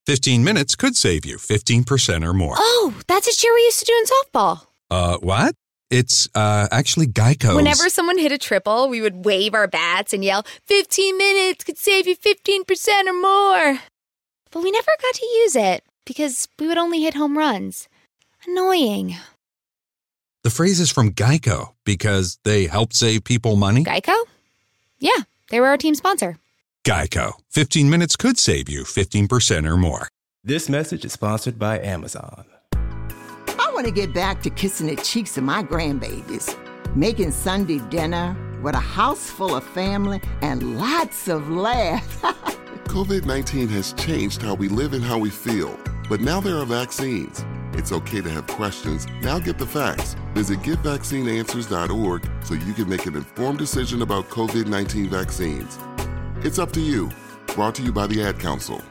15 0.07 0.45
minutes 0.45 0.75
could 0.77 0.97
save 0.97 1.25
you 1.27 1.37
15% 1.39 2.25
or 2.27 2.33
more. 2.35 2.55
Oh, 2.59 2.95
that's 3.07 3.27
a 3.27 3.33
cheer 3.33 3.55
we 3.55 3.63
used 3.63 3.81
to 3.81 3.85
do 3.87 3.93
in 3.95 4.05
softball. 4.05 4.67
Uh, 4.91 5.17
what? 5.19 5.55
It's 5.91 6.29
uh, 6.35 6.69
actually 6.71 7.07
Geico. 7.07 7.57
Whenever 7.57 7.89
someone 7.89 8.19
hit 8.19 8.33
a 8.33 8.39
triple, 8.39 8.89
we 8.89 9.01
would 9.01 9.25
wave 9.25 9.55
our 9.55 9.67
bats 9.67 10.13
and 10.13 10.25
yell, 10.25 10.45
15 10.67 11.17
minutes 11.17 11.65
could 11.65 11.79
save 11.79 12.07
you 12.07 12.17
15% 12.17 13.07
or 13.07 13.13
more. 13.15 13.81
But 14.51 14.63
we 14.63 14.71
never 14.71 14.91
got 15.01 15.15
to 15.15 15.27
use 15.27 15.57
it 15.57 15.85
because 16.05 16.49
we 16.59 16.67
would 16.67 16.79
only 16.79 17.03
hit 17.03 17.15
home 17.15 17.39
runs. 17.39 17.89
Annoying. 18.47 19.17
The 20.45 20.51
phrase 20.51 20.79
is 20.79 20.91
from 20.91 21.13
Geico 21.13 21.73
because 21.85 22.39
they 22.45 22.67
help 22.67 22.93
save 22.93 23.25
people 23.25 23.57
money. 23.57 23.83
Geico? 23.83 24.15
Yeah, 24.99 25.23
they 25.49 25.59
were 25.59 25.69
our 25.69 25.79
team 25.79 25.95
sponsor. 25.95 26.37
Geico. 26.87 27.33
15 27.53 27.89
minutes 27.89 28.15
could 28.15 28.39
save 28.39 28.69
you 28.69 28.85
15% 28.85 29.67
or 29.67 29.79
more. 29.79 30.09
This 30.45 30.69
message 30.69 31.07
is 31.07 31.15
sponsored 31.15 31.59
by 31.59 31.81
Amazon. 31.81 32.45
I 32.75 33.71
want 33.73 33.87
to 33.87 33.91
get 33.91 34.13
back 34.13 34.43
to 34.43 34.51
kissing 34.51 34.89
the 34.89 34.97
cheeks 34.97 35.39
of 35.39 35.45
my 35.45 35.63
grandbabies, 35.63 36.55
making 36.95 37.31
Sunday 37.31 37.79
dinner 37.89 38.37
with 38.63 38.75
a 38.75 38.81
house 38.81 39.31
full 39.31 39.57
of 39.57 39.65
family 39.65 40.21
and 40.43 40.79
lots 40.79 41.27
of 41.27 41.49
laughs. 41.49 42.17
COVID 42.89 43.25
19 43.25 43.69
has 43.69 43.95
changed 43.95 44.43
how 44.43 44.53
we 44.53 44.69
live 44.69 44.93
and 44.93 45.03
how 45.03 45.17
we 45.17 45.31
feel, 45.31 45.75
but 46.09 46.21
now 46.21 46.41
there 46.41 46.57
are 46.57 46.67
vaccines. 46.67 47.45
It's 47.75 47.93
okay 47.93 48.21
to 48.21 48.31
have 48.31 48.47
questions. 48.47 49.07
Now 49.21 49.39
get 49.39 49.59
the 49.59 49.67
facts. 49.67 50.17
Visit 50.35 50.61
getvaccineanswers.org 50.61 52.31
so 52.45 52.55
you 52.55 52.73
can 52.73 52.89
make 52.89 53.07
an 53.07 53.17
informed 53.17 53.59
decision 53.59 54.03
about 54.03 54.29
COVID 54.29 54.67
19 54.67 55.09
vaccines. 55.09 55.79
It's 56.45 56.59
up 56.59 56.73
to 56.73 56.81
you. 56.81 57.11
Brought 57.55 57.75
to 57.77 57.83
you 57.83 57.93
by 57.93 58.07
the 58.07 58.23
Ad 58.23 58.39
Council. 58.39 58.83